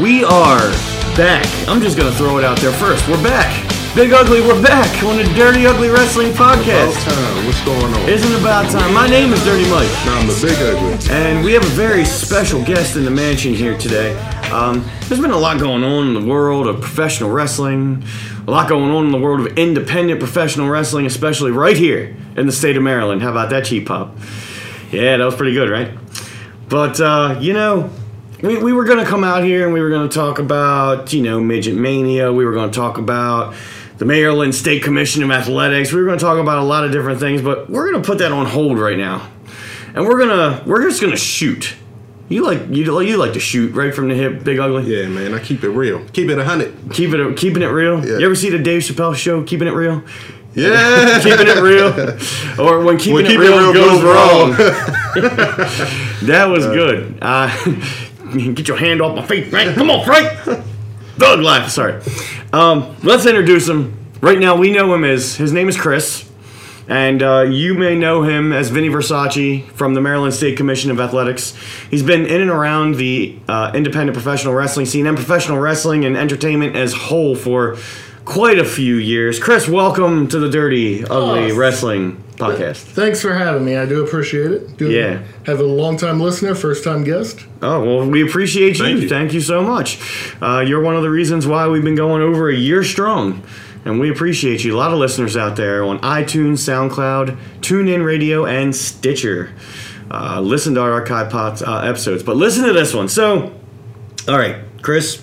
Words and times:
We 0.00 0.24
are 0.24 0.70
back. 1.16 1.44
I'm 1.68 1.82
just 1.82 1.98
gonna 1.98 2.12
throw 2.12 2.38
it 2.38 2.44
out 2.44 2.58
there 2.58 2.72
first. 2.72 3.06
We're 3.08 3.22
back. 3.22 3.52
Big 3.94 4.10
Ugly, 4.10 4.40
we're 4.40 4.62
back 4.62 5.02
on 5.04 5.18
the 5.18 5.24
Dirty 5.34 5.66
Ugly 5.66 5.90
Wrestling 5.90 6.30
About 6.30 6.56
Podcast. 6.56 7.04
time. 7.04 7.44
What's 7.46 7.62
going 7.62 7.92
on? 7.92 8.08
Isn't 8.08 8.32
it 8.32 8.40
about 8.40 8.70
time? 8.72 8.94
My 8.94 9.06
name 9.06 9.34
is 9.34 9.44
Dirty 9.44 9.68
Mike. 9.68 9.90
Now 10.06 10.18
I'm 10.18 10.26
the 10.26 10.38
big 10.40 10.56
ugly. 10.62 11.14
And 11.14 11.44
we 11.44 11.52
have 11.52 11.62
a 11.62 11.74
very 11.74 12.06
special 12.06 12.64
guest 12.64 12.96
in 12.96 13.04
the 13.04 13.10
mansion 13.10 13.52
here 13.52 13.76
today. 13.76 14.18
Um, 14.50 14.82
there's 15.08 15.20
been 15.20 15.30
a 15.30 15.36
lot 15.38 15.60
going 15.60 15.84
on 15.84 16.08
in 16.08 16.14
the 16.14 16.26
world 16.26 16.68
of 16.68 16.80
professional 16.80 17.30
wrestling, 17.30 18.02
a 18.46 18.50
lot 18.50 18.70
going 18.70 18.90
on 18.90 19.04
in 19.04 19.12
the 19.12 19.18
world 19.18 19.46
of 19.46 19.58
independent 19.58 20.20
professional 20.20 20.70
wrestling, 20.70 21.04
especially 21.04 21.50
right 21.50 21.76
here 21.76 22.16
in 22.34 22.46
the 22.46 22.52
state 22.52 22.78
of 22.78 22.82
Maryland. 22.82 23.20
How 23.20 23.30
about 23.30 23.50
that 23.50 23.66
cheap 23.66 23.88
pop? 23.88 24.16
Yeah, 24.90 25.18
that 25.18 25.24
was 25.24 25.34
pretty 25.34 25.52
good, 25.52 25.68
right? 25.68 25.90
But, 26.70 26.98
uh, 26.98 27.36
you 27.40 27.52
know, 27.52 27.90
we, 28.42 28.58
we 28.58 28.72
were 28.72 28.84
going 28.84 28.98
to 28.98 29.08
come 29.08 29.24
out 29.24 29.44
here 29.44 29.64
and 29.64 29.72
we 29.72 29.80
were 29.80 29.90
going 29.90 30.08
to 30.08 30.14
talk 30.14 30.38
about, 30.38 31.12
you 31.12 31.22
know, 31.22 31.40
Midget 31.40 31.76
Mania. 31.76 32.32
We 32.32 32.44
were 32.44 32.52
going 32.52 32.70
to 32.70 32.76
talk 32.76 32.98
about 32.98 33.54
the 33.98 34.04
Maryland 34.04 34.54
State 34.54 34.82
Commission 34.82 35.22
of 35.22 35.30
Athletics. 35.30 35.92
We 35.92 36.00
were 36.00 36.06
going 36.06 36.18
to 36.18 36.24
talk 36.24 36.38
about 36.38 36.58
a 36.58 36.64
lot 36.64 36.84
of 36.84 36.92
different 36.92 37.20
things, 37.20 37.40
but 37.40 37.70
we're 37.70 37.90
going 37.90 38.02
to 38.02 38.06
put 38.06 38.18
that 38.18 38.32
on 38.32 38.46
hold 38.46 38.78
right 38.78 38.98
now 38.98 39.28
and 39.94 40.06
we're 40.06 40.18
gonna 40.18 40.62
we're 40.66 40.82
just 40.82 41.00
gonna 41.00 41.16
shoot. 41.16 41.74
You 42.28 42.44
like 42.44 42.60
you 42.70 43.00
you 43.02 43.16
like 43.16 43.34
to 43.34 43.40
shoot 43.40 43.74
right 43.74 43.94
from 43.94 44.08
the 44.08 44.14
hip, 44.14 44.42
big 44.42 44.58
ugly. 44.58 44.84
Yeah, 44.84 45.06
man. 45.08 45.34
I 45.34 45.38
keep 45.38 45.64
it 45.64 45.70
real. 45.70 46.04
Keep 46.12 46.30
it 46.30 46.38
a 46.38 46.44
hundred. 46.44 46.74
Keep 46.92 47.12
it 47.12 47.36
keeping 47.36 47.62
it 47.62 47.66
real. 47.66 48.04
Yeah. 48.04 48.18
You 48.18 48.26
ever 48.26 48.34
see 48.34 48.50
the 48.50 48.58
Dave 48.58 48.82
Chappelle 48.82 49.14
show? 49.14 49.42
Keeping 49.42 49.68
it 49.68 49.72
real. 49.74 50.02
Yeah. 50.54 51.18
Keeping 51.22 51.46
it 51.46 51.62
real, 51.62 51.88
or 52.60 52.84
when 52.84 52.98
keeping 52.98 53.14
When 53.14 53.24
it 53.24 53.28
keeping 53.28 53.40
real, 53.40 53.58
it 53.58 53.72
real 53.72 53.72
goes, 53.72 53.90
goes 53.90 54.02
wrong. 54.02 54.50
wrong. 54.50 54.56
that 56.26 56.44
was 56.50 56.66
good. 56.66 57.18
Uh, 57.22 57.48
get 58.32 58.68
your 58.68 58.76
hand 58.76 59.00
off 59.00 59.16
my 59.16 59.24
feet, 59.26 59.48
Frank. 59.48 59.74
Come 59.74 59.90
on, 59.90 60.04
Frank. 60.04 60.64
Doug 61.18 61.40
life. 61.40 61.68
Sorry. 61.70 62.02
Um, 62.52 62.96
let's 63.02 63.26
introduce 63.26 63.68
him. 63.68 63.96
Right 64.20 64.38
now, 64.38 64.56
we 64.56 64.70
know 64.70 64.94
him 64.94 65.04
as 65.04 65.36
his 65.36 65.52
name 65.52 65.68
is 65.68 65.76
Chris. 65.76 66.28
And 66.88 67.22
uh, 67.22 67.42
you 67.42 67.74
may 67.74 67.96
know 67.96 68.22
him 68.22 68.52
as 68.52 68.68
Vinny 68.68 68.88
Versace 68.88 69.64
from 69.70 69.94
the 69.94 70.00
Maryland 70.00 70.34
State 70.34 70.56
Commission 70.56 70.90
of 70.90 70.98
Athletics. 70.98 71.56
He's 71.90 72.02
been 72.02 72.26
in 72.26 72.40
and 72.40 72.50
around 72.50 72.96
the 72.96 73.38
uh, 73.48 73.70
independent 73.74 74.14
professional 74.14 74.52
wrestling 74.52 74.86
scene 74.86 75.06
and 75.06 75.16
professional 75.16 75.58
wrestling 75.58 76.04
and 76.04 76.16
entertainment 76.16 76.74
as 76.74 76.92
whole 76.92 77.36
for 77.36 77.76
quite 78.24 78.58
a 78.58 78.64
few 78.64 78.96
years. 78.96 79.38
Chris, 79.38 79.68
welcome 79.68 80.28
to 80.28 80.38
the 80.38 80.48
Dirty 80.48 81.04
Ugly 81.04 81.52
Oh. 81.52 81.56
Wrestling 81.56 82.22
Podcast. 82.36 82.76
Thanks 82.78 83.20
for 83.20 83.34
having 83.34 83.64
me. 83.64 83.76
I 83.76 83.86
do 83.86 84.04
appreciate 84.04 84.50
it. 84.52 84.76
Do 84.76 84.90
Yeah. 84.90 85.20
Have 85.46 85.60
a 85.60 85.64
long 85.64 85.96
time 85.96 86.20
listener, 86.20 86.54
first 86.54 86.84
time 86.84 87.04
guest. 87.04 87.40
Oh, 87.60 87.82
well, 87.84 88.06
we 88.08 88.22
appreciate 88.22 88.78
you. 88.78 88.84
Thank 88.98 89.08
Thank 89.08 89.32
you. 89.32 89.36
you, 89.38 89.40
so 89.44 89.62
much. 89.62 89.98
Uh, 90.40 90.60
you're 90.66 90.80
one 90.80 90.96
of 90.96 91.02
the 91.02 91.10
reasons 91.10 91.46
why 91.46 91.68
we've 91.68 91.84
been 91.84 91.94
going 91.94 92.22
over 92.22 92.48
a 92.48 92.54
year 92.56 92.82
strong. 92.84 93.42
And 93.84 93.98
we 93.98 94.10
appreciate 94.10 94.62
you. 94.62 94.76
A 94.76 94.78
lot 94.78 94.92
of 94.92 94.98
listeners 94.98 95.36
out 95.36 95.56
there 95.56 95.82
on 95.82 95.98
iTunes, 96.00 96.58
SoundCloud, 96.58 97.36
TuneIn 97.60 98.04
Radio, 98.04 98.46
and 98.46 98.74
Stitcher. 98.74 99.50
Uh, 100.08 100.40
listen 100.40 100.74
to 100.74 100.80
our 100.80 100.92
archive 100.92 101.30
pods, 101.30 101.62
uh, 101.62 101.78
episodes. 101.80 102.22
But 102.22 102.36
listen 102.36 102.64
to 102.64 102.72
this 102.72 102.94
one. 102.94 103.08
So, 103.08 103.52
all 104.28 104.38
right, 104.38 104.56
Chris, 104.82 105.20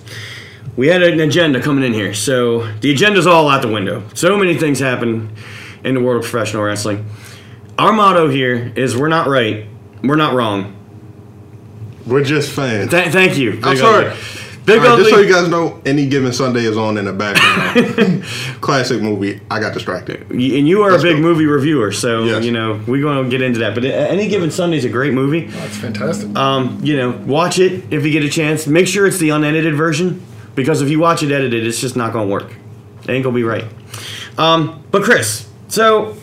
we 0.79 0.87
had 0.87 1.03
an 1.03 1.19
agenda 1.19 1.61
coming 1.61 1.83
in 1.83 1.91
here. 1.93 2.13
So 2.13 2.65
the 2.79 2.91
agenda's 2.91 3.27
all 3.27 3.49
out 3.49 3.61
the 3.61 3.67
window. 3.67 4.01
So 4.13 4.37
many 4.37 4.55
things 4.57 4.79
happen 4.79 5.35
in 5.83 5.93
the 5.95 5.99
world 5.99 6.23
of 6.23 6.29
professional 6.31 6.63
wrestling. 6.63 7.05
Our 7.77 7.91
motto 7.91 8.29
here 8.29 8.71
is 8.77 8.95
we're 8.95 9.09
not 9.09 9.27
right, 9.27 9.65
we're 10.01 10.15
not 10.15 10.33
wrong. 10.35 10.73
We're 12.07 12.23
just 12.23 12.53
fans. 12.53 12.91
Th- 12.91 13.11
thank 13.11 13.37
you. 13.37 13.55
Big 13.55 13.65
I'm 13.65 13.75
sorry. 13.77 14.05
Ugly. 14.07 14.19
Big 14.65 14.79
All 14.79 14.83
right, 14.85 14.91
Ugly. 14.93 15.03
just 15.03 15.15
so 15.15 15.19
you 15.21 15.29
guys 15.33 15.49
know, 15.49 15.81
any 15.85 16.07
given 16.07 16.31
Sunday 16.31 16.61
is 16.63 16.77
on 16.77 16.97
in 16.97 17.03
the 17.05 17.13
background. 17.13 18.23
Classic 18.61 19.01
movie. 19.01 19.41
I 19.51 19.59
got 19.59 19.73
distracted. 19.73 20.29
And 20.31 20.41
you 20.41 20.83
are 20.83 20.91
Let's 20.91 21.03
a 21.03 21.07
big 21.07 21.17
go. 21.17 21.21
movie 21.23 21.45
reviewer, 21.45 21.91
so 21.91 22.23
Yes. 22.23 22.45
you 22.45 22.51
know 22.51 22.79
we're 22.87 23.01
going 23.01 23.21
to 23.25 23.29
get 23.29 23.41
into 23.41 23.59
that. 23.59 23.75
But 23.75 23.83
any 23.83 24.29
given 24.29 24.49
Sunday 24.49 24.77
is 24.77 24.85
a 24.85 24.89
great 24.89 25.13
movie. 25.13 25.47
That's 25.47 25.75
fantastic. 25.75 26.33
Um, 26.37 26.79
you 26.83 26.95
know, 26.95 27.11
watch 27.25 27.59
it 27.59 27.83
if 27.91 28.05
you 28.05 28.11
get 28.13 28.23
a 28.23 28.29
chance. 28.29 28.65
Make 28.65 28.87
sure 28.87 29.05
it's 29.05 29.17
the 29.19 29.29
unedited 29.31 29.75
version 29.75 30.23
because 30.59 30.81
if 30.81 30.89
you 30.89 30.99
watch 30.99 31.23
it 31.23 31.31
edited, 31.31 31.65
it's 31.65 31.79
just 31.79 31.95
not 31.95 32.11
going 32.11 32.27
to 32.27 32.31
work. 32.33 32.51
It 33.03 33.09
ain't 33.09 33.23
going 33.23 33.23
to 33.23 33.31
be 33.31 33.43
right. 33.43 33.63
Um, 34.37 34.83
but 34.91 35.03
Chris, 35.03 35.47
so 35.69 36.17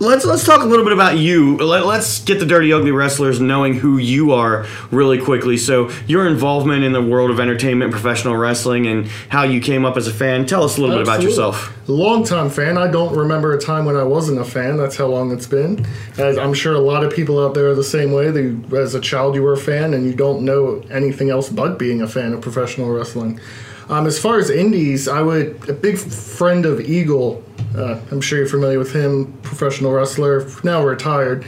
let's 0.00 0.24
let's 0.24 0.44
talk 0.44 0.62
a 0.62 0.64
little 0.64 0.84
bit 0.84 0.94
about 0.94 1.18
you. 1.18 1.58
Let, 1.58 1.86
let's 1.86 2.20
get 2.24 2.40
the 2.40 2.46
Dirty 2.46 2.72
Ugly 2.72 2.90
Wrestlers 2.90 3.40
knowing 3.40 3.74
who 3.74 3.98
you 3.98 4.32
are 4.32 4.66
really 4.90 5.20
quickly. 5.20 5.56
So 5.56 5.90
your 6.06 6.26
involvement 6.26 6.82
in 6.82 6.92
the 6.92 7.02
world 7.02 7.30
of 7.30 7.38
entertainment, 7.38 7.92
professional 7.92 8.36
wrestling, 8.36 8.86
and 8.86 9.06
how 9.28 9.44
you 9.44 9.60
came 9.60 9.84
up 9.84 9.96
as 9.96 10.08
a 10.08 10.12
fan. 10.12 10.46
Tell 10.46 10.64
us 10.64 10.78
a 10.78 10.80
little 10.80 10.96
bit 10.96 11.02
about 11.02 11.22
yourself. 11.22 11.76
Long 11.88 12.24
time 12.24 12.50
fan. 12.50 12.78
I 12.78 12.90
don't 12.90 13.14
remember 13.14 13.52
a 13.52 13.60
time 13.60 13.84
when 13.84 13.96
I 13.96 14.02
wasn't 14.02 14.40
a 14.40 14.44
fan. 14.44 14.76
That's 14.76 14.96
how 14.96 15.06
long 15.06 15.30
it's 15.32 15.46
been. 15.46 15.86
As 16.16 16.38
I'm 16.38 16.54
sure 16.54 16.74
a 16.74 16.80
lot 16.80 17.04
of 17.04 17.12
people 17.12 17.44
out 17.44 17.54
there 17.54 17.68
are 17.68 17.74
the 17.74 17.84
same 17.84 18.12
way. 18.12 18.30
They, 18.30 18.56
as 18.76 18.94
a 18.94 19.00
child, 19.00 19.34
you 19.34 19.42
were 19.42 19.52
a 19.52 19.58
fan, 19.58 19.92
and 19.94 20.06
you 20.06 20.14
don't 20.14 20.44
know 20.44 20.82
anything 20.90 21.30
else 21.30 21.48
but 21.48 21.78
being 21.78 22.00
a 22.00 22.08
fan 22.08 22.32
of 22.32 22.40
professional 22.40 22.90
wrestling. 22.90 23.38
Um, 23.90 24.06
as 24.06 24.20
far 24.20 24.38
as 24.38 24.50
indies, 24.50 25.08
I 25.08 25.20
would 25.20 25.68
a 25.68 25.72
big 25.72 25.98
friend 25.98 26.64
of 26.64 26.80
Eagle. 26.80 27.44
Uh, 27.76 28.00
I'm 28.10 28.20
sure 28.20 28.38
you're 28.38 28.48
familiar 28.48 28.78
with 28.78 28.92
him, 28.92 29.32
professional 29.42 29.92
wrestler, 29.92 30.46
now 30.64 30.84
retired. 30.84 31.44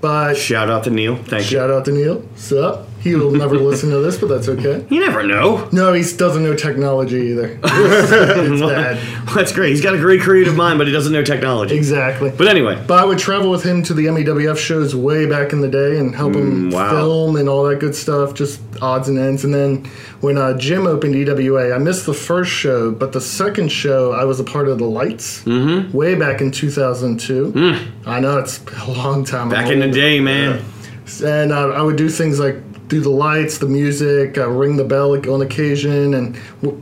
But 0.00 0.34
Shout 0.36 0.70
out 0.70 0.84
to 0.84 0.90
Neil. 0.90 1.16
Thank 1.16 1.44
you. 1.50 1.58
shout 1.58 1.70
out 1.70 1.84
to 1.86 1.92
Neil. 1.92 2.26
Sup? 2.36 2.86
He 2.95 2.95
will 3.04 3.30
never 3.30 3.56
listen 3.56 3.90
to 3.90 3.98
this, 4.00 4.18
but 4.18 4.28
that's 4.28 4.48
okay. 4.48 4.84
You 4.90 5.00
never 5.00 5.22
know. 5.22 5.68
No, 5.72 5.92
he 5.92 6.02
doesn't 6.02 6.42
know 6.42 6.54
technology 6.56 7.18
either. 7.30 7.58
it's 7.64 8.60
bad. 8.60 8.98
That's 9.34 9.52
great. 9.52 9.70
He's 9.70 9.80
got 9.82 9.94
a 9.94 9.98
great 9.98 10.20
creative 10.22 10.56
mind, 10.56 10.78
but 10.78 10.86
he 10.86 10.92
doesn't 10.92 11.12
know 11.12 11.22
technology. 11.22 11.76
Exactly. 11.76 12.30
But 12.36 12.48
anyway, 12.48 12.82
But 12.86 12.98
I 12.98 13.04
would 13.04 13.18
travel 13.18 13.50
with 13.50 13.62
him 13.62 13.82
to 13.84 13.94
the 13.94 14.06
MEWF 14.06 14.56
shows 14.58 14.94
way 14.96 15.26
back 15.26 15.52
in 15.52 15.60
the 15.60 15.68
day 15.68 15.98
and 15.98 16.14
help 16.14 16.34
him 16.34 16.70
Mm, 16.70 16.72
wow. 16.72 16.90
film 16.90 17.36
and 17.36 17.48
all 17.48 17.64
that 17.64 17.78
good 17.80 17.94
stuff, 17.94 18.34
just 18.34 18.60
odds 18.80 19.08
and 19.08 19.18
ends. 19.18 19.44
And 19.44 19.52
then 19.54 19.84
when 20.20 20.38
uh, 20.38 20.56
Jim 20.58 20.86
opened 20.86 21.14
EWA, 21.14 21.74
I 21.74 21.78
missed 21.78 22.06
the 22.06 22.14
first 22.14 22.50
show, 22.50 22.90
but 22.90 23.12
the 23.12 23.20
second 23.20 23.70
show, 23.70 24.12
I 24.12 24.24
was 24.24 24.40
a 24.40 24.44
part 24.44 24.68
of 24.68 24.78
the 24.78 24.84
Lights 24.86 25.42
mm-hmm. 25.44 25.96
way 25.96 26.14
back 26.14 26.40
in 26.40 26.50
2002. 26.50 27.52
I 28.06 28.20
know 28.20 28.38
it's 28.38 28.60
a 28.86 28.90
long 28.92 29.24
time 29.24 29.48
Mm. 29.48 29.50
back 29.50 29.70
in 29.70 29.80
the 29.80 29.88
day, 29.88 30.18
man. 30.20 30.62
and 31.24 31.52
uh, 31.52 31.68
I 31.70 31.82
would 31.82 31.96
do 31.96 32.08
things 32.08 32.40
like 32.40 32.56
do 32.88 33.00
the 33.00 33.10
lights, 33.10 33.58
the 33.58 33.66
music, 33.66 34.38
uh, 34.38 34.48
ring 34.48 34.76
the 34.76 34.84
bell 34.84 35.12
on 35.32 35.42
occasion, 35.42 36.14
and 36.14 36.36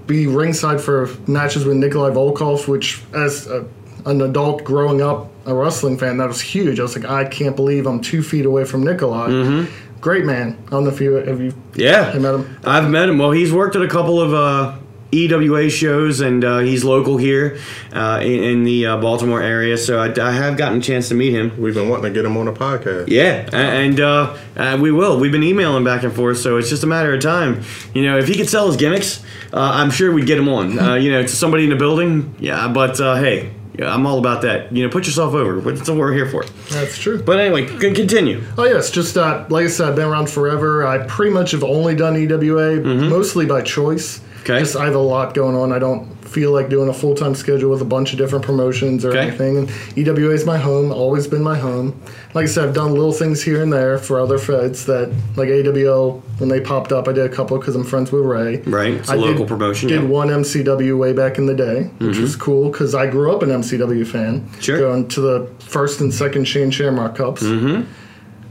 be 0.06 0.26
ringside 0.26 0.80
for 0.80 1.08
matches 1.26 1.64
with 1.64 1.76
Nikolai 1.76 2.10
Volkoff, 2.10 2.68
which 2.68 3.02
as 3.14 3.46
a, 3.46 3.64
an 4.06 4.20
adult 4.20 4.64
growing 4.64 5.00
up 5.00 5.30
a 5.46 5.54
wrestling 5.54 5.98
fan, 5.98 6.18
that 6.18 6.28
was 6.28 6.40
huge. 6.40 6.78
I 6.78 6.82
was 6.82 6.96
like, 6.96 7.08
I 7.10 7.24
can't 7.24 7.56
believe 7.56 7.86
I'm 7.86 8.00
two 8.00 8.22
feet 8.22 8.46
away 8.46 8.64
from 8.64 8.82
Nikolai. 8.82 9.28
Mm-hmm. 9.28 10.00
Great 10.00 10.24
man. 10.24 10.58
I 10.66 10.70
don't 10.70 10.84
know 10.84 10.90
if 10.90 11.00
you 11.00 11.12
have 11.14 11.40
you 11.40 11.54
Yeah, 11.74 12.12
met 12.18 12.34
him. 12.34 12.58
I've 12.64 12.90
met 12.90 13.08
him. 13.08 13.18
Well, 13.18 13.30
he's 13.30 13.52
worked 13.52 13.74
at 13.76 13.82
a 13.82 13.88
couple 13.88 14.20
of 14.20 14.34
uh, 14.34 14.76
EWA 15.14 15.70
shows, 15.70 16.20
and 16.20 16.44
uh, 16.44 16.58
he's 16.58 16.84
local 16.84 17.16
here 17.16 17.58
uh, 17.92 18.20
in, 18.22 18.42
in 18.42 18.64
the 18.64 18.86
uh, 18.86 18.96
Baltimore 18.98 19.40
area. 19.40 19.76
So 19.78 19.98
I, 20.00 20.06
I 20.20 20.32
have 20.32 20.56
gotten 20.56 20.78
a 20.78 20.80
chance 20.82 21.08
to 21.10 21.14
meet 21.14 21.32
him. 21.32 21.60
We've 21.60 21.74
been 21.74 21.88
wanting 21.88 22.04
to 22.06 22.10
get 22.10 22.24
him 22.24 22.36
on 22.36 22.48
a 22.48 22.52
podcast. 22.52 23.08
Yeah, 23.08 23.48
a- 23.52 23.56
and 23.56 24.00
uh, 24.00 24.36
uh, 24.56 24.78
we 24.80 24.90
will. 24.92 25.18
We've 25.20 25.32
been 25.32 25.42
emailing 25.44 25.84
back 25.84 26.02
and 26.02 26.12
forth, 26.12 26.38
so 26.38 26.56
it's 26.58 26.68
just 26.68 26.82
a 26.82 26.86
matter 26.88 27.14
of 27.14 27.20
time. 27.22 27.62
You 27.94 28.02
know, 28.04 28.18
if 28.18 28.26
he 28.28 28.34
could 28.36 28.48
sell 28.48 28.66
his 28.66 28.76
gimmicks, 28.76 29.22
uh, 29.52 29.58
I'm 29.74 29.90
sure 29.90 30.12
we'd 30.12 30.26
get 30.26 30.38
him 30.38 30.48
on. 30.48 30.78
Uh, 30.84 30.94
you 30.96 31.10
know, 31.10 31.22
to 31.22 31.28
somebody 31.28 31.64
in 31.64 31.70
the 31.70 31.76
building, 31.76 32.34
yeah. 32.38 32.68
But 32.68 33.00
uh, 33.00 33.14
hey, 33.16 33.52
yeah, 33.78 33.92
I'm 33.92 34.06
all 34.06 34.18
about 34.18 34.42
that. 34.42 34.70
You 34.74 34.84
know, 34.84 34.90
put 34.90 35.06
yourself 35.06 35.34
over. 35.34 35.60
That's 35.72 35.88
what 35.88 35.96
we're 35.98 36.12
here 36.12 36.28
for. 36.28 36.44
That's 36.70 36.98
true. 36.98 37.22
But 37.22 37.38
anyway, 37.40 37.66
c- 37.66 37.92
continue. 37.94 38.42
Oh 38.58 38.64
yes, 38.64 38.90
just 38.90 39.16
uh, 39.16 39.46
like 39.48 39.64
I 39.64 39.68
said, 39.68 39.88
I've 39.88 39.96
been 39.96 40.06
around 40.08 40.28
forever. 40.28 40.86
I 40.86 41.06
pretty 41.06 41.32
much 41.32 41.52
have 41.52 41.64
only 41.64 41.94
done 41.96 42.16
EWA, 42.16 42.80
mostly 42.82 43.46
by 43.46 43.62
choice. 43.62 44.20
Mm-hmm. 44.44 44.52
Okay. 44.52 44.60
Just 44.60 44.76
I 44.76 44.84
have 44.84 44.94
a 44.94 44.98
lot 44.98 45.34
going 45.34 45.56
on. 45.56 45.72
I 45.72 45.78
don't 45.78 46.12
feel 46.24 46.50
like 46.52 46.68
doing 46.68 46.88
a 46.88 46.92
full 46.92 47.14
time 47.14 47.34
schedule 47.34 47.70
with 47.70 47.80
a 47.80 47.84
bunch 47.84 48.12
of 48.12 48.18
different 48.18 48.44
promotions 48.44 49.04
or 49.04 49.10
Okay. 49.10 49.20
anything. 49.28 49.56
And 49.56 49.70
EWA 49.96 50.30
is 50.32 50.44
my 50.44 50.58
home, 50.58 50.90
always 50.92 51.26
been 51.28 51.42
my 51.42 51.56
home. 51.56 51.98
Like 52.34 52.44
I 52.44 52.46
said, 52.48 52.68
I've 52.68 52.74
done 52.74 52.92
little 52.92 53.12
things 53.12 53.40
here 53.42 53.62
and 53.62 53.72
there 53.72 53.98
for 53.98 54.18
other 54.18 54.38
feds 54.38 54.84
that, 54.86 55.12
like 55.36 55.48
AWL, 55.48 56.20
when 56.38 56.48
they 56.48 56.60
popped 56.60 56.90
up, 56.90 57.06
I 57.06 57.12
did 57.12 57.24
a 57.24 57.28
couple 57.34 57.56
because 57.58 57.76
I'm 57.76 57.84
friends 57.84 58.10
with 58.10 58.24
Ray. 58.24 58.56
Right, 58.62 58.94
it's 58.94 59.08
a 59.08 59.12
I 59.12 59.16
local 59.16 59.38
did, 59.44 59.48
promotion, 59.48 59.88
Did 59.88 60.02
yeah. 60.02 60.08
one 60.08 60.28
MCW 60.28 60.98
way 60.98 61.12
back 61.12 61.38
in 61.38 61.46
the 61.46 61.54
day, 61.54 61.84
which 61.98 62.18
was 62.18 62.34
cool 62.34 62.70
because 62.70 62.94
I 62.96 63.06
grew 63.06 63.32
up 63.34 63.42
an 63.42 63.50
MCW 63.50 64.04
fan. 64.06 64.40
Mm-hmm. 64.40 64.60
Sure. 64.60 64.78
Going 64.78 65.06
to 65.08 65.20
the 65.20 65.46
first 65.60 66.00
and 66.00 66.12
second 66.12 66.46
Shane 66.48 66.72
Shamrock 66.72 67.14
Cups. 67.14 67.44
Mm-hmm. 67.44 67.82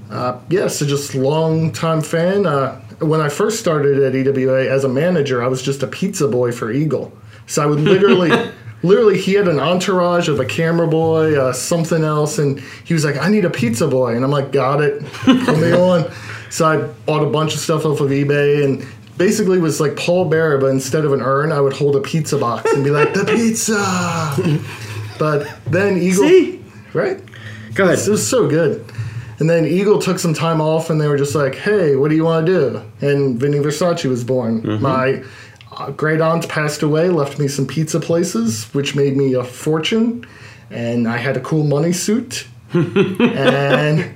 Uh, 0.10 0.39
yeah, 0.50 0.68
so 0.68 0.86
just 0.86 1.16
long 1.16 1.72
time 1.72 2.00
fan. 2.01 2.46
Uh, 2.46 2.80
when 3.04 3.22
I 3.22 3.30
first 3.30 3.60
started 3.60 4.02
at 4.02 4.16
EWA 4.16 4.70
as 4.70 4.84
a 4.84 4.90
manager, 4.90 5.44
I 5.44 5.48
was 5.48 5.62
just 5.62 5.84
a 5.84 5.88
pizza 5.88 6.28
boy 6.28 6.52
for 6.52 6.72
Eagle. 6.72 7.12
So 7.48 7.62
I 7.62 7.66
would 7.66 7.80
literally, 7.80 8.32
literally, 8.84 9.20
he 9.20 9.34
had 9.34 9.48
an 9.48 9.60
entourage 9.60 10.30
of 10.30 10.40
a 10.40 10.46
camera 10.46 10.88
boy, 10.88 11.40
uh, 11.40 11.54
something 11.54 12.04
else, 12.04 12.38
and 12.40 12.60
he 12.86 12.94
was 12.94 13.04
like, 13.04 13.18
"I 13.18 13.30
need 13.30 13.46
a 13.46 13.50
pizza 13.50 13.88
boy," 13.88 14.16
and 14.16 14.24
I'm 14.24 14.32
like, 14.32 14.52
"Got 14.52 14.82
it, 14.82 15.04
put 15.06 15.58
me 15.58 15.72
on." 15.74 16.12
So 16.54 16.68
I 16.68 16.78
bought 17.08 17.24
a 17.24 17.30
bunch 17.32 17.56
of 17.56 17.60
stuff 17.62 17.84
off 17.84 18.00
of 18.00 18.12
eBay 18.12 18.64
and 18.64 18.86
basically 19.18 19.58
was 19.58 19.82
like 19.82 19.96
Paul 19.96 20.26
Bearer, 20.26 20.60
but 20.60 20.68
instead 20.68 21.04
of 21.06 21.12
an 21.12 21.20
urn, 21.20 21.52
I 21.52 21.60
would 21.60 21.74
hold 21.74 21.96
a 21.96 22.00
pizza 22.00 22.38
box 22.38 22.72
and 22.74 22.84
be 22.84 22.92
like, 22.92 23.14
the 23.16 23.26
pizza. 23.26 23.80
but 25.20 25.48
then 25.66 25.98
Eagle, 25.98 26.28
See? 26.28 26.64
right? 26.94 27.20
Go 27.74 27.86
ahead. 27.86 27.98
It 27.98 28.08
was 28.08 28.28
so 28.28 28.48
good. 28.48 28.86
And 29.44 29.50
then 29.50 29.66
Eagle 29.66 30.00
took 30.00 30.19
some 30.19 30.34
time 30.34 30.62
off, 30.62 30.90
and 30.90 31.01
they 31.01 31.07
were 31.10 31.18
just 31.18 31.36
like, 31.36 31.54
"Hey, 31.54 31.98
what 31.98 32.10
do 32.10 32.16
you 32.16 32.24
want 32.24 32.45
to 32.45 32.51
do?" 32.54 32.81
And 33.06 33.38
Vinny 33.38 33.57
Versace 33.57 34.06
was 34.06 34.24
born. 34.24 34.62
My 34.81 35.22
uh, 35.69 35.92
great 35.92 36.22
aunt 36.22 36.48
passed 36.48 36.81
away, 36.81 37.10
left 37.10 37.40
me 37.40 37.50
some 37.50 37.68
pizza 37.68 38.00
places, 38.00 38.74
which 38.74 38.95
made 38.95 39.18
me 39.18 39.34
a 39.34 39.44
fortune. 39.44 40.25
And 40.72 41.10
I 41.10 41.18
had 41.18 41.36
a 41.36 41.42
cool 41.42 41.66
money 41.66 41.92
suit. 41.92 42.48
and 42.74 44.16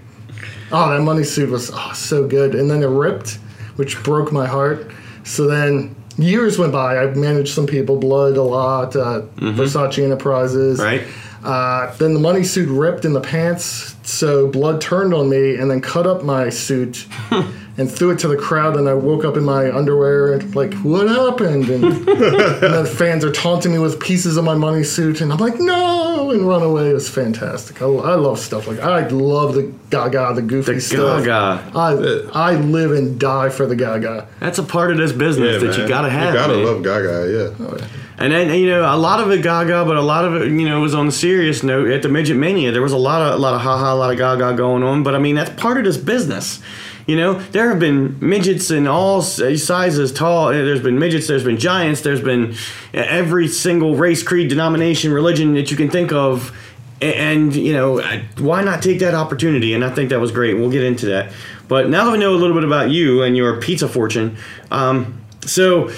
oh, 0.71 0.91
that 0.91 1.01
money 1.01 1.25
suit 1.25 1.49
was 1.49 1.71
oh, 1.73 1.91
so 1.93 2.25
good. 2.25 2.55
And 2.55 2.71
then 2.71 2.81
it 2.81 2.87
ripped, 2.87 3.31
which 3.75 4.01
broke 4.03 4.31
my 4.31 4.47
heart. 4.47 4.89
So 5.25 5.45
then 5.45 5.93
years 6.17 6.57
went 6.57 6.71
by. 6.71 6.99
I 6.99 7.07
managed 7.07 7.53
some 7.53 7.67
people, 7.67 7.97
Blood 7.97 8.37
a 8.37 8.43
lot, 8.43 8.95
uh, 8.95 9.23
Versace 9.35 10.01
Enterprises. 10.01 10.79
Right. 10.79 11.05
Uh, 11.43 11.93
then 11.97 12.13
the 12.13 12.19
money 12.21 12.45
suit 12.45 12.69
ripped 12.69 13.03
in 13.03 13.11
the 13.11 13.21
pants, 13.21 13.96
so 14.07 14.47
blood 14.47 14.79
turned 14.79 15.13
on 15.13 15.29
me 15.29 15.55
and 15.55 15.69
then 15.69 15.81
cut 15.81 16.07
up 16.07 16.23
my 16.23 16.49
suit 16.49 17.05
and 17.77 17.91
threw 17.91 18.11
it 18.11 18.19
to 18.19 18.29
the 18.29 18.37
crowd. 18.37 18.77
And 18.77 18.87
I 18.87 18.93
woke 18.93 19.25
up 19.25 19.35
in 19.35 19.43
my 19.43 19.69
underwear 19.69 20.39
like, 20.39 20.73
what 20.75 21.09
happened? 21.09 21.67
And, 21.69 21.83
and 21.83 22.05
the 22.07 22.95
fans 22.97 23.25
are 23.25 23.31
taunting 23.33 23.73
me 23.73 23.79
with 23.79 23.99
pieces 23.99 24.37
of 24.37 24.45
my 24.45 24.55
money 24.55 24.83
suit, 24.85 25.19
and 25.19 25.31
I'm 25.31 25.39
like, 25.39 25.59
no, 25.59 26.31
and 26.31 26.47
run 26.47 26.63
away. 26.63 26.91
It 26.91 26.93
was 26.93 27.09
fantastic. 27.09 27.81
I, 27.81 27.85
I 27.85 28.15
love 28.15 28.39
stuff 28.39 28.65
like 28.67 28.79
I 28.79 29.05
love 29.07 29.55
the 29.55 29.73
Gaga, 29.89 30.33
the 30.35 30.41
goofy 30.41 30.75
The 30.75 30.81
stuff. 30.81 31.25
Gaga. 31.25 31.71
I 31.77 32.51
I 32.51 32.55
live 32.55 32.91
and 32.91 33.19
die 33.19 33.49
for 33.49 33.65
the 33.65 33.75
Gaga. 33.75 34.27
That's 34.39 34.57
a 34.57 34.63
part 34.63 34.91
of 34.91 34.97
this 34.97 35.11
business 35.11 35.61
that 35.61 35.77
you 35.77 35.87
gotta 35.87 36.09
have. 36.09 36.33
You 36.33 36.39
gotta 36.39 36.53
man. 36.53 36.65
love 36.65 36.83
Gaga, 36.83 37.53
yeah. 37.59 37.65
Oh, 37.67 37.77
And 38.19 38.33
then 38.33 38.51
you 38.59 38.67
know 38.67 38.81
a 38.81 38.97
lot 38.97 39.19
of 39.19 39.29
it 39.31 39.43
Gaga, 39.43 39.85
but 39.85 39.95
a 39.95 40.01
lot 40.01 40.25
of 40.25 40.35
it 40.41 40.47
you 40.47 40.67
know 40.67 40.81
was 40.81 40.95
on 40.95 41.05
the 41.05 41.11
serious 41.11 41.61
note 41.61 41.89
at 41.89 42.01
the 42.01 42.09
Midget 42.09 42.35
Mania. 42.37 42.71
There 42.71 42.81
was 42.81 42.93
a 42.93 42.97
lot 42.97 43.21
of 43.21 43.35
a 43.35 43.37
lot 43.37 43.53
of 43.53 43.61
haha, 43.61 43.93
a 43.93 43.95
lot 43.95 44.11
of 44.11 44.17
Gaga 44.17 44.55
going 44.55 44.83
on. 44.83 45.03
But 45.03 45.13
I 45.15 45.19
mean 45.19 45.35
that's 45.35 45.51
part 45.61 45.77
of 45.77 45.83
this 45.83 45.97
business. 45.97 46.59
You 47.05 47.15
know 47.15 47.35
there 47.35 47.69
have 47.69 47.79
been 47.79 48.17
midgets 48.19 48.71
in 48.71 48.87
all 48.87 49.21
sizes, 49.21 50.11
tall. 50.11 50.47
uh, 50.47 50.51
There's 50.53 50.81
been 50.81 50.97
midgets. 50.97 51.27
There's 51.27 51.43
been 51.43 51.57
giants. 51.57 52.01
There's 52.01 52.21
been 52.21 52.55
every 52.91 53.47
single 53.47 53.95
race, 53.95 54.23
creed, 54.23 54.49
denomination, 54.49 55.13
religion 55.13 55.53
that 55.53 55.69
you 55.69 55.77
can 55.77 55.89
think 55.89 56.11
of. 56.11 56.51
And 56.99 57.55
you 57.55 57.73
know 57.73 58.01
why 58.39 58.63
not 58.63 58.81
take 58.81 58.97
that 58.99 59.13
opportunity? 59.13 59.75
And 59.75 59.85
I 59.85 59.91
think 59.91 60.09
that 60.09 60.19
was 60.19 60.31
great. 60.31 60.55
We'll 60.55 60.71
get 60.71 60.83
into 60.83 61.05
that. 61.05 61.31
But 61.67 61.89
now 61.89 62.05
that 62.05 62.11
we 62.11 62.17
know 62.17 62.33
a 62.33 62.35
little 62.35 62.55
bit 62.55 62.63
about 62.63 62.89
you 62.89 63.21
and 63.21 63.37
your 63.37 63.61
pizza 63.61 63.87
fortune, 63.87 64.37
um, 64.71 65.21
so 65.41 65.91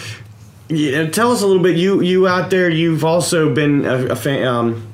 yeah, 0.69 1.07
tell 1.09 1.31
us 1.31 1.41
a 1.41 1.47
little 1.47 1.63
bit. 1.63 1.75
You 1.77 2.01
you 2.01 2.27
out 2.27 2.49
there, 2.49 2.69
you've 2.69 3.03
also 3.03 3.53
been 3.53 3.85
a, 3.85 4.07
a 4.07 4.15
fan, 4.15 4.45
um, 4.47 4.87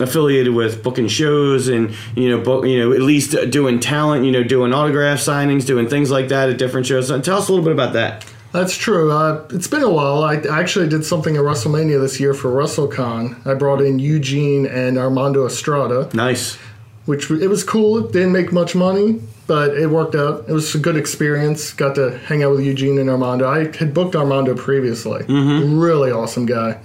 affiliated 0.00 0.52
with 0.54 0.82
booking 0.82 1.08
shows 1.08 1.68
and 1.68 1.94
you 2.16 2.28
know 2.28 2.42
book, 2.42 2.66
you 2.66 2.78
know 2.78 2.92
at 2.92 3.00
least 3.00 3.34
doing 3.50 3.80
talent, 3.80 4.24
you 4.24 4.32
know 4.32 4.42
doing 4.44 4.72
autograph 4.72 5.18
signings, 5.18 5.64
doing 5.66 5.88
things 5.88 6.10
like 6.10 6.28
that 6.28 6.50
at 6.50 6.58
different 6.58 6.86
shows. 6.86 7.08
Tell 7.08 7.38
us 7.38 7.48
a 7.48 7.52
little 7.52 7.64
bit 7.64 7.72
about 7.72 7.92
that. 7.94 8.24
That's 8.52 8.76
true. 8.76 9.10
Uh, 9.10 9.44
it's 9.50 9.66
been 9.66 9.82
a 9.82 9.90
while. 9.90 10.22
I 10.22 10.36
actually 10.36 10.88
did 10.88 11.04
something 11.04 11.34
at 11.36 11.42
WrestleMania 11.42 12.00
this 12.00 12.20
year 12.20 12.34
for 12.34 12.50
WrestleCon. 12.52 13.44
I 13.44 13.54
brought 13.54 13.80
in 13.80 13.98
Eugene 13.98 14.64
and 14.66 14.96
Armando 14.96 15.44
Estrada, 15.44 16.08
Nice. 16.14 16.56
which 17.04 17.30
it 17.32 17.48
was 17.48 17.64
cool. 17.64 17.98
It 17.98 18.12
didn't 18.12 18.30
make 18.30 18.52
much 18.52 18.76
money, 18.76 19.20
but 19.46 19.76
it 19.76 19.88
worked 19.88 20.14
out. 20.14 20.44
It 20.48 20.52
was 20.52 20.74
a 20.74 20.78
good 20.78 20.96
experience. 20.96 21.72
Got 21.72 21.94
to 21.96 22.18
hang 22.26 22.42
out 22.42 22.52
with 22.52 22.60
Eugene 22.60 22.98
and 22.98 23.10
Armando. 23.10 23.48
I 23.48 23.70
had 23.76 23.92
booked 23.92 24.16
Armando 24.16 24.54
previously. 24.54 25.24
Really 25.78 26.10
awesome 26.10 26.46
guy. 26.46 26.78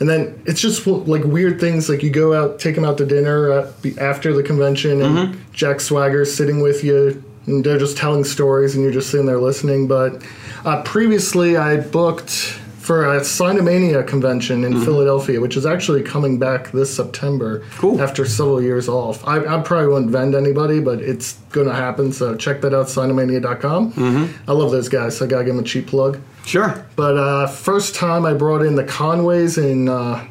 And 0.00 0.08
then 0.08 0.40
it's 0.46 0.60
just 0.62 0.86
like 0.86 1.24
weird 1.24 1.60
things. 1.60 1.88
Like 1.90 2.02
you 2.02 2.08
go 2.08 2.32
out, 2.32 2.58
take 2.58 2.74
him 2.76 2.84
out 2.86 2.96
to 2.98 3.04
dinner 3.06 3.70
after 3.98 4.32
the 4.32 4.42
convention, 4.42 5.02
and 5.02 5.38
Jack 5.52 5.80
Swagger's 5.80 6.34
sitting 6.34 6.60
with 6.62 6.82
you, 6.82 7.22
and 7.46 7.62
they're 7.62 7.78
just 7.78 7.98
telling 7.98 8.24
stories, 8.24 8.74
and 8.74 8.82
you're 8.82 8.92
just 8.94 9.10
sitting 9.10 9.26
there 9.26 9.38
listening. 9.38 9.88
But 9.88 10.22
uh, 10.64 10.82
previously, 10.84 11.58
I 11.58 11.76
booked 11.76 12.58
for 12.90 13.04
a 13.14 13.20
Sinomania 13.20 14.04
convention 14.04 14.64
in 14.64 14.80
Philadelphia, 14.84 15.40
which 15.40 15.56
is 15.56 15.64
actually 15.64 16.02
coming 16.02 16.40
back 16.40 16.72
this 16.72 16.92
September. 16.92 17.62
Cool. 17.76 18.02
After 18.02 18.24
several 18.26 18.60
years 18.60 18.88
off, 18.88 19.24
I, 19.28 19.36
I 19.46 19.62
probably 19.62 19.86
wouldn't 19.86 20.10
vend 20.10 20.34
anybody, 20.34 20.80
but 20.80 21.00
it's 21.00 21.34
going 21.52 21.68
to 21.68 21.72
happen. 21.72 22.10
So 22.12 22.34
check 22.34 22.60
that 22.62 22.74
out, 22.74 22.86
Sinomania.com. 22.88 23.92
Mm-hmm. 23.92 24.50
I 24.50 24.52
love 24.52 24.72
those 24.72 24.88
guys. 24.88 25.16
So 25.16 25.24
I 25.24 25.28
gotta 25.28 25.44
give 25.44 25.54
them 25.54 25.62
a 25.62 25.68
cheap 25.68 25.86
plug. 25.86 26.18
Sure. 26.44 26.84
But 26.96 27.16
uh, 27.16 27.46
first 27.46 27.94
time 27.94 28.26
I 28.26 28.34
brought 28.34 28.62
in 28.62 28.74
the 28.74 28.82
Conways 28.82 29.56
in, 29.56 29.88
uh, 29.88 30.26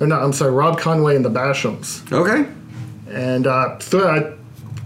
or 0.00 0.06
no, 0.06 0.18
I'm 0.18 0.32
sorry, 0.32 0.52
Rob 0.52 0.78
Conway 0.80 1.14
and 1.14 1.22
the 1.22 1.28
Bashams, 1.30 2.10
Okay. 2.10 2.50
and 3.10 3.46
uh, 3.46 3.76
th- 3.80 4.02
I 4.02 4.32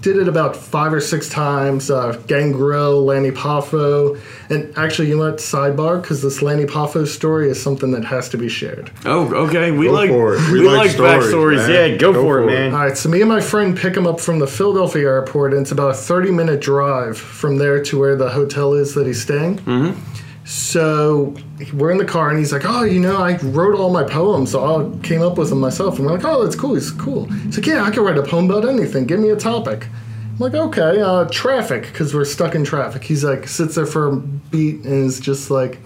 did 0.07 0.19
it 0.19 0.29
about 0.29 0.55
five 0.55 0.93
or 0.93 1.01
six 1.01 1.29
times. 1.29 1.91
Uh, 1.91 2.13
Gangrel, 2.29 3.05
Lanny 3.05 3.33
Poffo, 3.33 4.17
and 4.51 4.73
actually, 4.79 5.09
you 5.09 5.17
know 5.17 5.25
what? 5.25 5.39
Sidebar, 5.39 6.01
because 6.01 6.23
this 6.23 6.43
Lanny 6.43 6.65
Poffo 6.65 7.05
story 7.09 7.51
is 7.51 7.61
something 7.61 7.91
that 7.91 8.05
has 8.05 8.29
to 8.29 8.39
be 8.39 8.49
shared. 8.49 8.93
Oh, 9.05 9.35
okay. 9.49 9.73
We 9.73 9.87
Go 9.87 9.93
like 9.93 10.11
for 10.11 10.35
it. 10.37 10.53
we, 10.53 10.61
We 10.61 10.67
like, 10.69 10.77
like 10.79 10.91
stories, 10.93 11.27
backstories. 11.27 11.57
man. 11.69 11.91
Yeah, 11.91 11.97
go, 11.97 12.13
Go 12.13 12.23
for 12.23 12.39
it, 12.39 12.43
for 12.45 12.49
it. 12.51 12.55
man. 12.55 12.73
All 12.75 12.81
right, 12.87 12.97
so 12.97 13.09
me 13.09 13.21
and 13.21 13.29
my 13.29 13.41
friend 13.41 13.77
pick 13.77 13.97
him 13.97 14.07
up 14.07 14.21
from 14.21 14.39
the 14.39 14.47
Philadelphia 14.47 15.07
airport, 15.09 15.53
and 15.55 15.63
it's 15.63 15.73
about 15.73 15.91
a 15.91 15.95
30 15.95 16.31
minute 16.31 16.61
drive 16.61 17.19
from 17.19 17.57
there 17.57 17.83
to 17.83 17.99
where 17.99 18.15
the 18.15 18.31
hotel 18.31 18.75
is 18.75 18.95
that 18.95 19.09
he's 19.09 19.21
staying. 19.21 19.59
Mm-hmm. 19.59 20.01
So 20.47 21.35
we're 21.75 21.91
in 21.91 21.99
the 21.99 22.05
car, 22.05 22.31
and 22.31 22.39
he's 22.39 22.53
like, 22.53 22.65
Oh, 22.65 22.85
you 22.85 23.01
know, 23.01 23.17
I 23.17 23.37
wrote 23.39 23.77
all 23.77 23.91
my 23.91 24.05
poems, 24.05 24.53
so 24.53 24.65
I 24.65 24.99
came 25.07 25.21
up 25.21 25.37
with 25.39 25.51
them 25.51 25.59
myself. 25.59 25.99
And 25.99 26.07
we're 26.07 26.13
like, 26.13 26.25
Oh, 26.25 26.45
that's 26.45 26.55
cool. 26.55 26.75
He's 26.75 26.93
cool. 26.93 27.25
He's 27.25 27.59
like, 27.59 27.67
Yeah, 27.67 27.83
I 27.83 27.91
can 27.91 28.05
write 28.05 28.17
a 28.17 28.23
poem 28.23 28.49
about 28.49 28.69
anything. 28.69 29.07
Give 29.07 29.19
me 29.19 29.31
a 29.31 29.37
topic. 29.37 29.87
I'm 29.87 30.39
like, 30.39 30.55
Okay, 30.55 31.01
uh, 31.03 31.25
traffic, 31.25 31.83
because 31.83 32.15
we're 32.15 32.25
stuck 32.25 32.55
in 32.55 32.63
traffic. 32.65 33.03
He's 33.03 33.25
like, 33.25 33.49
sits 33.49 33.75
there 33.75 33.87
for 33.87 34.07
a 34.07 34.17
beat 34.17 34.85
and 34.85 35.07
is 35.07 35.19
just 35.19 35.51
like, 35.51 35.81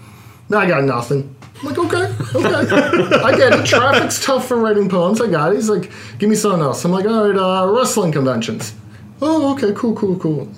No, 0.51 0.59
I 0.59 0.67
got 0.67 0.85
nothing. 0.85 1.35
I'm 1.62 1.67
like, 1.67 1.79
okay, 1.79 2.15
okay. 2.35 3.21
I 3.25 3.35
get 3.37 3.53
it. 3.53 3.67
Traffic's 3.67 4.23
tough 4.25 4.47
for 4.47 4.59
writing 4.59 4.89
poems. 4.91 5.21
I 5.23 5.27
got 5.31 5.53
it. 5.53 5.57
He's 5.57 5.69
like, 5.69 5.91
give 6.19 6.31
me 6.31 6.37
something 6.37 6.62
else. 6.62 6.85
I'm 6.87 6.91
like, 6.91 7.05
all 7.05 7.29
right, 7.29 7.37
uh, 7.37 7.71
wrestling 7.71 8.12
conventions. 8.12 8.73
Oh, 9.21 9.53
okay, 9.55 9.73
cool, 9.77 9.95
cool, 9.95 10.19
cool. 10.19 10.49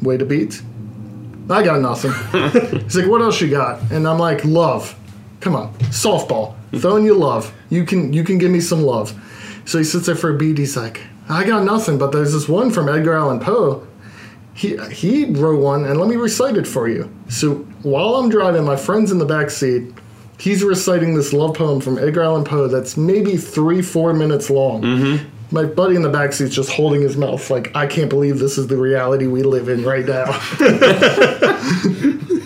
Way 0.00 0.16
to 0.16 0.24
beat. 0.24 0.60
I 1.50 1.62
got 1.62 1.80
nothing. 1.80 2.12
He's 2.82 2.96
like, 2.96 3.08
what 3.08 3.20
else 3.20 3.40
you 3.40 3.50
got? 3.50 3.80
And 3.90 4.06
I'm 4.06 4.18
like, 4.18 4.44
love. 4.44 4.98
Come 5.40 5.56
on, 5.56 5.74
softball. 5.90 6.54
Throwing 6.78 7.04
you 7.04 7.14
love. 7.14 7.52
You 7.68 7.84
can 7.84 8.12
you 8.12 8.22
can 8.24 8.38
give 8.38 8.50
me 8.50 8.60
some 8.60 8.82
love. 8.82 9.12
So 9.64 9.78
he 9.78 9.84
sits 9.84 10.06
there 10.06 10.14
for 10.14 10.34
a 10.34 10.38
beat. 10.38 10.58
He's 10.58 10.76
like, 10.76 11.00
I 11.28 11.44
got 11.44 11.64
nothing, 11.64 11.98
but 11.98 12.12
there's 12.12 12.32
this 12.32 12.48
one 12.48 12.70
from 12.70 12.88
Edgar 12.88 13.14
Allan 13.14 13.40
Poe. 13.40 13.86
He 14.54 14.76
he 14.88 15.24
wrote 15.26 15.60
one, 15.60 15.84
and 15.84 15.98
let 15.98 16.08
me 16.08 16.16
recite 16.16 16.56
it 16.56 16.66
for 16.66 16.88
you. 16.88 17.10
So 17.28 17.56
while 17.82 18.16
I'm 18.16 18.28
driving, 18.28 18.64
my 18.64 18.76
friend's 18.76 19.10
in 19.10 19.18
the 19.18 19.24
back 19.24 19.50
seat. 19.50 19.92
He's 20.38 20.64
reciting 20.64 21.14
this 21.14 21.32
love 21.32 21.54
poem 21.54 21.80
from 21.80 21.98
Edgar 21.98 22.22
Allan 22.22 22.44
Poe 22.44 22.66
that's 22.66 22.96
maybe 22.96 23.36
three, 23.36 23.80
four 23.80 24.12
minutes 24.12 24.50
long. 24.50 24.82
Mm-hmm. 24.82 25.28
My 25.52 25.64
buddy 25.64 25.94
in 25.96 26.02
the 26.02 26.08
back 26.08 26.32
seat's 26.32 26.54
just 26.54 26.70
holding 26.70 27.02
his 27.02 27.16
mouth 27.16 27.50
like, 27.50 27.74
I 27.76 27.86
can't 27.86 28.08
believe 28.08 28.38
this 28.38 28.56
is 28.58 28.66
the 28.68 28.76
reality 28.76 29.26
we 29.26 29.42
live 29.42 29.68
in 29.68 29.84
right 29.84 30.04
now. 30.06 30.26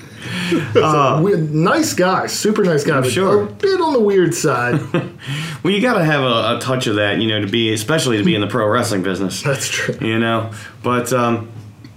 So, 0.72 1.22
we- 1.22 1.34
nice 1.36 1.92
guy, 1.94 2.26
super 2.28 2.62
nice 2.62 2.84
guy, 2.84 3.00
but 3.00 3.10
sure. 3.10 3.44
a 3.44 3.46
bit 3.46 3.80
on 3.80 3.92
the 3.94 4.00
weird 4.00 4.34
side. 4.34 4.80
Well, 5.62 5.74
you 5.74 5.80
got 5.80 5.94
to 5.94 6.04
have 6.04 6.22
a, 6.22 6.56
a 6.56 6.60
touch 6.60 6.86
of 6.86 6.94
that, 6.96 7.18
you 7.18 7.26
know, 7.26 7.40
to 7.40 7.48
be 7.48 7.72
especially 7.72 8.18
to 8.18 8.22
be 8.24 8.36
in 8.36 8.40
the 8.40 8.46
pro 8.46 8.68
wrestling 8.68 9.02
business. 9.02 9.42
That's 9.42 9.68
true. 9.68 9.96
you 10.00 10.20
know. 10.20 10.52
But 10.84 11.12
um, 11.12 11.50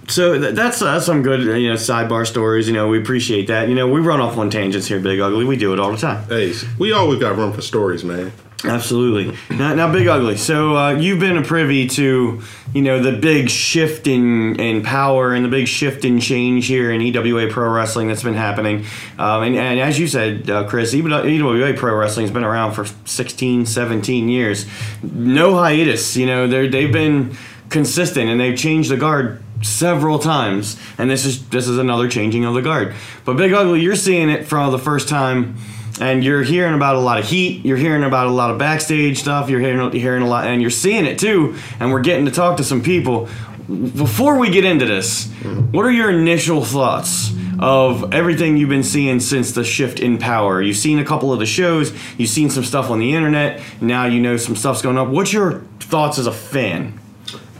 so 0.07 0.39
th- 0.39 0.55
that's 0.55 0.79
that's 0.79 1.05
some 1.05 1.21
good 1.21 1.41
you 1.61 1.69
know 1.69 1.75
sidebar 1.75 2.25
stories. 2.25 2.67
You 2.67 2.73
know, 2.73 2.87
we 2.87 2.99
appreciate 2.99 3.45
that. 3.47 3.69
You 3.69 3.75
know, 3.75 3.87
we 3.87 4.01
run 4.01 4.19
off 4.21 4.37
on 4.37 4.49
tangents 4.49 4.87
here, 4.87 4.99
Big 4.99 5.19
Ugly. 5.19 5.45
We 5.45 5.55
do 5.55 5.71
it 5.73 5.79
all 5.79 5.91
the 5.91 5.97
time. 5.99 6.23
Hey, 6.27 6.53
we 6.79 6.91
always 6.91 7.19
got 7.19 7.35
room 7.37 7.53
for 7.53 7.61
stories, 7.61 8.03
man. 8.03 8.31
Absolutely. 8.65 9.37
Now, 9.55 9.73
now 9.73 9.91
Big 9.91 10.07
Ugly. 10.07 10.37
So 10.37 10.75
uh, 10.75 10.91
you've 10.91 11.19
been 11.19 11.37
a 11.37 11.43
privy 11.43 11.87
to 11.87 12.41
you 12.73 12.81
know 12.81 13.01
the 13.01 13.13
big 13.13 13.49
shift 13.49 14.05
in 14.05 14.59
in 14.59 14.83
power 14.83 15.33
and 15.33 15.45
the 15.45 15.49
big 15.49 15.67
shift 15.67 16.03
in 16.03 16.19
change 16.19 16.67
here 16.67 16.91
in 16.91 17.01
EWA 17.01 17.47
Pro 17.49 17.69
Wrestling 17.69 18.09
that's 18.09 18.23
been 18.23 18.33
happening. 18.33 18.85
Um, 19.17 19.43
and, 19.43 19.55
and 19.55 19.79
as 19.79 19.97
you 19.97 20.07
said, 20.07 20.49
uh, 20.49 20.67
Chris, 20.67 20.93
EWA 20.93 21.73
Pro 21.73 21.95
Wrestling 21.95 22.25
has 22.25 22.33
been 22.33 22.43
around 22.43 22.73
for 22.73 22.85
16, 23.05 23.65
17 23.65 24.27
years. 24.27 24.65
No 25.01 25.55
hiatus. 25.55 26.17
You 26.17 26.25
know, 26.25 26.47
they've 26.47 26.91
been 26.91 27.37
consistent 27.69 28.29
and 28.29 28.39
they've 28.39 28.57
changed 28.57 28.91
the 28.91 28.97
guard 28.97 29.41
several 29.61 30.19
times. 30.19 30.77
And 30.97 31.09
this 31.09 31.23
is 31.25 31.47
this 31.47 31.67
is 31.67 31.77
another 31.77 32.09
changing 32.09 32.43
of 32.43 32.55
the 32.55 32.61
guard. 32.61 32.93
But 33.23 33.37
Big 33.37 33.53
Ugly, 33.53 33.81
you're 33.81 33.95
seeing 33.95 34.29
it 34.29 34.47
for 34.47 34.69
the 34.69 34.79
first 34.79 35.07
time 35.07 35.55
and 35.99 36.23
you're 36.23 36.43
hearing 36.43 36.73
about 36.73 36.95
a 36.95 36.99
lot 36.99 37.19
of 37.19 37.25
heat. 37.25 37.65
You're 37.65 37.77
hearing 37.77 38.03
about 38.03 38.27
a 38.27 38.31
lot 38.31 38.51
of 38.51 38.57
backstage 38.57 39.19
stuff. 39.19 39.49
You're 39.49 39.59
hearing, 39.59 39.91
hearing 39.91 40.23
a 40.23 40.27
lot, 40.27 40.47
and 40.47 40.61
you're 40.61 40.71
seeing 40.71 41.05
it 41.05 41.19
too. 41.19 41.55
And 41.79 41.91
we're 41.91 42.01
getting 42.01 42.25
to 42.25 42.31
talk 42.31 42.57
to 42.57 42.63
some 42.63 42.81
people. 42.81 43.27
before 43.69 44.39
we 44.39 44.49
get 44.49 44.65
into 44.65 44.85
this, 44.85 45.27
mm-hmm. 45.27 45.71
what 45.71 45.85
are 45.85 45.91
your 45.91 46.09
initial 46.09 46.63
thoughts 46.63 47.31
of 47.59 48.13
everything 48.13 48.57
you've 48.57 48.69
been 48.69 48.83
seeing 48.83 49.19
since 49.19 49.51
the 49.51 49.63
shift 49.63 49.99
in 49.99 50.17
power? 50.17 50.61
You've 50.61 50.77
seen 50.77 50.97
a 50.97 51.05
couple 51.05 51.31
of 51.31 51.39
the 51.39 51.45
shows, 51.45 51.93
you've 52.17 52.29
seen 52.29 52.49
some 52.49 52.63
stuff 52.63 52.89
on 52.89 52.99
the 52.99 53.13
internet, 53.13 53.61
now 53.79 54.05
you 54.05 54.19
know 54.19 54.37
some 54.37 54.55
stuff's 54.55 54.81
going 54.81 54.97
up. 54.97 55.09
What's 55.09 55.31
your 55.31 55.61
thoughts 55.79 56.17
as 56.17 56.25
a 56.25 56.31
fan? 56.31 56.98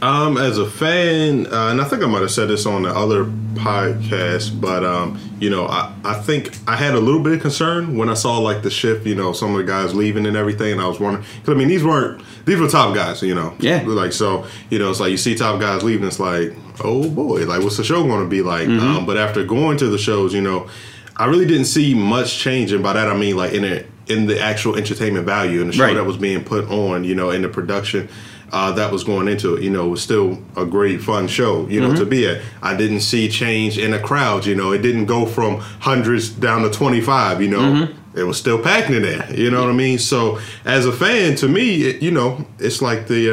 Um, 0.02 0.38
as 0.38 0.56
a 0.56 0.64
fan, 0.68 1.46
uh, 1.52 1.68
and 1.70 1.78
I 1.78 1.84
think 1.84 2.02
I 2.02 2.06
might 2.06 2.22
have 2.22 2.30
said 2.30 2.48
this 2.48 2.64
on 2.64 2.84
the 2.84 2.88
other 2.88 3.26
podcast, 3.54 4.58
but 4.58 4.82
um, 4.82 5.20
you 5.40 5.50
know, 5.50 5.66
I, 5.66 5.92
I 6.04 6.14
think 6.14 6.56
I 6.66 6.74
had 6.76 6.94
a 6.94 7.00
little 7.00 7.22
bit 7.22 7.34
of 7.34 7.40
concern 7.40 7.96
when 7.98 8.08
I 8.08 8.14
saw 8.14 8.38
like 8.38 8.62
the 8.62 8.70
shift. 8.70 9.06
You 9.06 9.14
know, 9.14 9.32
some 9.34 9.50
of 9.52 9.58
the 9.58 9.64
guys 9.64 9.94
leaving 9.94 10.26
and 10.26 10.36
everything, 10.36 10.72
and 10.72 10.80
I 10.80 10.86
was 10.86 10.98
wondering 11.00 11.26
because 11.40 11.54
I 11.54 11.58
mean 11.58 11.68
these 11.68 11.84
weren't 11.84 12.22
these 12.46 12.58
were 12.58 12.68
top 12.68 12.94
guys. 12.94 13.22
You 13.22 13.34
know, 13.34 13.54
Yeah. 13.60 13.82
like 13.86 14.12
so 14.14 14.46
you 14.70 14.78
know 14.78 14.90
it's 14.90 15.00
like 15.00 15.10
you 15.10 15.18
see 15.18 15.34
top 15.34 15.60
guys 15.60 15.82
leaving, 15.82 16.06
it's 16.06 16.18
like 16.20 16.54
oh 16.82 17.08
boy, 17.10 17.44
like 17.44 17.62
what's 17.62 17.76
the 17.76 17.84
show 17.84 18.02
going 18.02 18.24
to 18.24 18.30
be 18.30 18.40
like? 18.40 18.68
Um, 18.68 19.04
but 19.04 19.18
after 19.18 19.44
going 19.44 19.76
to 19.78 19.88
the 19.88 19.98
shows, 19.98 20.32
you 20.32 20.40
know, 20.40 20.68
I 21.16 21.26
really 21.26 21.46
didn't 21.46 21.66
see 21.66 21.92
much 21.94 22.38
change, 22.38 22.72
and 22.72 22.82
by 22.82 22.94
that 22.94 23.08
I 23.08 23.16
mean 23.16 23.36
like 23.36 23.52
in 23.52 23.64
it 23.64 23.86
in 24.06 24.26
the 24.26 24.40
actual 24.40 24.76
entertainment 24.76 25.24
value 25.26 25.60
in 25.60 25.68
the 25.68 25.72
show 25.74 25.84
Right. 25.84 25.94
that 25.94 26.04
was 26.04 26.16
being 26.16 26.42
put 26.42 26.68
on. 26.70 27.04
You 27.04 27.14
know, 27.14 27.30
in 27.30 27.42
the 27.42 27.48
production 27.50 28.08
uh, 28.52 28.72
that 28.72 28.90
was 28.92 29.04
going 29.04 29.28
into 29.28 29.54
it. 29.56 29.62
You 29.62 29.70
know, 29.70 29.86
it 29.86 29.90
was 29.90 30.02
still 30.02 30.38
a 30.56 30.64
great, 30.66 31.00
fun 31.02 31.28
show. 31.28 31.66
You 31.68 31.80
know, 31.80 31.94
to 31.96 32.04
be 32.06 32.26
at. 32.26 32.42
I 32.62 32.76
didn't 32.76 33.00
see 33.00 33.28
change 33.28 33.78
in 33.78 33.90
the 33.92 33.98
crowds. 33.98 34.46
You 34.46 34.54
know, 34.54 34.72
it 34.72 34.82
didn't 34.82 35.06
go 35.06 35.26
from 35.26 35.58
hundreds 35.80 36.28
down 36.30 36.62
to 36.62 36.70
twenty 36.70 37.00
five. 37.00 37.40
You 37.42 37.48
know. 37.48 37.88
It 38.12 38.24
was 38.24 38.36
still 38.38 38.60
packed 38.60 38.90
in 38.90 39.02
there, 39.02 39.32
you 39.32 39.52
know 39.52 39.60
what 39.60 39.70
I 39.70 39.72
mean. 39.72 39.96
So, 40.00 40.40
as 40.64 40.84
a 40.84 40.90
fan, 40.90 41.36
to 41.36 41.48
me, 41.48 41.82
it, 41.82 42.02
you 42.02 42.10
know, 42.10 42.44
it's 42.58 42.82
like 42.82 43.06
the 43.06 43.30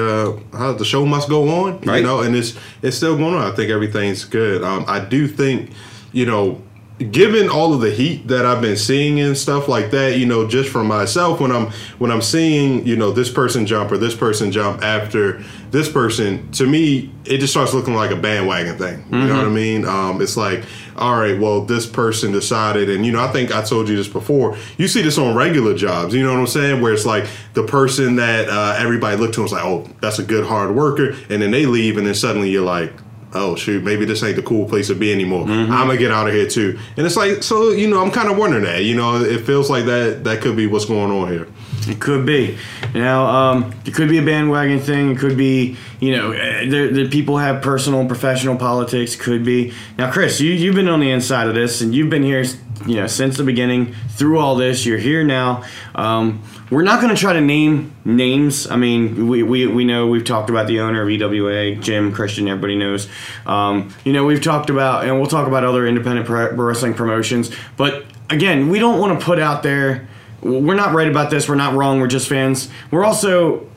uh, 0.53 0.55
how 0.55 0.73
the 0.73 0.85
show 0.85 1.03
must 1.03 1.27
go 1.29 1.49
on, 1.65 1.81
Right. 1.81 1.97
you 1.97 2.03
know, 2.03 2.21
and 2.21 2.35
it's 2.35 2.53
it's 2.83 2.95
still 2.95 3.17
going 3.17 3.33
on. 3.33 3.51
I 3.51 3.55
think 3.55 3.71
everything's 3.71 4.23
good. 4.23 4.61
Um, 4.63 4.85
I 4.87 4.99
do 4.99 5.27
think, 5.27 5.71
you 6.13 6.27
know, 6.27 6.61
given 6.97 7.47
all 7.47 7.73
of 7.75 7.81
the 7.81 7.91
heat 7.91 8.27
that 8.27 8.45
I've 8.45 8.61
been 8.61 8.75
seeing 8.75 9.19
and 9.19 9.37
stuff 9.37 9.67
like 9.67 9.91
that, 9.91 10.17
you 10.17 10.25
know, 10.25 10.47
just 10.47 10.69
for 10.69 10.83
myself 10.83 11.39
when 11.39 11.51
I'm 11.51 11.67
when 11.99 12.11
I'm 12.11 12.23
seeing, 12.23 12.87
you 12.87 12.95
know, 12.95 13.11
this 13.11 13.29
person 13.29 13.67
jump 13.67 13.91
or 13.91 13.97
this 13.99 14.15
person 14.15 14.51
jump 14.51 14.81
after 14.81 15.43
this 15.69 15.91
person, 15.91 16.51
to 16.53 16.65
me, 16.65 17.11
it 17.25 17.37
just 17.37 17.53
starts 17.53 17.73
looking 17.73 17.93
like 17.93 18.09
a 18.09 18.15
bandwagon 18.15 18.77
thing. 18.77 19.05
You 19.11 19.27
know 19.27 19.37
what 19.37 19.45
I 19.45 19.49
mean? 19.49 19.85
Um, 19.85 20.21
it's 20.21 20.37
like, 20.37 20.63
all 20.95 21.19
right, 21.19 21.39
well, 21.39 21.61
this 21.61 21.85
person 21.85 22.31
decided, 22.31 22.89
and 22.89 23.05
you 23.05 23.11
know, 23.11 23.23
I 23.23 23.31
think 23.31 23.53
I 23.53 23.61
told 23.61 23.89
you 23.89 23.95
this 23.95 24.07
before. 24.07 24.57
You 24.77 24.87
see 24.87 25.03
this 25.03 25.19
on 25.19 25.35
regular 25.35 25.75
jobs. 25.75 26.15
You 26.15 26.23
know 26.23 26.33
what 26.33 26.39
I'm 26.39 26.47
saying? 26.47 26.81
Where 26.81 26.93
it's 26.93 27.05
like 27.05 27.27
the 27.53 27.63
person 27.63 28.15
that 28.15 28.49
uh, 28.49 28.75
everybody 28.79 29.17
looked 29.17 29.35
to 29.35 29.41
and 29.41 29.45
was 29.45 29.51
like, 29.51 29.65
oh, 29.65 29.87
that's 30.01 30.17
a 30.17 30.23
good 30.23 30.45
hard 30.47 30.73
worker, 30.73 31.15
and 31.29 31.41
then 31.41 31.51
they 31.51 31.67
leave, 31.67 31.97
and 31.97 32.07
then 32.07 32.15
suddenly 32.15 32.49
you're 32.49 32.65
like, 32.65 32.91
oh 33.37 33.55
shoot, 33.55 33.83
maybe 33.83 34.05
this 34.05 34.23
ain't 34.23 34.35
the 34.35 34.41
cool 34.41 34.67
place 34.67 34.87
to 34.87 34.95
be 34.95 35.11
anymore. 35.11 35.47
I'm 35.47 35.87
gonna 35.87 35.97
get 35.97 36.11
out 36.11 36.27
of 36.27 36.33
here 36.33 36.47
too. 36.47 36.77
And 36.97 37.05
it's 37.05 37.15
like, 37.15 37.43
so 37.43 37.71
you 37.71 37.89
know, 37.89 38.01
I'm 38.01 38.11
kind 38.11 38.29
of 38.29 38.37
wondering 38.37 38.63
that. 38.63 38.83
You 38.83 38.95
know, 38.95 39.21
it 39.21 39.41
feels 39.41 39.69
like 39.69 39.85
that 39.85 40.23
that 40.23 40.41
could 40.41 40.55
be 40.55 40.67
what's 40.67 40.85
going 40.85 41.11
on 41.11 41.31
here. 41.31 41.47
It 41.87 41.99
could 42.01 42.25
be. 42.25 42.57
Now, 42.93 43.25
um, 43.25 43.73
it 43.85 43.93
could 43.93 44.09
be 44.09 44.17
a 44.17 44.21
bandwagon 44.21 44.79
thing. 44.79 45.11
It 45.11 45.19
could 45.19 45.37
be, 45.37 45.77
you 45.99 46.15
know, 46.15 46.31
the, 46.31 46.91
the 46.91 47.09
people 47.09 47.37
have 47.37 47.61
personal 47.61 47.99
and 47.99 48.09
professional 48.09 48.57
politics. 48.57 49.15
Could 49.15 49.45
be. 49.45 49.73
Now, 49.97 50.11
Chris, 50.11 50.41
you, 50.41 50.51
you've 50.51 50.75
been 50.75 50.89
on 50.89 50.99
the 50.99 51.11
inside 51.11 51.47
of 51.47 51.55
this, 51.55 51.81
and 51.81 51.95
you've 51.95 52.09
been 52.09 52.23
here, 52.23 52.43
you 52.85 52.95
know, 52.95 53.07
since 53.07 53.37
the 53.37 53.43
beginning, 53.43 53.93
through 54.09 54.39
all 54.39 54.55
this. 54.55 54.85
You're 54.85 54.97
here 54.97 55.23
now. 55.23 55.63
Um, 55.95 56.43
we're 56.69 56.83
not 56.83 57.01
going 57.01 57.13
to 57.15 57.19
try 57.19 57.33
to 57.33 57.41
name 57.41 57.95
names. 58.03 58.69
I 58.69 58.75
mean, 58.75 59.27
we, 59.27 59.41
we, 59.41 59.67
we 59.67 59.85
know 59.85 60.07
we've 60.07 60.25
talked 60.25 60.49
about 60.49 60.67
the 60.67 60.81
owner 60.81 61.01
of 61.01 61.09
EWA, 61.09 61.75
Jim 61.75 62.11
Christian, 62.11 62.47
everybody 62.47 62.77
knows. 62.77 63.07
Um, 63.45 63.93
you 64.03 64.13
know, 64.13 64.25
we've 64.25 64.43
talked 64.43 64.69
about, 64.69 65.05
and 65.05 65.17
we'll 65.17 65.29
talk 65.29 65.47
about 65.47 65.63
other 65.63 65.87
independent 65.87 66.27
pro 66.27 66.51
wrestling 66.51 66.93
promotions. 66.93 67.51
But 67.77 68.05
again, 68.29 68.69
we 68.69 68.79
don't 68.79 68.99
want 68.99 69.17
to 69.17 69.25
put 69.25 69.39
out 69.39 69.63
there 69.63 70.07
we're 70.41 70.75
not 70.75 70.93
right 70.93 71.07
about 71.07 71.29
this. 71.29 71.49
We're 71.49 71.55
not 71.55 71.73
wrong. 71.73 71.99
We're 71.99 72.07
just 72.07 72.27
fans. 72.27 72.69
We're 72.91 73.03
also 73.03 73.69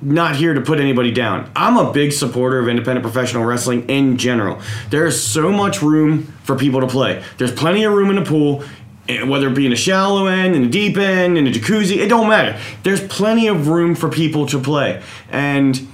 not 0.00 0.36
here 0.36 0.54
to 0.54 0.60
put 0.60 0.80
anybody 0.80 1.10
down. 1.10 1.50
I'm 1.54 1.76
a 1.76 1.92
big 1.92 2.12
supporter 2.12 2.58
of 2.58 2.68
independent 2.68 3.02
professional 3.02 3.44
wrestling 3.44 3.88
in 3.88 4.16
general. 4.16 4.60
There 4.90 5.06
is 5.06 5.22
so 5.22 5.50
much 5.50 5.82
room 5.82 6.24
for 6.42 6.56
people 6.56 6.80
to 6.80 6.86
play. 6.86 7.22
There's 7.36 7.52
plenty 7.52 7.84
of 7.84 7.92
room 7.92 8.10
in 8.10 8.16
the 8.16 8.28
pool, 8.28 8.64
eh, 9.08 9.24
whether 9.24 9.48
it 9.48 9.54
be 9.54 9.66
in 9.66 9.72
a 9.72 9.76
shallow 9.76 10.26
end, 10.26 10.54
in 10.54 10.64
a 10.64 10.68
deep 10.68 10.96
end, 10.96 11.38
in 11.38 11.46
a 11.46 11.50
jacuzzi, 11.50 11.98
it 11.98 12.08
don't 12.08 12.28
matter. 12.28 12.58
There's 12.82 13.06
plenty 13.06 13.48
of 13.48 13.68
room 13.68 13.94
for 13.94 14.08
people 14.08 14.46
to 14.46 14.58
play. 14.58 15.02
And 15.30 15.88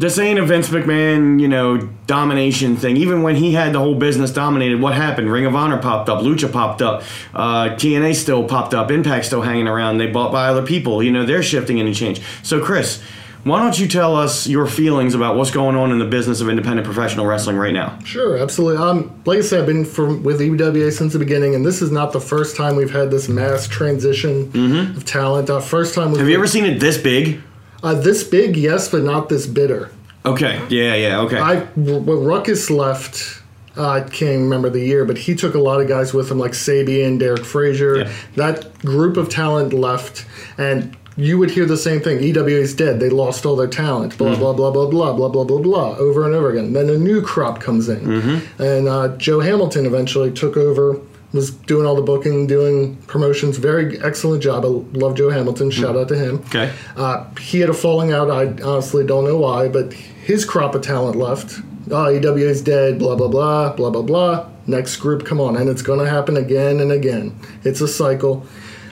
this 0.00 0.18
ain't 0.18 0.38
a 0.38 0.44
Vince 0.46 0.70
McMahon, 0.70 1.40
you 1.40 1.46
know, 1.46 1.76
domination 2.06 2.74
thing. 2.74 2.96
Even 2.96 3.22
when 3.22 3.36
he 3.36 3.52
had 3.52 3.74
the 3.74 3.78
whole 3.78 3.94
business 3.94 4.32
dominated, 4.32 4.80
what 4.80 4.94
happened? 4.94 5.30
Ring 5.30 5.44
of 5.44 5.54
Honor 5.54 5.76
popped 5.76 6.08
up, 6.08 6.22
Lucha 6.22 6.50
popped 6.50 6.80
up, 6.80 7.02
uh, 7.34 7.68
TNA 7.76 8.14
still 8.14 8.44
popped 8.44 8.72
up, 8.72 8.90
Impact 8.90 9.26
still 9.26 9.42
hanging 9.42 9.68
around. 9.68 9.98
They 9.98 10.06
bought 10.06 10.32
by 10.32 10.48
other 10.48 10.64
people. 10.64 11.02
You 11.02 11.10
know, 11.10 11.26
they're 11.26 11.42
shifting 11.42 11.80
and 11.80 11.94
change. 11.94 12.22
So, 12.42 12.64
Chris, 12.64 13.02
why 13.44 13.58
don't 13.62 13.78
you 13.78 13.88
tell 13.88 14.16
us 14.16 14.46
your 14.46 14.66
feelings 14.66 15.14
about 15.14 15.36
what's 15.36 15.50
going 15.50 15.76
on 15.76 15.90
in 15.92 15.98
the 15.98 16.04
business 16.04 16.40
of 16.40 16.48
independent 16.48 16.84
professional 16.84 17.26
wrestling 17.26 17.56
right 17.56 17.72
now? 17.72 17.98
Sure, 18.04 18.36
absolutely. 18.36 18.82
Um, 18.82 19.22
like 19.24 19.38
I 19.38 19.42
said, 19.42 19.60
I've 19.60 19.66
been 19.66 19.84
from 19.84 20.22
with 20.22 20.40
EWA 20.42 20.90
since 20.92 21.12
the 21.12 21.18
beginning, 21.18 21.54
and 21.54 21.64
this 21.64 21.80
is 21.82 21.90
not 21.90 22.12
the 22.12 22.20
first 22.20 22.56
time 22.56 22.76
we've 22.76 22.90
had 22.92 23.10
this 23.10 23.28
mass 23.28 23.66
transition 23.66 24.50
of 24.96 25.04
talent. 25.04 25.48
Uh, 25.50 25.60
first 25.60 25.94
time 25.94 26.08
Mm-hmm. 26.08 26.18
Have 26.18 26.28
you 26.28 26.34
ever 26.36 26.46
seen 26.46 26.64
it 26.64 26.80
this 26.80 26.98
big? 26.98 27.40
uh, 27.82 27.94
this 27.94 28.22
big, 28.24 28.56
yes, 28.56 28.90
but 28.90 29.02
not 29.02 29.28
this 29.30 29.46
bitter. 29.46 29.90
Okay. 30.26 30.60
Yeah. 30.68 30.94
Yeah. 30.94 31.20
Okay. 31.20 31.38
I 31.38 31.60
when 31.76 32.04
Ruckus 32.24 32.68
left, 32.68 33.42
uh, 33.74 33.88
I 33.88 34.00
can't 34.02 34.42
remember 34.42 34.68
the 34.68 34.80
year, 34.80 35.06
but 35.06 35.16
he 35.16 35.34
took 35.34 35.54
a 35.54 35.58
lot 35.58 35.80
of 35.80 35.88
guys 35.88 36.12
with 36.12 36.30
him, 36.30 36.38
like 36.38 36.52
Sabian, 36.52 37.18
Derek 37.18 37.44
Frazier. 37.46 38.00
Yeah. 38.00 38.12
That 38.36 38.78
group 38.80 39.16
of 39.16 39.30
talent 39.30 39.72
left, 39.72 40.26
and 40.58 40.94
you 41.20 41.38
would 41.38 41.50
hear 41.50 41.66
the 41.66 41.76
same 41.76 42.00
thing. 42.00 42.22
EWA 42.22 42.60
is 42.60 42.74
dead. 42.74 43.00
They 43.00 43.10
lost 43.10 43.44
all 43.46 43.56
their 43.56 43.68
talent. 43.68 44.16
Blah 44.18 44.36
blah 44.36 44.52
blah 44.52 44.70
blah 44.70 44.86
blah 44.90 45.12
blah 45.12 45.28
blah 45.28 45.44
blah 45.44 45.58
blah 45.60 45.96
over 45.96 46.24
and 46.26 46.34
over 46.34 46.50
again. 46.50 46.72
Then 46.72 46.88
a 46.88 46.98
new 46.98 47.20
crop 47.22 47.60
comes 47.60 47.88
in, 47.88 48.42
and 48.58 48.88
uh, 48.88 49.16
Joe 49.18 49.40
Hamilton 49.40 49.86
eventually 49.86 50.30
took 50.32 50.56
over. 50.56 51.00
Was 51.32 51.50
doing 51.52 51.86
all 51.86 51.94
the 51.94 52.02
booking, 52.02 52.48
doing 52.48 52.96
promotions. 53.06 53.56
Very 53.56 54.00
excellent 54.02 54.42
job. 54.42 54.64
I 54.64 54.68
love 54.98 55.14
Joe 55.14 55.30
Hamilton. 55.30 55.70
Shout 55.70 55.96
out 55.96 56.08
to 56.08 56.16
him. 56.18 56.38
okay. 56.48 56.72
Uh, 56.96 57.24
he 57.38 57.60
had 57.60 57.70
a 57.70 57.72
falling 57.72 58.12
out. 58.12 58.28
I 58.28 58.46
honestly 58.64 59.06
don't 59.06 59.22
know 59.24 59.36
why, 59.36 59.68
but 59.68 59.92
his 59.92 60.44
crop 60.44 60.74
of 60.74 60.82
talent 60.82 61.14
left. 61.14 61.60
Oh, 61.88 62.08
EWA's 62.12 62.62
dead. 62.62 62.98
Blah 62.98 63.14
blah 63.14 63.28
blah 63.28 63.72
blah 63.74 63.90
blah 63.90 64.02
blah. 64.02 64.46
Next 64.66 64.96
group, 64.96 65.24
come 65.24 65.40
on, 65.40 65.56
and 65.56 65.68
it's 65.68 65.82
going 65.82 66.00
to 66.00 66.08
happen 66.10 66.36
again 66.36 66.80
and 66.80 66.90
again. 66.90 67.38
It's 67.62 67.80
a 67.80 67.86
cycle. 67.88 68.44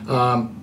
Um, 0.06 0.58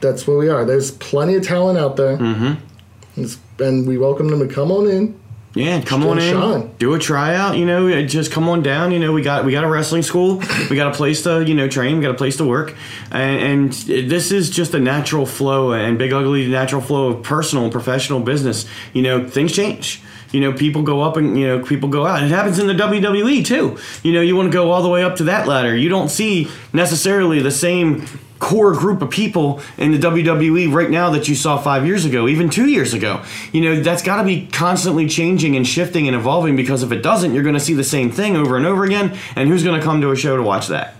that's 0.00 0.26
where 0.26 0.36
we 0.36 0.48
are. 0.48 0.64
There's 0.64 0.90
plenty 0.90 1.34
of 1.34 1.46
talent 1.46 1.78
out 1.78 1.96
there, 1.96 2.16
mm-hmm. 2.16 3.62
and 3.62 3.86
we 3.86 3.98
welcome 3.98 4.28
them 4.28 4.46
to 4.46 4.52
come 4.52 4.70
on 4.70 4.88
in. 4.88 5.18
Yeah, 5.54 5.80
come 5.80 6.06
on 6.06 6.18
in, 6.18 6.34
shine. 6.34 6.74
do 6.78 6.94
a 6.94 6.98
tryout. 6.98 7.56
You 7.56 7.64
know, 7.64 7.88
uh, 7.88 8.02
just 8.02 8.30
come 8.30 8.48
on 8.48 8.62
down. 8.62 8.92
You 8.92 8.98
know, 8.98 9.12
we 9.12 9.22
got 9.22 9.44
we 9.44 9.52
got 9.52 9.64
a 9.64 9.68
wrestling 9.68 10.02
school. 10.02 10.42
We 10.70 10.76
got 10.76 10.92
a 10.92 10.96
place 10.96 11.22
to 11.22 11.42
you 11.44 11.54
know 11.54 11.68
train. 11.68 11.96
We 11.96 12.02
got 12.02 12.10
a 12.10 12.18
place 12.18 12.36
to 12.36 12.44
work, 12.44 12.76
and, 13.10 13.40
and 13.40 13.72
this 13.72 14.30
is 14.30 14.50
just 14.50 14.74
a 14.74 14.78
natural 14.78 15.24
flow 15.24 15.72
and 15.72 15.98
big 15.98 16.12
ugly 16.12 16.46
natural 16.48 16.82
flow 16.82 17.08
of 17.08 17.22
personal 17.22 17.64
and 17.64 17.72
professional 17.72 18.20
business. 18.20 18.66
You 18.92 19.02
know, 19.02 19.26
things 19.26 19.52
change. 19.52 20.02
You 20.30 20.40
know, 20.40 20.52
people 20.52 20.82
go 20.82 21.00
up 21.00 21.16
and 21.16 21.38
you 21.38 21.46
know 21.46 21.64
people 21.64 21.88
go 21.88 22.06
out. 22.06 22.22
It 22.22 22.28
happens 22.28 22.58
in 22.58 22.66
the 22.66 22.74
WWE 22.74 23.44
too. 23.44 23.78
You 24.02 24.12
know, 24.12 24.20
you 24.20 24.36
want 24.36 24.52
to 24.52 24.52
go 24.52 24.70
all 24.70 24.82
the 24.82 24.88
way 24.88 25.02
up 25.02 25.16
to 25.16 25.24
that 25.24 25.48
ladder. 25.48 25.74
You 25.74 25.88
don't 25.88 26.10
see 26.10 26.48
necessarily 26.72 27.40
the 27.40 27.50
same 27.50 28.06
core 28.38 28.72
group 28.72 29.02
of 29.02 29.10
people 29.10 29.60
in 29.76 29.92
the 29.92 29.98
WWE 29.98 30.72
right 30.72 30.90
now 30.90 31.10
that 31.10 31.28
you 31.28 31.34
saw 31.34 31.58
five 31.58 31.86
years 31.86 32.04
ago, 32.04 32.28
even 32.28 32.50
two 32.50 32.66
years 32.66 32.94
ago. 32.94 33.22
You 33.52 33.62
know, 33.62 33.80
that's 33.80 34.02
got 34.02 34.18
to 34.18 34.24
be 34.24 34.46
constantly 34.46 35.08
changing 35.08 35.56
and 35.56 35.66
shifting 35.66 36.06
and 36.06 36.16
evolving 36.16 36.56
because 36.56 36.82
if 36.82 36.92
it 36.92 37.02
doesn't, 37.02 37.34
you're 37.34 37.42
going 37.42 37.54
to 37.54 37.60
see 37.60 37.74
the 37.74 37.84
same 37.84 38.10
thing 38.10 38.36
over 38.36 38.56
and 38.56 38.66
over 38.66 38.84
again. 38.84 39.16
And 39.36 39.48
who's 39.48 39.64
going 39.64 39.78
to 39.78 39.84
come 39.84 40.00
to 40.00 40.10
a 40.10 40.16
show 40.16 40.36
to 40.36 40.42
watch 40.42 40.68
that? 40.68 40.94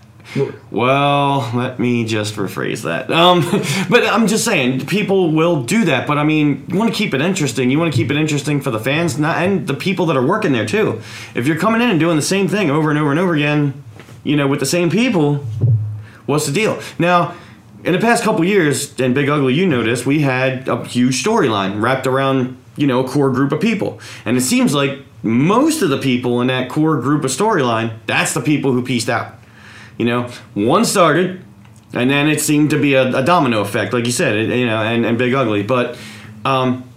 Well, 0.71 1.51
let 1.55 1.79
me 1.79 2.05
just 2.05 2.35
rephrase 2.35 2.83
that. 2.83 3.11
Um, 3.11 3.41
but 3.91 4.05
I'm 4.05 4.27
just 4.27 4.45
saying, 4.45 4.87
people 4.87 5.33
will 5.33 5.63
do 5.63 5.87
that. 5.87 6.07
But 6.07 6.19
I 6.19 6.25
mean, 6.25 6.67
you 6.69 6.77
want 6.77 6.93
to 6.93 6.97
keep 6.97 7.15
it 7.15 7.21
interesting. 7.21 7.71
You 7.71 7.79
want 7.79 7.93
to 7.93 7.97
keep 7.97 8.11
it 8.11 8.17
interesting 8.17 8.61
for 8.61 8.71
the 8.71 8.79
fans 8.79 9.19
not, 9.19 9.43
and 9.43 9.67
the 9.67 9.75
people 9.75 10.07
that 10.07 10.17
are 10.17 10.27
working 10.27 10.53
there 10.53 10.67
too. 10.67 11.01
If 11.35 11.47
you're 11.47 11.59
coming 11.59 11.81
in 11.81 11.89
and 11.89 11.99
doing 11.99 12.17
the 12.17 12.23
same 12.23 12.49
thing 12.49 12.71
over 12.71 12.91
and 12.91 12.99
over 12.99 13.11
and 13.11 13.19
over 13.19 13.35
again, 13.35 13.83
you 14.23 14.37
know, 14.37 14.47
with 14.47 14.61
the 14.61 14.67
same 14.67 14.91
people, 14.91 15.47
what's 16.29 16.47
the 16.47 16.53
deal? 16.53 16.81
Now, 16.99 17.35
in 17.85 17.95
the 17.95 17.99
past 17.99 18.23
couple 18.23 18.45
years, 18.45 18.99
and 19.01 19.15
Big 19.15 19.29
Ugly, 19.29 19.55
you 19.55 19.67
noticed, 19.67 20.05
we 20.05 20.21
had 20.21 20.69
a 20.69 20.85
huge 20.85 21.25
storyline 21.25 21.81
wrapped 21.81 22.07
around, 22.07 22.59
you 22.77 22.87
know, 22.87 23.05
a 23.05 23.09
core 23.09 23.31
group 23.31 23.51
of 23.51 23.61
people. 23.61 23.99
And 24.25 24.37
it 24.37 24.43
seems 24.43 24.75
like 24.75 24.99
most 25.23 25.81
of 25.81 25.89
the 25.89 25.99
people 25.99 26.41
in 26.43 26.49
that 26.49 26.69
core 26.69 27.01
group 27.01 27.25
of 27.25 27.31
storyline, 27.31 27.99
that's 28.07 28.35
the 28.35 28.41
people 28.41 28.73
who 28.73 28.85
pieced 28.85 29.09
out. 29.09 29.35
You 29.97 30.05
know, 30.05 30.29
one 30.55 30.85
started, 30.85 31.43
and 31.95 32.11
then 32.11 32.29
it 32.29 32.41
seemed 32.41 32.71
to 32.71 32.81
be 32.81 32.95
a, 32.95 33.17
a 33.17 33.25
domino 33.25 33.61
effect, 33.63 33.95
like 33.95 34.05
you 34.05 34.13
said, 34.13 34.37
it, 34.37 34.55
you 34.55 34.67
know, 34.67 34.83
and, 34.83 35.07
and 35.07 35.17
Big 35.17 35.33
Ugly. 35.33 35.63
But 35.63 35.97
um, 36.45 36.88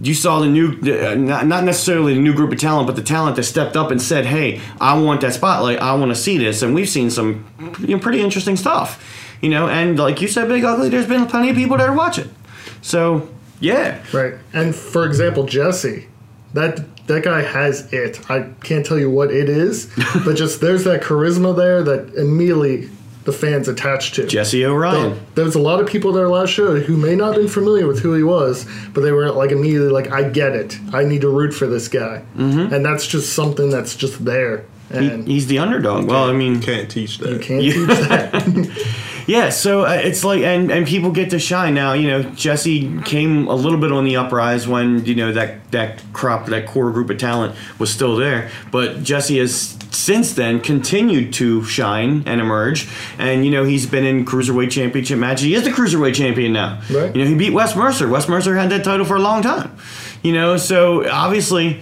you 0.00 0.14
saw 0.14 0.40
the 0.40 0.46
new, 0.46 0.78
uh, 0.82 1.14
not, 1.14 1.46
not 1.46 1.64
necessarily 1.64 2.14
the 2.14 2.20
new 2.20 2.34
group 2.34 2.52
of 2.52 2.58
talent, 2.58 2.86
but 2.86 2.96
the 2.96 3.02
talent 3.02 3.36
that 3.36 3.42
stepped 3.42 3.76
up 3.76 3.90
and 3.90 4.00
said, 4.00 4.26
"Hey, 4.26 4.60
I 4.80 4.98
want 4.98 5.20
that 5.22 5.34
spotlight. 5.34 5.80
I 5.80 5.94
want 5.94 6.10
to 6.10 6.16
see 6.16 6.38
this." 6.38 6.62
And 6.62 6.74
we've 6.74 6.88
seen 6.88 7.10
some 7.10 7.46
you 7.80 7.96
know, 7.96 7.98
pretty 7.98 8.20
interesting 8.20 8.56
stuff, 8.56 9.02
you 9.40 9.48
know. 9.48 9.68
And 9.68 9.98
like 9.98 10.20
you 10.20 10.28
said, 10.28 10.48
Big 10.48 10.64
Ugly, 10.64 10.90
there's 10.90 11.06
been 11.08 11.26
plenty 11.26 11.50
of 11.50 11.56
people 11.56 11.76
that 11.78 11.88
are 11.88 11.96
watching. 11.96 12.32
So 12.80 13.28
yeah, 13.60 14.00
Right. 14.12 14.34
And 14.52 14.74
for 14.74 15.04
example, 15.04 15.44
Jesse, 15.44 16.06
that 16.54 16.80
that 17.08 17.24
guy 17.24 17.42
has 17.42 17.92
it. 17.92 18.30
I 18.30 18.50
can't 18.62 18.86
tell 18.86 18.98
you 18.98 19.10
what 19.10 19.32
it 19.32 19.48
is, 19.48 19.92
but 20.24 20.36
just 20.36 20.60
there's 20.60 20.84
that 20.84 21.02
charisma 21.02 21.56
there 21.56 21.82
that 21.82 22.14
immediately 22.14 22.90
the 23.24 23.32
fans 23.32 23.68
attached 23.68 24.14
to. 24.14 24.26
Jesse 24.26 24.64
O'Ryan. 24.64 25.20
There 25.34 25.44
was 25.44 25.54
a 25.54 25.60
lot 25.60 25.80
of 25.80 25.86
people 25.86 26.12
there 26.12 26.28
last 26.28 26.50
show 26.50 26.78
who 26.80 26.96
may 26.96 27.14
not 27.14 27.34
have 27.34 27.42
been 27.42 27.48
familiar 27.48 27.86
with 27.86 28.00
who 28.00 28.14
he 28.14 28.22
was, 28.22 28.66
but 28.94 29.02
they 29.02 29.12
were 29.12 29.30
like 29.30 29.50
immediately 29.50 29.90
like, 29.90 30.10
"I 30.10 30.28
get 30.28 30.54
it. 30.54 30.78
I 30.92 31.04
need 31.04 31.20
to 31.22 31.28
root 31.28 31.52
for 31.52 31.66
this 31.66 31.88
guy," 31.88 32.22
mm-hmm. 32.36 32.72
and 32.72 32.84
that's 32.84 33.06
just 33.06 33.34
something 33.34 33.70
that's 33.70 33.96
just 33.96 34.24
there, 34.24 34.64
He, 34.90 35.08
and 35.08 35.26
he's 35.28 35.46
the 35.46 35.58
underdog. 35.58 36.06
Well, 36.06 36.24
I 36.28 36.32
mean, 36.32 36.60
Can't 36.60 36.90
teach 36.90 37.18
that. 37.18 37.30
you 37.30 37.38
can't 37.38 37.62
teach 37.62 37.86
that. 38.08 39.04
Yeah, 39.28 39.50
so 39.50 39.84
uh, 39.84 39.90
it's 39.92 40.24
like, 40.24 40.40
and, 40.40 40.70
and 40.70 40.86
people 40.86 41.12
get 41.12 41.28
to 41.30 41.38
shine 41.38 41.74
now. 41.74 41.92
You 41.92 42.08
know, 42.08 42.22
Jesse 42.22 42.98
came 43.02 43.46
a 43.46 43.54
little 43.54 43.78
bit 43.78 43.92
on 43.92 44.06
the 44.06 44.16
uprise 44.16 44.66
when 44.66 45.04
you 45.04 45.14
know 45.14 45.32
that 45.32 45.70
that 45.70 46.02
crop, 46.14 46.46
that 46.46 46.66
core 46.66 46.90
group 46.90 47.10
of 47.10 47.18
talent 47.18 47.54
was 47.78 47.92
still 47.92 48.16
there. 48.16 48.50
But 48.72 49.02
Jesse 49.02 49.36
has 49.36 49.77
since 49.90 50.34
then 50.34 50.60
continued 50.60 51.32
to 51.34 51.64
shine 51.64 52.22
and 52.26 52.40
emerge. 52.40 52.88
And 53.18 53.44
you 53.44 53.50
know, 53.50 53.64
he's 53.64 53.86
been 53.86 54.04
in 54.04 54.24
cruiserweight 54.24 54.70
championship 54.70 55.18
matches. 55.18 55.42
He 55.44 55.54
is 55.54 55.64
the 55.64 55.70
cruiserweight 55.70 56.14
champion 56.14 56.52
now. 56.52 56.80
Right. 56.90 57.14
You 57.14 57.22
know, 57.22 57.28
he 57.28 57.34
beat 57.34 57.52
Wes 57.52 57.76
Mercer. 57.76 58.08
Wes 58.08 58.28
Mercer 58.28 58.56
had 58.56 58.70
that 58.70 58.84
title 58.84 59.06
for 59.06 59.16
a 59.16 59.20
long 59.20 59.42
time. 59.42 59.76
You 60.22 60.32
know, 60.32 60.56
so 60.56 61.08
obviously, 61.08 61.80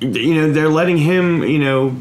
you 0.00 0.34
know, 0.34 0.52
they're 0.52 0.68
letting 0.68 0.98
him, 0.98 1.42
you 1.42 1.58
know, 1.58 1.96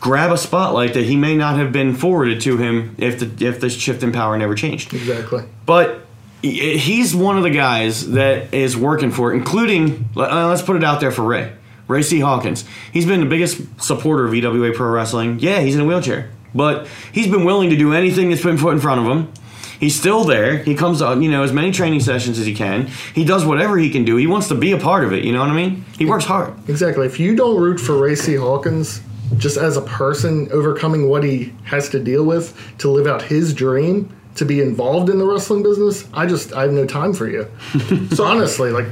grab 0.00 0.32
a 0.32 0.38
spotlight 0.38 0.94
that 0.94 1.04
he 1.04 1.16
may 1.16 1.36
not 1.36 1.56
have 1.56 1.72
been 1.72 1.94
forwarded 1.94 2.40
to 2.42 2.56
him 2.56 2.94
if 2.98 3.20
the 3.20 3.46
if 3.46 3.60
the 3.60 3.70
shift 3.70 4.02
in 4.02 4.12
power 4.12 4.36
never 4.36 4.54
changed. 4.54 4.92
exactly. 4.92 5.44
But 5.64 6.06
he's 6.42 7.14
one 7.14 7.36
of 7.36 7.44
the 7.44 7.50
guys 7.50 8.10
that 8.10 8.52
is 8.52 8.76
working 8.76 9.12
for 9.12 9.32
it, 9.32 9.36
including 9.36 10.08
uh, 10.16 10.48
let's 10.48 10.62
put 10.62 10.76
it 10.76 10.84
out 10.84 11.00
there 11.00 11.12
for 11.12 11.22
Ray. 11.22 11.52
Ray 11.92 12.02
C. 12.02 12.20
Hawkins. 12.20 12.64
He's 12.92 13.06
been 13.06 13.20
the 13.20 13.26
biggest 13.26 13.60
supporter 13.80 14.26
of 14.26 14.34
EWA 14.34 14.72
Pro 14.72 14.88
Wrestling. 14.90 15.38
Yeah, 15.38 15.60
he's 15.60 15.74
in 15.74 15.82
a 15.82 15.84
wheelchair, 15.84 16.30
but 16.54 16.88
he's 17.12 17.28
been 17.28 17.44
willing 17.44 17.70
to 17.70 17.76
do 17.76 17.92
anything 17.92 18.30
that's 18.30 18.42
been 18.42 18.58
put 18.58 18.72
in 18.72 18.80
front 18.80 19.00
of 19.00 19.06
him. 19.06 19.32
He's 19.78 19.98
still 19.98 20.24
there. 20.24 20.58
He 20.58 20.76
comes 20.76 21.02
on, 21.02 21.22
you 21.22 21.30
know, 21.30 21.42
as 21.42 21.52
many 21.52 21.72
training 21.72 22.00
sessions 22.00 22.38
as 22.38 22.46
he 22.46 22.54
can. 22.54 22.86
He 23.14 23.24
does 23.24 23.44
whatever 23.44 23.76
he 23.76 23.90
can 23.90 24.04
do. 24.04 24.16
He 24.16 24.28
wants 24.28 24.46
to 24.48 24.54
be 24.54 24.70
a 24.70 24.78
part 24.78 25.02
of 25.04 25.12
it. 25.12 25.24
You 25.24 25.32
know 25.32 25.40
what 25.40 25.50
I 25.50 25.54
mean? 25.54 25.84
He 25.98 26.06
works 26.06 26.24
hard. 26.24 26.54
Exactly. 26.68 27.04
If 27.04 27.18
you 27.18 27.34
don't 27.34 27.60
root 27.60 27.80
for 27.80 27.98
Ray 27.98 28.14
C. 28.14 28.36
Hawkins, 28.36 29.02
just 29.38 29.56
as 29.56 29.76
a 29.76 29.82
person 29.82 30.48
overcoming 30.52 31.08
what 31.08 31.24
he 31.24 31.52
has 31.64 31.88
to 31.90 31.98
deal 31.98 32.24
with 32.24 32.56
to 32.78 32.90
live 32.90 33.08
out 33.08 33.22
his 33.22 33.52
dream 33.52 34.16
to 34.36 34.44
be 34.44 34.60
involved 34.60 35.10
in 35.10 35.18
the 35.18 35.26
wrestling 35.26 35.64
business, 35.64 36.08
I 36.14 36.26
just 36.26 36.52
I 36.52 36.62
have 36.62 36.72
no 36.72 36.86
time 36.86 37.12
for 37.12 37.28
you. 37.28 37.50
so 38.14 38.24
honestly, 38.24 38.70
like 38.70 38.86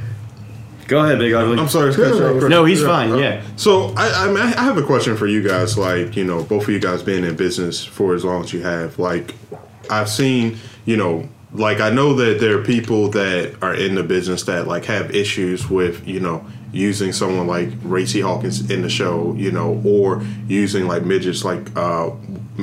Go 0.90 1.04
ahead, 1.04 1.20
Big 1.20 1.32
Ugly. 1.32 1.56
I'm 1.56 1.68
sorry. 1.68 1.96
No, 1.96 2.18
no, 2.18 2.38
no. 2.40 2.48
No, 2.48 2.64
he's 2.64 2.82
fine. 2.82 3.16
Yeah. 3.16 3.44
So 3.54 3.94
I, 3.96 4.24
I, 4.24 4.26
mean, 4.26 4.38
I 4.38 4.64
have 4.64 4.76
a 4.76 4.82
question 4.82 5.16
for 5.16 5.28
you 5.28 5.40
guys. 5.40 5.78
Like, 5.78 6.16
you 6.16 6.24
know, 6.24 6.42
both 6.42 6.64
of 6.64 6.70
you 6.70 6.80
guys 6.80 7.00
being 7.00 7.22
in 7.22 7.36
business 7.36 7.84
for 7.84 8.12
as 8.12 8.24
long 8.24 8.42
as 8.42 8.52
you 8.52 8.62
have. 8.62 8.98
Like, 8.98 9.36
I've 9.88 10.08
seen, 10.08 10.58
you 10.86 10.96
know, 10.96 11.28
like 11.52 11.78
I 11.78 11.90
know 11.90 12.14
that 12.14 12.40
there 12.40 12.58
are 12.58 12.64
people 12.64 13.08
that 13.10 13.54
are 13.62 13.72
in 13.72 13.94
the 13.94 14.02
business 14.02 14.42
that 14.44 14.66
like 14.66 14.86
have 14.86 15.14
issues 15.14 15.70
with, 15.70 16.08
you 16.08 16.18
know, 16.18 16.44
using 16.72 17.12
someone 17.12 17.46
like 17.46 17.68
Ray 17.82 18.06
C. 18.06 18.20
Hawkins 18.20 18.70
in 18.70 18.82
the 18.82 18.88
show, 18.90 19.34
you 19.36 19.50
know, 19.50 19.80
or 19.84 20.22
using 20.48 20.86
like 20.86 21.04
midgets 21.04 21.44
like 21.44 21.76
uh, 21.76 22.10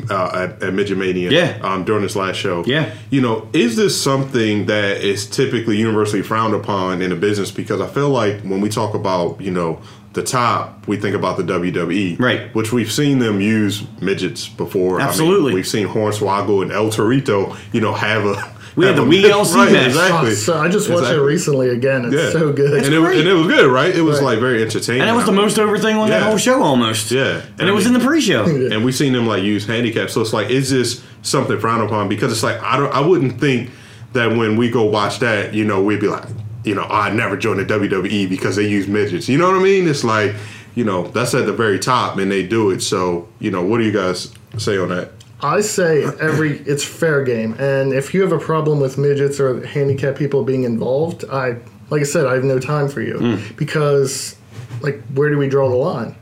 uh 0.09 0.47
at, 0.59 0.63
at 0.63 0.73
Midget 0.73 0.97
Mania, 0.97 1.31
Yeah. 1.31 1.57
um, 1.61 1.83
during 1.83 2.03
this 2.03 2.15
last 2.15 2.37
show, 2.37 2.63
Yeah. 2.65 2.91
you 3.09 3.19
know, 3.21 3.47
is 3.53 3.75
this 3.75 3.99
something 4.01 4.67
that 4.67 4.97
is 5.01 5.25
typically 5.27 5.77
universally 5.77 6.21
frowned 6.21 6.53
upon 6.53 7.01
in 7.01 7.11
a 7.11 7.15
business? 7.15 7.51
Because 7.51 7.81
I 7.81 7.87
feel 7.87 8.09
like 8.09 8.41
when 8.41 8.61
we 8.61 8.69
talk 8.69 8.93
about, 8.93 9.41
you 9.41 9.51
know, 9.51 9.79
the 10.13 10.23
top, 10.23 10.87
we 10.87 10.97
think 10.97 11.15
about 11.15 11.37
the 11.37 11.43
WWE, 11.43 12.17
Right. 12.19 12.53
Which 12.55 12.71
we've 12.71 12.91
seen 12.91 13.19
them 13.19 13.39
use 13.41 13.83
midgets 14.01 14.47
before. 14.47 14.95
I 14.95 14.99
mean, 15.03 15.07
Absolutely. 15.09 15.53
we've 15.53 15.67
seen 15.67 15.87
Hornswoggle 15.87 16.63
and 16.63 16.71
El 16.71 16.89
Torito, 16.89 17.55
you 17.73 17.81
know, 17.81 17.93
have 17.93 18.25
a. 18.25 18.56
We 18.77 18.85
had 18.85 18.95
the 18.95 19.01
a- 19.01 19.05
WeeLC 19.05 19.55
right, 19.55 19.71
match. 19.71 19.87
Exactly. 19.87 20.29
oh, 20.31 20.33
so 20.33 20.57
I 20.57 20.69
just 20.69 20.87
watched 20.87 21.01
Exactly. 21.01 21.23
it 21.23 21.25
recently 21.25 21.69
again. 21.69 22.05
It's 22.05 22.13
Yeah. 22.13 22.29
so 22.31 22.53
good. 22.53 22.73
and 22.85 22.93
it, 22.93 22.99
great. 23.01 23.19
and 23.19 23.27
it 23.27 23.33
was 23.33 23.47
good, 23.47 23.67
right? 23.69 23.93
It 23.93 24.01
was 24.01 24.17
Right. 24.19 24.25
like 24.25 24.39
very 24.39 24.61
entertaining. 24.61 25.01
And 25.01 25.09
it 25.09 25.13
was 25.13 25.25
the 25.25 25.31
most 25.33 25.57
over 25.59 25.77
thing 25.77 25.97
on 25.97 26.09
that 26.09 26.23
whole 26.23 26.37
show 26.37 26.61
almost. 26.63 27.11
Yeah. 27.11 27.41
And 27.59 27.67
it 27.67 27.73
was 27.73 27.85
in 27.87 27.93
the 27.93 27.99
pre-show. 27.99 28.43
and 28.71 28.85
we've 28.85 28.95
seen 28.95 29.11
them 29.13 29.27
like 29.27 29.43
use 29.43 29.65
handicaps. 29.65 30.13
So 30.13 30.21
it's 30.21 30.31
like, 30.31 30.49
is 30.49 30.69
this 30.69 31.01
something 31.23 31.59
frowned 31.59 31.83
upon? 31.83 32.07
Because 32.07 32.31
it's 32.31 32.43
like 32.43 32.61
I 32.63 32.77
don't, 32.77 32.93
I 32.93 33.01
wouldn't 33.01 33.41
think 33.41 33.71
that 34.13 34.35
when 34.37 34.55
we 34.55 34.69
go 34.69 34.83
watch 34.85 35.19
that, 35.19 35.53
you 35.53 35.65
know, 35.65 35.81
we'd 35.81 35.99
be 35.99 36.07
like, 36.07 36.23
you 36.63 36.75
know, 36.75 36.85
oh, 36.89 36.93
I 36.95 37.09
never 37.11 37.35
joined 37.35 37.59
the 37.59 37.65
WWE 37.65 38.29
because 38.29 38.55
they 38.57 38.67
use 38.67 38.87
midgets. 38.87 39.27
You 39.27 39.37
know 39.37 39.47
what 39.47 39.55
I 39.57 39.63
mean? 39.63 39.87
It's 39.87 40.03
like, 40.03 40.35
you 40.75 40.83
know, 40.83 41.07
that's 41.07 41.33
at 41.33 41.45
the 41.47 41.53
very 41.53 41.79
top, 41.79 42.17
and 42.19 42.31
they 42.31 42.43
do 42.45 42.69
it. 42.71 42.81
So, 42.83 43.27
you 43.39 43.49
know, 43.51 43.63
what 43.63 43.79
do 43.79 43.85
you 43.85 43.91
guys 43.91 44.31
say 44.57 44.77
on 44.77 44.89
that? 44.89 45.11
I 45.41 45.61
say 45.61 46.03
every 46.19 46.59
it's 46.59 46.83
fair 46.83 47.23
game, 47.23 47.53
and 47.59 47.93
if 47.93 48.13
you 48.13 48.21
have 48.21 48.31
a 48.31 48.39
problem 48.39 48.79
with 48.79 48.97
midgets 48.97 49.39
or 49.39 49.65
handicapped 49.65 50.17
people 50.17 50.43
being 50.43 50.63
involved, 50.63 51.25
I 51.25 51.57
like 51.89 52.01
I 52.01 52.05
said, 52.05 52.25
I 52.25 52.33
have 52.33 52.43
no 52.43 52.59
time 52.59 52.89
for 52.89 53.01
you 53.01 53.19
hmm. 53.19 53.55
because, 53.55 54.35
like, 54.81 55.01
where 55.13 55.29
do 55.29 55.37
we 55.37 55.47
draw 55.47 55.69
the 55.69 55.75
line? 55.75 56.15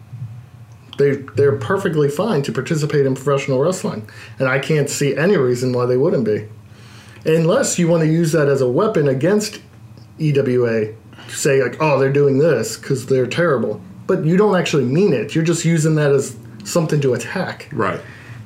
They 0.97 1.15
they're 1.35 1.57
perfectly 1.57 2.09
fine 2.09 2.41
to 2.43 2.51
participate 2.51 3.05
in 3.05 3.15
professional 3.15 3.59
wrestling, 3.59 4.09
and 4.37 4.49
I 4.49 4.59
can't 4.59 4.89
see 4.89 5.15
any 5.15 5.37
reason 5.37 5.71
why 5.71 5.85
they 5.85 5.97
wouldn't 5.97 6.25
be, 6.25 6.47
unless 7.25 7.79
you 7.79 7.87
want 7.87 8.03
to 8.03 8.09
use 8.09 8.33
that 8.33 8.49
as 8.49 8.61
a 8.61 8.69
weapon 8.69 9.07
against 9.07 9.61
EWA. 10.19 10.93
To 11.29 11.35
say 11.35 11.63
like, 11.63 11.81
oh, 11.81 11.97
they're 11.97 12.13
doing 12.13 12.37
this 12.37 12.77
because 12.77 13.07
they're 13.07 13.25
terrible, 13.25 13.81
but 14.05 14.25
you 14.25 14.37
don't 14.37 14.55
actually 14.55 14.85
mean 14.85 15.11
it. 15.11 15.33
You're 15.33 15.43
just 15.43 15.65
using 15.65 15.95
that 15.95 16.11
as 16.11 16.37
something 16.65 17.01
to 17.01 17.13
attack. 17.13 17.67
Right. 17.71 17.99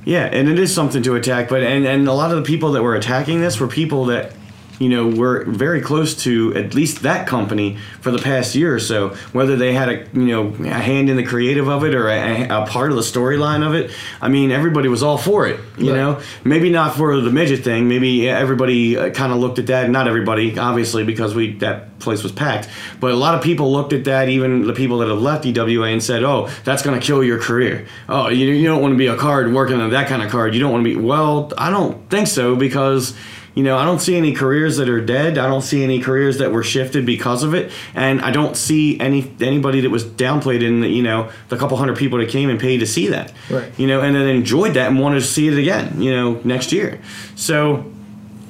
Yeah, 0.06 0.26
and 0.26 0.48
it 0.50 0.58
is 0.58 0.74
something 0.74 1.04
to 1.04 1.16
attack. 1.16 1.50
But 1.50 1.64
and 1.64 1.86
and 1.86 2.08
a 2.08 2.14
lot 2.14 2.32
of 2.32 2.38
the 2.38 2.44
people 2.44 2.72
that 2.74 2.84
were 2.84 2.96
attacking 2.96 3.42
this 3.42 3.60
were 3.60 3.68
people 3.68 4.06
that 4.06 4.34
you 4.80 4.90
know 4.90 5.08
were 5.08 5.44
very 5.46 5.82
close 5.82 6.16
to 6.24 6.54
at 6.56 6.74
least 6.74 7.04
that 7.04 7.28
company 7.28 7.78
for 8.02 8.12
the 8.12 8.18
past 8.20 8.56
year 8.56 8.74
or 8.74 8.80
so. 8.80 9.10
Whether 9.34 9.56
they 9.56 9.74
had 9.74 9.90
a 9.90 10.06
you 10.14 10.28
know 10.28 10.48
a 10.66 10.74
hand 10.74 11.10
in 11.10 11.18
the 11.18 11.24
creative 11.24 11.68
of 11.68 11.84
it 11.84 11.94
or 11.94 12.08
a, 12.10 12.48
a 12.48 12.66
part 12.66 12.90
of 12.92 12.96
the 12.96 13.04
storyline 13.04 13.66
of 13.66 13.74
it, 13.76 13.92
I 14.22 14.30
mean 14.30 14.52
everybody 14.52 14.88
was 14.88 15.04
all 15.04 15.18
for 15.18 15.46
it. 15.48 15.60
You 15.78 15.92
Right. 15.92 15.98
know, 16.00 16.22
maybe 16.44 16.70
not 16.70 16.96
for 16.96 17.20
the 17.20 17.30
midget 17.30 17.64
thing. 17.64 17.88
Maybe 17.88 18.28
everybody 18.30 18.98
uh, 18.98 19.10
kind 19.12 19.32
of 19.34 19.40
looked 19.40 19.60
at 19.60 19.68
that. 19.68 19.90
Not 19.90 20.08
everybody, 20.08 20.58
obviously, 20.58 21.04
because 21.04 21.36
we 21.36 21.54
that 21.60 22.00
place 22.00 22.24
was 22.24 22.32
packed. 22.32 22.70
But 23.02 23.12
a 23.12 23.16
lot 23.16 23.36
of 23.36 23.42
people 23.44 23.72
looked 23.74 23.92
at 23.92 24.06
that. 24.06 24.30
Even 24.30 24.66
the 24.66 24.74
people 24.74 25.00
that 25.00 25.10
have 25.10 25.22
left 25.22 25.46
EWA 25.46 25.88
and 25.88 26.02
said, 26.02 26.24
"Oh, 26.24 26.50
that's 26.64 26.82
going 26.84 26.98
to 27.00 27.06
kill 27.06 27.22
your 27.24 27.40
career. 27.40 27.86
Oh, 28.08 28.30
you, 28.30 28.48
you 28.48 28.68
don't 28.68 28.82
want 28.82 28.94
to 28.94 28.98
be 28.98 29.08
a 29.08 29.18
card 29.18 29.54
working 29.54 29.82
on 29.82 29.90
that 29.90 30.08
kind 30.08 30.22
of 30.24 30.30
card. 30.32 30.54
You 30.54 30.62
don't 30.62 30.72
want 30.72 30.86
to 30.86 30.96
be." 30.96 30.96
Well, 30.96 31.52
I 31.58 31.70
don't 31.70 32.10
think 32.10 32.28
so 32.28 32.56
because. 32.56 33.14
You 33.56 33.64
know, 33.64 33.78
I 33.78 33.84
don't 33.84 34.00
see 34.00 34.16
any 34.16 34.32
careers 34.34 34.78
that 34.78 34.88
are 34.90 35.02
dead. 35.04 35.38
I 35.38 35.48
don't 35.48 35.62
see 35.64 35.84
any 35.84 36.00
careers 36.00 36.38
that 36.38 36.52
were 36.52 36.64
shifted 36.64 37.06
because 37.06 37.44
of 37.44 37.54
it, 37.54 37.72
and 37.94 38.22
I 38.22 38.32
don't 38.32 38.56
see 38.56 39.00
any 39.00 39.32
anybody 39.42 39.82
that 39.82 39.90
was 39.90 40.06
downplayed 40.06 40.62
in 40.64 40.82
the 40.82 40.88
you 40.88 41.04
know 41.04 41.30
the 41.50 41.58
couple 41.58 41.76
hundred 41.78 41.98
people 41.98 42.20
that 42.20 42.30
came 42.30 42.50
and 42.50 42.60
paid 42.60 42.78
to 42.80 42.86
see 42.88 43.08
that. 43.08 43.34
Right. 43.50 43.72
You 43.78 43.88
know, 43.88 44.02
and 44.02 44.16
then 44.16 44.28
enjoyed 44.28 44.76
that 44.76 44.90
and 44.90 45.00
wanted 45.00 45.20
to 45.22 45.26
see 45.26 45.48
it 45.48 45.58
again. 45.58 46.02
You 46.02 46.16
know, 46.16 46.42
next 46.44 46.72
year. 46.72 47.02
So 47.36 47.92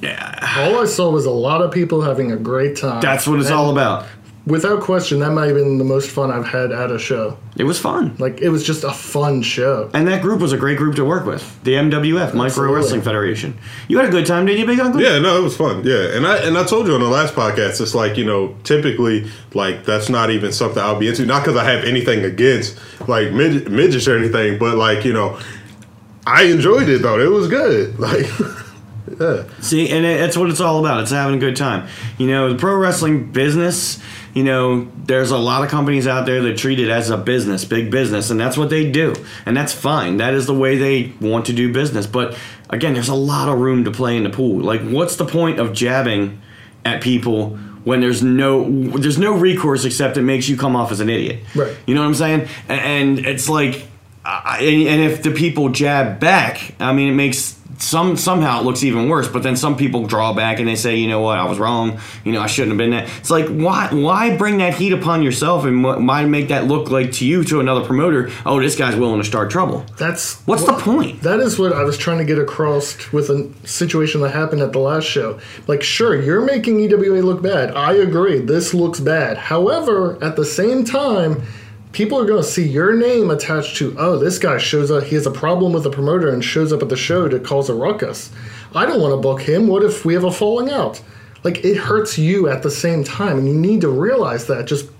All 0.02 0.78
I 0.80 0.84
saw 0.86 1.10
was 1.10 1.26
a 1.26 1.30
lot 1.30 1.60
of 1.62 1.72
people 1.72 2.02
having 2.02 2.32
a 2.32 2.36
great 2.36 2.76
time. 2.76 3.00
that's 3.00 3.26
what 3.26 3.38
it's 3.40 3.48
And 3.48 3.58
all 3.58 3.70
about. 3.70 4.06
Without 4.46 4.80
question, 4.80 5.20
that 5.20 5.32
might 5.32 5.46
have 5.46 5.54
been 5.54 5.76
the 5.76 5.84
most 5.84 6.08
fun 6.10 6.30
I've 6.30 6.46
had 6.46 6.72
at 6.72 6.90
a 6.90 6.98
show. 6.98 7.36
It 7.56 7.64
was 7.64 7.78
fun. 7.78 8.16
Like 8.18 8.40
it 8.40 8.48
was 8.48 8.64
just 8.64 8.84
a 8.84 8.92
fun 8.92 9.42
show. 9.42 9.90
And 9.92 10.08
that 10.08 10.22
group 10.22 10.40
was 10.40 10.52
a 10.52 10.56
great 10.56 10.78
group 10.78 10.96
to 10.96 11.04
work 11.04 11.26
with. 11.26 11.62
The 11.62 11.72
MWF, 11.74 12.32
Micro 12.32 12.44
Absolutely. 12.44 12.74
Wrestling 12.74 13.02
Federation. 13.02 13.58
You 13.88 13.98
had 13.98 14.08
a 14.08 14.10
good 14.10 14.24
time, 14.24 14.46
didn't 14.46 14.60
you, 14.60 14.66
Big 14.66 14.80
Uncle? 14.80 15.00
Yeah, 15.00 15.18
no, 15.18 15.38
it 15.38 15.42
was 15.42 15.56
fun. 15.56 15.84
Yeah, 15.84 16.16
and 16.16 16.26
I 16.26 16.38
and 16.38 16.56
I 16.56 16.64
told 16.64 16.86
you 16.86 16.94
on 16.94 17.00
the 17.00 17.08
last 17.08 17.34
podcast, 17.34 17.82
it's 17.82 17.94
like 17.94 18.16
you 18.16 18.24
know, 18.24 18.56
typically 18.64 19.30
like 19.52 19.84
that's 19.84 20.08
not 20.08 20.30
even 20.30 20.52
something 20.52 20.82
I'll 20.82 20.98
be 20.98 21.08
into. 21.08 21.26
Not 21.26 21.42
because 21.44 21.56
I 21.56 21.64
have 21.64 21.84
anything 21.84 22.24
against 22.24 22.78
like 23.06 23.32
mid- 23.32 23.70
midgets 23.70 24.08
or 24.08 24.16
anything, 24.16 24.58
but 24.58 24.78
like 24.78 25.04
you 25.04 25.12
know, 25.12 25.38
I 26.26 26.44
enjoyed 26.44 26.88
it 26.88 27.02
though. 27.02 27.20
It 27.20 27.30
was 27.30 27.48
good. 27.48 27.98
Like, 27.98 28.26
yeah, 29.20 29.44
See, 29.60 29.88
and 29.90 30.06
it, 30.06 30.18
that's 30.18 30.36
what 30.36 30.50
it's 30.50 30.60
all 30.60 30.78
about. 30.78 31.02
It's 31.02 31.10
having 31.10 31.34
a 31.34 31.38
good 31.38 31.56
time. 31.56 31.88
You 32.16 32.28
know, 32.28 32.52
the 32.52 32.58
pro 32.58 32.76
wrestling 32.76 33.32
business, 33.32 34.00
you 34.34 34.44
know, 34.44 34.90
there's 35.04 35.30
a 35.30 35.38
lot 35.38 35.64
of 35.64 35.70
companies 35.70 36.06
out 36.06 36.26
there 36.26 36.40
that 36.42 36.56
treat 36.56 36.78
it 36.78 36.88
as 36.88 37.10
a 37.10 37.16
business, 37.16 37.64
big 37.64 37.90
business, 37.90 38.30
and 38.30 38.38
that's 38.38 38.56
what 38.56 38.70
they 38.70 38.90
do. 38.90 39.14
And 39.44 39.56
that's 39.56 39.72
fine. 39.72 40.18
That 40.18 40.34
is 40.34 40.46
the 40.46 40.54
way 40.54 40.76
they 40.76 41.12
want 41.20 41.46
to 41.46 41.52
do 41.52 41.72
business. 41.72 42.06
But 42.06 42.36
again, 42.68 42.94
there's 42.94 43.08
a 43.08 43.14
lot 43.14 43.48
of 43.48 43.58
room 43.58 43.84
to 43.84 43.90
play 43.90 44.16
in 44.16 44.24
the 44.24 44.30
pool. 44.30 44.60
Like, 44.60 44.82
what's 44.82 45.16
the 45.16 45.26
point 45.26 45.58
of 45.58 45.72
jabbing 45.72 46.40
at 46.84 47.02
people 47.02 47.58
when 47.84 48.00
there's 48.00 48.22
no 48.22 48.70
there's 48.98 49.18
no 49.18 49.34
recourse 49.34 49.84
except 49.84 50.16
it 50.16 50.22
makes 50.22 50.48
you 50.48 50.56
come 50.56 50.76
off 50.76 50.92
as 50.92 51.00
an 51.00 51.08
idiot. 51.08 51.40
Right. 51.54 51.76
You 51.86 51.94
know 51.94 52.02
what 52.02 52.08
I'm 52.08 52.14
saying? 52.14 52.48
And 52.68 53.18
it's 53.20 53.48
like, 53.48 53.86
and 54.24 55.02
if 55.02 55.22
the 55.22 55.30
people 55.30 55.70
jab 55.70 56.20
back, 56.20 56.74
I 56.78 56.92
mean, 56.92 57.08
it 57.08 57.14
makes 57.14 57.58
some 57.80 58.16
somehow 58.16 58.60
it 58.60 58.64
looks 58.64 58.84
even 58.84 59.08
worse. 59.08 59.28
But 59.28 59.42
then 59.42 59.56
some 59.56 59.76
people 59.76 60.06
draw 60.06 60.32
back 60.32 60.58
and 60.58 60.68
they 60.68 60.76
say, 60.76 60.96
you 60.96 61.08
know 61.08 61.20
what, 61.20 61.38
I 61.38 61.44
was 61.48 61.58
wrong. 61.58 61.98
You 62.24 62.32
know, 62.32 62.40
I 62.40 62.46
shouldn't 62.46 62.72
have 62.72 62.78
been 62.78 62.90
that. 62.90 63.08
It's 63.18 63.30
like, 63.30 63.48
why 63.48 63.88
why 63.92 64.36
bring 64.36 64.58
that 64.58 64.74
heat 64.74 64.92
upon 64.92 65.22
yourself 65.22 65.64
and 65.64 65.82
why 65.82 66.24
make 66.24 66.48
that 66.48 66.66
look 66.66 66.90
like 66.90 67.12
to 67.12 67.26
you 67.26 67.42
to 67.44 67.60
another 67.60 67.84
promoter? 67.84 68.30
Oh, 68.44 68.60
this 68.60 68.76
guy's 68.76 68.96
willing 68.96 69.20
to 69.20 69.26
start 69.26 69.50
trouble. 69.50 69.84
That's 69.98 70.40
What's 70.46 70.64
the 70.64 70.74
point? 70.74 71.22
That 71.22 71.40
is 71.40 71.58
what 71.58 71.72
I 71.72 71.82
was 71.82 71.96
trying 71.96 72.18
to 72.18 72.24
get 72.24 72.38
across 72.38 73.12
with 73.12 73.30
a 73.30 73.50
situation 73.64 74.20
that 74.22 74.30
happened 74.30 74.62
at 74.62 74.72
the 74.72 74.78
last 74.78 75.04
show. 75.04 75.40
Like, 75.66 75.82
sure, 75.82 76.20
you're 76.20 76.44
making 76.44 76.80
EWA 76.80 77.22
look 77.22 77.42
bad. 77.42 77.74
I 77.74 77.94
agree. 77.94 78.40
This 78.40 78.74
looks 78.74 79.00
bad. 79.00 79.38
However, 79.38 80.22
at 80.22 80.36
the 80.36 80.44
same 80.44 80.84
time, 80.84 81.42
people 81.92 82.18
are 82.18 82.24
going 82.24 82.42
to 82.42 82.48
see 82.48 82.66
your 82.66 82.94
name 82.94 83.30
attached 83.30 83.76
to, 83.76 83.94
oh, 83.98 84.18
this 84.18 84.38
guy 84.38 84.58
shows 84.58 84.90
up, 84.90 85.04
he 85.04 85.14
has 85.14 85.26
a 85.26 85.30
problem 85.30 85.72
with 85.72 85.84
the 85.84 85.90
promoter 85.90 86.32
and 86.32 86.44
shows 86.44 86.72
up 86.72 86.82
at 86.82 86.88
the 86.88 86.96
show 86.96 87.28
to 87.28 87.38
cause 87.38 87.68
a 87.68 87.74
ruckus. 87.74 88.30
I 88.74 88.86
don't 88.86 89.00
want 89.00 89.12
to 89.12 89.20
book 89.20 89.42
him. 89.42 89.66
What 89.66 89.82
if 89.82 90.04
we 90.04 90.14
have 90.14 90.24
a 90.24 90.30
falling 90.30 90.70
out? 90.70 91.02
Like, 91.42 91.64
it 91.64 91.76
hurts 91.76 92.18
you 92.18 92.48
at 92.48 92.62
the 92.62 92.70
same 92.70 93.02
time, 93.02 93.38
and 93.38 93.48
you 93.48 93.54
need 93.54 93.80
to 93.80 93.88
realize 93.88 94.46
that. 94.46 94.66
Just 94.66 94.90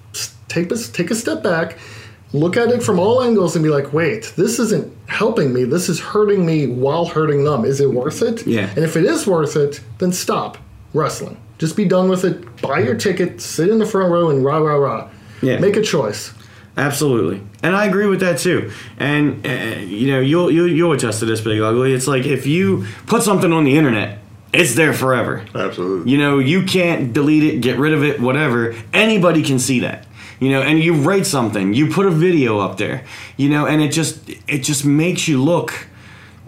take 0.48 0.72
a, 0.72 0.76
take 0.76 1.11
a 1.11 1.14
step 1.14 1.42
back 1.42 1.79
look 2.33 2.57
at 2.57 2.68
it 2.68 2.83
from 2.83 2.98
all 2.98 3.22
angles 3.22 3.57
and 3.57 3.62
be 3.62 3.70
like, 3.70 3.92
wait, 3.92 4.33
this 4.37 4.59
isn't 4.59 4.92
helping 5.09 5.53
me. 5.53 5.64
This 5.64 5.88
is 5.88 6.00
hurting 6.00 6.46
me 6.46 6.66
while 6.66 7.07
hurting 7.07 7.44
them. 7.44 7.64
Is 7.64 7.81
it 7.81 7.90
worth 7.90 8.22
it? 8.22 8.46
Yeah. 8.46 8.68
And 8.70 8.79
if 8.79 8.96
it 8.96 9.05
is 9.05 9.26
worth 9.26 9.57
it, 9.57 9.81
then 9.98 10.12
stop 10.12 10.59
wrestling. 10.94 11.40
Just 11.59 11.76
be 11.76 11.85
done 11.85 12.09
with 12.09 12.24
it. 12.24 12.62
Buy 12.62 12.81
your 12.81 12.94
ticket, 12.94 13.40
sit 13.40 13.68
in 13.68 13.79
the 13.79 13.87
front 13.87 14.11
row, 14.11 14.31
and 14.31 14.44
rah 14.44 14.59
rah 14.59 14.76
rah. 14.76 15.11
Yeah. 15.42 15.59
Make 15.59 15.76
a 15.76 15.83
choice. 15.83 16.33
Absolutely, 16.80 17.42
and 17.62 17.76
I 17.76 17.84
agree 17.84 18.06
with 18.06 18.20
that 18.20 18.38
too. 18.38 18.72
And 18.98 19.46
uh, 19.46 19.80
you 19.80 20.10
know, 20.10 20.20
you'll 20.20 20.50
you'll 20.50 20.66
you'll 20.66 20.92
attest 20.92 21.20
to 21.20 21.26
this, 21.26 21.42
Big 21.42 21.60
Ugly. 21.60 21.92
It's 21.92 22.06
like 22.06 22.24
if 22.24 22.46
you 22.46 22.86
put 23.06 23.22
something 23.22 23.52
on 23.52 23.64
the 23.64 23.76
internet, 23.76 24.18
it's 24.54 24.74
there 24.76 24.94
forever. 24.94 25.44
Absolutely. 25.54 26.10
You 26.10 26.16
know, 26.16 26.38
you 26.38 26.64
can't 26.64 27.12
delete 27.12 27.44
it, 27.44 27.60
get 27.60 27.78
rid 27.78 27.92
of 27.92 28.02
it, 28.02 28.18
whatever. 28.18 28.74
Anybody 28.94 29.42
can 29.42 29.58
see 29.58 29.80
that. 29.80 30.06
You 30.38 30.52
know, 30.52 30.62
and 30.62 30.78
you 30.78 30.94
write 30.94 31.26
something, 31.26 31.74
you 31.74 31.90
put 31.90 32.06
a 32.06 32.10
video 32.10 32.60
up 32.60 32.78
there, 32.78 33.04
you 33.36 33.50
know, 33.50 33.66
and 33.66 33.82
it 33.82 33.92
just 33.92 34.26
it 34.48 34.60
just 34.60 34.86
makes 34.86 35.28
you 35.28 35.42
look 35.42 35.86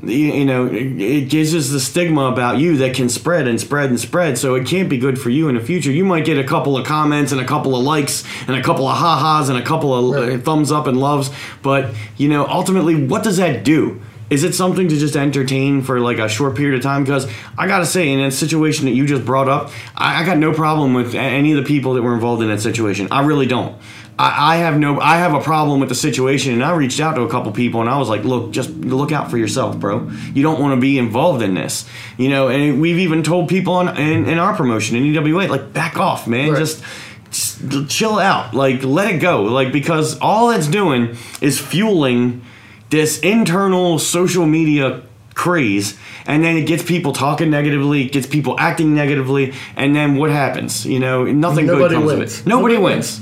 you, 0.02 0.16
you 0.32 0.44
know, 0.44 0.66
it, 0.66 1.28
gives 1.28 1.54
us 1.54 1.68
the 1.68 1.78
stigma 1.80 2.24
about 2.26 2.58
you 2.58 2.76
that 2.78 2.94
can 2.94 3.08
spread 3.08 3.46
and 3.46 3.60
spread 3.60 3.88
and 3.90 4.00
spread. 4.00 4.36
So 4.36 4.54
it 4.56 4.66
can't 4.66 4.88
be 4.88 4.98
good 4.98 5.18
for 5.20 5.30
you 5.30 5.48
in 5.48 5.54
the 5.54 5.60
future. 5.60 5.90
You 5.92 6.04
might 6.04 6.24
get 6.24 6.38
a 6.38 6.44
couple 6.44 6.76
of 6.76 6.86
comments 6.86 7.32
and 7.32 7.40
a 7.40 7.44
couple 7.44 7.76
of 7.76 7.84
likes 7.84 8.24
and 8.48 8.56
a 8.56 8.62
couple 8.62 8.88
of 8.88 8.96
ha-has 8.96 9.48
and 9.48 9.58
a 9.58 9.62
couple 9.62 9.94
of 9.94 10.16
uh, 10.16 10.26
Right. 10.32 10.42
thumbs 10.44 10.72
up 10.72 10.86
and 10.86 10.98
loves, 10.98 11.30
but 11.62 11.94
you 12.16 12.28
know, 12.28 12.46
ultimately, 12.46 13.04
what 13.06 13.22
does 13.22 13.36
that 13.36 13.64
do? 13.64 14.00
Is 14.30 14.44
it 14.44 14.54
something 14.54 14.88
to 14.88 14.96
just 14.96 15.14
entertain 15.14 15.82
for 15.82 16.00
like 16.00 16.18
a 16.18 16.26
short 16.26 16.56
period 16.56 16.76
of 16.76 16.82
time? 16.82 17.04
Because 17.04 17.30
I 17.58 17.66
gotta 17.66 17.84
say, 17.84 18.08
in 18.10 18.18
that 18.20 18.32
situation 18.32 18.86
that 18.86 18.92
you 18.92 19.06
just 19.06 19.26
brought 19.26 19.48
up, 19.48 19.70
I, 19.94 20.22
I 20.22 20.26
got 20.26 20.38
no 20.38 20.52
problem 20.54 20.94
with 20.94 21.14
any 21.14 21.52
of 21.52 21.58
the 21.58 21.64
people 21.64 21.94
that 21.94 22.02
were 22.02 22.14
involved 22.14 22.42
in 22.42 22.48
that 22.48 22.62
situation. 22.62 23.08
I 23.10 23.26
really 23.26 23.46
don't. 23.46 23.78
I, 24.18 24.54
I 24.54 24.56
have 24.56 24.78
no. 24.78 25.00
I 25.00 25.16
have 25.16 25.34
a 25.34 25.40
problem 25.40 25.80
with 25.80 25.88
the 25.88 25.94
situation, 25.94 26.52
and 26.52 26.62
I 26.62 26.74
reached 26.74 27.00
out 27.00 27.14
to 27.14 27.22
a 27.22 27.30
couple 27.30 27.50
people, 27.52 27.80
and 27.80 27.88
I 27.88 27.98
was 27.98 28.08
like, 28.08 28.24
"Look, 28.24 28.50
just 28.52 28.70
look 28.70 29.10
out 29.12 29.30
for 29.30 29.38
yourself, 29.38 29.78
bro. 29.78 30.10
You 30.34 30.42
don't 30.42 30.60
want 30.60 30.74
to 30.76 30.80
be 30.80 30.98
involved 30.98 31.42
in 31.42 31.54
this, 31.54 31.88
you 32.18 32.28
know." 32.28 32.48
And 32.48 32.80
we've 32.80 32.98
even 32.98 33.22
told 33.22 33.48
people 33.48 33.74
on 33.74 33.96
in, 33.96 34.26
in 34.26 34.38
our 34.38 34.54
promotion 34.54 34.96
in 34.96 35.04
EWA, 35.04 35.48
like, 35.48 35.72
back 35.72 35.96
off, 35.98 36.26
man. 36.26 36.50
Right. 36.50 36.58
Just 36.58 36.82
just 37.30 37.88
chill 37.88 38.18
out 38.18 38.52
like 38.52 38.82
let 38.82 39.10
it 39.10 39.18
go 39.18 39.44
like 39.44 39.72
because 39.72 40.18
all 40.18 40.50
it's 40.50 40.66
doing 40.66 41.16
is 41.40 41.58
fueling 41.58 42.42
this 42.90 43.18
internal 43.20 43.98
social 43.98 44.44
media 44.44 45.02
craze 45.34 45.96
and 46.26 46.44
then 46.44 46.58
it 46.58 46.66
gets 46.66 46.82
people 46.82 47.10
talking 47.14 47.48
negatively 47.48 48.04
gets 48.06 48.26
people 48.26 48.54
acting 48.60 48.94
negatively 48.94 49.54
and 49.76 49.96
then 49.96 50.16
what 50.16 50.30
happens 50.30 50.84
you 50.84 51.00
know 51.00 51.24
nothing 51.24 51.64
Nobody 51.64 51.94
good 51.94 51.94
comes 51.94 52.06
wins. 52.12 52.40
of 52.40 52.46
it 52.46 52.48
nobody, 52.50 52.74
Nobody 52.74 52.94
wins. 52.94 53.20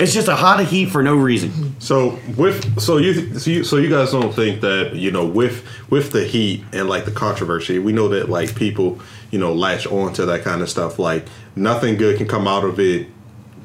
It's 0.00 0.14
just 0.14 0.28
a 0.28 0.36
hot 0.36 0.64
heat 0.64 0.86
for 0.86 1.02
no 1.02 1.16
reason 1.16 1.78
So 1.80 2.18
with 2.36 2.80
so 2.80 2.98
you 2.98 3.38
so 3.38 3.50
you 3.50 3.64
so 3.64 3.76
you 3.76 3.90
guys 3.90 4.12
don't 4.12 4.32
think 4.32 4.60
that 4.60 4.94
you 4.94 5.10
know 5.10 5.26
with 5.26 5.66
with 5.90 6.12
the 6.12 6.24
heat 6.24 6.64
and 6.72 6.88
like 6.88 7.04
the 7.04 7.10
controversy, 7.10 7.78
we 7.78 7.92
know 7.92 8.08
that 8.08 8.28
like 8.28 8.54
people 8.54 9.00
you 9.30 9.38
know 9.38 9.52
latch 9.52 9.86
on 9.86 10.12
to 10.14 10.26
that 10.26 10.42
kind 10.42 10.62
of 10.62 10.70
stuff. 10.70 10.98
Like 10.98 11.26
nothing 11.56 11.96
good 11.96 12.18
can 12.18 12.28
come 12.28 12.46
out 12.46 12.64
of 12.64 12.78
it, 12.78 13.08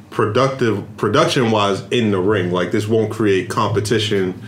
productive 0.09 0.97
production 0.97 1.51
wise 1.51 1.81
in 1.91 2.11
the 2.11 2.19
ring. 2.19 2.51
Like 2.51 2.71
this 2.71 2.87
won't 2.87 3.11
create 3.11 3.49
competition 3.49 4.41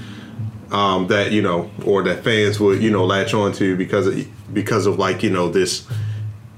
um, 0.71 1.07
that 1.07 1.31
you 1.31 1.41
know 1.41 1.69
or 1.85 2.03
that 2.03 2.23
fans 2.23 2.59
would 2.59 2.81
you 2.81 2.89
know 2.89 3.05
latch 3.05 3.33
on 3.33 3.53
to 3.53 3.77
because 3.77 4.07
of, 4.07 4.53
because 4.53 4.85
of 4.87 4.97
like 4.97 5.21
you 5.21 5.29
know 5.29 5.49
this 5.49 5.87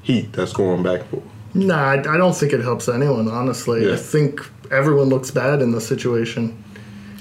heat 0.02 0.32
that's 0.34 0.54
going 0.54 0.82
back. 0.82 1.02
Nah, 1.54 1.76
I, 1.76 2.00
I 2.00 2.18
don't 2.18 2.36
think 2.36 2.54
it 2.54 2.62
helps 2.62 2.88
anyone, 2.88 3.28
honestly. 3.28 3.86
Yeah. 3.86 3.94
I 3.94 3.98
think 3.98 4.50
everyone 4.72 5.10
looks 5.10 5.32
bad 5.32 5.62
in 5.62 5.72
the 5.72 5.82
situation. 5.82 6.58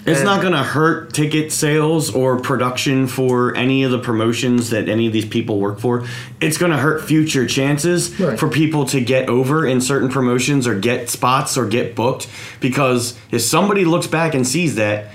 it's 0.06 0.20
And- 0.20 0.24
not 0.26 0.40
going 0.40 0.54
to 0.54 0.62
hurt 0.62 1.12
ticket 1.12 1.52
sales 1.52 2.08
or 2.14 2.38
production 2.40 3.06
for 3.06 3.54
any 3.54 3.82
of 3.82 3.90
the 3.90 3.98
promotions 3.98 4.70
that 4.70 4.88
any 4.88 5.06
of 5.06 5.12
these 5.12 5.26
people 5.26 5.60
work 5.60 5.78
for. 5.78 6.04
It's 6.40 6.56
going 6.56 6.72
to 6.72 6.78
hurt 6.78 7.04
future 7.04 7.44
chances 7.46 8.18
Right. 8.18 8.38
for 8.38 8.48
people 8.48 8.86
to 8.86 9.00
get 9.02 9.28
over 9.28 9.66
in 9.66 9.82
certain 9.82 10.08
promotions 10.08 10.66
or 10.66 10.74
get 10.74 11.10
spots 11.10 11.58
or 11.58 11.66
get 11.66 11.94
booked 11.94 12.28
because 12.60 13.12
if 13.30 13.42
somebody 13.42 13.84
looks 13.84 14.06
back 14.06 14.34
and 14.34 14.46
sees 14.46 14.76
that, 14.76 15.12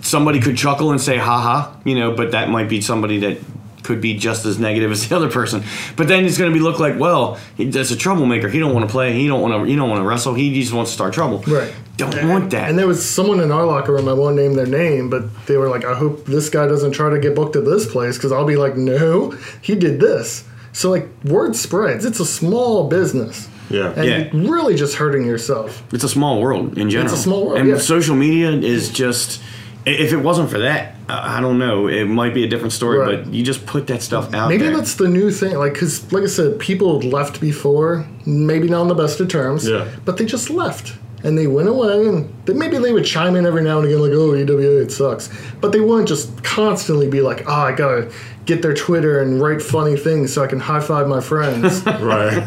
somebody 0.00 0.40
could 0.40 0.56
chuckle 0.56 0.90
and 0.92 1.00
say 1.00 1.18
haha, 1.18 1.68
you 1.84 1.94
know, 1.94 2.12
but 2.12 2.30
that 2.32 2.48
might 2.48 2.70
be 2.70 2.80
somebody 2.80 3.18
that 3.18 3.36
could 3.82 4.00
be 4.00 4.14
just 4.16 4.46
as 4.46 4.58
negative 4.58 4.90
as 4.90 5.08
the 5.08 5.16
other 5.16 5.30
person. 5.30 5.62
But 5.96 6.08
then 6.08 6.24
it's 6.24 6.38
going 6.38 6.50
to 6.50 6.54
be 6.56 6.62
look 6.62 6.78
like, 6.78 6.98
well, 6.98 7.38
he, 7.56 7.64
that's 7.64 7.90
a 7.90 7.96
troublemaker. 7.96 8.48
He 8.48 8.58
don't 8.58 8.74
want 8.74 8.86
to 8.86 8.92
play. 8.92 9.12
He 9.12 9.26
don't 9.26 9.40
want 9.40 9.54
to. 9.54 9.64
He 9.64 9.76
don't 9.76 9.90
want 9.90 10.00
to 10.00 10.06
wrestle. 10.06 10.34
He 10.34 10.54
just 10.60 10.72
wants 10.72 10.90
to 10.92 10.94
start 10.94 11.14
trouble. 11.14 11.38
Right. 11.46 11.74
Don't 11.96 12.28
want 12.28 12.50
that. 12.50 12.68
And 12.70 12.78
there 12.78 12.86
was 12.86 13.04
someone 13.08 13.40
in 13.40 13.52
our 13.52 13.66
locker 13.66 13.92
room, 13.92 14.08
I 14.08 14.12
won't 14.14 14.36
name 14.36 14.54
their 14.54 14.66
name, 14.66 15.10
but 15.10 15.46
they 15.46 15.56
were 15.56 15.68
like, 15.68 15.84
I 15.84 15.94
hope 15.94 16.24
this 16.24 16.48
guy 16.48 16.66
doesn't 16.66 16.92
try 16.92 17.10
to 17.10 17.18
get 17.20 17.34
booked 17.34 17.54
at 17.54 17.64
this 17.64 17.90
place 17.90 18.16
because 18.16 18.32
I'll 18.32 18.46
be 18.46 18.56
like, 18.56 18.76
no, 18.76 19.32
he 19.60 19.74
did 19.74 20.00
this. 20.00 20.44
So, 20.72 20.90
like, 20.90 21.06
word 21.24 21.54
spreads. 21.54 22.04
It's 22.04 22.18
a 22.18 22.24
small 22.24 22.88
business. 22.88 23.48
Yeah. 23.68 23.92
And 23.94 24.04
Yeah. 24.04 24.32
you're 24.32 24.52
really 24.52 24.74
just 24.74 24.96
hurting 24.96 25.26
yourself. 25.26 25.82
It's 25.92 26.04
a 26.04 26.08
small 26.08 26.40
world 26.40 26.78
in 26.78 26.88
general. 26.88 27.12
It's 27.12 27.20
a 27.20 27.22
small 27.22 27.46
world, 27.46 27.58
and 27.58 27.68
yeah. 27.68 27.78
social 27.78 28.16
media 28.16 28.50
is 28.50 28.90
just. 28.90 29.40
If 29.84 30.12
it 30.12 30.18
wasn't 30.18 30.48
for 30.48 30.60
that, 30.60 30.94
I 31.22 31.40
don't 31.40 31.58
know. 31.58 31.88
It 31.88 32.04
might 32.06 32.32
be 32.34 32.44
a 32.44 32.48
different 32.48 32.72
story. 32.72 32.98
Right. 32.98 33.24
But 33.24 33.32
you 33.34 33.42
just 33.44 33.66
put 33.66 33.86
that 33.88 34.02
stuff 34.02 34.32
out 34.34 34.48
Maybe 34.48 34.64
there. 34.64 34.76
that's 34.76 34.94
the 34.94 35.08
new 35.08 35.30
thing. 35.30 35.56
Like, 35.56 35.74
because, 35.74 36.10
like 36.12 36.22
I 36.24 36.26
said, 36.26 36.58
people 36.58 37.00
left 37.00 37.40
before, 37.40 38.06
maybe 38.26 38.68
not 38.68 38.80
on 38.82 38.88
the 38.88 38.94
best 38.94 39.20
of 39.20 39.28
terms, 39.28 39.68
Yeah. 39.68 39.88
but 40.04 40.16
they 40.16 40.24
just 40.24 40.48
left. 40.50 40.94
And 41.24 41.38
they 41.38 41.46
went 41.46 41.68
away, 41.68 42.08
and 42.08 42.32
they, 42.46 42.52
maybe 42.54 42.78
they 42.78 42.92
would 42.92 43.04
chime 43.04 43.36
in 43.36 43.46
every 43.46 43.62
now 43.62 43.78
and 43.78 43.86
again, 43.86 44.00
like, 44.00 44.10
oh, 44.12 44.34
EWA, 44.34 44.82
it 44.82 44.90
sucks. 44.90 45.30
But 45.60 45.70
they 45.72 45.80
wouldn't 45.80 46.08
just 46.08 46.42
constantly 46.42 47.08
be 47.08 47.20
like, 47.20 47.44
oh, 47.48 47.52
I 47.52 47.72
gotta 47.72 48.10
get 48.44 48.60
their 48.62 48.74
Twitter 48.74 49.20
and 49.20 49.40
write 49.40 49.62
funny 49.62 49.96
things 49.96 50.32
so 50.32 50.42
I 50.42 50.48
can 50.48 50.58
high 50.58 50.80
five 50.80 51.06
my 51.06 51.20
friends. 51.20 51.84
Right. 51.86 52.42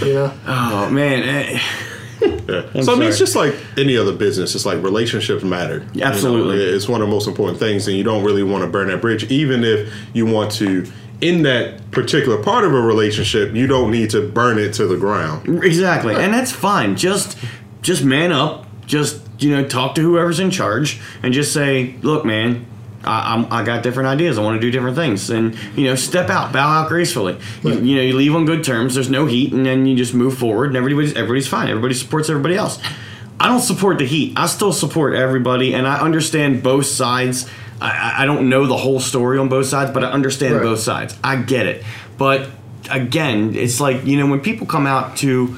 you 0.00 0.12
know? 0.14 0.32
oh 0.46 0.90
man, 0.90 1.22
eh, 1.24 1.60
Yeah. 2.48 2.82
so 2.82 2.94
I 2.94 2.98
mean, 2.98 3.08
it's 3.08 3.18
just 3.18 3.34
like 3.36 3.54
any 3.76 3.96
other 3.96 4.12
business. 4.14 4.54
It's 4.54 4.66
like 4.66 4.82
relationships 4.82 5.42
matter. 5.42 5.86
You 5.92 6.00
know, 6.00 6.06
Absolutely. 6.06 6.62
it's 6.62 6.88
one 6.88 7.00
of 7.02 7.08
the 7.08 7.12
most 7.12 7.26
important 7.26 7.58
things, 7.58 7.88
and 7.88 7.96
you 7.96 8.04
don't 8.04 8.24
really 8.24 8.42
want 8.42 8.62
to 8.62 8.70
burn 8.70 8.88
that 8.88 9.00
bridge, 9.00 9.24
even 9.30 9.64
if 9.64 9.92
you 10.12 10.26
want 10.26 10.52
to. 10.52 10.86
In 11.22 11.44
that 11.44 11.90
particular 11.92 12.42
part 12.42 12.64
of 12.64 12.74
a 12.74 12.80
relationship, 12.80 13.54
you 13.54 13.66
don't 13.66 13.90
need 13.90 14.10
to 14.10 14.28
burn 14.28 14.58
it 14.58 14.74
to 14.74 14.86
the 14.86 14.98
ground. 14.98 15.64
exactly, 15.64 16.14
and 16.14 16.32
that's 16.34 16.52
fine. 16.52 16.94
Just 16.94 17.38
just 17.80 18.04
man 18.04 18.32
up. 18.32 18.66
Just 18.86 19.22
you 19.38 19.50
know, 19.50 19.66
talk 19.66 19.94
to 19.94 20.02
whoever's 20.02 20.38
in 20.40 20.50
charge 20.50 21.00
and 21.22 21.32
just 21.32 21.52
say, 21.52 21.96
look, 22.02 22.24
man. 22.24 22.66
I, 23.06 23.34
I'm, 23.34 23.52
I 23.52 23.62
got 23.64 23.82
different 23.82 24.08
ideas. 24.08 24.38
I 24.38 24.42
want 24.42 24.56
to 24.56 24.60
do 24.60 24.70
different 24.70 24.96
things, 24.96 25.30
and 25.30 25.56
you 25.76 25.84
know, 25.84 25.94
step 25.94 26.28
out, 26.30 26.52
bow 26.52 26.68
out 26.68 26.88
gracefully. 26.88 27.38
You, 27.62 27.70
Right. 27.74 27.82
you 27.82 27.96
know, 27.96 28.02
you 28.02 28.14
leave 28.16 28.34
on 28.34 28.44
good 28.44 28.64
terms. 28.64 28.94
There's 28.94 29.08
no 29.10 29.26
heat, 29.26 29.52
and 29.52 29.64
then 29.64 29.86
you 29.86 29.96
just 29.96 30.12
move 30.14 30.36
forward, 30.36 30.68
and 30.68 30.76
everybody's 30.76 31.14
everybody's 31.14 31.48
fine. 31.48 31.68
Everybody 31.68 31.94
supports 31.94 32.28
everybody 32.30 32.56
else. 32.56 32.78
I 33.38 33.48
don't 33.48 33.60
support 33.60 33.98
the 33.98 34.06
heat. 34.06 34.32
I 34.36 34.46
still 34.46 34.72
support 34.72 35.14
everybody, 35.14 35.74
and 35.74 35.86
I 35.86 36.00
understand 36.00 36.62
both 36.62 36.86
sides. 36.86 37.48
I, 37.80 37.90
I- 37.90 38.22
I 38.22 38.26
don't 38.26 38.48
know 38.48 38.66
the 38.66 38.76
whole 38.78 38.98
story 39.00 39.38
on 39.38 39.48
both 39.48 39.66
sides, 39.66 39.90
but 39.92 40.02
I 40.02 40.10
understand 40.10 40.54
Right. 40.56 40.62
both 40.62 40.80
sides. 40.80 41.16
I 41.22 41.36
get 41.36 41.66
it, 41.66 41.84
but 42.18 42.48
again, 42.90 43.54
it's 43.54 43.80
like 43.80 44.04
you 44.06 44.16
know 44.16 44.26
when 44.26 44.40
people 44.40 44.66
come 44.66 44.86
out 44.86 45.16
to 45.18 45.56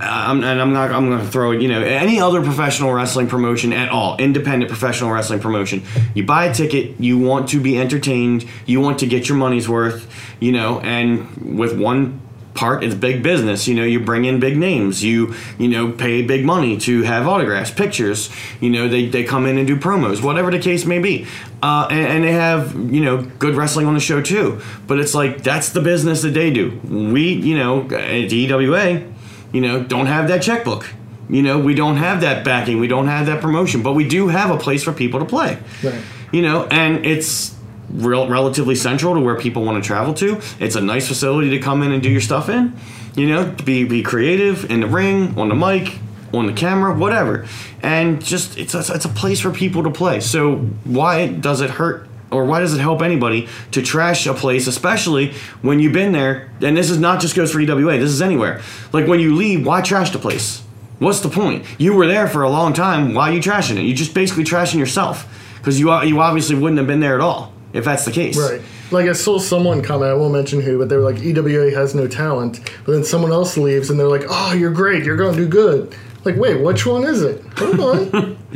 I'm, 0.00 0.42
and 0.42 0.60
I'm 0.60 0.72
not. 0.72 0.90
I'm 0.90 1.08
going 1.08 1.20
to 1.20 1.26
throw 1.26 1.52
it. 1.52 1.62
You 1.62 1.68
know, 1.68 1.80
any 1.80 2.20
other 2.20 2.42
professional 2.42 2.92
wrestling 2.92 3.28
promotion 3.28 3.72
at 3.72 3.90
all, 3.90 4.16
independent 4.16 4.68
professional 4.68 5.10
wrestling 5.10 5.40
promotion. 5.40 5.82
You 6.14 6.24
buy 6.24 6.46
a 6.46 6.54
ticket. 6.54 7.00
You 7.00 7.18
want 7.18 7.48
to 7.50 7.60
be 7.60 7.78
entertained. 7.78 8.46
You 8.66 8.80
want 8.80 8.98
to 9.00 9.06
get 9.06 9.28
your 9.28 9.38
money's 9.38 9.68
worth. 9.68 10.10
You 10.40 10.52
know, 10.52 10.80
and 10.80 11.58
with 11.58 11.78
one 11.78 12.20
part 12.54 12.84
it's 12.84 12.94
big 12.94 13.22
business 13.22 13.66
you 13.66 13.74
know 13.74 13.82
you 13.82 13.98
bring 13.98 14.24
in 14.24 14.38
big 14.38 14.56
names 14.56 15.02
you 15.02 15.34
you 15.58 15.68
know 15.68 15.90
pay 15.90 16.22
big 16.22 16.44
money 16.44 16.76
to 16.78 17.02
have 17.02 17.26
autographs 17.26 17.70
pictures 17.70 18.30
you 18.60 18.70
know 18.70 18.88
they, 18.88 19.06
they 19.06 19.24
come 19.24 19.44
in 19.44 19.58
and 19.58 19.66
do 19.66 19.76
promos 19.76 20.22
whatever 20.22 20.50
the 20.50 20.58
case 20.58 20.84
may 20.84 21.00
be 21.00 21.26
uh, 21.62 21.88
and, 21.90 22.06
and 22.06 22.24
they 22.24 22.32
have 22.32 22.74
you 22.92 23.04
know 23.04 23.22
good 23.38 23.56
wrestling 23.56 23.86
on 23.86 23.94
the 23.94 24.00
show 24.00 24.22
too 24.22 24.60
but 24.86 25.00
it's 25.00 25.14
like 25.14 25.42
that's 25.42 25.70
the 25.70 25.80
business 25.80 26.22
that 26.22 26.32
they 26.32 26.50
do 26.50 26.70
we 26.88 27.32
you 27.32 27.56
know 27.56 27.82
at 27.90 28.32
EWA 28.32 29.13
you 29.54 29.60
know 29.60 29.82
don't 29.82 30.06
have 30.06 30.28
that 30.28 30.42
checkbook. 30.42 30.86
You 31.30 31.42
know 31.42 31.58
we 31.58 31.74
don't 31.74 31.96
have 31.96 32.20
that 32.20 32.44
backing 32.44 32.80
we 32.80 32.88
don't 32.88 33.06
have 33.06 33.26
that 33.26 33.40
promotion 33.40 33.82
but 33.82 33.94
we 33.94 34.06
do 34.06 34.28
have 34.28 34.50
a 34.50 34.58
place 34.58 34.82
for 34.82 34.92
people 34.92 35.20
to 35.20 35.26
play. 35.26 35.58
Right. 35.82 36.02
you 36.32 36.42
know 36.42 36.66
and 36.66 37.06
it's 37.06 37.56
real, 37.88 38.28
relatively 38.28 38.74
central 38.74 39.14
to 39.14 39.20
where 39.20 39.36
people 39.36 39.64
want 39.64 39.82
to 39.82 39.86
travel 39.86 40.12
to. 40.14 40.40
It's 40.58 40.76
a 40.76 40.80
nice 40.80 41.08
facility 41.08 41.50
to 41.50 41.60
come 41.60 41.82
in 41.82 41.92
and 41.92 42.02
do 42.02 42.10
your 42.10 42.20
stuff 42.20 42.48
in. 42.48 42.76
You 43.14 43.28
know 43.28 43.54
be 43.64 43.84
be 43.84 44.02
creative 44.02 44.70
in 44.70 44.80
the 44.80 44.86
ring 44.88 45.38
on 45.38 45.48
the 45.48 45.54
mic 45.54 45.98
on 46.34 46.46
the 46.46 46.52
camera 46.52 46.92
whatever. 46.92 47.46
And 47.80 48.22
just 48.22 48.58
it's 48.58 48.74
a, 48.74 48.80
it's 48.92 49.04
a 49.04 49.08
place 49.08 49.40
for 49.40 49.52
people 49.52 49.84
to 49.84 49.90
play. 49.90 50.20
So 50.20 50.56
why 50.84 51.28
does 51.28 51.60
it 51.60 51.70
hurt 51.70 52.08
or 52.34 52.44
why 52.44 52.60
does 52.60 52.74
it 52.74 52.80
help 52.80 53.00
anybody 53.00 53.48
to 53.70 53.80
trash 53.80 54.26
a 54.26 54.34
place 54.34 54.66
especially 54.66 55.32
when 55.62 55.80
you've 55.80 55.92
been 55.92 56.12
there 56.12 56.50
and 56.60 56.76
this 56.76 56.90
is 56.90 56.98
not 56.98 57.20
just 57.20 57.34
goes 57.34 57.52
for 57.52 57.60
ewa 57.60 57.92
this 57.98 58.10
is 58.10 58.20
anywhere 58.20 58.60
like 58.92 59.06
when 59.06 59.20
you 59.20 59.34
leave 59.34 59.64
why 59.66 59.80
trash 59.80 60.10
the 60.10 60.18
place 60.18 60.64
What's 61.00 61.20
the 61.20 61.28
point? 61.28 61.66
You 61.76 61.92
were 61.94 62.06
there 62.06 62.28
for 62.28 62.42
a 62.42 62.48
long 62.48 62.72
time. 62.72 63.14
Why 63.14 63.30
are 63.30 63.32
you 63.32 63.40
trashing 63.40 63.76
it? 63.76 63.82
You're 63.82 63.96
just 63.96 64.14
basically 64.14 64.44
trashing 64.44 64.78
yourself 64.78 65.26
because 65.58 65.78
you 65.80 65.92
you 66.02 66.20
obviously 66.20 66.54
wouldn't 66.56 66.78
have 66.78 66.86
been 66.86 67.00
there 67.00 67.14
at 67.16 67.20
all 67.20 67.52
if 67.72 67.84
that's 67.84 68.04
the 68.04 68.12
case. 68.12 68.38
Right. 68.38 68.62
Like 68.92 69.08
I 69.08 69.12
saw 69.12 69.38
someone 69.38 69.82
comment, 69.82 70.10
I 70.12 70.14
won't 70.14 70.32
mention 70.32 70.60
who, 70.60 70.78
but 70.78 70.88
they 70.88 70.96
were 70.96 71.02
like, 71.02 71.20
EWA 71.20 71.72
has 71.72 71.94
no 71.94 72.06
talent. 72.06 72.60
But 72.84 72.92
then 72.92 73.02
someone 73.02 73.32
else 73.32 73.56
leaves 73.56 73.90
and 73.90 73.98
they're 73.98 74.08
like, 74.08 74.24
oh, 74.28 74.54
you're 74.54 74.70
great. 74.72 75.04
You're 75.04 75.16
going 75.16 75.34
to 75.34 75.40
do 75.42 75.48
good. 75.48 75.94
Like, 76.24 76.36
wait, 76.36 76.62
which 76.62 76.86
one 76.86 77.02
is 77.04 77.22
it? 77.22 77.42
Hold 77.58 77.80
on. 77.80 78.38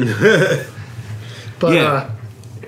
but, 1.59 1.73
Yeah. 1.75 1.93
uh, 1.93 2.11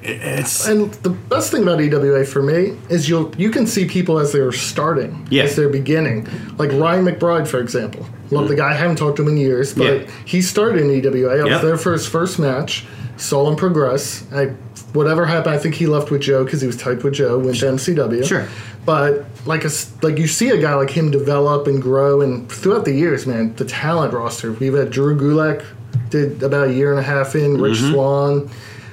It's 0.02 0.66
and 0.66 0.92
the 0.94 1.10
best 1.10 1.50
thing 1.50 1.62
about 1.62 1.80
EWA 1.80 2.24
for 2.24 2.42
me 2.42 2.76
is 2.88 3.08
you'll 3.08 3.34
you 3.36 3.50
can 3.50 3.66
see 3.66 3.84
people 3.86 4.18
as 4.18 4.32
they're 4.32 4.52
starting, 4.52 5.26
Yeah. 5.30 5.42
as 5.44 5.56
they're 5.56 5.68
beginning. 5.68 6.26
Like 6.58 6.72
Ryan 6.72 7.04
McBride, 7.04 7.46
for 7.46 7.60
example. 7.60 8.06
Love 8.30 8.48
the 8.48 8.54
guy. 8.54 8.70
I 8.70 8.74
haven't 8.74 8.96
talked 8.96 9.16
to 9.16 9.22
him 9.22 9.28
in 9.28 9.36
years, 9.36 9.74
but 9.74 9.84
Mm. 9.86 10.00
Yeah. 10.06 10.10
he 10.24 10.40
started 10.42 10.80
in 10.82 10.90
EWA. 10.90 11.40
I 11.40 11.44
was 11.52 11.62
there 11.62 11.76
for 11.76 11.92
his 11.92 12.06
first 12.06 12.38
match. 12.38 12.86
Saw 13.16 13.46
him 13.48 13.56
progress. 13.56 14.22
I 14.32 14.50
whatever 14.94 15.26
happened, 15.26 15.54
I 15.54 15.58
think 15.58 15.74
he 15.74 15.86
left 15.86 16.10
with 16.10 16.22
Joe 16.22 16.44
because 16.44 16.60
he 16.62 16.66
was 16.66 16.76
tight 16.76 17.04
with 17.04 17.14
Joe. 17.14 17.38
Went 17.38 17.58
to 17.58 17.66
MCW. 17.66 18.24
Sure. 18.24 18.48
But 18.86 19.26
like 19.44 19.64
a 19.66 19.70
like 20.02 20.18
you 20.18 20.26
see 20.26 20.48
a 20.48 20.56
guy 20.60 20.74
like 20.74 20.90
him 20.90 21.10
develop 21.10 21.66
and 21.66 21.82
grow, 21.82 22.22
and 22.22 22.50
throughout 22.50 22.86
the 22.86 22.92
years, 22.94 23.26
man, 23.26 23.54
the 23.56 23.66
talent 23.66 24.14
roster. 24.14 24.52
We've 24.52 24.72
had 24.74 24.90
Drew 24.90 25.14
Gulak 25.18 25.62
did 26.08 26.42
about 26.42 26.68
a 26.68 26.72
year 26.72 26.90
and 26.90 26.98
a 26.98 27.02
half 27.02 27.34
in. 27.36 27.60
Rich 27.60 27.80
Swann. 27.80 28.48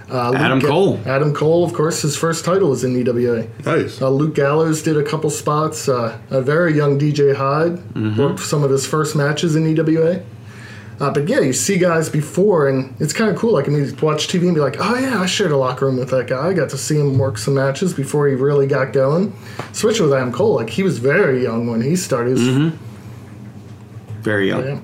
Uh, 0.09 0.31
Mm-hmm. 0.31 0.35
Adam 0.37 0.59
Ga- 0.59 0.67
Cole. 0.67 0.99
Adam 1.05 1.33
Cole, 1.33 1.63
of 1.65 1.73
course, 1.73 2.01
his 2.01 2.15
first 2.15 2.45
title 2.45 2.69
was 2.69 2.83
in 2.83 2.95
EWA. 2.95 3.45
Nice. 3.65 4.01
Uh, 4.01 4.09
Luke 4.09 4.35
Gallows 4.35 4.81
did 4.81 4.95
a 4.97 5.03
couple 5.03 5.29
spots. 5.29 5.89
Uh, 5.89 6.17
a 6.29 6.41
very 6.41 6.73
young 6.75 6.97
DJ 6.97 7.35
Hyde 7.35 7.77
Mm-hmm. 7.93 8.19
worked 8.21 8.39
some 8.39 8.63
of 8.63 8.71
his 8.71 8.87
first 8.87 9.15
matches 9.15 9.55
in 9.55 9.65
EWA. 9.67 10.21
Uh, 10.99 11.11
but 11.11 11.27
yeah, 11.29 11.39
you 11.41 11.53
see 11.53 11.77
guys 11.77 12.09
before, 12.09 12.67
and 12.67 12.95
it's 12.99 13.13
kind 13.13 13.29
of 13.29 13.37
cool. 13.37 13.53
Like, 13.53 13.67
I 13.67 13.71
mean, 13.71 13.95
watch 14.01 14.27
TV 14.29 14.47
and 14.47 14.55
be 14.55 14.61
like, 14.61 14.77
oh 14.79 14.97
yeah, 14.97 15.21
I 15.21 15.27
shared 15.27 15.51
a 15.51 15.57
locker 15.57 15.85
room 15.85 15.97
with 15.97 16.09
that 16.09 16.25
guy. 16.25 16.47
I 16.47 16.53
got 16.53 16.69
to 16.71 16.77
see 16.77 16.97
him 16.99 17.19
work 17.19 17.37
some 17.37 17.53
matches 17.53 17.93
before 17.93 18.27
he 18.27 18.33
really 18.33 18.65
got 18.65 18.93
going. 18.93 19.31
Switch 19.73 19.99
with 19.99 20.11
Adam 20.11 20.31
Cole, 20.31 20.55
like, 20.55 20.71
he 20.71 20.81
was 20.81 20.97
very 20.97 21.43
young 21.43 21.67
when 21.67 21.81
he 21.81 21.95
started. 21.95 22.37
He 22.39 22.49
was- 22.61 22.73
very 24.21 24.47
young. 24.49 24.65
Yeah. 24.65 24.79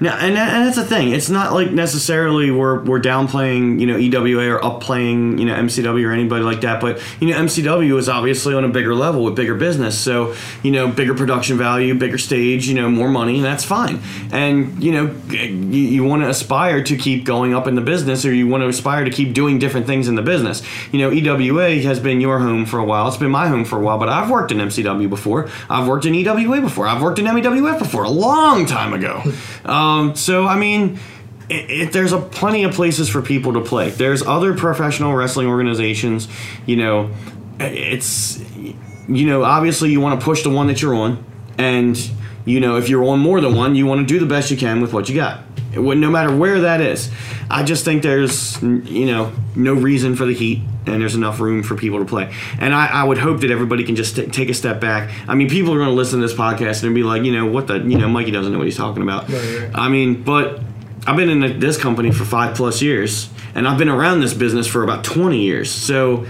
Now, 0.00 0.16
and, 0.16 0.36
and 0.36 0.66
that's 0.66 0.76
the 0.76 0.84
thing. 0.84 1.12
It's 1.12 1.28
not 1.28 1.52
like 1.52 1.70
necessarily 1.70 2.50
we're, 2.50 2.82
we're 2.84 3.00
downplaying, 3.00 3.80
you 3.80 3.86
know, 3.86 3.96
EWA 3.96 4.54
or 4.54 4.64
upplaying, 4.64 5.38
you 5.38 5.44
know, 5.46 5.54
MCW 5.54 6.06
or 6.06 6.12
anybody 6.12 6.44
like 6.44 6.60
that. 6.62 6.80
But, 6.80 7.02
you 7.20 7.28
know, 7.28 7.36
MCW 7.36 7.98
is 7.98 8.08
obviously 8.08 8.54
on 8.54 8.64
a 8.64 8.68
bigger 8.68 8.94
level 8.94 9.24
with 9.24 9.36
bigger 9.36 9.54
business. 9.54 9.98
So, 9.98 10.34
you 10.62 10.70
know, 10.70 10.88
bigger 10.88 11.14
production 11.14 11.58
value, 11.58 11.94
bigger 11.94 12.18
stage, 12.18 12.68
you 12.68 12.74
know, 12.74 12.88
more 12.88 13.08
money, 13.08 13.36
and 13.36 13.44
that's 13.44 13.64
fine. 13.64 14.00
And, 14.32 14.82
you 14.82 14.92
know, 14.92 15.14
you, 15.28 15.80
you 15.80 16.04
want 16.04 16.22
to 16.22 16.28
aspire 16.28 16.82
to 16.82 16.96
keep 16.96 17.24
going 17.24 17.54
up 17.54 17.66
in 17.66 17.74
the 17.74 17.80
business 17.80 18.24
or 18.24 18.32
you 18.32 18.46
want 18.48 18.62
to 18.62 18.68
aspire 18.68 19.04
to 19.04 19.10
keep 19.10 19.34
doing 19.34 19.58
different 19.58 19.86
things 19.86 20.08
in 20.08 20.14
the 20.14 20.22
business. 20.22 20.62
You 20.92 21.00
know, 21.00 21.12
EWA 21.12 21.76
has 21.82 22.00
been 22.00 22.20
your 22.20 22.38
home 22.38 22.66
for 22.66 22.78
a 22.78 22.84
while. 22.84 23.08
It's 23.08 23.16
been 23.16 23.30
my 23.30 23.48
home 23.48 23.64
for 23.64 23.76
a 23.76 23.82
while, 23.82 23.98
but 23.98 24.08
I've 24.08 24.30
worked 24.30 24.52
in 24.52 24.58
MCW 24.58 25.08
before. 25.08 25.48
I've 25.68 25.86
worked 25.86 26.06
in 26.06 26.14
EWA 26.14 26.60
before. 26.60 26.86
I've 26.86 27.02
worked 27.02 27.18
in 27.18 27.26
MEWF 27.26 27.78
before 27.78 28.04
a 28.04 28.10
long 28.10 28.66
time 28.66 28.87
ago. 28.92 29.22
Um, 29.64 30.14
so, 30.16 30.46
I 30.46 30.56
mean, 30.58 30.98
it, 31.48 31.70
it, 31.70 31.92
there's 31.92 32.12
a 32.12 32.18
plenty 32.18 32.64
of 32.64 32.74
places 32.74 33.08
for 33.08 33.22
people 33.22 33.54
to 33.54 33.60
play. 33.60 33.90
There's 33.90 34.22
other 34.22 34.54
professional 34.54 35.14
wrestling 35.14 35.46
organizations. 35.46 36.28
You 36.66 36.76
know, 36.76 37.10
it's 37.58 38.38
you 38.58 39.26
know 39.26 39.44
obviously 39.44 39.90
you 39.90 40.00
want 40.00 40.20
to 40.20 40.24
push 40.24 40.42
the 40.42 40.50
one 40.50 40.66
that 40.66 40.82
you're 40.82 40.94
on, 40.94 41.24
and 41.56 41.98
you 42.44 42.60
know 42.60 42.76
if 42.76 42.88
you're 42.88 43.04
on 43.04 43.18
more 43.20 43.40
than 43.40 43.54
one, 43.54 43.74
you 43.74 43.86
want 43.86 44.06
to 44.06 44.06
do 44.06 44.20
the 44.20 44.26
best 44.26 44.50
you 44.50 44.56
can 44.56 44.80
with 44.80 44.92
what 44.92 45.08
you 45.08 45.14
got. 45.14 45.40
No 45.78 46.10
matter 46.10 46.34
where 46.34 46.62
that 46.62 46.80
is, 46.80 47.10
I 47.50 47.62
just 47.62 47.84
think 47.84 48.02
there's 48.02 48.60
you 48.62 49.06
know 49.06 49.32
no 49.56 49.74
reason 49.74 50.16
for 50.16 50.24
the 50.26 50.34
heat, 50.34 50.60
and 50.86 51.00
there's 51.00 51.14
enough 51.14 51.40
room 51.40 51.62
for 51.62 51.76
people 51.76 51.98
to 51.98 52.04
play. 52.04 52.32
And 52.60 52.74
I, 52.74 52.86
I 52.86 53.04
would 53.04 53.18
hope 53.18 53.40
that 53.40 53.50
everybody 53.50 53.84
can 53.84 53.96
just 53.96 54.16
t- 54.16 54.26
take 54.26 54.48
a 54.48 54.54
step 54.54 54.80
back. 54.80 55.10
I 55.28 55.34
mean, 55.34 55.48
people 55.48 55.72
are 55.72 55.78
going 55.78 55.88
to 55.88 55.94
listen 55.94 56.20
to 56.20 56.26
this 56.26 56.36
podcast 56.36 56.84
and 56.84 56.94
be 56.94 57.02
like, 57.02 57.24
you 57.24 57.32
know, 57.32 57.46
what 57.46 57.66
the 57.66 57.78
you 57.78 57.98
know, 57.98 58.08
Mikey 58.08 58.30
doesn't 58.30 58.52
know 58.52 58.58
what 58.58 58.66
he's 58.66 58.76
talking 58.76 59.02
about. 59.02 59.28
Right, 59.28 59.58
right. 59.60 59.70
I 59.74 59.88
mean, 59.88 60.22
but 60.22 60.60
I've 61.06 61.16
been 61.16 61.30
in 61.30 61.60
this 61.60 61.78
company 61.78 62.10
for 62.10 62.24
five 62.24 62.54
plus 62.56 62.82
years, 62.82 63.30
and 63.54 63.66
I've 63.66 63.78
been 63.78 63.88
around 63.88 64.20
this 64.20 64.34
business 64.34 64.66
for 64.66 64.82
about 64.82 65.04
20 65.04 65.40
years. 65.40 65.70
So, 65.70 66.26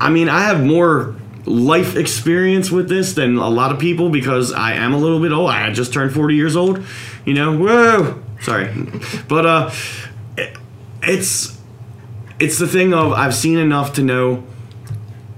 I 0.00 0.10
mean, 0.10 0.28
I 0.28 0.42
have 0.42 0.64
more 0.64 1.14
life 1.44 1.96
experience 1.96 2.70
with 2.70 2.88
this 2.88 3.14
than 3.14 3.36
a 3.36 3.48
lot 3.48 3.72
of 3.72 3.78
people 3.78 4.10
because 4.10 4.52
I 4.52 4.72
am 4.72 4.92
a 4.92 4.98
little 4.98 5.20
bit 5.20 5.32
old. 5.32 5.50
I 5.50 5.70
just 5.72 5.92
turned 5.92 6.12
40 6.12 6.34
years 6.34 6.56
old. 6.56 6.84
You 7.24 7.34
know, 7.34 7.56
whoa, 7.56 8.22
sorry, 8.40 8.72
but 9.28 9.46
uh, 9.46 9.70
it, 10.36 10.56
it's 11.02 11.58
it's 12.38 12.58
the 12.58 12.66
thing 12.66 12.94
of 12.94 13.12
I've 13.12 13.34
seen 13.34 13.58
enough 13.58 13.94
to 13.94 14.02
know 14.02 14.44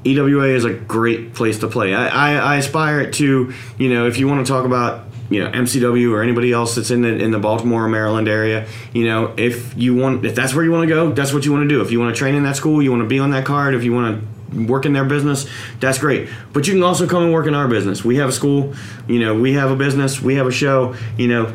EWA 0.04 0.48
is 0.48 0.64
a 0.64 0.72
great 0.72 1.34
place 1.34 1.58
to 1.58 1.68
play. 1.68 1.94
I, 1.94 2.08
I, 2.08 2.54
I 2.54 2.56
aspire 2.56 3.10
to, 3.10 3.52
you 3.78 3.88
know, 3.92 4.06
if 4.06 4.18
you 4.18 4.28
want 4.28 4.46
to 4.46 4.50
talk 4.50 4.64
about, 4.64 5.04
you 5.28 5.44
know, 5.44 5.50
MCW 5.50 6.12
or 6.12 6.22
anybody 6.22 6.52
else 6.52 6.74
that's 6.74 6.90
in 6.90 7.02
the 7.02 7.08
in 7.08 7.30
the 7.30 7.38
Baltimore 7.38 7.84
or 7.84 7.88
Maryland 7.88 8.28
area, 8.28 8.66
you 8.92 9.04
know, 9.04 9.34
if 9.36 9.76
you 9.76 9.94
want, 9.94 10.24
if 10.24 10.34
that's 10.34 10.54
where 10.54 10.64
you 10.64 10.72
want 10.72 10.88
to 10.88 10.94
go, 10.94 11.12
that's 11.12 11.32
what 11.32 11.44
you 11.44 11.52
want 11.52 11.64
to 11.64 11.68
do. 11.68 11.82
If 11.82 11.90
you 11.90 12.00
want 12.00 12.14
to 12.14 12.18
train 12.18 12.34
in 12.34 12.42
that 12.44 12.56
school, 12.56 12.82
you 12.82 12.90
want 12.90 13.02
to 13.02 13.08
be 13.08 13.18
on 13.18 13.30
that 13.30 13.44
card. 13.44 13.74
If 13.74 13.84
you 13.84 13.92
want 13.92 14.24
to 14.50 14.66
work 14.66 14.86
in 14.86 14.92
their 14.92 15.04
business, 15.04 15.46
that's 15.78 15.98
great. 15.98 16.28
But 16.52 16.66
you 16.66 16.74
can 16.74 16.82
also 16.82 17.06
come 17.06 17.22
and 17.24 17.32
work 17.32 17.46
in 17.46 17.54
our 17.54 17.68
business. 17.68 18.04
We 18.04 18.16
have 18.16 18.30
a 18.30 18.32
school, 18.32 18.74
you 19.06 19.20
know, 19.20 19.38
we 19.38 19.52
have 19.52 19.70
a 19.70 19.76
business, 19.76 20.20
we 20.20 20.34
have 20.36 20.46
a 20.46 20.52
show, 20.52 20.96
you 21.16 21.28
know, 21.28 21.54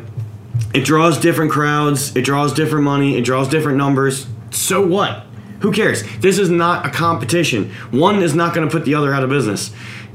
it 0.74 0.84
draws 0.84 1.18
different 1.18 1.50
crowds, 1.50 2.14
it 2.16 2.24
draws 2.24 2.52
different 2.52 2.84
money, 2.84 3.16
it 3.16 3.24
draws 3.24 3.48
different 3.48 3.78
numbers. 3.78 4.26
So 4.50 4.86
what? 4.86 5.24
Who 5.60 5.72
cares? 5.72 6.02
This 6.18 6.38
is 6.38 6.50
not 6.50 6.86
a 6.86 6.90
competition. 6.90 7.70
One 7.90 8.22
is 8.22 8.34
not 8.34 8.54
going 8.54 8.68
to 8.68 8.72
put 8.72 8.84
the 8.84 8.94
other 8.94 9.14
out 9.14 9.22
of 9.22 9.30
business 9.30 9.72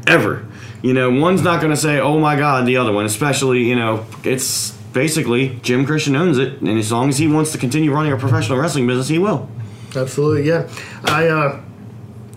ever. 0.07 0.45
You 0.81 0.93
know, 0.93 1.11
one's 1.11 1.41
not 1.41 1.61
going 1.61 1.71
to 1.71 1.77
say, 1.77 1.99
"Oh 1.99 2.19
my 2.19 2.35
god," 2.35 2.65
the 2.65 2.77
other 2.77 2.91
one, 2.91 3.05
especially, 3.05 3.63
you 3.63 3.75
know, 3.75 4.05
it's 4.23 4.71
basically 4.93 5.59
Jim 5.61 5.85
Christian 5.85 6.15
owns 6.15 6.37
it, 6.37 6.59
and 6.61 6.69
as 6.77 6.91
long 6.91 7.09
as 7.09 7.17
he 7.17 7.27
wants 7.27 7.51
to 7.51 7.57
continue 7.57 7.93
running 7.93 8.11
a 8.11 8.17
professional 8.17 8.57
wrestling 8.57 8.87
business, 8.87 9.07
he 9.07 9.19
will. 9.19 9.49
Absolutely, 9.95 10.47
yeah. 10.47 10.69
I 11.03 11.27
uh, 11.27 11.61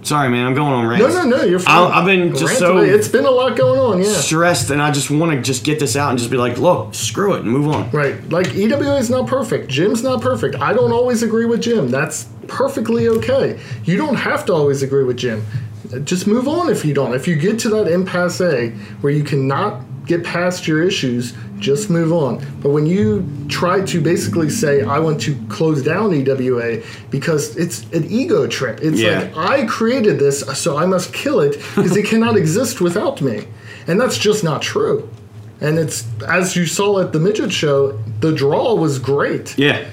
Sorry, 0.05 0.29
man, 0.29 0.47
I'm 0.47 0.55
going 0.55 0.73
on 0.73 0.99
no, 0.99 1.09
no, 1.09 1.25
no. 1.25 1.43
You're 1.45 1.59
fine. 1.59 1.91
I- 1.91 1.99
I've 1.99 2.05
been 2.05 2.31
just 2.33 2.45
Rant 2.45 2.59
so- 2.59 2.73
away. 2.79 2.91
It's 2.91 3.09
been 3.09 3.25
a 3.25 3.31
lot 3.31 3.57
going 3.57 3.81
on. 3.81 3.99
Yeah. 4.03 4.13
stressed, 4.13 4.71
and 4.71 4.83
I 4.83 4.91
just 4.91 5.11
want 5.11 5.33
to 5.33 5.41
just 5.41 5.65
get 5.65 5.79
this 5.79 5.97
out 5.97 6.11
and 6.11 6.19
just 6.19 6.31
be 6.31 6.37
like, 6.37 6.59
"Look, 6.59 6.95
screw 6.95 7.33
it, 7.35 7.41
and 7.43 7.51
move 7.51 7.69
on." 7.69 7.91
Right. 7.91 8.17
Like 8.31 8.55
EWA 8.55 8.97
is 8.99 9.09
not 9.09 9.27
perfect. 9.27 9.69
Jim's 9.69 10.03
not 10.03 10.21
perfect. 10.21 10.57
I 10.61 10.75
don't 10.75 10.93
always 10.93 11.23
agree 11.23 11.47
with 11.47 11.63
Jim. 11.63 11.89
That's 11.91 12.27
perfectly 12.49 13.09
okay. 13.09 13.59
You 13.85 13.97
don't 13.97 14.17
have 14.17 14.45
to 14.47 14.53
always 14.53 14.83
agree 14.83 15.05
with 15.05 15.17
Jim. 15.17 15.43
Just 16.05 16.27
move 16.27 16.49
on 16.49 16.69
if 16.71 16.85
you 16.85 16.93
don't. 16.93 17.15
If 17.15 17.27
you 17.27 17.37
get 17.37 17.59
to 17.61 17.69
that 17.71 17.89
impasse 17.89 18.41
where 19.01 19.13
you 19.13 19.25
cannot 19.25 19.81
get 20.07 20.23
past 20.25 20.67
your 20.67 20.83
issues, 20.83 21.33
just 21.59 21.89
move 21.89 22.13
on. 22.13 22.45
But 22.61 22.71
when 22.71 22.85
you 22.87 23.27
try 23.49 23.81
to 23.87 24.01
basically 24.01 24.51
say, 24.51 24.83
I 24.83 24.99
want 24.99 25.21
to 25.23 25.35
close 25.49 25.83
down 25.83 26.13
EWA 26.13 26.83
because 27.11 27.57
it's 27.57 27.85
an 27.93 28.05
ego 28.11 28.47
trip, 28.47 28.81
it's 28.83 29.01
Yeah. 29.01 29.31
like, 29.35 29.37
I 29.37 29.67
created 29.67 30.19
this, 30.19 30.41
so 30.41 30.77
I 30.77 30.87
must 30.87 31.13
kill 31.13 31.41
it 31.41 31.53
because 31.75 31.97
it 31.97 32.07
cannot 32.07 32.37
exist 32.37 32.81
without 32.81 33.23
me. 33.23 33.47
And 33.87 34.01
that's 34.01 34.19
just 34.19 34.45
not 34.45 34.61
true. 34.63 35.09
And 35.61 35.79
it's 35.79 36.05
as 36.29 36.57
you 36.57 36.67
saw 36.67 37.01
at 37.01 37.13
the 37.13 37.21
midget 37.21 37.53
show, 37.53 37.99
the 38.21 38.33
draw 38.33 38.75
was 38.75 38.99
great. 38.99 39.57
Yeah, 39.59 39.85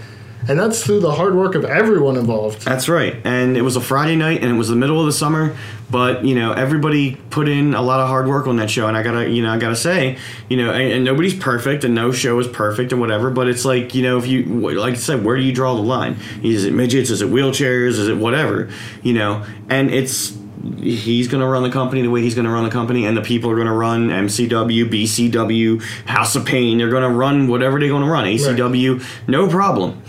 And 0.48 0.60
that's 0.60 0.84
through 0.84 1.02
the 1.02 1.12
hard 1.12 1.36
work 1.36 1.56
of 1.56 1.66
everyone 1.66 2.18
involved. 2.18 2.62
That's 2.62 2.90
right. 2.90 3.16
And 3.24 3.56
it 3.56 3.62
was 3.62 3.76
a 3.76 3.82
Friday 3.82 4.16
night 4.16 4.42
and 4.42 4.52
it 4.52 4.58
was 4.58 4.70
the 4.70 4.76
middle 4.76 5.00
of 5.00 5.06
the 5.06 5.12
summer, 5.12 5.56
but 5.90 6.26
you 6.26 6.36
know, 6.36 6.54
everybody 6.54 7.16
put 7.30 7.48
in 7.48 7.74
a 7.76 7.82
lot 7.82 8.00
of 8.00 8.08
hard 8.08 8.28
work 8.28 8.48
on 8.48 8.56
that 8.58 8.70
show 8.70 8.88
and 8.88 8.98
I 8.98 9.04
got 9.04 9.12
to, 9.12 9.30
you 9.30 9.44
know, 9.44 9.52
I 9.52 9.58
got 9.58 9.70
to 9.70 9.76
say, 9.76 10.18
you 10.50 10.58
know, 10.58 10.72
and, 10.72 10.92
and, 10.94 11.06
nobody's 11.06 11.36
perfect 11.36 11.84
and 11.84 11.94
no 11.94 12.12
show 12.12 12.40
is 12.40 12.48
perfect 12.48 12.92
and 12.92 13.00
whatever, 13.00 13.30
but 13.30 13.48
it's 13.48 13.66
like, 13.66 13.94
you 13.94 14.02
know, 14.02 14.18
if 14.18 14.26
you 14.26 14.44
like 14.46 14.94
I 14.94 14.98
said, 14.98 15.24
where 15.24 15.38
do 15.38 15.44
you 15.44 15.54
draw 15.54 15.76
the 15.76 15.82
line? 15.82 16.18
Is 16.42 16.66
it 16.66 16.74
midgets, 16.74 17.10
is 17.10 17.22
it 17.22 17.30
wheelchairs, 17.30 18.00
is 18.00 18.08
it 18.08 18.18
whatever, 18.18 18.70
you 19.04 19.14
know? 19.14 19.46
And 19.70 19.92
it's 19.92 20.38
he's 20.80 21.28
going 21.28 21.42
to 21.42 21.48
run 21.48 21.64
the 21.64 21.70
company 21.70 22.02
the 22.02 22.10
way 22.10 22.22
he's 22.22 22.36
going 22.36 22.46
to 22.46 22.52
run 22.52 22.64
the 22.64 22.70
company, 22.70 23.06
and 23.06 23.16
the 23.16 23.22
people 23.22 23.50
are 23.50 23.56
going 23.56 23.68
to 23.68 23.74
run 23.74 24.10
MCW, 24.10 24.90
BCW, 24.90 25.82
House 26.06 26.36
of 26.36 26.46
Pain. 26.46 26.78
They're 26.78 26.90
going 26.90 27.04
to 27.04 27.10
run 27.10 27.48
whatever 27.48 27.80
they're 27.80 27.90
going 27.90 28.04
to 28.04 28.10
run. 28.10 28.26
ACW, 28.26 29.00
right. 29.00 29.28
no 29.28 29.48
problem. 29.48 30.02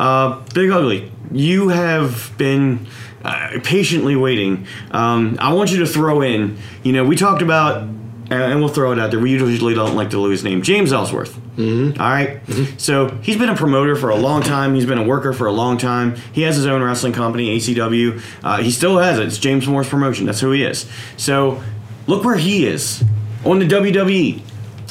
Uh, 0.00 0.42
Big 0.54 0.70
Ugly, 0.70 1.12
you 1.30 1.68
have 1.68 2.32
been 2.38 2.86
uh, 3.22 3.58
patiently 3.62 4.16
waiting. 4.16 4.66
Um, 4.92 5.36
I 5.38 5.52
want 5.52 5.70
you 5.70 5.80
to 5.80 5.86
throw 5.86 6.22
in. 6.22 6.56
You 6.82 6.94
know, 6.94 7.04
we 7.04 7.16
talked 7.16 7.42
about, 7.42 7.82
and 7.82 8.60
we'll 8.60 8.70
throw 8.70 8.92
it 8.92 8.98
out 8.98 9.10
there. 9.10 9.20
We 9.20 9.30
usually 9.30 9.74
don't 9.74 9.94
like 9.96 10.08
to 10.10 10.18
lose 10.18 10.42
name. 10.42 10.62
James 10.62 10.90
Ellsworth. 10.90 11.38
Mm-hmm. 11.56 12.00
All 12.00 12.08
right? 12.08 12.42
mm-hmm. 12.46 12.78
So 12.78 13.08
he's 13.22 13.36
been 13.36 13.50
a 13.50 13.54
promoter 13.54 13.94
for 13.94 14.08
a 14.08 14.16
long 14.16 14.42
time. 14.42 14.74
He's 14.74 14.86
been 14.86 14.96
a 14.96 15.04
worker 15.04 15.34
for 15.34 15.46
a 15.46 15.52
long 15.52 15.76
time. 15.76 16.16
He 16.32 16.42
has 16.42 16.56
his 16.56 16.64
own 16.64 16.82
wrestling 16.82 17.12
company, 17.12 17.54
ACW. 17.58 18.22
Uh, 18.42 18.62
he 18.62 18.70
still 18.70 18.96
has 18.96 19.18
it. 19.18 19.26
It's 19.26 19.36
James 19.36 19.66
Moore's 19.66 19.90
promotion. 19.90 20.24
That's 20.24 20.40
who 20.40 20.52
he 20.52 20.62
is. 20.62 20.88
So 21.18 21.62
look 22.06 22.24
where 22.24 22.36
he 22.36 22.66
is 22.66 23.04
on 23.44 23.58
the 23.58 23.66
WWE. 23.66 24.40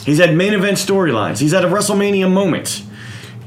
He's 0.05 0.19
had 0.19 0.35
main 0.35 0.53
event 0.53 0.77
storylines. 0.77 1.39
He's 1.39 1.51
had 1.51 1.65
a 1.65 1.67
WrestleMania 1.67 2.31
moment. 2.31 2.83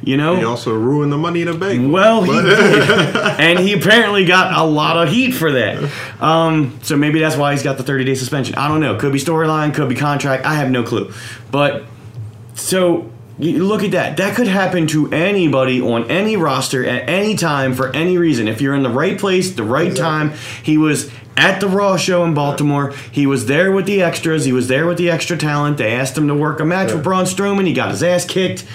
You 0.03 0.17
know, 0.17 0.35
he 0.37 0.45
also 0.45 0.75
ruined 0.75 1.13
the 1.13 1.19
Money 1.19 1.43
in 1.43 1.47
the 1.47 1.57
Bank. 1.57 1.93
Well, 1.93 2.23
he 2.23 2.33
did, 2.33 3.17
and 3.41 3.59
he 3.61 3.73
apparently 3.73 4.25
got 4.25 4.53
a 4.59 4.65
lot 4.65 4.97
of 4.97 5.13
heat 5.13 5.31
for 5.31 5.53
that. 5.53 5.91
Um, 6.21 6.81
so 6.83 6.97
maybe 6.97 7.21
that's 7.21 7.37
why 7.37 7.53
he's 7.53 7.63
got 7.63 7.77
the 7.77 7.85
30 7.85 8.05
day 8.05 8.15
suspension. 8.17 8.57
I 8.57 8.67
don't 8.67 8.81
know. 8.81 8.97
Could 8.97 9.13
be 9.13 9.21
storyline, 9.21 9.73
could 9.75 9.89
be 9.89 9.95
contract. 9.95 10.45
I 10.45 10.55
have 10.55 10.71
no 10.71 10.83
clue. 10.83 11.13
But 11.53 11.85
so 12.55 13.13
you 13.39 13.65
look 13.65 13.83
at 13.83 13.93
that. 13.93 14.17
That 14.17 14.37
could 14.37 14.49
happen 14.49 14.87
to 14.89 15.11
anybody 15.13 15.81
on 15.81 16.11
any 16.11 16.37
roster 16.37 16.85
at 16.85 17.09
any 17.09 17.35
time 17.37 17.75
for 17.75 17.95
any 17.95 18.19
reason. 18.19 18.49
If 18.49 18.61
you're 18.61 18.75
in 18.75 18.83
the 18.83 18.91
right 18.91 19.19
place, 19.19 19.53
the 19.53 19.65
right 19.65 19.89
exactly. 19.89 20.31
time. 20.31 20.39
He 20.63 20.79
was 20.79 21.11
at 21.37 21.61
the 21.61 21.69
Raw 21.69 21.97
show 21.97 22.25
in 22.25 22.35
Baltimore. 22.35 22.93
He 23.11 23.27
was 23.27 23.47
there 23.47 23.73
with 23.73 23.87
the 23.87 24.03
extras. 24.03 24.45
He 24.45 24.53
was 24.53 24.69
there 24.69 24.87
with 24.87 24.99
the 24.99 25.11
extra 25.11 25.37
talent. 25.37 25.79
They 25.79 25.93
asked 25.93 26.17
him 26.17 26.29
to 26.29 26.35
work 26.35 26.61
a 26.61 26.65
match 26.65 26.89
yeah. 26.89 26.97
with 26.97 27.05
Braun 27.05 27.25
Strowman. 27.25 27.67
He 27.67 27.73
got 27.73 27.91
his 27.91 28.03
ass 28.03 28.25
kicked. 28.25 28.67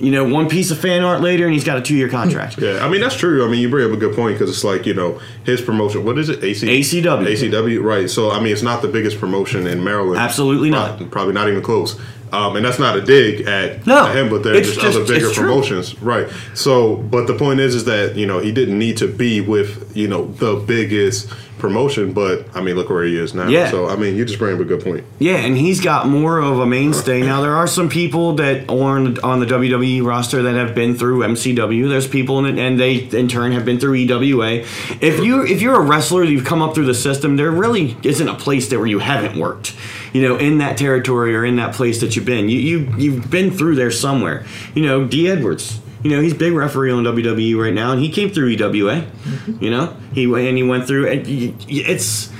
You 0.00 0.12
know, 0.12 0.24
one 0.28 0.48
piece 0.48 0.70
of 0.70 0.78
fan 0.78 1.02
art 1.02 1.20
later, 1.20 1.44
and 1.44 1.52
he's 1.52 1.64
got 1.64 1.76
a 1.78 1.82
two-year 1.82 2.08
contract. 2.08 2.58
Yeah, 2.62 2.84
I 2.84 2.88
mean 2.88 3.00
that's 3.00 3.16
true. 3.16 3.44
I 3.44 3.48
mean 3.50 3.60
you 3.60 3.68
bring 3.68 3.86
up 3.90 3.96
a 3.96 4.00
good 4.00 4.14
point 4.14 4.36
because 4.38 4.48
it's 4.50 4.64
like 4.64 4.86
you 4.86 4.94
know 4.94 5.20
his 5.44 5.60
promotion. 5.60 6.04
What 6.04 6.18
is 6.18 6.28
it? 6.28 6.42
AC- 6.42 6.66
ACW. 6.66 7.26
ACW. 7.26 7.82
Right. 7.82 8.08
So 8.08 8.30
I 8.30 8.38
mean 8.40 8.52
it's 8.52 8.62
not 8.62 8.82
the 8.82 8.88
biggest 8.88 9.18
promotion 9.18 9.66
in 9.66 9.82
Maryland. 9.82 10.18
Absolutely 10.20 10.70
not. 10.70 10.88
Probably, 10.90 11.06
probably 11.06 11.34
not 11.34 11.48
even 11.48 11.62
close. 11.62 11.98
Um, 12.32 12.56
and 12.56 12.64
that's 12.64 12.78
not 12.78 12.96
a 12.96 13.00
dig 13.00 13.46
at, 13.46 13.86
no, 13.86 14.06
at 14.06 14.16
him, 14.16 14.28
but 14.28 14.42
there's 14.42 14.66
just, 14.66 14.80
just, 14.80 14.96
other 14.96 15.06
bigger 15.06 15.30
promotions, 15.30 16.00
right? 16.02 16.28
So, 16.54 16.96
but 16.96 17.26
the 17.26 17.34
point 17.34 17.60
is, 17.60 17.74
is 17.74 17.84
that 17.84 18.16
you 18.16 18.26
know 18.26 18.38
he 18.38 18.52
didn't 18.52 18.78
need 18.78 18.96
to 18.98 19.08
be 19.08 19.40
with 19.40 19.96
you 19.96 20.08
know 20.08 20.26
the 20.26 20.56
biggest 20.56 21.28
promotion, 21.58 22.12
but 22.12 22.46
I 22.56 22.60
mean, 22.60 22.76
look 22.76 22.88
where 22.88 23.04
he 23.04 23.18
is 23.18 23.34
now. 23.34 23.48
Yeah. 23.48 23.70
So 23.70 23.88
I 23.88 23.96
mean, 23.96 24.16
you 24.16 24.24
just 24.24 24.38
bring 24.38 24.54
up 24.54 24.60
a 24.60 24.64
good 24.64 24.82
point. 24.82 25.04
Yeah, 25.18 25.36
and 25.36 25.56
he's 25.56 25.80
got 25.80 26.08
more 26.08 26.38
of 26.38 26.58
a 26.58 26.66
mainstay 26.66 27.22
now. 27.22 27.40
There 27.42 27.56
are 27.56 27.66
some 27.66 27.88
people 27.88 28.34
that 28.36 28.68
are 28.70 28.98
on, 28.98 29.18
on 29.20 29.40
the 29.40 29.46
WWE 29.46 30.04
roster 30.04 30.42
that 30.42 30.54
have 30.54 30.74
been 30.74 30.96
through 30.96 31.20
MCW. 31.20 31.88
There's 31.88 32.08
people 32.08 32.38
in 32.38 32.58
it, 32.58 32.60
and 32.60 32.78
they 32.78 32.96
in 32.96 33.28
turn 33.28 33.52
have 33.52 33.64
been 33.64 33.78
through 33.78 33.94
EWA. 33.94 34.64
If 35.00 35.24
you 35.24 35.44
if 35.44 35.60
you're 35.60 35.76
a 35.76 35.84
wrestler, 35.84 36.24
you've 36.24 36.44
come 36.44 36.62
up 36.62 36.74
through 36.74 36.86
the 36.86 36.94
system. 36.94 37.36
There 37.36 37.50
really 37.50 37.96
isn't 38.02 38.28
a 38.28 38.34
place 38.34 38.68
there 38.68 38.78
where 38.78 38.88
you 38.88 39.00
haven't 39.00 39.38
worked. 39.38 39.74
You 40.12 40.22
know, 40.22 40.36
in 40.36 40.58
that 40.58 40.78
territory 40.78 41.34
or 41.36 41.44
in 41.44 41.56
that 41.56 41.74
place 41.74 42.00
that 42.00 42.16
you've 42.16 42.24
been. 42.24 42.48
You 42.48 42.58
you 42.58 42.94
you've 42.96 43.30
been 43.30 43.50
through 43.50 43.74
there 43.74 43.90
somewhere. 43.90 44.46
You 44.74 44.86
know, 44.86 45.06
D. 45.06 45.28
Edwards 45.28 45.80
you 46.02 46.10
know, 46.10 46.22
he's 46.22 46.34
big 46.34 46.52
referee 46.52 46.92
on 46.92 47.02
WWE 47.04 47.60
right 47.60 47.74
now, 47.74 47.92
and 47.92 48.00
he 48.00 48.10
came 48.10 48.30
through 48.30 48.50
EWA. 48.50 49.02
Mm-hmm. 49.02 49.64
You 49.64 49.70
know, 49.70 49.96
he 50.12 50.24
and 50.24 50.56
he 50.56 50.62
went 50.62 50.86
through. 50.86 51.06
It's 51.10 52.30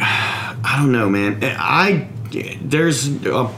I 0.00 0.76
don't 0.78 0.92
know, 0.92 1.08
man. 1.08 1.40
I 1.42 2.08
there's. 2.62 3.08
A, 3.26 3.52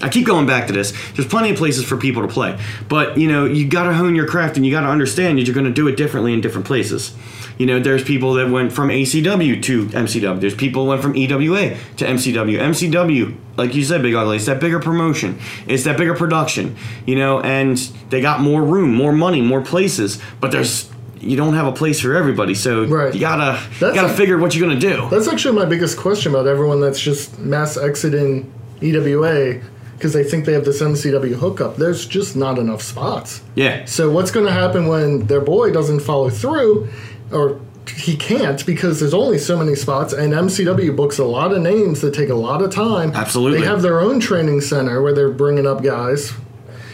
I 0.00 0.08
keep 0.10 0.24
going 0.24 0.46
back 0.46 0.68
to 0.68 0.72
this. 0.72 0.92
There's 1.14 1.26
plenty 1.26 1.50
of 1.50 1.56
places 1.56 1.84
for 1.84 1.96
people 1.96 2.22
to 2.22 2.28
play, 2.28 2.56
but 2.88 3.18
you 3.18 3.26
know 3.26 3.46
you 3.46 3.68
got 3.68 3.84
to 3.84 3.94
hone 3.94 4.14
your 4.14 4.28
craft 4.28 4.56
and 4.56 4.64
you 4.64 4.70
got 4.70 4.82
to 4.82 4.86
understand 4.86 5.38
that 5.38 5.42
you're 5.42 5.56
going 5.56 5.66
to 5.66 5.72
do 5.72 5.88
it 5.88 5.96
differently 5.96 6.32
in 6.32 6.40
different 6.40 6.68
places. 6.68 7.16
You 7.58 7.66
know, 7.66 7.80
there's 7.80 8.04
people 8.04 8.34
that 8.34 8.50
went 8.50 8.72
from 8.72 8.88
ACW 8.88 9.62
to 9.62 9.86
MCW. 9.86 10.40
There's 10.40 10.54
people 10.54 10.86
went 10.86 11.02
from 11.02 11.16
EWA 11.16 11.76
to 11.96 12.04
MCW. 12.04 12.58
MCW, 12.58 13.36
like 13.56 13.74
you 13.74 13.82
said, 13.82 14.02
Big 14.02 14.14
Ugly, 14.14 14.36
it's 14.36 14.46
that 14.46 14.60
bigger 14.60 14.78
promotion. 14.78 15.38
It's 15.66 15.84
that 15.84 15.96
bigger 15.96 16.14
production. 16.14 16.76
You 17.06 17.16
know, 17.16 17.40
and 17.40 17.76
they 18.10 18.20
got 18.20 18.40
more 18.40 18.62
room, 18.62 18.94
more 18.94 19.12
money, 19.12 19.40
more 19.40 19.62
places. 19.62 20.20
But 20.40 20.52
there's 20.52 20.90
you 21.20 21.36
don't 21.36 21.54
have 21.54 21.66
a 21.66 21.72
place 21.72 22.00
for 22.00 22.14
everybody, 22.14 22.54
so 22.54 22.84
right. 22.84 23.14
you 23.14 23.20
gotta 23.20 23.60
you 23.74 23.80
gotta 23.94 24.12
a, 24.12 24.16
figure 24.16 24.38
what 24.38 24.54
you're 24.54 24.68
gonna 24.68 24.80
do. 24.80 25.08
That's 25.10 25.28
actually 25.28 25.56
my 25.56 25.64
biggest 25.64 25.96
question 25.98 26.32
about 26.32 26.46
everyone 26.46 26.80
that's 26.80 27.00
just 27.00 27.38
mass 27.38 27.76
exiting 27.76 28.52
EWA 28.82 29.60
because 29.96 30.12
they 30.12 30.24
think 30.24 30.44
they 30.44 30.52
have 30.52 30.64
this 30.64 30.82
MCW 30.82 31.34
hookup. 31.34 31.76
There's 31.76 32.06
just 32.06 32.36
not 32.36 32.58
enough 32.58 32.82
spots. 32.82 33.42
Yeah. 33.54 33.86
So 33.86 34.10
what's 34.10 34.30
going 34.30 34.44
to 34.44 34.52
happen 34.52 34.88
when 34.88 35.26
their 35.26 35.40
boy 35.40 35.72
doesn't 35.72 36.00
follow 36.00 36.28
through 36.28 36.90
or 37.32 37.60
he 37.88 38.16
can't 38.16 38.64
because 38.66 39.00
there's 39.00 39.14
only 39.14 39.38
so 39.38 39.56
many 39.56 39.74
spots 39.74 40.12
and 40.12 40.32
MCW 40.32 40.94
books 40.96 41.18
a 41.18 41.24
lot 41.24 41.52
of 41.52 41.62
names 41.62 42.00
that 42.00 42.14
take 42.14 42.28
a 42.28 42.34
lot 42.34 42.62
of 42.62 42.72
time. 42.72 43.12
Absolutely. 43.14 43.60
They 43.60 43.66
have 43.66 43.82
their 43.82 44.00
own 44.00 44.20
training 44.20 44.60
center 44.60 45.02
where 45.02 45.12
they're 45.12 45.30
bringing 45.30 45.66
up 45.66 45.82
guys. 45.82 46.32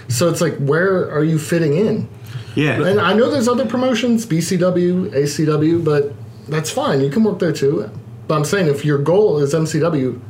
So 0.09 0.29
it's 0.29 0.40
like 0.40 0.57
where 0.59 1.11
are 1.11 1.25
you 1.25 1.38
fitting 1.38 1.75
in? 1.77 2.09
Yeah. 2.55 2.83
And 2.85 3.01
I 3.01 3.14
know 3.14 3.31
there's 3.31 3.49
other 3.49 3.66
promotions, 3.66 4.27
BCW, 4.27 5.11
ACW, 5.11 5.83
but 5.83 6.12
that's 6.49 6.71
fine. 6.71 7.01
You 7.01 7.11
can 7.11 7.25
work 7.25 7.38
there 7.38 7.53
too. 7.53 7.90
But 8.29 8.37
I'm 8.37 8.45
saying 8.45 8.68
if 8.68 8.85
your 8.85 8.99
goal 8.99 9.38
is 9.38 9.55
MCW, 9.55 10.21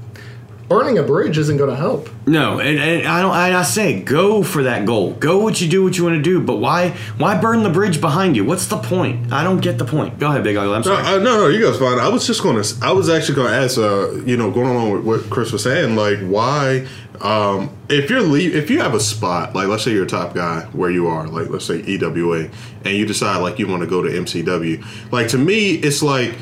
burning 0.69 0.99
a 0.99 1.03
bridge 1.03 1.39
isn't 1.39 1.57
going 1.57 1.71
to 1.71 1.77
help. 1.77 2.09
No, 2.27 2.59
and, 2.59 2.79
and 2.79 3.07
I 3.07 3.21
don't. 3.21 3.33
I 3.33 3.63
say 3.63 4.01
go 4.01 4.43
for 4.43 4.63
that 4.65 4.87
goal. 4.87 5.13
Go 5.15 5.39
what 5.39 5.61
you 5.61 5.69
do, 5.69 5.83
what 5.85 5.97
you 5.99 6.05
want 6.05 6.17
to 6.17 6.23
do. 6.23 6.41
But 6.41 6.57
why? 6.57 6.91
Why 7.19 7.41
burn 7.41 7.63
the 7.63 7.71
bridge 7.71 8.01
behind 8.01 8.37
you? 8.37 8.45
What's 8.45 8.67
the 8.67 8.79
point? 8.79 9.33
I 9.33 9.45
don't 9.45 9.61
get 9.61 9.79
the 9.79 9.85
point. 9.85 10.19
Go 10.19 10.29
ahead, 10.29 10.45
Big 10.45 10.57
Ugly. 10.57 10.75
I'm 10.75 10.83
sorry. 10.83 11.03
No, 11.03 11.19
no, 11.19 11.39
no, 11.39 11.49
you 11.49 11.65
guys 11.65 11.79
fine. 11.79 11.99
I 11.99 12.09
was 12.09 12.27
just 12.27 12.43
going 12.43 12.63
to. 12.63 12.77
I 12.83 12.93
was 12.93 13.09
actually 13.09 13.35
going 13.37 13.51
to 13.51 13.57
ask. 13.57 13.79
Uh, 13.79 14.13
you 14.25 14.37
know, 14.37 14.51
going 14.51 14.69
along 14.69 14.91
with 14.93 15.05
what 15.05 15.31
Chris 15.31 15.53
was 15.53 15.63
saying, 15.63 15.97
like 15.97 16.19
why. 16.21 16.87
Um, 17.21 17.77
if 17.89 18.11
you're 18.11 18.21
leave, 18.21 18.57
if 18.57 18.69
you 18.69 18.81
have 18.81 18.95
a 18.95 19.01
spot, 19.01 19.55
like 19.55 19.69
let's 19.69 19.85
say 19.85 19.93
you're 19.93 20.05
a 20.05 20.09
top 20.09 20.35
guy 20.35 20.63
where 20.73 20.91
you 20.91 21.07
are, 21.07 21.29
like 21.29 21.51
let's 21.51 21.65
say 21.65 21.81
EWA, 21.81 22.49
and 22.85 22.97
you 22.97 23.07
decide 23.07 23.39
like 23.39 23.61
you 23.61 23.69
want 23.69 23.83
to 23.83 23.87
go 23.87 24.03
to 24.03 24.09
MCW, 24.09 25.13
like 25.13 25.29
to 25.29 25.39
me, 25.39 25.75
it's 25.75 26.03
like 26.03 26.35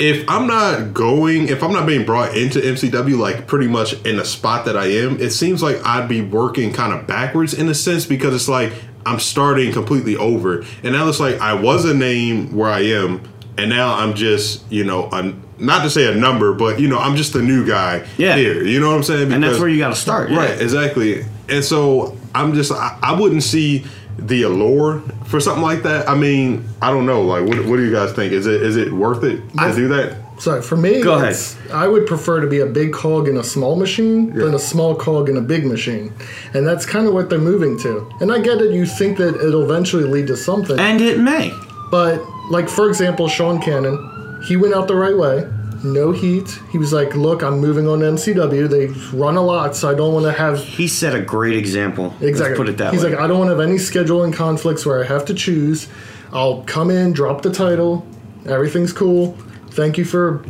if 0.00 0.26
I'm 0.28 0.46
not 0.46 0.94
going, 0.94 1.48
if 1.48 1.62
I'm 1.62 1.72
not 1.72 1.86
being 1.86 2.06
brought 2.06 2.34
into 2.34 2.58
MCW, 2.58 3.18
like 3.18 3.46
pretty 3.46 3.68
much 3.68 3.92
in 4.06 4.16
the 4.16 4.24
spot 4.24 4.64
that 4.64 4.74
I 4.74 4.86
am, 4.86 5.20
it 5.20 5.30
seems 5.30 5.62
like 5.62 5.76
I'd 5.84 6.08
be 6.08 6.22
working 6.22 6.72
kind 6.72 6.94
of 6.94 7.06
backwards 7.06 7.52
in 7.52 7.68
a 7.68 7.74
sense 7.74 8.06
because 8.06 8.34
it's 8.34 8.48
like 8.48 8.72
I'm 9.04 9.20
starting 9.20 9.72
completely 9.72 10.16
over. 10.16 10.64
And 10.82 10.94
now 10.94 11.06
it's 11.08 11.20
like 11.20 11.38
I 11.40 11.52
was 11.52 11.84
a 11.84 11.92
name 11.92 12.56
where 12.56 12.70
I 12.70 12.80
am, 12.80 13.22
and 13.58 13.68
now 13.68 13.94
I'm 13.94 14.14
just, 14.14 14.64
you 14.72 14.84
know, 14.84 15.10
a, 15.12 15.34
not 15.58 15.82
to 15.82 15.90
say 15.90 16.10
a 16.10 16.16
number, 16.16 16.54
but 16.54 16.80
you 16.80 16.88
know, 16.88 16.98
I'm 16.98 17.14
just 17.14 17.34
a 17.34 17.42
new 17.42 17.66
guy 17.66 18.06
yeah. 18.16 18.36
here. 18.36 18.64
You 18.64 18.80
know 18.80 18.88
what 18.88 18.96
I'm 18.96 19.02
saying? 19.02 19.28
Because, 19.28 19.34
and 19.34 19.44
that's 19.44 19.58
where 19.58 19.68
you 19.68 19.78
got 19.78 19.90
to 19.90 20.00
start, 20.00 20.30
right? 20.30 20.56
Yeah. 20.56 20.62
Exactly. 20.62 21.26
And 21.50 21.62
so 21.62 22.16
I'm 22.34 22.54
just, 22.54 22.72
I, 22.72 22.98
I 23.02 23.20
wouldn't 23.20 23.42
see 23.42 23.84
the 24.26 24.42
allure 24.42 25.00
for 25.26 25.40
something 25.40 25.62
like 25.62 25.82
that? 25.82 26.08
I 26.08 26.14
mean, 26.14 26.68
I 26.80 26.90
don't 26.90 27.06
know. 27.06 27.22
Like, 27.22 27.44
what, 27.44 27.58
what 27.66 27.76
do 27.76 27.84
you 27.84 27.92
guys 27.92 28.12
think? 28.12 28.32
Is 28.32 28.46
it 28.46 28.62
is 28.62 28.76
it 28.76 28.92
worth 28.92 29.24
it 29.24 29.36
to 29.54 29.60
I, 29.60 29.74
do 29.74 29.88
that? 29.88 30.16
So 30.38 30.62
for 30.62 30.76
me, 30.76 31.02
go 31.02 31.14
ahead. 31.14 31.36
I 31.72 31.86
would 31.86 32.06
prefer 32.06 32.40
to 32.40 32.46
be 32.46 32.60
a 32.60 32.66
big 32.66 32.92
cog 32.92 33.28
in 33.28 33.36
a 33.36 33.44
small 33.44 33.76
machine 33.76 34.28
yeah. 34.28 34.44
than 34.44 34.54
a 34.54 34.58
small 34.58 34.94
cog 34.94 35.28
in 35.28 35.36
a 35.36 35.42
big 35.42 35.66
machine, 35.66 36.12
and 36.54 36.66
that's 36.66 36.86
kind 36.86 37.06
of 37.06 37.14
what 37.14 37.28
they're 37.28 37.38
moving 37.38 37.78
to. 37.80 38.10
And 38.20 38.32
I 38.32 38.40
get 38.40 38.60
it. 38.60 38.72
You 38.72 38.86
think 38.86 39.18
that 39.18 39.34
it'll 39.36 39.64
eventually 39.64 40.04
lead 40.04 40.26
to 40.28 40.36
something, 40.36 40.78
and 40.78 41.00
it 41.00 41.18
may. 41.18 41.52
But 41.90 42.22
like 42.50 42.68
for 42.68 42.88
example, 42.88 43.28
Sean 43.28 43.60
Cannon, 43.60 44.42
he 44.46 44.56
went 44.56 44.74
out 44.74 44.88
the 44.88 44.96
right 44.96 45.16
way 45.16 45.46
no 45.82 46.12
heat. 46.12 46.58
He 46.70 46.78
was 46.78 46.92
like, 46.92 47.14
"Look, 47.14 47.42
I'm 47.42 47.58
moving 47.58 47.86
on 47.88 48.00
to 48.00 48.06
MCW. 48.06 48.68
They 48.68 48.86
run 49.16 49.36
a 49.36 49.42
lot, 49.42 49.76
so 49.76 49.90
I 49.90 49.94
don't 49.94 50.12
want 50.12 50.26
to 50.26 50.32
have." 50.32 50.58
He 50.58 50.88
set 50.88 51.14
a 51.14 51.20
great 51.20 51.56
example. 51.56 52.14
Exactly. 52.20 52.48
Let's 52.50 52.58
put 52.58 52.68
it 52.68 52.78
that 52.78 52.92
He's 52.92 53.02
way. 53.04 53.10
like, 53.10 53.20
"I 53.20 53.26
don't 53.26 53.38
want 53.38 53.48
to 53.48 53.56
have 53.56 53.66
any 53.66 53.78
scheduling 53.78 54.32
conflicts 54.32 54.84
where 54.84 55.02
I 55.02 55.06
have 55.06 55.24
to 55.26 55.34
choose. 55.34 55.88
I'll 56.32 56.62
come 56.66 56.90
in, 56.90 57.12
drop 57.12 57.42
the 57.42 57.50
title, 57.50 58.06
everything's 58.46 58.92
cool. 58.92 59.36
Thank 59.70 59.98
you 59.98 60.04
for 60.04 60.42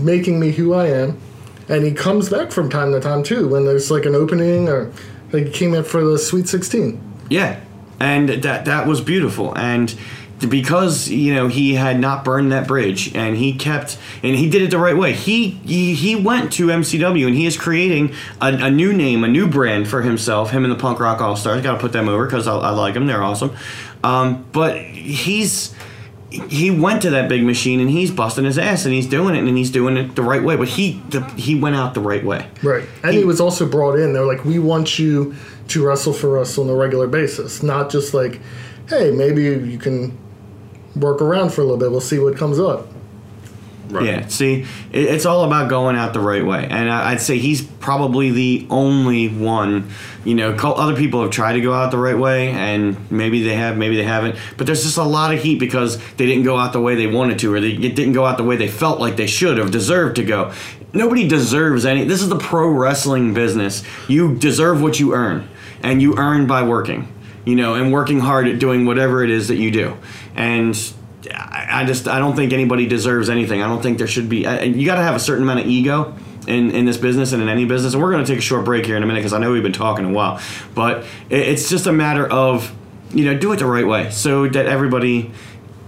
making 0.00 0.40
me 0.40 0.52
who 0.52 0.74
I 0.74 0.86
am." 0.88 1.16
And 1.68 1.84
he 1.84 1.92
comes 1.92 2.28
back 2.28 2.52
from 2.52 2.68
time 2.70 2.92
to 2.92 3.00
time 3.00 3.22
too 3.22 3.48
when 3.48 3.64
there's 3.64 3.90
like 3.90 4.06
an 4.06 4.14
opening 4.14 4.68
or 4.68 4.90
like 5.32 5.46
he 5.46 5.50
came 5.50 5.74
in 5.74 5.82
for 5.84 6.04
the 6.04 6.18
Sweet 6.18 6.48
16. 6.48 7.00
Yeah. 7.28 7.56
and 7.98 8.28
that 8.28 8.66
that 8.66 8.86
was 8.86 9.00
beautiful 9.00 9.56
and 9.56 9.94
because 10.40 11.08
you 11.08 11.34
know 11.34 11.48
he 11.48 11.74
had 11.74 11.98
not 11.98 12.24
burned 12.24 12.52
that 12.52 12.66
bridge 12.66 13.14
and 13.14 13.36
he 13.36 13.54
kept 13.54 13.98
and 14.22 14.36
he 14.36 14.50
did 14.50 14.62
it 14.62 14.70
the 14.70 14.78
right 14.78 14.96
way. 14.96 15.12
He 15.12 15.50
he, 15.50 15.94
he 15.94 16.16
went 16.16 16.52
to 16.54 16.66
mcw 16.66 17.26
and 17.26 17.34
he 17.34 17.46
is 17.46 17.56
creating 17.56 18.14
a, 18.40 18.48
a 18.48 18.70
new 18.70 18.92
name 18.92 19.24
a 19.24 19.28
new 19.28 19.48
brand 19.48 19.88
for 19.88 20.02
himself. 20.02 20.50
Him 20.50 20.64
and 20.64 20.72
the 20.72 20.78
punk 20.78 21.00
rock 21.00 21.20
all 21.20 21.36
stars 21.36 21.62
gotta 21.62 21.78
put 21.78 21.92
them 21.92 22.08
over 22.08 22.26
because 22.26 22.46
I, 22.46 22.54
I 22.56 22.70
like 22.70 22.94
them 22.94 23.06
they're 23.06 23.22
awesome. 23.22 23.56
Um, 24.04 24.44
but 24.52 24.78
he's 24.78 25.74
he 26.30 26.70
went 26.70 27.02
to 27.02 27.10
that 27.10 27.28
big 27.28 27.44
machine 27.44 27.80
and 27.80 27.88
he's 27.88 28.10
busting 28.10 28.44
his 28.44 28.58
ass 28.58 28.84
and 28.84 28.92
he's 28.92 29.06
doing 29.06 29.34
it 29.34 29.44
and 29.44 29.56
he's 29.56 29.70
doing 29.70 29.96
it 29.96 30.16
the 30.16 30.22
right 30.22 30.42
way. 30.42 30.56
But 30.56 30.68
he 30.68 31.00
the, 31.08 31.24
he 31.30 31.54
went 31.54 31.76
out 31.76 31.94
the 31.94 32.00
right 32.00 32.24
way. 32.24 32.48
Right. 32.62 32.84
And 33.02 33.14
he, 33.14 33.24
was 33.24 33.40
also 33.40 33.66
brought 33.66 33.98
in. 33.98 34.12
They're 34.12 34.26
like, 34.26 34.44
we 34.44 34.58
want 34.58 34.98
you 34.98 35.34
to 35.68 35.86
wrestle 35.86 36.12
for 36.12 36.38
us 36.38 36.58
on 36.58 36.68
a 36.68 36.74
regular 36.74 37.06
basis, 37.06 37.62
not 37.62 37.90
just 37.90 38.12
like, 38.12 38.40
hey, 38.88 39.10
maybe 39.10 39.42
you 39.42 39.78
can 39.78 40.16
work 40.96 41.22
around 41.22 41.52
for 41.52 41.60
a 41.60 41.64
little 41.64 41.78
bit. 41.78 41.90
We'll 41.90 42.00
see 42.00 42.18
what 42.18 42.36
comes 42.36 42.58
up. 42.58 42.88
Right. 43.88 44.04
Yeah, 44.04 44.26
see, 44.26 44.62
it, 44.92 45.04
it's 45.04 45.26
all 45.26 45.44
about 45.44 45.70
going 45.70 45.94
out 45.94 46.12
the 46.12 46.20
right 46.20 46.44
way, 46.44 46.66
and 46.68 46.90
I, 46.90 47.12
I'd 47.12 47.20
say 47.20 47.38
he's 47.38 47.62
probably 47.62 48.30
the 48.32 48.66
only 48.68 49.28
one. 49.28 49.90
You 50.24 50.34
know, 50.34 50.54
other 50.54 50.96
people 50.96 51.22
have 51.22 51.30
tried 51.30 51.52
to 51.52 51.60
go 51.60 51.72
out 51.72 51.92
the 51.92 51.98
right 51.98 52.18
way, 52.18 52.48
and 52.48 53.10
maybe 53.12 53.44
they 53.44 53.54
have, 53.54 53.76
maybe 53.76 53.96
they 53.96 54.02
haven't. 54.02 54.36
But 54.56 54.66
there's 54.66 54.82
just 54.82 54.98
a 54.98 55.04
lot 55.04 55.32
of 55.32 55.40
heat 55.40 55.60
because 55.60 55.98
they 56.14 56.26
didn't 56.26 56.42
go 56.42 56.56
out 56.56 56.72
the 56.72 56.80
way 56.80 56.96
they 56.96 57.06
wanted 57.06 57.38
to, 57.40 57.54
or 57.54 57.60
they 57.60 57.74
it 57.74 57.94
didn't 57.94 58.12
go 58.12 58.24
out 58.24 58.38
the 58.38 58.44
way 58.44 58.56
they 58.56 58.68
felt 58.68 58.98
like 58.98 59.16
they 59.16 59.28
should 59.28 59.56
have 59.56 59.70
deserved 59.70 60.16
to 60.16 60.24
go. 60.24 60.52
Nobody 60.92 61.28
deserves 61.28 61.84
any. 61.84 62.04
This 62.04 62.22
is 62.22 62.28
the 62.28 62.38
pro 62.38 62.68
wrestling 62.68 63.34
business. 63.34 63.84
You 64.08 64.34
deserve 64.34 64.82
what 64.82 64.98
you 64.98 65.14
earn, 65.14 65.48
and 65.82 66.02
you 66.02 66.18
earn 66.18 66.48
by 66.48 66.64
working. 66.64 67.12
You 67.44 67.54
know, 67.54 67.74
and 67.74 67.92
working 67.92 68.18
hard 68.18 68.48
at 68.48 68.58
doing 68.58 68.86
whatever 68.86 69.22
it 69.22 69.30
is 69.30 69.46
that 69.46 69.54
you 69.54 69.70
do, 69.70 69.96
and 70.36 70.76
I 71.34 71.84
just 71.86 72.06
I 72.06 72.18
don't 72.20 72.36
think 72.36 72.52
anybody 72.52 72.86
deserves 72.86 73.28
anything. 73.28 73.62
I 73.62 73.66
don't 73.66 73.82
think 73.82 73.98
there 73.98 74.06
should 74.06 74.28
be. 74.28 74.38
You 74.38 74.86
got 74.86 74.96
to 74.96 75.02
have 75.02 75.16
a 75.16 75.20
certain 75.20 75.42
amount 75.42 75.60
of 75.60 75.66
ego 75.66 76.14
in 76.46 76.70
in 76.70 76.84
this 76.84 76.96
business 76.98 77.32
and 77.32 77.42
in 77.42 77.48
any 77.48 77.64
business. 77.64 77.94
And 77.94 78.02
we're 78.02 78.12
going 78.12 78.24
to 78.24 78.30
take 78.30 78.38
a 78.38 78.42
short 78.42 78.64
break 78.64 78.86
here 78.86 78.96
in 78.96 79.02
a 79.02 79.06
minute 79.06 79.20
because 79.20 79.32
I 79.32 79.38
know 79.38 79.50
we've 79.50 79.62
been 79.62 79.72
talking 79.72 80.04
a 80.04 80.12
while. 80.12 80.40
But 80.74 81.04
it- 81.28 81.40
it's 81.48 81.68
just 81.68 81.86
a 81.86 81.92
matter 81.92 82.26
of 82.30 82.72
you 83.12 83.24
know 83.24 83.36
do 83.36 83.52
it 83.52 83.56
the 83.58 83.66
right 83.66 83.86
way 83.86 84.10
so 84.10 84.46
that 84.48 84.66
everybody 84.66 85.32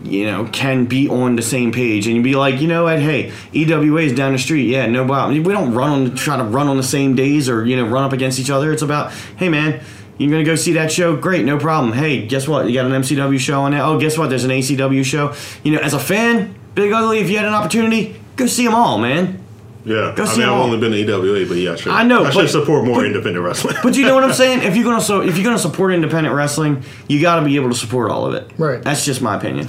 you 0.05 0.24
know 0.26 0.49
can 0.53 0.86
be 0.86 1.09
on 1.09 1.34
the 1.36 1.42
same 1.42 1.72
page 1.72 2.07
and 2.07 2.14
you'd 2.14 2.22
be 2.22 2.36
like 2.36 2.61
you 2.61 2.68
know 2.68 2.84
what 2.84 3.01
hey 3.01 3.32
EWA 3.53 4.03
is 4.03 4.12
down 4.12 4.32
the 4.32 4.38
street 4.38 4.68
yeah 4.68 4.86
no 4.86 5.05
problem 5.05 5.42
we 5.42 5.53
don't 5.53 5.74
run 5.74 5.90
on 5.90 6.14
try 6.14 6.36
to 6.36 6.44
run 6.44 6.68
on 6.68 6.76
the 6.76 6.82
same 6.84 7.16
days 7.16 7.49
or 7.49 7.66
you 7.66 7.74
know 7.76 7.84
run 7.88 8.05
up 8.05 8.12
against 8.12 8.38
each 8.38 8.49
other 8.51 8.72
it's 8.72 8.82
about 8.82 9.11
hey 9.36 9.49
man 9.49 9.80
you're 10.18 10.30
gonna 10.30 10.44
go 10.44 10.54
see 10.56 10.72
that 10.74 10.90
show? 10.92 11.16
Great, 11.16 11.44
no 11.44 11.58
problem. 11.58 11.92
Hey, 11.92 12.26
guess 12.26 12.46
what? 12.46 12.66
You 12.68 12.74
got 12.74 12.86
an 12.86 12.92
MCW 13.02 13.38
show 13.38 13.62
on 13.62 13.72
it. 13.74 13.80
Oh, 13.80 13.98
guess 13.98 14.18
what? 14.18 14.28
There's 14.30 14.44
an 14.44 14.50
ACW 14.50 15.04
show. 15.04 15.34
You 15.64 15.72
know, 15.72 15.78
as 15.78 15.94
a 15.94 15.98
fan, 15.98 16.54
Big 16.74 16.92
Ugly, 16.92 17.18
if 17.20 17.30
you 17.30 17.36
had 17.36 17.46
an 17.46 17.54
opportunity, 17.54 18.20
go 18.36 18.46
see 18.46 18.64
them 18.64 18.74
all, 18.74 18.98
man. 18.98 19.42
Yeah, 19.84 20.12
Go 20.14 20.24
I 20.24 20.26
see 20.26 20.40
mean, 20.40 20.48
I've 20.48 20.50
them 20.50 20.50
all. 20.50 20.62
only 20.64 20.78
been 20.80 20.90
to 20.92 20.98
EWA, 20.98 21.46
but 21.46 21.56
yeah, 21.56 21.72
I 21.72 21.76
should. 21.76 21.92
I 21.92 22.02
know, 22.02 22.20
I 22.24 22.24
but- 22.24 22.32
should 22.34 22.50
support 22.50 22.84
more 22.84 22.96
but- 22.96 23.06
independent 23.06 23.42
wrestling. 23.44 23.76
But 23.82 23.96
you 23.96 24.04
know 24.04 24.14
what 24.14 24.24
I'm 24.24 24.32
saying? 24.34 24.62
If 24.62 24.74
you're 24.76 24.84
gonna 24.84 25.00
so 25.00 25.22
if 25.22 25.36
you're 25.36 25.44
gonna 25.44 25.58
support 25.58 25.94
independent 25.94 26.34
wrestling, 26.34 26.82
you 27.08 27.22
got 27.22 27.40
to 27.40 27.46
be 27.46 27.56
able 27.56 27.70
to 27.70 27.76
support 27.76 28.10
all 28.10 28.26
of 28.26 28.34
it. 28.34 28.50
Right. 28.58 28.82
That's 28.82 29.04
just 29.04 29.22
my 29.22 29.36
opinion. 29.36 29.68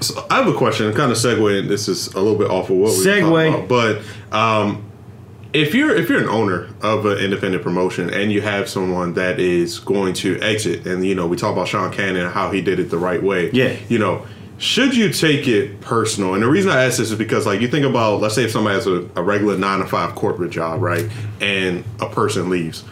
So 0.00 0.24
I 0.30 0.36
have 0.38 0.46
a 0.46 0.54
question, 0.56 0.90
kind 0.94 1.10
of 1.12 1.18
segue. 1.18 1.68
This 1.68 1.88
is 1.88 2.08
a 2.14 2.20
little 2.20 2.38
bit 2.38 2.50
off 2.50 2.70
of 2.70 2.76
what 2.76 2.92
we 2.92 3.04
Segue. 3.04 3.50
talked 3.50 3.70
about, 3.70 4.00
but 4.30 4.34
um, 4.34 4.89
if 5.52 5.74
you're 5.74 5.94
if 5.94 6.08
you're 6.08 6.20
an 6.20 6.28
owner 6.28 6.68
of 6.80 7.06
an 7.06 7.18
independent 7.18 7.62
promotion 7.62 8.10
and 8.12 8.30
you 8.32 8.40
have 8.40 8.68
someone 8.68 9.14
that 9.14 9.40
is 9.40 9.78
going 9.78 10.14
to 10.14 10.40
exit, 10.40 10.86
and 10.86 11.04
you 11.04 11.14
know 11.14 11.26
we 11.26 11.36
talk 11.36 11.52
about 11.52 11.68
Sean 11.68 11.92
Cannon 11.92 12.30
how 12.30 12.50
he 12.50 12.60
did 12.60 12.78
it 12.78 12.90
the 12.90 12.98
right 12.98 13.22
way. 13.22 13.50
Yeah. 13.50 13.76
You 13.88 13.98
know, 13.98 14.26
should 14.58 14.94
you 14.94 15.12
take 15.12 15.48
it 15.48 15.80
personal? 15.80 16.34
And 16.34 16.42
the 16.42 16.48
reason 16.48 16.70
I 16.70 16.84
ask 16.84 16.98
this 16.98 17.10
is 17.10 17.18
because 17.18 17.46
like 17.46 17.60
you 17.60 17.68
think 17.68 17.84
about, 17.84 18.20
let's 18.20 18.34
say 18.34 18.44
if 18.44 18.50
somebody 18.50 18.74
has 18.74 18.86
a, 18.86 19.08
a 19.16 19.22
regular 19.22 19.56
nine 19.56 19.80
to 19.80 19.86
five 19.86 20.14
corporate 20.14 20.50
job, 20.50 20.82
right, 20.82 21.10
and 21.40 21.84
a 22.00 22.08
person 22.08 22.50
leaves. 22.50 22.84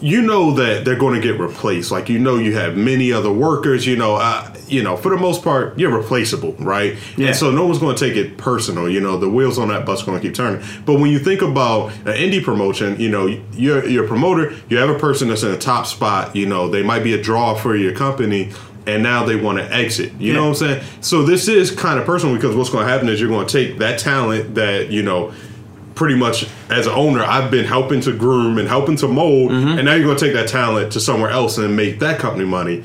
You 0.00 0.20
know 0.20 0.50
that 0.54 0.84
they're 0.84 0.98
going 0.98 1.14
to 1.14 1.20
get 1.20 1.38
replaced. 1.38 1.92
Like 1.92 2.08
you 2.08 2.18
know, 2.18 2.36
you 2.36 2.56
have 2.56 2.76
many 2.76 3.12
other 3.12 3.32
workers. 3.32 3.86
You 3.86 3.94
know, 3.96 4.16
uh, 4.16 4.51
you 4.72 4.82
know, 4.82 4.96
for 4.96 5.10
the 5.10 5.16
most 5.16 5.42
part, 5.44 5.78
you're 5.78 5.96
replaceable, 5.96 6.52
right? 6.54 6.96
Yeah. 7.16 7.28
And 7.28 7.36
so 7.36 7.50
no 7.50 7.66
one's 7.66 7.78
going 7.78 7.94
to 7.94 8.04
take 8.08 8.16
it 8.16 8.38
personal. 8.38 8.88
You 8.88 9.00
know, 9.00 9.18
the 9.18 9.28
wheels 9.28 9.58
on 9.58 9.68
that 9.68 9.84
bus 9.84 10.02
going 10.02 10.18
to 10.20 10.26
keep 10.26 10.34
turning. 10.34 10.64
But 10.86 10.98
when 11.00 11.10
you 11.10 11.18
think 11.18 11.42
about 11.42 11.92
an 11.98 12.16
indie 12.16 12.42
promotion, 12.42 12.98
you 12.98 13.08
know, 13.10 13.26
you're 13.52 13.86
you're 13.86 14.04
a 14.04 14.08
promoter. 14.08 14.54
You 14.68 14.78
have 14.78 14.90
a 14.90 14.98
person 14.98 15.28
that's 15.28 15.42
in 15.42 15.50
a 15.52 15.58
top 15.58 15.86
spot. 15.86 16.34
You 16.34 16.46
know, 16.46 16.68
they 16.68 16.82
might 16.82 17.04
be 17.04 17.12
a 17.12 17.22
draw 17.22 17.54
for 17.54 17.76
your 17.76 17.94
company. 17.94 18.52
And 18.84 19.04
now 19.04 19.24
they 19.24 19.36
want 19.36 19.58
to 19.58 19.72
exit. 19.72 20.12
You 20.18 20.32
know 20.32 20.42
what 20.48 20.48
I'm 20.48 20.54
saying? 20.80 20.84
So 21.02 21.22
this 21.22 21.46
is 21.46 21.70
kind 21.70 22.00
of 22.00 22.04
personal 22.04 22.34
because 22.34 22.56
what's 22.56 22.70
going 22.70 22.84
to 22.84 22.90
happen 22.92 23.08
is 23.08 23.20
you're 23.20 23.28
going 23.30 23.46
to 23.46 23.52
take 23.52 23.78
that 23.78 24.00
talent 24.00 24.56
that 24.56 24.90
you 24.90 25.04
know 25.04 25.32
pretty 25.94 26.16
much 26.16 26.48
as 26.68 26.86
an 26.88 26.92
owner 26.94 27.22
I've 27.22 27.48
been 27.50 27.64
helping 27.66 28.00
to 28.00 28.12
groom 28.16 28.58
and 28.58 28.66
helping 28.66 28.96
to 28.96 29.06
mold 29.06 29.52
Mm-hmm. 29.52 29.76
and 29.78 29.84
now 29.84 29.94
you're 29.94 30.06
going 30.06 30.16
to 30.16 30.24
take 30.24 30.34
that 30.34 30.48
talent 30.48 30.92
to 30.94 31.00
somewhere 31.00 31.30
else 31.30 31.58
and 31.58 31.76
make 31.76 32.00
that 32.00 32.18
company 32.18 32.44
money. 32.46 32.82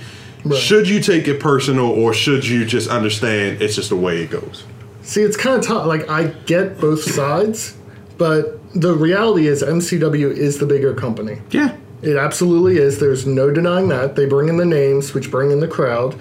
Right. 0.48 0.60
Should 0.60 0.88
you 0.88 1.02
take 1.02 1.28
it 1.28 1.40
personal 1.40 1.86
or 1.86 2.14
should 2.14 2.48
you 2.48 2.66
just 2.66 2.90
understand 2.90 3.62
it's 3.62 3.76
just 3.76 3.90
the 3.90 3.96
way 3.96 4.22
it 4.22 4.30
goes? 4.30 4.64
See, 5.02 5.22
it's 5.22 5.38
kind 5.38 5.58
of 5.58 5.66
tough. 5.66 5.86
Like, 5.86 6.10
I 6.10 6.26
get 6.46 6.80
both 6.80 7.02
sides, 7.02 7.78
but 8.18 8.60
the 8.74 8.94
reality 8.94 9.48
is 9.48 9.64
MCW 9.64 10.32
is 10.32 10.60
the 10.60 10.66
bigger 10.66 10.94
company. 10.94 11.42
Yeah. 11.52 11.78
It 12.02 12.16
absolutely 12.16 12.78
is. 12.78 13.00
There's 13.00 13.26
no 13.26 13.52
denying 13.52 13.88
that. 13.90 14.16
They 14.16 14.26
bring 14.26 14.50
in 14.50 14.58
the 14.58 14.66
names, 14.66 15.14
which 15.14 15.32
bring 15.32 15.52
in 15.52 15.60
the 15.60 15.68
crowd. 15.68 16.16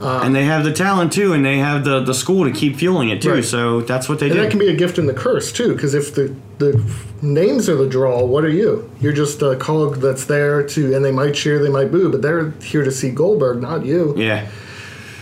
Um, 0.00 0.26
and 0.26 0.34
they 0.34 0.44
have 0.44 0.62
the 0.62 0.72
talent 0.72 1.12
too, 1.12 1.32
and 1.32 1.44
they 1.44 1.58
have 1.58 1.84
the 1.84 1.98
the 2.00 2.14
school 2.14 2.44
to 2.44 2.52
keep 2.52 2.76
fueling 2.76 3.08
it 3.08 3.20
too. 3.20 3.32
Right. 3.34 3.44
So 3.44 3.80
that's 3.80 4.08
what 4.08 4.20
they 4.20 4.26
And 4.26 4.36
do. 4.36 4.42
that 4.42 4.50
can 4.50 4.60
be 4.60 4.68
a 4.68 4.76
gift 4.76 4.96
and 4.98 5.08
the 5.08 5.14
curse 5.14 5.50
too, 5.50 5.74
because 5.74 5.92
if 5.94 6.14
the 6.14 6.34
the 6.58 6.80
names 7.20 7.68
are 7.68 7.74
the 7.76 7.88
draw, 7.88 8.24
what 8.24 8.44
are 8.44 8.48
you? 8.50 8.88
You're 9.00 9.12
just 9.12 9.42
a 9.42 9.56
cog 9.56 9.96
that's 9.96 10.24
there 10.26 10.62
to, 10.68 10.94
and 10.94 11.04
they 11.04 11.10
might 11.12 11.34
cheer, 11.34 11.58
they 11.60 11.68
might 11.68 11.90
boo, 11.90 12.10
but 12.12 12.22
they're 12.22 12.50
here 12.62 12.84
to 12.84 12.92
see 12.92 13.10
Goldberg, 13.10 13.60
not 13.60 13.84
you. 13.84 14.14
yeah. 14.16 14.46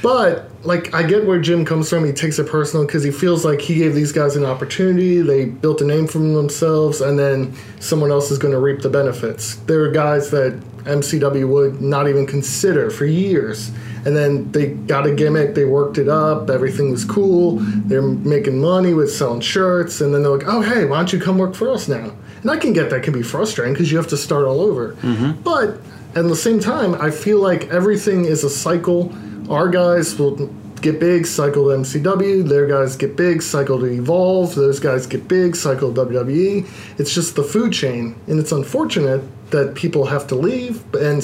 But 0.03 0.51
like, 0.63 0.93
I 0.95 1.03
get 1.03 1.27
where 1.27 1.41
Jim 1.41 1.65
comes 1.65 1.89
from. 1.89 2.05
He 2.05 2.13
takes 2.13 2.39
it 2.39 2.47
personal 2.47 2.85
because 2.87 3.03
he 3.03 3.11
feels 3.11 3.45
like 3.45 3.61
he 3.61 3.77
gave 3.77 3.95
these 3.95 4.13
guys 4.13 4.37
an 4.37 4.45
opportunity. 4.45 5.21
They 5.23 5.47
built 5.47 5.81
a 5.81 5.85
name 5.85 6.07
for 6.07 6.19
themselves, 6.19 7.01
and 7.01 7.19
then 7.19 7.55
someone 7.81 8.11
else 8.11 8.31
is 8.31 8.39
going 8.39 8.53
to 8.53 8.61
reap 8.61 8.83
the 8.83 8.91
benefits. 8.91 9.57
There 9.67 9.81
are 9.85 9.91
guys 9.91 10.31
that 10.31 10.61
MCW 10.87 11.49
would 11.49 11.81
not 11.81 12.09
even 12.09 12.27
consider 12.27 12.91
for 12.91 13.05
years, 13.05 13.71
and 14.05 14.17
then 14.17 14.51
they 14.53 14.69
got 14.69 15.07
a 15.07 15.15
gimmick. 15.15 15.55
They 15.55 15.65
worked 15.65 15.99
it 15.99 16.09
up. 16.09 16.49
Everything 16.49 16.91
was 16.91 17.05
cool. 17.05 17.59
They're 17.61 18.03
making 18.03 18.61
money 18.61 18.95
with 18.95 19.13
selling 19.13 19.41
shirts, 19.41 20.01
and 20.01 20.15
then 20.15 20.23
they're 20.23 20.33
like, 20.33 20.47
"Oh, 20.47 20.63
hey, 20.63 20.85
why 20.85 20.97
don't 20.97 21.13
you 21.13 21.21
come 21.21 21.39
work 21.39 21.55
for 21.55 21.71
us 21.71 21.89
now?" 21.89 22.13
And 22.43 22.51
I 22.51 22.57
can 22.57 22.73
get 22.73 22.91
that 22.91 23.03
can 23.03 23.13
be 23.13 23.23
frustrating 23.23 23.75
because 23.75 23.91
you 23.91 23.97
have 23.97 24.07
to 24.09 24.17
start 24.17 24.45
all 24.45 24.61
over. 24.61 24.93
Mm-hmm. 25.03 25.43
But 25.43 25.81
at 26.15 26.29
the 26.29 26.37
same 26.37 26.61
time, 26.61 26.95
I 26.95 27.11
feel 27.11 27.41
like 27.41 27.69
everything 27.69 28.25
is 28.25 28.45
a 28.45 28.51
cycle. 28.51 29.13
Our 29.51 29.69
guys 29.69 30.19
will 30.19 30.51
get 30.81 31.01
big, 31.01 31.27
cycle 31.27 31.65
to 31.69 31.77
MCW. 31.77 32.49
Their 32.49 32.67
guys 32.67 32.97
get 32.97 33.17
big, 33.17 33.43
cycle 33.43 33.81
to 33.81 33.87
Evolve. 33.87 34.55
Those 34.55 34.79
guys 34.79 35.07
get 35.07 35.27
big, 35.27 35.57
cycle 35.57 35.93
to 35.93 36.03
WWE. 36.03 36.69
It's 36.99 37.15
just 37.15 37.35
the 37.35 37.43
food 37.43 37.73
chain, 37.73 38.15
and 38.29 38.39
it's 38.39 38.53
unfortunate 38.53 39.23
that 39.51 39.75
people 39.75 40.07
have 40.07 40.27
to 40.29 40.35
leave, 40.35 40.83
and 40.95 41.23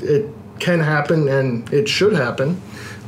it 0.00 0.28
can 0.58 0.80
happen, 0.80 1.28
and 1.28 1.72
it 1.72 1.88
should 1.88 2.12
happen. 2.12 2.60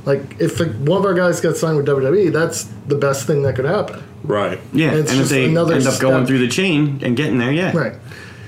Like 0.05 0.41
if 0.41 0.59
one 0.61 1.01
of 1.01 1.05
our 1.05 1.15
guys 1.15 1.41
got 1.41 1.57
signed 1.57 1.77
with 1.77 1.87
WWE, 1.87 2.33
that's 2.33 2.65
the 2.87 2.95
best 2.97 3.27
thing 3.27 3.43
that 3.43 3.57
could 3.57 3.67
happen. 3.67 4.03
Right. 4.25 4.59
Yeah, 4.73 4.93
It's 4.93 5.11
and 5.11 5.21
if 5.21 5.29
just 5.29 5.31
they 5.31 5.45
another 5.45 5.75
end 5.75 5.87
up 5.87 6.01
going 6.01 6.27
through 6.27 6.39
the 6.39 6.49
chain 6.49 7.01
and 7.03 7.17
getting 7.17 7.39
there, 7.39 7.53
yeah. 7.53 7.77
Right. 7.77 7.95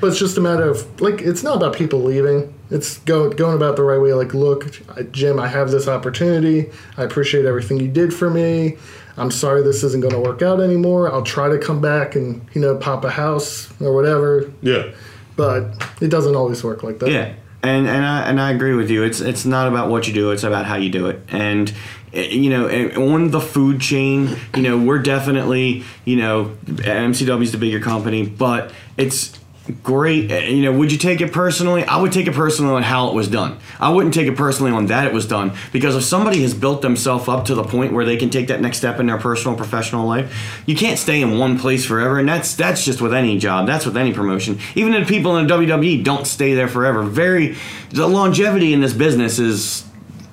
But 0.01 0.09
it's 0.09 0.18
just 0.18 0.38
a 0.38 0.40
matter 0.40 0.68
of 0.68 1.01
like 1.01 1.20
it's 1.20 1.42
not 1.42 1.57
about 1.57 1.74
people 1.74 2.03
leaving. 2.03 2.55
It's 2.70 2.98
go, 3.01 3.30
going 3.30 3.57
about 3.57 3.76
the 3.76 3.82
right 3.82 4.01
way. 4.01 4.14
Like, 4.14 4.32
look, 4.32 4.80
Jim, 5.11 5.38
I 5.38 5.48
have 5.48 5.70
this 5.70 5.88
opportunity. 5.88 6.70
I 6.96 7.03
appreciate 7.03 7.44
everything 7.44 7.78
you 7.78 7.88
did 7.88 8.14
for 8.14 8.30
me. 8.30 8.78
I'm 9.16 9.30
sorry 9.30 9.62
this 9.62 9.82
isn't 9.82 10.01
going 10.01 10.14
to 10.14 10.20
work 10.20 10.40
out 10.40 10.61
anymore. 10.61 11.12
I'll 11.12 11.24
try 11.24 11.48
to 11.48 11.59
come 11.59 11.80
back 11.80 12.14
and 12.14 12.40
you 12.55 12.61
know 12.61 12.76
pop 12.76 13.05
a 13.05 13.11
house 13.11 13.70
or 13.80 13.92
whatever. 13.94 14.51
Yeah. 14.62 14.92
But 15.36 15.82
it 16.00 16.08
doesn't 16.08 16.34
always 16.34 16.62
work 16.62 16.82
like 16.82 16.98
that. 17.00 17.10
Yeah, 17.10 17.34
and 17.62 17.86
and 17.86 18.04
I 18.04 18.22
and 18.22 18.40
I 18.40 18.52
agree 18.52 18.74
with 18.74 18.90
you. 18.90 19.02
It's 19.02 19.20
it's 19.20 19.44
not 19.44 19.68
about 19.68 19.90
what 19.90 20.06
you 20.06 20.14
do; 20.14 20.30
it's 20.30 20.44
about 20.44 20.66
how 20.66 20.76
you 20.76 20.90
do 20.90 21.06
it. 21.06 21.22
And 21.28 21.72
eh, 22.12 22.28
you 22.28 22.50
know, 22.50 22.66
eh, 22.66 22.94
on 22.96 23.30
the 23.30 23.40
food 23.40 23.80
chain, 23.80 24.36
you 24.54 24.62
know, 24.62 24.78
we're 24.78 25.02
definitely 25.02 25.84
you 26.04 26.16
know, 26.16 26.56
MCW 26.66 27.42
is 27.42 27.52
the 27.52 27.58
bigger 27.58 27.80
company, 27.80 28.26
but 28.26 28.72
it's 28.96 29.38
great. 29.82 30.30
eh, 30.30 30.48
You 30.48 30.62
know, 30.62 30.72
would 30.78 30.92
you 30.92 30.98
take 30.98 31.20
it 31.20 31.32
personally? 31.32 31.84
I 31.84 31.96
would 32.00 32.12
take 32.12 32.26
it 32.26 32.34
personally 32.34 32.72
on 32.74 32.82
how 32.82 33.08
it 33.08 33.14
was 33.14 33.28
done. 33.28 33.58
I 33.78 33.90
wouldn't 33.90 34.14
take 34.14 34.26
it 34.28 34.36
personally 34.36 34.72
on 34.72 34.86
that 34.86 35.06
it 35.06 35.12
was 35.12 35.26
done 35.26 35.52
because 35.72 35.96
if 35.96 36.02
somebody 36.04 36.42
has 36.42 36.54
built 36.54 36.82
themselves 36.82 37.28
up 37.28 37.44
to 37.46 37.54
the 37.54 37.64
point 37.64 37.92
where 37.92 38.04
they 38.04 38.16
can 38.16 38.30
take 38.30 38.48
that 38.48 38.60
next 38.60 38.78
step 38.78 39.00
in 39.00 39.06
their 39.06 39.18
personal 39.18 39.56
professional 39.56 40.06
life, 40.06 40.62
you 40.66 40.76
can't 40.76 40.98
stay 40.98 41.20
in 41.22 41.38
one 41.38 41.58
place 41.58 41.84
forever, 41.84 42.18
and 42.18 42.28
that's 42.28 42.54
that's 42.54 42.84
just 42.84 43.00
with 43.00 43.12
any 43.14 43.38
job. 43.38 43.66
That's 43.66 43.86
with 43.86 43.96
any 43.96 44.12
promotion. 44.12 44.58
Even 44.74 44.92
the 44.92 45.04
people 45.04 45.36
in 45.36 45.46
the 45.46 45.54
WWE 45.54 46.04
don't 46.04 46.26
stay 46.26 46.54
there 46.54 46.68
forever. 46.68 47.02
Very 47.02 47.56
the 47.90 48.06
longevity 48.06 48.72
in 48.72 48.80
this 48.80 48.92
business 48.92 49.38
is 49.38 49.84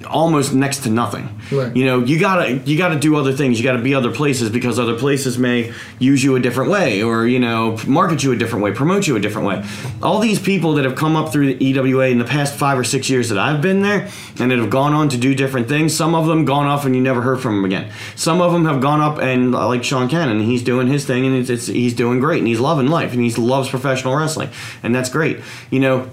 almost 0.09 0.53
next 0.53 0.79
to 0.79 0.89
nothing. 0.89 1.39
Right. 1.51 1.75
You 1.75 1.85
know, 1.85 1.99
you 2.03 2.19
gotta 2.19 2.53
you 2.53 2.77
gotta 2.77 2.99
do 2.99 3.15
other 3.15 3.33
things. 3.33 3.59
You 3.59 3.63
gotta 3.63 3.81
be 3.81 3.93
other 3.93 4.11
places 4.11 4.49
because 4.49 4.79
other 4.79 4.97
places 4.97 5.37
may 5.37 5.73
use 5.99 6.23
you 6.23 6.35
a 6.35 6.39
different 6.39 6.71
way, 6.71 7.01
or 7.03 7.27
you 7.27 7.39
know, 7.39 7.77
market 7.87 8.23
you 8.23 8.31
a 8.31 8.35
different 8.35 8.63
way, 8.63 8.71
promote 8.71 9.07
you 9.07 9.15
a 9.15 9.19
different 9.19 9.47
way. 9.47 9.63
All 10.01 10.19
these 10.19 10.39
people 10.39 10.73
that 10.73 10.85
have 10.85 10.95
come 10.95 11.15
up 11.15 11.31
through 11.31 11.53
the 11.53 11.65
EWA 11.65 12.07
in 12.07 12.17
the 12.17 12.25
past 12.25 12.55
five 12.55 12.77
or 12.77 12.83
six 12.83 13.09
years 13.09 13.29
that 13.29 13.37
I've 13.37 13.61
been 13.61 13.81
there, 13.81 14.09
and 14.39 14.51
that 14.51 14.57
have 14.57 14.69
gone 14.69 14.93
on 14.93 15.09
to 15.09 15.17
do 15.17 15.35
different 15.35 15.67
things. 15.67 15.95
Some 15.95 16.15
of 16.15 16.27
them 16.27 16.45
gone 16.45 16.65
off 16.65 16.85
and 16.85 16.95
you 16.95 17.01
never 17.01 17.21
heard 17.21 17.39
from 17.39 17.57
them 17.57 17.65
again. 17.65 17.91
Some 18.15 18.41
of 18.41 18.51
them 18.51 18.65
have 18.65 18.81
gone 18.81 19.01
up 19.01 19.19
and 19.19 19.55
uh, 19.55 19.67
like 19.67 19.83
Sean 19.83 20.09
Cannon, 20.09 20.41
he's 20.41 20.63
doing 20.63 20.87
his 20.87 21.05
thing 21.05 21.25
and 21.25 21.35
it's, 21.35 21.49
it's 21.49 21.67
he's 21.67 21.93
doing 21.93 22.19
great 22.19 22.39
and 22.39 22.47
he's 22.47 22.59
loving 22.59 22.87
life 22.87 23.13
and 23.13 23.21
he 23.21 23.31
loves 23.31 23.69
professional 23.69 24.15
wrestling 24.15 24.49
and 24.83 24.93
that's 24.93 25.09
great. 25.09 25.39
You 25.69 25.79
know, 25.79 26.09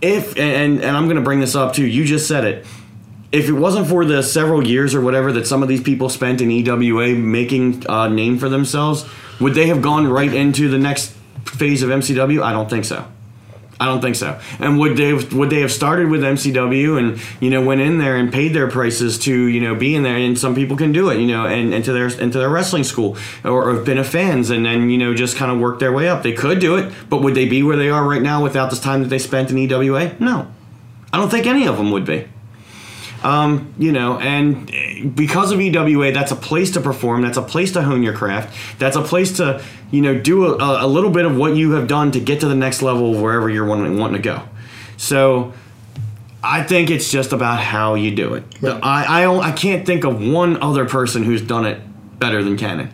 if 0.00 0.36
and 0.36 0.82
and 0.82 0.96
I'm 0.96 1.08
to 1.08 1.20
bring 1.20 1.40
this 1.40 1.54
up 1.54 1.74
too. 1.74 1.86
You 1.86 2.04
just 2.04 2.28
said 2.28 2.44
it. 2.44 2.66
If 3.34 3.48
it 3.48 3.52
wasn't 3.52 3.88
for 3.88 4.04
the 4.04 4.22
several 4.22 4.64
years 4.64 4.94
or 4.94 5.00
whatever 5.00 5.32
that 5.32 5.44
some 5.48 5.60
of 5.60 5.68
these 5.68 5.82
people 5.82 6.08
spent 6.08 6.40
in 6.40 6.52
EWA 6.52 7.16
making 7.16 7.84
a 7.88 8.08
name 8.08 8.38
for 8.38 8.48
themselves, 8.48 9.04
would 9.40 9.54
they 9.54 9.66
have 9.66 9.82
gone 9.82 10.06
right 10.06 10.32
into 10.32 10.68
the 10.68 10.78
next 10.78 11.10
phase 11.44 11.82
of 11.82 11.90
MCW? 11.90 12.40
I 12.40 12.52
don't 12.52 12.70
think 12.70 12.84
so. 12.84 13.04
I 13.80 13.86
don't 13.86 14.00
think 14.00 14.14
so. 14.14 14.38
And 14.60 14.78
would 14.78 14.96
they 14.96 15.12
would 15.14 15.50
they 15.50 15.62
have 15.62 15.72
started 15.72 16.10
with 16.10 16.22
MCW 16.22 16.96
and 16.96 17.20
you 17.40 17.50
know 17.50 17.60
went 17.60 17.80
in 17.80 17.98
there 17.98 18.14
and 18.16 18.32
paid 18.32 18.54
their 18.54 18.70
prices 18.70 19.18
to 19.20 19.46
you 19.48 19.60
know 19.60 19.74
be 19.74 19.96
in 19.96 20.04
there? 20.04 20.16
And 20.16 20.38
some 20.38 20.54
people 20.54 20.76
can 20.76 20.92
do 20.92 21.10
it, 21.10 21.18
you 21.18 21.26
know, 21.26 21.44
and 21.44 21.74
into 21.74 21.92
their 21.92 22.06
into 22.06 22.38
their 22.38 22.48
wrestling 22.48 22.84
school 22.84 23.16
or, 23.42 23.68
or 23.68 23.74
have 23.74 23.84
been 23.84 23.98
a 23.98 24.04
fans 24.04 24.50
and 24.50 24.64
then 24.64 24.90
you 24.90 24.98
know 24.98 25.12
just 25.12 25.36
kind 25.36 25.50
of 25.50 25.58
work 25.58 25.80
their 25.80 25.90
way 25.90 26.08
up. 26.08 26.22
They 26.22 26.34
could 26.34 26.60
do 26.60 26.76
it, 26.76 26.92
but 27.10 27.20
would 27.20 27.34
they 27.34 27.48
be 27.48 27.64
where 27.64 27.76
they 27.76 27.90
are 27.90 28.08
right 28.08 28.22
now 28.22 28.40
without 28.40 28.70
this 28.70 28.78
time 28.78 29.02
that 29.02 29.08
they 29.08 29.18
spent 29.18 29.50
in 29.50 29.58
EWA? 29.58 30.14
No, 30.20 30.46
I 31.12 31.18
don't 31.18 31.30
think 31.30 31.46
any 31.46 31.66
of 31.66 31.76
them 31.76 31.90
would 31.90 32.04
be. 32.04 32.28
Um, 33.24 33.72
you 33.78 33.90
know, 33.90 34.18
and 34.18 35.14
because 35.16 35.50
of 35.50 35.58
EWA, 35.60 36.12
that's 36.12 36.30
a 36.30 36.36
place 36.36 36.70
to 36.72 36.80
perform. 36.80 37.22
That's 37.22 37.38
a 37.38 37.42
place 37.42 37.72
to 37.72 37.82
hone 37.82 38.02
your 38.02 38.12
craft. 38.12 38.54
That's 38.78 38.96
a 38.96 39.02
place 39.02 39.38
to, 39.38 39.62
you 39.90 40.02
know, 40.02 40.18
do 40.20 40.44
a, 40.54 40.84
a 40.84 40.86
little 40.86 41.10
bit 41.10 41.24
of 41.24 41.34
what 41.34 41.56
you 41.56 41.72
have 41.72 41.88
done 41.88 42.10
to 42.12 42.20
get 42.20 42.40
to 42.40 42.48
the 42.48 42.54
next 42.54 42.82
level 42.82 43.14
of 43.14 43.20
wherever 43.22 43.48
you're 43.48 43.64
wanting, 43.64 43.96
wanting 43.98 44.20
to 44.20 44.22
go. 44.22 44.42
So, 44.98 45.54
I 46.42 46.62
think 46.62 46.90
it's 46.90 47.10
just 47.10 47.32
about 47.32 47.60
how 47.60 47.94
you 47.94 48.14
do 48.14 48.34
it. 48.34 48.44
Right. 48.60 48.78
I, 48.82 49.24
I 49.24 49.48
I 49.48 49.52
can't 49.52 49.86
think 49.86 50.04
of 50.04 50.20
one 50.22 50.62
other 50.62 50.84
person 50.84 51.22
who's 51.22 51.40
done 51.40 51.64
it 51.64 51.80
better 52.18 52.44
than 52.44 52.58
Cannon. 52.58 52.90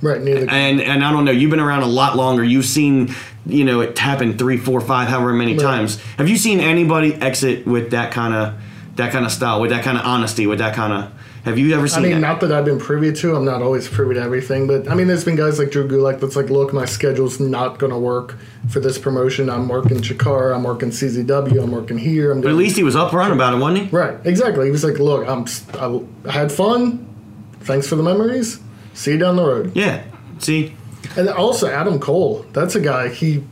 Right, 0.00 0.20
neither. 0.20 0.48
And 0.48 0.80
and 0.80 1.04
I 1.04 1.10
don't 1.10 1.24
know. 1.24 1.32
You've 1.32 1.50
been 1.50 1.58
around 1.58 1.82
a 1.82 1.86
lot 1.88 2.16
longer. 2.16 2.44
You've 2.44 2.66
seen, 2.66 3.12
you 3.46 3.64
know, 3.64 3.80
it 3.80 3.98
happen 3.98 4.38
three, 4.38 4.56
four, 4.58 4.80
five, 4.80 5.08
however 5.08 5.32
many 5.32 5.54
Right. 5.54 5.60
times. 5.60 5.98
Have 6.18 6.28
you 6.28 6.36
seen 6.36 6.60
anybody 6.60 7.14
exit 7.14 7.66
with 7.66 7.90
that 7.90 8.12
kind 8.12 8.32
of 8.32 8.54
that 8.96 9.12
kind 9.12 9.24
of 9.24 9.32
style, 9.32 9.60
with 9.60 9.70
that 9.70 9.84
kind 9.84 9.98
of 9.98 10.04
honesty, 10.04 10.46
with 10.46 10.58
that 10.58 10.74
kind 10.74 10.92
of? 10.92 11.12
Have 11.44 11.58
you 11.58 11.74
ever 11.74 11.86
seen? 11.86 11.98
I 11.98 12.02
mean, 12.02 12.12
that? 12.12 12.20
not 12.20 12.40
that 12.40 12.52
I've 12.52 12.64
been 12.64 12.78
privy 12.78 13.12
to. 13.12 13.36
I'm 13.36 13.44
not 13.44 13.60
always 13.60 13.86
privy 13.86 14.14
to 14.14 14.20
everything, 14.20 14.66
but 14.66 14.88
I 14.88 14.94
mean, 14.94 15.08
there's 15.08 15.24
been 15.24 15.36
guys 15.36 15.58
like 15.58 15.70
Drew 15.70 15.86
Gulak 15.86 16.20
that's 16.20 16.36
like, 16.36 16.48
look, 16.48 16.72
my 16.72 16.86
schedule's 16.86 17.38
not 17.38 17.78
going 17.78 17.92
to 17.92 17.98
work 17.98 18.36
for 18.70 18.80
this 18.80 18.98
promotion. 18.98 19.50
I'm 19.50 19.68
working 19.68 19.98
Chikara, 19.98 20.54
I'm 20.54 20.62
working 20.62 20.88
CZW, 20.88 21.62
I'm 21.62 21.70
working 21.70 21.98
here. 21.98 22.32
I'm 22.32 22.40
but 22.40 22.50
at 22.50 22.56
least 22.56 22.76
he 22.76 22.82
was 22.82 22.94
upfront 22.94 23.32
about 23.32 23.52
it, 23.52 23.58
wasn't 23.58 23.90
he? 23.90 23.96
right, 23.96 24.18
exactly. 24.24 24.64
He 24.64 24.70
was 24.70 24.84
like, 24.84 24.98
look, 24.98 25.28
I'm 25.28 25.44
I 26.26 26.32
had 26.32 26.50
fun. 26.50 27.06
Thanks 27.60 27.88
for 27.88 27.96
the 27.96 28.02
memories. 28.02 28.60
See 28.94 29.12
you 29.12 29.18
down 29.18 29.36
the 29.36 29.44
road. 29.44 29.72
Yeah. 29.74 30.02
See, 30.38 30.74
And 31.16 31.28
also 31.28 31.68
Adam 31.70 31.98
Cole, 31.98 32.46
that's 32.52 32.74
a 32.74 32.80
guy. 32.80 33.08
He, 33.08 33.44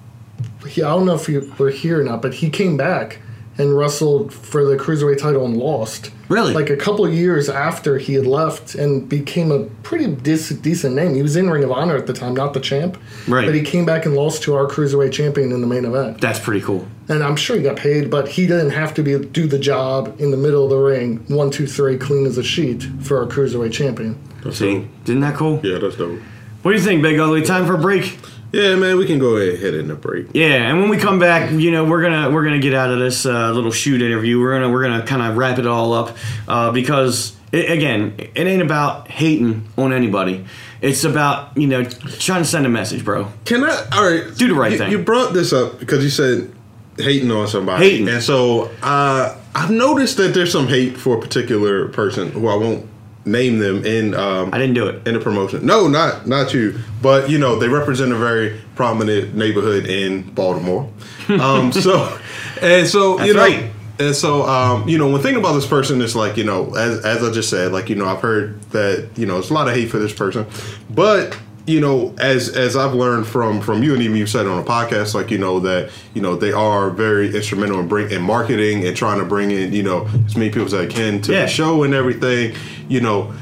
he 0.66 0.82
I 0.82 0.90
don't 0.90 1.04
know 1.04 1.14
if 1.14 1.28
you 1.28 1.52
were 1.58 1.70
here 1.70 2.00
or 2.00 2.04
not, 2.04 2.22
but 2.22 2.34
he 2.34 2.48
came 2.48 2.76
back 2.76 3.18
and 3.58 3.76
wrestled 3.76 4.32
for 4.32 4.64
the 4.64 4.76
cruiserweight 4.76 5.18
title 5.18 5.44
and 5.44 5.56
lost. 5.56 6.10
Really? 6.28 6.54
Like 6.54 6.70
a 6.70 6.76
couple 6.76 7.04
of 7.04 7.12
years 7.12 7.50
after 7.50 7.98
he 7.98 8.14
had 8.14 8.26
left 8.26 8.74
and 8.74 9.06
became 9.06 9.52
a 9.52 9.64
pretty 9.82 10.06
dis- 10.14 10.48
decent 10.48 10.94
name. 10.94 11.14
He 11.14 11.22
was 11.22 11.36
in 11.36 11.50
Ring 11.50 11.62
of 11.62 11.70
Honor 11.70 11.94
at 11.96 12.06
the 12.06 12.14
time, 12.14 12.34
not 12.34 12.54
the 12.54 12.60
champ. 12.60 12.96
Right. 13.28 13.44
But 13.44 13.54
he 13.54 13.60
came 13.62 13.84
back 13.84 14.06
and 14.06 14.14
lost 14.14 14.42
to 14.44 14.54
our 14.54 14.66
cruiserweight 14.66 15.12
champion 15.12 15.52
in 15.52 15.60
the 15.60 15.66
main 15.66 15.84
event. 15.84 16.20
that's 16.20 16.40
pretty 16.40 16.62
cool. 16.62 16.88
And 17.08 17.22
I'm 17.22 17.36
sure 17.36 17.56
he 17.56 17.62
got 17.62 17.76
paid, 17.76 18.10
but 18.10 18.28
he 18.28 18.46
didn't 18.46 18.70
have 18.70 18.94
to 18.94 19.02
be 19.02 19.18
do 19.18 19.46
the 19.46 19.58
job 19.58 20.14
in 20.18 20.30
the 20.30 20.38
middle 20.38 20.64
of 20.64 20.70
the 20.70 20.78
ring, 20.78 21.22
one, 21.28 21.50
two, 21.50 21.66
three, 21.66 21.98
clean 21.98 22.24
as 22.24 22.38
a 22.38 22.42
sheet 22.42 22.84
for 23.02 23.18
our 23.18 23.26
cruiserweight 23.26 23.72
champion. 23.72 24.18
See, 24.50 24.88
isn't 25.04 25.20
that 25.20 25.34
cool? 25.36 25.60
Yeah, 25.62 25.78
that's 25.78 25.96
dope. 25.96 26.18
What 26.62 26.72
do 26.72 26.78
you 26.78 26.82
think, 26.82 27.02
Big 27.02 27.18
Ugly? 27.18 27.42
Time 27.42 27.66
for 27.66 27.74
a 27.74 27.78
break. 27.78 28.18
Yeah, 28.52 28.76
man, 28.76 28.98
we 28.98 29.06
can 29.06 29.18
go 29.18 29.36
ahead 29.36 29.72
in 29.74 29.88
the 29.88 29.94
break. 29.94 30.26
Yeah, 30.34 30.68
and 30.68 30.78
when 30.80 30.90
we 30.90 30.98
come 30.98 31.18
back, 31.18 31.50
you 31.52 31.70
know, 31.70 31.84
we're 31.84 32.02
gonna 32.02 32.30
we're 32.30 32.44
gonna 32.44 32.58
get 32.58 32.74
out 32.74 32.90
of 32.90 32.98
this 32.98 33.24
uh, 33.24 33.50
little 33.52 33.70
shoot 33.72 34.02
interview. 34.02 34.38
We're 34.38 34.52
gonna 34.52 34.70
we're 34.70 34.82
gonna 34.82 35.06
kind 35.06 35.22
of 35.22 35.36
wrap 35.38 35.58
it 35.58 35.66
all 35.66 35.94
up 35.94 36.16
uh, 36.46 36.70
because 36.70 37.34
it, 37.50 37.70
again, 37.70 38.14
it 38.18 38.46
ain't 38.46 38.62
about 38.62 39.08
hating 39.10 39.66
on 39.78 39.92
anybody. 39.94 40.44
It's 40.82 41.04
about 41.04 41.56
you 41.56 41.66
know 41.66 41.82
trying 41.84 42.42
to 42.42 42.48
send 42.48 42.66
a 42.66 42.68
message, 42.68 43.04
bro. 43.04 43.28
Can 43.46 43.64
I? 43.64 43.86
All 43.92 44.04
right, 44.10 44.36
Do 44.36 44.48
the 44.48 44.54
right 44.54 44.72
you, 44.72 44.78
thing. 44.78 44.90
You 44.90 44.98
brought 44.98 45.32
this 45.32 45.52
up 45.54 45.78
because 45.78 46.04
you 46.04 46.10
said 46.10 46.52
hating 46.98 47.30
on 47.30 47.48
somebody, 47.48 47.88
Hating. 47.88 48.08
and 48.08 48.22
so 48.22 48.70
uh, 48.82 49.34
I've 49.54 49.70
noticed 49.70 50.18
that 50.18 50.34
there's 50.34 50.52
some 50.52 50.68
hate 50.68 50.98
for 50.98 51.16
a 51.16 51.20
particular 51.20 51.88
person 51.88 52.30
who 52.32 52.48
I 52.48 52.56
won't 52.56 52.86
name 53.24 53.58
them 53.58 53.84
in 53.84 54.14
um, 54.14 54.50
I 54.52 54.58
didn't 54.58 54.74
do 54.74 54.86
it. 54.88 55.06
in 55.06 55.14
the 55.14 55.20
promotion. 55.20 55.64
No, 55.64 55.88
not 55.88 56.26
not 56.26 56.52
you, 56.52 56.78
but 57.00 57.30
you 57.30 57.38
know 57.38 57.56
they 57.58 57.68
represent 57.68 58.12
a 58.12 58.16
very 58.16 58.60
prominent 58.74 59.34
neighborhood 59.34 59.86
in 59.86 60.22
Baltimore. 60.22 60.90
Um, 61.28 61.70
so 61.72 62.18
and 62.60 62.86
so 62.86 63.12
you 63.22 63.32
That's 63.32 63.34
know. 63.34 63.40
right. 63.40 63.72
And 63.98 64.16
so, 64.16 64.42
um, 64.42 64.88
you 64.88 64.98
know, 64.98 65.08
when 65.08 65.22
thinking 65.22 65.38
about 65.38 65.52
this 65.52 65.66
person, 65.66 66.00
it's 66.02 66.16
like, 66.16 66.36
you 66.36 66.42
know, 66.44 66.74
as, 66.74 67.04
as 67.04 67.22
I 67.22 67.30
just 67.30 67.48
said, 67.50 67.70
like, 67.72 67.88
you 67.88 67.94
know, 67.94 68.06
I've 68.06 68.20
heard 68.20 68.60
that, 68.70 69.10
you 69.16 69.26
know, 69.26 69.38
it's 69.38 69.50
a 69.50 69.54
lot 69.54 69.68
of 69.68 69.74
hate 69.74 69.90
for 69.90 69.98
this 69.98 70.12
person. 70.12 70.46
But, 70.90 71.38
you 71.66 71.80
know, 71.80 72.14
as 72.18 72.48
as 72.48 72.76
I've 72.76 72.94
learned 72.94 73.26
from 73.26 73.60
from 73.60 73.82
you 73.82 73.92
and 73.94 74.02
even 74.02 74.16
you 74.16 74.26
said 74.26 74.46
on 74.46 74.58
a 74.58 74.64
podcast, 74.64 75.14
like, 75.14 75.30
you 75.30 75.38
know, 75.38 75.60
that, 75.60 75.90
you 76.14 76.20
know, 76.20 76.34
they 76.36 76.52
are 76.52 76.90
very 76.90 77.34
instrumental 77.34 77.78
in 77.78 77.88
bring 77.88 78.10
in 78.10 78.22
marketing 78.22 78.84
and 78.84 78.96
trying 78.96 79.18
to 79.20 79.24
bring 79.24 79.50
in, 79.52 79.72
you 79.72 79.82
know, 79.82 80.08
as 80.26 80.36
many 80.36 80.50
people 80.50 80.66
as 80.66 80.74
I 80.74 80.86
can 80.86 81.22
to 81.22 81.32
Yeah. 81.32 81.42
the 81.42 81.48
show 81.48 81.84
and 81.84 81.94
everything, 81.94 82.54
you 82.88 83.00
know, 83.00 83.32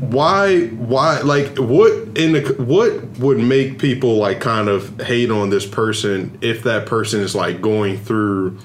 why 0.00 0.66
why 0.68 1.20
like 1.20 1.56
what 1.58 1.92
in 2.16 2.32
the 2.32 2.54
what 2.58 3.04
would 3.18 3.38
make 3.38 3.78
people 3.78 4.16
like 4.16 4.40
kind 4.40 4.68
of 4.68 4.98
hate 5.02 5.30
on 5.30 5.50
this 5.50 5.66
person 5.66 6.36
if 6.40 6.62
that 6.62 6.86
person 6.86 7.20
is 7.20 7.34
like 7.34 7.60
going 7.60 7.98
through 7.98 8.58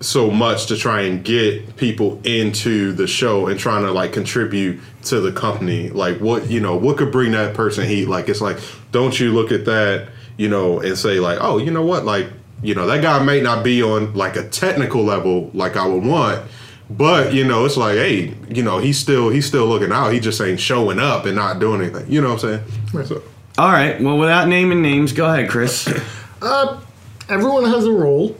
so 0.00 0.30
much 0.30 0.66
to 0.66 0.76
try 0.76 1.02
and 1.02 1.24
get 1.24 1.76
people 1.76 2.20
into 2.24 2.92
the 2.92 3.06
show 3.06 3.48
and 3.48 3.58
trying 3.58 3.84
to 3.84 3.90
like 3.90 4.12
contribute 4.12 4.80
to 5.04 5.20
the 5.20 5.32
company. 5.32 5.90
Like 5.90 6.18
what 6.20 6.50
you 6.50 6.60
know 6.60 6.76
what 6.76 6.98
could 6.98 7.10
bring 7.12 7.32
that 7.32 7.54
person 7.54 7.86
heat? 7.86 8.06
Like 8.06 8.28
it's 8.28 8.40
like 8.40 8.58
don't 8.92 9.18
you 9.18 9.32
look 9.32 9.50
at 9.52 9.64
that 9.64 10.08
you 10.36 10.48
know 10.48 10.80
and 10.80 10.96
say 10.96 11.18
like 11.18 11.38
oh 11.40 11.58
you 11.58 11.70
know 11.70 11.84
what? 11.84 12.04
Like 12.04 12.28
you 12.62 12.74
know 12.74 12.86
that 12.86 13.02
guy 13.02 13.22
may 13.22 13.40
not 13.40 13.64
be 13.64 13.82
on 13.82 14.14
like 14.14 14.36
a 14.36 14.48
technical 14.48 15.04
level 15.04 15.48
like 15.54 15.76
i 15.76 15.86
would 15.86 16.04
want 16.04 16.44
but 16.90 17.32
you 17.32 17.44
know 17.44 17.64
it's 17.64 17.76
like 17.76 17.94
hey 17.94 18.34
you 18.48 18.62
know 18.62 18.78
he's 18.78 18.98
still 18.98 19.28
he's 19.28 19.46
still 19.46 19.66
looking 19.66 19.92
out. 19.92 20.12
He 20.12 20.20
just 20.20 20.40
ain't 20.40 20.58
showing 20.58 20.98
up 20.98 21.26
and 21.26 21.36
not 21.36 21.58
doing 21.58 21.82
anything. 21.82 22.10
You 22.10 22.22
know 22.22 22.34
what 22.34 22.44
i'm 22.44 22.62
saying? 22.92 23.06
So 23.06 23.22
All 23.58 23.70
right. 23.70 24.00
Well, 24.00 24.18
without 24.18 24.48
naming 24.48 24.80
names, 24.80 25.12
go 25.12 25.26
ahead, 25.30 25.50
Chris. 25.50 25.86
uh, 26.42 26.80
everyone 27.28 27.64
has 27.64 27.84
a 27.84 27.92
role. 27.92 28.36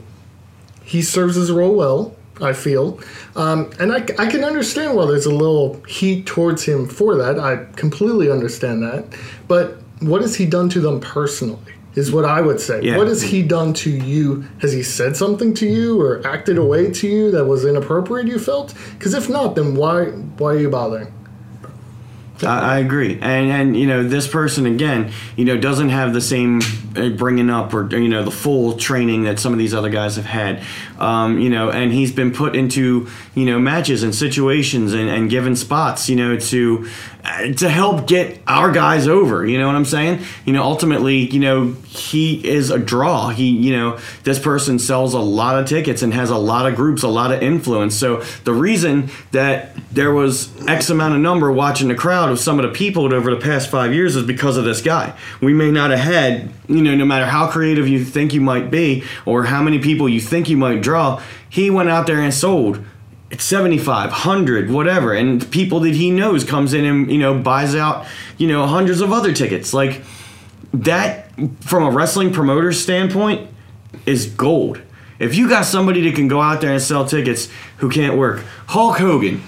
He 0.89 1.03
serves 1.03 1.36
his 1.36 1.53
role 1.53 1.74
well, 1.74 2.16
I 2.41 2.55
feel. 2.55 2.99
Um, 3.36 3.70
and 3.78 3.93
I, 3.93 3.97
I 4.18 4.30
can 4.30 4.43
understand 4.43 4.97
why 4.97 5.05
there's 5.05 5.26
a 5.26 5.34
little 5.34 5.82
heat 5.82 6.24
towards 6.24 6.64
him 6.64 6.89
for 6.89 7.14
that. 7.16 7.39
I 7.39 7.66
completely 7.76 8.30
understand 8.30 8.82
that. 8.82 9.05
But 9.49 9.76
what 10.01 10.22
has 10.22 10.36
he 10.36 10.47
done 10.47 10.70
to 10.70 10.80
them 10.80 10.99
personally? 11.01 11.74
Is 11.95 12.11
what 12.11 12.24
I 12.24 12.41
would 12.41 12.59
say. 12.59 12.80
Yeah. 12.80 12.97
What 12.97 13.09
has 13.09 13.20
he 13.20 13.43
done 13.43 13.74
to 13.74 13.91
you? 13.91 14.47
Has 14.61 14.72
he 14.72 14.82
said 14.82 15.14
something 15.14 15.53
to 15.55 15.66
you 15.66 16.01
or 16.01 16.26
acted 16.26 16.57
a 16.57 16.64
way 16.64 16.91
to 16.91 17.07
you 17.07 17.30
that 17.32 17.45
was 17.45 17.66
inappropriate? 17.66 18.26
You 18.28 18.39
felt? 18.39 18.72
Because 18.97 19.12
if 19.14 19.28
not, 19.28 19.57
then 19.57 19.74
why 19.74 20.05
why 20.39 20.53
are 20.53 20.59
you 20.59 20.70
bothering? 20.70 21.12
I, 22.43 22.76
I 22.76 22.78
agree, 22.78 23.18
and 23.20 23.51
and 23.51 23.76
you 23.76 23.86
know 23.86 24.03
this 24.03 24.28
person 24.28 24.66
again, 24.66 25.12
you 25.36 25.45
know, 25.45 25.57
doesn't 25.57 25.89
have 25.91 26.12
the 26.12 26.20
same 26.20 26.61
uh, 26.97 27.09
bringing 27.11 27.51
up 27.51 27.72
or 27.74 27.89
you 27.97 28.09
know 28.09 28.24
the 28.24 28.30
full 28.30 28.76
training 28.76 29.24
that 29.24 29.39
some 29.39 29.53
of 29.53 29.59
these 29.59 29.74
other 29.74 29.91
guys 29.91 30.16
have 30.16 30.24
had, 30.24 30.62
um, 30.99 31.39
you 31.39 31.51
know, 31.51 31.70
and 31.70 31.93
he's 31.93 32.12
been 32.12 32.32
put 32.32 32.57
into 32.57 33.09
you 33.34 33.45
know 33.45 33.59
matches 33.59 34.03
and 34.03 34.14
situations 34.14 34.93
and, 34.93 35.09
and 35.09 35.30
given 35.30 35.57
spots, 35.57 36.09
you 36.09 36.16
know, 36.16 36.36
to 36.36 36.89
uh, 37.24 37.53
to 37.53 37.68
help 37.68 38.07
get 38.07 38.41
our 38.47 38.70
guys 38.70 39.09
over. 39.09 39.45
You 39.45 39.59
know 39.59 39.66
what 39.66 39.76
I'm 39.76 39.84
saying? 39.84 40.20
You 40.45 40.53
know, 40.53 40.62
ultimately, 40.62 41.16
you 41.16 41.41
know, 41.41 41.72
he 41.84 42.47
is 42.47 42.70
a 42.70 42.78
draw. 42.78 43.30
He, 43.30 43.49
you 43.49 43.76
know, 43.76 43.99
this 44.24 44.39
person 44.39 44.78
sells 44.78 45.14
a 45.14 45.18
lot 45.18 45.59
of 45.59 45.68
tickets 45.68 46.03
and 46.03 46.14
has 46.14 46.30
a 46.30 46.39
lot 46.39 46.66
of 46.66 46.76
groups, 46.76 47.03
a 47.03 47.09
lot 47.09 47.32
of 47.32 47.43
influence. 47.43 47.97
So 47.97 48.22
the 48.45 48.53
reason 48.53 49.11
that 49.32 49.76
there 49.93 50.12
was 50.12 50.51
X 50.68 50.91
amount 50.91 51.14
of 51.14 51.20
number 51.20 51.51
watching 51.51 51.89
the 51.89 51.95
crowd 51.95 52.28
of 52.31 52.39
some 52.39 52.59
of 52.59 52.64
the 52.64 52.76
people 52.76 53.12
over 53.12 53.35
the 53.35 53.41
past 53.41 53.70
five 53.70 53.93
years 53.93 54.16
is 54.16 54.24
because 54.24 54.57
of 54.57 54.64
this 54.64 54.81
guy. 54.81 55.14
We 55.41 55.55
may 55.55 55.70
not 55.70 55.91
have 55.91 56.01
had, 56.01 56.51
you 56.68 56.83
know, 56.83 56.95
no 56.95 57.05
matter 57.05 57.26
how 57.26 57.49
creative 57.49 57.89
you 57.89 58.05
think 58.05 58.33
you 58.33 58.41
might 58.41 58.70
be 58.70 59.05
or 59.26 59.45
how 59.45 59.62
many 59.62 59.79
people 59.79 60.09
you 60.09 60.20
think 60.20 60.49
you 60.49 60.57
might 60.57 60.83
draw, 60.83 61.22
he 61.49 61.70
went 61.70 61.89
out 61.89 62.07
there 62.07 62.20
and 62.20 62.33
sold 62.33 62.85
it's 63.31 63.45
75 63.45 64.11
100 64.11 64.70
whatever. 64.70 65.12
And 65.12 65.51
people 65.51 65.81
that 65.81 65.95
he 65.95 66.11
knows 66.11 66.45
comes 66.45 66.72
in 66.72 66.85
and 66.85 67.11
you 67.11 67.18
know 67.18 67.39
buys 67.39 67.74
out 67.74 68.07
you 68.37 68.49
know 68.49 68.66
hundreds 68.66 69.01
of 69.01 69.12
other 69.12 69.33
tickets. 69.33 69.74
Like 69.74 70.03
that 70.72 71.31
from 71.61 71.85
a 71.85 71.91
wrestling 71.91 72.33
promoter 72.33 72.72
standpoint 72.72 73.49
is 74.07 74.26
gold. 74.26 74.81
If 75.18 75.35
you 75.35 75.49
got 75.49 75.64
somebody 75.64 76.09
that 76.09 76.14
can 76.14 76.29
go 76.29 76.41
out 76.41 76.61
there 76.61 76.72
and 76.72 76.81
sell 76.81 77.05
tickets 77.05 77.49
who 77.79 77.91
can't 77.91 78.16
work 78.16 78.45
hulk 78.66 78.99
hogan 78.99 79.43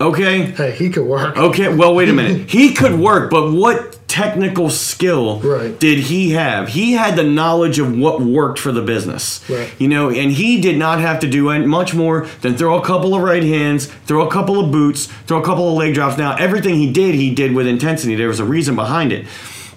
okay 0.00 0.42
Hey, 0.52 0.72
he 0.72 0.90
could 0.90 1.06
work. 1.06 1.36
Okay, 1.36 1.68
well, 1.74 1.94
wait 1.94 2.08
a 2.08 2.12
minute. 2.12 2.48
He 2.58 2.72
could 2.74 2.98
work, 2.98 3.30
but 3.30 3.52
what 3.52 3.96
technical 4.08 4.70
skill 4.70 5.38
Right. 5.40 5.78
did 5.78 5.98
he 6.00 6.30
have? 6.30 6.68
He 6.70 6.92
had 6.94 7.14
the 7.14 7.22
knowledge 7.22 7.78
of 7.78 7.96
what 7.96 8.20
worked 8.20 8.58
for 8.58 8.72
the 8.72 8.82
business. 8.82 9.40
Right. 9.48 9.72
You 9.78 9.86
know, 9.88 10.10
and 10.10 10.32
he 10.32 10.60
did 10.60 10.76
not 10.78 10.98
have 11.00 11.20
to 11.20 11.28
do 11.28 11.44
much 11.66 11.94
more 11.94 12.26
than 12.40 12.56
throw 12.56 12.76
a 12.76 12.84
couple 12.84 13.14
of 13.14 13.22
right 13.22 13.42
hands, 13.44 13.86
throw 14.06 14.26
a 14.26 14.30
couple 14.30 14.58
of 14.58 14.72
boots, 14.72 15.06
throw 15.26 15.40
a 15.40 15.44
couple 15.44 15.68
of 15.70 15.74
leg 15.78 15.94
drops. 15.94 16.18
Now, 16.18 16.34
everything 16.36 16.74
he 16.74 16.90
did, 16.92 17.14
he 17.14 17.32
did 17.32 17.54
with 17.54 17.66
intensity. 17.68 18.16
There 18.16 18.28
was 18.28 18.40
a 18.40 18.44
reason 18.44 18.74
behind 18.74 19.12
it. 19.12 19.26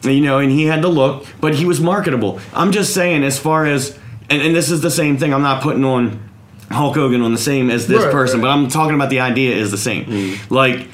You 0.03 0.19
know, 0.21 0.39
and 0.39 0.51
he 0.51 0.65
had 0.65 0.81
the 0.81 0.89
look, 0.89 1.25
but 1.39 1.55
he 1.55 1.65
was 1.65 1.79
marketable. 1.79 2.39
I'm 2.53 2.71
just 2.71 2.93
saying, 2.93 3.23
as 3.23 3.37
far 3.39 3.65
as, 3.67 3.97
and, 4.29 4.41
and 4.41 4.53
this 4.55 4.69
is 4.71 4.81
the 4.81 4.91
same 4.91 5.17
thing, 5.17 5.31
I'm 5.33 5.43
not 5.43 5.61
putting 5.61 5.85
on 5.85 6.19
Hulk 6.71 6.95
Hogan 6.95 7.21
on 7.21 7.31
the 7.31 7.37
same 7.37 7.69
as 7.69 7.87
this 7.87 8.03
Right, 8.03 8.11
person, 8.11 8.39
right. 8.39 8.47
but 8.47 8.51
I'm 8.51 8.67
talking 8.67 8.95
about 8.95 9.09
the 9.09 9.19
idea 9.19 9.55
is 9.55 9.71
the 9.71 9.77
same. 9.77 10.05
Hmm. 10.05 10.53
Like, 10.53 10.87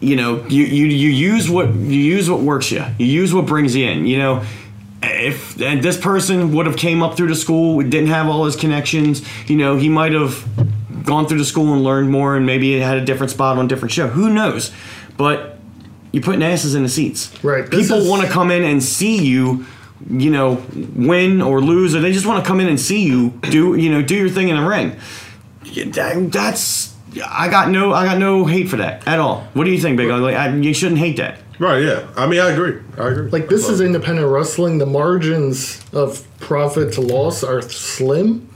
you 0.00 0.16
know, 0.16 0.44
you, 0.48 0.64
you 0.64 0.86
you 0.86 1.08
use 1.08 1.48
what 1.48 1.72
you 1.74 2.00
use 2.00 2.28
what 2.28 2.40
works 2.40 2.70
you. 2.72 2.84
You 2.98 3.06
use 3.06 3.32
what 3.32 3.46
brings 3.46 3.74
you 3.76 3.86
in. 3.88 4.06
You 4.06 4.18
know, 4.18 4.44
if 5.02 5.60
and 5.62 5.82
this 5.82 5.96
person 5.96 6.52
would 6.54 6.66
have 6.66 6.76
came 6.76 7.02
up 7.02 7.16
through 7.16 7.28
the 7.28 7.34
school, 7.36 7.80
didn't 7.82 8.08
have 8.08 8.26
all 8.28 8.44
his 8.44 8.56
connections. 8.56 9.22
You 9.48 9.56
know, 9.56 9.76
he 9.76 9.88
might 9.88 10.12
have 10.12 10.44
gone 11.04 11.26
through 11.26 11.38
the 11.38 11.44
school 11.44 11.72
and 11.74 11.82
learned 11.84 12.10
more, 12.10 12.36
and 12.36 12.44
maybe 12.46 12.78
had 12.80 12.98
a 12.98 13.04
different 13.04 13.30
spot 13.30 13.58
on 13.58 13.66
a 13.66 13.68
different 13.68 13.92
show. 13.92 14.08
Who 14.08 14.30
knows? 14.30 14.72
But 15.16 15.58
you're 16.12 16.22
putting 16.22 16.42
asses 16.42 16.74
in 16.74 16.82
the 16.82 16.88
seats. 16.88 17.32
Right, 17.44 17.68
People 17.70 17.98
is- 17.98 18.08
want 18.08 18.22
to 18.22 18.28
come 18.28 18.50
in 18.50 18.62
and 18.64 18.82
see 18.82 19.18
you. 19.24 19.64
You 20.10 20.30
know, 20.30 20.62
win 20.94 21.40
or 21.40 21.60
lose, 21.60 21.94
or 21.94 22.00
they 22.00 22.12
just 22.12 22.26
want 22.26 22.42
to 22.44 22.46
come 22.46 22.60
in 22.60 22.68
and 22.68 22.78
see 22.80 23.02
you 23.04 23.30
do. 23.42 23.74
You 23.76 23.90
know, 23.90 24.02
do 24.02 24.16
your 24.16 24.28
thing 24.28 24.48
in 24.48 24.56
the 24.56 24.66
ring. 24.68 24.96
That- 25.92 26.30
that's 26.32 26.94
I 27.24 27.48
got 27.48 27.70
no 27.70 27.92
I 27.92 28.04
got 28.04 28.18
no 28.18 28.44
hate 28.44 28.68
for 28.68 28.76
that 28.76 29.06
at 29.06 29.18
all. 29.20 29.46
What 29.54 29.64
do 29.64 29.70
you 29.70 29.78
think, 29.80 29.96
Big 29.96 30.10
Ugly? 30.10 30.34
I, 30.34 30.54
you 30.54 30.74
shouldn't 30.74 30.98
hate 30.98 31.16
that. 31.18 31.38
Right, 31.60 31.84
yeah. 31.84 32.04
I 32.16 32.26
mean, 32.26 32.40
I 32.40 32.50
agree. 32.50 32.80
I 32.98 33.08
agree. 33.08 33.30
Like 33.30 33.48
this 33.48 33.68
is 33.68 33.80
independent 33.80 34.26
wrestling. 34.28 34.78
The 34.78 34.86
margins 34.86 35.80
of 35.92 36.26
profit 36.40 36.92
to 36.94 37.00
loss 37.00 37.44
are 37.44 37.62
slim. 37.62 38.48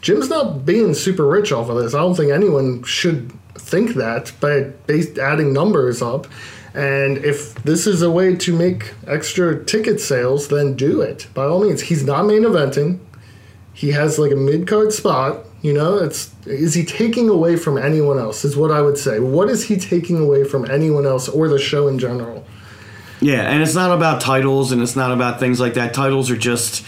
Jim's 0.00 0.28
not 0.28 0.64
being 0.64 0.94
super 0.94 1.26
rich 1.26 1.50
off 1.50 1.68
of 1.68 1.76
this. 1.82 1.94
I 1.94 1.98
don't 1.98 2.14
think 2.14 2.30
anyone 2.30 2.84
should 2.84 3.32
think 3.54 3.94
that 3.94 4.32
by 4.40 4.62
based 4.86 5.18
adding 5.18 5.52
numbers 5.52 6.00
up. 6.00 6.26
And 6.74 7.18
if 7.18 7.54
this 7.62 7.86
is 7.86 8.02
a 8.02 8.10
way 8.10 8.34
to 8.34 8.56
make 8.56 8.94
extra 9.06 9.64
ticket 9.64 10.00
sales, 10.00 10.48
then 10.48 10.74
do 10.74 11.00
it 11.00 11.28
by 11.32 11.44
all 11.44 11.62
means. 11.62 11.82
He's 11.82 12.04
not 12.04 12.26
main 12.26 12.42
eventing. 12.42 12.98
He 13.72 13.92
has 13.92 14.18
like 14.18 14.32
a 14.32 14.36
mid 14.36 14.66
card 14.66 14.92
spot. 14.92 15.44
You 15.62 15.72
know, 15.72 15.96
it's 15.98 16.34
is 16.46 16.74
he 16.74 16.84
taking 16.84 17.28
away 17.28 17.56
from 17.56 17.78
anyone 17.78 18.18
else? 18.18 18.44
Is 18.44 18.56
what 18.56 18.72
I 18.72 18.82
would 18.82 18.98
say. 18.98 19.20
What 19.20 19.48
is 19.48 19.68
he 19.68 19.76
taking 19.76 20.18
away 20.18 20.44
from 20.44 20.68
anyone 20.68 21.06
else 21.06 21.28
or 21.28 21.48
the 21.48 21.58
show 21.58 21.86
in 21.86 21.98
general? 21.98 22.44
Yeah, 23.20 23.42
and 23.42 23.62
it's 23.62 23.74
not 23.74 23.90
about 23.90 24.20
titles 24.20 24.72
and 24.72 24.82
it's 24.82 24.96
not 24.96 25.12
about 25.12 25.40
things 25.40 25.60
like 25.60 25.74
that. 25.74 25.94
Titles 25.94 26.30
are 26.30 26.36
just 26.36 26.84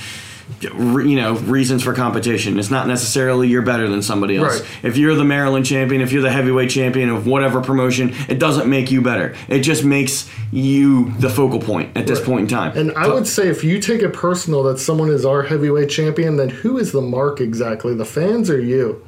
you 0.61 1.16
know 1.16 1.34
reasons 1.34 1.82
for 1.82 1.92
competition. 1.92 2.59
It's 2.59 2.70
not 2.70 2.86
necessarily 2.86 3.49
you're 3.49 3.62
better 3.62 3.88
than 3.88 4.03
somebody 4.03 4.36
else. 4.36 4.61
Right. 4.61 4.84
If 4.84 4.97
you're 4.97 5.14
the 5.14 5.24
Maryland 5.24 5.66
champion, 5.66 6.01
if 6.01 6.12
you're 6.12 6.22
the 6.22 6.30
heavyweight 6.32 6.70
champion 6.70 7.11
of 7.11 7.26
whatever 7.26 7.61
promotion, 7.61 8.14
it 8.28 8.38
doesn't 8.38 8.68
make 8.68 8.90
you 8.90 9.03
better. 9.03 9.34
It 9.49 9.61
just 9.61 9.84
makes 9.84 10.30
you 10.53 11.11
the 11.18 11.28
focal 11.30 11.61
point 11.61 11.97
at 11.97 12.07
this 12.07 12.20
point 12.20 12.42
in 12.42 12.49
time. 12.49 12.76
And 12.76 12.92
I 12.92 13.09
would 13.09 13.26
say 13.26 13.49
if 13.49 13.64
you 13.64 13.80
take 13.80 14.03
it 14.03 14.12
personal 14.12 14.62
that 14.64 14.78
someone 14.78 15.11
is 15.11 15.24
our 15.24 15.42
heavyweight 15.42 15.90
champion, 15.90 16.36
then 16.36 16.49
who 16.49 16.78
is 16.78 16.92
the 16.92 17.03
mark 17.03 17.40
exactly? 17.40 17.94
The 17.94 18.05
fans 18.07 18.49
or 18.49 18.61
you? 18.61 19.07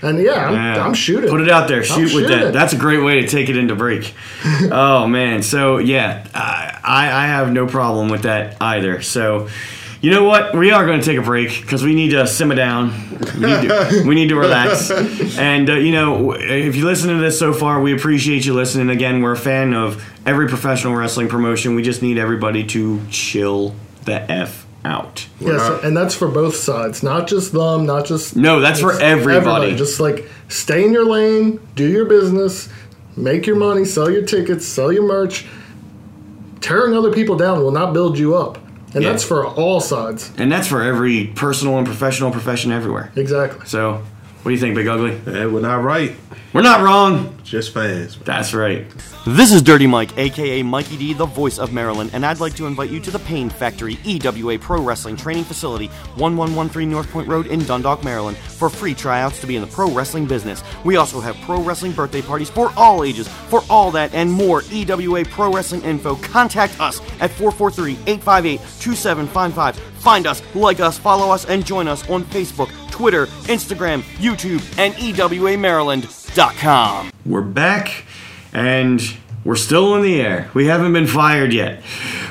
And 0.00 0.20
yeah, 0.20 0.46
I'm, 0.46 0.54
Yeah. 0.54 0.84
I'm 0.84 0.94
shooting. 0.94 1.28
Put 1.28 1.40
it 1.40 1.48
out 1.48 1.66
there. 1.66 1.82
Shoot 1.82 2.14
with 2.14 2.28
that. 2.28 2.52
That's 2.52 2.72
a 2.72 2.76
great 2.76 3.02
way 3.02 3.22
to 3.22 3.26
take 3.26 3.48
it 3.48 3.56
into 3.56 3.74
break. 3.74 4.14
oh 4.70 5.08
man. 5.08 5.42
So 5.42 5.78
yeah, 5.78 6.26
I 6.34 6.78
I 6.84 7.24
I 7.24 7.26
have 7.26 7.52
no 7.52 7.66
problem 7.66 8.08
with 8.08 8.22
that 8.22 8.56
either. 8.60 9.02
So. 9.02 9.48
You 10.00 10.12
know 10.12 10.24
what? 10.24 10.56
We 10.56 10.70
are 10.70 10.86
going 10.86 11.00
to 11.00 11.04
take 11.04 11.18
a 11.18 11.22
break 11.22 11.60
because 11.60 11.82
we 11.82 11.94
need 11.94 12.10
to 12.10 12.26
simmer 12.26 12.54
down. 12.54 13.06
We 13.38 13.46
need 13.46 13.68
to, 13.68 14.02
we 14.06 14.14
need 14.14 14.28
to 14.30 14.36
relax. 14.36 14.90
And, 14.90 15.68
uh, 15.70 15.74
you 15.74 15.92
know, 15.92 16.32
if 16.32 16.74
you 16.76 16.84
listen 16.84 17.10
to 17.10 17.16
this 17.20 17.38
so 17.38 17.52
far, 17.52 17.80
we 17.80 17.94
appreciate 17.94 18.44
you 18.46 18.54
listening. 18.54 18.90
Again, 18.90 19.22
we're 19.22 19.32
a 19.32 19.36
fan 19.36 19.74
of 19.74 20.04
every 20.26 20.48
professional 20.48 20.94
wrestling 20.94 21.28
promotion. 21.28 21.74
We 21.74 21.82
just 21.82 22.00
need 22.02 22.16
everybody 22.18 22.64
to 22.68 23.00
chill 23.10 23.74
the 24.04 24.28
F 24.30 24.66
out. 24.84 25.26
Yes, 25.40 25.84
and 25.84 25.96
that's 25.96 26.14
for 26.14 26.28
both 26.28 26.56
sides, 26.56 27.02
not 27.02 27.28
just 27.28 27.52
them, 27.52 27.86
not 27.86 28.06
just 28.06 28.34
No, 28.36 28.60
that's 28.60 28.80
for 28.80 28.92
it's 28.92 29.00
everybody. 29.00 29.76
Just 29.76 30.00
like 30.00 30.28
stay 30.48 30.84
in 30.84 30.92
your 30.92 31.04
lane, 31.04 31.60
do 31.74 31.88
your 31.88 32.06
business, 32.06 32.68
make 33.16 33.46
your 33.46 33.56
money, 33.56 33.84
sell 33.84 34.10
your 34.10 34.24
tickets, 34.24 34.66
sell 34.66 34.92
your 34.92 35.06
merch. 35.06 35.46
Tearing 36.60 36.94
other 36.94 37.12
people 37.12 37.36
down 37.36 37.60
will 37.62 37.70
not 37.72 37.92
build 37.92 38.18
you 38.18 38.36
up, 38.36 38.58
and 38.94 39.02
Yeah. 39.02 39.10
that's 39.10 39.24
for 39.24 39.46
all 39.46 39.80
sides. 39.80 40.30
And 40.38 40.50
that's 40.50 40.66
for 40.68 40.82
every 40.82 41.26
personal 41.34 41.76
and 41.78 41.86
professional 41.86 42.30
profession 42.30 42.72
everywhere. 42.72 43.10
Exactly. 43.16 43.60
So, 43.66 44.02
what 44.48 44.52
do 44.52 44.54
you 44.54 44.60
think, 44.62 44.76
Big 44.76 44.88
Ugly? 44.88 45.20
Eh, 45.26 45.44
we're 45.44 45.60
not 45.60 45.82
right. 45.82 46.16
We're 46.54 46.62
not 46.62 46.80
wrong. 46.80 47.38
Just 47.44 47.74
fans. 47.74 48.16
That's 48.24 48.54
right. 48.54 48.86
This 49.26 49.52
is 49.52 49.60
Dirty 49.60 49.86
Mike, 49.86 50.16
aka 50.16 50.62
Mikey 50.62 50.96
D, 50.96 51.12
the 51.12 51.26
voice 51.26 51.58
of 51.58 51.74
Maryland, 51.74 52.12
and 52.14 52.24
I'd 52.24 52.40
like 52.40 52.54
to 52.54 52.64
invite 52.64 52.88
you 52.88 52.98
to 53.00 53.10
the 53.10 53.18
Pain 53.18 53.50
Factory 53.50 53.98
EWA 54.04 54.58
Pro 54.58 54.80
Wrestling 54.80 55.16
Training 55.16 55.44
Facility, 55.44 55.88
1113 56.16 56.90
North 56.90 57.10
Point 57.10 57.28
Road 57.28 57.48
in 57.48 57.62
Dundalk, 57.66 58.02
Maryland, 58.02 58.38
for 58.38 58.70
free 58.70 58.94
tryouts 58.94 59.38
to 59.42 59.46
be 59.46 59.56
in 59.56 59.60
the 59.60 59.68
pro 59.68 59.90
wrestling 59.90 60.24
business. 60.24 60.62
We 60.82 60.96
also 60.96 61.20
have 61.20 61.36
pro 61.42 61.62
wrestling 61.62 61.92
birthday 61.92 62.22
parties 62.22 62.48
for 62.48 62.72
all 62.74 63.04
ages. 63.04 63.28
For 63.28 63.62
all 63.68 63.90
that 63.90 64.14
and 64.14 64.32
more 64.32 64.62
EWA 64.70 65.26
Pro 65.26 65.52
Wrestling 65.52 65.82
info, 65.82 66.16
contact 66.16 66.80
us 66.80 67.00
at 67.20 67.30
443 67.32 67.98
858 68.06 68.60
2755. 68.80 69.76
Find 69.98 70.26
us, 70.26 70.42
like 70.54 70.80
us, 70.80 70.96
follow 70.96 71.30
us, 71.30 71.44
and 71.44 71.66
join 71.66 71.86
us 71.86 72.08
on 72.08 72.24
Facebook, 72.24 72.70
Twitter, 72.98 73.26
Instagram, 73.46 74.02
YouTube, 74.16 74.60
and 74.76 74.92
EWAMaryland.com. 74.94 77.10
We're 77.24 77.42
back, 77.42 78.04
and 78.52 79.00
we're 79.44 79.54
still 79.54 79.94
in 79.94 80.02
the 80.02 80.20
air. 80.20 80.50
We 80.52 80.66
haven't 80.66 80.92
been 80.92 81.06
fired 81.06 81.52
yet. 81.52 81.84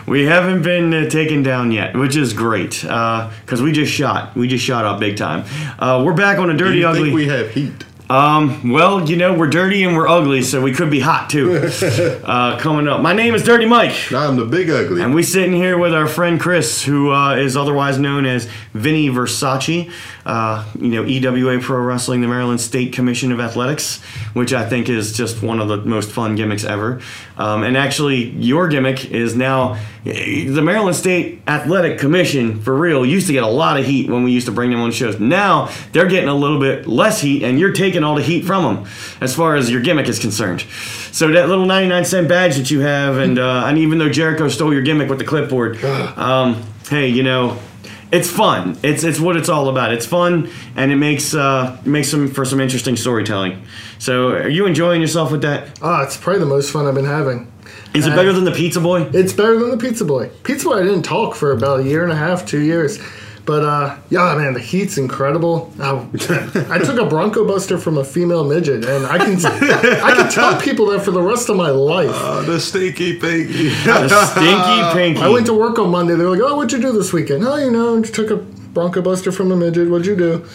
We 0.05 0.25
haven't 0.25 0.63
been 0.63 0.93
uh, 0.93 1.09
taken 1.09 1.41
down 1.41 1.71
yet, 1.71 1.95
which 1.95 2.17
is 2.17 2.33
great 2.33 2.81
because 2.81 3.61
we 3.61 3.71
just 3.71 3.93
shot. 3.93 4.35
We 4.35 4.49
just 4.49 4.65
shot 4.65 4.83
up 4.83 4.99
big 4.99 5.15
time. 5.15 5.45
Uh, 5.79 6.03
we're 6.05 6.11
back 6.11 6.37
on 6.37 6.49
a 6.49 6.53
Do 6.53 6.65
dirty 6.65 6.79
you 6.79 6.87
ugly. 6.87 7.13
we 7.13 7.29
have 7.29 7.49
heat? 7.51 7.85
Um, 8.09 8.71
well, 8.71 9.09
you 9.09 9.17
know, 9.17 9.33
we're 9.33 9.49
dirty 9.49 9.83
and 9.83 9.95
we're 9.95 10.07
ugly, 10.07 10.41
so 10.41 10.61
we 10.61 10.71
could 10.71 10.89
be 10.89 11.01
hot 11.01 11.29
too. 11.29 11.57
uh, 12.23 12.57
coming 12.57 12.87
up. 12.87 13.01
My 13.01 13.11
name 13.11 13.35
is 13.35 13.43
Dirty 13.43 13.65
Mike. 13.65 14.13
I'm 14.13 14.37
the 14.37 14.45
big 14.45 14.69
ugly. 14.69 15.01
And 15.01 15.13
we're 15.13 15.23
sitting 15.23 15.53
here 15.53 15.77
with 15.77 15.93
our 15.93 16.07
friend 16.07 16.39
Chris, 16.39 16.83
who 16.83 17.11
uh, 17.11 17.35
is 17.35 17.57
otherwise 17.57 17.99
known 17.99 18.25
as 18.25 18.45
Vinny 18.73 19.09
Versace. 19.09 19.91
Uh, 20.25 20.65
you 20.79 20.87
know, 20.87 21.05
EWA 21.05 21.59
Pro 21.59 21.81
Wrestling, 21.81 22.21
the 22.21 22.27
Maryland 22.29 22.61
State 22.61 22.93
Commission 22.93 23.33
of 23.33 23.41
Athletics, 23.41 24.01
which 24.33 24.53
I 24.53 24.67
think 24.67 24.87
is 24.87 25.11
just 25.11 25.43
one 25.43 25.59
of 25.59 25.67
the 25.67 25.77
most 25.77 26.09
fun 26.09 26.35
gimmicks 26.35 26.63
ever. 26.63 27.01
Um, 27.37 27.63
and 27.63 27.75
actually, 27.75 28.29
your 28.31 28.69
gimmick 28.69 29.11
is 29.11 29.35
now 29.35 29.77
the 30.07 30.61
Maryland 30.61 30.95
State 30.95 31.41
Athletic 31.47 31.99
Commission. 31.99 32.61
For 32.61 32.75
real, 32.75 33.05
used 33.05 33.27
to 33.27 33.33
get 33.33 33.43
a 33.43 33.47
lot 33.47 33.79
of 33.79 33.85
heat 33.85 34.09
when 34.09 34.23
we 34.23 34.31
used 34.31 34.45
to 34.47 34.51
bring 34.51 34.71
them 34.71 34.79
on 34.79 34.91
shows. 34.91 35.19
Now 35.19 35.69
they're 35.91 36.07
getting 36.07 36.29
a 36.29 36.35
little 36.35 36.59
bit 36.59 36.87
less 36.87 37.21
heat, 37.21 37.43
and 37.43 37.59
you're 37.59 37.73
taking 37.73 38.03
all 38.03 38.15
the 38.15 38.23
heat 38.23 38.45
from 38.45 38.75
them, 38.75 38.91
as 39.21 39.35
far 39.35 39.55
as 39.55 39.69
your 39.69 39.81
gimmick 39.81 40.07
is 40.07 40.19
concerned. 40.19 40.61
So 41.11 41.29
that 41.31 41.49
little 41.49 41.65
99 41.65 42.05
cent 42.05 42.29
badge 42.29 42.57
that 42.57 42.71
you 42.71 42.81
have, 42.81 43.17
and 43.17 43.37
uh, 43.39 43.65
and 43.65 43.77
even 43.77 43.97
though 43.97 44.09
Jericho 44.09 44.47
stole 44.47 44.73
your 44.73 44.83
gimmick 44.83 45.09
with 45.09 45.19
the 45.19 45.25
clipboard, 45.25 45.83
um, 45.83 46.63
hey, 46.89 47.07
you 47.07 47.23
know, 47.23 47.59
it's 48.11 48.29
fun. 48.29 48.77
It's 48.83 49.03
it's 49.03 49.19
what 49.19 49.35
it's 49.35 49.49
all 49.49 49.67
about. 49.67 49.93
It's 49.93 50.05
fun, 50.05 50.49
and 50.75 50.91
it 50.91 50.95
makes 50.95 51.33
uh, 51.33 51.79
makes 51.85 52.09
some 52.09 52.29
for 52.29 52.45
some 52.45 52.59
interesting 52.59 52.95
storytelling. 52.95 53.63
So, 53.99 54.29
are 54.29 54.49
you 54.49 54.65
enjoying 54.65 55.01
yourself 55.01 55.31
with 55.31 55.41
that? 55.41 55.79
Ah, 55.81 56.03
it's 56.03 56.15
probably 56.17 56.39
the 56.39 56.45
most 56.45 56.71
fun 56.71 56.85
I've 56.85 56.95
been 56.95 57.05
having. 57.05 57.51
Is 57.97 58.07
it 58.07 58.15
better 58.15 58.33
than 58.33 58.43
the 58.43 58.51
Pizza 58.51 58.79
Boy? 58.79 59.03
It's 59.13 59.33
better 59.33 59.57
than 59.57 59.71
the 59.71 59.77
Pizza 59.77 60.05
Boy. 60.05 60.29
Pizza 60.43 60.65
Boy, 60.65 60.79
I 60.79 60.83
didn't 60.83 61.03
talk 61.03 61.35
for 61.35 61.51
about 61.51 61.81
a 61.81 61.83
year 61.83 62.03
and 62.03 62.11
a 62.11 62.15
half, 62.15 62.45
two 62.45 62.61
years. 62.61 62.99
But 63.45 63.63
uh, 63.63 63.97
yeah, 64.09 64.35
man, 64.35 64.53
the 64.53 64.59
heat's 64.59 64.97
incredible. 64.97 65.73
Uh, 65.79 66.05
I 66.69 66.79
took 66.79 66.99
a 66.99 67.05
Bronco 67.05 67.47
Buster 67.47 67.77
from 67.77 67.97
a 67.97 68.03
female 68.03 68.43
midget, 68.43 68.83
and 68.83 69.05
I 69.05 69.17
can 69.17 69.37
I 69.45 70.13
can 70.15 70.29
tell 70.29 70.59
people 70.59 70.87
that 70.87 71.03
for 71.03 71.11
the 71.11 71.21
rest 71.21 71.47
of 71.47 71.55
my 71.55 71.69
life. 71.69 72.11
Oh, 72.11 72.43
the 72.43 72.59
stinky 72.59 73.17
pinky. 73.17 73.69
The 73.69 74.25
stinky 74.25 74.93
pinky. 74.99 75.21
I 75.21 75.29
went 75.29 75.45
to 75.45 75.53
work 75.53 75.79
on 75.79 75.91
Monday. 75.91 76.15
They 76.15 76.25
were 76.25 76.31
like, 76.31 76.41
"Oh, 76.41 76.57
what'd 76.57 76.73
you 76.73 76.81
do 76.85 76.91
this 76.91 77.13
weekend?" 77.13 77.45
Oh, 77.47 77.55
you 77.55 77.71
know, 77.71 78.01
just 78.01 78.15
took 78.15 78.31
a 78.31 78.45
Bronco 78.77 79.01
Buster 79.01 79.31
from 79.31 79.49
the 79.49 79.55
midget. 79.55 79.89
What'd 79.89 80.05
you 80.05 80.15
do? 80.15 80.45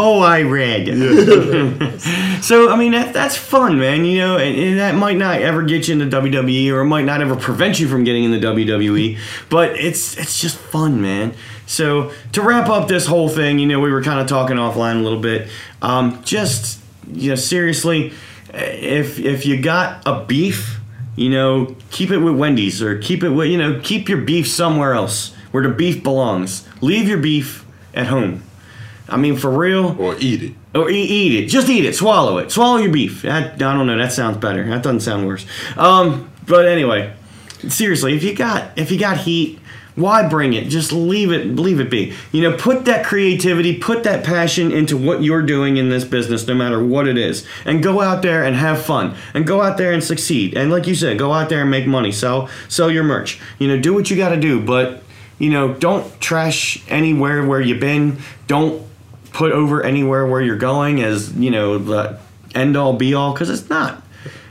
Oh, 0.00 0.20
I 0.20 0.42
read. 0.42 0.86
so 2.44 2.70
I 2.70 2.76
mean 2.76 2.92
that 2.92 3.12
that's 3.12 3.36
fun, 3.36 3.80
man. 3.80 4.04
You 4.04 4.18
know, 4.18 4.36
and, 4.36 4.56
and 4.56 4.78
that 4.78 4.94
might 4.94 5.16
not 5.16 5.40
ever 5.40 5.62
get 5.62 5.88
you 5.88 5.98
into 5.98 6.16
WWE, 6.16 6.70
or 6.70 6.82
it 6.82 6.84
might 6.84 7.04
not 7.04 7.20
ever 7.20 7.34
prevent 7.34 7.80
you 7.80 7.88
from 7.88 8.04
getting 8.04 8.22
in 8.22 8.30
the 8.30 8.38
WWE, 8.38 9.18
but 9.48 9.70
it's 9.70 10.16
it's 10.18 10.40
just 10.40 10.56
fun, 10.56 11.00
man. 11.00 11.34
So 11.66 12.12
to 12.32 12.42
wrap 12.42 12.68
up 12.68 12.86
this 12.86 13.06
whole 13.06 13.28
thing, 13.28 13.58
you 13.58 13.66
know, 13.66 13.80
we 13.80 13.90
were 13.90 14.02
kind 14.02 14.20
of 14.20 14.26
talking 14.26 14.56
offline 14.56 15.00
a 15.00 15.02
little 15.02 15.20
bit. 15.20 15.48
Um, 15.82 16.22
just 16.22 16.80
you 17.10 17.30
know, 17.30 17.36
seriously, 17.36 18.12
if 18.52 19.18
if 19.18 19.46
you 19.46 19.60
got 19.60 20.02
a 20.06 20.22
beef, 20.24 20.78
you 21.16 21.30
know, 21.30 21.76
keep 21.90 22.10
it 22.10 22.18
with 22.18 22.36
Wendy's 22.36 22.82
or 22.82 22.98
keep 22.98 23.24
it 23.24 23.30
with 23.30 23.48
you 23.48 23.56
know, 23.56 23.80
keep 23.82 24.08
your 24.08 24.20
beef 24.20 24.46
somewhere 24.46 24.92
else 24.92 25.34
where 25.50 25.62
the 25.62 25.68
beef 25.70 26.02
belongs. 26.02 26.66
Leave 26.80 27.08
your 27.08 27.18
beef 27.18 27.64
at 27.94 28.06
home. 28.06 28.42
I 29.08 29.16
mean, 29.16 29.36
for 29.36 29.50
real. 29.50 29.96
Or 29.98 30.16
eat 30.18 30.42
it. 30.42 30.54
Or 30.74 30.90
eat, 30.90 31.10
eat 31.10 31.44
it. 31.44 31.46
Just 31.48 31.68
eat 31.68 31.84
it. 31.84 31.94
Swallow 31.94 32.38
it. 32.38 32.50
Swallow 32.50 32.76
your 32.76 32.92
beef. 32.92 33.22
That, 33.22 33.54
I 33.54 33.74
don't 33.74 33.86
know. 33.86 33.96
That 33.96 34.12
sounds 34.12 34.36
better. 34.36 34.68
That 34.68 34.82
doesn't 34.82 35.00
sound 35.00 35.26
worse. 35.26 35.46
Um, 35.76 36.30
but 36.46 36.66
anyway, 36.66 37.14
seriously, 37.68 38.14
if 38.14 38.22
you 38.22 38.34
got 38.34 38.76
if 38.76 38.90
you 38.90 38.98
got 38.98 39.18
heat, 39.18 39.58
why 39.94 40.28
bring 40.28 40.52
it? 40.52 40.68
Just 40.68 40.92
leave 40.92 41.32
it. 41.32 41.56
Leave 41.56 41.80
it 41.80 41.90
be. 41.90 42.14
You 42.32 42.42
know, 42.42 42.56
put 42.56 42.84
that 42.84 43.04
creativity, 43.04 43.78
put 43.78 44.04
that 44.04 44.24
passion 44.24 44.70
into 44.70 44.96
what 44.96 45.22
you're 45.22 45.42
doing 45.42 45.76
in 45.76 45.88
this 45.88 46.04
business, 46.04 46.46
no 46.46 46.54
matter 46.54 46.84
what 46.84 47.08
it 47.08 47.18
is, 47.18 47.46
and 47.64 47.82
go 47.82 48.00
out 48.00 48.22
there 48.22 48.44
and 48.44 48.54
have 48.54 48.84
fun, 48.84 49.16
and 49.34 49.46
go 49.46 49.62
out 49.62 49.78
there 49.78 49.92
and 49.92 50.04
succeed. 50.04 50.56
And 50.56 50.70
like 50.70 50.86
you 50.86 50.94
said, 50.94 51.18
go 51.18 51.32
out 51.32 51.48
there 51.48 51.62
and 51.62 51.70
make 51.70 51.86
money. 51.86 52.12
Sell 52.12 52.48
sell 52.68 52.90
your 52.90 53.04
merch. 53.04 53.40
You 53.58 53.68
know, 53.68 53.80
do 53.80 53.94
what 53.94 54.10
you 54.10 54.16
got 54.16 54.30
to 54.30 54.40
do, 54.40 54.60
but 54.60 55.02
you 55.38 55.50
know, 55.50 55.74
don't 55.74 56.20
trash 56.20 56.82
anywhere 56.88 57.46
where 57.46 57.60
you've 57.60 57.80
been. 57.80 58.18
Don't 58.46 58.86
put 59.32 59.52
over 59.52 59.82
anywhere 59.82 60.26
where 60.26 60.40
you're 60.40 60.56
going 60.56 61.02
as 61.02 61.32
you 61.34 61.50
know 61.50 61.78
the 61.78 62.18
end 62.54 62.76
all 62.76 62.94
be 62.94 63.14
all 63.14 63.32
because 63.32 63.50
it's 63.50 63.68
not 63.68 64.02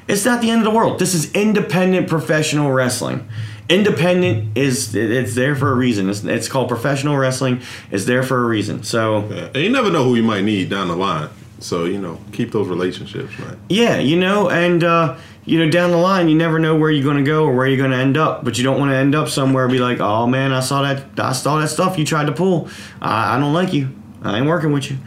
it's 0.07 0.23
not 0.23 0.39
the 0.39 0.49
end 0.49 0.59
of 0.59 0.65
the 0.65 0.71
world 0.71 0.99
this 0.99 1.13
is 1.13 1.31
independent 1.33 2.07
professional 2.07 2.71
wrestling 2.71 3.27
independent 3.69 4.55
is 4.57 4.95
it's 4.95 5.35
there 5.35 5.55
for 5.55 5.71
a 5.71 5.75
reason 5.75 6.09
it's, 6.09 6.23
it's 6.23 6.47
called 6.47 6.69
professional 6.69 7.17
wrestling 7.17 7.59
it's 7.91 8.05
there 8.05 8.23
for 8.23 8.41
a 8.41 8.45
reason 8.45 8.83
so 8.83 9.27
Yeah. 9.27 9.45
And 9.47 9.57
you 9.57 9.69
never 9.69 9.91
know 9.91 10.03
who 10.03 10.15
you 10.15 10.23
might 10.23 10.43
need 10.43 10.69
down 10.69 10.87
the 10.87 10.95
line. 10.95 11.29
So, 11.59 11.85
you 11.85 11.97
know, 11.97 12.19
keep 12.31 12.51
those 12.51 12.67
relationships, 12.67 13.37
man. 13.39 13.59
yeah 13.67 13.97
you 13.97 14.17
know 14.17 14.49
and 14.49 14.83
uh 14.83 15.17
you 15.47 15.57
know 15.57 15.71
down 15.71 15.91
the 15.91 15.97
line 15.97 16.27
you 16.27 16.35
never 16.35 16.59
know 16.59 16.75
where 16.75 16.91
you're 16.91 17.03
going 17.03 17.17
to 17.17 17.23
go 17.23 17.45
or 17.45 17.55
where 17.55 17.65
you're 17.65 17.77
going 17.77 17.91
to 17.91 17.97
end 17.97 18.17
up 18.17 18.43
but 18.43 18.57
you 18.57 18.65
don't 18.65 18.77
want 18.77 18.91
to 18.91 18.95
end 18.95 19.15
up 19.15 19.29
somewhere 19.29 19.63
and 19.63 19.71
be 19.71 19.79
like 19.79 19.99
oh 20.01 20.27
man 20.27 20.51
i 20.51 20.59
saw 20.59 20.81
that 20.81 21.05
i 21.17 21.31
saw 21.31 21.57
that 21.59 21.69
stuff 21.69 21.97
you 21.97 22.05
tried 22.05 22.25
to 22.25 22.33
pull. 22.33 22.69
I, 23.01 23.35
I 23.35 23.39
don't 23.39 23.53
like 23.53 23.73
you. 23.73 23.89
I 24.21 24.37
ain't 24.37 24.47
working 24.47 24.73
with 24.73 24.91
you. 24.91 24.97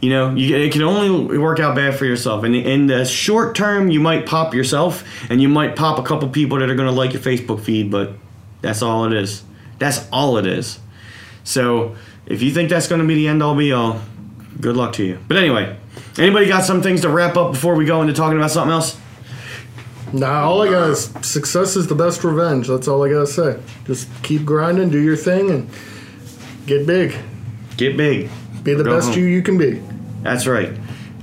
You 0.00 0.10
know 0.10 0.34
you, 0.34 0.56
it 0.56 0.72
can 0.72 0.82
only 0.82 1.38
work 1.38 1.60
out 1.60 1.76
bad 1.76 1.94
for 1.96 2.06
yourself. 2.06 2.44
And 2.44 2.56
in 2.56 2.86
the 2.86 3.04
short 3.04 3.54
term 3.54 3.90
you 3.90 4.00
might 4.00 4.24
pop 4.24 4.54
yourself 4.54 5.04
and 5.30 5.42
you 5.42 5.50
might 5.50 5.76
pop 5.76 5.98
a 5.98 6.02
couple 6.02 6.28
people 6.30 6.58
that 6.58 6.70
are 6.70 6.74
going 6.74 6.88
to 6.88 6.94
like 6.94 7.12
your 7.12 7.22
facebook 7.22 7.60
feed 7.60 7.90
but 7.90 8.12
that's 8.62 8.80
all 8.80 9.04
it 9.04 9.12
is. 9.12 9.44
That's 9.78 10.08
all 10.10 10.38
it 10.38 10.46
is. 10.46 10.78
So 11.44 11.94
if 12.26 12.42
you 12.42 12.52
think 12.52 12.70
that's 12.70 12.88
going 12.88 13.00
to 13.00 13.06
be 13.06 13.14
the 13.14 13.28
end 13.28 13.42
all 13.42 13.54
be 13.54 13.72
all 13.72 14.00
good 14.60 14.76
luck 14.76 14.94
to 14.94 15.04
you. 15.04 15.18
But 15.28 15.36
anyway 15.36 15.76
anybody 16.16 16.46
got 16.46 16.64
some 16.64 16.80
things 16.80 17.02
to 17.02 17.10
wrap 17.10 17.36
up 17.36 17.52
before 17.52 17.74
we 17.74 17.84
go 17.84 18.00
into 18.00 18.14
talking 18.14 18.38
about 18.38 18.50
something 18.50 18.72
else 18.72 18.98
Nah, 20.12 20.42
all 20.42 20.62
I 20.62 20.70
got 20.70 20.90
is 20.90 21.04
success 21.22 21.76
is 21.76 21.86
the 21.86 21.94
best 21.94 22.24
revenge. 22.24 22.66
That's 22.68 22.88
all 22.88 23.04
I 23.04 23.10
gotta 23.10 23.26
say. 23.26 23.60
Just 23.84 24.08
keep 24.22 24.44
grinding, 24.44 24.90
do 24.90 24.98
your 25.00 25.16
thing, 25.16 25.50
and 25.50 25.70
get 26.66 26.86
big. 26.86 27.14
get 27.76 27.96
big 27.96 28.28
Be 28.64 28.74
the 28.74 28.84
Go 28.84 28.96
best 28.96 29.10
home. 29.10 29.18
you 29.18 29.24
you 29.26 29.42
can 29.42 29.56
be. 29.58 29.80
That's 30.22 30.46
right. 30.46 30.70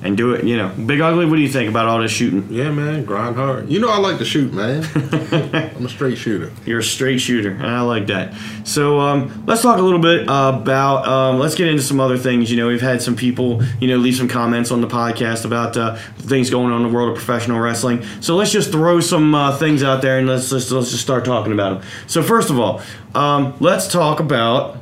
And 0.04 0.16
do 0.16 0.34
it, 0.34 0.45
you 0.45 0.58
know. 0.58 0.70
Big 0.70 1.02
Ugly, 1.02 1.26
what 1.26 1.38
do 1.38 1.41
you 1.41 1.50
think 1.50 1.70
about 1.70 1.88
all 1.88 2.00
this 2.00 2.12
shooting? 2.12 2.48
Yeah, 2.52 2.70
man, 2.70 3.04
grind 3.04 3.36
hard. 3.36 3.70
You 3.70 3.80
know, 3.80 3.89
I 3.89 3.98
like 3.98 4.20
to 4.20 4.26
shoot, 4.26 4.54
man. 4.54 4.84
I'm 5.76 5.86
a 5.86 5.89
straight 5.89 6.20
shooter. 6.20 6.52
You're 6.66 6.80
a 6.80 6.84
straight 6.84 7.18
shooter, 7.18 7.50
and 7.50 7.66
I 7.66 7.82
like 7.82 8.06
that. 8.08 8.36
So 8.64 9.00
um, 9.00 9.43
let's 9.48 9.64
talk 9.64 9.80
a 9.80 9.82
little 9.82 10.00
bit 10.00 10.24
about. 10.24 11.08
Um, 11.08 11.39
let's 11.39 11.56
get 11.56 11.68
into 11.68 11.82
some 11.82 12.00
other 12.00 12.18
things. 12.18 12.52
You 12.52 12.58
know, 12.58 12.68
we've 12.68 12.80
had 12.80 13.02
some 13.02 13.16
people, 13.16 13.64
you 13.80 13.88
know, 13.88 13.98
leave 13.98 14.16
some 14.16 14.28
comments 14.28 14.70
on 14.70 14.82
the 14.82 14.88
podcast 14.88 15.45
about 15.45 15.76
uh, 15.76 15.95
things 16.20 16.52
going 16.52 16.72
on 16.72 16.84
in 16.84 16.89
the 16.89 16.93
world 16.93 17.10
of 17.10 17.16
professional 17.16 17.60
wrestling. 17.60 18.06
So 18.22 18.36
let's 18.36 18.52
just 18.52 18.72
throw 18.72 19.00
some 19.00 19.34
uh, 19.34 19.58
things 19.58 19.82
out 19.82 20.04
there 20.04 20.20
and 20.20 20.28
let's 20.28 20.52
just 20.52 20.70
let's 20.72 20.91
just 20.91 21.02
start 21.02 21.26
talking 21.26 21.54
about 21.54 21.82
them. 21.82 21.89
So 22.06 22.22
first 22.22 22.52
of 22.52 22.60
all, 22.60 22.82
um, 23.16 23.56
let's 23.60 23.91
talk 23.91 24.20
about 24.20 24.78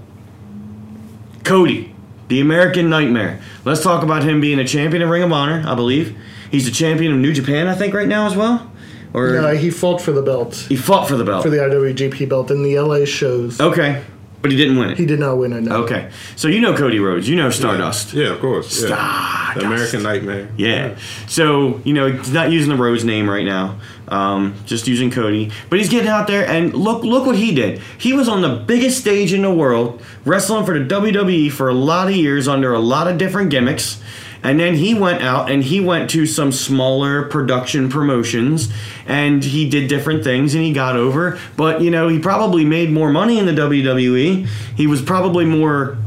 Cody, 1.45 1.95
the 2.27 2.41
American 2.41 2.89
Nightmare. 2.89 3.41
Let's 3.65 3.81
talk 3.81 4.03
about 4.03 4.23
him 4.23 4.39
being 4.41 4.59
a 4.59 4.63
champion 4.63 5.01
of 5.01 5.09
Ring 5.09 5.23
of 5.23 5.31
Honor, 5.31 5.63
I 5.67 5.73
believe. 5.73 6.15
He's 6.51 6.67
a 6.67 6.71
champion 6.71 7.11
of 7.11 7.17
New 7.17 7.33
Japan, 7.33 7.67
I 7.67 7.73
think, 7.73 7.95
right 7.95 8.07
now 8.07 8.27
as 8.27 8.35
well. 8.35 8.71
Or 9.11 9.29
No, 9.33 9.55
he 9.55 9.71
fought 9.71 10.01
for 10.01 10.11
the 10.11 10.21
belt, 10.21 10.55
he 10.69 10.75
fought 10.75 11.07
for 11.07 11.15
the 11.15 11.23
belt. 11.23 11.41
for 11.43 11.49
the 11.49 11.57
IWGP 11.57 12.29
belt 12.29 12.51
in 12.51 12.61
the 12.63 12.77
LA 12.79 13.05
shows. 13.05 13.59
okay, 13.59 14.03
but 14.45 14.51
he 14.51 14.57
didn't 14.57 14.77
win 14.77 14.91
it. 14.91 14.97
He 14.99 15.07
did 15.07 15.19
not 15.19 15.39
win 15.39 15.53
it. 15.53 15.61
No. 15.61 15.77
Okay, 15.85 16.11
so 16.35 16.47
you 16.47 16.61
know 16.61 16.77
Cody 16.77 16.99
Rhodes, 16.99 17.27
you 17.27 17.35
know 17.35 17.49
Stardust. 17.49 18.13
Yeah, 18.13 18.27
of 18.27 18.39
course. 18.39 18.79
Yeah. 18.79 18.89
Stardust. 18.89 19.59
The 19.59 19.65
American 19.65 20.03
Nightmare. 20.03 20.49
Yeah. 20.55 20.99
So, 21.27 21.81
you 21.83 21.93
know, 21.93 22.11
he's 22.11 22.31
not 22.31 22.51
using 22.51 22.69
the 22.69 22.75
Rhodes 22.75 23.03
name 23.03 23.27
right 23.27 23.43
now. 23.43 23.79
Um, 24.07 24.53
just 24.67 24.87
using 24.87 25.09
Cody. 25.09 25.51
But 25.71 25.79
he's 25.79 25.89
getting 25.89 26.09
out 26.09 26.27
there 26.27 26.45
and 26.47 26.75
look 26.75 27.03
look 27.03 27.25
what 27.25 27.37
he 27.37 27.55
did. 27.55 27.81
He 27.97 28.13
was 28.13 28.29
on 28.29 28.43
the 28.43 28.55
biggest 28.55 28.99
stage 28.99 29.33
in 29.33 29.41
the 29.41 29.51
world, 29.51 29.99
wrestling 30.25 30.63
for 30.63 30.77
the 30.77 30.85
WWE 30.85 31.51
for 31.51 31.67
a 31.67 31.73
lot 31.73 32.07
of 32.07 32.15
years 32.15 32.47
under 32.47 32.71
a 32.71 32.79
lot 32.79 33.07
of 33.07 33.17
different 33.17 33.49
gimmicks. 33.49 33.99
And 34.45 34.59
then 34.59 34.75
he 34.75 34.93
went 34.93 35.23
out 35.23 35.49
and 35.49 35.63
he 35.63 35.79
went 35.79 36.09
to 36.11 36.27
some 36.27 36.51
smaller 36.51 37.23
production 37.23 37.89
promotions 37.89 38.71
and 39.07 39.43
he 39.43 39.67
did 39.67 39.87
different 39.87 40.23
things 40.23 40.53
and 40.53 40.63
he 40.63 40.71
got 40.71 40.95
over. 40.95 41.39
But, 41.57 41.81
you 41.81 41.89
know, 41.89 42.07
he 42.07 42.19
probably 42.19 42.63
made 42.63 42.91
more 42.91 43.11
money 43.11 43.39
in 43.39 43.47
the 43.47 43.53
WWE. 43.53 44.47
He 44.77 44.85
was 44.85 45.01
probably 45.01 45.45
more 45.45 45.97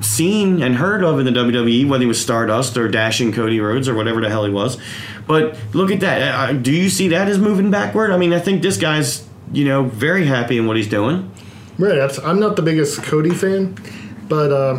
seen 0.00 0.62
and 0.62 0.76
heard 0.76 1.02
of 1.02 1.18
in 1.18 1.24
the 1.26 1.32
WWE, 1.32 1.88
whether 1.88 2.02
he 2.02 2.06
was 2.06 2.20
Stardust 2.20 2.76
or 2.76 2.88
Dashing 2.88 3.32
Cody 3.32 3.58
Rhodes 3.58 3.88
or 3.88 3.96
whatever 3.96 4.20
the 4.20 4.30
hell 4.30 4.44
he 4.44 4.52
was. 4.52 4.78
But 5.26 5.58
look 5.72 5.90
at 5.90 5.98
that. 5.98 6.22
Uh, 6.22 6.52
do 6.52 6.72
you 6.72 6.88
see 6.88 7.08
that 7.08 7.26
as 7.26 7.38
moving 7.38 7.72
backward? 7.72 8.12
I 8.12 8.16
mean, 8.16 8.32
I 8.32 8.38
think 8.38 8.62
this 8.62 8.76
guy's, 8.76 9.28
you 9.52 9.64
know, 9.64 9.82
very 9.82 10.24
happy 10.24 10.56
in 10.56 10.68
what 10.68 10.76
he's 10.76 10.88
doing. 10.88 11.32
Right. 11.78 12.16
I'm 12.24 12.38
not 12.38 12.54
the 12.54 12.62
biggest 12.62 13.02
Cody 13.02 13.30
fan, 13.30 13.76
but 14.28 14.52
uh, 14.52 14.78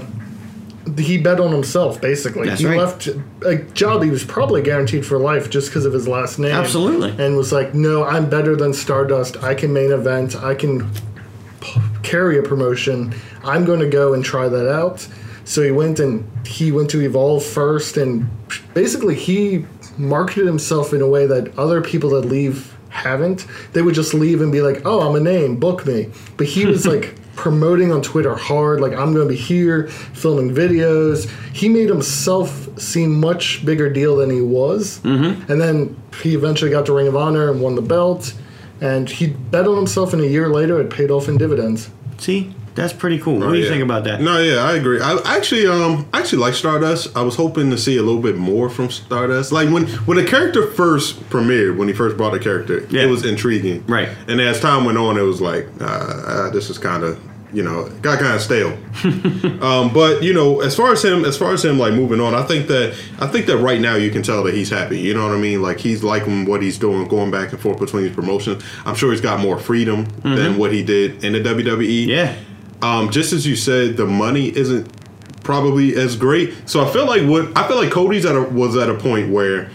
he 1.00 1.18
bet 1.18 1.40
on 1.40 1.52
himself. 1.52 2.00
Basically, 2.02 2.48
That's 2.48 2.62
he 2.62 2.68
right. 2.68 2.78
left 2.78 3.08
a 3.46 3.56
job 3.74 4.04
he 4.04 4.10
was 4.10 4.24
probably 4.24 4.62
guaranteed 4.62 5.06
for 5.06 5.18
life 5.18 5.50
just 5.50 5.70
because 5.70 5.86
of 5.86 5.94
his 5.94 6.08
last 6.08 6.38
name. 6.40 6.52
Absolutely. 6.52 7.12
and 7.24 7.36
was 7.38 7.52
like, 7.52 7.74
"No, 7.74 8.04
I'm 8.04 8.30
better 8.30 8.56
than 8.56 8.74
Stardust. 8.74 9.42
I 9.44 9.56
can 9.56 9.74
main 9.74 9.92
event. 9.92 10.36
I 10.36 10.56
can 10.56 10.90
p- 11.62 11.80
carry 12.04 12.38
a 12.38 12.44
promotion. 12.44 13.14
I'm 13.44 13.66
going 13.66 13.80
to 13.80 13.90
go 13.90 14.14
and 14.14 14.24
try 14.24 14.48
that 14.48 14.72
out." 14.72 15.08
So 15.46 15.64
he 15.64 15.72
went 15.72 16.00
and 16.00 16.30
he 16.46 16.72
went 16.72 16.90
to 16.92 17.02
Evolve 17.02 17.44
first, 17.44 17.98
and 17.98 18.30
basically 18.76 19.16
he 19.16 19.66
marketed 19.98 20.46
himself 20.46 20.94
in 20.94 21.02
a 21.02 21.08
way 21.08 21.26
that 21.26 21.58
other 21.58 21.82
people 21.82 22.12
that 22.12 22.26
leave 22.26 22.76
haven't. 22.90 23.46
They 23.74 23.82
would 23.82 23.96
just 23.96 24.14
leave 24.14 24.42
and 24.42 24.52
be 24.52 24.62
like, 24.62 24.82
"Oh, 24.86 25.02
I'm 25.10 25.16
a 25.16 25.20
name, 25.20 25.56
book 25.58 25.86
me." 25.86 26.10
But 26.38 26.48
he 26.48 26.66
was 26.66 26.86
like 26.94 27.16
promoting 27.44 27.92
on 27.94 28.02
Twitter 28.02 28.36
hard, 28.36 28.82
like 28.82 28.92
I'm 28.92 29.14
going 29.14 29.26
to 29.26 29.34
be 29.34 29.40
here 29.40 29.88
filming 29.88 30.54
videos. 30.54 31.30
He 31.54 31.70
made 31.70 31.88
himself 31.88 32.68
seem 32.78 33.20
much 33.20 33.66
bigger 33.66 33.90
deal 33.90 34.18
than 34.18 34.30
he 34.30 34.42
was. 34.42 35.00
Mm-hmm. 35.04 35.50
And 35.52 35.62
then 35.62 35.96
he 36.22 36.36
eventually 36.36 36.70
got 36.70 36.86
to 36.88 36.94
Ring 36.94 37.08
of 37.08 37.16
Honor 37.16 37.50
and 37.50 37.62
won 37.62 37.76
the 37.76 37.82
belt. 37.82 38.34
And 38.82 39.10
he 39.10 39.28
bet 39.28 39.68
on 39.68 39.78
himself, 39.78 40.12
and 40.14 40.22
a 40.22 40.28
year 40.28 40.50
later, 40.50 40.80
it 40.82 40.90
paid 40.90 41.12
off 41.12 41.28
in 41.30 41.38
dividends. 41.38 41.90
See, 42.18 42.54
that's 42.76 42.94
pretty 42.94 43.20
cool. 43.20 43.40
what 43.40 43.48
Oh, 43.48 43.52
do 43.52 43.58
you 43.58 43.64
yeah. 43.66 43.70
think 43.72 43.84
about 43.84 44.04
that? 44.06 44.22
No, 44.22 44.40
yeah, 44.42 44.58
I 44.64 44.76
agree. 44.76 45.02
I 45.02 45.18
actually, 45.26 45.68
um, 45.68 46.08
I 46.14 46.20
actually 46.20 46.40
like 46.40 46.54
Stardust. 46.54 47.16
I 47.16 47.22
was 47.22 47.36
hoping 47.36 47.70
to 47.72 47.78
see 47.78 47.98
a 47.98 48.02
little 48.02 48.22
bit 48.22 48.38
more 48.38 48.70
from 48.70 48.90
Stardust. 48.90 49.52
Like 49.52 49.70
when 49.70 49.88
when 50.08 50.16
the 50.18 50.24
character 50.24 50.66
first 50.72 51.20
premiered, 51.30 51.76
when 51.78 51.88
he 51.90 51.94
first 51.94 52.16
brought 52.16 52.32
the 52.32 52.40
character, 52.40 52.86
Yeah. 52.90 53.04
it 53.04 53.08
was 53.08 53.26
intriguing. 53.26 53.84
Right. 53.88 54.10
And 54.30 54.40
as 54.40 54.60
time 54.62 54.86
went 54.86 54.98
on, 54.98 55.18
it 55.18 55.24
was 55.24 55.42
like, 55.42 55.68
uh, 55.82 55.86
uh, 55.86 56.50
this 56.52 56.70
is 56.70 56.78
kind 56.78 57.04
of, 57.04 57.20
you 57.52 57.64
know, 57.64 57.90
got 58.02 58.20
kind 58.20 58.36
of 58.36 58.42
stale. 58.42 58.78
um, 59.64 59.94
but 59.94 60.22
you 60.22 60.34
know, 60.34 60.62
as 60.62 60.76
far 60.76 60.92
as 60.92 61.04
him, 61.04 61.26
as 61.26 61.38
far 61.38 61.54
as 61.54 61.66
him, 61.66 61.80
like 61.80 61.94
moving 61.94 62.20
on, 62.20 62.34
I 62.34 62.44
think 62.44 62.68
that 62.68 62.94
I 63.20 63.28
think 63.28 63.48
that 63.48 63.58
right 63.58 63.82
now 63.82 63.96
you 63.96 64.12
can 64.12 64.22
tell 64.22 64.44
that 64.44 64.54
he's 64.54 64.70
happy. 64.70 65.00
You 65.00 65.14
know 65.14 65.28
what 65.28 65.36
I 65.36 65.40
mean? 65.40 65.62
Like 65.62 65.80
he's 65.80 66.04
liking 66.04 66.46
what 66.46 66.62
he's 66.62 66.78
doing, 66.78 67.08
going 67.08 67.32
back 67.32 67.52
and 67.52 67.60
forth 67.60 67.80
between 67.80 68.04
his 68.04 68.16
promotions. 68.16 68.64
I'm 68.86 68.96
sure 68.96 69.12
he's 69.12 69.22
got 69.22 69.40
more 69.40 69.58
freedom 69.58 70.06
than 70.24 70.58
what 70.58 70.72
he 70.72 70.84
did 70.84 71.24
in 71.24 71.34
the 71.34 71.42
WWE. 71.42 72.08
Yeah. 72.08 72.36
Um, 72.82 73.10
just 73.10 73.34
as 73.34 73.46
you 73.46 73.56
said, 73.56 73.98
the 73.98 74.06
money 74.06 74.56
isn't 74.56 74.90
probably 75.44 75.96
as 75.96 76.16
great. 76.16 76.70
So 76.70 76.86
I 76.86 76.92
feel 76.92 77.06
like 77.06 77.28
what 77.28 77.58
I 77.58 77.68
feel 77.68 77.78
like 77.78 77.92
Cody's 77.92 78.26
at 78.26 78.36
a, 78.36 78.42
was 78.42 78.78
at 78.78 78.90
a 78.90 78.96
point 78.96 79.32
where 79.32 79.70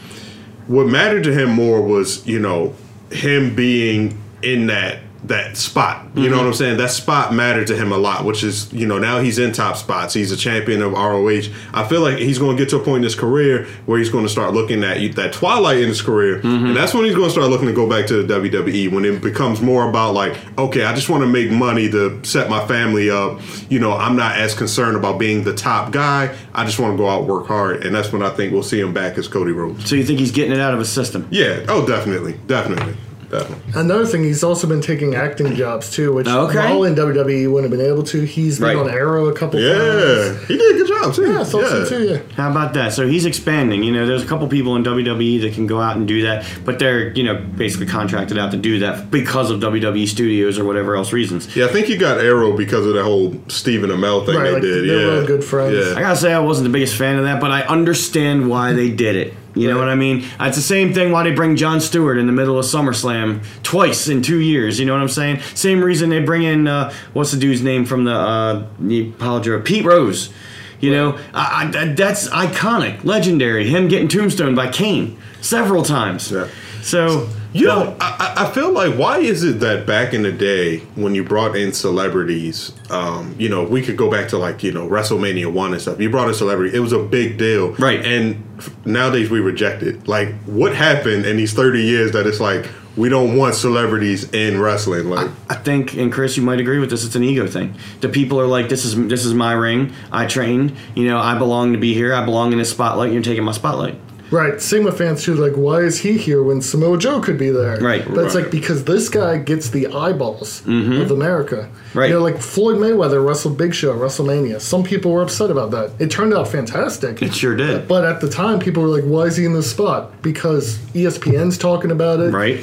what 0.66 0.86
mattered 0.86 1.24
to 1.24 1.32
him 1.32 1.50
more 1.50 1.82
was 1.82 2.26
you 2.26 2.38
know 2.38 2.74
him 3.10 3.54
being 3.54 4.22
in 4.42 4.66
that 4.66 5.00
that 5.24 5.56
spot. 5.56 6.06
You 6.14 6.28
know 6.28 6.36
what 6.36 6.44
I'm 6.44 6.52
mm-hmm. 6.52 6.58
saying? 6.58 6.76
That 6.76 6.90
spot 6.90 7.32
mattered 7.32 7.66
to 7.68 7.76
him 7.76 7.92
a 7.92 7.96
lot, 7.96 8.24
which 8.24 8.44
is, 8.44 8.70
you 8.72 8.86
know, 8.86 8.98
now 8.98 9.20
he's 9.20 9.38
in 9.38 9.52
top 9.52 9.76
spots. 9.76 10.12
He's 10.12 10.30
a 10.30 10.36
champion 10.36 10.82
of 10.82 10.92
ROH. 10.92 11.50
I 11.72 11.88
feel 11.88 12.02
like 12.02 12.18
he's 12.18 12.38
going 12.38 12.56
to 12.56 12.62
get 12.62 12.68
to 12.70 12.76
a 12.76 12.84
point 12.84 12.98
in 12.98 13.02
his 13.04 13.14
career 13.14 13.66
where 13.86 13.98
he's 13.98 14.10
going 14.10 14.24
to 14.24 14.30
start 14.30 14.52
looking 14.52 14.84
at 14.84 14.98
that 15.16 15.32
twilight 15.32 15.78
in 15.78 15.88
his 15.88 16.02
career. 16.02 16.40
Mm-hmm. 16.40 16.66
And 16.66 16.76
that's 16.76 16.92
when 16.92 17.04
he's 17.04 17.14
going 17.14 17.28
to 17.28 17.32
start 17.32 17.48
looking 17.48 17.66
to 17.68 17.72
go 17.72 17.88
back 17.88 18.06
to 18.08 18.22
the 18.22 18.34
WWE 18.34 18.92
when 18.92 19.06
it 19.06 19.22
becomes 19.22 19.62
more 19.62 19.88
about 19.88 20.12
like, 20.12 20.36
okay, 20.58 20.84
I 20.84 20.94
just 20.94 21.08
want 21.08 21.22
to 21.22 21.28
make 21.28 21.50
money 21.50 21.90
to 21.90 22.22
set 22.22 22.50
my 22.50 22.66
family 22.66 23.08
up. 23.08 23.40
You 23.70 23.78
know, 23.78 23.92
I'm 23.92 24.16
not 24.16 24.36
as 24.36 24.54
concerned 24.54 24.96
about 24.96 25.18
being 25.18 25.42
the 25.44 25.54
top 25.54 25.90
guy. 25.90 26.36
I 26.52 26.66
just 26.66 26.78
want 26.78 26.92
to 26.92 26.98
go 26.98 27.08
out 27.08 27.20
and 27.20 27.28
work 27.28 27.46
hard. 27.46 27.86
And 27.86 27.94
that's 27.94 28.12
when 28.12 28.22
I 28.22 28.28
think 28.30 28.52
we'll 28.52 28.62
see 28.62 28.80
him 28.80 28.92
back 28.92 29.16
as 29.16 29.26
Cody 29.26 29.52
Rhodes. 29.52 29.88
So 29.88 29.96
you 29.96 30.04
think 30.04 30.18
he's 30.18 30.32
getting 30.32 30.52
it 30.52 30.60
out 30.60 30.74
of 30.74 30.78
his 30.78 30.92
system? 30.92 31.26
Yeah. 31.30 31.64
Oh, 31.68 31.86
definitely. 31.86 32.34
Definitely. 32.46 32.94
Definitely. 33.30 33.80
Another 33.80 34.06
thing, 34.06 34.22
he's 34.24 34.44
also 34.44 34.66
been 34.66 34.80
taking 34.80 35.14
acting 35.14 35.54
jobs 35.56 35.90
too, 35.90 36.12
which 36.12 36.26
Okay. 36.28 36.58
while 36.58 36.84
in 36.84 36.94
WWE 36.94 37.40
he 37.40 37.46
wouldn't 37.46 37.70
have 37.72 37.78
been 37.78 37.88
able 37.88 38.02
to. 38.04 38.22
He's 38.22 38.58
been 38.58 38.68
Right. 38.68 38.76
on 38.76 38.90
Arrow 38.90 39.26
a 39.26 39.32
couple 39.32 39.60
Yeah. 39.60 39.74
times. 39.74 40.46
He 40.48 40.56
did 40.56 40.74
a 40.74 40.78
good 40.78 40.88
job, 40.88 41.14
too. 41.14 41.22
Yeah, 41.22 41.40
I 41.40 41.44
thought 41.44 41.68
so 41.68 41.84
too. 41.84 42.02
Yeah. 42.04 42.18
How 42.36 42.50
about 42.50 42.74
that? 42.74 42.92
So 42.92 43.06
he's 43.06 43.26
expanding. 43.26 43.82
You 43.82 43.92
know, 43.92 44.06
there's 44.06 44.22
a 44.22 44.26
couple 44.26 44.46
people 44.48 44.76
in 44.76 44.82
WWE 44.84 45.38
that 45.42 45.52
can 45.54 45.66
go 45.66 45.80
out 45.80 45.96
and 45.96 46.06
do 46.06 46.22
that, 46.22 46.44
but 46.64 46.78
they're 46.78 47.12
you 47.12 47.22
know 47.24 47.38
basically 47.56 47.86
contracted 47.86 48.38
out 48.38 48.50
to 48.52 48.56
do 48.56 48.78
that 48.80 49.10
because 49.10 49.50
of 49.50 49.60
WWE 49.60 50.06
Studios 50.06 50.58
or 50.58 50.64
whatever 50.64 50.96
else 50.96 51.12
reasons. 51.12 51.48
Yeah, 51.54 51.66
I 51.66 51.68
think 51.68 51.86
he 51.86 51.96
got 51.96 52.18
Arrow 52.20 52.52
because 52.56 52.86
of 52.86 52.94
the 52.94 53.02
whole 53.02 53.34
Stephen 53.48 53.90
Amell 53.90 54.24
thing 54.26 54.36
Right, 54.36 54.44
they 54.44 54.52
like, 54.52 54.62
did. 54.62 54.88
they're 54.88 55.00
yeah, 55.00 55.12
real 55.18 55.26
good 55.26 55.44
friends. 55.44 55.76
Yeah. 55.76 55.94
I 55.96 56.00
gotta 56.00 56.16
say, 56.16 56.32
I 56.32 56.38
wasn't 56.40 56.64
the 56.68 56.72
biggest 56.72 56.94
fan 56.96 57.16
of 57.16 57.24
that, 57.24 57.40
but 57.40 57.50
I 57.50 57.62
understand 57.62 58.48
why 58.48 58.72
they 58.72 58.90
did 58.90 59.16
it. 59.16 59.34
You 59.54 59.68
know 59.68 59.78
what 59.78 59.88
I 59.88 59.94
mean? 59.94 60.24
It's 60.40 60.56
the 60.56 60.62
same 60.62 60.92
thing 60.92 61.12
why 61.12 61.22
they 61.22 61.32
bring 61.32 61.54
Jon 61.56 61.80
Stewart 61.80 62.18
in 62.18 62.26
the 62.26 62.32
middle 62.32 62.58
of 62.58 62.64
SummerSlam 62.64 63.44
twice 63.62 64.08
in 64.08 64.20
two 64.20 64.40
years. 64.40 64.80
You 64.80 64.86
know 64.86 64.92
what 64.92 65.02
I'm 65.02 65.08
saying? 65.08 65.40
Same 65.54 65.82
reason 65.82 66.10
they 66.10 66.20
bring 66.20 66.42
in 66.42 66.66
uh, 66.66 66.92
what's 67.12 67.30
the 67.30 67.38
dude's 67.38 67.62
name 67.62 67.84
from 67.84 68.04
the 68.04 68.14
uh, 68.14 68.66
apology 69.14 69.56
Pete 69.60 69.84
Rose. 69.84 70.32
You 70.80 70.90
know, 70.90 71.18
I, 71.32 71.70
I, 71.74 71.86
that's 71.92 72.28
iconic, 72.28 73.04
legendary. 73.04 73.68
Him 73.68 73.88
getting 73.88 74.08
tombstone 74.08 74.54
by 74.54 74.68
Kane 74.70 75.16
several 75.40 75.82
times. 75.82 76.30
Yeah. 76.30 76.48
So 76.82 77.28
You 77.54 77.66
know, 77.66 77.96
I, 78.00 78.34
I 78.36 78.44
I 78.46 78.50
feel 78.50 78.72
like 78.72 78.94
why 78.98 79.18
is 79.20 79.44
it 79.44 79.60
that 79.60 79.86
back 79.86 80.12
in 80.12 80.22
the 80.22 80.32
day 80.32 80.78
when 80.96 81.14
you 81.14 81.22
brought 81.22 81.56
in 81.56 81.72
celebrities, 81.72 82.72
um, 82.90 83.34
you 83.38 83.48
know, 83.48 83.62
we 83.62 83.80
could 83.80 83.96
go 83.96 84.10
back 84.10 84.28
to 84.30 84.38
like 84.38 84.64
you 84.64 84.72
know 84.72 84.88
WrestleMania 84.88 85.52
one 85.52 85.72
and 85.72 85.80
stuff. 85.80 86.00
You 86.00 86.10
brought 86.10 86.26
in 86.28 86.34
celebrity, 86.34 86.76
it 86.76 86.80
was 86.80 86.92
a 86.92 86.98
big 86.98 87.38
deal, 87.38 87.72
Right. 87.74 88.04
And 88.04 88.44
f- 88.58 88.74
nowadays 88.84 89.30
we 89.30 89.38
reject 89.38 89.84
it. 89.84 90.08
Like, 90.08 90.34
what 90.46 90.74
happened 90.74 91.26
in 91.26 91.36
these 91.36 91.52
thirty 91.52 91.82
years 91.84 92.10
that 92.12 92.26
it's 92.26 92.40
like 92.40 92.68
we 92.96 93.08
don't 93.08 93.36
want 93.36 93.54
celebrities 93.54 94.32
in 94.32 94.60
wrestling? 94.60 95.08
Like, 95.08 95.30
I 95.48 95.54
think, 95.54 95.94
and 95.94 96.12
Chris, 96.12 96.36
you 96.36 96.42
might 96.42 96.58
agree 96.58 96.80
with 96.80 96.90
this. 96.90 97.04
It's 97.04 97.14
an 97.14 97.22
ego 97.22 97.46
thing. 97.46 97.76
The 98.00 98.08
people 98.08 98.40
are 98.40 98.46
like, 98.48 98.68
"This 98.68 98.84
is 98.84 98.96
this 99.06 99.24
is 99.24 99.32
my 99.32 99.52
ring. 99.52 99.92
I 100.10 100.26
trained. 100.26 100.74
You 100.96 101.06
know, 101.06 101.18
I 101.18 101.38
belong 101.38 101.72
to 101.72 101.78
be 101.78 101.94
here. 101.94 102.12
I 102.14 102.24
belong 102.24 102.50
in 102.50 102.58
this 102.58 102.70
spotlight. 102.70 103.12
You're 103.12 103.22
taking 103.22 103.44
my 103.44 103.52
spotlight." 103.52 103.96
Right. 104.34 104.60
Same 104.60 104.84
with 104.84 104.98
fans 104.98 105.22
too. 105.22 105.34
Like, 105.36 105.52
why 105.54 105.78
is 105.80 105.98
he 106.00 106.18
here 106.18 106.42
when 106.42 106.60
Samoa 106.60 106.98
Joe 106.98 107.20
could 107.20 107.38
be 107.38 107.50
there? 107.50 107.78
Right. 107.80 108.04
But 108.04 108.24
it's 108.24 108.34
Right. 108.34 108.42
like 108.44 108.50
because 108.50 108.84
this 108.84 109.08
guy 109.08 109.38
gets 109.38 109.70
the 109.70 109.86
eyeballs 109.88 110.60
of 110.66 111.10
America. 111.10 111.68
Mm-hmm. 111.70 111.98
Right. 111.98 112.08
You 112.08 112.14
know, 112.16 112.22
like 112.22 112.40
Floyd 112.40 112.76
Mayweather 112.78 113.24
wrestled 113.26 113.56
Big 113.56 113.74
Show 113.74 113.94
WrestleMania. 113.94 114.60
Some 114.60 114.82
people 114.82 115.12
were 115.12 115.22
upset 115.22 115.50
about 115.50 115.70
that. 115.70 115.92
It 116.00 116.10
turned 116.10 116.34
out 116.34 116.48
fantastic. 116.48 117.22
It 117.22 117.32
sure 117.34 117.54
did. 117.54 117.86
But 117.86 118.04
at 118.04 118.20
the 118.20 118.28
time, 118.28 118.58
people 118.58 118.82
were 118.82 118.88
like, 118.88 119.04
"Why 119.04 119.22
is 119.24 119.36
he 119.36 119.44
in 119.44 119.52
this 119.54 119.70
spot?" 119.70 120.20
Because 120.22 120.78
ESPN's 120.94 121.56
talking 121.56 121.90
about 121.92 122.18
it. 122.20 122.32
Right? 122.32 122.58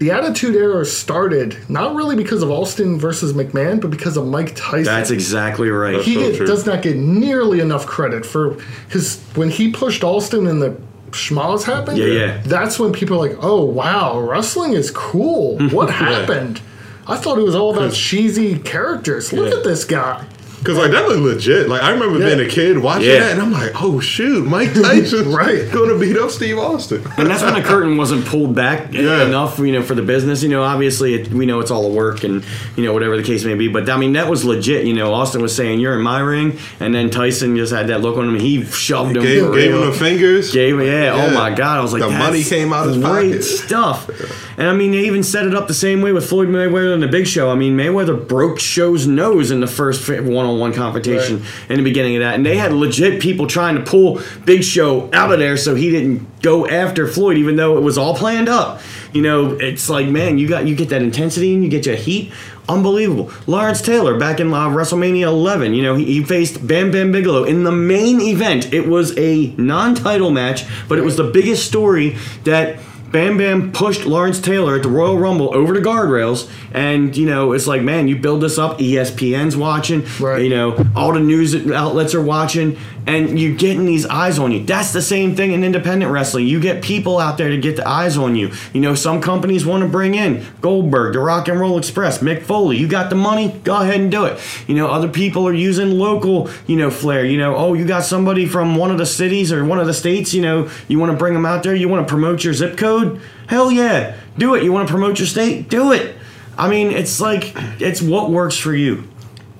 The 0.00 0.12
Attitude 0.12 0.54
Era 0.54 0.84
started 0.84 1.56
not 1.68 1.96
really 1.96 2.14
because 2.14 2.40
of 2.44 2.52
Austin 2.52 3.00
versus 3.00 3.32
McMahon, 3.32 3.80
but 3.80 3.90
because 3.90 4.16
of 4.16 4.26
Mike 4.28 4.52
Tyson. 4.54 4.84
That's 4.84 5.10
exactly 5.10 5.70
right. 5.70 6.00
he 6.02 6.14
so 6.14 6.30
get- 6.32 6.46
does 6.46 6.66
not 6.66 6.82
get 6.82 6.96
nearly 6.96 7.58
enough 7.58 7.84
credit 7.84 8.24
for 8.24 8.56
because 8.86 9.18
when 9.34 9.50
he 9.50 9.72
pushed 9.72 10.04
Austin 10.04 10.46
in 10.46 10.60
the 10.60 10.76
schmas 11.12 11.64
happened, 11.64 11.98
Yeah, 11.98 12.06
yeah. 12.06 12.42
that's 12.44 12.78
when 12.78 12.92
people 12.92 13.16
are 13.16 13.28
like, 13.28 13.38
"Oh 13.42 13.64
wow, 13.64 14.18
wrestling 14.20 14.72
is 14.74 14.90
cool. 14.90 15.58
What 15.70 15.90
happened?" 15.90 16.60
I 17.06 17.16
thought 17.16 17.38
it 17.38 17.42
was 17.42 17.54
all 17.54 17.74
about 17.74 17.92
cheesy 17.94 18.58
characters. 18.58 19.32
Look 19.32 19.50
Yeah. 19.50 19.58
at 19.58 19.64
this 19.64 19.84
guy. 19.84 20.24
Cause 20.64 20.76
like 20.76 20.90
that 20.90 21.08
looked 21.08 21.20
legit. 21.22 21.68
Like 21.68 21.82
I 21.82 21.90
remember 21.92 22.18
Yeah. 22.18 22.34
being 22.34 22.46
a 22.46 22.50
kid 22.50 22.78
watching 22.78 23.08
Yeah. 23.10 23.20
that, 23.20 23.32
and 23.32 23.40
I'm 23.40 23.52
like, 23.52 23.72
"Oh 23.80 24.00
shoot, 24.00 24.44
Mike 24.46 24.74
Tyson's 24.74 25.26
Right. 25.34 25.70
going 25.70 25.88
to 25.90 25.98
beat 25.98 26.16
up 26.16 26.30
Steve 26.30 26.58
Austin." 26.58 27.02
and 27.16 27.28
that's 27.30 27.42
when 27.42 27.54
the 27.54 27.62
curtain 27.62 27.96
wasn't 27.96 28.26
pulled 28.26 28.54
back 28.54 28.88
Yeah. 28.92 29.24
enough, 29.24 29.58
you 29.58 29.72
know, 29.72 29.82
for 29.82 29.94
the 29.94 30.02
business. 30.02 30.42
You 30.42 30.48
know, 30.48 30.62
obviously, 30.62 31.14
it, 31.14 31.28
we 31.32 31.46
know 31.46 31.60
it's 31.60 31.70
all 31.70 31.86
a 31.86 31.88
work, 31.90 32.24
and 32.24 32.42
you 32.76 32.84
know, 32.84 32.92
whatever 32.92 33.16
the 33.16 33.22
case 33.22 33.44
may 33.44 33.54
be. 33.54 33.68
But 33.68 33.88
I 33.88 33.96
mean, 33.96 34.14
that 34.14 34.28
was 34.28 34.44
legit. 34.44 34.84
You 34.84 34.94
know, 34.94 35.12
Austin 35.14 35.42
was 35.42 35.54
saying, 35.54 35.80
"You're 35.80 35.94
in 35.94 36.02
my 36.02 36.20
ring," 36.20 36.58
and 36.80 36.94
then 36.94 37.10
Tyson 37.10 37.56
just 37.56 37.72
had 37.72 37.86
that 37.88 38.00
look 38.00 38.16
on 38.16 38.28
him. 38.28 38.40
He 38.40 38.64
shoved 38.64 39.16
him. 39.16 39.22
Gave, 39.22 39.46
for 39.46 39.54
gave 39.54 39.72
him 39.74 39.80
the 39.86 39.92
fingers. 39.92 40.52
Gave 40.52 40.80
yeah, 40.80 41.12
oh 41.28 41.34
my 41.34 41.50
god! 41.50 41.78
I 41.78 41.82
was 41.82 41.92
like, 41.92 42.02
The 42.02 42.08
That's 42.08 42.18
money 42.24 42.42
came 42.44 42.72
out 42.72 42.86
his 42.88 42.96
great 42.98 43.30
pocket. 43.30 43.42
stuff. 43.44 44.10
And 44.58 44.66
I 44.66 44.72
mean, 44.74 44.90
they 44.90 45.06
even 45.06 45.22
set 45.22 45.46
it 45.46 45.54
up 45.54 45.68
the 45.68 45.74
same 45.74 46.02
way 46.02 46.10
with 46.12 46.28
Floyd 46.28 46.48
Mayweather 46.48 46.92
and 46.92 47.00
the 47.02 47.06
Big 47.06 47.28
Show. 47.28 47.48
I 47.50 47.54
mean, 47.54 47.76
Mayweather 47.76 48.26
broke 48.26 48.58
Show's 48.58 49.06
nose 49.06 49.52
in 49.52 49.60
the 49.60 49.68
first 49.68 50.02
one-on-one 50.48 50.72
confrontation 50.72 51.42
in 51.68 51.76
the 51.76 51.82
beginning 51.82 52.16
of 52.16 52.20
that, 52.20 52.34
and 52.34 52.44
they 52.44 52.56
had 52.56 52.72
legit 52.72 53.20
people 53.20 53.46
trying 53.46 53.76
to 53.76 53.82
pull 53.82 54.20
Big 54.44 54.64
Show 54.64 55.10
out 55.12 55.32
of 55.32 55.38
there 55.38 55.56
so 55.56 55.74
he 55.74 55.90
didn't 55.90 56.42
go 56.42 56.66
after 56.66 57.06
Floyd, 57.06 57.36
even 57.36 57.56
though 57.56 57.76
it 57.76 57.80
was 57.80 57.98
all 57.98 58.14
planned 58.14 58.48
up. 58.48 58.80
You 59.12 59.22
know, 59.22 59.52
it's 59.52 59.88
like, 59.88 60.08
man, 60.08 60.38
you 60.38 60.48
got 60.48 60.66
you 60.66 60.74
get 60.74 60.90
that 60.90 61.02
intensity 61.02 61.54
and 61.54 61.62
you 61.62 61.70
get 61.70 61.86
your 61.86 61.96
heat. 61.96 62.32
Unbelievable. 62.68 63.32
Lawrence 63.46 63.80
Taylor 63.80 64.18
back 64.18 64.40
in 64.40 64.52
uh, 64.52 64.68
WrestleMania 64.68 65.22
11, 65.22 65.72
you 65.72 65.82
know, 65.82 65.94
he, 65.94 66.04
he 66.04 66.22
faced 66.22 66.66
Bam 66.66 66.90
Bam 66.90 67.10
Bigelow 67.10 67.44
in 67.44 67.64
the 67.64 67.72
main 67.72 68.20
event. 68.20 68.74
It 68.74 68.86
was 68.86 69.16
a 69.16 69.54
non 69.56 69.94
title 69.94 70.30
match, 70.30 70.64
but 70.86 70.98
it 70.98 71.02
was 71.02 71.16
the 71.16 71.24
biggest 71.24 71.66
story 71.66 72.18
that 72.44 72.78
Bam 73.10 73.38
Bam 73.38 73.72
pushed 73.72 74.04
Lawrence 74.04 74.40
Taylor 74.40 74.76
at 74.76 74.82
the 74.82 74.88
Royal 74.90 75.18
Rumble 75.18 75.54
over 75.54 75.72
the 75.72 75.80
guardrails. 75.80 76.50
And, 76.72 77.16
you 77.16 77.26
know, 77.26 77.52
it's 77.52 77.66
like, 77.66 77.80
man, 77.82 78.06
you 78.08 78.16
build 78.16 78.42
this 78.42 78.58
up. 78.58 78.78
ESPN's 78.78 79.56
watching, 79.56 80.04
Right. 80.20 80.42
you 80.42 80.50
know, 80.50 80.76
all 80.94 81.12
the 81.14 81.20
news 81.20 81.54
outlets 81.70 82.14
are 82.14 82.20
watching, 82.22 82.76
and 83.08 83.40
you're 83.40 83.56
getting 83.56 83.86
these 83.86 84.04
eyes 84.04 84.38
on 84.38 84.52
you. 84.52 84.62
That's 84.64 84.92
the 84.92 85.00
same 85.00 85.34
thing 85.34 85.52
in 85.52 85.64
independent 85.64 86.12
wrestling. 86.12 86.46
You 86.46 86.60
get 86.60 86.82
people 86.82 87.18
out 87.18 87.38
there 87.38 87.48
to 87.48 87.56
get 87.56 87.76
the 87.76 87.88
eyes 87.88 88.18
on 88.18 88.36
you. 88.36 88.52
You 88.74 88.82
know, 88.82 88.94
some 88.94 89.22
companies 89.22 89.64
want 89.64 89.82
to 89.82 89.88
bring 89.88 90.14
in 90.14 90.44
Goldberg, 90.60 91.14
the 91.14 91.20
Rock 91.20 91.48
and 91.48 91.58
Roll 91.58 91.78
Express, 91.78 92.18
Mick 92.18 92.42
Foley. 92.42 92.76
You 92.76 92.86
got 92.86 93.08
the 93.08 93.16
money, 93.16 93.58
go 93.64 93.80
ahead 93.80 93.98
and 93.98 94.10
do 94.10 94.26
it. 94.26 94.38
You 94.68 94.74
know, 94.74 94.88
other 94.88 95.08
people 95.08 95.48
are 95.48 95.54
using 95.54 95.92
local, 95.98 96.50
you 96.66 96.76
know, 96.76 96.90
flair. 96.90 97.24
You 97.24 97.38
know, 97.38 97.56
oh, 97.56 97.72
you 97.72 97.86
got 97.86 98.04
somebody 98.04 98.44
from 98.44 98.76
one 98.76 98.90
of 98.90 98.98
the 98.98 99.06
cities 99.06 99.52
or 99.52 99.64
one 99.64 99.80
of 99.80 99.86
the 99.86 99.94
states, 99.94 100.34
you 100.34 100.42
know, 100.42 100.68
you 100.86 100.98
want 100.98 101.10
to 101.10 101.16
bring 101.16 101.32
them 101.32 101.46
out 101.46 101.62
there, 101.62 101.74
you 101.74 101.88
want 101.88 102.06
to 102.06 102.10
promote 102.10 102.44
your 102.44 102.52
zip 102.52 102.76
code? 102.76 103.22
Hell 103.46 103.72
yeah, 103.72 104.16
do 104.36 104.54
it. 104.54 104.62
You 104.62 104.72
want 104.72 104.86
to 104.86 104.92
promote 104.92 105.18
your 105.18 105.28
state? 105.28 105.70
Do 105.70 105.92
it. 105.92 106.14
I 106.58 106.68
mean, 106.68 106.90
it's 106.90 107.20
like, 107.20 107.54
it's 107.80 108.02
what 108.02 108.30
works 108.30 108.58
for 108.58 108.74
you. 108.74 109.08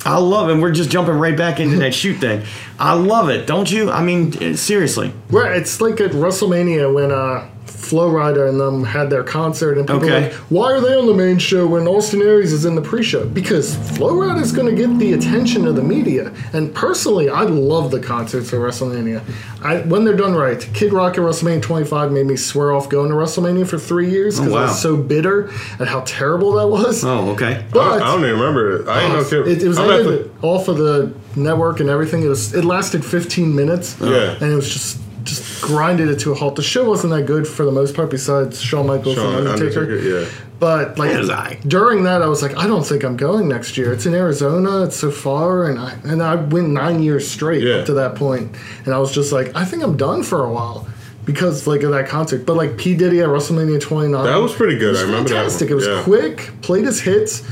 I 0.04 0.18
love 0.18 0.48
it. 0.48 0.60
We're 0.60 0.70
just 0.70 0.90
jumping 0.90 1.14
right 1.14 1.36
back 1.36 1.60
into 1.60 1.76
that 1.78 1.92
shoot 1.92 2.18
thing. 2.18 2.44
I 2.78 2.94
love 2.94 3.30
it, 3.30 3.46
don't 3.46 3.70
you? 3.70 3.90
I 3.90 4.02
mean, 4.02 4.56
seriously. 4.56 5.12
Right. 5.30 5.56
It's 5.56 5.80
like 5.80 6.00
at 6.00 6.12
WrestleMania 6.12 6.92
when 6.94 7.10
uh, 7.10 7.48
Flo 7.88 8.10
Rida 8.10 8.48
and 8.48 8.60
them 8.60 8.84
had 8.84 9.10
their 9.10 9.24
concert, 9.24 9.78
and 9.78 9.86
people 9.86 10.02
Okay. 10.04 10.14
were 10.14 10.20
like, 10.20 10.32
"Why 10.48 10.72
are 10.72 10.80
they 10.80 10.94
on 10.94 11.06
the 11.06 11.14
main 11.14 11.38
show 11.38 11.66
when 11.66 11.86
Austin 11.88 12.22
Aries 12.22 12.52
is 12.52 12.64
in 12.64 12.74
the 12.74 12.80
pre-show?" 12.82 13.24
Because 13.24 13.74
Flo 13.96 14.12
Rida 14.12 14.40
is 14.42 14.52
going 14.52 14.66
to 14.74 14.74
get 14.74 14.98
the 14.98 15.12
attention 15.14 15.66
of 15.66 15.76
the 15.76 15.82
media. 15.82 16.32
And 16.52 16.74
personally, 16.74 17.28
I 17.28 17.42
love 17.42 17.90
the 17.90 18.00
concerts 18.00 18.52
at 18.52 18.60
WrestleMania. 18.60 19.22
I, 19.62 19.78
when 19.78 20.04
they're 20.04 20.16
done 20.16 20.34
right, 20.34 20.60
Kid 20.74 20.92
Rock 20.92 21.14
at 21.14 21.20
WrestleMania 21.24 21.62
25 21.62 22.12
made 22.12 22.26
me 22.26 22.36
swear 22.36 22.72
off 22.72 22.88
going 22.88 23.08
to 23.10 23.14
WrestleMania 23.16 23.66
for 23.66 23.78
three 23.78 24.10
years 24.10 24.38
oh, 24.38 24.42
because 24.42 24.54
I 24.54 24.60
wow. 24.60 24.66
was 24.68 24.80
so 24.80 24.96
bitter 24.96 25.50
at 25.80 25.88
how 25.88 26.02
terrible 26.06 26.52
that 26.52 26.68
was. 26.68 27.04
Oh, 27.04 27.30
okay. 27.30 27.56
I, 27.56 27.64
But 27.72 28.02
I 28.02 28.06
don't 28.06 28.20
even 28.24 28.38
remember 28.38 28.82
it. 28.82 28.88
I 28.88 29.02
ain't 29.02 29.12
no 29.12 29.20
oh, 29.20 29.24
kid. 29.24 29.48
it, 29.48 29.62
it 29.62 29.68
was 29.68 29.78
I'm 29.78 30.30
off 30.42 30.68
of 30.68 30.78
the 30.78 31.12
network 31.36 31.80
and 31.80 31.88
everything. 31.88 32.22
It 32.22 32.28
was 32.28 32.54
it 32.54 32.64
lasted 32.64 33.04
15 33.04 33.54
minutes. 33.54 33.96
Yeah. 34.00 34.36
and 34.40 34.52
it 34.52 34.56
was 34.56 34.68
just 34.70 34.98
just 35.28 35.62
grinded 35.62 36.08
it 36.08 36.18
to 36.20 36.32
a 36.32 36.34
halt. 36.34 36.56
The 36.56 36.62
show 36.62 36.88
wasn't 36.88 37.12
that 37.12 37.24
good 37.26 37.46
for 37.46 37.64
the 37.64 37.72
most 37.72 37.94
part, 37.94 38.10
besides 38.10 38.60
Shawn 38.60 38.86
Michaels 38.86 39.16
Shawn 39.16 39.34
and 39.34 39.48
Undertaker. 39.48 39.80
Undertaker, 39.82 40.20
yeah. 40.22 40.28
But 40.58 40.98
like 40.98 41.10
As 41.10 41.30
I. 41.30 41.60
during 41.66 42.02
that, 42.04 42.20
I 42.22 42.26
was 42.26 42.42
like, 42.42 42.56
I 42.56 42.66
don't 42.66 42.84
think 42.84 43.04
I'm 43.04 43.16
going 43.16 43.46
next 43.48 43.76
year. 43.78 43.92
It's 43.92 44.06
in 44.06 44.14
Arizona. 44.14 44.84
It's 44.84 44.96
so 44.96 45.10
far, 45.10 45.66
and 45.68 45.78
I 45.78 45.96
and 46.04 46.22
I 46.22 46.34
went 46.34 46.70
nine 46.70 47.02
years 47.02 47.28
straight 47.30 47.62
Yeah. 47.62 47.76
up 47.76 47.86
to 47.86 47.94
that 47.94 48.16
point, 48.16 48.56
and 48.84 48.92
I 48.94 48.98
was 48.98 49.12
just 49.12 49.30
like, 49.32 49.54
I 49.54 49.64
think 49.64 49.82
I'm 49.84 49.96
done 49.96 50.22
for 50.22 50.44
a 50.44 50.50
while. 50.52 50.86
Because 51.24 51.66
like 51.66 51.82
of 51.82 51.90
that 51.90 52.08
concert, 52.08 52.46
but 52.46 52.56
like 52.56 52.78
P 52.78 52.94
Diddy 52.94 53.20
at 53.20 53.28
WrestleMania 53.28 53.78
29, 53.82 54.24
That 54.24 54.36
was 54.40 54.54
pretty 54.54 54.78
good. 54.78 54.92
was 54.92 55.00
I 55.00 55.02
remember 55.04 55.28
that 55.28 55.34
fantastic. 55.36 55.66
one. 55.68 55.72
It 55.72 55.74
was 55.76 55.86
Yeah. 55.86 56.02
quick, 56.02 56.50
played 56.62 56.86
his 56.86 57.00
hits, 57.02 57.42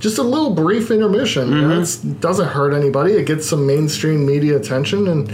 just 0.00 0.18
a 0.18 0.22
little 0.22 0.50
brief 0.50 0.90
intermission. 0.90 1.44
Mm-hmm. 1.48 1.56
You 1.56 1.62
know, 1.68 1.72
it's- 1.76 2.04
It 2.04 2.20
doesn't 2.20 2.48
hurt 2.48 2.74
anybody. 2.74 3.14
It 3.14 3.24
gets 3.24 3.48
some 3.48 3.66
mainstream 3.66 4.26
media 4.26 4.54
attention, 4.56 5.08
and 5.08 5.30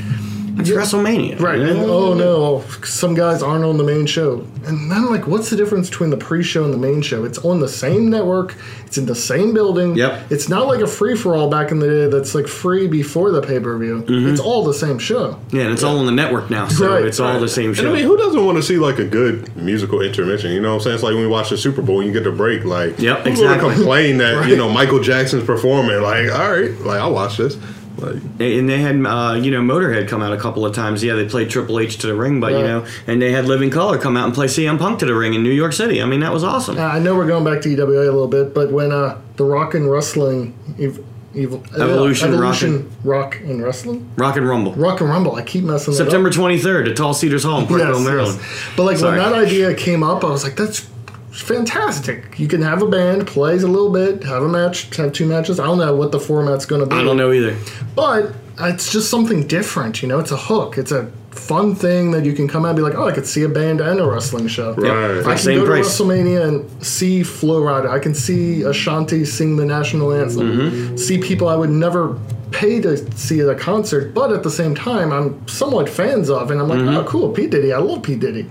It's 0.58 0.70
WrestleMania. 0.70 1.40
Right. 1.40 1.58
And 1.58 1.78
oh 1.80 2.14
no, 2.14 2.62
some 2.84 3.14
guys 3.14 3.42
aren't 3.42 3.64
on 3.64 3.76
the 3.76 3.84
main 3.84 4.06
show. 4.06 4.46
And 4.66 4.90
then 4.90 4.98
I'm 4.98 5.10
like, 5.10 5.26
what's 5.26 5.50
the 5.50 5.56
difference 5.56 5.88
between 5.88 6.10
the 6.10 6.16
pre-show 6.16 6.64
and 6.64 6.72
the 6.74 6.78
main 6.78 7.00
show? 7.00 7.24
It's 7.24 7.38
on 7.38 7.60
the 7.60 7.68
same 7.68 8.10
network. 8.10 8.56
It's 8.86 8.98
in 8.98 9.06
the 9.06 9.14
same 9.14 9.54
building. 9.54 9.94
Yep. 9.96 10.30
It's 10.32 10.48
not 10.48 10.66
like 10.66 10.80
a 10.80 10.86
free 10.86 11.16
for 11.16 11.36
all 11.36 11.48
back 11.50 11.70
in 11.70 11.78
the 11.78 11.86
day 11.88 12.06
that's 12.08 12.34
like 12.34 12.46
free 12.46 12.86
before 12.88 13.30
the 13.30 13.40
pay 13.40 13.60
per 13.60 13.78
view. 13.78 14.02
Mm-hmm. 14.02 14.28
It's 14.30 14.40
all 14.40 14.64
the 14.64 14.74
same 14.74 14.98
show. 14.98 15.38
Yeah, 15.50 15.62
and 15.64 15.72
it's 15.72 15.82
all 15.82 15.98
on 15.98 16.06
the 16.06 16.12
network 16.12 16.50
now, 16.50 16.68
so 16.68 16.94
Right. 16.94 17.04
it's 17.04 17.20
all 17.20 17.38
the 17.38 17.48
same 17.48 17.68
And 17.68 17.76
show. 17.76 17.90
I 17.90 17.94
mean, 17.94 18.04
who 18.04 18.16
doesn't 18.16 18.44
want 18.44 18.56
to 18.56 18.62
see 18.62 18.78
like 18.78 18.98
a 18.98 19.04
good 19.04 19.54
musical 19.56 20.00
intermission? 20.00 20.50
You 20.52 20.60
know 20.60 20.70
what 20.70 20.74
I'm 20.76 20.80
saying? 20.82 20.94
It's 20.94 21.02
like 21.04 21.14
when 21.14 21.22
we 21.22 21.28
watch 21.28 21.50
the 21.50 21.58
Super 21.58 21.82
Bowl, 21.82 21.98
and 22.00 22.06
you 22.08 22.12
get 22.12 22.24
the 22.24 22.32
break. 22.32 22.64
Like, 22.64 22.98
Yep, 22.98 23.18
who's 23.26 23.38
gonna 23.40 23.52
exactly. 23.54 23.74
complain 23.74 24.18
that 24.18 24.36
Right. 24.38 24.48
you 24.48 24.56
know 24.60 24.68
Michael 24.70 25.00
Jackson's 25.00 25.44
performing? 25.44 26.00
Like, 26.02 26.30
all 26.32 26.50
right, 26.50 26.78
like 26.80 27.00
I'll 27.00 27.12
watch 27.12 27.36
this. 27.36 27.56
Like, 27.98 28.22
and 28.40 28.68
they 28.68 28.78
had, 28.78 28.94
uh, 29.04 29.34
you 29.42 29.50
know, 29.50 29.60
Motorhead 29.60 30.06
come 30.08 30.22
out 30.22 30.32
a 30.32 30.36
couple 30.38 30.64
of 30.64 30.74
times. 30.74 31.02
Yeah, 31.02 31.14
they 31.14 31.26
played 31.26 31.50
Triple 31.50 31.80
H 31.80 31.98
to 31.98 32.06
the 32.06 32.14
ring, 32.14 32.40
but 32.40 32.52
you 32.52 32.58
know, 32.60 32.86
and 33.06 33.20
they 33.20 33.32
had 33.32 33.46
Living 33.46 33.70
Colour 33.70 33.98
come 33.98 34.16
out 34.16 34.26
and 34.26 34.34
play 34.34 34.46
CM 34.46 34.78
Punk 34.78 34.98
to 35.00 35.06
the 35.06 35.14
ring 35.14 35.34
in 35.34 35.42
New 35.42 35.50
York 35.50 35.72
City. 35.72 36.00
I 36.00 36.06
mean, 36.06 36.20
that 36.20 36.32
was 36.32 36.44
awesome. 36.44 36.76
Now, 36.76 36.88
I 36.88 36.98
know 36.98 37.14
we're 37.16 37.26
going 37.26 37.44
back 37.44 37.60
to 37.62 37.68
EWA 37.68 38.02
a 38.02 38.04
little 38.04 38.28
bit, 38.28 38.54
but 38.54 38.70
when 38.70 38.92
uh, 38.92 39.20
the 39.36 39.44
Rock 39.44 39.74
and 39.74 39.90
Wrestling 39.90 40.54
ev- 40.80 41.04
ev- 41.36 41.54
uh, 41.54 41.82
Evolution, 41.82 42.32
Evolution 42.32 42.90
Rock 43.04 43.36
and 43.40 43.62
Wrestling 43.62 44.08
Rock 44.16 44.36
and 44.36 44.48
Rumble, 44.48 44.74
Rock 44.74 45.00
and 45.00 45.10
Rumble, 45.10 45.34
I 45.34 45.42
keep 45.42 45.64
messing. 45.64 45.92
September 45.94 46.30
23rd 46.30 46.90
at 46.90 46.96
Tall 46.96 47.14
Cedars 47.14 47.42
Hall 47.44 47.60
in 47.60 47.66
Parkville, 47.66 47.96
Yes, 47.98 48.04
Maryland. 48.06 48.38
yes. 48.40 48.68
But 48.76 48.84
like 48.84 48.96
Sorry. 48.98 49.18
when 49.18 49.30
that 49.32 49.38
idea 49.38 49.74
came 49.74 50.02
up, 50.04 50.22
I 50.24 50.30
was 50.30 50.44
like, 50.44 50.56
that's 50.56 50.88
fantastic. 51.30 52.38
You 52.38 52.48
can 52.48 52.62
have 52.62 52.82
a 52.82 52.88
band, 52.88 53.26
plays 53.26 53.62
a 53.62 53.68
little 53.68 53.90
bit, 53.92 54.22
have 54.24 54.42
a 54.42 54.48
match, 54.48 54.94
have 54.96 55.12
two 55.12 55.26
matches. 55.26 55.58
I 55.60 55.66
don't 55.66 55.78
know 55.78 55.94
what 55.94 56.12
the 56.12 56.20
format's 56.20 56.66
going 56.66 56.80
to 56.80 56.86
be. 56.86 56.96
I 56.96 57.02
don't 57.02 57.16
know 57.16 57.32
either. 57.32 57.56
But 57.94 58.32
it's 58.60 58.92
just 58.92 59.10
something 59.10 59.46
different, 59.46 60.02
you 60.02 60.08
know? 60.08 60.18
It's 60.18 60.32
a 60.32 60.36
hook. 60.36 60.78
It's 60.78 60.92
a 60.92 61.10
fun 61.30 61.74
thing 61.74 62.10
that 62.10 62.24
you 62.24 62.32
can 62.32 62.48
come 62.48 62.64
out 62.64 62.70
and 62.70 62.76
be 62.76 62.82
like, 62.82 62.94
oh, 62.94 63.06
I 63.06 63.12
could 63.12 63.26
see 63.26 63.44
a 63.44 63.48
band 63.48 63.80
and 63.80 64.00
a 64.00 64.06
wrestling 64.10 64.48
show. 64.48 64.74
Right. 64.74 65.20
I 65.20 65.22
can 65.22 65.38
same 65.38 65.58
go 65.60 65.66
price. 65.66 65.96
to 65.96 66.02
WrestleMania 66.04 66.48
and 66.48 66.86
see 66.86 67.22
Flo 67.22 67.60
Rida. 67.60 67.88
I 67.88 67.98
can 68.00 68.14
see 68.14 68.62
Ashanti 68.62 69.24
sing 69.24 69.56
the 69.56 69.64
national 69.64 70.12
anthem. 70.12 70.50
Mm-hmm. 70.58 70.96
See 70.96 71.18
people 71.18 71.48
I 71.48 71.54
would 71.54 71.70
never 71.70 72.18
pay 72.50 72.80
to 72.80 72.96
see 73.16 73.40
at 73.40 73.48
a 73.48 73.54
concert, 73.54 74.14
but 74.14 74.32
at 74.32 74.42
the 74.42 74.50
same 74.50 74.74
time, 74.74 75.12
I'm 75.12 75.46
somewhat 75.46 75.88
fans 75.88 76.30
of, 76.30 76.50
and 76.50 76.60
I'm 76.60 76.66
like, 76.68 76.78
Mm-hmm. 76.80 76.96
oh, 76.96 77.04
cool, 77.04 77.30
P. 77.30 77.46
Diddy. 77.46 77.72
I 77.72 77.78
love 77.78 78.02
P. 78.02 78.16
Diddy. 78.16 78.46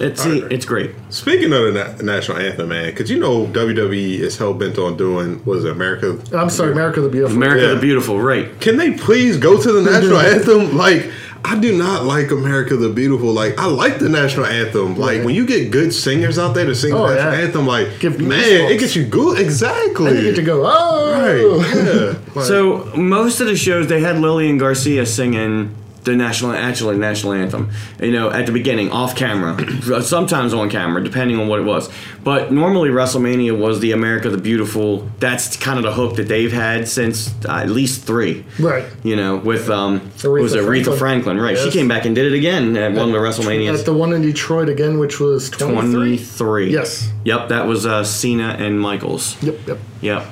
It's 0.00 0.22
see, 0.22 0.38
it's 0.50 0.64
great. 0.64 0.92
speaking 1.10 1.52
of 1.52 1.72
the 1.72 1.72
na- 2.02 2.12
national 2.14 2.38
anthem, 2.38 2.68
man, 2.68 2.86
because 2.86 3.10
you 3.10 3.18
know 3.18 3.46
WWE 3.46 4.20
is 4.20 4.36
hell 4.38 4.54
bent 4.54 4.78
on 4.78 4.96
doing 4.96 5.36
what 5.44 5.58
is 5.58 5.64
it, 5.64 5.72
America? 5.72 6.18
I'm 6.32 6.50
sorry, 6.50 6.72
America 6.72 7.00
the 7.00 7.08
Beautiful. 7.08 7.36
America 7.36 7.66
Yeah. 7.66 7.74
the 7.74 7.80
Beautiful, 7.80 8.20
right? 8.20 8.60
Can 8.60 8.76
they 8.76 8.92
please 8.92 9.36
go 9.38 9.60
to 9.60 9.72
the 9.72 9.82
national 9.90 10.18
anthem? 10.18 10.76
Like, 10.76 11.10
I 11.44 11.58
do 11.58 11.76
not 11.78 12.04
like 12.04 12.30
America 12.32 12.76
the 12.76 12.88
Beautiful. 12.88 13.32
Like, 13.32 13.58
I 13.58 13.66
like 13.66 13.98
the 14.00 14.08
national 14.08 14.46
anthem. 14.46 14.96
Like, 14.98 15.18
Right. 15.18 15.24
when 15.24 15.34
you 15.34 15.46
get 15.46 15.70
good 15.70 15.92
singers 15.94 16.38
out 16.38 16.54
there 16.54 16.66
to 16.66 16.74
sing 16.74 16.92
Oh, 16.92 17.06
the 17.08 17.14
national 17.14 17.32
yeah. 17.32 17.40
anthem, 17.46 17.66
like, 17.66 18.00
Give 18.00 18.20
man, 18.20 18.40
goosebumps. 18.42 18.70
it 18.70 18.80
gets 18.80 18.96
you 18.96 19.04
good. 19.04 19.38
Exactly. 19.40 20.08
And 20.10 20.18
you 20.18 20.24
get 20.24 20.36
to 20.36 20.42
go, 20.42 20.62
oh! 20.66 21.12
Right. 21.12 21.76
Yeah. 21.76 22.14
Like, 22.34 22.44
So 22.46 22.84
most 22.96 23.40
of 23.40 23.46
the 23.46 23.56
shows 23.56 23.86
they 23.88 24.00
had 24.00 24.18
Lillian 24.20 24.58
Garcia 24.58 25.06
singing 25.06 25.74
the 26.04 26.16
national 26.16 26.52
actually 26.52 26.96
national 26.96 27.32
anthem. 27.32 27.70
You 28.00 28.12
know, 28.12 28.30
at 28.30 28.46
the 28.46 28.52
beginning, 28.52 28.90
off 28.90 29.16
camera, 29.16 29.56
sometimes 30.02 30.54
on 30.54 30.70
camera, 30.70 31.02
depending 31.02 31.38
on 31.38 31.48
what 31.48 31.60
it 31.60 31.64
was. 31.64 31.90
But 32.24 32.52
normally 32.52 32.90
WrestleMania 32.90 33.58
was 33.58 33.80
the 33.80 33.92
America 33.92 34.30
the 34.30 34.38
Beautiful. 34.38 35.08
That's 35.18 35.56
kind 35.56 35.78
of 35.78 35.84
the 35.84 35.92
hook 35.92 36.16
that 36.16 36.28
they've 36.28 36.52
had 36.52 36.88
since 36.88 37.34
uh, 37.44 37.56
at 37.56 37.70
least 37.70 38.04
three. 38.04 38.44
Right. 38.58 38.84
You 39.02 39.16
know, 39.16 39.36
with 39.36 39.68
um, 39.68 40.00
Aretha 40.00 40.42
was 40.42 40.54
it 40.54 40.62
Aretha 40.64 40.84
Franklin. 40.84 40.98
Franklin? 40.98 41.38
Right. 41.38 41.58
She 41.58 41.70
came 41.70 41.88
back 41.88 42.04
and 42.04 42.14
did 42.14 42.32
it 42.32 42.36
again 42.36 42.76
at 42.76 42.92
one 42.92 43.08
of 43.08 43.12
the 43.12 43.18
WrestleManias. 43.18 43.80
At 43.80 43.84
the 43.84 43.94
one 43.94 44.12
in 44.12 44.22
Detroit 44.22 44.68
again, 44.68 44.98
which 44.98 45.20
was 45.20 45.50
23? 45.50 46.16
23. 46.16 46.72
Yes. 46.72 47.10
Yep, 47.24 47.48
that 47.48 47.66
was 47.66 47.86
uh, 47.86 48.04
Cena 48.04 48.56
and 48.58 48.80
Michaels. 48.80 49.40
Yep, 49.42 49.66
yep. 49.66 49.78
Yep. 50.00 50.26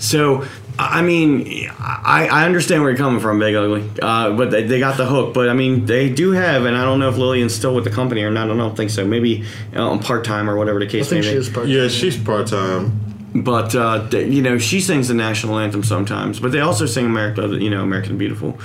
So, 0.00 0.46
I 0.78 1.02
mean, 1.02 1.68
I, 1.80 2.28
I 2.30 2.44
understand 2.46 2.82
where 2.82 2.90
you're 2.90 2.98
coming 2.98 3.20
from, 3.20 3.38
Big 3.40 3.54
Ugly. 3.54 3.90
Uh, 4.00 4.32
but 4.36 4.50
they, 4.52 4.62
they 4.64 4.78
got 4.78 4.96
the 4.96 5.06
hook. 5.06 5.34
But 5.34 5.48
I 5.48 5.52
mean, 5.52 5.86
they 5.86 6.08
do 6.08 6.32
have, 6.32 6.64
and 6.66 6.76
I 6.76 6.84
don't 6.84 7.00
know 7.00 7.08
if 7.08 7.16
Lillian's 7.16 7.54
still 7.54 7.74
with 7.74 7.84
the 7.84 7.90
company 7.90 8.22
or 8.22 8.30
not. 8.30 8.50
I 8.50 8.56
don't 8.56 8.76
think 8.76 8.90
so. 8.90 9.04
Maybe 9.06 9.44
on 9.74 9.98
part 9.98 10.24
time 10.24 10.48
or 10.48 10.56
whatever 10.56 10.78
the 10.78 10.86
I 10.86 10.88
case 10.88 11.08
think 11.08 11.24
may 11.24 11.28
she 11.30 11.34
be. 11.34 11.38
is 11.40 11.48
part 11.48 11.66
yeah, 11.68 11.88
she's 11.88 12.16
part 12.16 12.46
time. 12.46 13.04
But 13.34 13.74
uh, 13.74 14.08
th- 14.08 14.32
you 14.32 14.40
know, 14.40 14.56
she 14.58 14.80
sings 14.80 15.08
the 15.08 15.14
national 15.14 15.58
anthem 15.58 15.82
sometimes. 15.82 16.40
But 16.40 16.52
they 16.52 16.60
also 16.60 16.86
sing 16.86 17.04
America, 17.06 17.46
you 17.48 17.68
know, 17.70 17.82
American 17.82 18.16
Beautiful. 18.16 18.58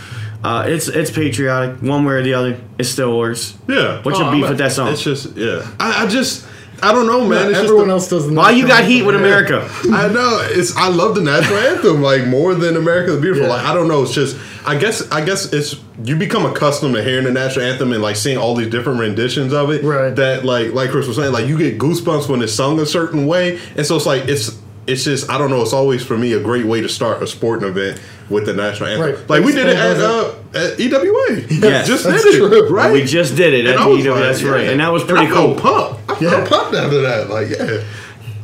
Uh, 0.43 0.65
it's 0.67 0.87
it's 0.87 1.09
patriotic, 1.11 1.81
one 1.81 2.05
way 2.05 2.13
or 2.15 2.21
the 2.21 2.33
other. 2.33 2.59
It 2.77 2.83
still 2.85 3.17
works. 3.17 3.57
Yeah. 3.67 4.01
What's 4.03 4.19
your 4.19 4.27
Oh, 4.27 4.31
beef 4.31 4.43
I'm- 4.43 4.49
with 4.51 4.57
that 4.59 4.71
song? 4.71 4.89
It's 4.93 5.03
just, 5.03 5.35
yeah. 5.35 5.67
I, 5.79 6.03
I 6.03 6.07
just, 6.07 6.45
I 6.83 6.91
don't 6.91 7.07
know, 7.07 7.25
man. 7.27 7.49
it's 7.49 7.59
Everyone 7.59 7.87
just 7.87 8.11
else 8.11 8.23
does 8.25 8.31
Why 8.31 8.51
you 8.51 8.67
got 8.67 8.83
heat 8.83 9.03
with. 9.03 9.15
America? 9.15 9.67
I 9.91 10.07
know 10.09 10.45
it's. 10.49 10.75
I 10.75 10.89
love 10.89 11.15
the 11.15 11.21
national 11.21 11.57
anthem 11.69 12.01
like 12.01 12.27
more 12.27 12.53
than 12.53 12.75
America 12.75 13.11
the 13.13 13.21
Beautiful. 13.21 13.47
Yeah. 13.47 13.53
Like 13.55 13.65
I 13.65 13.73
don't 13.73 13.87
know. 13.87 14.03
It's 14.03 14.13
just. 14.13 14.37
I 14.65 14.77
guess. 14.77 15.09
I 15.11 15.23
guess 15.23 15.51
it's. 15.53 15.75
You 16.03 16.15
become 16.17 16.45
accustomed 16.45 16.95
to 16.95 17.03
hearing 17.03 17.23
the 17.25 17.31
national 17.31 17.65
anthem 17.65 17.93
and 17.93 18.01
like 18.01 18.15
seeing 18.15 18.37
all 18.37 18.55
these 18.55 18.69
different 18.69 18.99
renditions 18.99 19.53
of 19.53 19.69
it. 19.71 19.83
Right. 19.83 20.15
That 20.15 20.43
like 20.43 20.73
like 20.73 20.89
Chris 20.89 21.07
was 21.07 21.15
saying, 21.17 21.31
like 21.31 21.47
you 21.47 21.57
get 21.57 21.77
goosebumps 21.79 22.27
when 22.29 22.41
it's 22.41 22.53
sung 22.53 22.79
a 22.79 22.85
certain 22.85 23.27
way, 23.27 23.59
and 23.77 23.85
so 23.85 23.95
it's 23.95 24.05
like 24.05 24.27
it's. 24.27 24.59
It's 24.85 25.03
just 25.05 25.29
I 25.29 25.37
don't 25.37 25.49
know. 25.49 25.61
It's 25.61 25.73
always 25.73 26.03
for 26.05 26.17
me 26.17 26.33
a 26.33 26.41
great 26.41 26.65
way 26.65 26.81
to 26.81 26.89
start 26.89 27.23
a 27.23 27.27
sporting 27.27 27.69
event 27.69 28.01
with 28.29 28.45
the 28.45 28.53
national 28.53 28.89
anthem. 28.89 29.15
Right. 29.15 29.29
Like 29.29 29.45
we 29.45 29.51
did 29.53 29.67
it 29.67 29.77
at, 29.77 29.97
uh, 29.97 30.35
at 30.53 30.79
EWA. 30.79 31.41
Yes. 31.49 31.87
just 31.87 32.03
That's 32.03 32.23
did 32.23 32.35
it. 32.35 32.37
true. 32.37 32.69
Right. 32.69 32.91
We 32.91 33.03
just 33.05 33.35
did 33.35 33.53
it 33.53 33.65
at 33.65 33.75
And 33.75 33.79
I 33.79 33.85
the 33.85 33.89
was 33.95 34.03
EW. 34.05 34.11
like, 34.11 34.21
That's 34.23 34.43
right, 34.43 34.67
and 34.69 34.79
that 34.81 34.89
was 34.91 35.03
pretty 35.03 35.27
I 35.27 35.29
cool. 35.31 35.55
pumped. 35.55 36.09
I 36.11 36.19
Yeah. 36.19 36.45
pumped 36.47 36.75
after 36.75 37.01
that. 37.01 37.29
Like 37.29 37.49
yeah. 37.49 37.83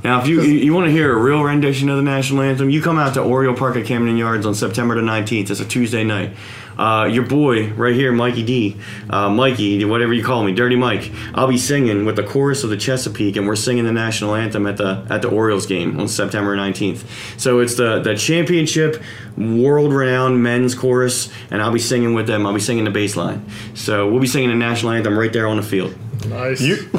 Now, 0.02 0.22
if 0.22 0.28
you 0.30 0.42
you 0.42 0.74
want 0.74 0.86
to 0.86 0.92
hear 0.92 1.12
a 1.12 1.22
real 1.22 1.44
rendition 1.44 1.90
of 1.90 1.98
the 1.98 2.04
national 2.04 2.42
anthem, 2.42 2.70
you 2.70 2.82
come 2.82 2.98
out 2.98 3.16
to 3.16 3.22
Oriole 3.22 3.54
Park 3.56 3.76
at 3.76 3.86
Camden 3.86 4.16
Yards 4.16 4.46
on 4.46 4.56
September 4.56 4.96
the 4.96 5.02
19th. 5.02 5.50
It's 5.52 5.60
a 5.60 5.66
Tuesday 5.66 6.06
night. 6.06 6.32
Uh, 6.80 7.04
your 7.04 7.26
boy 7.26 7.68
right 7.74 7.94
here, 7.94 8.14
Mikey 8.14 8.44
D, 8.44 8.78
uh, 9.10 9.30
Mikey, 9.30 9.84
whatever 9.84 10.14
you 10.14 10.24
call 10.24 10.46
me, 10.46 10.54
Dirty 10.54 10.78
Mike. 10.78 11.12
I'll 11.36 11.50
be 11.50 11.58
singing 11.58 12.06
with 12.06 12.16
the 12.16 12.24
chorus 12.24 12.64
of 12.64 12.70
the 12.70 12.78
Chesapeake, 12.78 13.36
and 13.36 13.46
we're 13.46 13.58
singing 13.58 13.84
the 13.84 13.92
national 13.92 14.34
anthem 14.34 14.66
at 14.66 14.78
the 14.78 15.06
at 15.10 15.22
the 15.22 15.28
Orioles 15.28 15.66
game 15.66 16.00
on 16.00 16.08
September 16.08 16.56
19th. 16.56 17.04
So 17.38 17.60
it's 17.60 17.76
the 17.76 18.00
the 18.00 18.16
championship, 18.16 19.04
world 19.38 19.92
renowned 19.92 20.42
men's 20.42 20.74
chorus, 20.74 21.30
and 21.52 21.62
I'll 21.62 21.74
be 21.74 21.80
singing 21.80 22.14
with 22.14 22.28
them. 22.28 22.48
I'll 22.48 22.54
be 22.54 22.62
singing 22.62 22.86
the 22.86 22.92
bass 22.92 23.18
line. 23.18 23.46
So 23.74 24.10
we'll 24.10 24.22
be 24.22 24.28
singing 24.28 24.50
the 24.50 24.56
national 24.56 24.94
anthem 24.94 25.20
right 25.20 25.34
there 25.34 25.48
on 25.48 25.58
the 25.58 25.64
field. 25.64 25.94
Nice. 26.28 26.62
You. 26.62 26.76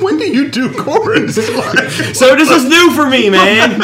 when 0.00 0.16
do 0.18 0.26
you 0.30 0.50
do 0.50 0.72
chorus? 0.74 1.36
Like, 1.58 1.90
So 2.14 2.36
this 2.36 2.50
is 2.50 2.64
new 2.68 2.90
for 2.92 3.08
me, 3.08 3.30
man. 3.30 3.80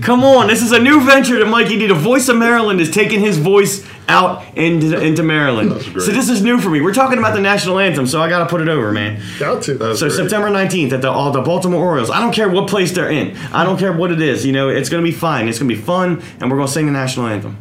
Come 0.00 0.22
on, 0.22 0.46
this 0.46 0.62
is 0.62 0.72
a 0.72 0.78
new 0.78 1.00
venture 1.04 1.38
that 1.38 1.46
Mikey 1.46 1.78
D. 1.78 1.86
The 1.86 1.94
voice 1.94 2.28
of 2.28 2.36
Maryland 2.36 2.80
is 2.80 2.90
taking 2.90 3.20
his 3.20 3.36
voice 3.38 3.84
out 4.08 4.44
into 4.56 4.98
into 5.00 5.22
Maryland. 5.24 5.70
great. 5.70 6.00
So 6.02 6.12
this 6.12 6.28
is 6.28 6.42
new 6.42 6.60
for 6.60 6.70
me. 6.70 6.80
We're 6.80 6.94
talking 6.94 7.18
about 7.18 7.34
the 7.34 7.40
national 7.40 7.78
anthem, 7.80 8.06
so 8.06 8.22
I 8.22 8.28
got 8.28 8.38
to 8.40 8.46
put 8.46 8.60
it 8.60 8.68
over, 8.68 8.92
man. 8.92 9.20
Got 9.38 9.62
to. 9.64 9.74
That's 9.74 9.98
So 9.98 10.06
great. 10.08 10.16
September 10.16 10.48
19th 10.48 10.92
at 10.92 11.02
the 11.02 11.10
all 11.10 11.32
the 11.32 11.42
Baltimore 11.42 11.84
Orioles. 11.84 12.10
I 12.10 12.20
don't 12.20 12.32
care 12.32 12.48
what 12.48 12.68
place 12.68 12.92
they're 12.92 13.10
in. 13.10 13.36
I 13.52 13.64
don't 13.64 13.78
care 13.78 13.92
what 13.92 14.12
it 14.12 14.20
is. 14.20 14.46
You 14.46 14.52
know, 14.52 14.68
it's 14.68 14.88
gonna 14.88 15.02
be 15.02 15.12
fine. 15.12 15.48
It's 15.48 15.58
gonna 15.58 15.68
be 15.68 15.74
fun, 15.80 16.22
and 16.40 16.50
we're 16.50 16.56
gonna 16.58 16.68
sing 16.68 16.86
the 16.86 16.92
national 16.92 17.26
anthem. 17.26 17.56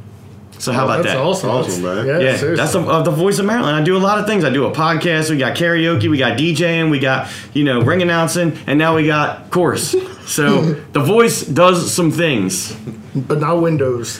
So 0.57 0.71
how 0.71 0.85
about 0.85 0.99
Oh, 0.99 1.03
that's 1.03 1.15
that? 1.15 1.21
awesome. 1.21 1.49
Awesome, 1.49 1.83
That's- 1.83 2.05
man. 2.05 2.21
Yeah, 2.21 2.31
Yeah, 2.31 2.37
seriously. 2.37 2.55
that's 2.55 2.73
the, 2.73 2.79
uh, 2.81 3.01
the 3.01 3.11
voice 3.11 3.39
of 3.39 3.45
Maryland. 3.45 3.75
I 3.75 3.83
do 3.83 3.95
a 3.97 3.99
lot 3.99 4.19
of 4.19 4.25
things. 4.25 4.43
I 4.45 4.49
do 4.49 4.65
a 4.65 4.71
podcast. 4.71 5.29
We 5.29 5.37
got 5.37 5.55
karaoke. 5.55 6.09
We 6.09 6.17
got 6.17 6.37
DJing. 6.37 6.89
We 6.89 6.99
got 6.99 7.27
you 7.53 7.63
know 7.63 7.81
ring 7.81 8.01
announcing, 8.01 8.57
and 8.67 8.79
now 8.79 8.95
we 8.95 9.05
got 9.05 9.49
chorus. 9.51 9.95
So 10.25 10.61
the 10.93 10.99
voice 11.01 11.41
does 11.43 11.91
some 11.93 12.11
things. 12.11 12.75
but 13.15 13.39
not 13.39 13.61
Windows. 13.61 14.19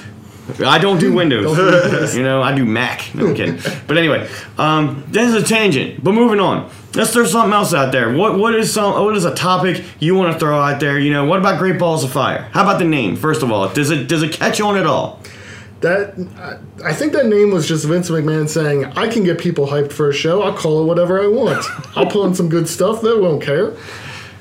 I 0.64 0.78
don't 0.78 1.00
do 1.00 1.12
Windows. 1.12 1.44
Don't 1.46 1.56
do 1.56 1.64
Windows. 1.90 2.16
you 2.16 2.22
know, 2.22 2.44
I 2.44 2.54
do 2.54 2.66
Mac. 2.66 3.10
No 3.16 3.28
I'm 3.28 3.34
kidding. 3.36 3.58
But 3.88 3.98
anyway, 3.98 4.30
um, 4.60 5.04
this 5.08 5.28
is 5.34 5.42
a 5.42 5.44
tangent. 5.44 6.04
But 6.04 6.12
moving 6.14 6.40
on. 6.40 6.70
Let's 6.94 7.12
throw 7.12 7.26
something 7.26 7.52
else 7.52 7.74
out 7.74 7.92
there. 7.92 8.14
What 8.14 8.38
what 8.38 8.54
is 8.56 8.72
some 8.72 8.94
what 9.04 9.16
is 9.16 9.26
a 9.26 9.34
topic 9.34 9.84
you 10.00 10.14
want 10.16 10.34
to 10.34 10.40
throw 10.40 10.60
out 10.60 10.80
there? 10.80 11.00
You 11.00 11.12
know, 11.12 11.26
what 11.26 11.40
about 11.40 11.58
Great 11.60 11.80
Balls 11.80 12.04
of 12.04 12.12
Fire? 12.12 12.48
How 12.52 12.62
about 12.64 12.78
the 12.78 12.86
name? 12.86 13.16
First 13.16 13.42
of 13.42 13.52
all, 13.52 13.68
does 13.70 13.90
it 13.90 14.08
does 14.08 14.22
it 14.22 14.34
catch 14.34 14.62
on 14.62 14.78
at 14.78 14.86
all? 14.86 15.20
That 15.82 16.16
I, 16.84 16.90
I 16.90 16.94
think 16.94 17.14
that 17.14 17.28
name 17.28 17.52
was 17.52 17.68
just 17.68 17.86
Vince 17.86 18.10
McMahon 18.10 18.48
saying, 18.50 18.86
"I 18.86 19.08
can 19.08 19.24
get 19.24 19.40
people 19.40 19.68
hyped 19.68 19.92
for 19.92 20.10
a 20.10 20.14
show. 20.14 20.42
I'll 20.42 20.58
call 20.58 20.82
it 20.82 20.86
whatever 20.86 21.22
I 21.22 21.28
want. 21.28 21.66
I'll 21.98 22.08
put 22.08 22.26
in 22.28 22.36
some 22.36 22.50
good 22.50 22.68
stuff. 22.68 23.02
They 23.02 23.14
won't 23.14 23.44
care." 23.44 23.76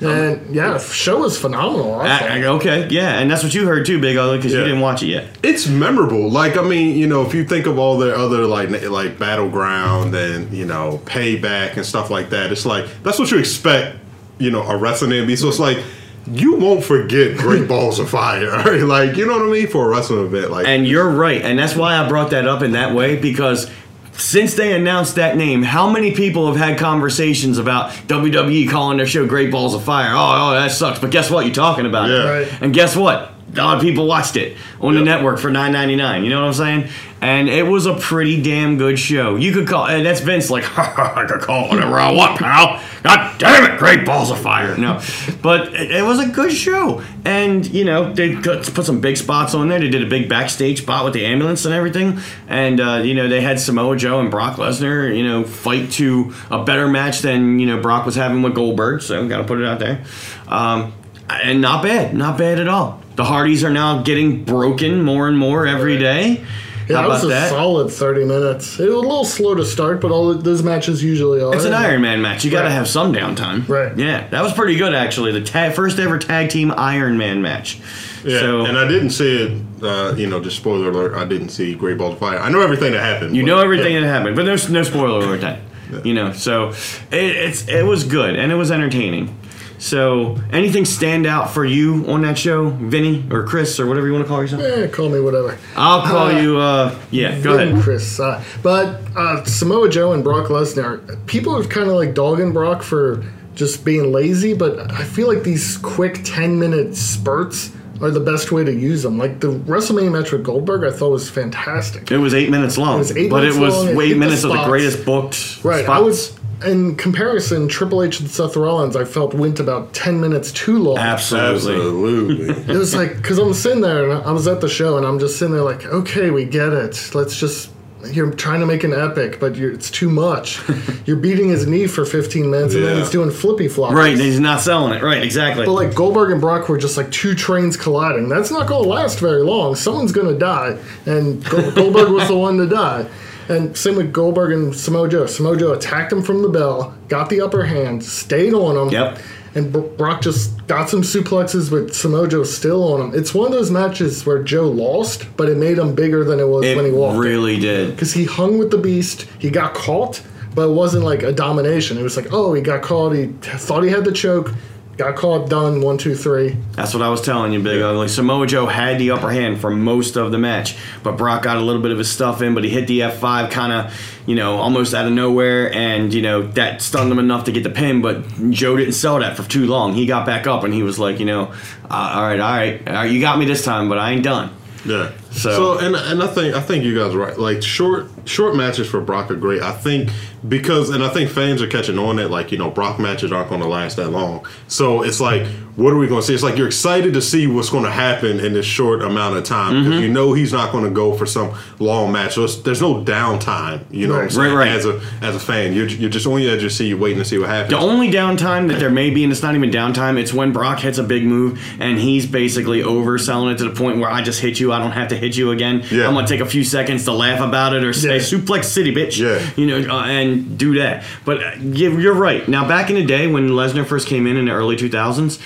Um, 0.01 0.07
and 0.07 0.55
yeah, 0.55 0.77
show 0.77 1.19
was 1.19 1.39
phenomenal. 1.39 2.01
I 2.01 2.43
okay, 2.43 2.87
yeah, 2.89 3.19
and 3.19 3.31
that's 3.31 3.43
what 3.43 3.53
you 3.53 3.65
heard 3.65 3.85
too, 3.85 3.99
Big 4.01 4.17
Ugly, 4.17 4.37
because 4.37 4.53
you 4.53 4.59
didn't 4.59 4.81
watch 4.81 5.03
it 5.03 5.07
yet. 5.07 5.27
it's 5.41 5.67
memorable. 5.67 6.29
Like 6.29 6.57
I 6.57 6.63
mean, 6.63 6.97
you 6.97 7.07
know, 7.07 7.25
if 7.25 7.33
you 7.33 7.45
think 7.45 7.65
of 7.65 7.79
all 7.79 7.97
the 7.97 8.13
other 8.13 8.45
like 8.45 8.69
like 8.89 9.17
battleground 9.17 10.13
and 10.13 10.51
you 10.51 10.65
know 10.65 11.01
payback 11.05 11.77
and 11.77 11.85
stuff 11.85 12.09
like 12.09 12.29
that, 12.31 12.51
it's 12.51 12.65
like 12.65 12.85
that's 13.03 13.19
what 13.19 13.31
you 13.31 13.37
expect. 13.37 13.97
You 14.37 14.51
know, 14.51 14.63
a 14.63 14.75
wrestling 14.75 15.11
to 15.11 15.25
be. 15.25 15.37
So 15.37 15.47
it's 15.47 15.59
like 15.59 15.81
you 16.27 16.55
won't 16.55 16.83
forget 16.83 17.37
Great 17.37 17.67
Balls 17.67 17.99
of 17.99 18.09
Fire. 18.09 18.49
Right? 18.65 18.81
Like 18.81 19.17
you 19.17 19.25
know 19.25 19.33
what 19.37 19.43
I 19.47 19.51
mean 19.51 19.67
for 19.67 19.85
a 19.85 19.89
wrestling 19.89 20.25
event. 20.25 20.51
Like 20.51 20.67
And 20.67 20.87
you're 20.87 21.09
right, 21.09 21.41
and 21.41 21.57
that's 21.59 21.75
why 21.75 21.97
I 21.97 22.07
brought 22.07 22.31
that 22.31 22.47
up 22.47 22.61
in 22.61 22.71
that 22.71 22.93
way 22.95 23.15
because 23.15 23.69
since 24.13 24.53
they 24.53 24.73
announced 24.73 25.15
that 25.15 25.35
name, 25.35 25.61
how 25.61 25.89
many 25.89 26.11
people 26.13 26.47
have 26.47 26.55
had 26.55 26.79
conversations 26.79 27.57
about 27.57 27.91
WWE 28.07 28.69
calling 28.69 28.97
their 28.97 29.05
show 29.05 29.27
Great 29.27 29.51
Balls 29.51 29.73
of 29.73 29.83
Fire? 29.83 30.11
Oh, 30.13 30.49
oh 30.49 30.51
that 30.53 30.71
sucks. 30.71 30.99
But 30.99 31.11
guess 31.11 31.29
what? 31.29 31.45
You're 31.45 31.53
talking 31.53 31.85
about 31.85 32.09
Yeah. 32.09 32.23
it. 32.23 32.49
Right. 32.51 32.61
And 32.61 32.73
guess 32.73 32.95
what? 32.95 33.33
A 33.57 33.63
lot 33.63 33.77
of 33.77 33.83
people 33.83 34.07
watched 34.07 34.35
it 34.35 34.57
on 34.81 34.95
the 34.95 35.01
network 35.01 35.39
for 35.39 35.49
nine 35.49 35.71
ninety 35.71 35.95
nine. 35.95 36.23
You 36.23 36.29
know 36.29 36.41
what 36.41 36.47
I'm 36.47 36.53
saying? 36.53 36.89
And 37.21 37.49
it 37.49 37.63
was 37.63 37.85
a 37.85 37.95
pretty 37.95 38.41
damn 38.41 38.77
good 38.77 38.99
show. 38.99 39.35
You 39.35 39.51
could 39.53 39.67
call, 39.67 39.87
and 39.87 40.05
that's 40.05 40.19
Vince 40.19 40.49
like, 40.49 40.65
I 40.77 41.25
could 41.27 41.41
call 41.41 41.65
it 41.65 41.69
whatever 41.69 41.99
I 41.99 42.11
want, 42.11 42.37
pal. 42.37 42.81
God 43.03 43.39
damn 43.39 43.71
it, 43.71 43.79
great 43.79 44.05
balls 44.05 44.31
of 44.31 44.39
fire. 44.39 44.77
No, 44.77 45.01
but 45.41 45.73
it, 45.73 45.91
it 45.91 46.03
was 46.03 46.19
a 46.19 46.27
good 46.27 46.51
show, 46.51 47.01
and 47.23 47.65
you 47.65 47.85
know 47.85 48.13
they 48.13 48.35
put 48.35 48.85
some 48.85 48.99
big 48.99 49.17
spots 49.17 49.53
on 49.53 49.69
there. 49.69 49.79
They 49.79 49.89
did 49.89 50.03
a 50.03 50.09
big 50.09 50.27
backstage 50.27 50.81
spot 50.81 51.05
with 51.05 51.13
the 51.13 51.25
ambulance 51.25 51.65
and 51.65 51.73
everything, 51.73 52.19
and 52.47 52.79
uh, 52.79 53.01
you 53.03 53.13
know 53.13 53.27
they 53.27 53.41
had 53.41 53.59
Samoa 53.59 53.95
Joe 53.95 54.19
and 54.19 54.29
Brock 54.29 54.57
Lesnar, 54.57 55.15
you 55.15 55.23
know, 55.23 55.43
fight 55.43 55.91
to 55.93 56.33
a 56.51 56.63
better 56.63 56.87
match 56.87 57.19
than 57.19 57.59
you 57.59 57.67
know 57.67 57.81
Brock 57.81 58.05
was 58.05 58.15
having 58.15 58.41
with 58.41 58.55
Goldberg. 58.55 59.01
So 59.01 59.27
got 59.27 59.37
to 59.37 59.43
put 59.43 59.59
it 59.59 59.65
out 59.65 59.79
there. 59.79 60.03
Um, 60.47 60.93
and 61.29 61.61
not 61.61 61.83
bad, 61.83 62.13
not 62.13 62.37
bad 62.37 62.59
at 62.59 62.67
all. 62.67 63.01
The 63.15 63.23
Hardys 63.23 63.63
are 63.63 63.69
now 63.69 64.01
getting 64.03 64.43
broken 64.43 65.01
more 65.01 65.27
and 65.27 65.37
more 65.37 65.65
every 65.65 65.97
day. 65.97 66.43
Yeah, 66.87 66.97
How 66.97 67.01
that 67.03 67.07
was 67.07 67.23
about 67.23 67.31
a 67.31 67.39
that? 67.39 67.49
solid 67.49 67.89
30 67.91 68.25
minutes. 68.25 68.79
It 68.79 68.83
was 68.89 68.93
a 68.97 68.99
little 68.99 69.25
slow 69.25 69.55
to 69.55 69.65
start, 69.65 70.01
but 70.01 70.11
all 70.11 70.31
those 70.35 70.61
matches 70.61 71.03
usually 71.03 71.41
are. 71.41 71.55
It's 71.55 71.65
an 71.65 71.73
Iron 71.73 72.01
Man 72.01 72.21
match. 72.21 72.45
You 72.45 72.51
got 72.51 72.59
to 72.59 72.65
Right. 72.67 72.73
have 72.73 72.87
some 72.87 73.11
downtime. 73.11 73.67
Right. 73.67 73.97
Yeah, 73.97 74.27
that 74.29 74.43
was 74.43 74.53
pretty 74.53 74.75
good 74.75 74.93
actually. 74.93 75.31
The 75.31 75.41
ta- 75.41 75.71
first 75.71 75.97
ever 75.97 76.19
tag 76.19 76.49
team 76.49 76.71
Iron 76.77 77.17
Man 77.17 77.41
match. 77.41 77.79
Yeah, 78.23 78.39
So 78.39 78.65
and 78.65 78.77
I 78.77 78.87
didn't 78.87 79.11
see 79.11 79.35
it. 79.43 79.61
Uh, 79.83 80.13
you 80.15 80.27
know, 80.27 80.39
just 80.39 80.57
spoiler 80.57 80.89
alert. 80.89 81.15
I 81.15 81.25
didn't 81.25 81.49
see 81.49 81.73
Great 81.73 81.97
Balls 81.97 82.13
of 82.13 82.19
Fire. 82.19 82.37
I 82.39 82.49
know 82.51 82.61
everything 82.61 82.91
that 82.91 83.01
happened. 83.03 83.35
you 83.35 83.41
but- 83.43 83.47
know 83.47 83.59
everything 83.63 83.93
yeah. 83.93 84.01
that 84.01 84.07
happened, 84.07 84.35
but 84.35 84.45
there's 84.45 84.69
no 84.69 84.83
spoiler 84.83 85.19
alert 85.25 85.41
that. 85.41 85.59
You 86.03 86.13
know, 86.13 86.33
so 86.33 86.69
it, 87.11 87.35
it's 87.35 87.67
it 87.67 87.85
was 87.85 88.03
good 88.03 88.35
and 88.35 88.51
it 88.51 88.55
was 88.55 88.69
entertaining. 88.71 89.35
So 89.77 90.37
anything 90.51 90.85
stand 90.85 91.25
out 91.25 91.51
for 91.51 91.65
you 91.65 92.05
on 92.07 92.21
that 92.23 92.37
show, 92.37 92.69
Vinny 92.69 93.25
or 93.31 93.43
Chris 93.45 93.79
or 93.79 93.85
whatever 93.87 94.07
you 94.07 94.13
want 94.13 94.25
to 94.25 94.29
call 94.29 94.41
yourself? 94.41 94.61
Eh, 94.63 94.87
call 94.87 95.09
me 95.09 95.19
whatever. 95.19 95.57
I'll 95.75 96.01
call 96.01 96.27
Uh, 96.27 96.39
you. 96.41 96.57
Uh, 96.57 96.95
yeah, 97.11 97.39
go 97.41 97.57
Vin 97.57 97.69
ahead. 97.69 97.83
Chris. 97.83 98.19
Uh, 98.19 98.43
but 98.63 99.01
uh, 99.15 99.43
Samoa 99.45 99.89
Joe 99.89 100.13
and 100.13 100.23
Brock 100.23 100.47
Lesnar, 100.47 101.01
people 101.27 101.55
are 101.55 101.63
kind 101.63 101.89
of 101.89 101.95
like 101.95 102.13
dogging 102.13 102.53
Brock 102.53 102.81
for 102.83 103.23
just 103.55 103.85
being 103.85 104.11
lazy, 104.11 104.53
but 104.53 104.91
I 104.91 105.03
feel 105.03 105.27
like 105.27 105.43
these 105.43 105.77
quick 105.77 106.21
10 106.23 106.59
minute 106.59 106.95
spurts 106.95 107.71
are 108.01 108.11
the 108.11 108.19
best 108.19 108.51
way 108.51 108.63
to 108.65 108.73
use 108.73 109.03
them. 109.03 109.17
Like 109.17 109.39
the 109.39 109.53
WrestleMania 109.53 110.11
match 110.11 110.31
with 110.33 110.43
Goldberg, 110.43 110.83
I 110.83 110.91
thought 110.95 111.11
was 111.11 111.29
fantastic. 111.29 112.11
It 112.11 112.17
was 112.17 112.33
eight 112.33 112.49
minutes 112.49 112.77
long, 112.77 112.95
It 112.95 112.99
was 112.99 113.15
eight 113.15 113.29
but 113.29 113.37
minutes 113.37 113.55
it 113.55 113.59
was 113.61 113.73
long, 113.85 114.01
eight 114.01 114.17
minutes 114.17 114.43
of 114.43 114.51
the 114.51 114.63
greatest 114.65 115.05
booked 115.05 115.63
Right. 115.63 115.85
spots. 115.85 115.89
I 115.89 115.99
was, 115.99 116.33
in 116.63 116.95
comparison, 116.95 117.67
Triple 117.67 118.03
H 118.03 118.19
and 118.19 118.29
Seth 118.29 118.55
Rollins, 118.55 118.95
I 118.95 119.03
felt 119.05 119.33
went 119.33 119.59
about 119.59 119.93
10 119.93 120.21
minutes 120.21 120.51
too 120.51 120.77
long. 120.79 120.97
absolutely. 120.97 121.75
Absolutely. 121.75 122.73
It 122.75 122.77
was 122.77 122.95
like 122.95 123.15
because 123.17 123.37
I'm 123.37 123.53
sitting 123.53 123.81
there 123.81 124.09
and 124.09 124.23
I 124.23 124.31
was 124.31 124.47
at 124.47 124.61
the 124.61 124.69
show 124.69 124.97
and 124.97 125.05
I'm 125.05 125.19
just 125.19 125.37
sitting 125.37 125.53
there 125.53 125.63
like, 125.63 125.85
okay, 125.85 126.29
we 126.31 126.45
get 126.45 126.73
it. 126.73 127.11
Let's 127.13 127.37
just. 127.39 127.71
You're 128.11 128.29
trying 128.31 128.59
to 128.59 128.67
make 128.67 128.83
an 128.83 128.93
epic, 128.93 129.39
but 129.39 129.55
you're, 129.55 129.71
it's 129.71 129.89
too 129.89 130.11
much. 130.11 130.61
you're 131.07 131.17
beating 131.17 131.49
his 131.49 131.65
knee 131.65 131.87
for 131.87 132.05
15 132.05 132.51
minutes 132.51 132.75
and 132.75 132.83
then 132.83 132.97
he's 132.99 133.09
doing 133.09 133.31
flippy 133.31 133.67
flops. 133.67 133.95
Right, 133.95 134.11
and 134.11 134.21
he's 134.21 134.39
not 134.39 134.61
selling 134.61 134.93
it. 134.93 135.01
Right, 135.01 135.23
exactly. 135.23 135.65
But 135.65 135.71
like 135.71 135.95
Goldberg 135.95 136.31
and 136.31 136.39
Brock 136.39 136.69
were 136.69 136.77
just 136.77 136.97
like 136.97 137.09
two 137.11 137.33
trains 137.33 137.75
colliding. 137.75 138.29
That's 138.29 138.51
not 138.51 138.67
going 138.67 138.83
to 138.83 138.89
last 138.89 139.17
very 139.19 139.41
long. 139.41 139.73
Someone's 139.73 140.11
going 140.11 140.31
to 140.31 140.37
die, 140.37 140.77
and 141.07 141.43
Goldberg 141.45 142.09
was 142.11 142.27
the 142.27 142.37
one 142.37 142.57
to 142.57 142.67
die. 142.67 143.07
And 143.47 143.77
same 143.77 143.95
with 143.95 144.11
Goldberg 144.11 144.51
and 144.51 144.75
Samoa 144.75 145.07
Joe. 145.09 145.25
Samoa 145.27 145.57
Joe 145.57 145.73
attacked 145.73 146.11
him 146.11 146.23
from 146.23 146.41
the 146.41 146.49
bell, 146.49 146.95
got 147.07 147.29
the 147.29 147.41
upper 147.41 147.63
hand, 147.63 148.03
stayed 148.03 148.53
on 148.53 148.87
him. 148.87 148.93
Yep. 148.93 149.19
And 149.55 149.97
Brock 149.97 150.21
just 150.21 150.67
got 150.67 150.89
some 150.89 151.01
suplexes 151.01 151.71
with 151.71 151.93
Samoa 151.93 152.27
Joe 152.27 152.43
still 152.43 152.91
on 152.93 152.99
him. 153.01 153.17
It's 153.17 153.33
one 153.33 153.47
of 153.47 153.53
those 153.53 153.71
matches 153.71 154.25
where 154.25 154.43
Joe 154.43 154.69
lost, 154.69 155.27
but 155.37 155.47
it 155.47 155.57
made 155.57 155.77
him 155.77 155.95
bigger 155.95 156.25
than 156.25 156.41
it 156.41 156.47
was 156.47 156.65
it 156.65 156.75
when 156.75 156.85
he 156.85 156.91
walked. 156.91 157.15
It 157.15 157.19
really 157.19 157.57
did. 157.57 157.91
Because 157.91 158.13
he 158.13 158.25
hung 158.25 158.57
with 158.57 158.71
the 158.71 158.77
beast, 158.77 159.27
he 159.39 159.49
got 159.49 159.73
caught, 159.73 160.21
but 160.53 160.67
it 160.69 160.73
wasn't 160.73 161.05
like 161.05 161.23
a 161.23 161.31
domination. 161.31 161.97
It 161.97 162.03
was 162.03 162.17
like, 162.17 162.33
oh, 162.33 162.53
he 162.53 162.61
got 162.61 162.81
caught, 162.81 163.13
he 163.13 163.27
thought 163.27 163.83
he 163.83 163.89
had 163.89 164.03
the 164.03 164.11
choke, 164.11 164.53
got 164.97 165.15
caught, 165.15 165.49
done, 165.49 165.81
one, 165.81 165.97
two, 165.97 166.15
three. 166.15 166.57
That's 166.71 166.93
what 166.93 167.03
I 167.03 167.09
was 167.09 167.21
telling 167.21 167.53
you, 167.53 167.61
Big 167.61 167.81
Ugly. 167.81 168.07
Samoa 168.07 168.47
Joe 168.47 168.65
had 168.65 168.99
the 168.99 169.11
upper 169.11 169.29
hand 169.29 169.59
for 169.59 169.69
most 169.69 170.15
of 170.15 170.31
the 170.31 170.37
match, 170.37 170.77
but 171.03 171.17
Brock 171.17 171.43
got 171.43 171.57
a 171.57 171.61
little 171.61 171.81
bit 171.81 171.91
of 171.91 171.97
his 171.97 172.11
stuff 172.11 172.41
in, 172.41 172.53
but 172.53 172.63
he 172.63 172.69
hit 172.69 172.87
the 172.87 173.01
F5 173.01 173.51
kind 173.51 173.73
of, 173.73 173.93
you 174.25 174.35
know, 174.35 174.55
almost 174.55 174.93
out 174.93 175.05
of 175.05 175.11
nowhere, 175.11 175.73
and, 175.73 176.13
you 176.13 176.21
know, 176.21 176.43
that 176.43 176.81
stunned 176.81 177.11
him 177.11 177.19
enough 177.19 177.45
to 177.45 177.51
get 177.51 177.63
the 177.63 177.69
pin, 177.69 178.01
but 178.01 178.23
Joe 178.49 178.77
didn't 178.77 178.93
sell 178.93 179.19
that 179.19 179.35
for 179.35 179.43
too 179.43 179.65
long. 179.65 179.93
He 179.93 180.05
got 180.05 180.25
back 180.25 180.47
up 180.47 180.63
and 180.63 180.73
he 180.73 180.83
was 180.83 180.97
like, 180.99 181.19
you 181.19 181.25
know, 181.25 181.53
uh, 181.89 182.13
all 182.15 182.23
right, 182.23 182.39
all 182.39 182.51
right, 182.51 182.87
all 182.87 182.93
right, 182.93 183.11
you 183.11 183.19
got 183.19 183.37
me 183.37 183.45
this 183.45 183.63
time, 183.63 183.89
but 183.89 183.97
I 183.97 184.11
ain't 184.11 184.23
done. 184.23 184.55
Yeah. 184.85 185.11
So- 185.35 185.77
So, 185.77 185.85
and 185.85 185.95
and 185.95 186.23
I 186.23 186.27
think 186.27 186.55
I 186.55 186.61
think 186.61 186.83
you 186.85 186.97
guys 186.97 187.13
are 187.13 187.17
right. 187.19 187.37
Like 187.37 187.61
short 187.61 188.07
short 188.25 188.55
matches 188.55 188.87
for 188.87 189.01
Brock 189.01 189.29
are 189.31 189.35
great. 189.35 189.61
I 189.61 189.71
think 189.73 190.09
because 190.47 190.89
and 190.89 191.03
I 191.03 191.09
think 191.09 191.29
fans 191.29 191.61
are 191.61 191.67
catching 191.67 191.97
on 191.99 192.15
that 192.17 192.29
like 192.31 192.51
you 192.51 192.57
know 192.57 192.69
Brock 192.71 192.99
matches 192.99 193.31
aren't 193.31 193.49
going 193.49 193.61
to 193.61 193.67
last 193.67 193.97
that 193.97 194.09
long. 194.09 194.45
So 194.67 195.01
it's 195.03 195.19
like 195.19 195.45
what 195.75 195.91
are 195.91 195.97
we 195.97 196.07
going 196.07 196.21
to 196.21 196.25
see? 196.27 196.33
It's 196.33 196.41
like 196.43 196.57
you're 196.57 196.67
excited 196.67 197.13
to 197.15 197.21
see 197.21 197.47
what's 197.47 197.69
going 197.69 197.83
to 197.83 197.91
happen 197.91 198.39
in 198.39 198.53
this 198.53 198.65
short 198.65 199.01
amount 199.01 199.35
of 199.35 199.43
time 199.43 199.73
Mm-hmm. 199.73 199.83
because 199.89 200.01
you 200.03 200.09
know 200.09 200.31
he's 200.31 200.53
not 200.53 200.71
going 200.71 200.85
to 200.85 200.89
go 200.89 201.13
for 201.13 201.25
some 201.25 201.53
long 201.79 202.13
match. 202.13 202.35
So 202.35 202.45
it's, 202.45 202.55
there's 202.57 202.81
no 202.81 203.03
downtime. 203.03 203.83
You 203.91 204.07
know, 204.07 204.19
Right. 204.21 204.33
Right, 204.33 204.53
right. 204.53 204.67
As 204.69 204.85
a 204.85 205.01
as 205.21 205.35
a 205.35 205.39
fan, 205.39 205.73
you're 205.73 205.87
you're 205.87 206.09
just 206.09 206.25
on 206.27 206.37
the 206.37 206.47
edge 206.47 206.55
of 206.57 206.61
your 206.61 206.69
seat, 206.69 206.93
waiting 206.93 207.19
to 207.19 207.25
see 207.25 207.37
what 207.37 207.49
happens. 207.49 207.71
The 207.71 207.77
only 207.79 208.09
downtime 208.09 208.69
that 208.69 208.79
there 208.79 208.89
may 208.89 209.09
be, 209.09 209.23
and 209.23 209.31
it's 209.33 209.41
not 209.43 209.53
even 209.55 209.69
downtime, 209.71 210.17
it's 210.17 210.33
when 210.33 210.53
Brock 210.53 210.79
hits 210.79 210.97
a 210.97 211.03
big 211.03 211.25
move 211.25 211.59
and 211.79 211.97
he's 211.99 212.25
basically 212.25 212.81
overselling 212.81 213.53
it 213.53 213.57
to 213.57 213.65
the 213.65 213.75
point 213.75 213.99
where 213.99 214.09
I 214.09 214.21
just 214.21 214.39
hit 214.39 214.59
you, 214.61 214.71
I 214.71 214.79
don't 214.79 214.91
have 214.91 215.09
to 215.09 215.17
hit 215.17 215.24
you 215.33 215.51
again. 215.51 215.83
Yeah. 215.89 216.07
I'm 216.07 216.13
gonna 216.13 216.27
take 216.27 216.41
a 216.41 216.45
few 216.45 216.63
seconds 216.63 217.05
to 217.05 217.13
laugh 217.13 217.39
about 217.39 217.73
it 217.73 217.83
or 217.83 217.93
say 217.93 218.15
Yeah. 218.17 218.21
suplex 218.21 218.65
city, 218.65 218.93
bitch. 218.93 219.17
Yeah. 219.17 219.39
You 219.55 219.65
know, 219.65 219.95
uh, 219.95 220.03
and 220.05 220.57
do 220.57 220.75
that. 220.75 221.03
But 221.23 221.37
uh, 221.43 221.51
you- 221.61 221.97
you're 221.99 222.13
right. 222.13 222.47
Now, 222.47 222.67
back 222.67 222.89
in 222.89 222.95
the 222.97 223.03
day 223.05 223.27
when 223.27 223.49
Lesnar 223.49 223.85
first 223.85 224.07
came 224.07 224.27
in 224.27 224.37
in 224.37 224.45
the 224.45 224.51
early 224.51 224.75
2000s, 224.75 225.39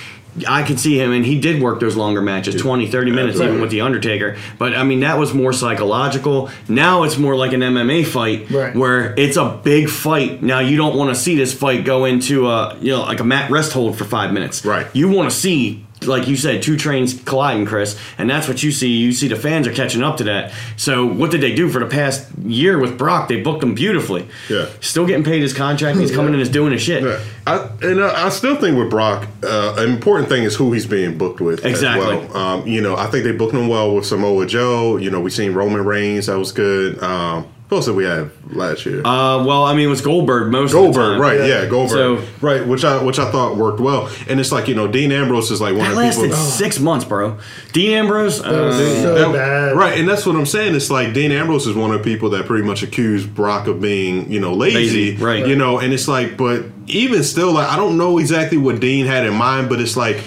I 0.48 0.62
could 0.62 0.78
see 0.78 0.96
him, 0.96 1.10
and 1.10 1.26
he 1.26 1.40
did 1.40 1.60
work 1.60 1.80
those 1.80 1.96
longer 1.96 2.22
matches, 2.22 2.54
20, 2.54 2.86
30 2.86 3.10
minutes, 3.10 3.40
even 3.40 3.60
with 3.60 3.70
The 3.70 3.80
Undertaker. 3.80 4.36
But, 4.58 4.76
I 4.76 4.84
mean, 4.84 5.00
that 5.00 5.18
was 5.18 5.34
more 5.34 5.52
psychological. 5.52 6.50
Now 6.68 7.02
it's 7.02 7.18
more 7.18 7.34
like 7.34 7.52
an 7.52 7.62
MMA 7.62 8.04
fight 8.04 8.46
Right. 8.48 8.74
where 8.74 9.12
it's 9.16 9.36
a 9.36 9.58
big 9.64 9.88
fight. 9.88 10.40
Now, 10.40 10.60
you 10.60 10.76
don't 10.76 10.94
want 10.96 11.12
to 11.12 11.20
see 11.20 11.34
this 11.34 11.52
fight 11.52 11.84
go 11.84 12.04
into, 12.04 12.48
a, 12.48 12.76
you 12.80 12.92
know, 12.92 13.00
like 13.02 13.18
a 13.18 13.24
mat 13.24 13.50
rest 13.50 13.72
hold 13.72 13.98
for 13.98 14.04
five 14.04 14.32
minutes. 14.32 14.64
Right. 14.64 14.86
You 14.92 15.08
want 15.08 15.28
to 15.30 15.36
see 15.36 15.84
like 16.06 16.28
you 16.28 16.36
said, 16.36 16.62
two 16.62 16.76
trains 16.76 17.20
colliding, 17.22 17.66
Chris, 17.66 17.98
and 18.18 18.28
that's 18.28 18.48
what 18.48 18.62
you 18.62 18.72
see. 18.72 18.88
You 18.88 19.12
see 19.12 19.28
the 19.28 19.36
fans 19.36 19.66
are 19.66 19.72
catching 19.72 20.02
up 20.02 20.16
to 20.18 20.24
that. 20.24 20.52
So 20.76 21.06
what 21.06 21.30
did 21.30 21.40
they 21.40 21.54
do 21.54 21.68
for 21.68 21.78
the 21.78 21.86
past 21.86 22.30
year 22.44 22.78
with 22.78 22.96
Brock? 22.96 23.28
They 23.28 23.40
booked 23.40 23.62
him 23.62 23.74
beautifully. 23.74 24.26
Yeah. 24.48 24.68
Still 24.80 25.06
getting 25.06 25.24
paid 25.24 25.42
his 25.42 25.52
contract. 25.52 25.98
He's 25.98 26.10
coming 26.10 26.34
in 26.34 26.40
and 26.40 26.52
doing 26.52 26.72
his 26.72 26.82
shit. 26.82 27.02
Yeah. 27.02 27.20
I, 27.46 27.68
and 27.82 28.00
uh, 28.00 28.12
I 28.14 28.28
still 28.30 28.56
think 28.56 28.78
with 28.78 28.90
Brock, 28.90 29.28
uh, 29.42 29.74
an 29.78 29.90
important 29.90 30.28
thing 30.28 30.44
is 30.44 30.56
who 30.56 30.72
he's 30.72 30.86
being 30.86 31.18
booked 31.18 31.40
with. 31.40 31.64
Exactly. 31.64 32.18
As 32.18 32.30
well. 32.30 32.36
Um, 32.36 32.66
you 32.66 32.80
know, 32.80 32.96
I 32.96 33.06
think 33.06 33.24
they 33.24 33.32
booked 33.32 33.54
him 33.54 33.68
well 33.68 33.94
with 33.94 34.06
Samoa 34.06 34.46
Joe. 34.46 34.96
You 34.96 35.10
know, 35.10 35.20
we 35.20 35.30
seen 35.30 35.54
Roman 35.54 35.84
Reigns. 35.84 36.26
That 36.26 36.38
was 36.38 36.52
good. 36.52 37.02
Um, 37.02 37.46
who 37.70 37.76
else 37.76 37.86
did 37.86 37.94
we 37.94 38.04
have 38.04 38.30
last 38.52 38.84
year? 38.84 38.98
Uh, 39.00 39.42
well, 39.44 39.64
I 39.64 39.74
mean, 39.74 39.86
it 39.86 39.90
was 39.90 40.00
Goldberg 40.02 40.50
most 40.52 40.70
of 40.70 40.72
the 40.72 40.78
Goldberg, 40.80 41.12
time. 41.12 41.20
right? 41.20 41.38
Yeah. 41.38 41.46
Yeah, 41.62 41.66
Goldberg, 41.66 42.18
So- 42.20 42.24
right? 42.42 42.66
Which 42.66 42.84
I 42.84 43.02
which 43.02 43.18
I 43.18 43.30
thought 43.30 43.56
worked 43.56 43.80
well. 43.80 44.10
And 44.28 44.38
it's 44.40 44.50
like 44.52 44.68
you 44.68 44.74
know, 44.74 44.86
Dean 44.88 45.12
Ambrose 45.12 45.50
is 45.50 45.60
like 45.60 45.70
one 45.74 45.84
That 45.84 45.90
of 45.90 45.96
the 45.96 46.02
lasted 46.02 46.22
people. 46.24 46.36
six 46.36 46.78
months, 46.80 47.04
bro. 47.06 47.38
Dean 47.72 47.92
Ambrose. 47.92 48.40
was 48.40 48.46
Uh, 48.46 49.02
so 49.02 49.14
That- 49.14 49.32
bad. 49.32 49.76
Right, 49.76 49.98
and 49.98 50.06
that's 50.08 50.26
what 50.26 50.36
I'm 50.36 50.46
saying. 50.46 50.74
It's 50.74 50.90
like 50.90 51.14
Dean 51.14 51.30
Ambrose 51.32 51.66
is 51.66 51.74
one 51.76 51.92
of 51.92 51.98
the 51.98 52.04
people 52.04 52.30
that 52.30 52.46
pretty 52.46 52.64
much 52.64 52.82
accused 52.82 53.34
Brock 53.34 53.66
of 53.68 53.80
being, 53.80 54.30
you 54.30 54.40
know, 54.40 54.52
lazy. 54.52 55.12
Lazy, 55.12 55.16
right. 55.16 55.46
You 55.46 55.54
know, 55.56 55.78
and 55.78 55.92
it's 55.94 56.08
like, 56.08 56.36
but 56.36 56.64
even 56.88 57.22
still, 57.22 57.52
like, 57.52 57.68
I 57.68 57.76
don't 57.76 57.96
know 57.96 58.18
exactly 58.18 58.58
what 58.58 58.80
Dean 58.80 59.06
had 59.06 59.24
in 59.24 59.34
mind, 59.34 59.68
but 59.68 59.80
it's 59.80 59.96
like, 59.96 60.18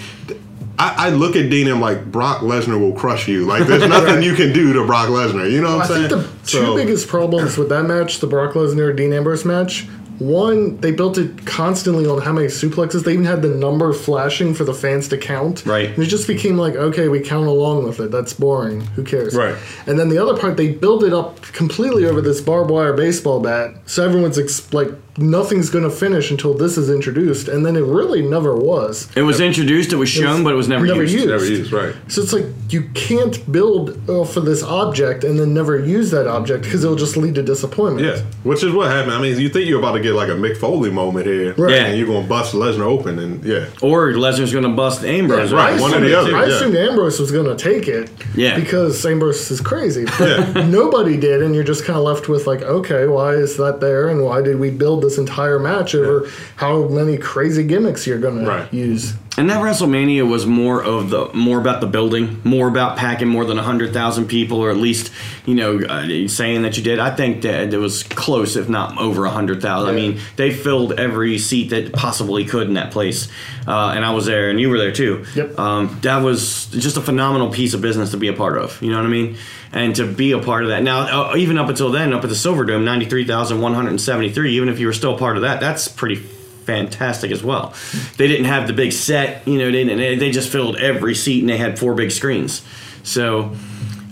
I, 0.96 1.06
I 1.06 1.10
look 1.10 1.36
at 1.36 1.50
Dean 1.50 1.66
and 1.66 1.76
I'm 1.76 1.80
like, 1.80 2.04
Brock 2.10 2.40
Lesnar 2.40 2.78
will 2.78 2.92
crush 2.94 3.26
you. 3.28 3.44
Like, 3.46 3.66
there's 3.66 3.88
nothing 3.88 4.22
you 4.22 4.34
can 4.34 4.52
do 4.52 4.72
to 4.72 4.84
Brock 4.86 5.08
Lesnar. 5.08 5.50
You 5.50 5.60
know 5.62 5.76
what 5.76 5.90
I 5.90 5.94
I'm 5.94 6.08
saying? 6.08 6.20
think 6.22 6.40
the 6.42 6.46
two 6.46 6.58
So- 6.66 6.74
biggest 6.76 7.08
problems 7.08 7.56
with 7.58 7.68
that 7.70 7.84
match, 7.84 8.20
the 8.20 8.26
Brock 8.26 8.54
Lesnar 8.54 8.94
Dean 8.96 9.12
Ambrose 9.12 9.44
match, 9.44 9.86
One, 10.20 10.76
they 10.78 10.92
built 10.92 11.18
it 11.18 11.44
constantly 11.44 12.06
on 12.06 12.22
how 12.22 12.32
many 12.32 12.46
suplexes. 12.46 13.02
They 13.02 13.14
even 13.14 13.24
had 13.24 13.42
the 13.42 13.48
number 13.48 13.92
flashing 13.92 14.54
for 14.54 14.62
the 14.62 14.72
fans 14.72 15.08
to 15.08 15.18
count. 15.18 15.66
Right. 15.66 15.88
And 15.90 15.98
it 15.98 16.06
just 16.06 16.28
became 16.28 16.56
like, 16.56 16.76
okay, 16.76 17.08
we 17.08 17.18
count 17.20 17.48
along 17.48 17.82
with 17.84 17.98
it. 17.98 18.12
That's 18.12 18.32
boring. 18.32 18.82
Who 18.94 19.02
cares? 19.02 19.34
Right. 19.34 19.56
And 19.88 19.98
then 19.98 20.10
the 20.10 20.18
other 20.18 20.36
part, 20.38 20.56
they 20.56 20.70
build 20.70 21.02
it 21.02 21.12
up 21.12 21.42
completely 21.42 22.04
over 22.06 22.20
this 22.20 22.40
barbed 22.40 22.70
wire 22.70 22.92
baseball 22.92 23.40
bat. 23.40 23.74
So 23.86 24.04
everyone's 24.04 24.38
ex- 24.38 24.72
like, 24.72 24.90
nothing's 25.16 25.70
going 25.70 25.84
to 25.84 25.90
finish 25.90 26.30
until 26.30 26.54
this 26.54 26.76
is 26.76 26.90
introduced. 26.90 27.48
And 27.48 27.64
then 27.64 27.76
it 27.76 27.84
really 27.84 28.22
never 28.22 28.54
was. 28.54 29.08
It 29.16 29.22
was 29.22 29.40
introduced, 29.40 29.92
it 29.92 29.96
was 29.96 30.08
shown, 30.08 30.42
but 30.42 30.52
it 30.52 30.56
was 30.56 30.68
never, 30.68 30.86
never 30.86 31.02
used. 31.02 31.14
used. 31.14 31.28
Never 31.28 31.44
used, 31.46 31.72
right? 31.72 31.94
So 32.08 32.22
it's 32.22 32.32
like 32.32 32.46
you 32.70 32.88
can't 32.94 33.50
build 33.50 34.10
uh, 34.10 34.24
for 34.24 34.40
this 34.40 34.62
object 34.62 35.24
and 35.24 35.38
then 35.38 35.54
never 35.54 35.78
use 35.78 36.10
that 36.10 36.26
object 36.26 36.64
because 36.64 36.82
it'll 36.84 36.96
just 36.96 37.16
lead 37.16 37.34
to 37.36 37.42
disappointment. 37.42 38.06
Yeah, 38.06 38.22
which 38.42 38.64
is 38.64 38.72
what 38.72 38.90
happened. 38.90 39.12
I 39.12 39.20
mean, 39.20 39.38
you 39.38 39.48
think 39.48 39.68
you're 39.68 39.78
about 39.78 39.92
to 39.92 40.00
get 40.00 40.14
like 40.14 40.28
a 40.28 40.32
Mick 40.32 40.56
Foley 40.56 40.90
moment 40.90 41.26
here, 41.26 41.54
Right. 41.54 41.72
Yeah. 41.74 41.84
And 41.86 41.98
you're 41.98 42.06
gonna 42.06 42.26
bust 42.26 42.54
Lesnar 42.54 42.82
open, 42.82 43.18
and 43.18 43.44
yeah, 43.44 43.66
Or 43.82 44.12
Lesnar's 44.12 44.52
going 44.52 44.64
to 44.64 44.70
bust 44.70 45.04
Ambrose. 45.04 45.52
Right, 45.52 45.78
I 45.78 45.80
one 45.80 45.94
or 45.94 46.00
the 46.00 46.18
other, 46.18 46.34
I 46.34 46.46
yeah. 46.46 46.54
assumed 46.54 46.76
Ambrose 46.76 47.20
was 47.20 47.30
going 47.30 47.54
to 47.54 47.62
take 47.62 47.88
it. 47.88 48.10
Yeah. 48.34 48.58
Because 48.58 49.04
Ambrose 49.04 49.50
is 49.50 49.60
crazy. 49.60 50.06
But 50.18 50.66
nobody 50.66 51.16
did, 51.16 51.42
and 51.42 51.54
you're 51.54 51.64
just 51.64 51.84
kind 51.84 51.98
of 51.98 52.04
left 52.04 52.28
with, 52.28 52.46
like, 52.46 52.62
okay, 52.62 53.06
why 53.06 53.32
is 53.32 53.56
that 53.58 53.80
there? 53.80 54.08
And 54.08 54.24
why 54.24 54.42
did 54.42 54.58
we 54.58 54.70
build 54.70 55.03
this 55.04 55.18
entire 55.18 55.58
match 55.58 55.94
over 55.94 56.28
how 56.56 56.88
many 56.88 57.16
crazy 57.16 57.62
gimmicks 57.64 58.06
you're 58.06 58.18
going 58.18 58.44
Right. 58.44 58.68
to 58.70 58.76
use? 58.76 59.14
And 59.36 59.50
that 59.50 59.60
WrestleMania 59.60 60.28
was 60.28 60.46
more 60.46 60.82
of 60.82 61.10
the 61.10 61.28
more 61.34 61.58
about 61.58 61.80
the 61.80 61.88
building, 61.88 62.40
more 62.44 62.68
about 62.68 62.96
packing 62.96 63.28
more 63.28 63.44
than 63.44 63.58
hundred 63.58 63.92
thousand 63.92 64.26
people, 64.28 64.60
or 64.60 64.70
at 64.70 64.76
least 64.76 65.10
you 65.44 65.56
know 65.56 65.80
uh, 65.80 66.28
saying 66.28 66.62
that 66.62 66.76
you 66.76 66.84
did. 66.84 67.00
I 67.00 67.14
think 67.14 67.42
that 67.42 67.74
it 67.74 67.78
was 67.78 68.04
close, 68.04 68.54
if 68.54 68.68
not 68.68 68.96
over 68.98 69.26
hundred 69.26 69.60
thousand. 69.60 69.90
I 69.90 69.92
mean, 69.92 70.20
they 70.36 70.52
filled 70.52 70.92
every 71.00 71.38
seat 71.38 71.70
that 71.70 71.92
possibly 71.92 72.44
could 72.44 72.68
in 72.68 72.74
that 72.74 72.92
place, 72.92 73.28
uh, 73.66 73.92
and 73.94 74.04
I 74.04 74.12
was 74.12 74.26
there, 74.26 74.50
and 74.50 74.60
you 74.60 74.70
were 74.70 74.78
there 74.78 74.92
too. 74.92 75.24
Yep. 75.34 75.58
Um, 75.58 75.98
that 76.02 76.18
was 76.18 76.66
just 76.66 76.96
a 76.96 77.00
phenomenal 77.00 77.50
piece 77.50 77.74
of 77.74 77.80
business 77.80 78.12
to 78.12 78.16
be 78.16 78.28
a 78.28 78.34
part 78.34 78.56
of. 78.56 78.80
You 78.80 78.90
know 78.90 78.98
what 78.98 79.06
I 79.06 79.10
mean? 79.10 79.36
And 79.72 79.96
to 79.96 80.06
be 80.06 80.30
a 80.30 80.38
part 80.38 80.62
of 80.62 80.68
that. 80.68 80.84
Now, 80.84 81.32
uh, 81.32 81.36
even 81.36 81.58
up 81.58 81.68
until 81.68 81.90
then, 81.90 82.12
up 82.12 82.22
at 82.22 82.28
the 82.28 82.36
Silverdome, 82.36 82.84
ninety 82.84 83.06
three 83.06 83.24
thousand 83.24 83.60
one 83.60 83.74
hundred 83.74 84.00
seventy 84.00 84.30
three. 84.30 84.54
Even 84.54 84.68
if 84.68 84.78
you 84.78 84.86
were 84.86 84.92
still 84.92 85.18
part 85.18 85.34
of 85.34 85.42
that, 85.42 85.58
that's 85.58 85.88
pretty 85.88 86.24
fantastic 86.64 87.30
as 87.30 87.42
well. 87.42 87.74
They 88.16 88.28
didn't 88.28 88.46
have 88.46 88.66
the 88.66 88.72
big 88.72 88.92
set, 88.92 89.46
you 89.46 89.58
know, 89.58 89.70
they 89.70 89.84
didn't, 89.84 90.18
they 90.18 90.30
just 90.30 90.50
filled 90.50 90.76
every 90.76 91.14
seat 91.14 91.40
and 91.40 91.48
they 91.48 91.56
had 91.58 91.78
four 91.78 91.94
big 91.94 92.10
screens. 92.10 92.62
So 93.02 93.54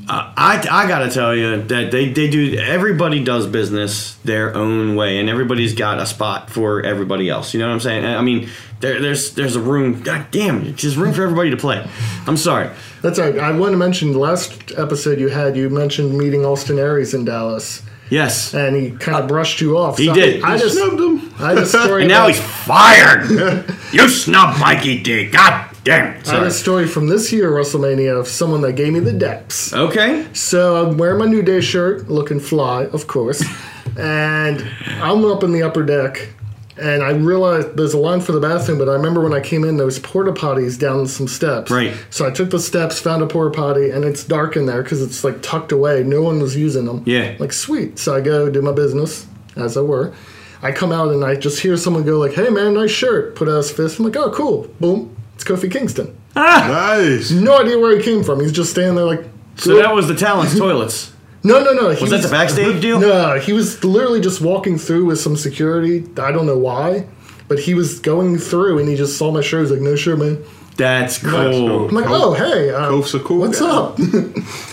uh, 0.09 0.33
I, 0.37 0.67
I 0.71 0.89
gotta 0.89 1.11
tell 1.11 1.35
you 1.35 1.63
that 1.63 1.91
they, 1.91 2.11
they 2.11 2.29
do 2.29 2.57
everybody 2.59 3.23
does 3.23 3.47
business 3.47 4.15
their 4.25 4.55
own 4.55 4.97
way 4.97 5.19
and 5.19 5.29
everybody's 5.31 5.75
got 5.75 5.99
a 5.99 6.07
spot 6.07 6.51
for 6.51 6.83
everybody 6.83 7.29
else 7.31 7.55
you 7.55 7.61
know 7.61 7.69
what 7.69 7.75
i'm 7.75 7.81
saying 7.81 8.05
i 8.05 8.21
mean 8.21 8.49
there, 8.81 9.01
there's 9.01 9.35
there's 9.37 9.55
a 9.55 9.61
room 9.61 10.03
god 10.03 10.27
damn 10.33 10.65
there's 10.75 10.97
room 10.97 11.13
for 11.15 11.23
everybody 11.23 11.51
to 11.51 11.57
play 11.57 11.87
i'm 12.27 12.37
sorry 12.37 12.69
That's 13.01 13.19
right. 13.21 13.39
I 13.39 13.53
want 13.57 13.73
to 13.73 13.77
mention 13.79 14.11
the 14.13 14.19
last 14.19 14.73
episode 14.77 15.21
you 15.21 15.29
had, 15.29 15.57
you 15.57 15.71
mentioned 15.71 16.17
meeting 16.19 16.45
Austin 16.45 16.79
Aries 16.79 17.15
in 17.15 17.25
Dallas. 17.25 17.83
Yes 18.11 18.53
And 18.55 18.77
he 18.77 18.91
kind 18.91 19.17
of 19.19 19.25
uh, 19.25 19.29
brushed 19.29 19.61
you 19.61 19.77
off. 19.79 19.99
He 19.99 20.07
So 20.07 20.15
did. 20.15 20.43
I 20.43 20.55
He 20.57 20.63
just, 20.63 20.77
snubbed 20.77 21.01
him. 21.01 21.33
I 21.39 21.49
had 21.51 21.59
a 21.59 21.67
story. 21.81 22.03
and 22.03 22.09
now 22.11 22.27
he's 22.29 22.41
fired 22.41 23.31
you 23.93 24.09
snub 24.09 24.57
mikey 24.59 25.03
d 25.03 25.27
god 25.27 25.69
damn 25.85 26.17
it 26.17 26.29
I 26.29 26.35
had 26.35 26.43
a 26.47 26.51
story 26.51 26.87
from 26.87 27.07
this 27.09 27.33
year 27.33 27.51
WrestleMania 27.51 28.19
of 28.19 28.29
someone 28.29 28.61
that 28.63 28.73
gave 28.75 28.93
me 28.93 29.01
the 29.01 29.13
deps. 29.13 29.73
okay 29.77 30.27
So 30.33 30.87
I'm 30.87 30.97
wearing 30.99 31.19
my 31.19 31.27
New 31.27 31.43
Day 31.43 31.61
shirt, 31.61 32.09
looking 32.09 32.39
fly, 32.41 32.85
of 32.87 33.07
course, 33.07 33.43
and 33.99 34.65
I'm 35.01 35.25
up 35.25 35.43
in 35.43 35.53
the 35.53 35.63
upper 35.63 35.83
deck, 35.83 36.29
and 36.77 37.03
I 37.03 37.11
realized 37.11 37.77
there's 37.77 37.95
a 37.95 37.99
line 37.99 38.21
for 38.21 38.33
the 38.33 38.41
bathroom, 38.41 38.79
but 38.79 38.89
I 38.89 38.95
remember 38.95 39.21
when 39.21 39.35
I 39.35 39.41
came 39.41 39.65
in, 39.65 39.77
there 39.77 39.87
was 39.87 39.99
porta 39.99 40.33
potties 40.33 40.79
down 40.79 41.07
some 41.07 41.29
steps. 41.29 41.71
Right. 41.71 41.95
So 42.11 42.27
I 42.27 42.31
took 42.31 42.51
the 42.51 42.59
steps, 42.59 42.99
found 42.99 43.23
a 43.23 43.27
porta 43.27 43.55
potty, 43.55 43.91
and 43.91 44.05
it's 44.05 44.25
dark 44.25 44.57
in 44.57 44.67
there 44.67 44.83
because 44.83 45.03
it's 45.03 45.23
like 45.23 45.43
tucked 45.43 45.73
away. 45.73 46.03
No 46.03 46.23
one 46.23 46.41
was 46.41 46.57
using 46.57 46.87
them. 46.87 47.03
Yeah. 47.05 47.37
Like 47.39 47.53
sweet. 47.53 47.99
So 47.99 48.15
I 48.15 48.21
go 48.21 48.49
do 48.51 48.63
my 48.63 48.73
business, 48.73 49.27
as 49.57 49.77
I 49.77 49.83
were. 49.83 50.15
I 50.63 50.73
come 50.73 50.93
out 50.93 51.11
and 51.11 51.25
I 51.25 51.35
just 51.35 51.61
hear 51.61 51.77
someone 51.77 52.05
go 52.05 52.19
like, 52.19 52.35
"Hey 52.35 52.49
man, 52.49 52.75
nice 52.75 52.91
shirt." 52.91 53.35
Put 53.35 53.49
out 53.49 53.57
his 53.57 53.73
fist. 53.73 53.99
I'm 53.99 54.05
like, 54.05 54.17
"Oh 54.17 54.31
cool." 54.31 54.69
Boom. 54.81 55.15
It's 55.35 55.45
Kofi 55.45 55.71
Kingston. 55.71 56.17
Ah. 56.37 56.67
Nice. 56.97 57.33
No 57.33 57.61
idea 57.61 57.79
where 57.79 57.97
he 57.97 58.03
came 58.03 58.23
from. 58.23 58.41
He's 58.41 58.53
just 58.53 58.71
standing 58.71 58.95
there 58.95 59.05
like. 59.05 59.25
so 59.57 59.77
that 59.77 59.93
was 59.93 60.09
the 60.09 60.15
talents 60.15 60.57
toilets 60.57 61.12
No, 61.45 61.63
no, 61.63 61.73
no. 61.73 61.91
He 61.91 62.03
was 62.03 62.11
that 62.11 62.23
the 62.23 62.29
backstage 62.29 62.81
deal 62.81 63.01
No, 63.01 63.39
he 63.39 63.53
was 63.53 63.83
literally 63.83 64.21
just 64.21 64.41
walking 64.41 64.79
through 64.79 65.07
with 65.07 65.21
some 65.21 65.37
security. 65.37 66.05
I 66.17 66.31
don't 66.31 66.47
know 66.47 66.59
why, 66.59 67.07
but 67.49 67.59
he 67.59 67.75
was 67.75 67.99
going 67.99 68.39
through 68.39 68.79
and 68.79 68.89
he 68.89 68.97
just 68.97 69.19
saw 69.19 69.33
my 69.33 69.41
shirt. 69.41 69.59
He 69.59 69.63
was 69.63 69.71
like, 69.73 69.81
"No 69.81 69.97
shirt, 69.97 70.19
man." 70.19 70.45
that's 70.77 71.19
cool. 71.19 71.31
cool 71.31 71.89
I'm 71.89 71.95
like, 71.95 72.07
"Oh, 72.09 72.33
hey, 72.35 72.71
uh, 72.71 72.91
Kofi's 72.91 73.15
a 73.15 73.21
cool 73.21 73.41
what's 73.41 73.61
guy." 73.61 73.69
up?" 73.69 73.99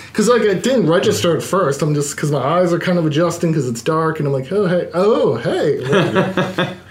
Because 0.09 0.27
like 0.27 0.41
it 0.41 0.63
didn't 0.63 0.87
register 0.87 1.37
at 1.37 1.41
first. 1.41 1.81
I'm 1.81 1.93
just 1.93 2.13
because 2.13 2.29
my 2.29 2.39
eyes 2.39 2.73
are 2.73 2.79
kind 2.79 2.97
of 2.97 3.05
adjusting 3.05 3.51
because 3.51 3.69
it's 3.69 3.81
dark, 3.81 4.19
and 4.19 4.27
I'm 4.27 4.33
like, 4.33 4.51
"Oh, 4.51 4.67
hey, 4.67 4.89
oh, 4.93 5.37
hey." 5.37 6.75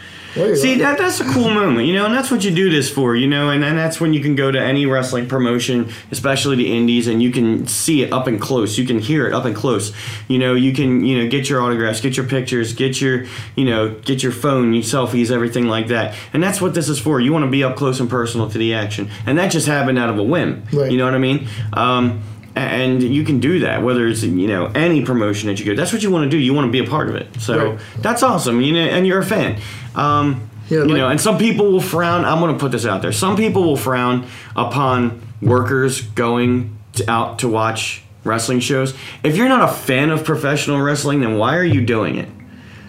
See, 0.56 0.76
that, 0.76 0.98
that's 0.98 1.20
a 1.20 1.24
cool 1.24 1.50
moment, 1.50 1.86
you 1.86 1.94
know, 1.94 2.06
and 2.06 2.14
that's 2.14 2.30
what 2.30 2.44
you 2.44 2.50
do 2.54 2.70
this 2.70 2.90
for, 2.90 3.16
you 3.16 3.26
know, 3.26 3.50
and, 3.50 3.64
and 3.64 3.76
that's 3.76 4.00
when 4.00 4.12
you 4.12 4.20
can 4.20 4.34
go 4.34 4.50
to 4.50 4.60
any 4.60 4.86
wrestling 4.86 5.28
promotion, 5.28 5.90
especially 6.10 6.56
the 6.56 6.76
indies, 6.76 7.06
and 7.06 7.22
you 7.22 7.30
can 7.30 7.66
see 7.66 8.02
it 8.02 8.12
up 8.12 8.26
and 8.26 8.40
close. 8.40 8.78
You 8.78 8.86
can 8.86 8.98
hear 8.98 9.26
it 9.26 9.34
up 9.34 9.44
and 9.44 9.54
close. 9.54 9.92
You 10.28 10.38
know, 10.38 10.54
you 10.54 10.72
can, 10.72 11.04
you 11.04 11.22
know, 11.22 11.30
get 11.30 11.48
your 11.48 11.60
autographs, 11.62 12.00
get 12.00 12.16
your 12.16 12.26
pictures, 12.26 12.72
get 12.72 13.00
your, 13.00 13.26
you 13.56 13.64
know, 13.64 13.90
get 14.00 14.22
your 14.22 14.32
phone, 14.32 14.72
your 14.72 14.82
selfies, 14.82 15.30
everything 15.30 15.66
like 15.66 15.88
that. 15.88 16.14
And 16.32 16.42
that's 16.42 16.60
what 16.60 16.74
this 16.74 16.88
is 16.88 16.98
for. 16.98 17.20
You 17.20 17.32
want 17.32 17.44
to 17.44 17.50
be 17.50 17.64
up 17.64 17.76
close 17.76 18.00
and 18.00 18.08
personal 18.08 18.48
to 18.50 18.58
the 18.58 18.74
action. 18.74 19.10
And 19.26 19.38
that 19.38 19.50
just 19.50 19.66
happened 19.66 19.98
out 19.98 20.10
of 20.10 20.18
a 20.18 20.22
whim. 20.22 20.64
Right. 20.72 20.90
You 20.90 20.98
know 20.98 21.04
what 21.04 21.14
I 21.14 21.18
mean? 21.18 21.48
Um, 21.72 22.22
and 22.58 23.02
you 23.02 23.24
can 23.24 23.40
do 23.40 23.60
that 23.60 23.82
whether 23.82 24.06
it's 24.06 24.22
you 24.22 24.46
know 24.48 24.66
any 24.74 25.04
promotion 25.04 25.48
that 25.48 25.58
you 25.58 25.66
go 25.66 25.74
that's 25.74 25.92
what 25.92 26.02
you 26.02 26.10
want 26.10 26.24
to 26.24 26.30
do 26.30 26.36
you 26.38 26.52
want 26.54 26.66
to 26.66 26.72
be 26.72 26.78
a 26.78 26.88
part 26.88 27.08
of 27.08 27.14
it 27.14 27.26
so 27.40 27.70
Right. 27.72 27.80
that's 28.00 28.22
awesome 28.22 28.60
you 28.60 28.72
know 28.72 28.80
and 28.80 29.06
you're 29.06 29.20
a 29.20 29.24
fan 29.26 29.60
um, 29.94 30.48
Yeah, 30.68 30.78
you 30.78 30.84
like- 30.86 30.96
know 30.96 31.08
and 31.08 31.20
some 31.20 31.38
people 31.38 31.70
will 31.72 31.80
frown 31.80 32.24
i'm 32.24 32.40
going 32.40 32.52
to 32.52 32.58
put 32.58 32.72
this 32.72 32.84
out 32.86 33.02
there 33.02 33.12
some 33.12 33.36
people 33.36 33.62
will 33.64 33.76
frown 33.76 34.26
upon 34.56 35.20
workers 35.40 36.00
going 36.02 36.76
to, 36.94 37.10
out 37.10 37.38
to 37.40 37.48
watch 37.48 38.02
wrestling 38.24 38.60
shows 38.60 38.94
if 39.22 39.36
you're 39.36 39.48
not 39.48 39.68
a 39.68 39.72
fan 39.72 40.10
of 40.10 40.24
professional 40.24 40.80
wrestling 40.80 41.20
then 41.20 41.38
why 41.38 41.56
are 41.56 41.64
you 41.64 41.84
doing 41.84 42.16
it 42.18 42.28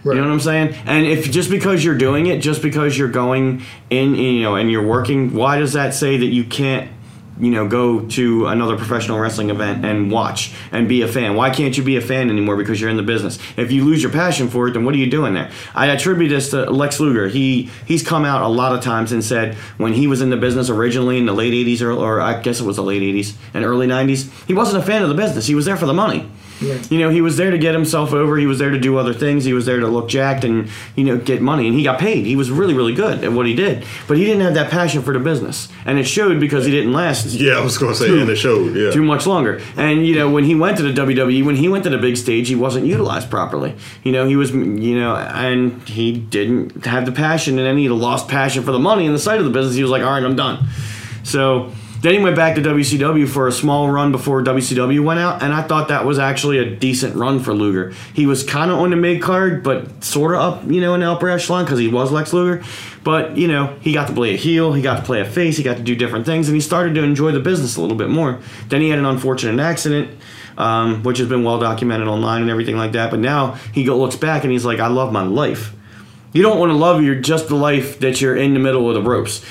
Right. 0.02 0.16
you 0.16 0.22
know 0.22 0.28
what 0.30 0.34
I'm 0.36 0.40
saying? 0.40 0.76
And 0.86 1.06
if 1.06 1.30
just 1.30 1.50
because 1.50 1.84
you're 1.84 1.98
doing 1.98 2.28
it, 2.28 2.40
just 2.40 2.62
because 2.62 2.98
you're 2.98 3.10
going 3.10 3.64
in, 3.90 4.16
you 4.16 4.44
know, 4.44 4.56
and 4.56 4.72
you're 4.72 4.88
working, 4.88 5.34
why 5.34 5.60
does 5.60 5.74
that 5.74 5.94
say 5.94 6.16
that 6.16 6.26
you 6.28 6.46
can't, 6.46 6.90
you 7.40 7.52
know, 7.52 7.68
go 7.68 8.02
to 8.02 8.48
another 8.48 8.78
professional 8.78 9.20
wrestling 9.20 9.50
event 9.50 9.86
and 9.86 10.12
watch 10.12 10.54
and 10.72 10.88
be 10.88 11.02
a 11.02 11.08
fan? 11.08 11.36
Why 11.36 11.50
can't 11.50 11.78
you 11.78 11.84
be 11.84 11.96
a 11.96 12.02
fan 12.02 12.30
anymore 12.30 12.58
because 12.58 12.80
you're 12.80 12.90
in 12.90 12.98
the 12.98 13.04
business? 13.04 13.40
If 13.58 13.72
you 13.72 13.86
lose 13.86 14.04
your 14.04 14.12
passion 14.12 14.50
for 14.50 14.68
it, 14.68 14.72
then 14.72 14.86
what 14.86 14.94
are 14.94 14.98
you 14.98 15.10
doing 15.10 15.34
there? 15.34 15.50
I 15.74 15.88
attribute 15.88 16.30
this 16.30 16.52
to 16.52 16.70
Lex 16.70 17.00
Luger. 17.00 17.28
He 17.28 17.70
he's 17.86 18.06
come 18.06 18.26
out 18.26 18.42
a 18.42 18.48
lot 18.48 18.74
of 18.76 18.84
times 18.84 19.12
and 19.12 19.24
said 19.24 19.56
when 19.78 19.94
he 19.94 20.08
was 20.08 20.22
in 20.22 20.30
the 20.30 20.38
business 20.38 20.70
originally 20.70 21.18
in 21.18 21.26
the 21.26 21.34
late 21.34 21.54
80s 21.54 21.82
or, 21.82 21.92
or 21.92 22.22
I 22.22 22.42
guess 22.42 22.60
it 22.60 22.66
was 22.66 22.76
the 22.76 22.84
late 22.84 23.02
80s 23.02 23.36
and 23.54 23.64
early 23.64 23.88
90s, 23.88 24.30
he 24.46 24.54
wasn't 24.54 24.84
a 24.84 24.86
fan 24.86 25.02
of 25.04 25.10
the 25.10 25.16
business. 25.16 25.48
He 25.48 25.56
was 25.56 25.66
there 25.66 25.78
for 25.78 25.86
the 25.86 25.94
money. 25.94 26.30
Right. 26.62 26.92
You 26.92 27.00
know, 27.00 27.10
he 27.10 27.22
was 27.22 27.38
there 27.38 27.52
to 27.52 27.58
get 27.58 27.74
himself 27.74 28.14
over. 28.14 28.38
He 28.38 28.46
was 28.46 28.60
there 28.60 28.70
to 28.70 28.80
do 28.80 28.98
other 28.98 29.14
things. 29.14 29.46
He 29.46 29.54
was 29.54 29.66
there 29.66 29.80
to 29.80 29.88
look 29.88 30.10
jacked 30.10 30.44
and 30.44 30.70
you 30.96 31.04
know 31.04 31.18
get 31.18 31.42
money. 31.42 31.68
And 31.68 31.76
he 31.76 31.84
got 31.84 32.00
paid. 32.00 32.26
He 32.26 32.36
was 32.36 32.52
really 32.52 32.74
really 32.74 32.94
good 32.94 33.24
at 33.24 33.32
what 33.32 33.46
he 33.46 33.56
did. 33.56 33.86
But 34.08 34.18
he 34.18 34.26
didn't 34.26 34.42
have 34.42 34.54
that 34.56 34.70
passion 34.70 35.02
for 35.02 35.14
the 35.14 35.20
business, 35.20 35.70
and 35.86 35.98
it 35.98 36.04
showed 36.04 36.40
because 36.40 36.66
he 36.66 36.72
didn't 36.72 36.94
last 36.94 37.26
Yeah, 37.28 37.54
I 37.54 37.62
was 37.62 37.78
gonna 37.78 37.96
say, 37.96 38.20
and 38.20 38.30
it 38.30 38.36
showed. 38.36 38.76
Yeah. 38.76 38.92
too 38.92 39.04
much 39.04 39.26
longer. 39.26 39.62
And 39.78 40.06
you 40.06 40.16
know, 40.16 40.30
when 40.30 40.44
he 40.44 40.56
went 40.56 40.78
to 40.78 40.84
the 40.84 40.94
WWE, 40.94 41.46
when 41.46 41.56
he 41.56 41.70
went 41.70 41.84
to 41.86 41.90
the 41.90 41.98
big 41.98 42.18
stage, 42.18 42.48
he 42.48 42.56
wasn't 42.56 42.86
utilized 42.86 43.30
properly. 43.30 43.76
You 44.04 44.12
know, 44.12 44.28
he 44.28 44.36
was, 44.36 44.52
you 44.52 45.00
know, 45.00 45.16
and 45.16 45.82
he 45.88 46.12
didn't 46.12 46.86
have 46.86 47.06
the 47.06 47.12
passion, 47.12 47.58
and 47.58 47.66
then 47.66 47.78
he 47.78 47.90
lost 47.90 48.28
passion 48.28 48.64
for 48.64 48.72
the 48.72 48.80
money 48.80 49.06
and 49.06 49.16
the 49.16 49.20
side 49.20 49.40
of 49.40 49.46
the 49.46 49.52
business. 49.52 49.76
He 49.76 49.82
was 49.82 49.92
like, 49.92 50.04
all 50.04 50.12
right, 50.12 50.24
I'm 50.24 50.36
done. 50.36 50.68
So 51.24 51.72
then 52.02 52.14
he 52.14 52.20
went 52.20 52.36
back 52.36 52.56
to 52.56 52.62
WCW 52.62 53.28
for 53.28 53.48
a 53.48 53.52
small 53.52 53.90
run 53.90 54.12
before 54.12 54.42
WCW 54.42 55.04
went 55.04 55.20
out, 55.20 55.44
and 55.44 55.54
I 55.54 55.62
thought 55.62 55.90
that 55.90 56.06
was 56.06 56.18
actually 56.18 56.58
a 56.58 56.76
decent 56.76 57.16
run 57.16 57.40
for 57.40 57.54
Luger. 57.54 57.94
He 58.14 58.26
was 58.26 58.44
kind 58.44 58.72
of 58.72 58.80
on 58.80 58.92
the 58.92 58.96
mid 58.96 59.22
card, 59.22 59.64
but 59.64 60.04
sort 60.04 60.34
of 60.34 60.40
up, 60.42 60.72
you 60.72 60.80
know, 60.80 60.94
in 60.94 61.02
the 61.02 61.12
upper 61.12 61.30
echelon 61.30 61.66
because 61.66 61.80
he 61.80 61.90
was 61.90 62.12
Lex 62.12 62.32
Luger. 62.32 62.64
But 63.04 63.38
you 63.38 63.48
know, 63.48 63.76
he 63.82 63.92
got 63.92 64.08
to 64.08 64.14
play 64.14 64.34
a 64.34 64.38
heel, 64.38 64.74
he 64.74 64.82
got 64.82 64.98
to 64.98 65.04
play 65.04 65.20
a 65.20 65.26
face, 65.26 65.58
he 65.58 65.64
got 65.64 65.78
to 65.78 65.84
do 65.84 65.96
different 65.96 66.26
things, 66.26 66.48
and 66.48 66.56
he 66.56 66.62
started 66.62 66.96
to 66.96 67.04
enjoy 67.04 67.32
the 67.32 67.40
business 67.40 67.76
a 67.76 67.82
little 67.82 67.98
bit 67.98 68.10
more. 68.10 68.40
Then 68.70 68.82
he 68.82 68.90
had 68.90 69.00
an 69.00 69.06
unfortunate 69.06 69.62
accident. 69.62 70.18
Um, 70.58 71.04
which 71.04 71.20
has 71.20 71.30
been 71.30 71.46
well 71.46 71.58
documented 71.58 72.10
online 72.10 72.42
and 72.42 72.52
everything 72.52 72.76
like 72.76 72.92
that. 72.92 73.12
But 73.12 73.22
now 73.22 73.54
he 73.74 73.86
looks 73.86 74.18
back 74.18 74.44
and 74.44 74.52
he's 74.52 74.66
like, 74.66 74.82
I 74.82 74.88
love 74.88 75.14
my 75.14 75.24
life. 75.24 75.74
You 76.32 76.44
don't 76.44 76.60
want 76.60 76.70
to 76.72 76.76
love 76.76 77.02
your 77.02 77.16
just 77.16 77.48
the 77.48 77.56
life 77.56 78.00
that 78.00 78.22
you're 78.22 78.36
in 78.36 78.54
the 78.54 78.60
middle 78.60 78.88
of 78.88 78.94
the 78.94 79.02
ropes. 79.02 79.44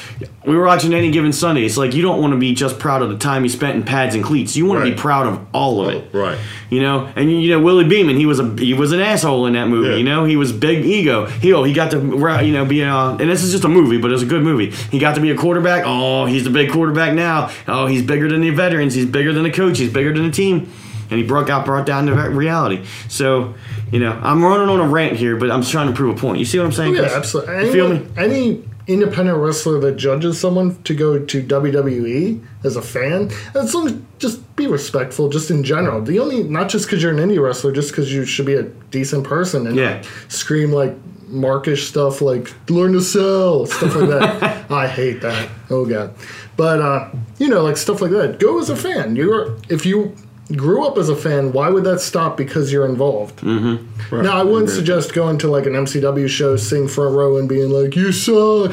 We 0.47 0.57
were 0.57 0.65
watching 0.65 0.95
any 0.95 1.11
given 1.11 1.33
Sunday. 1.33 1.65
It's 1.65 1.77
like 1.77 1.93
you 1.93 2.03
don't 2.03 2.21
want 2.21 2.33
to 2.33 2.39
be 2.39 2.55
just 2.55 2.79
proud 2.79 3.03
of 3.03 3.11
the 3.11 3.19
time 3.19 3.43
you 3.43 3.51
spent 3.51 3.77
in 3.77 3.83
pads 3.83 4.15
and 4.15 4.23
cleats. 4.23 4.57
You 4.57 4.67
want 4.67 4.85
to 4.85 4.91
be 4.91 4.97
proud 4.97 5.27
of 5.27 5.47
all 5.53 5.81
of 5.81 5.93
it. 5.93 6.15
Right. 6.15 6.39
You 6.71 6.81
know, 6.81 7.13
and 7.17 7.31
you 7.31 7.51
know 7.51 7.61
Willie 7.61 7.85
Beamen, 7.85 8.17
he 8.17 8.27
was 8.27 8.39
a 8.39 8.49
he 8.57 8.75
was 8.75 8.93
an 8.93 9.01
asshole 9.01 9.47
in 9.47 9.55
that 9.55 9.67
movie. 9.67 9.91
Yeah. 9.91 9.97
You 9.97 10.05
know, 10.05 10.25
he 10.25 10.37
was 10.37 10.53
big 10.53 10.85
ego. 10.85 11.27
He 11.27 11.53
oh 11.53 11.65
he 11.65 11.73
got 11.73 11.91
to 11.91 11.99
you 11.99 12.53
know 12.53 12.65
be 12.65 12.83
a, 12.83 12.93
and 12.93 13.29
this 13.29 13.43
is 13.43 13.51
just 13.51 13.65
a 13.65 13.69
movie, 13.69 13.99
but 13.99 14.13
it's 14.13 14.23
a 14.23 14.27
good 14.27 14.45
movie. 14.45 14.71
He 14.71 15.01
got 15.01 15.17
to 15.17 15.21
be 15.21 15.31
a 15.31 15.37
quarterback. 15.37 15.83
Oh, 15.85 16.27
he's 16.27 16.45
the 16.45 16.51
big 16.51 16.71
quarterback 16.71 17.13
now. 17.13 17.51
Oh, 17.67 17.87
he's 17.87 18.03
bigger 18.03 18.29
than 18.29 18.41
the 18.41 18.51
veterans. 18.51 18.95
He's 18.95 19.07
bigger 19.07 19.33
than 19.33 19.43
the 19.43 19.53
coach. 19.53 19.79
He's 19.79 19.93
bigger 19.93 20.15
than 20.15 20.27
the 20.27 20.33
team. 20.33 20.71
And 21.11 21.19
he 21.19 21.23
broke 21.23 21.49
out, 21.51 21.65
brought 21.65 21.87
down 21.87 22.07
to 22.07 22.15
reality. 22.31 22.85
So, 23.09 23.55
you 23.91 23.99
know, 23.99 24.13
I'm 24.23 24.45
running 24.45 24.69
on 24.69 24.81
a 24.81 24.89
rant 24.89 25.17
here, 25.17 25.37
but 25.37 25.51
I'm 25.51 25.61
just 25.63 25.73
trying 25.73 25.89
to 25.89 25.95
prove 25.95 26.17
a 26.17 26.21
point. 26.21 26.39
You 26.39 26.45
see 26.45 26.59
what 26.59 26.67
I'm 26.67 26.73
saying? 26.73 26.95
Yeah, 26.95 27.01
Chris? 27.01 27.15
absolutely. 27.15 27.67
You 27.67 27.73
feel 27.73 27.89
me? 27.89 28.07
Any 28.17 28.65
independent 28.87 29.37
wrestler 29.39 29.79
that 29.81 29.97
judges 29.97 30.41
someone 30.41 30.83
to 30.83 30.95
go 30.95 31.19
to 31.19 31.43
WWE 31.43 32.43
as 32.65 32.77
a 32.77 32.83
fan, 32.83 33.31
as 33.55 33.75
long 33.75 33.87
as 33.89 33.97
just 34.19 34.57
be 34.57 34.67
respectful, 34.67 35.29
just 35.29 35.51
in 35.51 35.63
general. 35.63 36.01
The 36.03 36.19
only 36.19 36.43
not 36.43 36.69
just 36.69 36.87
because 36.87 37.03
you're 37.03 37.13
an 37.13 37.19
indie 37.19 37.43
wrestler, 37.43 37.73
just 37.73 37.91
because 37.91 38.13
you 38.13 38.25
should 38.25 38.47
be 38.47 38.55
a 38.55 38.63
decent 38.91 39.25
person 39.25 39.67
and 39.67 39.77
Yeah. 39.77 40.03
scream 40.29 40.73
like 40.73 40.95
markish 41.29 41.87
stuff 41.87 42.23
like 42.23 42.51
learn 42.71 42.93
to 42.95 43.03
sell 43.03 43.67
stuff 43.67 43.95
like 43.95 44.09
that. 44.09 44.71
I 44.71 44.87
hate 44.89 45.21
that. 45.21 45.49
Oh 45.71 45.85
god. 45.85 46.15
But 46.57 46.81
uh, 46.81 47.11
you 47.39 47.49
know, 47.49 47.63
like 47.63 47.77
stuff 47.77 48.01
like 48.01 48.11
that. 48.13 48.39
Go 48.41 48.59
as 48.59 48.71
a 48.71 48.77
fan. 48.77 49.15
You're 49.17 49.57
if 49.69 49.85
you 49.85 50.17
grew 50.57 50.87
up 50.87 50.97
as 50.99 51.09
a 51.09 51.17
fan, 51.17 51.53
why 51.53 51.69
would 51.69 51.85
that 51.85 52.01
stop 52.01 52.37
because 52.37 52.73
you're 52.73 52.87
involved? 52.87 53.41
Mm-hmm. 53.41 54.15
Right. 54.15 54.25
Now, 54.25 54.39
I 54.39 54.43
wouldn't 54.43 54.71
suggest 54.71 55.13
going 55.13 55.39
to 55.39 55.49
like 55.49 55.67
an 55.67 55.75
MCW 55.75 56.29
show, 56.29 56.57
sing 56.57 56.89
front 56.89 57.15
row, 57.15 57.37
and 57.37 57.49
being 57.49 57.71
like, 57.71 57.97
"You 57.97 58.13
suck," 58.13 58.73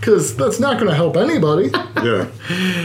because 0.00 0.36
that's 0.36 0.60
not 0.60 0.74
going 0.78 0.88
to 0.88 0.94
help 0.94 1.16
anybody. 1.16 1.70
Yeah. 1.98 2.28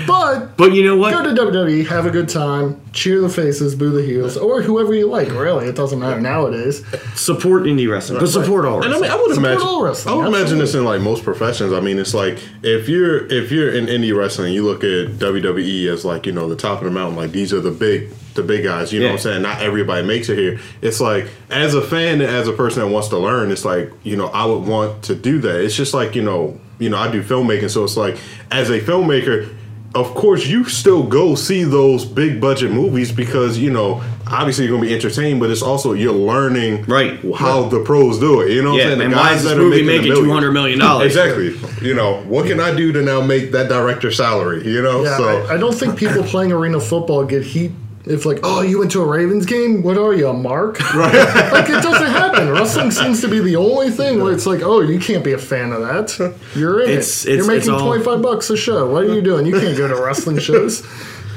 But 0.07 0.57
But 0.57 0.73
you 0.73 0.84
know 0.84 0.98
what? 0.98 1.14
go 1.14 1.22
to 1.23 1.40
WWE, 1.53 1.85
have 1.85 2.07
a 2.07 2.10
good 2.10 2.27
time, 2.27 2.81
cheer 2.94 3.22
the 3.22 3.30
faces, 3.30 3.76
boo 3.76 3.91
the 3.91 4.02
heels, 4.02 4.38
or 4.38 4.64
whoever 4.64 4.94
you 4.95 5.07
like. 5.07 5.30
Really, 5.30 5.68
it 5.68 5.76
doesn't 5.76 5.99
matter 5.99 6.19
nowadays. 6.19 6.84
support 7.14 7.64
indie 7.64 7.88
wrestling, 7.90 8.19
but 8.19 8.27
support 8.30 8.65
all 8.65 8.84
And 8.84 8.91
I 8.91 8.99
mean, 8.99 9.11
I 9.11 9.15
would 9.15 9.35
Support 9.35 9.38
imagine. 9.38 9.68
all 9.68 9.84
wrestling, 9.84 10.14
I 10.14 10.18
would 10.18 10.27
imagine 10.35 10.57
this 10.57 10.73
in 10.73 10.84
like 10.84 10.99
most 11.02 11.23
professions. 11.23 11.73
I 11.73 11.80
mean, 11.80 11.99
it's 11.99 12.15
like 12.15 12.40
if 12.64 12.90
you're 12.90 13.27
if 13.31 13.52
you're 13.52 13.72
in 13.72 13.85
indie 13.85 14.18
wrestling, 14.18 14.52
you 14.52 14.65
look 14.65 14.84
at 14.84 15.19
WWE 15.19 15.88
as 15.94 16.03
like 16.03 16.26
you 16.26 16.31
know 16.31 16.49
the 16.49 16.56
top 16.56 16.80
of 16.80 16.85
the 16.85 16.91
mountain. 16.91 17.15
Like 17.15 17.31
these 17.31 17.53
are 17.53 17.61
the 17.61 17.72
big 17.72 18.10
the 18.34 18.41
big 18.41 18.64
guys. 18.64 18.91
You 18.91 18.99
know 19.02 19.06
what 19.07 19.11
I'm 19.14 19.19
saying? 19.19 19.41
Not 19.44 19.61
everybody 19.61 20.06
makes 20.07 20.27
it 20.30 20.40
here. 20.40 20.60
It's 20.81 20.99
like 20.99 21.27
as 21.52 21.76
a 21.76 21.84
fan 21.84 22.19
and 22.19 22.23
as 22.31 22.48
a 22.48 22.53
person 22.53 22.81
that 22.81 22.88
wants 22.91 23.10
to 23.10 23.19
learn, 23.19 23.52
it's 23.52 23.64
like 23.64 23.91
you 24.03 24.15
know 24.18 24.27
I 24.27 24.45
would 24.45 24.65
want 24.68 25.03
to 25.03 25.14
do 25.15 25.38
that. 25.41 25.61
It's 25.64 25.76
just 25.76 25.94
like 25.94 26.15
you 26.15 26.23
know 26.23 26.60
you 26.84 26.89
know 26.89 26.97
I 26.97 27.10
do 27.11 27.23
filmmaking, 27.23 27.69
so 27.69 27.84
it's 27.84 27.97
like 27.97 28.18
as 28.51 28.69
a 28.69 28.80
filmmaker. 28.80 29.55
Of 29.95 30.15
course, 30.15 30.47
you 30.47 30.64
still 30.65 31.03
go 31.03 31.35
see 31.35 31.64
those 31.64 32.03
big 32.03 32.41
budget 32.41 32.72
movies 32.72 33.11
because 33.11 33.60
you 33.60 33.69
know 33.69 34.01
obviously 34.26 34.65
you're 34.65 34.76
gonna 34.76 34.88
be 34.89 34.93
entertained, 34.95 35.39
but 35.39 35.51
it's 35.51 35.61
also 35.61 35.93
you're 35.93 36.11
learning 36.11 36.84
Right. 36.85 37.19
how 37.35 37.65
the 37.69 37.80
pros 37.81 38.18
do 38.19 38.41
it. 38.41 38.49
You 38.53 38.64
know, 38.64 38.72
what 38.72 38.77
Yeah, 38.77 38.84
I'm 38.85 38.88
saying? 38.89 38.97
The 38.97 39.05
and 39.05 39.14
why 39.15 39.34
is 39.35 39.43
this 39.43 39.55
movie 39.55 39.81
a 39.81 39.84
making 39.84 40.14
$200 40.14 40.51
million 40.51 40.80
dollars? 40.88 41.05
Exactly. 41.15 41.53
You 41.88 41.93
know, 41.93 42.23
what 42.23 42.47
can 42.47 42.60
I 42.60 42.73
do 42.76 42.91
to 42.91 43.03
now 43.03 43.22
make 43.22 43.51
that 43.51 43.69
director's 43.69 44.18
salary? 44.18 44.68
You 44.68 44.81
know, 44.81 45.03
Yeah, 45.03 45.15
so 45.18 45.27
I, 45.45 45.53
I 45.53 45.57
don't 45.57 45.76
think 45.76 45.95
people 45.95 46.23
playing 46.23 46.51
arena 46.51 46.80
football 46.80 47.23
get 47.23 47.43
heat. 47.43 47.69
If 48.05 48.25
like, 48.25 48.39
oh, 48.43 48.61
you 48.61 48.80
went 48.80 48.91
to 48.91 49.01
a 49.01 49.05
Ravens 49.05 49.45
game? 49.45 49.81
What 49.81 49.97
are 49.97 50.13
you, 50.13 50.27
a 50.27 50.34
mark? 50.34 50.80
Right. 50.93 51.13
like 51.53 51.69
it 51.69 51.81
doesn't 51.81 52.11
happen. 52.11 52.49
Wrestling 52.49 52.91
seems 52.91 53.21
to 53.21 53.30
be 53.30 53.39
the 53.39 53.55
only 53.55 53.91
thing 53.91 54.21
where 54.21 54.34
it's 54.34 54.45
like, 54.45 54.61
oh, 54.61 54.81
you 54.81 54.99
can't 54.99 55.23
be 55.23 55.31
a 55.31 55.38
fan 55.38 55.71
of 55.71 55.81
that. 55.81 56.38
You're 56.55 56.81
in 56.84 56.89
It's- 56.89 57.25
it. 57.25 57.34
it's- 57.39 57.47
You're 57.47 57.55
making 57.55 57.80
twenty 57.85 58.03
five 58.03 58.21
bucks 58.21 58.49
a 58.49 58.57
show. 58.57 58.91
What 58.91 59.03
are 59.05 59.13
you 59.13 59.21
doing? 59.21 59.45
You 59.45 59.57
can't 59.59 59.77
go 59.77 59.88
to 59.88 59.95
wrestling 59.95 60.39
shows. 60.49 60.85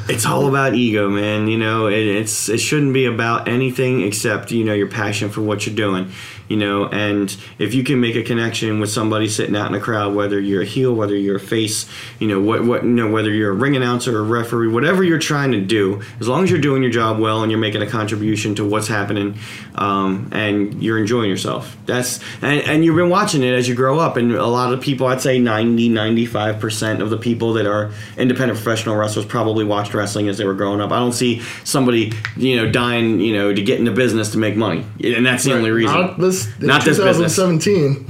it's 0.08 0.26
all 0.26 0.48
about 0.48 0.74
ego, 0.74 1.08
man. 1.08 1.46
You 1.48 1.58
know, 1.58 1.86
it, 1.86 2.04
it's 2.04 2.48
it 2.48 2.58
shouldn't 2.58 2.92
be 2.94 3.06
about 3.06 3.46
anything 3.48 4.02
except 4.02 4.50
you 4.50 4.64
know 4.64 4.74
your 4.74 4.88
passion 4.88 5.30
for 5.30 5.42
what 5.42 5.66
you're 5.66 5.74
doing. 5.76 6.10
You 6.48 6.56
know, 6.56 6.86
and 6.88 7.36
if 7.58 7.74
you 7.74 7.82
can 7.82 8.00
make 8.00 8.14
a 8.14 8.22
connection 8.22 8.78
with 8.78 8.90
somebody 8.90 9.28
sitting 9.28 9.56
out 9.56 9.66
in 9.66 9.72
the 9.72 9.80
crowd, 9.80 10.14
whether 10.14 10.38
you're 10.38 10.62
a 10.62 10.66
heel, 10.66 10.94
whether 10.94 11.16
you're 11.16 11.36
a 11.36 11.40
face, 11.40 11.88
you 12.18 12.28
know 12.28 12.40
what 12.40 12.64
what 12.64 12.84
you 12.84 12.90
know 12.90 13.10
whether 13.10 13.30
you're 13.30 13.50
a 13.50 13.54
ring 13.54 13.76
announcer 13.76 14.16
or 14.16 14.20
a 14.20 14.22
referee, 14.22 14.68
whatever 14.68 15.02
you're 15.02 15.18
trying 15.18 15.52
to 15.52 15.60
do, 15.60 16.02
as 16.20 16.28
long 16.28 16.44
as 16.44 16.50
you're 16.50 16.60
doing 16.60 16.82
your 16.82 16.92
job 16.92 17.18
well 17.18 17.42
and 17.42 17.50
you're 17.50 17.60
making 17.60 17.82
a 17.82 17.86
contribution 17.86 18.54
to 18.54 18.64
what's 18.64 18.88
happening, 18.88 19.38
um, 19.74 20.28
and 20.32 20.82
you're 20.82 20.98
enjoying 20.98 21.30
yourself. 21.30 21.76
That's 21.86 22.20
and, 22.42 22.60
and 22.60 22.84
you've 22.84 22.96
been 22.96 23.10
watching 23.10 23.42
it 23.42 23.52
as 23.52 23.68
you 23.68 23.74
grow 23.74 23.98
up, 23.98 24.16
and 24.16 24.32
a 24.32 24.46
lot 24.46 24.72
of 24.72 24.80
people, 24.80 25.06
I'd 25.06 25.20
say 25.20 25.38
90, 25.38 25.88
95 25.88 26.60
percent 26.60 27.02
of 27.02 27.10
the 27.10 27.18
people 27.18 27.54
that 27.54 27.66
are 27.66 27.90
independent 28.16 28.58
professional 28.58 28.96
wrestlers 28.96 29.26
probably 29.26 29.64
watched 29.64 29.94
wrestling 29.94 30.28
as 30.28 30.38
they 30.38 30.44
were 30.44 30.54
growing 30.54 30.80
up. 30.80 30.92
I 30.92 30.98
don't 30.98 31.12
see 31.12 31.40
somebody, 31.64 32.12
you 32.36 32.56
know, 32.56 32.70
dying, 32.70 33.20
you 33.20 33.32
know, 33.34 33.52
to 33.52 33.62
get 33.62 33.78
into 33.78 33.90
business 33.92 34.30
to 34.32 34.38
make 34.38 34.56
money, 34.56 34.84
and 35.02 35.26
that's 35.26 35.44
the 35.44 35.54
only 35.54 35.70
reason. 35.70 35.96
Not 36.44 36.58
this. 36.58 36.60
in 36.60 36.66
Not 36.66 36.84
this 36.84 36.98
business. 36.98 37.36
2017. 37.36 38.06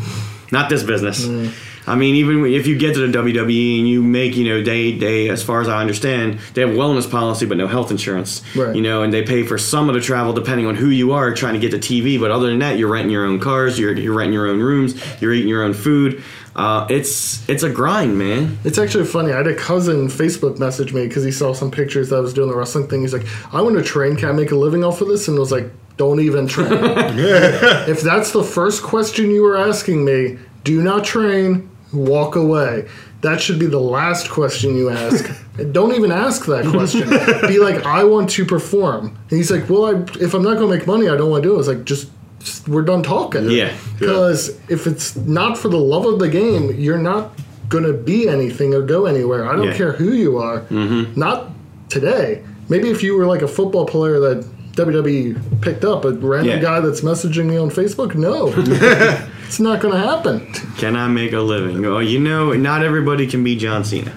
Not 0.53 0.71
this 0.71 0.83
business. 0.83 1.27
I 1.89 1.95
mean, 1.95 2.17
even 2.17 2.45
if 2.47 2.67
you 2.67 2.77
get 2.77 2.95
to 2.95 3.07
the 3.07 3.19
WWE 3.19 3.79
and 3.79 3.89
you 3.89 4.03
make, 4.03 4.35
you 4.35 4.49
know, 4.49 4.63
they, 4.63 4.93
they, 4.93 5.29
as 5.29 5.43
far 5.43 5.61
as 5.61 5.69
I 5.69 5.81
understand, 5.81 6.41
they 6.55 6.63
have 6.63 6.71
wellness 6.71 7.09
policy 7.09 7.47
but 7.47 7.57
no 7.57 7.69
health 7.69 7.93
insurance. 7.93 8.43
Right. 8.57 8.75
You 8.75 8.83
know, 8.83 9.03
and 9.03 9.13
they 9.13 9.23
pay 9.23 9.45
for 9.45 9.57
some 9.57 9.89
of 9.89 9.95
the 9.95 10.01
travel 10.01 10.33
depending 10.33 10.67
on 10.67 10.75
who 10.75 10.89
you 10.89 11.13
are 11.13 11.33
trying 11.33 11.55
to 11.55 11.61
get 11.61 11.71
to 11.71 11.79
TV. 11.79 12.19
But 12.19 12.33
other 12.33 12.49
than 12.49 12.59
that, 12.59 12.77
you're 12.77 12.91
renting 12.91 13.13
your 13.13 13.25
own 13.25 13.39
cars, 13.39 13.79
you're, 13.79 13.97
you're 13.97 14.15
renting 14.15 14.33
your 14.35 14.49
own 14.49 14.61
rooms, 14.61 15.01
you're 15.21 15.33
eating 15.33 15.49
your 15.49 15.63
own 15.63 15.75
food. 15.75 16.25
Uh, 16.57 16.87
it's 16.89 17.47
it's 17.51 17.63
a 17.63 17.69
grind, 17.69 18.19
man. 18.19 18.57
It's 18.65 18.79
actually 18.79 19.05
funny. 19.05 19.31
I 19.31 19.37
had 19.37 19.47
a 19.47 19.55
cousin 19.55 20.09
Facebook 20.09 20.59
message 20.59 20.95
me 20.95 21.07
because 21.07 21.23
he 21.23 21.31
saw 21.31 21.53
some 21.53 21.71
pictures 21.71 22.09
that 22.09 22.17
I 22.17 22.21
was 22.21 22.33
doing 22.33 22.49
the 22.49 22.57
wrestling 22.57 22.89
thing. 22.89 23.03
He's 23.03 23.13
like, 23.13 23.27
"I 23.53 23.61
want 23.61 23.77
to 23.77 23.83
train. 23.83 24.17
Can 24.17 24.31
I 24.31 24.33
make 24.33 24.53
a 24.53 24.57
living 24.57 24.83
off 24.83 25.03
of 25.03 25.09
this?" 25.09 25.29
And 25.29 25.37
I 25.37 25.41
was 25.41 25.53
like, 25.53 25.71
"Don't 25.97 26.21
even 26.21 26.47
train. 26.47 26.69
if 26.73 28.01
that's 28.03 28.33
the 28.33 28.43
first 28.45 28.83
question 28.83 29.31
you 29.31 29.43
were 29.43 29.57
asking 29.57 30.05
me, 30.05 30.39
do 30.65 30.83
not 30.83 31.05
train. 31.05 31.71
Walk 31.93 32.37
away. 32.37 32.89
That 33.23 33.41
should 33.41 33.59
be 33.59 33.67
the 33.67 33.81
last 33.81 34.29
question 34.31 34.77
you 34.77 34.91
ask. 34.91 35.31
Don't 35.73 35.95
even 35.95 36.13
ask 36.13 36.45
that 36.47 36.67
question. 36.67 37.09
be 37.49 37.59
like, 37.59 37.85
I 37.87 38.05
want 38.05 38.29
to 38.31 38.45
perform. 38.45 39.07
And 39.31 39.39
he's 39.39 39.51
like, 39.51 39.71
Well, 39.71 39.87
I, 39.87 39.93
if 40.21 40.35
I'm 40.35 40.43
not 40.43 40.59
going 40.59 40.71
to 40.71 40.77
make 40.77 40.87
money, 40.87 41.09
I 41.09 41.17
don't 41.17 41.31
want 41.31 41.43
to 41.43 41.49
do 41.49 41.53
it. 41.53 41.55
I 41.55 41.59
was 41.59 41.69
like, 41.69 41.85
just, 41.85 42.11
we're 42.69 42.83
done 42.83 43.03
talking. 43.03 43.49
Yeah. 43.51 43.75
Because 43.99 44.59
if 44.69 44.87
it's 44.87 45.17
not 45.17 45.57
for 45.57 45.69
the 45.69 45.79
love 45.79 46.05
of 46.05 46.19
the 46.19 46.29
game, 46.29 46.75
you're 46.79 46.99
not 46.99 47.31
gonna 47.69 47.93
be 47.93 48.29
anything 48.29 48.75
or 48.75 48.83
go 48.83 49.07
anywhere. 49.07 49.49
I 49.51 49.57
don't 49.57 49.69
Yeah. 49.69 49.77
care 49.77 49.93
who 49.93 50.13
you 50.13 50.39
are. 50.39 50.61
Mm-hmm. 50.63 51.19
Not 51.19 51.51
today. 51.89 52.45
Maybe 52.69 52.91
if 52.91 53.03
you 53.03 53.17
were 53.17 53.27
like 53.27 53.43
a 53.43 53.49
football 53.49 53.87
player 53.87 54.21
that 54.21 54.47
WWE 54.77 55.61
picked 55.63 55.85
up, 55.85 56.05
a 56.05 56.13
random 56.13 56.57
Yeah. 56.57 56.63
guy 56.63 56.81
that's 56.81 57.01
messaging 57.01 57.47
me 57.47 57.57
on 57.57 57.71
Facebook, 57.71 58.15
no, 58.15 58.53
it's 59.47 59.59
not 59.61 59.81
gonna 59.81 59.99
happen. 59.99 60.47
Can 60.79 60.97
I 60.97 61.09
make 61.09 61.33
a 61.33 61.41
living? 61.41 61.85
Oh, 61.85 61.99
you 61.99 62.21
know, 62.21 62.53
not 62.53 62.85
everybody 62.85 63.27
can 63.27 63.43
be 63.43 63.57
John 63.57 63.85
Cena. 63.85 64.13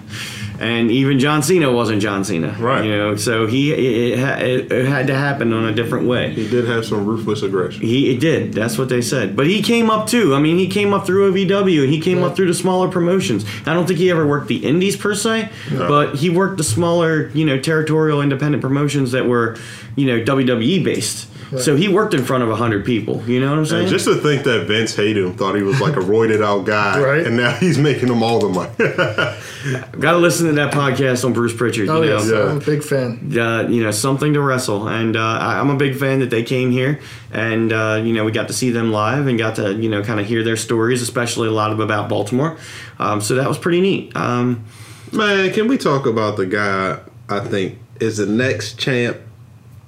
And 0.61 0.91
even 0.91 1.19
John 1.19 1.41
Cena 1.41 1.72
wasn't 1.72 2.02
John 2.02 2.26
Cena, 2.26 2.53
Right. 2.60 2.84
You 2.84 2.91
know, 2.91 3.15
so 3.15 3.48
he 3.48 3.72
it, 3.72 3.80
it, 3.80 4.19
it, 4.41 4.72
it 4.73 4.86
had 4.88 5.07
to 5.07 5.15
happen 5.15 5.53
on 5.53 5.64
a 5.64 5.72
different 5.72 6.06
way. 6.06 6.34
he 6.34 6.49
did 6.49 6.65
have 6.68 6.86
some 6.86 7.06
ruthless 7.06 7.41
aggression. 7.44 7.81
He 7.81 8.11
it 8.14 8.19
did. 8.19 8.52
That's 8.53 8.77
what 8.77 8.90
they 8.90 9.02
said. 9.02 9.38
But 9.38 9.48
he 9.48 9.61
came 9.61 9.90
up 9.90 10.07
too. 10.07 10.36
I 10.36 10.40
mean, 10.40 10.57
he 10.57 10.68
came 10.68 10.94
up 10.94 11.06
through 11.06 11.31
OVW 11.31 11.84
and 11.86 11.94
he 11.94 12.02
came 12.02 12.22
up 12.23 12.36
through 12.36 12.48
the 12.48 12.53
smaller 12.53 12.90
promotions. 12.90 13.45
I 13.65 13.73
don't 13.73 13.88
think 13.88 13.99
he 13.99 14.11
ever 14.11 14.27
worked 14.27 14.49
the 14.49 14.65
indies 14.65 14.98
per 14.98 15.15
se, 15.15 15.48
but 15.72 16.15
he 16.15 16.30
worked 16.30 16.57
the 16.57 16.65
smaller, 16.65 17.30
you 17.30 17.45
know, 17.45 17.57
territorial 17.57 18.22
independent 18.22 18.61
promotions 18.61 19.14
that 19.14 19.27
were, 19.27 19.56
you 20.00 20.06
know, 20.08 20.20
WWE 20.24 20.84
based. 20.84 21.28
So 21.58 21.76
he 21.76 21.88
worked 21.88 22.14
in 22.14 22.24
front 22.24 22.44
of 22.44 22.56
hundred 22.56 22.86
people. 22.86 23.24
You 23.28 23.40
know 23.42 23.50
what 23.50 23.58
I'm 23.58 23.66
saying? 23.66 23.82
And 23.86 23.90
just 23.90 24.06
to 24.06 24.14
think 24.16 24.44
that 24.44 24.68
Vince 24.68 24.96
hated 24.96 25.26
him, 25.26 25.34
thought 25.34 25.56
he 25.56 25.64
was 25.64 25.82
like 25.82 25.96
a 25.96 26.00
roided 26.00 26.44
out 26.44 26.64
guy, 26.68 27.02
Right. 27.02 27.26
and 27.26 27.36
now 27.38 27.50
he's 27.56 27.80
making 27.80 28.08
them 28.10 28.22
all 28.22 28.38
the 28.40 28.50
money. 28.50 28.70
Got 30.00 30.12
to 30.12 30.18
listen 30.20 30.46
to 30.46 30.54
that 30.54 30.72
podcast 30.72 31.26
on 31.26 31.34
Bruce 31.34 31.56
Pritchard. 31.56 31.90
Oh 31.90 32.02
you 32.04 32.10
know, 32.12 32.18
yes, 32.18 32.30
Yeah. 32.30 32.50
I'm 32.52 32.58
a 32.58 32.60
big 32.60 32.84
fan. 32.84 33.36
uh, 33.36 33.68
you 33.68 33.82
know 33.84 33.90
something 33.90 34.34
to 34.34 34.42
wrestle 34.42 34.88
and 34.88 35.16
uh, 35.18 35.20
I- 35.20 35.60
i'm 35.60 35.70
a 35.72 35.76
big 35.76 35.96
fan 35.98 36.20
that 36.20 36.30
they 36.30 36.44
came 36.44 36.70
here 36.72 37.00
and 37.32 37.74
uh, 37.74 38.00
you 38.04 38.14
know 38.14 38.24
we 38.26 38.32
got 38.32 38.48
to 38.50 38.54
see 38.54 38.70
them 38.70 38.92
live 38.92 39.26
and 39.28 39.38
got 39.40 39.56
to 39.56 39.74
you 39.74 39.90
know 39.90 40.04
kind 40.04 40.20
of 40.20 40.26
hear 40.28 40.44
their 40.44 40.56
stories 40.58 41.02
especially 41.02 41.48
a 41.48 41.52
lot 41.52 41.72
of 41.72 41.80
about 41.80 42.10
baltimore 42.10 42.58
um, 43.00 43.22
so 43.22 43.36
that 43.36 43.48
was 43.48 43.58
pretty 43.58 43.82
neat 43.82 44.16
um, 44.16 44.64
Man, 45.12 45.52
can 45.52 45.68
we 45.68 45.78
talk 45.80 46.06
about 46.06 46.38
the 46.38 46.46
guy 46.46 47.00
I 47.28 47.40
think 47.40 47.80
is 48.00 48.18
the 48.18 48.28
next 48.28 48.78
champ 48.78 49.18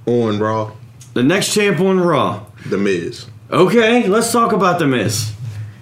on 0.06 0.40
Raw? 0.40 0.72
the 1.14 1.24
next 1.24 1.54
champ 1.54 1.80
on 1.80 2.00
raw 2.00 2.46
The 2.70 2.78
Miz. 2.78 3.26
okay 3.52 4.08
let's 4.08 4.32
talk 4.32 4.54
about 4.54 4.80
the 4.80 4.88
miz 4.88 5.34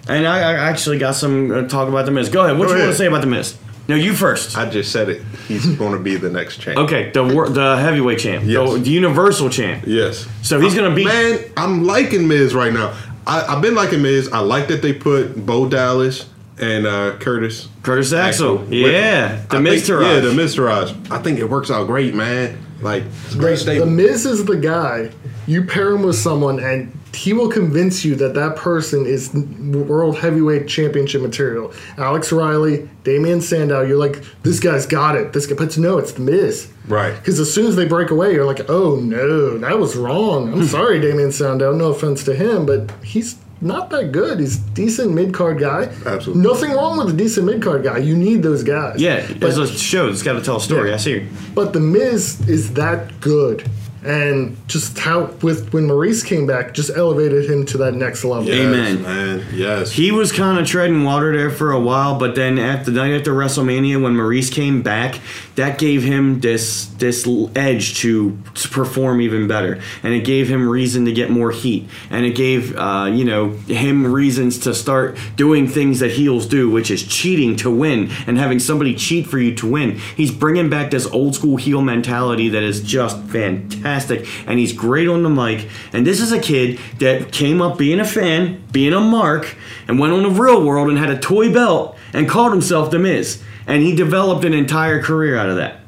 and 0.08 0.26
i, 0.26 0.38
I 0.38 0.54
actually 0.68 0.98
got 0.98 1.12
some 1.14 1.50
uh, 1.52 1.62
talk 1.68 1.88
about 1.88 2.04
the 2.06 2.10
miz 2.10 2.28
go 2.28 2.44
ahead 2.44 2.58
what 2.58 2.66
Go 2.68 2.74
you 2.74 2.80
want 2.80 2.92
to 2.92 2.98
say 2.98 3.06
about 3.06 3.20
the 3.20 3.26
miz 3.28 3.56
no 3.88 3.94
you 3.96 4.12
first 4.14 4.56
I 4.56 4.68
just 4.70 4.92
said 4.92 5.08
it. 5.08 5.22
He's 5.48 5.66
going 5.82 5.92
to 5.92 5.98
be 5.98 6.16
the 6.16 6.30
next 6.30 6.58
champ. 6.60 6.78
okay 6.78 7.10
the 7.10 7.22
wor- 7.24 7.48
the 7.48 7.76
heavyweight 7.76 8.18
champ 8.18 8.44
Yes. 8.46 8.72
the, 8.72 8.78
the 8.78 8.90
universal 8.90 9.48
champ 9.50 9.84
Yes. 9.86 10.26
so 10.42 10.60
he's 10.60 10.74
gonna 10.74 10.94
beat 10.94 11.06
Man, 11.06 11.38
I'm 11.56 11.84
liking 11.84 12.26
Miz 12.28 12.54
right 12.54 12.72
now. 12.72 12.96
I, 13.26 13.42
I've 13.54 13.62
been 13.62 13.74
liking 13.74 14.00
Miz. 14.02 14.28
I 14.32 14.38
like 14.40 14.68
that 14.68 14.80
they 14.82 14.92
put 14.92 15.34
Bo 15.46 15.68
Dallas 15.68 16.26
and 16.60 16.86
uh, 16.86 17.16
Curtis. 17.18 17.68
Curtis 17.82 18.12
Axel. 18.12 18.58
with 18.58 18.72
Yeah. 18.72 19.42
The 19.48 19.56
I 19.56 19.60
Miz 19.60 19.88
Yeah, 19.88 20.20
the 20.20 20.32
Miztourage. 20.32 21.10
I 21.10 21.18
think 21.18 21.38
it 21.38 21.48
works 21.48 21.70
out 21.70 21.86
great, 21.86 22.14
man. 22.14 22.58
Like 22.80 23.04
it's 23.04 23.34
a 23.34 23.38
great 23.38 23.58
statement. 23.58 23.96
The 23.96 24.02
stable. 24.04 24.12
Miz 24.12 24.26
is 24.26 24.44
the 24.44 24.56
guy. 24.56 25.10
You 25.46 25.64
pair 25.64 25.90
him 25.90 26.02
with 26.02 26.16
someone, 26.16 26.60
and 26.60 26.96
he 27.14 27.32
will 27.32 27.48
convince 27.48 28.04
you 28.04 28.14
that 28.16 28.34
that 28.34 28.56
person 28.56 29.04
is 29.04 29.34
world 29.34 30.16
heavyweight 30.16 30.68
championship 30.68 31.22
material. 31.22 31.72
Alex 31.98 32.30
Riley, 32.30 32.88
Damien 33.04 33.40
Sandow. 33.40 33.82
You're 33.82 33.98
like, 33.98 34.22
this 34.42 34.60
guy's 34.60 34.86
got 34.86 35.16
it. 35.16 35.32
This 35.32 35.46
guy, 35.46 35.56
but 35.56 35.76
no, 35.76 35.98
it's 35.98 36.12
the 36.12 36.20
Miz. 36.20 36.72
Right. 36.86 37.14
Because 37.14 37.40
as 37.40 37.52
soon 37.52 37.66
as 37.66 37.76
they 37.76 37.86
break 37.86 38.10
away, 38.10 38.32
you're 38.32 38.46
like, 38.46 38.68
oh 38.70 38.96
no, 38.96 39.58
that 39.58 39.78
was 39.78 39.96
wrong. 39.96 40.52
I'm 40.52 40.64
sorry, 40.66 41.00
Damien 41.00 41.32
Sandow. 41.32 41.74
No 41.74 41.86
offense 41.90 42.24
to 42.24 42.34
him, 42.34 42.64
but 42.64 42.90
he's 43.02 43.36
not 43.60 43.90
that 43.90 44.12
good. 44.12 44.40
He's 44.40 44.56
decent 44.56 45.12
mid 45.12 45.34
card 45.34 45.58
guy. 45.58 45.84
Absolutely. 46.06 46.42
Nothing 46.42 46.70
wrong 46.72 46.98
with 46.98 47.14
a 47.14 47.16
decent 47.16 47.46
mid 47.46 47.62
card 47.62 47.84
guy. 47.84 47.98
You 47.98 48.16
need 48.16 48.42
those 48.42 48.62
guys. 48.62 49.00
Yeah, 49.00 49.26
but 49.38 49.50
it's 49.50 49.58
a 49.58 49.66
show. 49.78 50.08
It's 50.08 50.22
got 50.22 50.34
to 50.34 50.42
tell 50.42 50.56
a 50.56 50.60
story. 50.60 50.88
Yeah. 50.88 50.94
I 50.94 50.98
see. 50.98 51.26
but 51.54 51.72
the 51.72 51.80
Miz 51.80 52.40
is 52.48 52.72
that 52.74 53.20
good, 53.20 53.68
and 54.04 54.56
just 54.66 54.98
how 54.98 55.26
with 55.42 55.72
when 55.72 55.86
Maurice 55.86 56.22
came 56.22 56.46
back, 56.46 56.74
just 56.74 56.90
elevated 56.96 57.50
him 57.50 57.66
to 57.66 57.78
that 57.78 57.94
next 57.94 58.24
level. 58.24 58.44
Yes, 58.44 58.66
Amen. 58.66 59.02
man. 59.02 59.46
Yes. 59.52 59.92
He 59.92 60.10
was 60.10 60.32
kind 60.32 60.58
of 60.58 60.66
treading 60.66 61.04
water 61.04 61.36
there 61.36 61.50
for 61.50 61.72
a 61.72 61.80
while, 61.80 62.18
but 62.18 62.34
then 62.34 62.58
at 62.58 62.84
the 62.84 62.92
night 62.92 63.12
after 63.12 63.32
WrestleMania, 63.32 64.02
when 64.02 64.16
Maurice 64.16 64.50
came 64.50 64.82
back, 64.82 65.20
that 65.56 65.78
gave 65.78 66.02
him 66.02 66.40
this 66.40 66.86
this 66.98 67.28
edge 67.54 67.98
to, 67.98 68.38
to 68.54 68.68
perform 68.68 69.20
even 69.20 69.46
better, 69.46 69.80
and 70.02 70.14
it 70.14 70.24
gave 70.24 70.48
him 70.48 70.68
reason 70.68 71.04
to 71.04 71.12
get 71.12 71.30
more 71.30 71.50
heat, 71.50 71.88
and 72.10 72.24
it 72.24 72.34
gave 72.34 72.76
uh, 72.76 73.10
you 73.12 73.24
know 73.24 73.50
him 73.50 74.10
reasons 74.10 74.58
to 74.60 74.74
start 74.74 75.18
doing 75.36 75.68
things 75.68 76.00
that 76.00 76.12
heels 76.12 76.46
do, 76.46 76.70
which 76.70 76.90
is 76.90 77.06
cheating 77.06 77.56
to 77.56 77.70
win 77.70 78.10
and 78.26 78.38
having 78.38 78.58
somebody 78.58 78.94
cheat 78.94 79.26
for 79.26 79.38
you 79.38 79.54
to 79.54 79.70
win. 79.70 79.98
He's 80.16 80.30
bringing 80.30 80.70
back 80.70 80.90
this 80.90 81.06
old 81.06 81.34
school 81.34 81.56
heel 81.56 81.82
mentality 81.82 82.48
that 82.48 82.62
is 82.62 82.80
just 82.80 83.18
fantastic, 83.24 83.89
and 84.46 84.58
he's 84.58 84.72
great 84.72 85.08
on 85.08 85.22
the 85.22 85.30
mic. 85.30 85.68
And 85.92 86.06
this 86.06 86.20
is 86.20 86.32
a 86.32 86.40
kid 86.40 86.78
that 86.98 87.32
came 87.32 87.60
up 87.60 87.78
being 87.78 88.00
a 88.00 88.04
fan, 88.04 88.62
being 88.72 88.92
a 88.92 89.00
mark, 89.00 89.56
and 89.88 89.98
went 89.98 90.12
on 90.12 90.22
the 90.22 90.30
real 90.30 90.64
world 90.64 90.88
and 90.88 90.98
had 90.98 91.10
a 91.10 91.18
toy 91.18 91.52
belt 91.52 91.96
and 92.12 92.28
called 92.28 92.52
himself 92.52 92.90
The 92.90 92.98
Miz. 92.98 93.42
And 93.66 93.82
he 93.82 93.94
developed 93.94 94.44
an 94.44 94.54
entire 94.54 95.02
career 95.02 95.36
out 95.36 95.48
of 95.48 95.56
that. 95.56 95.80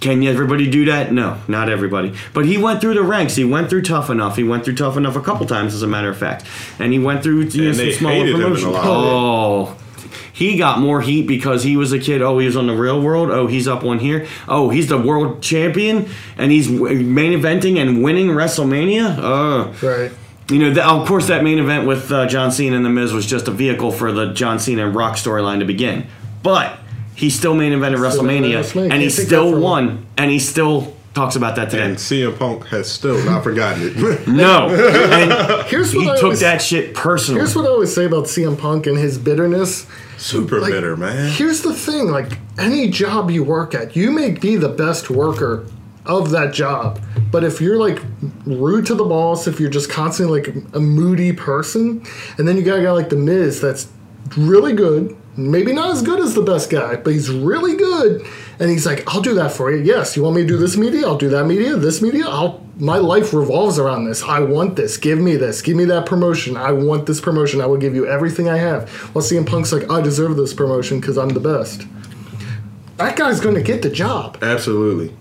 Can 0.00 0.22
everybody 0.24 0.68
do 0.68 0.84
that? 0.86 1.12
No, 1.12 1.40
not 1.48 1.70
everybody. 1.70 2.14
But 2.34 2.44
he 2.44 2.58
went 2.58 2.80
through 2.82 2.94
the 2.94 3.02
ranks. 3.02 3.36
He 3.36 3.44
went 3.44 3.70
through 3.70 3.82
tough 3.82 4.10
enough. 4.10 4.36
He 4.36 4.44
went 4.44 4.64
through 4.64 4.74
tough 4.74 4.98
enough 4.98 5.16
a 5.16 5.22
couple 5.22 5.46
times, 5.46 5.72
as 5.72 5.82
a 5.82 5.86
matter 5.86 6.10
of 6.10 6.18
fact. 6.18 6.44
And 6.78 6.92
he 6.92 6.98
went 6.98 7.22
through 7.22 7.44
you 7.44 7.64
know, 7.64 7.72
some 7.72 7.86
they 7.86 7.92
smaller 7.92 8.14
hated 8.16 8.34
him 8.34 8.40
a 8.40 8.44
promotions. 8.44 8.72
lot. 8.72 8.84
Oh, 8.86 9.76
he 10.34 10.58
got 10.58 10.80
more 10.80 11.00
heat 11.00 11.26
because 11.28 11.62
he 11.62 11.76
was 11.76 11.92
a 11.92 11.98
kid. 11.98 12.20
Oh, 12.20 12.38
he 12.40 12.46
was 12.46 12.56
on 12.56 12.66
the 12.66 12.74
real 12.74 13.00
world. 13.00 13.30
Oh, 13.30 13.46
he's 13.46 13.68
up 13.68 13.84
on 13.84 14.00
here. 14.00 14.26
Oh, 14.48 14.68
he's 14.68 14.88
the 14.88 14.98
world 14.98 15.40
champion 15.42 16.08
and 16.36 16.50
he's 16.50 16.68
main 16.68 17.32
eventing 17.40 17.80
and 17.80 18.02
winning 18.02 18.28
WrestleMania. 18.28 19.16
Uh, 19.18 19.72
Right. 19.86 20.10
you 20.50 20.58
know, 20.58 20.74
th- 20.74 20.84
of 20.84 21.06
course, 21.06 21.28
that 21.28 21.44
main 21.44 21.58
event 21.58 21.86
with 21.86 22.10
uh, 22.10 22.26
John 22.26 22.50
Cena 22.50 22.76
and 22.76 22.84
The 22.84 22.90
Miz 22.90 23.12
was 23.12 23.26
just 23.26 23.46
a 23.48 23.52
vehicle 23.52 23.92
for 23.92 24.10
the 24.12 24.32
John 24.32 24.58
Cena 24.58 24.86
and 24.86 24.94
Rock 24.96 25.14
storyline 25.16 25.60
to 25.60 25.64
begin. 25.64 26.06
But 26.42 26.78
he 27.14 27.30
still 27.30 27.54
main 27.54 27.72
evented 27.72 27.98
WrestleMania, 27.98 28.58
WrestleMania. 28.60 28.90
and 28.90 29.00
he 29.00 29.06
Can't 29.08 29.14
take 29.14 29.16
that 29.16 29.24
still 29.26 29.60
won, 29.60 30.04
and 30.18 30.30
he 30.32 30.40
still 30.40 30.93
talks 31.14 31.36
about 31.36 31.56
that 31.56 31.70
today. 31.70 31.84
and 31.84 31.96
CM 31.96 32.36
Punk 32.38 32.66
has 32.66 32.90
still 32.90 33.22
not 33.24 33.42
forgotten 33.44 33.82
it. 33.84 33.96
no, 34.28 34.68
and 34.68 35.66
Here's 35.68 35.92
he 35.92 35.98
what 35.98 36.08
I 36.08 36.14
took 36.16 36.24
always, 36.24 36.40
that 36.40 36.60
shit 36.60 36.94
personally. 36.94 37.40
Here's 37.40 37.54
what 37.56 37.64
I 37.64 37.68
always 37.68 37.94
say 37.94 38.04
about 38.04 38.24
CM 38.24 38.58
Punk 38.58 38.86
and 38.86 38.98
his 38.98 39.16
bitterness. 39.18 39.86
Super 40.16 40.60
Like, 40.60 40.72
bitter, 40.72 40.96
man. 40.96 41.30
Here's 41.32 41.62
the 41.62 41.74
thing: 41.74 42.08
like 42.10 42.38
any 42.58 42.88
job 42.88 43.30
you 43.30 43.44
work 43.44 43.74
at, 43.74 43.96
you 43.96 44.10
may 44.10 44.30
be 44.32 44.56
the 44.56 44.68
best 44.68 45.10
worker 45.10 45.64
of 46.06 46.30
that 46.30 46.52
job, 46.52 47.00
but 47.30 47.44
if 47.44 47.60
you're 47.62 47.78
like 47.78 47.98
rude 48.44 48.84
to 48.86 48.94
the 48.94 49.04
boss, 49.04 49.46
if 49.46 49.58
you're 49.58 49.70
just 49.70 49.88
constantly 49.88 50.40
like 50.42 50.54
a 50.74 50.80
moody 50.80 51.32
person, 51.32 52.04
and 52.36 52.46
then 52.46 52.56
you 52.58 52.62
got 52.62 52.78
a 52.78 52.82
guy 52.82 52.90
like 52.90 53.08
the 53.08 53.16
Miz 53.16 53.58
that's 53.60 53.88
really 54.36 54.74
good, 54.74 55.16
maybe 55.36 55.72
not 55.72 55.90
as 55.90 56.02
good 56.02 56.20
as 56.20 56.34
the 56.34 56.42
best 56.42 56.68
guy, 56.70 56.96
but 56.96 57.12
he's 57.14 57.30
really 57.30 57.74
good, 57.76 58.22
and 58.58 58.70
he's 58.70 58.86
like, 58.86 59.04
"I'll 59.12 59.20
do 59.20 59.34
that 59.34 59.52
for 59.52 59.70
you. 59.70 59.82
Yes, 59.82 60.16
you 60.16 60.22
want 60.22 60.36
me 60.36 60.42
to 60.42 60.48
do 60.48 60.56
this 60.56 60.76
media? 60.76 61.06
I'll 61.06 61.18
do 61.18 61.28
that 61.30 61.44
media. 61.46 61.76
This 61.76 62.00
media. 62.02 62.24
I'll." 62.26 62.62
My 62.76 62.98
life 62.98 63.32
revolves 63.32 63.78
around 63.78 64.06
this. 64.06 64.24
I 64.24 64.40
want 64.40 64.74
this. 64.74 64.96
Give 64.96 65.20
me 65.20 65.36
this. 65.36 65.62
Give 65.62 65.76
me 65.76 65.84
that 65.84 66.06
promotion. 66.06 66.56
I 66.56 66.72
want 66.72 67.06
this 67.06 67.20
promotion. 67.20 67.60
I 67.60 67.66
will 67.66 67.76
give 67.76 67.94
you 67.94 68.04
everything 68.08 68.48
I 68.48 68.56
have. 68.56 69.14
Well, 69.14 69.22
CM 69.22 69.46
Punk's 69.46 69.72
like, 69.72 69.88
I 69.88 70.00
deserve 70.00 70.36
this 70.36 70.52
promotion 70.52 70.98
because 70.98 71.16
I'm 71.16 71.28
the 71.28 71.38
best. 71.38 71.86
That 72.96 73.16
guy's 73.16 73.38
going 73.40 73.54
to 73.54 73.62
get 73.62 73.82
the 73.82 73.90
job. 73.90 74.38
Absolutely. 74.42 75.14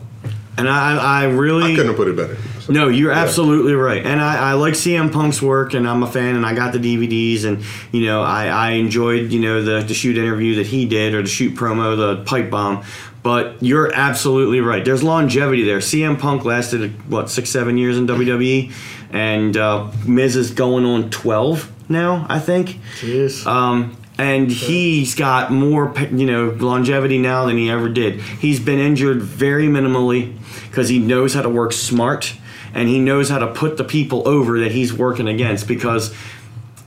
and 0.57 0.67
I, 0.69 0.97
I 0.97 1.23
really 1.25 1.73
I 1.73 1.75
couldn't 1.75 1.87
have 1.89 1.95
put 1.95 2.07
it 2.07 2.15
better. 2.15 2.37
No, 2.69 2.87
you're 2.87 3.11
absolutely 3.11 3.73
right, 3.73 4.03
and 4.05 4.21
I, 4.21 4.51
I 4.51 4.53
like 4.53 4.73
CM 4.73 5.11
Punk's 5.11 5.41
work, 5.41 5.73
and 5.73 5.87
I'm 5.87 6.01
a 6.01 6.07
fan, 6.07 6.35
and 6.35 6.45
I 6.45 6.53
got 6.55 6.71
the 6.71 6.79
DVDs, 6.79 7.43
and 7.43 7.63
you 7.91 8.05
know 8.05 8.21
I, 8.23 8.45
I 8.47 8.69
enjoyed 8.71 9.31
you 9.31 9.39
know 9.41 9.61
the 9.61 9.81
the 9.85 9.93
shoot 9.93 10.17
interview 10.17 10.55
that 10.55 10.67
he 10.67 10.85
did 10.85 11.13
or 11.13 11.21
the 11.21 11.27
shoot 11.27 11.55
promo, 11.55 11.97
the 11.97 12.23
pipe 12.23 12.49
bomb. 12.49 12.83
But 13.23 13.63
you're 13.63 13.93
absolutely 13.93 14.59
right. 14.59 14.83
There's 14.83 15.01
longevity 15.01 15.63
there. 15.63 15.79
CM 15.79 16.19
Punk 16.19 16.43
lasted 16.43 17.09
what 17.09 17.29
six, 17.29 17.49
seven 17.49 17.77
years 17.77 17.97
in 17.97 18.05
WWE, 18.05 18.73
and 19.11 19.55
uh, 19.55 19.89
Miz 20.05 20.35
is 20.35 20.51
going 20.51 20.85
on 20.85 21.09
twelve 21.09 21.71
now, 21.89 22.25
I 22.29 22.39
think. 22.39 22.79
Jeez. 22.99 23.45
Um, 23.47 23.97
and 24.17 24.51
he's 24.51 25.15
got 25.15 25.51
more, 25.51 25.93
you 26.11 26.25
know, 26.25 26.49
longevity 26.49 27.17
now 27.17 27.45
than 27.45 27.57
he 27.57 27.69
ever 27.69 27.89
did. 27.89 28.21
He's 28.21 28.59
been 28.59 28.79
injured 28.79 29.21
very 29.21 29.67
minimally 29.67 30.37
because 30.69 30.89
he 30.89 30.99
knows 30.99 31.33
how 31.33 31.41
to 31.41 31.49
work 31.49 31.73
smart 31.73 32.35
and 32.73 32.89
he 32.89 32.99
knows 32.99 33.29
how 33.29 33.39
to 33.39 33.47
put 33.47 33.77
the 33.77 33.83
people 33.83 34.27
over 34.27 34.59
that 34.59 34.71
he's 34.71 34.93
working 34.93 35.27
against. 35.27 35.67
Because 35.67 36.15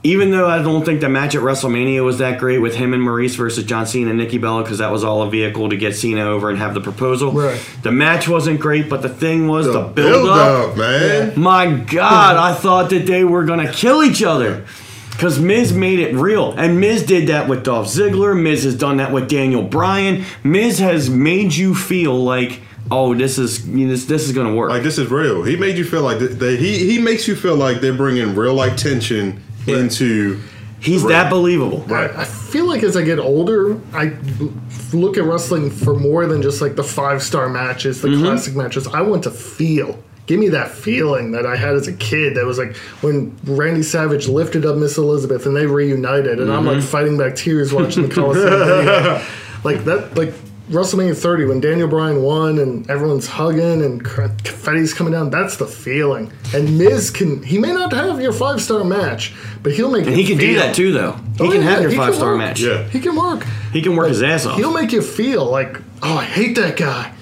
even 0.03 0.31
though 0.31 0.47
I 0.47 0.61
don't 0.61 0.85
think 0.85 1.01
the 1.01 1.09
match 1.09 1.35
at 1.35 1.41
WrestleMania 1.41 2.03
was 2.05 2.19
that 2.19 2.39
great 2.39 2.59
with 2.59 2.75
him 2.75 2.93
and 2.93 3.01
Maurice 3.01 3.35
versus 3.35 3.63
John 3.65 3.85
Cena 3.87 4.09
and 4.11 4.17
Nikki 4.19 4.37
Bella, 4.37 4.63
because 4.63 4.77
that 4.77 4.91
was 4.91 5.03
all 5.03 5.23
a 5.23 5.29
vehicle 5.29 5.69
to 5.69 5.75
get 5.77 5.95
Cena 5.95 6.21
over 6.21 6.49
and 6.49 6.57
have 6.59 6.73
the 6.73 6.81
proposal. 6.81 7.31
Right. 7.31 7.59
The 7.83 7.91
match 7.91 8.27
wasn't 8.27 8.59
great, 8.59 8.89
but 8.89 9.01
the 9.01 9.09
thing 9.09 9.47
was 9.47 9.65
the, 9.65 9.73
The 9.73 9.79
build, 9.81 9.95
build 10.25 10.29
up. 10.29 10.69
up, 10.71 10.77
man. 10.77 11.33
My 11.39 11.71
God, 11.71 12.35
I 12.37 12.53
thought 12.53 12.89
that 12.91 13.05
they 13.07 13.23
were 13.23 13.43
gonna 13.45 13.71
kill 13.71 14.03
each 14.03 14.21
other. 14.23 14.65
Cause 15.17 15.39
Miz 15.39 15.73
made 15.73 15.97
it 15.97 16.13
real, 16.13 16.51
and 16.53 16.79
Miz 16.79 17.03
did 17.03 17.29
that 17.29 17.49
with 17.49 17.63
Dolph 17.63 17.87
Ziggler. 17.87 18.39
Miz 18.39 18.65
has 18.65 18.75
done 18.75 18.97
that 18.97 19.11
with 19.11 19.27
Daniel 19.27 19.63
Bryan. 19.63 20.23
Miz 20.43 20.77
has 20.77 21.09
made 21.09 21.55
you 21.55 21.73
feel 21.73 22.23
like, 22.23 22.61
oh, 22.91 23.15
this 23.15 23.39
is 23.39 23.67
you 23.67 23.87
know, 23.87 23.91
this, 23.93 24.05
this 24.05 24.27
is 24.29 24.31
gonna 24.33 24.53
work. 24.53 24.69
Like 24.69 24.83
this 24.83 24.99
is 24.99 25.09
real. 25.09 25.41
He 25.41 25.55
made 25.55 25.75
you 25.75 25.85
feel 25.85 26.03
like 26.03 26.19
th- 26.19 26.33
that. 26.37 26.59
He 26.59 26.85
he 26.85 26.99
makes 27.01 27.27
you 27.27 27.35
feel 27.35 27.55
like 27.55 27.81
they're 27.81 27.95
bringing 27.97 28.35
real 28.35 28.53
life 28.53 28.77
tension 28.77 29.41
into. 29.67 30.39
He's 30.79 31.01
Right. 31.01 31.09
that 31.09 31.29
believable. 31.29 31.83
Right. 31.87 32.11
I 32.15 32.23
feel 32.23 32.67
like 32.67 32.83
as 32.83 32.95
I 32.95 33.01
get 33.01 33.17
older, 33.17 33.77
I 33.93 34.13
look 34.93 35.17
at 35.17 35.23
wrestling 35.23 35.71
for 35.71 35.95
more 35.95 36.27
than 36.27 36.41
just 36.41 36.61
like 36.61 36.75
the 36.75 36.83
five 36.83 37.23
star 37.23 37.49
matches, 37.49 38.01
the 38.01 38.09
mm-hmm. 38.09 38.23
classic 38.23 38.55
matches. 38.55 38.87
I 38.87 39.01
want 39.01 39.23
to 39.23 39.31
feel. 39.31 39.97
Give 40.27 40.39
me 40.39 40.49
that 40.49 40.71
feeling 40.71 41.31
that 41.31 41.45
I 41.45 41.55
had 41.55 41.75
as 41.75 41.87
a 41.87 41.93
kid. 41.93 42.35
That 42.35 42.45
was 42.45 42.57
like 42.57 42.75
when 43.01 43.35
Randy 43.45 43.81
Savage 43.81 44.27
lifted 44.27 44.65
up 44.65 44.75
Miss 44.75 44.97
Elizabeth 44.97 45.45
and 45.45 45.55
they 45.55 45.65
reunited, 45.65 46.39
and 46.39 46.51
I'm 46.51 46.65
like 46.65 46.77
mm-hmm. 46.77 46.85
fighting 46.85 47.17
back 47.17 47.35
tears 47.35 47.73
watching 47.73 48.07
the 48.07 48.13
Coliseum. 48.13 49.25
Like 49.63 49.85
that, 49.85 50.15
like 50.15 50.33
WrestleMania 50.69 51.15
30 51.15 51.45
when 51.45 51.59
Daniel 51.61 51.87
Bryan 51.87 52.21
won 52.21 52.59
and 52.59 52.89
everyone's 52.89 53.25
hugging 53.27 53.81
and 53.81 54.03
confetti's 54.03 54.93
coming 54.93 55.13
down. 55.13 55.29
That's 55.29 55.55
the 55.55 55.65
feeling. 55.65 56.31
And 56.53 56.77
Miz 56.77 57.09
can. 57.09 57.41
He 57.41 57.57
may 57.57 57.71
not 57.71 57.93
have 57.93 58.19
your 58.21 58.33
five 58.33 58.61
star 58.61 58.83
match, 58.83 59.33
but 59.63 59.71
he'll 59.71 59.89
make. 59.89 60.05
And 60.05 60.15
he 60.15 60.25
can 60.25 60.37
do 60.37 60.55
that 60.55 60.75
too, 60.75 60.91
though. 60.91 61.13
He 61.37 61.43
Oh, 61.43 61.51
can 61.51 61.61
yeah, 61.61 61.69
have 61.69 61.81
your 61.83 61.91
five 61.91 62.15
star 62.15 62.31
work. 62.31 62.39
match. 62.39 62.59
Yeah. 62.59 62.83
He 62.89 62.99
can 62.99 63.15
work. 63.15 63.45
He 63.71 63.81
can 63.81 63.95
work 63.95 64.09
his 64.09 64.21
ass 64.21 64.45
off. 64.45 64.57
He'll 64.57 64.73
make 64.73 64.91
you 64.91 65.01
feel 65.01 65.45
like, 65.45 65.79
oh, 66.03 66.17
I 66.17 66.25
hate 66.25 66.55
that 66.57 66.75
guy, 66.75 67.13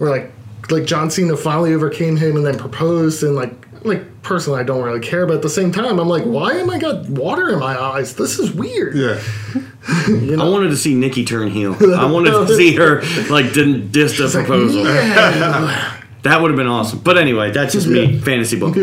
or 0.00 0.08
like, 0.08 0.32
like 0.70 0.84
John 0.86 1.10
Cena 1.10 1.36
finally 1.36 1.74
overcame 1.74 2.16
him 2.16 2.36
and 2.36 2.46
then 2.46 2.56
proposed, 2.58 3.22
and 3.22 3.34
like, 3.36 3.52
like 3.84 4.22
personally, 4.22 4.60
I 4.60 4.62
don't 4.64 4.82
really 4.82 5.00
care, 5.00 5.26
but 5.26 5.36
at 5.36 5.42
the 5.42 5.50
same 5.50 5.70
time, 5.72 5.98
I'm 6.00 6.08
like, 6.08 6.24
why 6.24 6.52
am 6.54 6.70
I 6.70 6.78
got 6.78 7.06
water 7.08 7.50
in 7.50 7.58
my 7.58 7.78
eyes? 7.78 8.16
This 8.16 8.38
is 8.38 8.52
weird. 8.52 8.94
Yeah. 8.96 9.20
You 10.08 10.40
I 10.40 10.48
wanted 10.48 10.68
to 10.70 10.76
see 10.78 10.94
Nikki 10.94 11.26
turn 11.26 11.48
heel. 11.50 11.76
I 11.94 12.06
wanted 12.10 12.30
to 12.30 12.56
see 12.56 12.74
her 12.76 13.02
like 13.28 13.52
didn't 13.52 13.92
diss 13.92 14.16
the 14.16 14.24
It's 14.24 14.34
like, 14.34 14.46
proposal. 14.46 14.82
yeah. 14.86 16.00
That 16.24 16.40
would 16.40 16.50
have 16.50 16.56
been 16.56 16.66
awesome. 16.66 17.00
But 17.00 17.18
anyway, 17.18 17.50
that's 17.50 17.74
just 17.74 17.86
me, 17.86 18.18
fantasy 18.18 18.58
book. 18.58 18.76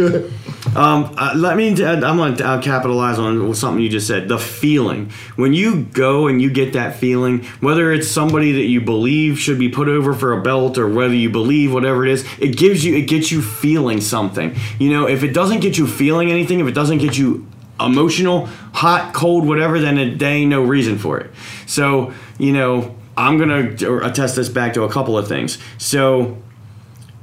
Um, 0.75 1.15
uh, 1.17 1.33
let 1.35 1.57
me. 1.57 1.69
I'm 1.69 2.17
going 2.17 2.37
to 2.37 2.45
uh, 2.45 2.61
capitalize 2.61 3.17
on 3.17 3.53
something 3.55 3.81
you 3.81 3.89
just 3.89 4.05
said. 4.05 4.27
The 4.27 4.37
feeling 4.37 5.09
when 5.37 5.51
you 5.51 5.83
go 5.85 6.27
and 6.27 6.39
you 6.39 6.51
get 6.51 6.73
that 6.73 6.97
feeling, 6.97 7.43
whether 7.59 7.91
it's 7.91 8.07
somebody 8.07 8.51
that 8.51 8.65
you 8.65 8.79
believe 8.79 9.39
should 9.39 9.57
be 9.57 9.69
put 9.69 9.87
over 9.87 10.13
for 10.13 10.33
a 10.33 10.41
belt, 10.41 10.77
or 10.77 10.87
whether 10.87 11.15
you 11.15 11.31
believe 11.31 11.73
whatever 11.73 12.05
it 12.05 12.11
is, 12.11 12.25
it 12.39 12.57
gives 12.57 12.85
you. 12.85 12.95
It 12.95 13.07
gets 13.07 13.31
you 13.31 13.41
feeling 13.41 14.01
something. 14.01 14.55
You 14.77 14.91
know, 14.91 15.07
if 15.07 15.23
it 15.23 15.33
doesn't 15.33 15.61
get 15.61 15.79
you 15.79 15.87
feeling 15.87 16.29
anything, 16.29 16.59
if 16.59 16.67
it 16.67 16.75
doesn't 16.75 16.99
get 16.99 17.17
you 17.17 17.47
emotional, 17.79 18.45
hot, 18.71 19.15
cold, 19.15 19.47
whatever, 19.47 19.79
then 19.79 19.97
it, 19.97 20.19
there 20.19 20.31
ain't 20.31 20.51
no 20.51 20.61
reason 20.61 20.99
for 20.99 21.19
it. 21.19 21.31
So 21.65 22.13
you 22.37 22.53
know, 22.53 22.95
I'm 23.17 23.39
gonna 23.39 23.71
attest 24.03 24.35
this 24.35 24.47
back 24.47 24.73
to 24.75 24.83
a 24.83 24.89
couple 24.89 25.17
of 25.17 25.27
things. 25.27 25.57
So 25.79 26.37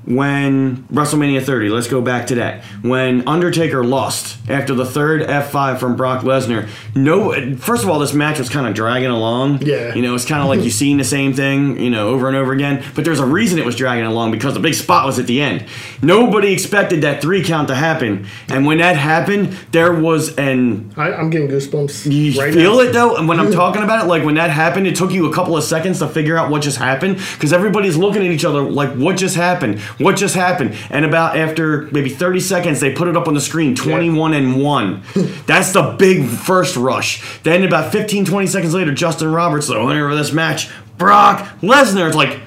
when 0.09 0.85
WrestleMania 0.85 1.43
30, 1.43 1.69
let's 1.69 1.87
go 1.87 2.01
back 2.01 2.29
to 2.29 2.37
that. 2.37 2.65
When 2.83 3.27
Undertaker 3.29 3.85
lost 3.85 4.39
after 4.49 4.75
the 4.75 4.87
third 4.87 5.21
F5 5.23 5.79
from 5.79 5.97
Brock 5.97 6.23
Lesnar, 6.25 6.69
no, 6.95 7.57
first 7.57 7.85
of 7.85 7.91
all, 7.91 7.99
this 7.99 8.15
match 8.15 8.39
was 8.39 8.49
kind 8.49 8.67
of 8.67 8.75
dragging 8.75 9.11
along. 9.11 9.61
Yeah. 9.63 9.95
You 9.95 10.01
know, 10.01 10.15
it's 10.15 10.25
kind 10.25 10.41
of 10.41 10.49
like 10.49 10.61
you've 10.61 10.73
seen 10.73 10.97
the 10.97 11.05
same 11.05 11.35
thing, 11.35 11.79
you 11.79 11.91
know, 11.91 12.09
over 12.09 12.27
and 12.27 12.37
over 12.37 12.53
again. 12.53 12.83
But 12.95 13.05
there's 13.05 13.21
a 13.21 13.27
reason 13.27 13.59
it 13.59 13.67
was 13.67 13.77
dragging 13.77 14.07
along 14.07 14.31
because 14.31 14.55
the 14.55 14.61
big 14.61 14.75
spot 14.75 15.05
was 15.05 15.19
at 15.19 15.27
the 15.27 15.43
end. 15.43 15.67
Nobody 16.03 16.55
expected 16.55 17.03
that 17.03 17.21
three 17.21 17.45
count 17.45 17.69
to 17.69 17.75
happen. 17.75 18.27
And 18.49 18.65
when 18.65 18.79
that 18.79 18.97
happened, 18.97 19.49
there 19.73 19.93
was 19.93 20.35
an 20.39 20.91
I, 20.97 21.13
I'm 21.13 21.29
getting 21.29 21.49
goosebumps. 21.49 22.11
you 22.11 22.41
right 22.41 22.55
feel 22.55 22.77
now. 22.77 22.81
it 22.81 22.93
though, 22.93 23.17
and 23.17 23.29
when 23.29 23.39
I'm 23.39 23.53
talking 23.53 23.83
about 23.83 24.07
it, 24.07 24.09
like 24.09 24.25
when 24.25 24.37
that 24.37 24.49
happened, 24.51 24.87
it 24.87 24.97
took 24.97 25.13
you 25.13 25.31
a 25.31 25.35
couple 25.35 25.55
of 25.57 25.65
seconds 25.65 25.99
to 25.99 26.09
figure 26.09 26.39
out 26.39 26.51
what 26.51 26.63
just 26.63 26.79
happened 26.79 27.19
because 27.35 27.53
everybody's 27.53 27.97
looking 27.99 28.25
at 28.25 28.31
each 28.33 28.45
other 28.47 28.63
like, 28.63 28.95
"What 28.95 29.19
just 29.19 29.37
happened? 29.37 29.81
What 29.99 30.17
just 30.17 30.35
happened?" 30.35 30.75
And 30.91 31.05
about 31.05 31.37
after 31.37 31.89
maybe 31.93 32.11
30 32.11 32.41
seconds, 32.41 32.81
they 32.81 32.93
put 32.93 33.09
it 33.09 33.17
up 33.17 33.29
on 33.29 33.35
the 33.35 33.41
screen, 33.41 33.75
21 33.75 34.35
and 34.35 34.63
one. 34.63 35.03
That's 35.47 35.73
the 35.73 35.95
big 35.99 36.27
first 36.27 36.77
rush. 36.77 37.23
Then 37.43 37.65
about 37.65 37.93
15, 37.93 38.25
20 38.25 38.47
seconds 38.47 38.75
later, 38.75 38.93
Justin 38.93 39.33
Roberts, 39.33 39.69
the 39.69 39.85
winner 39.85 40.09
of 40.09 40.17
this 40.17 40.33
match, 40.33 40.71
Brock 40.97 41.47
Lesnar. 41.63 42.07
It's 42.09 42.17
like 42.17 42.41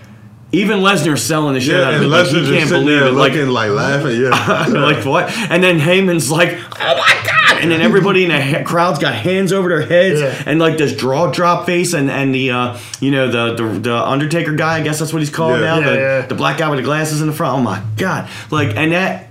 even 0.52 0.80
Lesnar's 0.80 1.24
selling 1.24 1.54
the 1.54 1.62
shit 1.62 1.82
out 1.82 1.94
of 1.94 2.02
it. 2.02 2.08
Like, 2.08 2.28
Lesnar 2.28 2.46
he 2.46 2.58
can't 2.58 2.70
believe 2.70 3.02
it. 3.02 3.12
Like, 3.12 3.34
like 3.34 3.72
laughing. 3.72 4.22
Yeah, 4.22 4.66
like 4.70 5.06
what? 5.06 5.30
And 5.50 5.64
then 5.64 5.80
Heyman's 5.80 6.30
like, 6.30 6.58
"Oh 6.80 6.98
my 6.98 7.22
god!" 7.26 7.41
And 7.62 7.72
then 7.72 7.82
everybody 7.82 8.24
in 8.24 8.30
the 8.30 8.42
ha- 8.42 8.64
crowd's 8.64 9.00
got 9.00 9.14
hands 9.14 9.54
over 9.54 9.70
their 9.70 9.82
heads 9.88 10.20
Yeah. 10.20 10.44
and 10.46 10.60
like 10.60 10.78
this 10.78 10.96
draw 10.96 11.32
drop 11.32 11.66
face, 11.66 11.94
and 11.94 12.10
and 12.12 12.34
the 12.34 12.52
uh, 12.52 12.78
you 13.00 13.12
know 13.12 13.30
the, 13.30 13.54
the 13.64 13.80
the 13.80 13.96
Undertaker 13.96 14.54
guy, 14.56 14.78
I 14.78 14.82
guess 14.82 15.00
that's 15.00 15.14
what 15.14 15.20
he's 15.20 15.30
called 15.30 15.60
Yeah. 15.60 15.66
now, 15.66 15.80
Yeah, 15.80 16.22
the 16.22 16.28
the 16.30 16.36
black 16.36 16.58
guy 16.58 16.70
with 16.70 16.80
the 16.80 16.84
glasses 16.86 17.22
in 17.22 17.28
the 17.28 17.34
front. 17.34 17.60
Oh 17.60 17.62
my 17.62 17.82
god! 17.98 18.28
Like 18.50 18.76
and 18.76 18.92
that. 18.92 19.28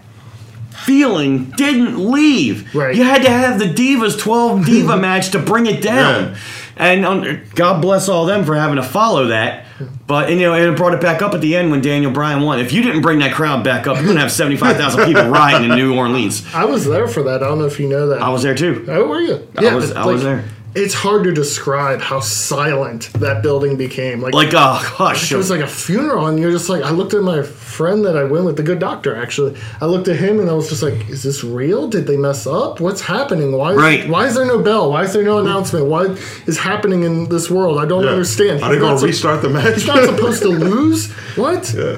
Feeling 0.85 1.45
didn't 1.59 1.99
leave. 2.11 2.75
Right. 2.75 2.95
You 2.97 3.05
had 3.05 3.23
to 3.23 3.29
have 3.31 3.59
the 3.59 3.67
Divas 3.67 4.19
12 4.19 4.65
Diva 4.65 4.97
match 5.09 5.31
to 5.33 5.39
bring 5.39 5.67
it 5.67 5.83
down. 5.83 6.37
And 6.77 7.05
um, 7.05 7.43
God 7.55 7.81
bless 7.83 8.09
all 8.09 8.27
them 8.27 8.45
for 8.45 8.55
having 8.55 8.77
to 8.77 8.83
follow 8.83 9.27
that. 9.27 9.67
But 10.07 10.31
and, 10.31 10.39
you 10.41 10.47
know, 10.47 10.55
and 10.55 10.65
it 10.73 10.77
brought 10.77 10.93
it 10.95 11.01
back 11.01 11.23
up 11.23 11.33
at 11.35 11.41
the 11.41 11.57
end 11.57 11.71
when 11.71 11.81
Daniel 11.81 12.11
Bryan 12.13 12.43
won. 12.43 12.59
If 12.61 12.73
you 12.73 12.83
didn't 12.83 13.01
bring 13.03 13.19
that 13.21 13.33
crowd 13.33 13.65
back 13.65 13.87
up, 13.87 13.97
you're 13.97 14.07
gonna 14.07 14.21
have 14.21 14.33
seventy 14.33 14.57
five 14.57 14.77
thousand 14.77 15.05
people 15.07 15.29
rioting 15.31 15.71
in 15.71 15.77
New 15.77 15.97
Orleans. 15.97 16.45
I 16.55 16.65
was 16.67 16.85
there 16.87 17.09
for 17.09 17.23
that. 17.25 17.43
I 17.43 17.47
don't 17.47 17.59
know 17.59 17.65
if 17.67 17.81
you 17.81 17.89
know 17.89 18.09
that. 18.09 18.21
I 18.21 18.29
was 18.29 18.43
there 18.43 18.55
too. 18.55 18.85
Oh, 18.89 19.07
were 19.07 19.21
you? 19.21 19.47
I 19.57 19.75
was- 19.75 19.93
I 19.93 20.05
was 20.05 20.23
there. 20.23 20.45
It's 20.73 20.95
hard 20.95 21.25
to 21.25 21.33
describe 21.33 22.01
how 22.01 22.21
silent 22.21 23.13
that 23.15 23.43
building 23.43 23.77
became. 23.77 24.21
Like, 24.21 24.35
Like 24.35 24.55
uh, 24.55 24.59
a 24.59 24.75
hush. 24.75 25.33
it 25.33 25.37
was 25.37 25.51
like 25.51 25.61
a 25.61 25.67
funeral, 25.67 26.27
and 26.29 26.39
you're 26.39 26.53
just 26.53 26.69
like, 26.69 26.85
I 26.85 26.91
looked 26.91 27.13
at 27.13 27.23
my 27.23 27.43
friend 27.43 28.05
that 28.05 28.17
I 28.17 28.23
went 28.23 28.45
with, 28.45 28.57
the 28.57 28.63
good 28.63 28.79
doctor. 28.79 29.17
Actually, 29.17 29.57
I 29.81 29.87
looked 29.87 30.07
at 30.07 30.17
him, 30.17 30.39
and 30.39 30.49
I 30.49 30.53
was 30.53 30.69
just 30.69 30.83
like, 30.83 31.09
Is 31.11 31.25
this 31.25 31.43
real? 31.43 31.89
Did 31.89 32.07
they 32.07 32.17
mess 32.17 32.47
up? 32.47 32.79
What's 32.79 33.01
happening? 33.01 33.51
Why? 33.57 33.75
Right. 33.75 34.09
Why 34.09 34.27
is 34.27 34.35
there 34.37 34.47
no 34.47 34.63
bell? 34.63 34.91
Why 34.93 35.03
is 35.03 35.13
there 35.13 35.25
no 35.25 35.39
announcement? 35.39 35.87
What 35.87 36.11
is 36.47 36.57
happening 36.59 37.03
in 37.03 37.29
this 37.29 37.51
world? 37.51 37.79
I 37.79 37.85
don't 37.87 38.05
Yeah. 38.05 38.11
understand. 38.11 38.63
Are 38.63 38.69
they 38.69 38.77
He's 38.77 38.81
gonna 38.81 38.93
not 38.93 39.01
sup- 39.01 39.07
restart 39.09 39.43
the 39.43 39.49
match? 39.51 39.75
He's 39.75 39.87
not 39.89 40.05
supposed 40.05 40.43
to 40.43 40.49
lose. 40.67 41.11
What? 41.35 41.75
yeah. 41.77 41.97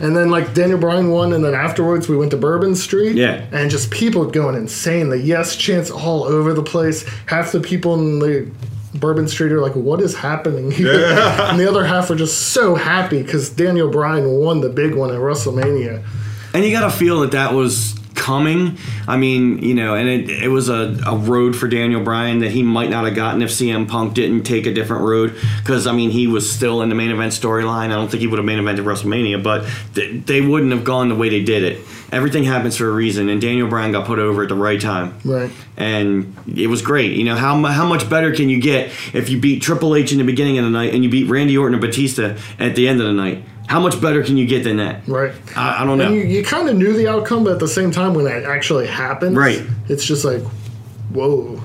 And 0.00 0.16
then 0.16 0.30
like 0.30 0.54
Daniel 0.54 0.78
Bryan 0.78 1.10
won, 1.10 1.32
and 1.32 1.44
then 1.44 1.54
afterwards 1.54 2.08
we 2.08 2.16
went 2.16 2.30
to 2.30 2.36
Bourbon 2.36 2.74
Street. 2.74 3.16
Yeah. 3.16 3.46
And 3.52 3.70
just 3.70 3.90
people 3.90 4.24
going 4.24 4.56
insane. 4.56 5.10
The 5.10 5.18
yes 5.18 5.56
chants 5.56 5.90
all 5.90 6.24
over 6.24 6.54
the 6.54 6.62
place. 6.62 7.06
Half 7.26 7.52
the 7.52 7.60
people 7.60 7.94
in 7.94 8.18
the 8.18 8.50
Bourbon 8.94 9.28
Street 9.28 9.52
are 9.52 9.60
like, 9.60 9.76
"What 9.76 10.00
is 10.00 10.16
happening 10.16 10.70
here?" 10.70 11.04
and 11.04 11.60
the 11.60 11.68
other 11.68 11.84
half 11.84 12.10
are 12.10 12.16
just 12.16 12.52
so 12.52 12.74
happy 12.74 13.22
because 13.22 13.50
Daniel 13.50 13.90
Bryan 13.90 14.30
won 14.30 14.62
the 14.62 14.70
big 14.70 14.94
one 14.94 15.10
at 15.10 15.20
WrestleMania. 15.20 16.02
And 16.54 16.64
you 16.64 16.72
got 16.72 16.90
to 16.90 16.96
feel 16.96 17.20
that 17.20 17.32
that 17.32 17.52
was 17.54 17.99
coming. 18.20 18.76
I 19.08 19.16
mean, 19.16 19.62
you 19.62 19.74
know, 19.74 19.94
and 19.94 20.06
it, 20.08 20.28
it 20.28 20.48
was 20.48 20.68
a, 20.68 20.96
a 21.06 21.16
road 21.16 21.56
for 21.56 21.66
Daniel 21.66 22.02
Bryan 22.04 22.40
that 22.40 22.50
he 22.50 22.62
might 22.62 22.90
not 22.90 23.06
have 23.06 23.14
gotten 23.14 23.40
if 23.40 23.48
CM 23.50 23.88
Punk 23.88 24.12
didn't 24.14 24.44
take 24.44 24.66
a 24.66 24.74
different 24.74 25.04
road. 25.04 25.34
Because, 25.58 25.86
I 25.86 25.92
mean, 25.92 26.10
he 26.10 26.26
was 26.26 26.52
still 26.52 26.82
in 26.82 26.90
the 26.90 26.94
main 26.94 27.10
event 27.10 27.32
storyline. 27.32 27.86
I 27.86 27.88
don't 27.88 28.10
think 28.10 28.20
he 28.20 28.26
would 28.26 28.38
have 28.38 28.44
main 28.44 28.58
evented 28.58 28.84
WrestleMania, 28.84 29.42
but 29.42 29.66
th- 29.94 30.26
they 30.26 30.42
wouldn't 30.42 30.70
have 30.70 30.84
gone 30.84 31.08
the 31.08 31.14
way 31.14 31.30
they 31.30 31.42
did 31.42 31.64
it. 31.64 31.80
Everything 32.12 32.44
happens 32.44 32.76
for 32.76 32.88
a 32.88 32.92
reason, 32.92 33.28
and 33.28 33.40
Daniel 33.40 33.68
Bryan 33.68 33.92
got 33.92 34.06
put 34.06 34.18
over 34.18 34.42
at 34.42 34.48
the 34.48 34.54
right 34.54 34.80
time. 34.80 35.18
Right. 35.24 35.50
And 35.76 36.36
it 36.54 36.66
was 36.66 36.82
great. 36.82 37.12
You 37.12 37.24
know, 37.24 37.36
how, 37.36 37.56
mu- 37.56 37.68
how 37.68 37.86
much 37.86 38.10
better 38.10 38.34
can 38.34 38.50
you 38.50 38.60
get 38.60 38.88
if 39.14 39.30
you 39.30 39.40
beat 39.40 39.62
Triple 39.62 39.94
H 39.94 40.12
in 40.12 40.18
the 40.18 40.24
beginning 40.24 40.58
of 40.58 40.64
the 40.64 40.70
night 40.70 40.92
and 40.92 41.02
you 41.02 41.08
beat 41.08 41.28
Randy 41.28 41.56
Orton 41.56 41.74
and 41.74 41.80
Batista 41.80 42.36
at 42.58 42.76
the 42.76 42.86
end 42.86 43.00
of 43.00 43.06
the 43.06 43.12
night? 43.14 43.44
How 43.70 43.78
much 43.78 44.00
better 44.00 44.24
can 44.24 44.36
you 44.36 44.46
get 44.46 44.64
than 44.64 44.78
that? 44.78 45.06
Right. 45.06 45.32
I, 45.56 45.82
I 45.82 45.86
don't 45.86 45.96
know. 45.98 46.06
And 46.06 46.16
you, 46.16 46.22
you 46.22 46.44
kind 46.44 46.68
of 46.68 46.74
knew 46.76 46.92
the 46.92 47.06
outcome, 47.06 47.44
but 47.44 47.52
at 47.52 47.60
the 47.60 47.68
same 47.68 47.92
time, 47.92 48.14
when 48.14 48.26
it 48.26 48.42
actually 48.44 48.88
happens, 48.88 49.36
Right. 49.36 49.62
it's 49.88 50.04
just 50.04 50.24
like, 50.24 50.42
whoa. 51.12 51.62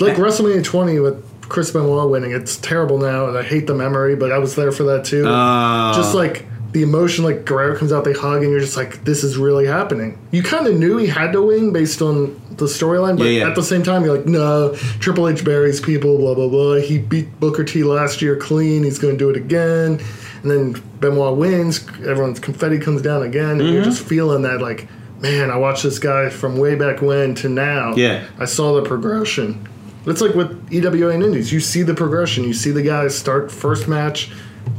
Like 0.00 0.16
WrestleMania 0.16 0.64
20 0.64 0.98
with 0.98 1.24
Chris 1.48 1.70
Benoit 1.70 2.10
winning. 2.10 2.32
It's 2.32 2.56
terrible 2.56 2.98
now, 2.98 3.28
and 3.28 3.38
I 3.38 3.44
hate 3.44 3.68
the 3.68 3.74
memory, 3.76 4.16
but 4.16 4.32
I 4.32 4.38
was 4.38 4.56
there 4.56 4.72
for 4.72 4.82
that 4.84 5.04
too. 5.04 5.24
Uh, 5.24 5.94
just 5.94 6.16
like 6.16 6.44
the 6.72 6.82
emotion, 6.82 7.24
like 7.24 7.44
Guerrero 7.44 7.78
comes 7.78 7.92
out, 7.92 8.04
they 8.04 8.12
hug, 8.12 8.42
and 8.42 8.50
you're 8.50 8.58
just 8.58 8.76
like, 8.76 9.04
this 9.04 9.22
is 9.22 9.38
really 9.38 9.66
happening. 9.66 10.18
You 10.32 10.42
kind 10.42 10.66
of 10.66 10.74
knew 10.76 10.96
he 10.96 11.06
had 11.06 11.32
to 11.32 11.42
win 11.42 11.72
based 11.72 12.02
on 12.02 12.40
the 12.58 12.66
storyline, 12.66 13.18
but 13.18 13.24
Yeah, 13.24 13.40
yeah. 13.40 13.48
at 13.48 13.54
the 13.54 13.62
same 13.62 13.82
time, 13.82 14.04
you're 14.04 14.16
like, 14.16 14.26
no, 14.26 14.74
Triple 15.00 15.28
H 15.28 15.44
buries 15.44 15.80
people, 15.80 16.16
blah, 16.18 16.34
blah, 16.34 16.48
blah. 16.48 16.74
He 16.76 16.98
beat 16.98 17.38
Booker 17.40 17.64
T 17.64 17.82
last 17.84 18.22
year 18.22 18.36
clean. 18.36 18.82
He's 18.84 18.98
going 18.98 19.14
to 19.14 19.18
do 19.18 19.28
it 19.30 19.36
again. 19.36 20.00
And 20.42 20.50
then 20.50 20.82
Benoit 21.00 21.36
wins. 21.36 21.86
Everyone's 22.06 22.40
confetti 22.40 22.78
comes 22.78 23.02
down 23.02 23.22
again, 23.22 23.60
and 23.60 23.68
you're 23.68 23.82
Mm-hmm. 23.82 23.90
just 23.90 24.04
feeling 24.06 24.42
that, 24.42 24.60
like, 24.62 24.88
man, 25.20 25.50
I 25.50 25.56
watched 25.56 25.82
this 25.82 25.98
guy 25.98 26.28
from 26.30 26.56
way 26.56 26.74
back 26.76 27.02
when 27.02 27.34
to 27.36 27.48
now. 27.48 27.94
Yeah. 27.96 28.24
I 28.38 28.44
saw 28.44 28.74
the 28.74 28.82
progression. 28.82 29.68
It's 30.06 30.20
like 30.20 30.34
with 30.34 30.72
EWA 30.72 31.10
and 31.10 31.22
Indies. 31.24 31.52
You 31.52 31.58
see 31.60 31.82
the 31.82 31.94
progression. 31.94 32.44
You 32.44 32.54
see 32.54 32.70
the 32.70 32.82
guys 32.82 33.18
start 33.18 33.50
first 33.50 33.88
match 33.88 34.30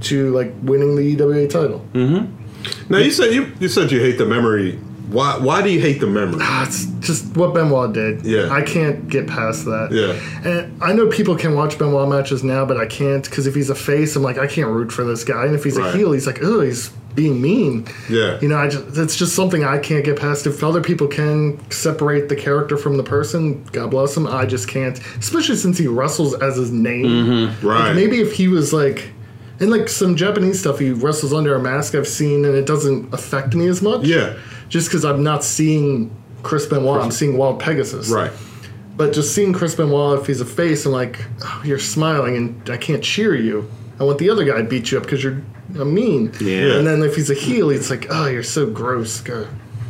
to 0.03 0.31
like 0.33 0.53
winning 0.63 0.95
the 0.95 1.01
EWA 1.03 1.47
title. 1.47 1.85
Now 2.89 2.97
you 2.99 3.11
said 3.11 3.33
you, 3.33 3.51
you 3.59 3.67
said 3.67 3.91
you 3.91 3.99
hate 3.99 4.17
the 4.17 4.25
memory. 4.25 4.79
Why 5.07 5.37
why 5.37 5.61
do 5.61 5.69
you 5.69 5.79
hate 5.79 5.99
the 6.01 6.07
memory? 6.07 6.39
That's 6.39 6.85
just 6.99 7.35
what 7.37 7.53
Benoit 7.53 7.93
did. 7.93 8.25
Yeah. 8.25 8.49
I 8.51 8.61
can't 8.61 9.07
get 9.07 9.25
past 9.27 9.65
that. 9.65 9.89
Yeah. 9.91 10.49
And 10.49 10.83
I 10.83 10.91
know 10.93 11.07
people 11.07 11.35
can 11.37 11.55
watch 11.55 11.77
Benoit 11.77 12.09
matches 12.09 12.43
now, 12.43 12.65
but 12.65 12.77
I 12.77 12.85
can't 12.85 13.23
because 13.23 13.47
if 13.47 13.55
he's 13.55 13.69
a 13.69 13.75
face, 13.75 14.15
I'm 14.15 14.23
like, 14.23 14.37
I 14.37 14.47
can't 14.47 14.67
root 14.69 14.91
for 14.91 15.05
this 15.05 15.23
guy. 15.23 15.45
And 15.45 15.55
if 15.55 15.63
he's 15.63 15.77
Right. 15.77 15.93
a 15.93 15.97
heel, 15.97 16.11
he's 16.11 16.27
like, 16.27 16.39
oh, 16.43 16.59
he's 16.59 16.89
being 17.15 17.41
mean. 17.41 17.87
Yeah. 18.09 18.37
You 18.41 18.49
know, 18.49 18.57
I 18.57 18.67
just 18.67 18.97
it's 18.97 19.15
just 19.15 19.33
something 19.33 19.63
I 19.63 19.77
can't 19.77 20.03
get 20.03 20.19
past. 20.19 20.45
If 20.45 20.61
other 20.63 20.81
people 20.81 21.07
can 21.07 21.57
separate 21.71 22.27
the 22.27 22.35
character 22.35 22.75
from 22.77 22.97
the 22.97 23.03
person, 23.03 23.63
God 23.71 23.91
bless 23.91 24.15
him. 24.17 24.27
I 24.27 24.45
just 24.45 24.67
can't. 24.67 24.99
Especially 25.17 25.55
since 25.55 25.77
he 25.77 25.87
wrestles 25.87 26.33
as 26.41 26.57
his 26.57 26.69
name. 26.71 27.05
Mm-hmm. 27.05 27.65
Right. 27.67 27.95
Maybe 27.95 28.19
if 28.19 28.33
he 28.33 28.47
was 28.49 28.73
like. 28.73 29.11
And 29.59 29.71
like 29.71 29.89
some 29.89 30.15
Japanese 30.15 30.59
stuff, 30.59 30.77
he 30.77 30.91
wrestles 30.91 31.33
under 31.33 31.55
a 31.55 31.59
mask 31.59 31.95
I've 31.95 32.07
seen, 32.07 32.45
and 32.45 32.53
it 32.55 32.67
doesn't 32.67 33.11
affect 33.11 33.55
me 33.55 33.65
as 33.67 33.81
much. 33.81 34.05
Yeah. 34.05 34.35
Just 34.69 34.89
because 34.89 35.05
I'm 35.05 35.23
not 35.23 35.43
seeing 35.43 36.15
Chris 36.43 36.65
Benoit, 36.65 37.01
I'm 37.01 37.11
seeing 37.11 37.37
Wild 37.37 37.59
Pegasus. 37.59 38.09
Right. 38.09 38.31
But 38.95 39.13
just 39.13 39.35
seeing 39.35 39.53
Chris 39.53 39.75
Benoit, 39.75 40.19
if 40.19 40.27
he's 40.27 40.41
a 40.41 40.45
face, 40.45 40.85
I'm 40.85 40.91
like, 40.91 41.23
oh, 41.43 41.61
you're 41.63 41.79
smiling, 41.79 42.35
and 42.35 42.69
I 42.69 42.77
can't 42.77 43.03
cheer 43.03 43.35
you. 43.35 43.69
I 43.99 44.03
want 44.03 44.17
the 44.17 44.29
other 44.29 44.43
guy 44.43 44.57
to 44.57 44.63
beat 44.63 44.91
you 44.91 44.97
up 44.97 45.03
because 45.03 45.23
you're 45.23 45.41
uh, 45.79 45.85
mean. 45.85 46.31
Yeah. 46.39 46.77
And 46.77 46.87
then 46.87 47.03
if 47.03 47.15
he's 47.15 47.29
a 47.29 47.35
heel, 47.35 47.69
it's 47.69 47.89
like, 47.89 48.07
oh, 48.09 48.27
you're 48.27 48.43
so 48.43 48.69
gross. 48.69 49.21
Go. 49.21 49.47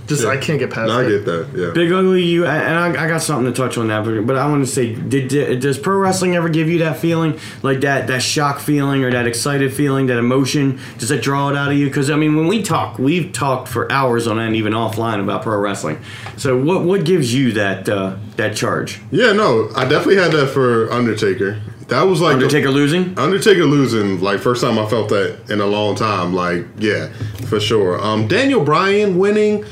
Just 0.08 0.26
I 0.26 0.38
can't 0.38 0.58
get 0.58 0.70
past 0.70 0.88
No, 0.88 1.00
I 1.00 1.10
get 1.10 1.26
that. 1.26 1.50
Yeah. 1.54 1.72
Big 1.74 1.92
Ugly, 1.92 2.24
you 2.24 2.46
and 2.46 2.98
I, 2.98 3.06
I 3.06 3.08
got 3.08 3.22
something 3.22 3.52
to 3.52 3.56
touch 3.56 3.78
on 3.78 3.90
that, 3.90 4.06
but, 4.06 4.26
but 4.26 4.38
I 4.38 4.48
want 4.50 4.66
to 4.66 4.72
say, 4.72 4.96
did, 4.96 5.28
did 5.28 5.60
does 5.60 5.78
pro 5.78 5.98
wrestling 5.98 6.36
ever 6.36 6.48
give 6.48 6.70
you 6.70 6.80
that 6.80 6.98
feeling, 6.98 7.38
like 7.62 7.82
that 7.82 8.08
that 8.08 8.22
shock 8.22 8.60
feeling 8.60 9.04
or 9.04 9.12
that 9.12 9.28
excited 9.28 9.74
feeling, 9.74 10.08
that 10.08 10.18
emotion? 10.18 10.80
Does 10.98 11.10
that 11.10 11.22
draw 11.22 11.50
it 11.50 11.58
out 11.58 11.72
of 11.72 11.78
you? 11.78 11.88
Because 11.88 12.10
I 12.10 12.16
mean, 12.16 12.38
when 12.38 12.48
we 12.48 12.64
talk, 12.64 12.98
we've 12.98 13.34
talked 13.34 13.68
for 13.68 13.92
hours 13.92 14.28
on 14.28 14.40
end, 14.40 14.56
even 14.56 14.74
offline, 14.74 15.22
about 15.22 15.44
pro 15.44 15.60
wrestling. 15.60 16.00
So 16.38 16.58
what 16.58 16.84
what 16.84 17.04
gives 17.04 17.34
you 17.34 17.52
that 17.54 17.90
uh, 17.90 18.16
that 18.38 18.56
charge? 18.56 19.02
Yeah, 19.12 19.34
no, 19.34 19.70
I 19.76 19.84
definitely 19.84 20.18
had 20.18 20.32
that 20.32 20.48
for 20.48 20.92
Undertaker. 20.92 21.62
That 21.90 22.04
was 22.04 22.22
like 22.22 22.34
Undertaker 22.34 22.70
losing? 22.70 23.18
Undertaker 23.18 23.64
losing, 23.64 24.22
like 24.22 24.40
first 24.40 24.62
time 24.62 24.78
I 24.78 24.86
felt 24.88 25.10
that 25.10 25.50
in 25.50 25.62
a 25.62 25.66
long 25.66 25.96
time. 25.96 26.34
Like, 26.34 26.66
yeah, 26.78 27.12
for 27.48 27.60
sure. 27.60 28.02
Um, 28.02 28.28
Daniel 28.28 28.64
Bryan 28.64 29.18
winning. 29.18 29.66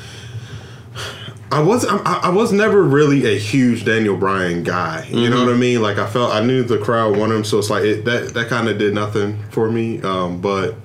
I 1.52 1.62
was 1.62 1.86
I, 1.86 1.98
I 1.98 2.30
was 2.30 2.52
never 2.52 2.84
really 2.84 3.26
a 3.34 3.38
huge 3.38 3.86
Daniel 3.86 4.18
Bryan 4.18 4.64
guy. 4.64 5.08
You 5.10 5.30
know 5.30 5.46
what 5.46 5.54
I 5.54 5.58
mean? 5.58 5.82
Like 5.82 5.98
I 5.98 6.08
felt 6.08 6.34
I 6.34 6.42
knew 6.42 6.64
the 6.64 6.78
crowd 6.78 7.18
wanted 7.18 7.36
him, 7.36 7.44
so 7.44 7.60
it's 7.60 7.70
like 7.70 7.84
it, 7.84 8.06
that 8.06 8.34
that 8.34 8.50
kind 8.50 8.68
of 8.68 8.78
did 8.78 8.94
nothing 8.94 9.42
for 9.52 9.70
me. 9.70 10.02
Um, 10.02 10.42
but 10.42 10.76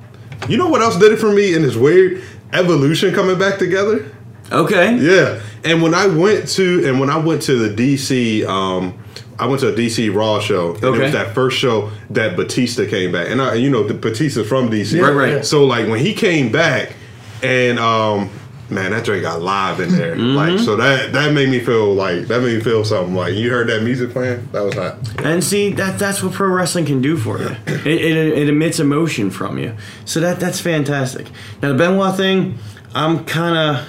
you 0.48 0.56
know 0.56 0.68
what 0.68 0.82
else 0.82 0.98
did 0.98 1.12
it 1.12 1.18
for 1.18 1.32
me? 1.32 1.54
And 1.54 1.64
it's 1.64 1.76
weird. 1.76 2.22
Evolution 2.52 3.14
coming 3.14 3.38
back 3.38 3.58
together. 3.58 4.12
Okay. 4.52 4.96
Yeah, 4.96 5.40
and 5.64 5.82
when 5.82 5.94
I 5.94 6.06
went 6.06 6.48
to 6.50 6.86
and 6.86 7.00
when 7.00 7.08
I 7.08 7.16
went 7.16 7.42
to 7.42 7.56
the 7.56 7.74
DC, 7.74 8.44
um, 8.46 9.02
I 9.38 9.46
went 9.46 9.60
to 9.60 9.68
a 9.68 9.72
DC 9.72 10.14
Raw 10.14 10.40
show. 10.40 10.74
And 10.74 10.84
It 10.84 10.90
was 10.90 11.12
that 11.12 11.34
first 11.34 11.56
show 11.56 11.90
that 12.10 12.36
Batista 12.36 12.86
came 12.86 13.12
back, 13.12 13.28
and 13.30 13.40
I, 13.40 13.54
you 13.54 13.70
know, 13.70 13.84
the 13.84 13.94
Batista's 13.94 14.46
from 14.48 14.68
DC, 14.68 15.00
Right, 15.00 15.12
right. 15.12 15.32
Yeah. 15.36 15.42
So 15.42 15.64
like 15.64 15.88
when 15.88 16.00
he 16.00 16.12
came 16.12 16.52
back, 16.52 16.94
and 17.42 17.78
um, 17.78 18.28
man, 18.70 18.92
that 18.92 19.04
drink 19.04 19.22
got 19.22 19.42
live 19.42 19.80
in 19.80 19.90
there. 19.92 20.14
Mm-hmm. 20.14 20.36
Like 20.36 20.58
so 20.58 20.76
that 20.76 21.12
that 21.12 21.32
made 21.32 21.48
me 21.48 21.60
feel 21.60 21.94
like 21.94 22.26
that 22.26 22.42
made 22.42 22.58
me 22.58 22.60
feel 22.60 22.84
something. 22.84 23.14
Like 23.14 23.34
you 23.34 23.50
heard 23.50 23.68
that 23.68 23.82
music 23.82 24.10
playing, 24.10 24.48
that 24.52 24.60
was 24.60 24.74
hot. 24.74 24.96
And 25.24 25.42
see 25.42 25.72
that 25.72 25.98
that's 25.98 26.22
what 26.22 26.32
pro 26.32 26.48
wrestling 26.48 26.86
can 26.86 27.00
do 27.02 27.16
for 27.16 27.38
you. 27.38 27.56
It, 27.66 27.86
it, 27.86 28.38
it 28.38 28.48
emits 28.48 28.78
emotion 28.78 29.30
from 29.30 29.58
you. 29.58 29.76
So 30.04 30.20
that 30.20 30.40
that's 30.40 30.60
fantastic. 30.60 31.28
Now 31.62 31.68
the 31.70 31.74
Benoit 31.74 32.16
thing, 32.16 32.58
I'm 32.94 33.24
kind 33.24 33.56
of 33.56 33.88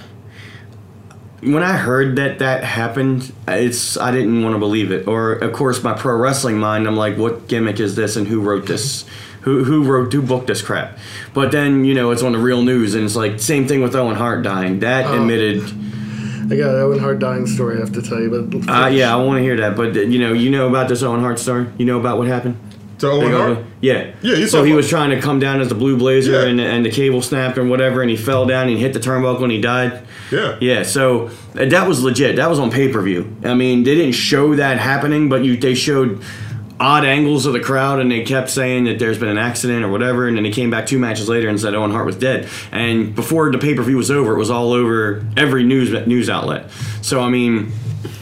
when 1.42 1.64
I 1.64 1.74
heard 1.74 2.18
that 2.18 2.40
that 2.40 2.64
happened, 2.64 3.34
it's 3.48 3.98
I 3.98 4.12
didn't 4.12 4.44
want 4.44 4.54
to 4.56 4.60
believe 4.60 4.92
it. 4.92 5.08
Or 5.08 5.34
of 5.34 5.54
course 5.54 5.84
my 5.84 5.94
pro 5.94 6.16
wrestling 6.16 6.60
mind, 6.60 6.88
I'm 6.88 6.98
like, 6.98 7.18
what 7.18 7.48
gimmick 7.48 7.80
is 7.80 7.96
this 7.96 8.16
and 8.16 8.28
who 8.28 8.42
wrote 8.42 8.68
this? 8.68 9.06
Who, 9.42 9.64
who 9.64 9.84
wrote 9.84 10.14
who 10.14 10.22
booked 10.22 10.48
this 10.48 10.62
crap? 10.62 10.98
But 11.34 11.52
then 11.52 11.84
you 11.86 11.94
know 11.94 12.12
it's 12.12 12.22
on 12.24 12.32
the 12.34 12.38
real 12.40 12.62
news 12.62 12.94
and 12.96 13.04
it's 13.04 13.16
like 13.16 13.40
same 13.40 13.68
thing 13.68 13.82
with 13.82 13.96
Owen 13.96 14.16
Hart 14.16 14.44
dying. 14.44 14.80
That 14.80 15.06
Oh. 15.08 15.22
emitted. 15.22 15.64
I 16.52 16.56
got 16.58 16.70
an 16.76 16.82
Owen 16.82 17.00
Hart 17.00 17.20
dying 17.20 17.48
story 17.48 17.78
I 17.78 17.80
have 17.80 17.94
to 17.94 18.02
tell 18.02 18.20
you, 18.20 18.30
but 18.30 18.70
Uh, 18.70 18.88
yeah, 18.88 19.14
I 19.16 19.18
want 19.24 19.38
to 19.38 19.44
hear 19.44 19.58
that. 19.58 19.76
But 19.76 19.96
you 19.96 20.20
know, 20.20 20.34
you 20.34 20.50
know 20.52 20.68
about 20.68 20.90
this 20.90 21.02
Owen 21.02 21.22
Hart 21.22 21.40
story. 21.40 21.66
You 21.78 21.86
know 21.86 22.00
about 22.00 22.18
what 22.18 22.28
happened. 22.28 22.58
To 23.00 23.10
Owen 23.10 23.22
Big 23.28 23.32
Hart? 23.34 23.50
Owen? 23.52 23.66
Yeah. 23.82 24.08
Yeah, 24.22 24.46
So 24.46 24.64
he 24.64 24.74
was 24.74 24.88
trying 24.88 25.10
to 25.10 25.20
come 25.20 25.40
down 25.40 25.60
as 25.60 25.70
the 25.70 25.76
Blue 25.76 25.98
Blazer, 25.98 26.34
Yeah. 26.44 26.48
and, 26.50 26.60
and 26.62 26.86
the 26.86 26.92
cable 26.92 27.24
snapped 27.24 27.58
and 27.58 27.68
whatever, 27.68 28.02
and 28.02 28.12
he 28.12 28.16
fell 28.18 28.46
down 28.46 28.70
and 28.70 28.78
hit 28.78 28.94
the 28.94 29.00
turnbuckle 29.00 29.42
and 29.44 29.52
he 29.52 29.60
died. 29.62 30.02
Yeah. 30.32 30.56
Yeah. 30.62 30.84
So 30.84 31.32
uh, 31.60 31.66
that 31.66 31.88
was 31.88 32.04
legit. 32.04 32.36
That 32.36 32.48
was 32.50 32.60
on 32.60 32.70
pay 32.70 32.90
per 32.90 33.02
view. 33.02 33.36
I 33.44 33.56
mean, 33.56 33.84
they 33.84 33.96
didn't 33.96 34.12
show 34.14 34.56
that 34.56 34.78
happening, 34.78 35.30
but 35.30 35.44
you 35.44 35.58
they 35.58 35.74
showed 35.74 36.22
odd 36.82 37.06
angles 37.06 37.46
of 37.46 37.54
the 37.54 37.60
crowd, 37.60 38.00
and 38.00 38.12
they 38.12 38.24
kept 38.24 38.50
saying 38.50 38.86
that 38.86 38.98
there's 38.98 39.20
been 39.20 39.30
an 39.30 39.38
accident 39.38 39.86
or 39.86 39.90
whatever, 39.90 40.28
and 40.28 40.36
then 40.36 40.44
they 40.44 40.52
came 40.52 40.72
back 40.72 40.88
two 40.88 40.98
matches 40.98 41.30
later 41.30 41.48
and 41.48 41.60
said 41.60 41.76
Owen 41.76 41.92
Hart 41.92 42.08
was 42.08 42.16
dead. 42.16 42.50
And 42.72 43.14
before 43.14 43.52
the 43.52 43.60
pay 43.60 43.76
per 43.76 43.84
view 43.84 43.98
was 43.98 44.10
over, 44.10 44.34
it 44.34 44.38
was 44.40 44.50
all 44.50 44.74
over 44.74 45.26
every 45.38 45.64
news 45.64 45.92
news 46.08 46.30
outlet. 46.30 46.72
So 47.02 47.22
I 47.22 47.30
mean, 47.30 47.72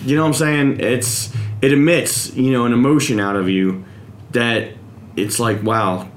you 0.06 0.16
know 0.18 0.24
what 0.24 0.28
I'm 0.28 0.34
saying? 0.34 0.80
It's 0.82 1.34
it 1.62 1.72
emits 1.72 2.36
you 2.36 2.52
know 2.52 2.66
an 2.66 2.74
emotion 2.74 3.20
out 3.20 3.38
of 3.38 3.50
you 3.50 3.86
that 4.32 4.72
it's 5.16 5.40
like 5.40 5.64
wow 5.64 6.08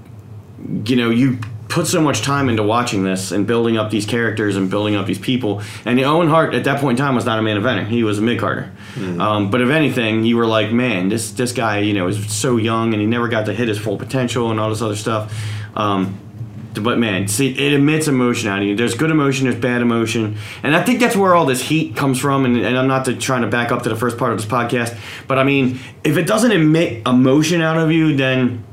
you 0.85 0.97
know 0.97 1.11
you 1.11 1.39
put 1.73 1.87
so 1.87 2.01
much 2.01 2.21
time 2.21 2.49
into 2.49 2.63
watching 2.63 3.03
this 3.03 3.33
and 3.33 3.47
building 3.47 3.77
up 3.77 3.91
these 3.91 4.07
characters 4.07 4.57
and 4.57 4.71
building 4.71 4.95
up 4.95 5.07
these 5.07 5.19
people. 5.19 5.63
And 5.85 5.99
owen 6.01 6.29
hart 6.29 6.55
at 6.55 6.65
that 6.65 6.81
point 6.81 6.99
in 6.99 7.05
time 7.05 7.15
was 7.15 7.25
not 7.25 7.39
a 7.39 7.43
main 7.43 7.57
eventer. 7.57 7.87
He 7.87 8.05
was 8.05 8.19
a 8.19 8.23
mid-carter 8.23 8.71
um, 9.21 9.51
but 9.51 9.61
if 9.61 9.71
anything 9.71 10.25
you 10.25 10.37
were 10.37 10.47
like 10.47 10.73
man 10.73 11.09
this 11.09 11.33
this 11.33 11.53
guy 11.53 11.79
you 11.79 11.95
know 11.95 12.09
is 12.09 12.33
so 12.33 12.57
young 12.57 12.93
and 12.93 13.01
he 13.01 13.07
never 13.07 13.29
got 13.29 13.47
to 13.47 13.55
hit 13.55 13.69
his 13.69 13.79
full 13.79 13.97
potential 13.97 14.51
and 14.51 14.61
all 14.61 14.69
this 14.69 14.83
other 14.83 14.97
stuff. 14.97 15.33
Um, 15.75 16.19
but 16.75 16.99
man, 16.99 17.29
see, 17.29 17.51
it 17.51 17.75
emits 17.75 18.09
emotion 18.09 18.49
out 18.49 18.61
of 18.61 18.65
you. 18.65 18.75
There's 18.75 18.95
good 18.95 19.11
emotion, 19.11 19.45
there's 19.45 19.61
bad 19.61 19.83
emotion, 19.83 20.39
and 20.63 20.75
I 20.75 20.83
think 20.83 21.01
that's 21.01 21.15
where 21.15 21.35
all 21.35 21.45
this 21.45 21.61
heat 21.61 21.97
comes 21.97 22.19
from. 22.19 22.47
And, 22.47 22.57
and 22.57 22.79
I'm 22.79 22.89
not 22.89 23.05
to, 23.07 23.15
trying 23.15 23.43
to 23.43 23.49
back 23.49 23.71
up 23.71 23.83
to 23.83 23.91
the 23.91 23.97
first 23.97 24.17
part 24.17 24.33
of 24.33 24.39
this 24.39 24.47
podcast, 24.47 24.99
but 25.29 25.39
I 25.39 25.45
mean, 25.45 25.81
if 26.03 26.17
it 26.17 26.27
doesn't 26.27 26.51
emit 26.51 27.07
emotion 27.07 27.61
out 27.61 27.77
of 27.77 27.93
you, 27.93 28.17
then 28.17 28.65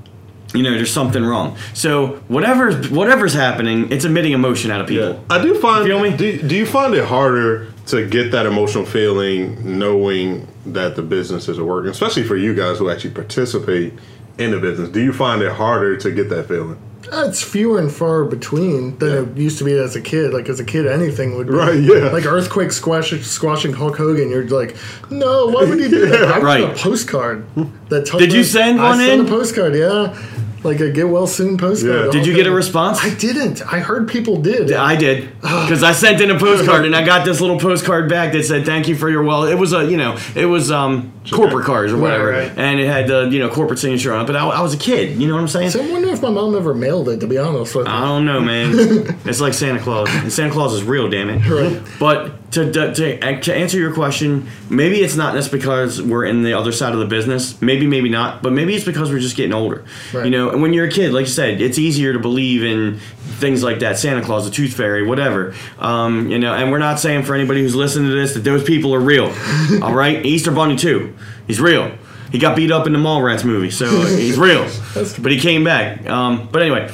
you 0.54 0.64
know 0.64 0.72
there's 0.72 0.92
something 0.92 1.24
wrong. 1.24 1.58
So 1.74 2.18
whatever's 2.28 2.90
whatever's 2.90 3.34
happening, 3.34 3.92
it's 3.92 4.06
emitting 4.06 4.32
emotion 4.34 4.72
out 4.72 4.82
of 4.82 4.88
people. 4.88 5.14
Yeah, 5.14 5.20
I 5.30 5.42
do 5.42 5.60
find. 5.60 5.86
Feel 5.86 6.00
me? 6.00 6.16
Do, 6.16 6.42
do 6.42 6.56
you 6.56 6.66
find 6.66 6.94
it 6.94 7.06
harder 7.06 7.72
to 7.88 8.08
get 8.08 8.32
that 8.32 8.46
emotional 8.46 8.86
feeling 8.86 9.80
knowing 9.80 10.48
that 10.66 10.96
the 10.96 11.02
business 11.02 11.48
is 11.48 11.60
working, 11.60 11.92
especially 11.92 12.24
for 12.24 12.36
you 12.36 12.54
guys 12.56 12.78
who 12.80 12.90
actually 12.90 13.14
participate 13.14 13.94
in 14.38 14.52
the 14.52 14.60
business? 14.60 14.90
Do 14.90 15.02
you 15.02 15.14
find 15.14 15.42
it 15.42 15.52
harder 15.52 15.98
to 15.98 16.12
get 16.12 16.30
that 16.30 16.48
feeling? 16.48 16.80
It's 17.12 17.42
fewer 17.42 17.80
and 17.80 17.92
far 17.92 18.24
between 18.24 18.98
than 19.00 19.32
it 19.32 19.38
used 19.38 19.58
to 19.60 19.64
be 19.64 19.74
as 19.74 19.96
a 19.96 20.02
kid. 20.02 20.34
Like 20.34 20.48
as 20.50 20.60
a 20.60 20.64
kid, 20.64 20.86
anything 20.86 21.36
would 21.38 21.48
be 21.48 21.54
Right, 21.54 21.80
yeah. 21.82 22.10
Like 22.10 22.26
earthquake 22.26 22.72
squash, 22.72 23.12
squashing 23.22 23.74
Hulk 23.74 23.98
Hogan. 23.98 24.30
You're 24.30 24.46
like, 24.48 24.76
no, 25.10 25.48
why 25.48 25.64
would 25.66 25.80
he 25.80 25.88
do 25.90 26.08
that? 26.08 26.24
I 26.34 26.40
Right. 26.40 26.64
a 26.64 26.74
postcard 26.82 27.46
that 27.90 28.06
Did 28.18 28.32
you 28.34 28.44
send 28.44 28.80
I 28.80 28.90
one 28.90 28.98
sent 29.00 29.22
in? 29.22 29.26
a 29.26 29.30
postcard, 29.30 29.76
yeah, 29.76 30.16
like 30.64 30.80
a 30.80 30.92
get 30.92 31.08
well 31.08 31.28
soon 31.28 31.58
postcard. 31.58 32.06
Yeah. 32.06 32.12
Did 32.12 32.26
you 32.26 32.36
get 32.36 32.48
a 32.48 32.52
response? 32.52 33.00
I 33.02 33.14
didn't. 33.16 33.62
I 33.62 33.80
heard 33.80 34.08
people 34.08 34.42
did. 34.42 34.72
I 34.72 34.96
did 34.96 35.30
because 35.42 35.84
I 35.84 35.92
sent 35.92 36.22
in 36.22 36.32
a 36.32 36.40
postcard 36.40 36.86
and 36.86 36.96
I 36.96 37.06
got 37.06 37.26
this 37.26 37.42
little 37.42 37.60
postcard 37.60 38.10
back 38.10 38.34
that 38.34 38.44
said 38.44 38.66
thank 38.66 38.88
you 38.88 38.96
for 38.96 39.10
your 39.10 39.24
well. 39.24 39.46
It 39.46 39.56
was 39.56 39.74
a 39.74 39.86
you 39.86 39.98
know 39.98 40.18
it 40.36 40.46
was 40.46 40.72
um 40.72 41.14
corporate 41.30 41.66
cards 41.66 41.94
or 41.94 41.98
whatever, 41.98 42.32
right. 42.32 42.52
and 42.58 42.80
it 42.80 42.88
had 42.88 43.08
the 43.08 43.30
you 43.30 43.40
know 43.40 43.50
corporate 43.50 43.80
signature 43.80 44.14
on 44.14 44.24
it. 44.24 44.28
But 44.28 44.36
I, 44.36 44.48
I 44.48 44.62
was 44.62 44.74
a 44.74 44.78
kid, 44.78 45.22
you 45.22 45.28
know 45.28 45.36
what 45.36 45.42
I'm 45.42 45.48
saying? 45.48 45.72
So 45.72 45.84
I 45.84 45.92
wonder 45.92 46.10
if 46.10 46.22
my 46.22 46.30
mom 46.30 46.56
ever 46.56 46.74
mailed 46.74 47.10
it. 47.10 47.20
To 47.20 47.28
be 47.28 47.38
honest 47.38 47.76
with 47.76 47.88
you. 47.88 47.94
I 47.94 48.02
don't 48.02 48.26
know, 48.26 48.40
man. 48.40 48.72
it's 49.26 49.42
like 49.42 49.54
Santa 49.54 49.80
Claus, 49.80 50.10
and 50.10 50.32
Santa 50.32 50.52
Claus 50.52 50.74
is 50.74 50.84
real, 50.84 51.10
damn 51.10 51.30
it. 51.30 51.46
Right. 51.48 51.82
But 52.00 52.34
to, 52.52 52.72
to, 52.72 52.94
to, 52.94 53.42
to 53.42 53.56
answer 53.56 53.78
your 53.78 53.94
question, 53.94 54.50
maybe 54.70 55.02
it's 55.02 55.16
not 55.16 55.36
just 55.36 55.52
because 55.52 56.02
we're 56.02 56.26
in 56.26 56.44
the 56.44 56.54
other 56.54 56.72
side 56.72 56.94
of 56.94 57.00
the 57.00 57.06
business. 57.06 57.62
Maybe, 57.62 57.86
maybe 57.86 58.10
not. 58.10 58.42
But 58.42 58.54
maybe 58.54 58.76
it's 58.76 58.86
because 58.86 59.12
we're 59.12 59.20
just 59.20 59.36
getting 59.36 59.54
older. 59.54 59.86
Right. 60.14 60.26
You 60.26 60.32
know, 60.32 60.50
and 60.50 60.62
when 60.62 60.74
you're 60.74 60.88
a 60.88 60.92
kid, 60.92 61.14
like 61.14 61.28
you 61.28 61.32
said, 61.32 61.62
it's 61.62 61.78
easier 61.78 62.14
to 62.14 62.20
believe 62.20 62.64
in 62.64 63.00
things 63.40 63.64
like 63.64 63.80
that 63.80 64.00
Santa 64.00 64.24
Claus, 64.24 64.46
the 64.46 64.52
Tooth 64.52 64.74
Fairy, 64.74 65.06
whatever. 65.06 65.54
Um, 65.78 66.30
you 66.30 66.40
know, 66.40 66.54
and 66.54 66.72
we're 66.72 66.80
not 66.80 67.00
saying 67.00 67.24
for 67.24 67.36
anybody 67.36 67.62
who's 67.62 67.76
listening 67.76 68.10
to 68.10 68.16
this 68.16 68.34
that 68.34 68.44
those 68.44 68.64
people 68.64 68.94
are 68.96 69.00
real. 69.00 69.34
all 69.82 69.94
right? 69.94 70.26
Easter 70.26 70.52
Bunny, 70.52 70.76
too. 70.76 71.16
He's 71.46 71.62
real. 71.62 71.92
He 72.32 72.40
got 72.40 72.56
beat 72.56 72.72
up 72.72 72.88
in 72.88 72.94
the 72.94 73.00
Mallrats 73.00 73.44
movie, 73.44 73.72
so 73.72 73.88
he's 74.06 74.38
real. 74.38 74.64
but 75.20 75.32
he 75.32 75.40
came 75.40 75.64
back. 75.64 76.08
Um, 76.08 76.48
but 76.52 76.62
anyway, 76.62 76.92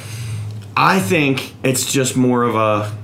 I 0.76 1.00
think 1.00 1.54
it's 1.62 1.90
just 1.90 2.16
more 2.16 2.42
of 2.42 2.54
a 2.54 2.96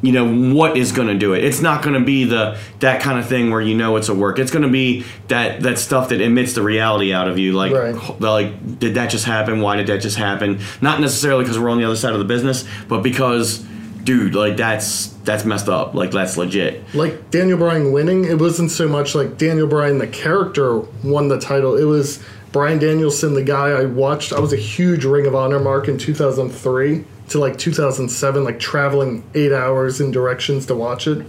you 0.00 0.12
know 0.12 0.54
what 0.54 0.76
is 0.76 0.92
going 0.92 1.08
to 1.08 1.14
do 1.18 1.32
it. 1.34 1.42
It's 1.44 1.60
not 1.60 1.82
going 1.82 1.98
to 1.98 2.04
be 2.04 2.24
the 2.24 2.58
that 2.78 3.02
kind 3.02 3.18
of 3.18 3.26
thing 3.28 3.50
where 3.50 3.60
you 3.60 3.74
know 3.74 3.96
it's 3.96 4.08
a 4.08 4.14
work. 4.14 4.38
It's 4.38 4.50
going 4.50 4.62
to 4.62 4.70
be 4.70 5.04
that 5.26 5.60
that 5.62 5.78
stuff 5.78 6.10
that 6.10 6.20
emits 6.20 6.52
the 6.54 6.62
reality 6.62 7.12
out 7.12 7.26
of 7.28 7.38
you 7.38 7.52
like 7.52 7.72
Right. 7.72 8.20
like 8.20 8.78
did 8.78 8.94
that 8.94 9.10
just 9.10 9.24
happen? 9.24 9.60
Why 9.60 9.76
did 9.76 9.88
that 9.88 10.00
just 10.00 10.16
happen? 10.16 10.60
Not 10.80 11.00
necessarily 11.00 11.44
because 11.44 11.58
we're 11.58 11.70
on 11.70 11.78
the 11.78 11.84
other 11.84 11.96
side 11.96 12.12
of 12.12 12.18
the 12.20 12.24
business 12.24 12.64
but 12.88 13.02
because 13.02 13.58
dude 14.04 14.34
like 14.34 14.56
that's 14.56 15.08
that's 15.24 15.44
messed 15.44 15.68
up. 15.68 15.94
Like 15.94 16.12
that's 16.12 16.36
legit. 16.36 16.82
Like 16.94 17.30
Daniel 17.30 17.58
Bryan 17.58 17.92
winning, 17.92 18.24
it 18.24 18.38
wasn't 18.38 18.70
so 18.70 18.88
much 18.88 19.14
like 19.14 19.36
Daniel 19.36 19.66
Bryan, 19.66 19.98
the 19.98 20.06
character, 20.06 20.78
won 21.04 21.28
the 21.28 21.38
title. 21.40 21.76
It 21.76 21.84
was 21.84 22.22
Brian 22.52 22.78
Danielson, 22.78 23.34
the 23.34 23.42
guy 23.42 23.68
I 23.70 23.84
watched. 23.84 24.32
I 24.32 24.40
was 24.40 24.54
a 24.54 24.56
huge 24.56 25.04
Ring 25.04 25.26
of 25.26 25.34
Honor 25.34 25.58
mark 25.58 25.86
in 25.88 25.98
2003 25.98 27.04
to 27.28 27.38
like 27.38 27.58
2007, 27.58 28.44
like 28.44 28.58
traveling 28.58 29.22
eight 29.34 29.52
hours 29.52 30.00
in 30.00 30.10
directions 30.10 30.66
to 30.66 30.74
watch 30.74 31.06
it. 31.06 31.26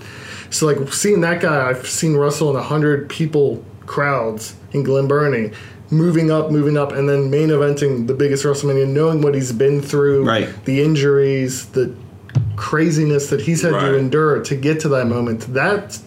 So, 0.52 0.66
like, 0.66 0.92
seeing 0.94 1.22
that 1.22 1.42
guy, 1.42 1.70
I've 1.70 1.88
seen 1.88 2.16
Russell 2.16 2.50
in 2.50 2.56
a 2.56 2.60
100 2.60 3.08
people 3.10 3.64
crowds 3.86 4.56
in 4.72 4.84
Glen 4.84 5.08
Burnie. 5.08 5.52
Moving 5.92 6.32
up, 6.32 6.52
moving 6.52 6.78
up, 6.78 6.92
and 6.92 7.08
then 7.10 7.30
main 7.30 7.50
eventing 7.50 8.08
the 8.08 8.14
biggest 8.14 8.44
WrestleMania, 8.44 8.88
knowing 8.88 9.22
what 9.22 9.34
he's 9.36 9.52
been 9.52 9.82
through, 9.82 10.26
Right. 10.26 10.48
the 10.66 10.82
injuries, 10.82 11.66
the 11.68 11.94
craziness 12.60 13.30
that 13.30 13.40
he's 13.42 13.62
had 13.62 13.72
Right. 13.72 13.86
to 13.90 13.98
endure 13.98 14.42
to 14.44 14.56
get 14.56 14.82
to 14.82 14.90
that 14.90 15.08
moment. 15.08 15.54
That 15.54 15.98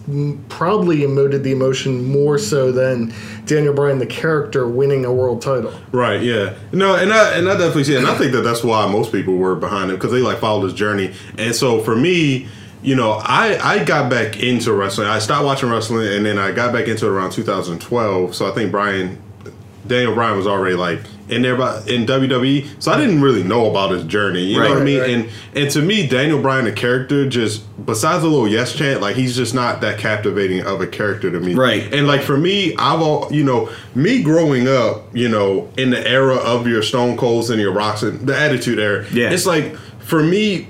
probably 0.49 0.99
emoted 0.99 1.41
the 1.43 1.51
emotion 1.51 2.07
more 2.07 2.37
so 2.37 2.71
than 2.71 3.11
Daniel 3.47 3.73
Bryan, 3.73 3.97
the 3.97 4.05
character, 4.05 4.67
winning 4.67 5.03
a 5.03 5.11
world 5.11 5.41
title. 5.41 5.73
Right. 5.91 6.21
Yeah. 6.21 6.53
No, 6.71 6.95
and 6.95 7.11
I 7.11 7.31
and 7.37 7.49
I 7.49 7.53
definitely 7.53 7.85
see, 7.85 7.95
it. 7.95 7.97
and 7.97 8.07
I 8.07 8.15
think 8.15 8.31
that 8.33 8.43
that's 8.43 8.63
why 8.63 8.85
most 8.89 9.11
people 9.11 9.35
were 9.35 9.55
behind 9.55 9.89
him 9.89 9.97
because 9.97 10.11
they 10.11 10.19
like 10.21 10.37
followed 10.39 10.63
his 10.65 10.73
journey. 10.73 11.11
And 11.37 11.55
so 11.55 11.79
for 11.81 11.95
me, 11.95 12.47
you 12.83 12.95
know, 12.95 13.11
I 13.23 13.57
I 13.61 13.83
got 13.83 14.09
back 14.11 14.39
into 14.41 14.71
wrestling. 14.73 15.07
I 15.07 15.19
stopped 15.19 15.45
watching 15.45 15.69
wrestling, 15.71 16.07
and 16.07 16.25
then 16.25 16.37
I 16.37 16.51
got 16.51 16.71
back 16.71 16.87
into 16.87 17.07
it 17.07 17.09
around 17.09 17.31
2012. 17.31 18.35
So 18.35 18.47
I 18.47 18.51
think 18.51 18.71
Brian, 18.71 19.17
Daniel 19.87 20.13
Bryan 20.13 20.37
was 20.37 20.45
already 20.47 20.75
like 20.75 20.99
in 21.29 21.41
there 21.41 21.55
by, 21.55 21.77
in 21.87 22.05
WWE. 22.05 22.67
So 22.81 22.91
I 22.91 22.97
didn't 22.97 23.21
really 23.21 23.43
know 23.43 23.69
about 23.69 23.91
his 23.91 24.03
journey. 24.03 24.43
You 24.43 24.59
Right. 24.59 24.67
know 24.67 24.73
what 24.73 24.81
I 24.81 24.85
mean? 24.85 24.99
Right. 24.99 25.09
And 25.11 25.29
and 25.55 25.69
to 25.71 25.81
me, 25.81 26.05
Daniel 26.07 26.41
Bryan, 26.41 26.65
the 26.65 26.71
character, 26.71 27.27
just 27.27 27.63
besides 27.85 28.23
a 28.23 28.27
little 28.27 28.47
yes 28.47 28.73
chant, 28.75 29.01
like 29.01 29.15
he's 29.15 29.35
just 29.35 29.53
not 29.53 29.81
that 29.81 29.99
captivating 29.99 30.61
of 30.65 30.81
a 30.81 30.87
character 30.87 31.31
to 31.31 31.39
me. 31.39 31.53
Right. 31.55 31.93
And 31.93 32.07
like 32.07 32.21
for 32.21 32.37
me, 32.37 32.75
I've 32.77 33.01
all 33.01 33.27
you 33.31 33.43
know, 33.43 33.69
me 33.95 34.21
growing 34.21 34.67
up, 34.67 35.03
you 35.15 35.29
know, 35.29 35.69
in 35.77 35.89
the 35.91 36.07
era 36.07 36.35
of 36.35 36.67
your 36.67 36.83
Stone 36.83 37.17
Colds 37.17 37.49
and 37.49 37.59
your 37.61 37.71
Rocks 37.71 38.03
and 38.03 38.19
the 38.27 38.37
Attitude 38.37 38.79
Era. 38.79 39.05
Yeah. 39.11 39.29
It's 39.31 39.45
like 39.45 39.75
for 39.99 40.21
me, 40.21 40.67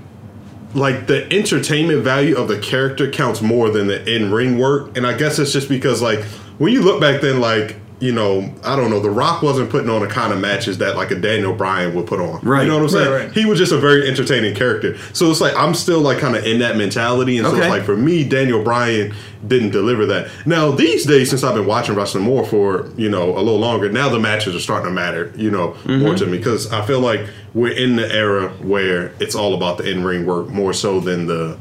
like 0.76 1.08
the 1.08 1.32
entertainment 1.34 2.04
value 2.04 2.36
of 2.36 2.48
the 2.48 2.58
character 2.60 3.10
counts 3.10 3.42
more 3.42 3.70
than 3.70 3.88
the 3.88 4.16
in 4.16 4.32
ring 4.32 4.58
work. 4.58 4.96
And 4.98 5.06
I 5.06 5.16
guess 5.18 5.40
it's 5.40 5.52
just 5.54 5.70
because 5.70 6.02
like 6.02 6.24
when 6.58 6.74
you 6.74 6.82
look 6.84 7.02
back 7.02 7.22
then, 7.22 7.40
like 7.40 7.78
you 8.04 8.12
know, 8.12 8.54
I 8.66 8.76
don't 8.76 8.90
know, 8.90 9.00
The 9.00 9.10
Rock 9.10 9.42
wasn't 9.42 9.70
putting 9.70 9.90
on 9.90 10.02
the 10.02 10.08
kind 10.08 10.34
of 10.34 10.40
matches 10.40 10.80
that 10.80 10.98
like 10.98 11.10
a 11.12 11.16
Daniel 11.16 11.54
Bryan 11.54 11.96
would 11.96 12.06
put 12.06 12.20
on. 12.20 12.42
Right. 12.42 12.64
You 12.64 12.68
know 12.68 12.76
what 12.76 12.84
I'm 12.84 12.90
saying? 12.90 13.12
Right, 13.12 13.26
right. 13.28 13.32
He 13.34 13.46
was 13.46 13.58
just 13.58 13.72
a 13.72 13.78
very 13.78 14.08
entertaining 14.10 14.56
character. 14.56 14.98
So 15.14 15.32
it's 15.32 15.40
like 15.40 15.56
I'm 15.56 15.74
still 15.74 16.02
like 16.02 16.18
kind 16.20 16.36
of 16.36 16.44
in 16.46 16.60
that 16.60 16.76
mentality, 16.76 17.38
and 17.38 17.48
so 17.48 17.54
Okay. 17.54 17.62
it's 17.64 17.70
like 17.70 17.84
for 17.84 17.96
me, 17.96 18.24
Daniel 18.28 18.62
Bryan 18.64 19.14
didn't 19.48 19.72
deliver 19.72 20.06
that. 20.08 20.30
Now 20.46 20.72
these 20.72 21.06
days, 21.06 21.30
since 21.30 21.44
I've 21.44 21.56
been 21.56 21.66
watching 21.66 21.96
wrestling 21.96 22.26
more 22.26 22.46
for 22.46 22.90
you 22.98 23.10
know 23.10 23.32
a 23.38 23.40
little 23.40 23.60
longer, 23.60 23.90
now 23.90 24.10
the 24.10 24.20
matches 24.20 24.54
are 24.56 24.60
starting 24.60 24.88
to 24.90 24.94
matter, 24.94 25.32
you 25.36 25.50
know, 25.50 25.70
Mm-hmm. 25.84 26.00
more 26.02 26.16
to 26.16 26.26
me 26.26 26.38
because 26.38 26.72
I 26.74 26.86
feel 26.86 27.00
like 27.00 27.22
we're 27.54 27.72
in 27.74 27.96
the 27.96 28.12
era 28.14 28.50
where 28.62 29.14
it's 29.20 29.36
all 29.36 29.54
about 29.54 29.78
the 29.78 29.90
in 29.90 30.04
ring 30.04 30.26
work 30.26 30.50
more 30.50 30.74
so 30.74 31.00
than 31.00 31.28
the 31.28 31.58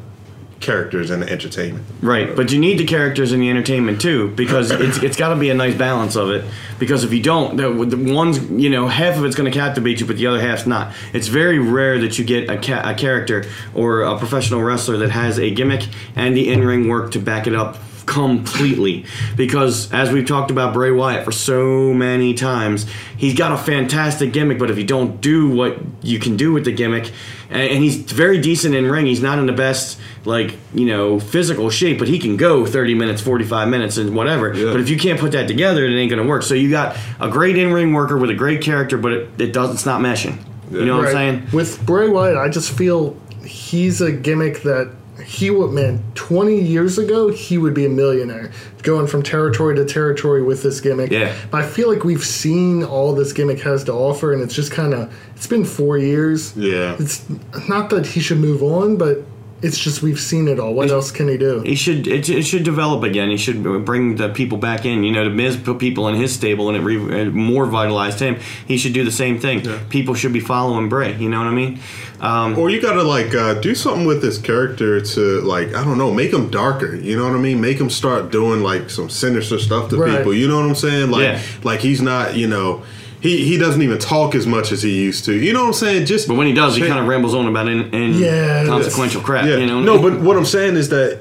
characters 0.63 1.11
and 1.11 1.23
the 1.23 1.31
entertainment. 1.31 1.85
Right, 2.01 2.35
but 2.35 2.51
you 2.53 2.59
need 2.59 2.79
the 2.79 2.87
characters 2.87 3.33
and 3.33 3.43
the 3.43 3.51
entertainment 3.51 4.01
too 4.01 4.29
because 4.35 4.71
it's 4.73 4.99
it's 4.99 5.17
got 5.17 5.35
to 5.35 5.37
be 5.37 5.51
a 5.51 5.55
nice 5.55 5.75
balance 5.75 6.17
of 6.17 6.31
it. 6.31 6.45
Because 6.79 7.05
if 7.05 7.13
you 7.13 7.23
don't, 7.23 7.57
the, 7.57 7.71
the 7.85 8.13
one's 8.13 8.41
you 8.51 8.71
know 8.71 8.89
half 8.89 9.17
of 9.19 9.25
it's 9.25 9.37
going 9.37 9.51
to 9.51 9.57
captivate 9.57 10.01
you, 10.01 10.07
but 10.07 10.17
the 10.17 10.27
other 10.27 10.41
half's 10.41 10.67
not. 10.67 10.95
It's 11.13 11.29
very 11.29 11.59
rare 11.59 11.99
that 11.99 12.19
you 12.19 12.25
get 12.25 12.49
a, 12.49 12.57
ca- 12.57 12.89
a 12.91 12.95
character 12.95 13.45
or 13.75 14.03
a 14.03 14.19
professional 14.19 14.63
wrestler 14.63 14.97
that 14.99 15.11
has 15.11 15.39
a 15.39 15.51
gimmick 15.51 15.87
and 16.17 16.37
the 16.37 16.51
in 16.53 16.65
ring 16.65 16.89
work 16.89 17.13
to 17.13 17.19
back 17.19 17.47
it 17.47 17.55
up 17.55 17.77
completely. 18.07 19.05
Because 19.37 19.93
as 19.93 20.11
we've 20.11 20.27
talked 20.27 20.51
about 20.51 20.75
Bray 20.75 20.91
Wyatt 20.91 21.25
for 21.25 21.33
so 21.33 21.93
many 21.95 22.35
times 22.35 22.87
he's 23.17 23.35
got 23.35 23.53
a 23.53 23.59
fantastic 23.59 24.33
gimmick 24.33 24.59
but 24.59 24.71
if 24.71 24.79
you 24.79 24.85
don't 24.85 25.21
do 25.21 25.51
what 25.51 25.79
you 26.03 26.19
can 26.19 26.37
do 26.37 26.53
with 26.53 26.65
the 26.65 26.73
gimmick 26.73 27.13
and, 27.51 27.63
and 27.63 27.85
he's 27.85 27.97
very 27.97 28.41
decent 28.41 28.75
in 28.75 28.91
ring 28.91 29.07
he's 29.07 29.23
not 29.23 29.39
in 29.39 29.47
the 29.47 29.53
best 29.53 29.99
like 30.25 30.57
you 30.75 30.87
know 30.87 31.21
physical 31.21 31.71
shape 31.71 31.99
but 31.99 32.09
he 32.09 32.19
can 32.19 32.37
go 32.37 32.67
30 32.67 32.95
minutes 32.95 33.21
45 33.23 33.69
minutes 33.69 33.97
and 33.97 34.15
whatever. 34.15 34.53
Yeah. 34.53 34.73
but 34.73 34.81
if 34.81 34.89
you 34.89 34.99
can't 34.99 35.21
put 35.21 35.33
that 35.33 35.49
together 35.49 35.85
it 35.85 35.95
ain't 35.95 36.11
gonna 36.11 36.27
work. 36.27 36.43
So 36.43 36.55
you 36.55 36.71
got 36.71 36.97
a 37.21 37.29
great 37.29 37.57
in-ring 37.57 37.93
worker 37.93 38.17
with 38.17 38.31
a 38.31 38.35
great 38.35 38.63
character 38.63 38.99
but 38.99 39.13
it, 39.13 39.41
it 39.41 39.53
does 39.53 39.73
it's 39.75 39.87
not 39.87 40.01
meshing. 40.01 40.43
You 40.71 40.87
know 40.87 40.97
what 40.97 41.09
I'm 41.09 41.13
saying? 41.13 41.49
With 41.53 41.85
Bray 41.85 42.09
Wyatt, 42.09 42.39
I 42.39 42.49
just 42.49 42.71
feel 42.71 43.15
he's 43.45 44.01
a 44.01 44.11
gimmick 44.11 44.63
that 44.63 44.91
he 45.33 45.49
would 45.51 45.71
man 45.73 46.03
20 46.15 46.61
years 46.61 46.99
ago 46.99 47.29
he 47.29 47.57
would 47.57 47.73
be 47.73 47.87
a 47.87 47.89
millionaire 47.89 48.51
going 48.83 49.07
from 49.07 49.23
territory 49.23 49.75
to 49.75 49.85
territory 49.85 50.43
with 50.43 50.63
this 50.63 50.81
gimmick 50.81 51.11
Yeah. 51.11 51.35
but 51.51 51.63
i 51.65 51.67
feel 51.67 51.89
like 51.93 52.05
we've 52.05 52.25
seen 52.25 52.85
all 52.85 53.15
this 53.15 53.33
gimmick 53.33 53.61
has 53.61 53.83
to 53.85 53.93
offer 53.93 54.33
and 54.35 54.43
it's 54.43 54.55
just 54.55 54.71
kind 54.73 54.93
of 54.93 55.13
it's 55.35 55.47
been 55.47 55.65
four 55.65 55.97
years 55.97 56.55
Yeah. 56.57 56.97
it's 56.99 57.25
not 57.69 57.89
that 57.91 58.05
he 58.07 58.21
should 58.21 58.39
move 58.39 58.63
on 58.63 58.97
but 58.99 59.25
it's 59.63 59.79
just 59.79 60.03
we've 60.03 60.19
seen 60.21 60.49
it 60.49 60.59
all 60.59 60.75
what 60.75 60.91
else 60.91 61.11
can 61.11 61.29
he 61.29 61.37
do 61.39 61.61
He 61.61 61.75
should 61.77 62.07
it, 62.07 62.29
it 62.29 62.43
should 62.45 62.65
develop 62.65 63.03
again. 63.05 63.31
He 63.31 63.37
should 63.37 63.63
bring 63.85 64.17
the 64.17 64.29
people 64.29 64.59
back 64.59 64.85
in. 64.85 65.05
You 65.05 65.13
know, 65.13 65.25
the 65.25 65.31
Miz 65.31 65.57
put 65.57 65.79
people 65.79 66.09
in 66.09 66.15
his 66.17 66.33
stable 66.35 66.69
and 66.69 66.77
it 66.77 66.81
re, 66.81 66.97
uh, 67.23 67.31
more 67.31 67.67
vitalized 67.67 68.19
him. 68.21 68.37
He 68.67 68.77
should 68.77 68.93
do 68.93 69.05
the 69.05 69.13
same 69.13 69.39
thing. 69.39 69.63
People 69.89 70.15
should 70.15 70.33
be 70.33 70.41
following 70.41 70.89
Bray. 70.89 71.17
You 71.17 71.29
know 71.29 71.39
what 71.39 71.47
I 71.49 71.55
mean? 71.55 71.79
Um, 72.21 72.59
Or 72.59 72.71
you 72.71 72.81
gotta 72.81 73.03
like 73.03 73.35
uh, 73.35 73.55
do 73.55 73.75
something 73.75 74.05
with 74.07 74.21
this 74.23 74.39
character 74.39 75.01
to 75.01 75.41
like 75.43 75.75
I 75.75 75.85
don't 75.85 75.99
know, 75.99 76.13
make 76.13 76.33
him 76.33 76.51
darker. 76.51 76.95
You 76.97 77.17
know 77.17 77.25
what 77.29 77.37
I 77.37 77.41
mean? 77.41 77.61
Make 77.61 77.79
him 77.79 77.91
start 77.91 78.31
doing 78.33 78.63
like 78.63 78.91
some 78.91 79.09
sinister 79.11 79.59
stuff 79.59 79.91
to 79.91 79.97
Right. 79.97 80.17
people. 80.19 80.35
You 80.35 80.49
know 80.49 80.57
what 80.61 80.67
I'm 80.69 80.75
saying? 80.75 81.11
Like 81.11 81.23
Yeah. 81.23 81.41
like 81.65 81.81
he's 81.81 82.03
not 82.03 82.37
you 82.37 82.49
know 82.49 82.83
he 83.23 83.45
he 83.47 83.57
doesn't 83.57 83.81
even 83.81 83.99
talk 83.99 84.35
as 84.35 84.47
much 84.47 84.73
as 84.73 84.83
he 84.83 84.91
used 85.03 85.25
to. 85.27 85.33
You 85.33 85.53
know 85.55 85.61
what 85.63 85.67
I'm 85.69 85.73
saying? 85.75 86.07
Just 86.07 86.29
but 86.29 86.35
when 86.35 86.47
he 86.49 86.53
does, 86.53 86.77
he 86.77 86.87
kind 86.87 86.99
of 86.99 87.07
rambles 87.07 87.35
on 87.35 87.47
about 87.47 87.69
in, 87.69 87.91
in 87.95 88.15
Yeah, 88.15 88.67
consequential 88.67 89.23
crap. 89.23 89.47
yeah. 89.47 89.57
You 89.57 89.67
know? 89.67 89.81
No, 89.81 90.03
but 90.03 90.21
what 90.21 90.37
I'm 90.37 90.45
saying 90.45 90.75
is 90.77 90.89
that 90.91 91.21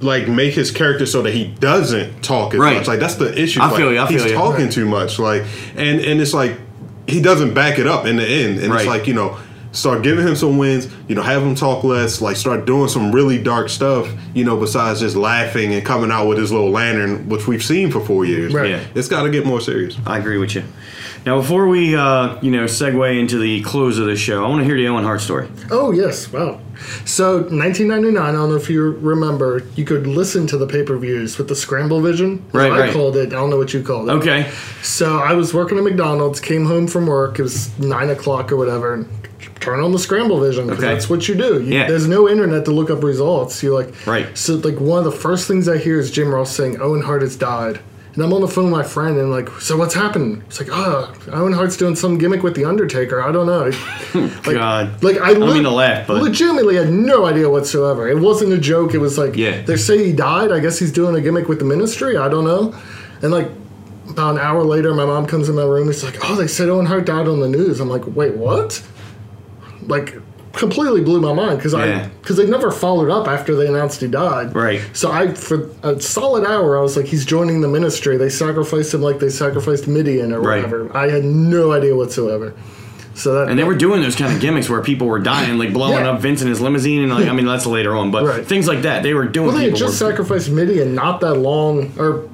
like 0.00 0.26
make 0.28 0.54
his 0.54 0.70
character 0.70 1.06
so 1.06 1.22
that 1.22 1.32
he 1.34 1.46
doesn't 1.46 2.22
talk 2.22 2.54
as 2.54 2.60
Right. 2.60 2.76
much. 2.78 2.88
Like 2.88 3.00
that's 3.00 3.14
the 3.16 3.38
issue. 3.40 3.60
I 3.60 3.66
Like, 3.68 3.76
feel 3.76 3.92
you, 3.92 4.00
I 4.00 4.06
he's 4.06 4.24
you. 4.24 4.32
talking 4.32 4.64
Right. 4.66 4.72
too 4.72 4.86
much. 4.86 5.18
Like 5.18 5.44
and 5.76 6.00
and 6.00 6.20
it's 6.20 6.34
like 6.34 6.58
he 7.06 7.20
doesn't 7.20 7.54
back 7.54 7.78
it 7.78 7.86
up 7.86 8.06
in 8.06 8.16
the 8.16 8.26
end. 8.26 8.58
And 8.58 8.70
Right. 8.72 8.80
it's 8.80 8.88
like 8.88 9.06
you 9.06 9.14
know. 9.14 9.36
Start 9.70 10.02
giving 10.02 10.26
him 10.26 10.34
some 10.34 10.56
wins, 10.56 10.88
you 11.08 11.14
know, 11.14 11.20
have 11.20 11.42
him 11.42 11.54
talk 11.54 11.84
less, 11.84 12.22
like 12.22 12.36
start 12.36 12.64
doing 12.64 12.88
some 12.88 13.12
really 13.12 13.36
dark 13.36 13.68
stuff, 13.68 14.08
you 14.32 14.42
know, 14.42 14.56
besides 14.56 15.00
just 15.00 15.14
laughing 15.14 15.74
and 15.74 15.84
coming 15.84 16.10
out 16.10 16.26
with 16.26 16.38
his 16.38 16.50
little 16.50 16.70
lantern, 16.70 17.28
which 17.28 17.46
we've 17.46 17.62
seen 17.62 17.90
for 17.90 18.00
four 18.00 18.24
years. 18.24 18.54
Right. 18.54 18.70
Yeah. 18.70 18.80
It's 18.94 19.08
got 19.08 19.24
to 19.24 19.30
get 19.30 19.44
more 19.44 19.60
serious. 19.60 19.94
I 20.06 20.16
agree 20.16 20.38
with 20.38 20.54
you. 20.54 20.62
Now, 21.28 21.36
before 21.42 21.68
we, 21.68 21.94
uh, 21.94 22.40
you 22.40 22.50
know, 22.50 22.64
segue 22.64 23.20
into 23.20 23.36
the 23.36 23.60
close 23.60 23.98
of 23.98 24.06
the 24.06 24.16
show, 24.16 24.46
I 24.46 24.48
want 24.48 24.60
to 24.60 24.64
hear 24.64 24.78
the 24.78 24.88
Owen 24.88 25.04
Hart 25.04 25.20
story. 25.20 25.46
Oh 25.70 25.90
yes, 25.90 26.32
wow. 26.32 26.58
So 27.04 27.42
1999, 27.42 28.16
I 28.16 28.32
don't 28.32 28.48
know 28.48 28.56
if 28.56 28.70
you 28.70 28.92
remember, 28.92 29.62
you 29.76 29.84
could 29.84 30.06
listen 30.06 30.46
to 30.46 30.56
the 30.56 30.66
pay-per-views 30.66 31.36
with 31.36 31.48
the 31.48 31.54
scramble 31.54 32.00
vision. 32.00 32.42
Right, 32.54 32.72
I 32.72 32.80
right. 32.80 32.92
called 32.94 33.18
it. 33.18 33.26
I 33.26 33.36
don't 33.36 33.50
know 33.50 33.58
what 33.58 33.74
you 33.74 33.82
called 33.82 34.08
it. 34.08 34.12
Okay. 34.12 34.50
So 34.80 35.18
I 35.18 35.34
was 35.34 35.52
working 35.52 35.76
at 35.76 35.84
McDonald's, 35.84 36.40
came 36.40 36.64
home 36.64 36.86
from 36.86 37.06
work. 37.06 37.38
It 37.38 37.42
was 37.42 37.78
nine 37.78 38.08
o'clock 38.08 38.50
or 38.50 38.56
whatever. 38.56 38.94
And 38.94 39.06
turn 39.60 39.80
on 39.80 39.92
the 39.92 39.98
scramble 39.98 40.40
vision 40.40 40.70
Okay. 40.70 40.80
that's 40.80 41.10
what 41.10 41.28
you 41.28 41.34
do. 41.34 41.62
You, 41.62 41.74
Yeah. 41.74 41.88
There's 41.88 42.08
no 42.08 42.26
internet 42.26 42.64
to 42.64 42.70
look 42.70 42.88
up 42.88 43.02
results. 43.02 43.62
You're 43.62 43.74
like, 43.74 44.06
Right. 44.06 44.26
So 44.38 44.54
like 44.54 44.80
one 44.80 45.00
of 45.00 45.04
the 45.04 45.12
first 45.12 45.46
things 45.46 45.68
I 45.68 45.76
hear 45.76 45.98
is 45.98 46.10
Jim 46.10 46.32
Ross 46.32 46.56
saying 46.56 46.80
Owen 46.80 47.02
Hart 47.02 47.20
has 47.20 47.36
died. 47.36 47.80
And 48.18 48.24
I'm 48.26 48.32
on 48.32 48.40
the 48.40 48.48
phone 48.48 48.64
with 48.64 48.72
my 48.72 48.82
friend 48.82 49.16
and 49.16 49.30
like, 49.30 49.48
so 49.60 49.76
what's 49.76 49.94
happened? 49.94 50.42
It's 50.48 50.58
like, 50.58 50.70
ah, 50.72 51.14
oh, 51.28 51.30
Owen 51.30 51.52
Hart's 51.52 51.76
doing 51.76 51.94
some 51.94 52.18
gimmick 52.18 52.42
with 52.42 52.56
the 52.56 52.64
Undertaker. 52.64 53.22
I 53.22 53.30
don't 53.30 53.46
know. 53.46 53.70
Like, 54.40 54.42
God. 54.56 55.04
like 55.04 55.18
I, 55.18 55.30
I 55.30 55.34
don't 55.34 55.54
mean 55.54 55.62
to 55.62 55.70
laugh, 55.70 56.08
but- 56.08 56.20
legitimately 56.20 56.74
had 56.74 56.90
no 56.90 57.26
idea 57.26 57.48
whatsoever. 57.48 58.08
It 58.08 58.18
wasn't 58.18 58.52
a 58.52 58.58
joke. 58.58 58.92
It 58.92 58.98
was 58.98 59.18
like, 59.18 59.36
Yeah. 59.36 59.62
they 59.62 59.76
say 59.76 60.04
he 60.04 60.12
died. 60.12 60.50
I 60.50 60.58
guess 60.58 60.80
he's 60.80 60.90
doing 60.90 61.14
a 61.14 61.20
gimmick 61.20 61.46
with 61.46 61.60
the 61.60 61.64
Ministry. 61.64 62.16
I 62.16 62.28
don't 62.28 62.44
know. 62.44 62.74
And 63.22 63.30
like 63.30 63.48
about 64.10 64.32
an 64.32 64.40
hour 64.40 64.64
later, 64.64 64.92
my 64.94 65.04
mom 65.06 65.24
comes 65.28 65.48
in 65.48 65.54
my 65.54 65.62
room. 65.62 65.88
It's 65.88 66.02
like, 66.02 66.16
oh, 66.24 66.34
they 66.34 66.48
said 66.48 66.68
Owen 66.68 66.86
Hart 66.86 67.06
died 67.06 67.28
on 67.28 67.38
the 67.38 67.48
news. 67.48 67.78
I'm 67.78 67.88
like, 67.88 68.04
wait, 68.04 68.34
what? 68.34 68.82
Like, 69.82 70.17
completely 70.58 71.00
blew 71.00 71.20
my 71.22 71.32
mind 71.32 71.58
because. 71.58 71.72
I 71.74 72.08
because 72.20 72.36
they 72.36 72.46
never 72.46 72.70
followed 72.70 73.08
up 73.10 73.26
after 73.26 73.54
they 73.56 73.66
announced 73.68 74.02
he 74.02 74.06
died. 74.08 74.54
Right. 74.54 74.82
So 74.92 75.10
I, 75.10 75.32
for 75.32 75.70
a 75.82 75.98
solid 75.98 76.44
hour, 76.44 76.76
I 76.78 76.82
was 76.82 76.94
like, 76.94 77.06
he's 77.06 77.24
joining 77.24 77.62
the 77.62 77.68
ministry. 77.68 78.18
They 78.18 78.28
sacrificed 78.28 78.92
him 78.92 79.00
like 79.00 79.18
they 79.18 79.30
sacrificed 79.30 79.88
Mideon 79.88 80.30
or 80.34 80.40
Right. 80.42 80.56
whatever. 80.62 80.94
I 80.94 81.08
had 81.08 81.24
no 81.24 81.72
idea 81.72 81.96
whatsoever. 81.96 82.52
So 83.14 83.32
that 83.34 83.48
And 83.48 83.58
they 83.58 83.64
were 83.64 83.74
doing 83.74 84.02
those 84.02 84.14
kind 84.14 84.32
of 84.32 84.40
gimmicks 84.40 84.68
where 84.68 84.82
people 84.82 85.06
were 85.06 85.18
dying, 85.20 85.56
like 85.58 85.72
blowing 85.72 86.04
Yeah. 86.04 86.10
up 86.10 86.20
Vince 86.20 86.42
in 86.42 86.48
his 86.48 86.60
limousine, 86.60 87.02
and 87.02 87.10
like 87.12 87.28
I 87.28 87.32
mean 87.32 87.46
that's 87.46 87.64
later 87.66 87.96
on, 87.96 88.10
but 88.10 88.24
Right. 88.24 88.46
things 88.46 88.68
like 88.68 88.82
that. 88.82 89.02
They 89.02 89.14
were 89.14 89.24
doing. 89.24 89.48
Well, 89.48 89.56
they 89.56 89.64
had 89.70 89.74
just 89.76 90.00
were- 90.02 90.10
sacrificed 90.10 90.50
Mideon 90.50 90.94
not 90.94 91.20
that 91.20 91.34
long, 91.34 91.92
or 91.98 92.24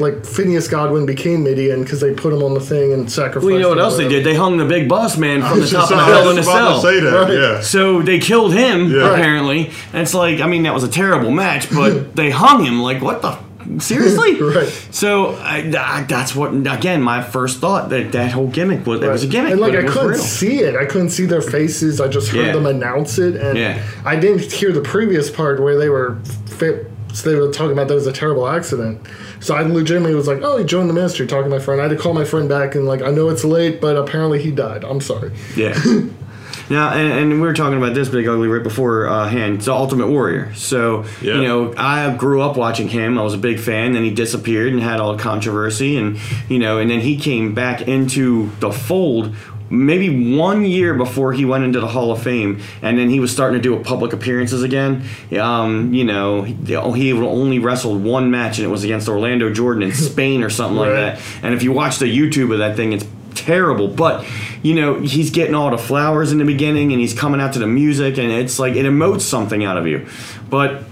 like 0.00 0.24
Phineas 0.24 0.68
Godwinn 0.68 1.06
became 1.06 1.42
Mideon 1.44 1.82
because 1.82 2.00
they 2.00 2.14
put 2.14 2.32
him 2.32 2.42
on 2.42 2.54
the 2.54 2.60
thing 2.60 2.92
and 2.92 3.10
sacrificed. 3.10 3.44
Well, 3.44 3.54
you 3.54 3.60
know 3.60 3.68
what 3.70 3.78
else 3.80 3.96
they 3.96 4.08
did? 4.08 4.24
They 4.24 4.34
hung 4.34 4.56
the 4.56 4.64
big 4.64 4.88
boss 4.88 5.16
man 5.16 5.40
from 5.42 5.54
the 5.54 5.60
was 5.62 5.70
top 5.72 5.90
of 5.90 5.96
the 5.96 6.02
I 6.02 6.06
hill 6.06 6.30
in 6.30 6.36
was 6.36 6.46
the 6.46 6.52
to 6.52 6.58
cell. 6.58 6.80
say 6.80 7.00
that, 7.00 7.12
Right. 7.12 7.32
yeah. 7.32 7.60
So 7.60 8.02
they 8.02 8.18
killed 8.18 8.52
him 8.54 8.90
Yeah. 8.90 9.10
apparently. 9.12 9.70
And 9.92 10.02
it's 10.02 10.14
like 10.14 10.40
I 10.40 10.46
mean 10.46 10.62
that 10.64 10.74
was 10.74 10.84
a 10.84 10.88
terrible 10.88 11.30
match, 11.30 11.70
but 11.70 12.14
they 12.16 12.30
hung 12.30 12.64
him. 12.64 12.80
Like 12.80 13.00
what 13.02 13.22
the 13.22 13.38
seriously? 13.78 14.40
Right. 14.40 14.68
So 14.90 15.34
I, 15.36 15.58
I- 15.78 16.04
that's 16.08 16.34
what 16.34 16.52
again 16.54 17.02
my 17.02 17.22
first 17.22 17.58
thought 17.58 17.90
that 17.90 18.12
that 18.12 18.32
whole 18.32 18.46
gimmick 18.46 18.86
was 18.86 19.02
it 19.02 19.08
was 19.08 19.24
a 19.24 19.26
gimmick, 19.26 19.52
And 19.52 19.60
like 19.60 19.74
I 19.74 19.82
couldn't 19.82 20.08
real. 20.10 20.18
see 20.18 20.60
it. 20.60 20.74
I 20.76 20.84
couldn't 20.86 21.10
see 21.10 21.26
their 21.26 21.42
faces. 21.42 22.00
I 22.00 22.08
just 22.08 22.28
heard 22.30 22.46
Yeah. 22.46 22.52
them 22.52 22.66
announce 22.66 23.18
it, 23.18 23.36
and 23.36 23.58
Yeah. 23.58 23.82
I 24.04 24.16
didn't 24.16 24.50
hear 24.52 24.72
the 24.72 24.80
previous 24.80 25.30
part 25.30 25.60
where 25.60 25.76
they 25.76 25.88
were 25.88 26.16
fit. 26.46 26.90
So 27.14 27.30
they 27.30 27.36
were 27.38 27.50
talking 27.50 27.72
about 27.72 27.88
that 27.88 27.94
was 27.94 28.06
a 28.06 28.12
terrible 28.12 28.46
accident. 28.48 29.00
So 29.40 29.54
I 29.54 29.62
legitimately 29.62 30.14
was 30.14 30.26
like, 30.26 30.40
"Oh, 30.42 30.58
he 30.58 30.64
joined 30.64 30.88
the 30.90 30.94
ministry." 30.94 31.26
Talking 31.26 31.50
to 31.50 31.56
my 31.56 31.62
friend, 31.62 31.80
I 31.80 31.84
had 31.84 31.90
to 31.90 31.96
call 31.96 32.12
my 32.12 32.24
friend 32.24 32.48
back 32.48 32.74
and 32.74 32.86
like, 32.86 33.02
"I 33.02 33.10
know 33.10 33.28
it's 33.30 33.44
late, 33.44 33.80
but 33.80 33.96
apparently 33.96 34.42
he 34.42 34.50
died. 34.50 34.84
I'm 34.84 35.00
sorry." 35.00 35.32
Yeah. 35.56 35.78
Now, 36.70 36.90
and, 36.90 37.10
and 37.12 37.32
we 37.32 37.38
were 37.46 37.54
talking 37.54 37.78
about 37.78 37.94
this 37.94 38.10
big 38.10 38.28
ugly 38.28 38.46
right 38.46 38.62
before 38.62 39.06
uh, 39.06 39.26
hand. 39.26 39.54
It's 39.56 39.64
the 39.64 39.72
Ultimate 39.72 40.08
Warrior. 40.08 40.52
So, 40.54 41.06
Yeah. 41.22 41.36
you 41.36 41.42
know, 41.44 41.74
I 41.78 42.14
grew 42.14 42.42
up 42.42 42.58
watching 42.58 42.88
him. 42.88 43.18
I 43.18 43.22
was 43.22 43.32
a 43.32 43.38
big 43.38 43.58
fan. 43.58 43.92
Then 43.92 44.04
he 44.04 44.10
disappeared 44.10 44.74
and 44.74 44.82
had 44.82 45.00
all 45.00 45.16
the 45.16 45.22
controversy, 45.22 45.96
and 45.96 46.18
you 46.50 46.58
know, 46.58 46.76
and 46.76 46.90
then 46.90 47.00
he 47.00 47.16
came 47.16 47.54
back 47.54 47.82
into 47.88 48.50
the 48.60 48.70
fold. 48.70 49.34
Maybe 49.70 50.36
one 50.36 50.64
year 50.64 50.94
before 50.94 51.32
he 51.32 51.44
went 51.44 51.64
into 51.64 51.80
the 51.80 51.88
Hall 51.88 52.10
of 52.10 52.22
Fame, 52.22 52.60
and 52.82 52.98
then 52.98 53.10
he 53.10 53.20
was 53.20 53.30
starting 53.32 53.60
to 53.60 53.62
do 53.62 53.78
public 53.82 54.12
appearances 54.12 54.62
again. 54.62 55.04
Um, 55.38 55.92
you 55.92 56.04
know, 56.04 56.42
he, 56.42 56.54
he 56.54 57.12
only 57.12 57.58
wrestled 57.58 58.02
one 58.02 58.30
match, 58.30 58.58
and 58.58 58.66
it 58.66 58.70
was 58.70 58.84
against 58.84 59.08
Orlando 59.08 59.52
Jordan 59.52 59.82
in 59.82 59.92
Spain 59.94 60.42
or 60.42 60.50
something 60.50 60.78
like 60.78 60.92
that. 60.92 61.20
And 61.42 61.54
if 61.54 61.62
you 61.62 61.72
watch 61.72 61.98
the 61.98 62.06
YouTube 62.06 62.52
of 62.52 62.58
that 62.58 62.76
thing, 62.76 62.92
it's 62.92 63.06
terrible. 63.34 63.88
But 63.88 64.26
you 64.62 64.74
know, 64.74 65.00
he's 65.00 65.30
getting 65.30 65.54
all 65.54 65.70
the 65.70 65.78
flowers 65.78 66.32
in 66.32 66.38
the 66.38 66.44
beginning, 66.44 66.92
and 66.92 67.00
he's 67.00 67.14
coming 67.14 67.40
out 67.40 67.52
to 67.54 67.58
the 67.58 67.66
music, 67.66 68.18
and 68.18 68.30
it's 68.30 68.58
like 68.58 68.74
it 68.74 68.86
emotes 68.86 69.22
something 69.22 69.64
out 69.64 69.76
of 69.76 69.86
you. 69.86 70.06
But 70.50 70.82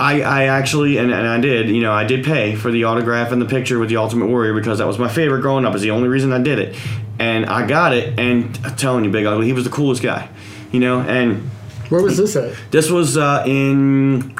I, 0.00 0.22
I 0.22 0.44
actually, 0.44 0.96
and, 0.96 1.12
and 1.12 1.28
I 1.28 1.38
did, 1.40 1.68
you 1.68 1.82
know, 1.82 1.92
I 1.92 2.04
did 2.04 2.24
pay 2.24 2.56
for 2.56 2.70
the 2.70 2.84
autograph 2.84 3.32
and 3.32 3.40
the 3.42 3.46
picture 3.46 3.78
with 3.78 3.90
the 3.90 3.96
Ultimate 3.98 4.26
Warrior 4.28 4.54
because 4.54 4.78
that 4.78 4.86
was 4.86 4.98
my 4.98 5.08
favorite 5.08 5.42
growing 5.42 5.66
up. 5.66 5.74
Is 5.74 5.82
the 5.82 5.90
only 5.90 6.08
reason 6.08 6.32
I 6.32 6.38
did 6.40 6.58
it, 6.58 6.74
and 7.18 7.44
I 7.46 7.66
got 7.66 7.92
it. 7.92 8.18
And 8.18 8.58
I'm 8.64 8.76
telling 8.76 9.04
you, 9.04 9.10
Big 9.10 9.26
Ugly, 9.26 9.46
he 9.46 9.52
was 9.52 9.64
the 9.64 9.70
coolest 9.70 10.02
guy, 10.02 10.28
you 10.72 10.80
know. 10.80 11.00
And 11.00 11.42
Where 11.90 12.02
was 12.02 12.16
this 12.16 12.34
at? 12.36 12.54
this 12.70 12.90
was 12.90 13.16
uh, 13.18 13.44
in, 13.46 14.34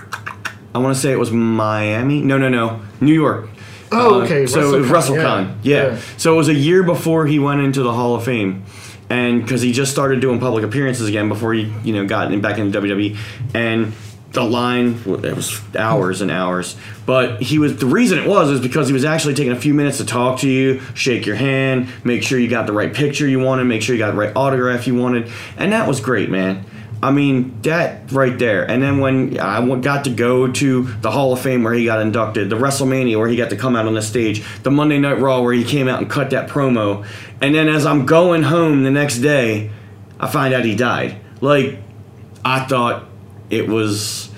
I 0.75 0.79
want 0.79 0.95
to 0.95 1.01
say 1.01 1.13
it 1.13 1.19
was 1.19 1.31
Miami. 1.31 2.23
No, 2.23 2.39
no, 2.39 2.49
no, 2.49 2.81
New 3.03 3.13
York. 3.15 3.49
Oh, 3.93 4.21
Uh, 4.21 4.25
okay. 4.25 4.47
so 4.47 4.75
it 4.75 4.81
was 4.81 4.89
WrestleCon. 4.89 5.57
yeah. 5.63 5.77
Yeah. 5.77 5.87
Yeah. 5.93 6.01
So 6.17 6.33
it 6.33 6.37
was 6.37 6.49
a 6.49 6.55
year 6.55 6.83
before 6.85 7.27
he 7.27 7.39
went 7.39 7.61
into 7.61 7.83
the 7.83 7.93
Hall 7.93 8.15
of 8.15 8.25
Fame, 8.25 8.65
and 9.11 9.43
because 9.43 9.61
he 9.63 9.73
just 9.73 9.91
started 9.93 10.21
doing 10.21 10.39
public 10.41 10.65
appearances 10.65 11.07
again 11.09 11.29
before 11.29 11.53
he 11.53 11.71
you 11.85 11.93
know 11.93 12.07
got 12.07 12.33
in, 12.33 12.41
back 12.41 12.57
into 12.59 12.81
WWE, 12.81 13.17
and 13.53 13.93
the 14.33 14.45
line 14.45 14.95
it 15.25 15.35
was 15.35 15.61
hours 15.77 16.21
and 16.21 16.31
hours. 16.31 16.77
But 17.05 17.43
he 17.43 17.59
was 17.59 17.77
the 17.77 17.87
reason 17.87 18.19
it 18.19 18.29
was 18.29 18.51
is 18.51 18.61
because 18.61 18.87
he 18.87 18.93
was 18.93 19.05
actually 19.05 19.35
taking 19.35 19.53
a 19.53 19.61
few 19.61 19.75
minutes 19.75 19.99
to 19.99 20.05
talk 20.05 20.41
to 20.41 20.49
you, 20.49 20.81
shake 20.95 21.27
your 21.27 21.37
hand, 21.37 21.89
make 22.05 22.23
sure 22.23 22.39
you 22.39 22.49
got 22.49 22.67
the 22.67 22.73
right 22.73 22.93
picture 22.93 23.27
you 23.27 23.41
wanted, 23.41 23.65
make 23.65 23.83
sure 23.83 23.95
you 23.95 23.99
got 23.99 24.13
the 24.13 24.17
right 24.17 24.35
autograph 24.37 24.87
you 24.87 24.95
wanted, 24.95 25.31
and 25.57 25.73
that 25.73 25.89
was 25.89 26.01
great, 26.01 26.31
man. 26.31 26.65
I 27.03 27.11
mean, 27.11 27.61
that 27.63 28.13
right 28.13 28.39
there. 28.39 28.71
And 28.71 28.83
then 28.83 29.01
when 29.01 29.39
i 29.41 29.65
got 29.77 30.05
to 30.05 30.11
go 30.11 30.53
to 30.53 30.83
the 30.83 31.11
Hall 31.11 31.33
of 31.33 31.41
Fame 31.41 31.63
where 31.63 31.73
he 31.73 31.87
got 31.87 32.01
inducted, 32.01 32.51
the 32.51 32.57
WrestleMania 32.57 33.17
where 33.19 33.27
he 33.27 33.37
got 33.37 33.49
to 33.51 33.57
come 33.57 33.75
out 33.75 33.87
on 33.87 33.95
the 33.95 34.03
stage, 34.03 34.45
the 34.63 34.71
Monday 34.71 34.99
Night 34.99 35.19
Raw 35.19 35.41
where 35.41 35.55
he 35.55 35.65
came 35.65 35.89
out 35.89 36.01
and 36.01 36.11
cut 36.11 36.31
that 36.31 36.49
promo, 36.49 37.07
and 37.41 37.55
then 37.55 37.69
as 37.69 37.87
I'm 37.87 38.05
going 38.05 38.43
home 38.43 38.83
the 38.83 38.91
next 38.91 39.19
day, 39.19 39.71
I 40.21 40.29
find 40.29 40.53
out 40.53 40.67
he 40.67 40.77
died. 40.77 41.19
Like, 41.41 41.79
I 42.45 42.67
thought 42.67 43.07
it 43.51 43.69
was. 43.69 44.29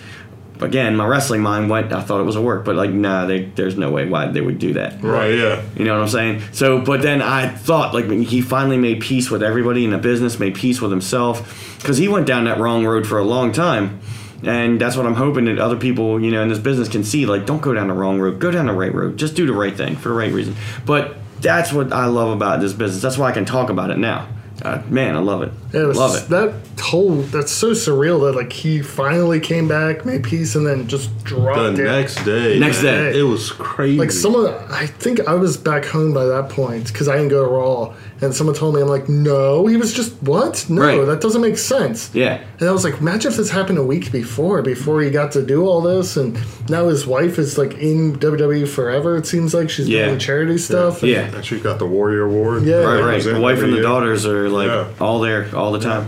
Again, 0.60 0.94
my 0.94 1.04
wrestling 1.04 1.40
mind 1.40 1.70
went. 1.70 1.92
I 1.92 2.02
thought 2.02 2.20
it 2.20 2.24
was 2.24 2.36
a 2.36 2.40
work, 2.40 2.64
but 2.64 2.76
like, 2.76 2.90
nah, 2.90 3.26
they, 3.26 3.46
there's 3.46 3.76
no 3.76 3.90
way 3.90 4.06
why 4.06 4.28
they 4.28 4.40
would 4.40 4.60
do 4.60 4.74
that. 4.74 5.02
Right. 5.02 5.34
Yeah. 5.34 5.60
You 5.76 5.84
know 5.84 5.94
what 5.94 6.02
I'm 6.02 6.08
saying? 6.08 6.42
So, 6.52 6.80
but 6.80 7.02
then 7.02 7.20
I 7.20 7.48
thought 7.48 7.94
like 7.94 8.08
he 8.08 8.40
finally 8.40 8.76
made 8.76 9.00
peace 9.00 9.28
with 9.28 9.42
everybody 9.42 9.84
in 9.84 9.90
the 9.90 9.98
business, 9.98 10.38
made 10.38 10.54
peace 10.54 10.80
with 10.80 10.92
himself, 10.92 11.76
because 11.80 11.98
he 11.98 12.06
went 12.06 12.28
down 12.28 12.44
that 12.44 12.58
wrong 12.58 12.86
road 12.86 13.08
for 13.08 13.18
a 13.18 13.24
long 13.24 13.50
time, 13.50 13.98
and 14.44 14.80
that's 14.80 14.96
what 14.96 15.04
I'm 15.04 15.16
hoping 15.16 15.46
that 15.46 15.58
other 15.58 15.76
people, 15.76 16.22
you 16.22 16.30
know, 16.30 16.42
in 16.44 16.48
this 16.48 16.60
business 16.60 16.88
can 16.88 17.02
see. 17.02 17.26
Like, 17.26 17.44
don't 17.44 17.62
go 17.62 17.74
down 17.74 17.88
the 17.88 17.94
wrong 17.94 18.20
road. 18.20 18.38
Go 18.38 18.52
down 18.52 18.66
the 18.66 18.72
right 18.72 18.94
road. 18.94 19.16
Just 19.16 19.34
do 19.34 19.46
the 19.46 19.52
right 19.54 19.74
thing 19.74 19.96
for 19.96 20.10
the 20.10 20.14
right 20.14 20.32
reason. 20.32 20.54
But 20.86 21.16
that's 21.40 21.72
what 21.72 21.92
I 21.92 22.06
love 22.06 22.30
about 22.30 22.60
this 22.60 22.72
business. 22.72 23.02
That's 23.02 23.18
why 23.18 23.30
I 23.30 23.32
can 23.32 23.46
talk 23.46 23.68
about 23.68 23.90
it 23.90 23.98
now. 23.98 24.28
Uh, 24.62 24.80
man, 24.88 25.16
I 25.16 25.18
love 25.18 25.42
it. 25.42 25.52
It 25.72 25.84
was, 25.84 25.98
love 25.98 26.14
it. 26.14 26.28
That 26.28 26.71
whole 26.80 27.16
that's 27.22 27.52
so 27.52 27.70
surreal 27.72 28.20
that 28.26 28.36
like 28.36 28.52
he 28.52 28.82
finally 28.82 29.40
came 29.40 29.68
back, 29.68 30.04
made 30.04 30.24
peace, 30.24 30.54
and 30.54 30.66
then 30.66 30.86
just 30.88 31.10
dropped 31.24 31.76
The 31.76 31.82
it. 31.82 31.86
next 31.86 32.24
day. 32.24 32.58
Next 32.58 32.82
man, 32.82 33.12
day. 33.12 33.18
It 33.20 33.22
was 33.24 33.50
crazy. 33.52 33.98
Like 33.98 34.10
someone, 34.10 34.52
I 34.70 34.86
think 34.86 35.20
I 35.28 35.34
was 35.34 35.56
back 35.56 35.84
home 35.84 36.12
by 36.12 36.24
that 36.26 36.48
point 36.48 36.86
because 36.88 37.08
I 37.08 37.16
didn't 37.16 37.28
go 37.30 37.44
to 37.44 37.50
Raw, 37.50 37.94
and 38.20 38.34
someone 38.34 38.54
told 38.56 38.74
me, 38.74 38.80
I'm 38.80 38.88
like, 38.88 39.08
no, 39.08 39.66
he 39.66 39.76
was 39.76 39.92
just 39.92 40.12
what? 40.22 40.64
No, 40.68 40.82
Right. 40.82 41.04
that 41.06 41.20
doesn't 41.20 41.40
make 41.42 41.58
sense. 41.58 42.10
Yeah. 42.14 42.42
And 42.60 42.68
I 42.68 42.72
was 42.72 42.84
like, 42.84 43.00
imagine 43.00 43.30
if 43.30 43.36
this 43.36 43.50
happened 43.50 43.78
a 43.78 43.84
week 43.84 44.10
before, 44.12 44.62
before 44.62 45.02
he 45.02 45.10
got 45.10 45.32
to 45.32 45.42
do 45.44 45.66
all 45.66 45.80
this, 45.80 46.16
and 46.16 46.38
now 46.68 46.88
his 46.88 47.06
wife 47.06 47.38
is 47.38 47.58
like 47.58 47.74
in 47.74 48.16
WWE 48.18 48.66
forever. 48.68 49.16
It 49.16 49.26
seems 49.26 49.54
like 49.54 49.70
she's 49.70 49.88
Yeah. 49.88 50.06
doing 50.06 50.18
charity 50.18 50.58
stuff. 50.58 51.02
and- 51.02 51.10
Yeah. 51.12 51.34
And 51.34 51.44
she 51.44 51.58
got 51.60 51.78
the 51.78 51.86
Warrior 51.86 52.22
Award. 52.22 52.62
Yeah. 52.64 52.76
Right, 52.84 53.02
right. 53.02 53.22
The 53.22 53.40
wife 53.40 53.62
and 53.62 53.72
the 53.72 53.80
daughters 53.82 54.26
are 54.26 54.48
like 54.48 54.68
Yeah. 54.68 54.86
all 55.00 55.20
there 55.20 55.46
all 55.54 55.72
the 55.72 55.78
time, 55.80 56.06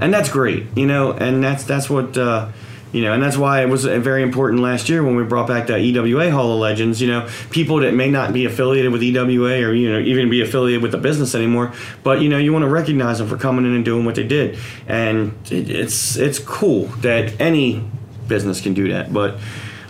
and 0.00 0.12
that's 0.12 0.28
great, 0.28 0.66
you 0.76 0.86
know. 0.86 1.12
And 1.12 1.42
that's 1.42 1.64
that's 1.64 1.90
what 1.90 2.16
uh, 2.16 2.50
you 2.92 3.02
know, 3.02 3.12
and 3.12 3.22
that's 3.22 3.36
why 3.36 3.62
it 3.62 3.68
was 3.68 3.84
very 3.84 4.22
important 4.22 4.62
last 4.62 4.88
year 4.88 5.02
when 5.02 5.14
we 5.14 5.22
brought 5.22 5.46
back 5.46 5.66
that 5.66 5.80
EWA 5.80 6.30
Hall 6.30 6.54
of 6.54 6.58
Legends. 6.58 7.02
You 7.02 7.08
know, 7.08 7.28
people 7.50 7.76
that 7.80 7.92
may 7.92 8.10
not 8.10 8.32
be 8.32 8.46
affiliated 8.46 8.92
with 8.92 9.02
EWA 9.02 9.62
or 9.62 9.74
you 9.74 9.92
know 9.92 9.98
even 9.98 10.30
be 10.30 10.40
affiliated 10.40 10.82
with 10.82 10.92
the 10.92 10.98
business 10.98 11.34
anymore, 11.34 11.72
but 12.02 12.22
you 12.22 12.28
know 12.28 12.38
you 12.38 12.52
want 12.52 12.62
to 12.62 12.68
recognize 12.68 13.18
them 13.18 13.28
for 13.28 13.36
coming 13.36 13.66
in 13.66 13.74
and 13.74 13.84
doing 13.84 14.04
what 14.04 14.14
they 14.14 14.26
did, 14.26 14.58
and 14.86 15.34
it, 15.50 15.68
it's 15.68 16.16
it's 16.16 16.38
cool 16.38 16.84
that 17.02 17.38
any 17.40 17.84
business 18.26 18.60
can 18.60 18.74
do 18.74 18.88
that, 18.88 19.12
but. 19.12 19.38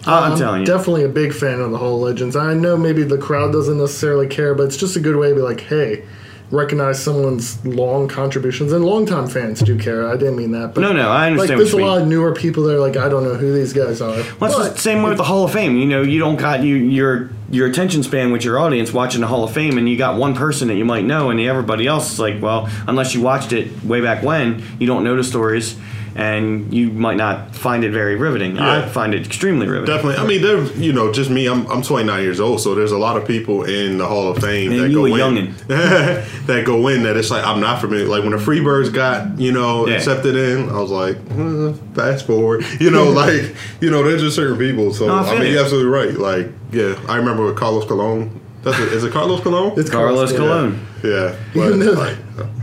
I'm, 0.06 0.38
telling 0.38 0.60
you, 0.60 0.66
definitely 0.66 1.04
a 1.04 1.08
big 1.08 1.34
fan 1.34 1.60
of 1.60 1.70
the 1.70 1.76
Hall 1.76 1.96
of 1.96 2.00
Legends. 2.00 2.34
I 2.34 2.54
know 2.54 2.78
maybe 2.78 3.02
the 3.02 3.18
crowd 3.18 3.52
doesn't 3.52 3.76
necessarily 3.76 4.26
care, 4.26 4.54
but 4.54 4.62
it's 4.62 4.78
just 4.78 4.96
a 4.96 5.00
good 5.00 5.16
way 5.16 5.28
to 5.28 5.34
be 5.34 5.42
like, 5.42 5.60
hey, 5.60 6.02
recognize 6.50 7.02
someone's 7.02 7.64
long 7.66 8.08
contributions, 8.08 8.72
and 8.72 8.84
longtime 8.84 9.28
fans 9.28 9.60
do 9.60 9.78
care. 9.78 10.08
I 10.08 10.16
didn't 10.16 10.36
mean 10.36 10.52
that, 10.52 10.74
but 10.74 10.80
No, 10.80 10.92
no, 10.92 11.08
I 11.10 11.24
Like, 11.30 11.32
understand 11.50 11.60
there's 11.60 11.74
what 11.74 11.78
a 11.80 11.82
mean. 11.82 11.90
lot 11.90 12.02
of 12.02 12.08
newer 12.08 12.32
people 12.34 12.62
that 12.64 12.76
are 12.76 12.80
like, 12.80 12.96
I 12.96 13.08
don't 13.08 13.24
know 13.24 13.34
who 13.34 13.52
these 13.52 13.72
guys 13.72 14.00
are. 14.00 14.22
Well, 14.40 14.60
it's 14.62 14.74
the 14.74 14.78
same 14.80 15.02
way 15.02 15.10
with 15.10 15.18
the 15.18 15.24
Hall 15.24 15.44
of 15.44 15.52
Fame. 15.52 15.76
You 15.76 15.86
know, 15.86 16.02
you 16.02 16.18
don't 16.18 16.36
got 16.36 16.62
you 16.62 16.76
your 16.76 17.30
your 17.50 17.66
attention 17.66 18.02
span 18.02 18.30
with 18.30 18.44
your 18.44 18.58
audience 18.58 18.92
watching 18.92 19.20
the 19.22 19.26
Hall 19.26 19.42
of 19.44 19.52
Fame, 19.52 19.78
and 19.78 19.88
you 19.88 19.96
got 19.96 20.18
one 20.18 20.34
person 20.34 20.68
that 20.68 20.74
you 20.76 20.84
might 20.84 21.04
know, 21.04 21.30
and 21.30 21.40
everybody 21.40 21.86
else 21.86 22.12
is 22.12 22.18
like, 22.20 22.40
well, 22.42 22.68
unless 22.86 23.14
you 23.14 23.22
watched 23.22 23.52
it 23.52 23.82
way 23.84 24.00
back 24.02 24.22
when, 24.22 24.62
you 24.78 24.86
don't 24.86 25.02
know 25.04 25.16
the 25.16 25.24
stories, 25.24 25.74
and 26.18 26.74
you 26.74 26.90
might 26.90 27.16
not 27.16 27.54
find 27.54 27.84
it 27.84 27.92
very 27.92 28.16
riveting. 28.16 28.58
I 28.58 28.86
find 28.88 29.14
it 29.14 29.24
extremely 29.24 29.68
riveting. 29.68 29.94
Definitely. 29.94 30.18
I 30.18 30.26
mean, 30.26 30.42
there's 30.42 30.76
you 30.76 30.92
know, 30.92 31.12
just 31.12 31.30
me. 31.30 31.46
I'm 31.46 31.64
I'm 31.70 31.80
29 31.80 32.22
years 32.24 32.40
old, 32.40 32.60
so 32.60 32.74
there's 32.74 32.90
a 32.90 32.98
lot 32.98 33.16
of 33.16 33.24
people 33.24 33.62
in 33.62 33.98
the 33.98 34.06
Hall 34.06 34.28
of 34.28 34.38
Fame 34.38 34.70
Man, 34.70 34.80
that 34.80 34.88
you 34.88 34.94
go 34.96 35.06
a 35.06 35.28
in. 35.28 35.54
that 35.68 36.62
go 36.66 36.88
in 36.88 37.04
that 37.04 37.16
it's 37.16 37.30
like 37.30 37.44
I'm 37.46 37.60
not 37.60 37.80
familiar. 37.80 38.06
Like 38.06 38.22
when 38.24 38.32
the 38.32 38.38
Freebirds 38.38 38.92
got 38.92 39.38
you 39.38 39.52
know 39.52 39.86
Yeah. 39.86 39.94
accepted 39.94 40.34
in, 40.34 40.68
I 40.68 40.80
was 40.80 40.90
like, 40.90 41.16
eh, 41.30 41.72
fast 41.94 42.26
forward. 42.26 42.64
You 42.80 42.90
know, 42.90 43.10
like 43.24 43.54
you 43.80 43.90
know, 43.90 44.02
there's 44.02 44.20
just 44.22 44.34
certain 44.34 44.58
people. 44.58 44.92
So 44.92 45.06
No, 45.06 45.14
I 45.14 45.20
I, 45.20 45.32
mean, 45.34 45.42
you. 45.42 45.52
you're 45.52 45.62
absolutely 45.62 45.90
right. 45.90 46.14
Like 46.14 46.48
yeah, 46.72 47.00
I 47.08 47.16
remember 47.16 47.44
with 47.46 47.56
Carlos 47.56 47.84
Colon. 47.86 48.40
That's 48.62 48.78
it. 48.80 48.92
Is 48.92 49.04
it 49.04 49.12
Carlos 49.12 49.40
Colon? 49.40 49.78
It's 49.78 49.88
Carlos 49.88 50.32
yeah. 50.32 50.38
Colon. 50.38 50.72
Yeah. 50.74 50.78
But, 51.54 51.66
Even 51.66 51.78
though 51.80 51.92
like, 51.92 52.16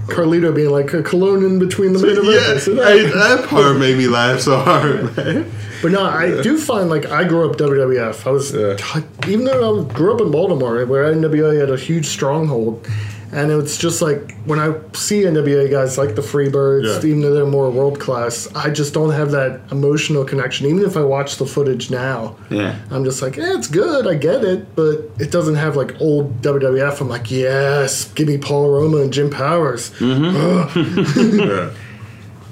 Carlito 0.07 0.53
being 0.55 0.69
like 0.69 0.93
a 0.93 1.01
cologne 1.01 1.43
in 1.43 1.57
between 1.59 1.93
the 1.93 1.99
main 1.99 2.15
yeah, 2.15 2.51
events. 2.51 2.65
hey, 2.65 3.07
that 3.09 3.47
part 3.49 3.77
made 3.77 3.97
me 3.97 4.07
laugh 4.07 4.39
so 4.41 4.57
hard, 4.59 5.15
man. 5.17 5.51
But 5.81 5.91
no, 5.91 6.03
I 6.05 6.41
do 6.41 6.57
find 6.59 6.89
like 6.89 7.07
I 7.07 7.23
grew 7.23 7.49
up 7.49 7.57
WWF. 7.57 8.25
I 8.27 8.29
was 8.31 8.53
Yeah. 8.53 9.01
even 9.27 9.45
though 9.45 9.85
I 9.87 9.93
grew 9.93 10.13
up 10.13 10.21
in 10.21 10.31
Baltimore, 10.31 10.85
where 10.85 11.11
NWA 11.13 11.59
had 11.59 11.69
a 11.69 11.77
huge 11.77 12.07
stronghold, 12.07 12.87
and 13.31 13.51
it's 13.51 13.77
just 13.77 14.01
like 14.01 14.33
when 14.45 14.59
I 14.59 14.73
see 14.93 15.23
NWA 15.23 15.69
guys 15.69 15.97
like 15.97 16.15
the 16.15 16.21
Freebirds, 16.21 17.01
Yeah. 17.03 17.09
even 17.09 17.21
though 17.21 17.33
they're 17.33 17.45
more 17.45 17.69
world 17.69 17.99
class, 17.99 18.47
I 18.55 18.69
just 18.69 18.93
don't 18.93 19.11
have 19.11 19.31
that 19.31 19.61
emotional 19.71 20.23
connection. 20.25 20.67
Even 20.67 20.83
if 20.83 20.95
I 20.95 21.01
watch 21.03 21.37
the 21.37 21.45
footage 21.45 21.89
now, 21.91 22.35
Yeah. 22.49 22.75
I'm 22.91 23.03
just 23.03 23.21
like, 23.21 23.37
eh, 23.37 23.43
it's 23.57 23.67
good, 23.67 24.07
I 24.07 24.13
get 24.15 24.43
it, 24.43 24.75
but 24.75 25.09
it 25.19 25.31
doesn't 25.31 25.55
have 25.55 25.75
like 25.75 25.99
old 25.99 26.41
WWF. 26.41 27.01
I'm 27.01 27.09
like, 27.09 27.31
yes, 27.31 28.05
give 28.13 28.27
me 28.27 28.37
Paul 28.37 28.69
Roma 28.69 28.97
and 28.97 29.11
Jim 29.11 29.29
Powers. 29.29 29.91
Yeah. 29.99 31.71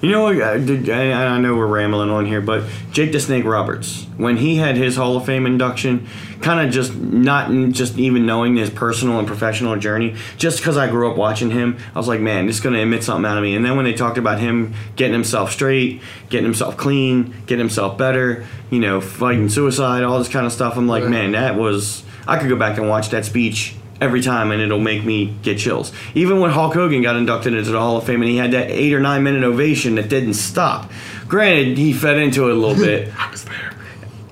You 0.01 0.11
know? 0.11 0.27
I, 0.27 0.57
did- 0.57 0.89
I 0.89 1.35
I 1.35 1.39
know 1.39 1.55
we're 1.55 1.65
rambling 1.67 2.09
on 2.09 2.25
here, 2.25 2.41
but 2.41 2.63
Jake 2.91 3.13
the 3.13 3.21
Snake 3.21 3.45
Roberts, 3.45 4.05
when 4.17 4.35
he 4.35 4.57
had 4.57 4.75
his 4.75 4.97
Hall 4.97 5.15
of 5.15 5.25
Fame 5.25 5.45
induction, 5.45 6.07
kind 6.43 6.65
of 6.67 6.73
just 6.73 6.93
not 6.95 7.49
just 7.71 7.97
even 7.97 8.25
knowing 8.25 8.55
his 8.55 8.69
personal 8.69 9.17
and 9.17 9.27
professional 9.27 9.75
journey, 9.77 10.15
just 10.37 10.59
because 10.59 10.77
I 10.77 10.87
grew 10.89 11.09
up 11.09 11.17
watching 11.17 11.49
him, 11.49 11.77
I 11.95 11.97
was 11.97 12.07
like, 12.07 12.19
man, 12.19 12.45
this 12.45 12.57
is 12.57 12.61
going 12.61 12.75
to 12.75 12.81
emit 12.81 13.03
something 13.03 13.25
out 13.29 13.37
of 13.37 13.43
me. 13.43 13.55
And 13.55 13.65
then 13.65 13.75
when 13.75 13.85
they 13.85 13.93
talked 13.93 14.17
about 14.17 14.39
him 14.39 14.73
getting 14.95 15.13
himself 15.13 15.51
straight, 15.51 16.01
getting 16.29 16.45
himself 16.45 16.77
clean, 16.77 17.33
getting 17.47 17.59
himself 17.59 17.97
better, 17.97 18.45
you 18.69 18.79
know, 18.79 19.01
fighting 19.01 19.49
suicide, 19.49 20.03
all 20.03 20.19
this 20.19 20.29
kind 20.29 20.45
of 20.45 20.51
stuff, 20.51 20.77
I'm 20.77 20.87
like, 20.87 21.03
Right. 21.03 21.09
man, 21.11 21.31
that 21.31 21.55
was. 21.55 22.03
I 22.27 22.37
could 22.37 22.47
go 22.49 22.55
back 22.55 22.77
and 22.77 22.87
watch 22.87 23.09
that 23.09 23.25
speech 23.25 23.75
every 24.01 24.21
time 24.21 24.51
and 24.51 24.61
it'll 24.61 24.79
make 24.79 25.03
me 25.05 25.35
get 25.43 25.57
chills. 25.57 25.91
Even 26.15 26.39
when 26.39 26.51
Hulk 26.51 26.73
Hogan 26.73 27.01
got 27.01 27.15
inducted 27.15 27.53
into 27.53 27.71
the 27.71 27.79
Hall 27.79 27.97
of 27.97 28.05
Fame 28.05 28.21
and 28.21 28.29
he 28.29 28.37
had 28.37 28.51
that 28.51 28.69
eight 28.69 28.93
or 28.93 28.99
nine 28.99 29.23
minute 29.23 29.43
ovation 29.43 29.95
that 29.95 30.09
didn't 30.09 30.33
stop. 30.35 30.91
Granted, 31.27 31.77
he 31.77 31.93
fed 31.93 32.17
into 32.17 32.49
it 32.49 32.51
a 32.51 32.55
little 32.55 32.75
bit. 32.83 33.11
I 33.17 33.29
was 33.31 33.45
there. 33.45 33.72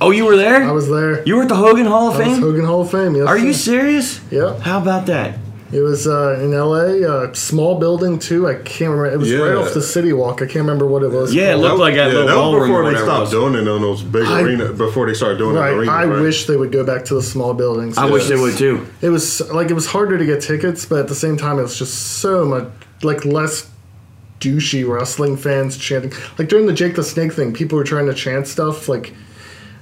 Oh, 0.03 0.09
you 0.11 0.25
were 0.25 0.35
there? 0.35 0.63
I 0.63 0.71
was 0.71 0.89
there. 0.89 1.23
You 1.27 1.35
were 1.35 1.43
at 1.43 1.49
the 1.49 1.55
Hogan 1.55 1.85
Hall 1.85 2.09
of 2.09 2.15
I 2.15 2.19
was 2.19 2.27
Fame? 2.27 2.41
Hogan 2.41 2.65
Hall 2.65 2.81
of 2.81 2.89
Fame. 2.91 3.15
Yes, 3.15 3.27
Are 3.27 3.37
you 3.37 3.53
serious? 3.53 4.19
Yeah. 4.31 4.59
How 4.59 4.81
about 4.81 5.05
that? 5.05 5.37
It 5.71 5.79
was 5.79 6.05
uh, 6.05 6.37
in 6.41 6.53
L.A. 6.53 7.03
A 7.29 7.33
small 7.35 7.79
building 7.79 8.19
too. 8.19 8.45
I 8.47 8.55
can't 8.55 8.91
remember. 8.91 9.13
It 9.13 9.17
was 9.19 9.31
right 9.33 9.55
off 9.55 9.73
the 9.73 9.81
City 9.81 10.11
Walk. 10.11 10.41
I 10.41 10.45
can't 10.45 10.55
remember 10.65 10.85
what 10.85 11.01
it 11.03 11.11
was. 11.11 11.33
Yeah, 11.33 11.51
it 11.51 11.51
called. 11.53 11.61
looked 11.61 11.79
like 11.79 11.95
that 11.95 12.07
little 12.07 12.27
that 12.27 12.35
was 12.35 12.41
ballroom 12.43 12.71
or 12.71 12.81
before 12.83 12.91
they 12.93 12.97
stopped 12.99 13.21
was. 13.21 13.29
doing 13.31 13.53
it 13.53 13.67
on 13.69 13.81
those 13.81 14.01
big 14.03 14.25
I- 14.25 14.41
arena. 14.41 14.73
Before 14.73 15.05
they 15.05 15.13
started 15.13 15.37
doing 15.37 15.55
it 15.55 15.59
Right. 15.59 15.71
in 15.71 15.77
arenas, 15.79 15.93
I 15.95 16.05
right? 16.07 16.21
wish 16.21 16.45
they 16.47 16.57
would 16.57 16.73
go 16.73 16.83
back 16.83 17.05
to 17.05 17.13
the 17.13 17.21
small 17.23 17.53
buildings. 17.53 17.97
I 17.97 18.07
It 18.07 18.11
wish 18.11 18.27
they 18.27 18.35
would 18.35 18.57
too. 18.57 18.85
It 19.01 19.09
was 19.09 19.39
like 19.51 19.69
it 19.69 19.73
was 19.75 19.85
harder 19.85 20.17
to 20.17 20.25
get 20.25 20.41
tickets, 20.41 20.83
but 20.85 20.99
at 20.99 21.07
the 21.07 21.15
same 21.15 21.37
time, 21.37 21.57
it 21.57 21.61
was 21.61 21.77
just 21.79 21.93
so 22.19 22.43
much 22.43 22.67
like 23.03 23.23
less 23.23 23.69
douchey 24.41 24.85
wrestling 24.85 25.37
fans 25.37 25.77
chanting. 25.77 26.11
Like 26.37 26.49
during 26.49 26.65
the 26.65 26.73
Jake 26.73 26.95
the 26.95 27.03
Snake 27.03 27.31
thing, 27.31 27.53
people 27.53 27.77
were 27.77 27.83
trying 27.85 28.07
to 28.07 28.13
chant 28.13 28.47
stuff 28.47 28.89
like. 28.89 29.13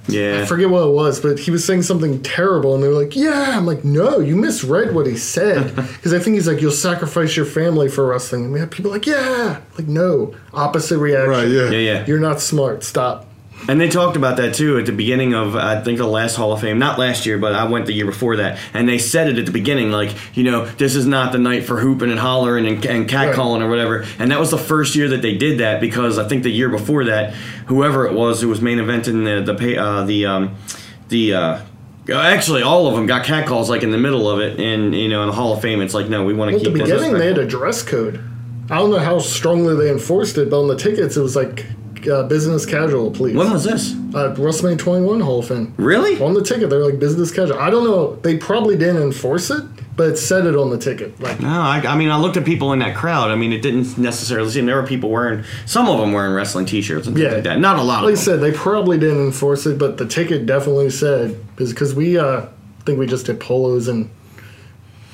Yeah. 0.09 0.41
I 0.41 0.45
forget 0.45 0.69
what 0.69 0.87
it 0.87 0.91
was, 0.91 1.19
but 1.19 1.39
he 1.39 1.51
was 1.51 1.65
saying 1.65 1.83
something 1.83 2.21
terrible, 2.21 2.73
and 2.75 2.83
they 2.83 2.87
were 2.87 2.93
like, 2.93 3.15
"Yeah." 3.15 3.57
I'm 3.57 3.65
like, 3.65 3.83
"No, 3.83 4.19
you 4.19 4.35
misread 4.35 4.93
what 4.93 5.05
he 5.07 5.17
said," 5.17 5.75
because 5.75 6.13
I 6.13 6.19
think 6.19 6.35
he's 6.35 6.47
like, 6.47 6.61
"You'll 6.61 6.71
sacrifice 6.71 7.35
your 7.35 7.45
family 7.45 7.89
for 7.89 8.05
wrestling," 8.07 8.45
and 8.45 8.53
we 8.53 8.59
have 8.59 8.69
people 8.71 8.91
like, 8.91 9.05
"Yeah," 9.05 9.59
like, 9.77 9.87
no, 9.87 10.35
opposite 10.53 10.97
reaction. 10.97 11.29
Right, 11.29 11.47
yeah. 11.47 11.69
yeah, 11.69 11.77
yeah. 11.77 12.05
You're 12.05 12.19
not 12.19 12.41
smart. 12.41 12.83
Stop. 12.83 13.28
And 13.67 13.79
they 13.79 13.89
talked 13.89 14.15
about 14.15 14.37
that 14.37 14.55
too 14.55 14.79
at 14.79 14.85
the 14.85 14.91
beginning 14.91 15.33
of 15.33 15.55
I 15.55 15.81
think 15.81 15.97
the 15.97 16.07
last 16.07 16.35
Hall 16.35 16.53
of 16.53 16.61
Fame, 16.61 16.79
not 16.79 16.97
last 16.97 17.25
year, 17.25 17.37
but 17.37 17.53
I 17.53 17.65
went 17.65 17.85
the 17.85 17.93
year 17.93 18.05
before 18.05 18.37
that, 18.37 18.57
and 18.73 18.87
they 18.87 18.97
said 18.97 19.27
it 19.27 19.37
at 19.37 19.45
the 19.45 19.51
beginning, 19.51 19.91
like 19.91 20.15
you 20.35 20.43
know, 20.43 20.65
this 20.65 20.95
is 20.95 21.05
not 21.05 21.31
the 21.31 21.37
night 21.37 21.65
for 21.65 21.79
hooping 21.79 22.09
and 22.09 22.19
hollering 22.19 22.65
and, 22.67 22.83
and 22.85 23.07
catcalling 23.07 23.61
or 23.61 23.69
whatever. 23.69 24.05
And 24.17 24.31
that 24.31 24.39
was 24.39 24.49
the 24.49 24.57
first 24.57 24.95
year 24.95 25.09
that 25.09 25.21
they 25.21 25.35
did 25.37 25.59
that 25.59 25.81
because 25.81 26.17
I 26.17 26.27
think 26.27 26.43
the 26.43 26.51
year 26.51 26.69
before 26.69 27.05
that, 27.05 27.33
whoever 27.67 28.07
it 28.07 28.13
was 28.13 28.41
who 28.41 28.47
was 28.49 28.61
main 28.61 28.77
eventing 28.79 29.25
the 29.45 29.53
the 29.53 29.77
uh, 29.77 30.03
the 30.05 30.25
um, 30.25 30.55
the 31.09 31.33
uh, 31.33 31.61
Actually, 32.11 32.63
all 32.63 32.87
of 32.87 32.95
them 32.95 33.05
got 33.05 33.23
catcalls 33.23 33.69
like 33.69 33.83
in 33.83 33.91
the 33.91 33.97
middle 33.97 34.27
of 34.29 34.39
it, 34.39 34.59
and 34.59 34.95
you 34.95 35.09
know, 35.09 35.21
in 35.21 35.27
the 35.27 35.35
Hall 35.35 35.53
of 35.53 35.61
Fame, 35.61 35.79
it's 35.81 35.93
like, 35.93 36.09
no, 36.09 36.23
we 36.25 36.33
want 36.33 36.49
to 36.49 36.55
At 36.55 36.63
the 36.63 36.69
keep 36.69 36.77
this. 36.79 36.89
beginning, 36.89 37.19
they 37.19 37.27
had 37.27 37.37
a 37.37 37.45
dress 37.45 37.83
code. 37.83 38.23
I 38.71 38.77
don't 38.77 38.89
know 38.89 38.99
how 38.99 39.19
strongly 39.19 39.75
they 39.75 39.91
enforced 39.91 40.37
it, 40.37 40.49
but 40.49 40.59
on 40.59 40.67
the 40.67 40.75
tickets, 40.75 41.17
it 41.17 41.21
was 41.21 41.35
like 41.35 41.65
uh, 42.07 42.23
business 42.23 42.65
casual, 42.65 43.11
please. 43.11 43.35
When 43.35 43.51
was 43.51 43.63
this? 43.63 43.93
uh, 44.13 44.33
WrestleMania 44.37 44.77
21 44.79 45.19
Hall 45.21 45.39
of 45.39 45.47
Fame. 45.47 45.73
Really? 45.77 46.21
On 46.21 46.33
the 46.33 46.43
ticket, 46.43 46.69
they're 46.69 46.83
like 46.85 46.99
business 46.99 47.31
casual. 47.31 47.59
I 47.59 47.69
don't 47.69 47.83
know. 47.83 48.15
They 48.17 48.37
probably 48.37 48.77
didn't 48.77 49.01
enforce 49.01 49.49
it, 49.51 49.63
but 49.95 50.09
it 50.09 50.17
said 50.17 50.45
it 50.45 50.55
on 50.55 50.69
the 50.69 50.77
ticket. 50.77 51.19
Like, 51.19 51.39
No, 51.39 51.47
I, 51.49 51.83
I 51.87 51.95
mean, 51.95 52.09
I 52.09 52.17
looked 52.17 52.37
at 52.37 52.45
people 52.45 52.73
in 52.73 52.79
that 52.79 52.95
crowd. 52.95 53.29
I 53.31 53.35
mean, 53.35 53.51
it 53.53 53.61
didn't 53.61 53.97
necessarily 53.97 54.49
seem 54.49 54.65
there 54.65 54.81
were 54.81 54.87
people 54.87 55.09
wearing 55.09 55.43
some 55.65 55.87
of 55.89 55.99
them 55.99 56.11
wearing 56.13 56.33
wrestling 56.33 56.65
T-shirts 56.65 57.07
and 57.07 57.15
things 57.15 57.25
Yeah. 57.27 57.33
like 57.35 57.43
that. 57.43 57.59
Not 57.59 57.77
a 57.77 57.83
lot 57.83 58.03
like 58.03 58.09
I 58.09 58.13
of 58.13 58.15
them. 58.15 58.25
said, 58.25 58.39
they 58.41 58.51
probably 58.51 58.97
didn't 58.97 59.23
enforce 59.25 59.65
it, 59.65 59.77
but 59.77 59.97
the 59.97 60.07
ticket 60.07 60.45
definitely 60.45 60.89
said 60.89 61.39
because 61.55 61.93
we 61.93 62.17
uh, 62.17 62.47
think 62.85 62.97
we 62.97 63.05
just 63.07 63.25
did 63.27 63.39
polos 63.39 63.87
and 63.87 64.09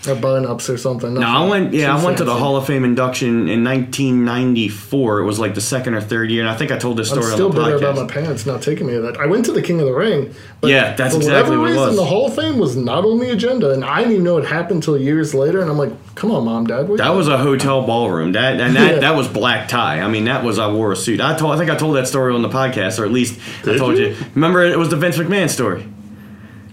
or 0.08 0.16
button 0.16 0.46
ups 0.46 0.70
or 0.70 0.78
something. 0.78 1.14
No, 1.16 1.28
I 1.28 1.48
went. 1.48 1.74
Yeah, 1.74 1.96
I 1.96 2.04
went 2.04 2.18
to 2.20 2.24
the. 2.24 2.36
Hall 2.36 2.58
of 2.58 2.68
Fame 2.68 2.84
induction 2.84 3.48
in 3.50 3.64
1994. 3.64 5.20
It 5.20 5.26
was 5.26 5.40
like 5.40 5.56
the 5.56 5.62
second 5.62 5.94
or 5.94 6.02
third 6.02 6.30
year, 6.30 6.42
and 6.42 6.50
I 6.50 6.56
think 6.56 6.72
I 6.72 6.78
told 6.78 6.98
this 6.98 7.10
story. 7.10 7.26
I'm 7.28 7.32
still 7.34 7.50
on 7.50 7.56
the 7.56 7.62
bitter 7.64 7.78
podcast. 7.80 7.92
about 7.92 8.08
my 8.08 8.14
parents 8.14 8.46
not 8.46 8.62
taking 8.62 8.88
me 8.88 8.94
to 8.94 9.02
that. 9.02 9.18
I 9.18 9.26
went 9.26 9.46
to 9.46 9.52
the 9.52 9.62
King 9.62 9.80
of 9.80 9.86
the 9.88 9.94
Ring, 9.94 10.34
but 10.62 10.70
Yeah, 10.70 10.96
that's 10.96 11.14
for 11.16 11.22
exactly 11.22 11.58
whatever 11.58 11.78
what 11.80 11.88
reason, 11.90 11.96
the 11.96 12.06
Hall 12.06 12.28
of 12.28 12.36
Fame 12.36 12.60
was 12.60 12.76
not 12.76 13.06
on 13.06 13.20
the 13.20 13.32
agenda, 13.32 13.72
and 13.72 13.84
I 13.86 14.00
didn't 14.00 14.14
even 14.14 14.24
know 14.26 14.38
it 14.38 14.46
happened 14.46 14.78
until 14.78 14.98
years 14.98 15.34
later. 15.34 15.62
And 15.62 15.70
I'm 15.70 15.78
like, 15.78 15.94
"Come 16.16 16.32
on, 16.32 16.46
mom, 16.46 16.68
dad, 16.68 16.88
That 16.98 17.16
was 17.16 17.28
a 17.28 17.38
hotel 17.38 17.86
ballroom. 17.86 18.34
That 18.34 18.60
and 18.60 18.76
that 18.76 18.86
Yeah. 18.96 19.00
that 19.00 19.16
was 19.16 19.28
black 19.28 19.68
tie. 19.68 20.02
I 20.02 20.08
mean, 20.08 20.26
that 20.26 20.44
was 20.44 20.60
I 20.60 20.72
wore 20.72 20.92
a 20.92 20.96
suit. 20.96 21.22
I 21.22 21.36
told. 21.38 21.54
I 21.54 21.58
think 21.58 21.70
I 21.72 21.76
told 21.76 21.96
that 21.96 22.08
story 22.08 22.34
on 22.34 22.42
the 22.42 22.50
podcast, 22.50 23.00
or 23.00 23.06
at 23.06 23.12
least 23.12 23.40
I 23.66 23.78
told 23.78 23.98
you? 23.98 24.08
you. 24.10 24.16
Remember, 24.36 24.64
it 24.64 24.78
was 24.78 24.90
the 24.90 24.98
Vince 24.98 25.18
McMahon 25.18 25.50
story. 25.50 25.88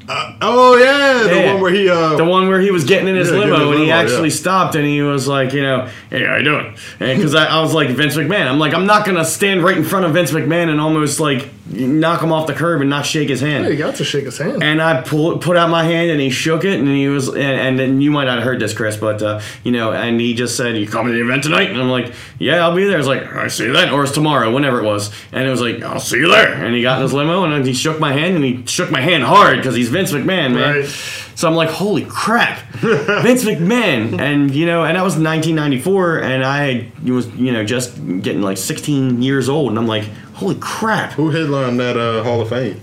Oh 0.09 0.77
yeah, 0.77 1.23
the 1.29 1.37
Yeah. 1.37 1.53
one 1.53 1.63
where 1.63 1.73
he 1.73 1.89
uh 1.89 2.17
The 2.17 2.25
one 2.25 2.49
where 2.49 2.61
he 2.61 2.71
was 2.71 2.85
getting 2.85 3.09
in 3.09 3.17
his 3.17 3.31
Yeah, 3.31 3.39
limo 3.39 3.71
his 3.71 3.77
and 3.77 3.85
he 3.85 3.91
actually 3.91 4.29
yeah. 4.29 4.35
stopped 4.35 4.75
and 4.75 4.85
he 4.85 5.01
was 5.03 5.29
like, 5.29 5.53
you 5.53 5.63
know, 5.63 5.89
hey, 6.11 6.25
how 6.25 6.37
you 6.37 6.45
doing? 6.45 6.75
Because 6.99 7.35
I, 7.35 7.47
I 7.47 7.61
was 7.61 7.73
like 7.75 7.89
Vince 7.91 8.17
McMahon. 8.17 8.47
I'm 8.49 8.59
like, 8.59 8.75
I'm 8.75 8.87
not 8.87 9.07
gonna 9.07 9.25
stand 9.25 9.63
right 9.63 9.77
in 9.77 9.85
front 9.85 10.05
of 10.05 10.13
Vince 10.13 10.33
McMahon 10.33 10.69
and 10.71 10.81
almost 10.81 11.21
like 11.21 11.49
knock 11.73 12.23
him 12.23 12.33
off 12.33 12.47
the 12.47 12.55
curb 12.55 12.81
and 12.81 12.91
not 12.91 13.07
shake 13.07 13.29
his 13.29 13.41
hand. 13.41 13.65
Yeah, 13.65 13.71
you 13.71 13.79
got 13.79 13.97
to 13.97 14.05
shake 14.05 14.25
his 14.25 14.39
hand. 14.39 14.63
And 14.63 14.81
I 14.81 15.03
pull, 15.03 15.39
put 15.39 15.57
out 15.57 15.71
my 15.71 15.85
hand 15.85 16.11
and 16.11 16.21
he 16.21 16.31
shook 16.31 16.65
it 16.65 16.79
and 16.79 16.89
he 16.89 17.09
was 17.09 17.29
and, 17.29 17.39
and 17.39 17.79
then 17.79 18.01
you 18.01 18.11
might 18.11 18.25
not 18.25 18.37
have 18.37 18.45
heard 18.45 18.61
this, 18.61 18.75
Chris, 18.75 18.97
but 18.97 19.23
uh, 19.23 19.41
you 19.65 19.73
know, 19.73 19.93
and 19.93 20.21
he 20.21 20.35
just 20.35 20.57
said, 20.57 20.77
"You 20.77 20.87
coming 20.87 21.13
to 21.13 21.19
the 21.19 21.25
event 21.25 21.43
tonight?" 21.43 21.71
And 21.71 21.81
I'm 21.81 21.91
like, 21.91 22.13
"Yeah, 22.39 22.67
I'll 22.67 22.75
be 22.75 22.85
there." 22.85 22.95
I 22.95 22.99
was 22.99 23.07
like, 23.07 23.25
"I 23.35 23.49
see 23.49 23.65
you 23.65 23.73
then," 23.73 23.91
or 23.91 24.05
it's 24.05 24.13
tomorrow, 24.13 24.53
whenever 24.53 24.81
it 24.81 24.85
was. 24.85 25.11
And 25.33 25.47
it 25.47 25.51
was 25.51 25.61
like, 25.61 25.83
"I'll 25.83 26.01
see 26.01 26.19
you 26.19 26.29
there." 26.29 26.53
And 26.53 26.75
he 26.75 26.83
got 26.83 26.97
in 26.97 27.03
his 27.03 27.13
limo 27.13 27.45
and 27.45 27.67
he 27.67 27.73
shook 27.73 27.99
my 27.99 28.13
hand 28.13 28.37
and 28.37 28.45
he 28.45 28.65
shook 28.67 28.91
my 28.91 29.01
hand 29.01 29.25
hard 29.25 29.57
because 29.57 29.75
he's 29.75 29.89
Vince 29.89 30.13
McMahon, 30.13 30.55
man. 30.55 30.77
Right. 30.77 30.89
So 31.35 31.49
I'm 31.49 31.55
like, 31.55 31.71
"Holy 31.71 32.05
crap, 32.05 32.61
Vince 32.75 33.45
McMahon!" 33.45 34.21
And 34.23 34.55
you 34.55 34.67
know, 34.67 34.85
and 34.85 34.97
that 34.97 35.03
was 35.03 35.15
1994, 35.15 36.19
and 36.19 36.45
I 36.45 36.93
was 37.05 37.27
you 37.35 37.53
know 37.53 37.65
just 37.65 37.97
getting 38.23 38.43
like 38.43 38.59
16 38.59 39.23
years 39.23 39.49
old, 39.49 39.71
and 39.71 39.79
I'm 39.79 39.87
like, 39.87 40.05
"Holy 40.43 40.57
crap!" 40.57 41.13
who 41.13 41.31
headlined 41.31 41.79
that 41.81 41.97
uh 41.97 42.23
Hall 42.25 42.41
of 42.41 42.49
Fame? 42.49 42.81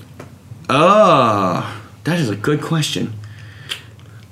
Oh, 0.70 1.82
that 2.04 2.20
is 2.20 2.30
a 2.30 2.36
good 2.36 2.62
question. 2.62 3.14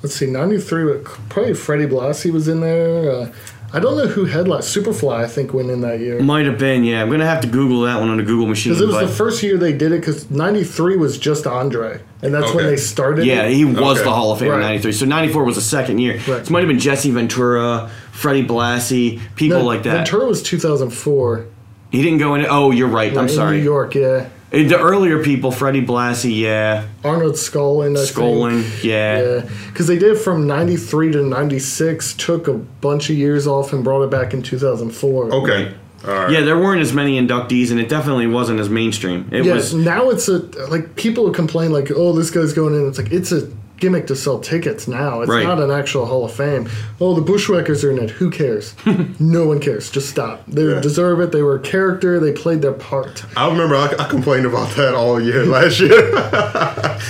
Let's 0.04 0.16
see, 0.16 0.28
93, 0.28 0.84
with- 0.84 1.06
probably 1.30 1.56
Freddie 1.56 1.88
Blassie 1.88 2.32
was 2.32 2.48
in 2.48 2.62
there. 2.62 3.12
Uh, 3.12 3.30
I 3.74 3.80
don't 3.80 3.98
know 3.98 4.06
who 4.08 4.26
headlined. 4.26 4.64
Superfly, 4.64 5.16
I 5.16 5.28
think, 5.28 5.54
went 5.54 5.70
in 5.72 5.82
that 5.82 6.00
year. 6.00 6.22
Might 6.22 6.46
have 6.46 6.58
been, 6.60 6.84
yeah. 6.86 7.02
I'm 7.02 7.10
gonna 7.10 7.26
have 7.26 7.42
to 7.42 7.48
Google 7.48 7.82
that 7.82 8.00
one 8.00 8.08
on 8.10 8.18
the 8.18 8.24
Google 8.24 8.48
machine. 8.48 8.72
Because 8.72 8.84
it 8.84 8.86
was 8.86 8.96
but 8.96 9.08
the 9.08 9.12
first 9.14 9.44
year 9.44 9.58
they 9.58 9.74
did 9.74 9.92
it, 9.92 10.00
because 10.00 10.30
93 10.32 10.96
was 10.96 11.18
just 11.18 11.46
Andre. 11.48 12.00
And 12.22 12.34
that's 12.34 12.54
when 12.54 12.66
they 12.68 12.78
started 12.78 13.26
yeah, 13.26 13.44
it. 13.44 13.54
he 13.54 13.66
was 13.66 13.76
Okay. 14.00 14.04
the 14.04 14.14
Hall 14.14 14.32
of 14.32 14.40
Fame 14.40 14.54
in 14.54 14.60
'93. 14.62 14.92
So 14.94 15.06
'94 15.06 15.44
was 15.44 15.56
the 15.56 15.62
second 15.62 16.00
year. 16.00 16.14
Right. 16.14 16.26
So 16.26 16.36
it 16.36 16.50
might 16.52 16.60
have 16.60 16.68
been 16.70 16.80
Jesse 16.80 17.12
Ventura, 17.12 17.90
Freddie 18.12 18.46
Blassie, 18.48 19.20
people 19.36 19.60
No, 19.60 19.66
like 19.66 19.84
that. 19.84 19.98
Ventura 20.08 20.26
was 20.28 20.42
2004. 20.44 21.46
He 21.92 22.02
didn't 22.02 22.20
go 22.20 22.36
in. 22.36 22.46
Oh, 22.50 22.72
you're 22.72 22.88
right. 22.88 23.12
I'm 23.18 23.28
In 23.28 23.30
sorry. 23.30 23.58
New 23.58 23.64
York, 23.64 23.96
yeah. 23.96 24.28
Uh, 24.52 24.58
The 24.64 24.80
earlier 24.80 25.22
people, 25.24 25.52
Freddie 25.52 25.86
Blassie, 25.86 26.38
yeah, 26.40 26.86
Arnold 27.04 27.34
Skaaland, 27.36 27.98
I 27.98 28.02
Skaaland, 28.06 28.64
think. 28.64 28.84
yeah. 28.86 29.22
Yeah, 29.22 29.50
because 29.68 29.88
they 29.88 29.98
did 29.98 30.18
from 30.18 30.48
93 30.48 31.12
to 31.14 31.22
96, 31.24 32.14
took 32.14 32.48
a 32.48 32.54
bunch 32.54 33.10
of 33.10 33.18
years 33.18 33.46
off 33.48 33.74
and 33.74 33.84
brought 33.84 34.04
it 34.04 34.10
back 34.10 34.34
in 34.34 34.42
2004. 34.42 35.34
Okay. 35.34 35.74
All 36.08 36.14
right. 36.14 36.32
yeah. 36.32 36.42
There 36.42 36.58
weren't 36.58 36.82
as 36.82 36.94
many 36.94 37.20
inductees, 37.20 37.72
and 37.72 37.80
it 37.80 37.90
definitely 37.90 38.28
wasn't 38.28 38.60
as 38.60 38.70
mainstream. 38.70 39.28
It 39.32 39.44
Yes, 39.46 39.56
was. 39.56 39.74
now 39.74 40.10
it's 40.12 40.28
a 40.30 40.38
like 40.70 40.96
people 40.96 41.30
complain 41.32 41.72
like, 41.74 41.92
oh, 41.94 42.14
this 42.14 42.30
guy's 42.32 42.54
going 42.54 42.74
in. 42.76 42.88
It's 42.88 42.98
like 43.00 43.12
it's 43.12 43.32
a 43.34 43.50
gimmick 43.78 44.08
to 44.08 44.16
sell 44.16 44.40
tickets 44.40 44.88
now. 44.88 45.22
It's 45.22 45.30
Right. 45.30 45.44
not 45.44 45.60
an 45.60 45.70
actual 45.72 46.06
Hall 46.08 46.26
of 46.26 46.32
Fame. 46.34 46.68
Oh, 47.00 47.14
the 47.14 47.22
Bushwhackers 47.22 47.84
are 47.84 47.92
in 47.92 48.00
it. 48.00 48.10
Who 48.12 48.30
cares? 48.32 48.74
no 49.20 49.46
one 49.48 49.60
cares. 49.60 49.90
Just 49.92 50.10
stop. 50.10 50.44
They 50.48 50.64
Yeah. 50.64 50.80
deserve 50.80 51.20
it. 51.20 51.32
They 51.32 51.42
were 51.44 51.56
a 51.56 51.60
character. 51.60 52.20
They 52.20 52.32
played 52.32 52.62
their 52.62 52.72
part. 52.74 53.24
I 53.36 53.48
remember 53.48 53.76
I, 53.76 53.94
I 54.00 54.08
complained 54.10 54.46
about 54.46 54.76
that 54.78 54.94
all 54.96 55.22
year 55.22 55.46
last 55.58 55.80
year 55.80 56.10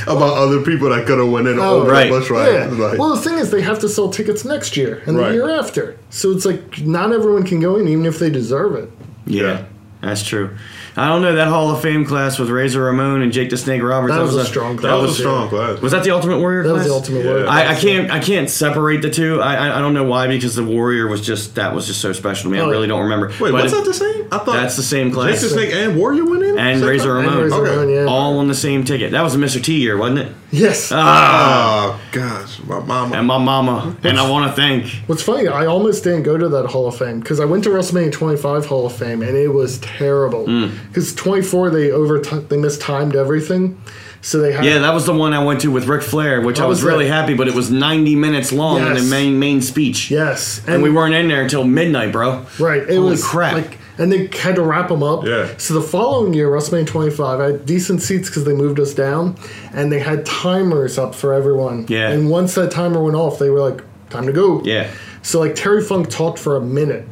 about 0.08 0.38
other 0.38 0.62
people 0.62 0.90
that 0.90 1.06
could 1.06 1.20
have 1.20 1.30
went 1.30 1.48
in 1.48 1.60
Oh, 1.60 1.82
over 1.82 1.92
right. 1.92 2.10
Bush 2.10 2.30
right. 2.30 2.52
Yeah. 2.54 2.66
Like, 2.68 3.00
well, 3.00 3.16
the 3.16 3.22
thing 3.22 3.38
is, 3.38 3.50
they 3.52 3.62
have 3.62 3.80
to 3.80 3.90
sell 3.90 4.10
tickets 4.10 4.44
next 4.46 4.76
year 4.78 5.02
and 5.06 5.18
Right. 5.18 5.30
the 5.30 5.34
year 5.36 5.50
after. 5.50 5.96
So 6.10 6.32
it's 6.32 6.46
like 6.46 6.82
not 6.86 7.12
everyone 7.14 7.44
can 7.44 7.60
go 7.60 7.78
in, 7.78 7.88
even 7.88 8.06
if 8.06 8.20
they 8.20 8.30
deserve 8.30 8.76
it. 8.76 8.92
Yeah, 9.26 9.42
Yeah. 9.44 9.62
that's 10.02 10.24
true. 10.24 10.50
I 10.98 11.08
don't 11.10 11.22
know 11.22 11.36
that 11.36 11.48
Hall 11.48 11.70
of 11.70 11.82
Fame 11.82 12.06
class 12.06 12.40
with 12.40 12.50
Razor 12.50 12.82
Ramon 12.82 13.22
and 13.22 13.32
Jake 13.32 13.52
the 13.52 13.58
Snake 13.58 13.82
Roberts. 13.84 14.14
That 14.16 14.22
was 14.24 14.36
a 14.36 14.46
strong 14.46 14.78
class. 14.78 14.92
that 14.92 15.00
was 15.02 15.12
a 15.12 15.22
strong 15.22 15.48
class. 15.48 15.80
Was 15.80 15.92
that 15.92 16.04
the 16.04 16.10
Ultimate 16.12 16.40
Warrior? 16.40 16.64
That 16.64 16.74
was 16.74 16.86
the 16.88 16.92
Ultimate 16.94 17.24
Yeah. 17.24 17.30
Warrior. 17.32 17.48
I, 17.48 17.68
I 17.74 17.76
can't 17.76 18.10
I 18.12 18.20
can't 18.20 18.50
separate 18.50 19.02
the 19.04 19.10
two. 19.12 19.40
I, 19.40 19.56
I 19.56 19.78
I 19.78 19.80
don't 19.80 19.94
know 19.94 20.06
why 20.06 20.28
because 20.28 20.56
the 20.56 20.64
Warrior 20.64 21.08
was 21.08 21.22
just 21.26 21.56
that 21.56 21.76
was 21.76 21.86
just 21.88 22.02
so 22.02 22.14
special 22.14 22.44
to 22.44 22.50
me. 22.50 22.60
I 22.60 22.64
Oh, 22.64 22.70
really 22.70 22.88
don't 22.88 23.04
remember. 23.04 23.28
Wait, 23.40 23.52
But 23.52 23.54
was 23.64 23.72
it- 23.72 23.76
that 23.76 23.86
the 23.86 23.94
same? 23.94 24.26
I 24.32 24.40
thought 24.40 24.48
That's 24.58 24.76
the 24.76 24.84
same 24.84 25.12
class. 25.12 25.34
Jake 25.34 25.40
class. 25.40 25.52
the 25.54 25.58
Snake 25.70 25.74
and 25.74 25.98
Warrior 25.98 26.26
went 26.26 26.44
in 26.44 26.58
And 26.58 26.82
Razor? 26.82 27.14
Ramon. 27.14 27.34
And 27.34 27.44
Razor 27.44 27.56
Okay. 27.56 27.72
Ramon, 27.78 27.90
yeah. 27.94 28.06
All 28.06 28.40
on 28.40 28.48
the 28.48 28.56
same 28.56 28.84
ticket. 28.84 29.12
That 29.12 29.22
was 29.22 29.36
a 29.36 29.38
Mr. 29.38 29.64
T 29.64 29.80
year, 29.80 29.98
wasn't 29.98 30.20
it? 30.20 30.32
yes. 30.52 30.92
Ah, 30.94 31.94
Oh 31.94 32.00
gosh, 32.18 32.60
my 32.64 32.80
mama. 32.80 33.16
and 33.18 33.28
my 33.28 33.38
mama. 33.38 33.96
And 34.04 34.18
I 34.20 34.30
want 34.30 34.50
to 34.50 34.56
thank. 34.56 34.88
What's 35.08 35.22
funny, 35.24 35.48
I 35.48 35.66
almost 35.66 36.04
didn't 36.04 36.24
go 36.24 36.38
to 36.38 36.50
that 36.50 36.66
Hall 36.68 36.88
of 36.88 36.98
Fame 36.98 37.20
because 37.20 37.40
I 37.40 37.46
went 37.46 37.64
to 37.66 37.70
WrestleMania 37.70 38.12
25 38.12 38.66
Hall 38.66 38.86
of 38.86 38.94
Fame 38.96 39.22
and 39.22 39.36
it 39.38 39.50
was 39.50 39.80
terrible. 39.80 40.46
Mm. 40.46 40.72
Because 40.88 41.14
24 41.16 41.70
they 41.70 41.92
over 41.92 42.20
they 42.20 42.58
mistimed 42.58 43.16
everything, 43.16 43.82
so 44.22 44.40
they 44.40 44.52
had 44.52 44.66
Yeah, 44.66 44.80
that 44.80 44.94
was 44.94 45.06
the 45.06 45.14
one 45.14 45.34
I 45.34 45.44
went 45.44 45.62
to 45.62 45.72
with 45.72 45.86
Ric 45.88 46.02
Flair, 46.04 46.42
which 46.42 46.60
I 46.60 46.66
was 46.66 46.80
was 46.80 46.84
really 46.86 47.06
that? 47.08 47.14
happy, 47.14 47.34
but 47.36 47.48
it 47.48 47.54
was 47.54 47.70
90 47.72 48.16
minutes 48.16 48.52
long 48.52 48.86
in 48.86 48.94
the 48.94 49.04
main 49.04 49.40
main 49.40 49.62
speech. 49.62 50.12
yes, 50.12 50.62
And 50.68 50.82
we 50.84 50.90
weren't 50.92 51.14
in 51.16 51.28
there 51.28 51.42
until 51.44 51.64
midnight, 51.64 52.12
bro. 52.12 52.46
right. 52.60 52.82
It 52.84 52.96
Holy 52.96 53.12
was 53.12 53.24
crap. 53.24 53.54
like 53.54 53.78
and 53.98 54.12
they 54.12 54.28
had 54.28 54.56
to 54.56 54.62
wrap 54.62 54.90
them 54.90 55.04
up. 55.04 55.26
Yeah. 55.26 55.50
So 55.58 55.74
the 55.74 55.82
following 55.82 56.34
year, 56.34 56.50
WrestleMania 56.50 56.88
25, 56.88 57.40
I 57.40 57.44
had 57.46 57.66
decent 57.66 58.02
seats 58.02 58.30
because 58.30 58.46
they 58.46 58.54
moved 58.54 58.80
us 58.80 58.94
down, 58.94 59.36
and 59.74 59.92
they 59.92 60.00
had 60.00 60.26
timers 60.26 60.98
up 60.98 61.16
for 61.16 61.34
everyone. 61.34 61.86
Yeah. 61.90 62.10
And 62.10 62.30
once 62.30 62.56
that 62.56 62.72
timer 62.72 63.02
went 63.04 63.16
off, 63.16 63.40
they 63.40 63.50
were 63.50 63.60
like, 63.60 63.82
"Time 64.10 64.26
to 64.28 64.34
go." 64.34 64.62
Yeah. 64.64 64.90
So 65.24 65.40
like 65.40 65.56
Terry 65.56 65.82
Funk 65.84 66.10
talked 66.10 66.40
for 66.40 66.56
a 66.56 66.62
minute, 66.62 67.06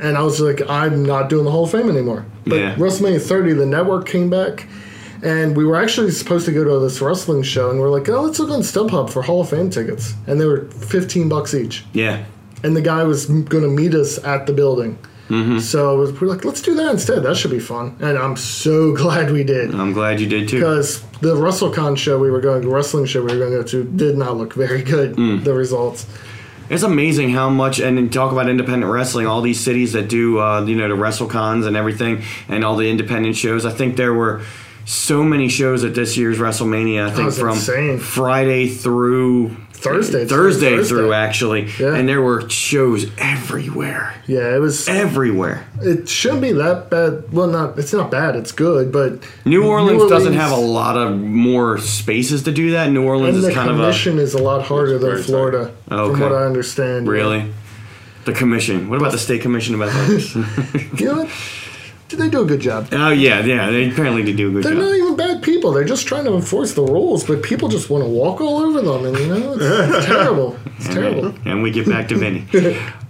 and 0.00 0.16
I 0.16 0.22
was 0.22 0.40
like, 0.40 0.62
I'm 0.68 1.04
not 1.04 1.28
doing 1.28 1.44
the 1.44 1.50
Hall 1.50 1.64
of 1.64 1.70
Fame 1.70 1.88
anymore. 1.90 2.24
But 2.46 2.56
Yeah. 2.56 2.74
WrestleMania 2.76 3.20
30, 3.20 3.52
the 3.52 3.66
network 3.66 4.06
came 4.06 4.30
back, 4.30 4.66
and 5.22 5.56
we 5.56 5.64
were 5.64 5.76
actually 5.76 6.10
supposed 6.12 6.46
to 6.46 6.52
go 6.52 6.64
to 6.64 6.78
this 6.80 7.00
wrestling 7.00 7.42
show, 7.42 7.70
and 7.70 7.78
we're 7.78 7.90
like, 7.90 8.08
oh, 8.08 8.22
let's 8.22 8.38
look 8.38 8.50
on 8.50 8.60
StubHub 8.62 9.10
for 9.10 9.22
Hall 9.22 9.42
of 9.42 9.48
Fame 9.50 9.70
tickets, 9.70 10.14
and 10.26 10.40
they 10.40 10.44
were 10.46 10.62
15 10.70 11.28
bucks 11.28 11.54
each, 11.54 11.84
Yeah. 11.92 12.24
and 12.64 12.74
the 12.74 12.80
guy 12.80 13.04
was 13.04 13.26
going 13.26 13.62
to 13.62 13.68
meet 13.68 13.94
us 13.94 14.18
at 14.24 14.46
the 14.46 14.52
building. 14.52 14.98
Mm-hmm. 15.28 15.58
So 15.60 15.96
was, 15.96 16.20
we're 16.20 16.28
like, 16.28 16.44
let's 16.44 16.60
do 16.60 16.74
that 16.74 16.90
instead. 16.90 17.22
That 17.22 17.36
should 17.36 17.50
be 17.50 17.60
fun, 17.60 17.96
and 18.00 18.18
I'm 18.18 18.36
so 18.36 18.92
glad 18.96 19.30
we 19.30 19.44
did. 19.44 19.74
I'm 19.74 19.92
glad 19.92 20.20
you 20.20 20.26
did 20.26 20.48
too. 20.48 20.58
Because 20.58 21.02
the 21.20 21.34
WrestleCon 21.34 21.96
show 21.96 22.18
we 22.18 22.30
were 22.30 22.40
going, 22.40 22.62
the 22.62 22.68
wrestling 22.68 23.06
show 23.06 23.20
we 23.20 23.32
were 23.32 23.38
going 23.38 23.52
to 23.52 23.56
go 23.58 23.62
to, 23.62 23.84
did 23.84 24.16
not 24.16 24.36
look 24.36 24.54
very 24.54 24.82
good. 24.82 25.16
Mm. 25.16 25.44
The 25.44 25.54
results. 25.54 26.06
It's 26.68 26.82
amazing 26.82 27.30
how 27.30 27.50
much, 27.50 27.80
and 27.80 28.12
talk 28.12 28.32
about 28.32 28.48
independent 28.48 28.90
wrestling. 28.90 29.26
All 29.26 29.42
these 29.42 29.60
cities 29.60 29.92
that 29.92 30.08
do, 30.08 30.40
uh, 30.40 30.64
you 30.64 30.76
know, 30.76 30.88
the 30.88 30.94
WrestleCons 30.94 31.66
and 31.66 31.76
everything, 31.76 32.22
and 32.48 32.64
all 32.64 32.76
the 32.76 32.88
independent 32.88 33.36
shows. 33.36 33.66
I 33.66 33.72
think 33.72 33.96
there 33.96 34.14
were 34.14 34.42
so 34.84 35.22
many 35.22 35.48
shows 35.48 35.84
at 35.84 35.94
this 35.94 36.16
year's 36.16 36.38
WrestleMania. 36.38 37.08
I 37.08 37.10
think 37.10 37.32
from 37.32 37.50
insane. 37.50 37.98
Friday 37.98 38.68
through 38.68 39.56
Thursday, 39.82 40.24
Thursday 40.26 40.76
Thursday. 40.76 40.88
through 40.88 41.12
actually, 41.12 41.68
Yeah. 41.78 41.94
and 41.94 42.08
there 42.08 42.22
were 42.22 42.48
shows 42.48 43.06
everywhere, 43.18 44.14
Yeah, 44.26 44.54
it 44.54 44.60
was. 44.60 44.88
everywhere. 44.88 45.64
It 45.82 46.08
shouldn't 46.08 46.42
be 46.42 46.52
that 46.52 46.88
bad. 46.90 47.24
Well, 47.32 47.48
not 47.48 47.78
it's 47.78 47.92
not 47.92 48.10
bad. 48.10 48.36
It's 48.36 48.52
good, 48.52 48.92
but 48.92 49.18
New 49.44 49.64
Orleans, 49.64 50.08
doesn't 50.08 50.34
have 50.34 50.52
a 50.52 50.56
lot 50.56 50.96
of 50.96 51.18
more 51.18 51.78
spaces 51.78 52.42
to 52.44 52.52
do 52.52 52.70
that. 52.72 52.90
New 52.92 53.02
Orleans 53.02 53.36
And 53.36 53.44
is 53.44 53.48
the 53.48 53.54
kind 53.54 53.70
of 53.70 53.78
a 53.78 53.82
commission 53.82 54.18
is 54.18 54.34
a 54.34 54.42
lot 54.42 54.62
harder 54.62 54.98
than. 54.98 55.22
Florida, 55.22 55.70
Oh, 55.90 56.06
from 56.12 56.14
okay. 56.14 56.22
what 56.22 56.32
I 56.32 56.44
understand. 56.46 57.08
really 57.08 57.52
the 58.24 58.32
commission. 58.32 58.88
What 58.88 58.98
about 59.00 59.10
the 59.12 59.18
state 59.18 59.40
commission 59.42 59.74
about 59.74 59.90
that? 59.90 60.46
You 61.00 61.06
know 61.06 61.16
what? 61.22 61.28
They 62.16 62.28
do 62.28 62.42
a 62.42 62.46
good 62.46 62.60
job? 62.60 62.88
oh 62.92 63.10
yeah, 63.10 63.44
yeah. 63.44 63.70
They 63.70 63.90
apparently 63.90 64.22
did 64.22 64.36
do 64.36 64.48
a 64.48 64.52
good 64.52 64.62
job. 64.62 64.72
They're 64.72 64.80
job. 64.80 64.90
not 64.90 64.96
even 64.96 65.16
bad. 65.16 65.42
people. 65.42 65.72
They're 65.72 65.84
just 65.84 66.06
trying 66.06 66.24
to 66.24 66.34
enforce 66.34 66.74
the 66.74 66.82
rules, 66.82 67.24
but 67.24 67.42
people 67.42 67.68
just 67.68 67.90
want 67.90 68.04
to 68.04 68.08
walk 68.08 68.40
all 68.40 68.58
over 68.58 68.80
them, 68.80 69.04
and 69.06 69.18
you 69.18 69.26
know, 69.26 69.52
it's, 69.54 69.96
it's 69.96 70.06
terrible. 70.12 70.56
It's 70.78 70.88
terrible. 70.88 71.34
and 71.44 71.62
we 71.62 71.70
get 71.70 71.86
back 71.88 72.08
to 72.08 72.16
Vinny. 72.16 72.46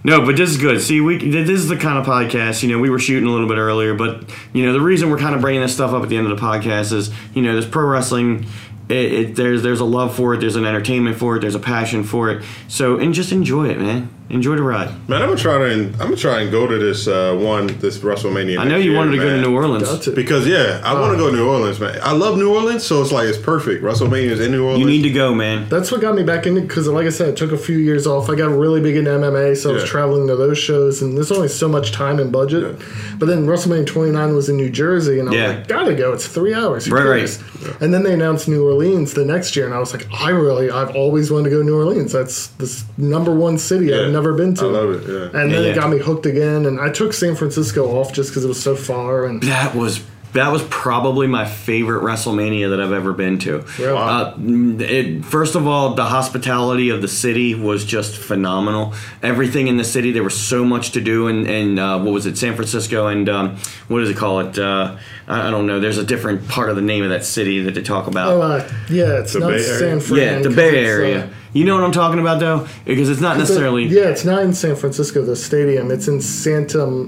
no, 0.03 0.25
but 0.25 0.35
this 0.37 0.49
is 0.49 0.57
good. 0.57 0.81
See, 0.81 1.01
we 1.01 1.17
this 1.17 1.49
is 1.49 1.67
the 1.67 1.77
kind 1.77 1.97
of 1.97 2.05
podcast. 2.05 2.63
You 2.63 2.69
know, 2.69 2.79
we 2.79 2.89
were 2.89 2.99
shooting 2.99 3.27
a 3.27 3.31
little 3.31 3.47
bit 3.47 3.57
earlier, 3.57 3.93
but 3.93 4.23
you 4.53 4.65
know, 4.65 4.73
the 4.73 4.81
reason 4.81 5.09
we're 5.09 5.17
kind 5.17 5.35
of 5.35 5.41
bringing 5.41 5.61
this 5.61 5.73
stuff 5.73 5.93
up 5.93 6.03
at 6.03 6.09
the 6.09 6.17
end 6.17 6.27
of 6.27 6.35
the 6.35 6.41
podcast 6.41 6.91
is, 6.93 7.11
you 7.33 7.41
know, 7.41 7.55
this 7.55 7.65
pro 7.67 7.85
wrestling. 7.85 8.45
It, 8.89 9.13
it, 9.13 9.35
there's 9.37 9.63
there's 9.63 9.79
a 9.79 9.85
love 9.85 10.13
for 10.13 10.33
it. 10.33 10.39
There's 10.41 10.57
an 10.57 10.65
entertainment 10.65 11.17
for 11.17 11.37
it. 11.37 11.39
There's 11.39 11.55
a 11.55 11.59
passion 11.59 12.03
for 12.03 12.29
it. 12.31 12.43
So 12.67 12.97
and 12.97 13.13
just 13.13 13.31
enjoy 13.31 13.69
it, 13.69 13.79
man. 13.79 14.09
Enjoy 14.29 14.55
the 14.55 14.63
ride. 14.63 14.87
Man, 15.07 15.21
I'm 15.21 15.27
gonna 15.29 15.39
try 15.39 15.57
to. 15.57 15.71
I'm 15.73 15.91
gonna 15.97 16.15
try 16.15 16.41
and 16.41 16.49
go 16.51 16.65
to 16.65 16.77
this 16.77 17.07
uh, 17.07 17.37
one, 17.39 17.67
this 17.79 17.99
WrestleMania. 17.99 18.57
I 18.57 18.63
know 18.63 18.77
you 18.77 18.91
year, 18.91 18.97
wanted 18.97 19.11
to 19.11 19.17
go 19.17 19.29
to. 19.29 19.41
New 19.41 19.53
Orleans. 19.53 20.07
Because 20.07 20.47
yeah, 20.47 20.81
I 20.83 20.93
want 20.99 21.11
to 21.13 21.17
go 21.17 21.29
to 21.29 21.35
New 21.35 21.47
Orleans, 21.47 21.79
man. 21.79 21.99
I 22.01 22.13
love 22.13 22.37
New 22.37 22.53
Orleans, 22.53 22.83
so 22.83 23.01
it's 23.01 23.11
like 23.11 23.27
it's 23.27 23.37
perfect. 23.37 23.83
WrestleMania 23.83 24.29
is 24.31 24.39
in 24.39 24.51
New 24.51 24.63
Orleans. 24.65 24.79
You 24.79 24.85
need 24.87 25.03
to 25.03 25.11
go, 25.11 25.35
man. 25.35 25.67
That's 25.69 25.91
what 25.91 26.01
got 26.01 26.15
me 26.15 26.23
back 26.23 26.47
into 26.47 26.61
because, 26.61 26.87
like 26.87 27.05
I 27.05 27.09
said, 27.09 27.29
I 27.29 27.35
took 27.35 27.51
a 27.51 27.57
few 27.57 27.77
years 27.77 28.07
off. 28.07 28.29
I 28.29 28.35
got 28.35 28.49
really 28.51 28.81
big 28.81 28.95
into 28.95 29.11
MMA, 29.11 29.57
so 29.57 29.71
I 29.71 29.73
was 29.73 29.83
traveling 29.83 30.27
to 30.27 30.35
those 30.35 30.57
shows, 30.57 31.01
and 31.01 31.15
there's 31.17 31.31
only 31.31 31.49
so 31.49 31.67
much 31.67 31.91
time 31.91 32.17
and 32.19 32.31
budget. 32.31 32.79
But 33.19 33.27
then 33.27 33.45
WrestleMania 33.45 33.85
29 33.85 34.33
was 34.33 34.49
in 34.49 34.57
New 34.57 34.69
Jersey, 34.69 35.19
and 35.19 35.27
I'm 35.29 35.35
Yeah. 35.35 35.47
like, 35.47 35.67
gotta 35.67 35.93
go. 35.95 36.13
It's 36.13 36.27
three 36.27 36.53
hours. 36.53 36.89
Right, 36.89 37.05
right. 37.05 37.43
And 37.81 37.93
then 37.93 38.03
they 38.03 38.13
announced 38.13 38.47
New 38.47 38.65
Orleans 38.65 39.13
the 39.13 39.25
next 39.25 39.55
year, 39.55 39.65
and 39.65 39.73
I 39.75 39.79
was 39.79 39.93
like, 39.93 40.07
I 40.13 40.29
really, 40.29 40.71
I've 40.71 40.95
always 40.95 41.29
wanted 41.29 41.45
to 41.45 41.49
go 41.51 41.59
to 41.59 41.65
New 41.65 41.75
Orleans. 41.77 42.11
That's 42.13 42.47
the 42.47 42.83
number 42.97 43.33
one 43.33 43.57
city 43.57 43.87
Yeah. 43.87 44.12
I've 44.17 44.23
never 44.23 44.33
been 44.33 44.53
to. 44.55 44.65
I 44.65 44.67
love 44.67 44.89
it. 44.91 45.09
Yeah. 45.09 45.41
And 45.41 45.51
then 45.51 45.63
yeah. 45.63 45.71
it 45.71 45.75
got 45.75 45.89
me 45.89 45.97
hooked 45.97 46.25
again, 46.25 46.65
and 46.65 46.79
I 46.79 46.89
took 46.89 47.13
San 47.13 47.35
Francisco 47.35 47.99
off 47.99 48.13
just 48.13 48.29
because 48.29 48.45
it 48.45 48.47
was 48.47 48.61
so 48.61 48.75
far. 48.75 49.25
And 49.25 49.41
That 49.43 49.75
was 49.75 50.03
that 50.33 50.51
was 50.51 50.63
probably 50.63 51.27
my 51.27 51.45
favorite 51.45 52.01
WrestleMania 52.01 52.71
that 52.71 52.81
I've 52.81 52.91
ever 52.91 53.13
been 53.13 53.37
to. 53.39 53.63
Really? 53.77 53.95
Uh, 53.95 54.33
it, 54.79 55.23
first 55.23 55.53
of 55.53 55.67
all, 55.67 55.93
the 55.93 56.05
hospitality 56.05 56.89
of 56.89 57.01
the 57.03 57.07
city 57.07 57.53
was 57.53 57.85
just 57.85 58.17
phenomenal. 58.17 58.93
Everything 59.21 59.67
in 59.67 59.77
the 59.77 59.83
city, 59.83 60.11
there 60.11 60.23
was 60.23 60.39
so 60.39 60.65
much 60.65 60.91
to 60.91 61.01
do. 61.01 61.27
And 61.27 61.47
and 61.47 61.79
uh, 61.79 61.99
what 61.99 62.13
was 62.13 62.25
it, 62.25 62.37
San 62.37 62.55
Francisco? 62.55 63.07
And 63.07 63.29
um, 63.29 63.57
what 63.87 63.99
does 63.99 64.09
it 64.09 64.17
call 64.17 64.39
it? 64.39 64.57
Uh, 64.57 64.97
I 65.27 65.47
I 65.47 65.51
don't 65.51 65.67
know. 65.67 65.79
There's 65.79 65.99
a 65.99 66.05
different 66.05 66.47
part 66.47 66.69
of 66.69 66.75
the 66.75 66.81
name 66.81 67.03
of 67.03 67.09
that 67.11 67.25
city 67.25 67.61
that 67.63 67.75
they 67.75 67.83
talk 67.83 68.07
about. 68.07 68.33
oh, 68.33 68.41
uh, 68.41 68.71
yeah, 68.89 69.19
it's 69.19 69.33
The 69.33 69.39
not 69.39 69.51
Bay 69.51 69.61
San 69.61 69.99
Fran. 69.99 70.19
yeah, 70.19 70.39
the 70.39 70.49
Bay 70.49 70.69
it's, 70.69 70.87
uh, 70.87 70.91
Area. 70.91 71.29
You 71.53 71.65
know 71.65 71.75
what 71.75 71.83
I'm 71.83 71.91
talking 71.91 72.19
about, 72.19 72.39
though, 72.39 72.67
because 72.85 73.09
it's 73.09 73.21
not 73.21 73.33
the- 73.33 73.39
necessarily 73.39 73.85
yeah, 73.85 74.09
it's 74.09 74.25
not 74.25 74.43
in 74.43 74.53
San 74.53 74.75
Francisco, 74.75 75.23
the 75.23 75.35
stadium. 75.35 75.91
It's 75.91 76.07
in 76.07 76.21
Santa 76.21 77.07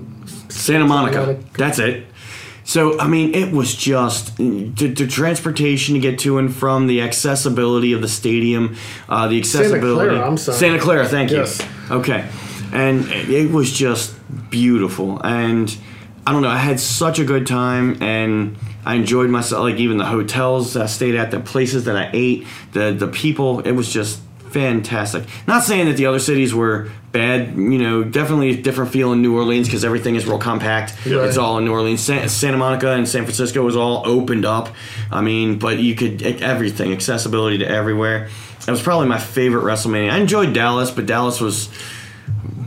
Santa 0.49 0.85
Monica. 0.85 1.19
Monica. 1.19 1.43
That's 1.57 1.79
it. 1.79 2.05
So 2.63 2.99
I 2.99 3.07
mean, 3.07 3.35
it 3.35 3.51
was 3.51 3.75
just 3.75 4.37
the, 4.37 4.69
the 4.69 5.05
transportation 5.07 5.93
to 5.93 5.99
get 5.99 6.17
to 6.19 6.39
and 6.39 6.53
from, 6.53 6.87
the 6.87 7.01
accessibility 7.01 7.93
of 7.93 8.01
the 8.01 8.07
stadium, 8.07 8.75
uh, 9.07 9.27
the 9.27 9.37
accessibility. 9.37 10.09
Santa 10.09 10.15
Clara, 10.15 10.27
I'm 10.27 10.37
sorry. 10.37 10.57
Santa 10.57 10.79
Clara, 10.79 11.07
thank 11.07 11.31
you. 11.31 11.37
Yes. 11.37 11.61
Okay, 11.91 12.27
and 12.73 13.05
it 13.11 13.51
was 13.51 13.71
just 13.71 14.15
beautiful, 14.49 15.21
and 15.23 15.77
I 16.25 16.31
don't 16.31 16.41
know. 16.41 16.49
I 16.49 16.57
had 16.57 16.79
such 16.79 17.19
a 17.19 17.23
good 17.23 17.45
time, 17.45 18.01
and 18.01 18.57
I 18.83 18.95
enjoyed 18.95 19.29
myself. 19.29 19.61
Like 19.61 19.75
even 19.75 19.97
the 19.97 20.05
hotels 20.05 20.75
I 20.75 20.87
stayed 20.87 21.13
at, 21.13 21.29
the 21.29 21.39
places 21.39 21.85
that 21.85 21.95
I 21.95 22.09
ate, 22.13 22.47
the 22.73 22.95
the 22.97 23.07
people. 23.07 23.59
It 23.59 23.73
was 23.73 23.93
just 23.93 24.19
fantastic. 24.59 25.25
Not 25.47 25.63
saying 25.63 25.87
that 25.87 25.97
the 25.97 26.05
other 26.05 26.19
cities 26.19 26.55
were 26.55 26.89
bad. 27.11 27.55
You 27.55 27.77
know, 27.77 28.03
definitely 28.05 28.51
a 28.51 28.61
different 28.61 28.91
feel 28.91 29.11
in 29.11 29.21
New 29.21 29.35
Orleans 29.35 29.67
because 29.67 29.83
everything 29.83 30.15
is 30.15 30.25
real 30.25 30.39
compact. 30.39 30.93
Right. 31.05 31.27
It's 31.27 31.37
all 31.37 31.57
in 31.57 31.65
New 31.65 31.71
Orleans. 31.73 31.99
San, 32.01 32.27
Santa 32.29 32.57
Monica 32.57 32.91
and 32.91 33.07
San 33.07 33.23
Francisco 33.23 33.61
was 33.63 33.75
all 33.75 34.01
opened 34.07 34.45
up. 34.45 34.69
I 35.11 35.19
mean, 35.21 35.59
but 35.59 35.79
you 35.79 35.93
could 35.93 36.21
everything 36.41 36.93
accessibility 36.93 37.57
to 37.59 37.67
everywhere. 37.67 38.29
It 38.65 38.71
was 38.71 38.81
probably 38.81 39.07
my 39.07 39.19
favorite 39.19 39.63
WrestleMania. 39.63 40.09
I 40.11 40.17
enjoyed 40.19 40.53
Dallas, 40.53 40.89
but 40.89 41.05
Dallas 41.05 41.39
was 41.41 41.69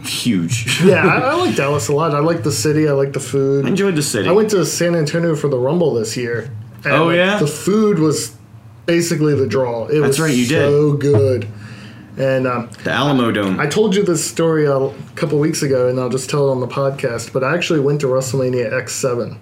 huge. 0.05 0.81
yeah, 0.85 1.07
I, 1.07 1.19
I 1.31 1.35
like 1.35 1.57
Dallas 1.57 1.89
a 1.89 1.93
lot. 1.95 2.15
I 2.15 2.21
like 2.21 2.43
the 2.43 2.53
city. 2.53 2.87
I 2.87 2.93
like 2.93 3.15
the 3.15 3.21
food. 3.21 3.65
I 3.65 3.69
enjoyed 3.69 3.97
the 3.97 4.03
city. 4.03 4.29
I 4.29 4.33
went 4.33 4.51
to 4.51 4.65
San 4.67 4.95
Antonio 4.95 5.35
for 5.35 5.49
the 5.49 5.59
Rumble 5.59 5.95
this 5.95 6.17
year. 6.17 6.51
and, 6.85 6.93
Oh, 6.93 7.09
yeah? 7.11 7.39
the 7.39 7.47
food 7.47 7.99
was 7.99 8.37
basically 8.87 9.35
the 9.35 9.47
draw. 9.47 9.87
It 9.87 9.95
That's 10.01 10.19
was 10.19 10.21
right, 10.21 10.35
you 10.35 10.47
did. 10.47 10.59
so 10.71 10.93
good. 10.95 11.49
And 12.19 12.47
um, 12.49 12.67
the 12.85 12.91
Alamodome. 12.91 13.61
I 13.61 13.67
told 13.69 13.95
you 13.95 14.03
this 14.03 14.25
story 14.29 14.67
a 14.67 14.91
couple 15.15 15.39
weeks 15.39 15.63
ago, 15.63 15.89
and 15.89 16.01
I'll 16.01 16.09
just 16.09 16.29
tell 16.29 16.49
it 16.49 16.51
on 16.51 16.61
the 16.61 16.67
podcast. 16.67 17.33
But 17.33 17.45
I 17.45 17.55
actually 17.55 17.81
went 17.81 18.01
to 18.01 18.09
WrestleMania 18.09 18.73
X7 18.73 19.39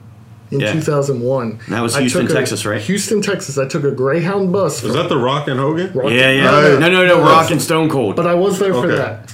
in 0.51 0.61
Yeah. 0.61 0.73
2001. 0.73 1.59
That 1.69 1.81
was 1.81 1.97
I 1.97 2.01
Houston, 2.03 2.23
took 2.27 2.31
a- 2.31 2.35
Texas, 2.35 2.67
right? 2.67 2.81
Houston, 2.83 3.23
Texas. 3.23 3.57
I 3.57 3.67
took 3.67 3.83
a 3.85 3.91
Greyhound 3.91 4.53
bus. 4.53 4.83
Was 4.83 4.93
that 4.95 5.09
the 5.09 5.17
Rock 5.17 5.49
and 5.49 5.59
Hogan? 5.59 5.91
Rock- 5.95 6.13
yeah, 6.13 6.31
yeah. 6.31 6.45
No, 6.45 6.79
No, 6.79 6.89
no, 6.91 7.07
no. 7.07 7.19
no, 7.19 7.21
Rock 7.23 7.51
and 7.51 7.63
Stone 7.63 7.89
Cold. 7.89 8.15
But 8.15 8.27
I 8.27 8.35
was 8.35 8.59
there 8.59 8.73
for 8.75 8.81
Okay. 8.87 8.97
that. 8.97 9.33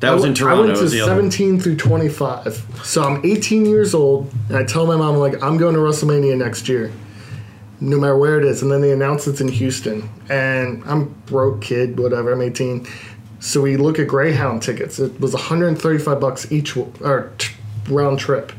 that 0.00 0.12
was 0.12 0.22
I 0.22 0.26
in 0.26 0.28
went- 0.30 0.36
Toronto. 0.36 0.62
I 0.62 0.66
went 0.66 0.76
to 0.76 0.82
was 0.82 0.92
the 0.92 1.00
other 1.00 1.12
one. 1.12 1.30
17 1.30 1.60
through 1.60 1.76
25. 1.76 2.62
So 2.84 3.02
I'm 3.02 3.20
18 3.24 3.64
years 3.64 3.94
old, 3.94 4.30
and 4.48 4.58
I 4.58 4.62
tell 4.64 4.86
my 4.86 4.94
mom, 4.96 5.16
like, 5.16 5.42
I'm 5.42 5.56
going 5.56 5.74
to 5.74 5.80
WrestleMania 5.80 6.36
next 6.36 6.68
year, 6.68 6.92
no 7.80 7.98
matter 7.98 8.16
where 8.16 8.38
it 8.38 8.44
is. 8.44 8.62
And 8.62 8.70
then 8.70 8.80
they 8.80 8.92
announce 8.92 9.26
it's 9.26 9.40
in 9.40 9.48
Houston. 9.48 10.08
And 10.28 10.82
I'm 10.86 11.04
broke 11.26 11.62
kid, 11.62 11.98
whatever, 11.98 12.32
I'm 12.32 12.42
18. 12.42 12.86
So 13.40 13.60
we 13.60 13.76
look 13.76 13.98
at 13.98 14.08
Greyhound 14.08 14.62
tickets. 14.62 14.98
It 14.98 15.20
was 15.20 15.32
135 15.32 16.20
bucks 16.20 16.50
each, 16.50 16.76
or 16.76 17.30
t- 17.38 17.54
round 17.88 18.18
trip. 18.18 18.52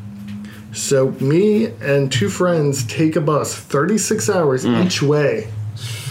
So 0.72 1.12
me 1.20 1.66
and 1.82 2.12
two 2.12 2.30
friends 2.30 2.86
take 2.86 3.16
a 3.16 3.22
bus 3.22 3.54
36 3.56 4.30
hours 4.30 4.66
Mm. 4.66 4.86
each 4.86 5.02
way 5.02 5.48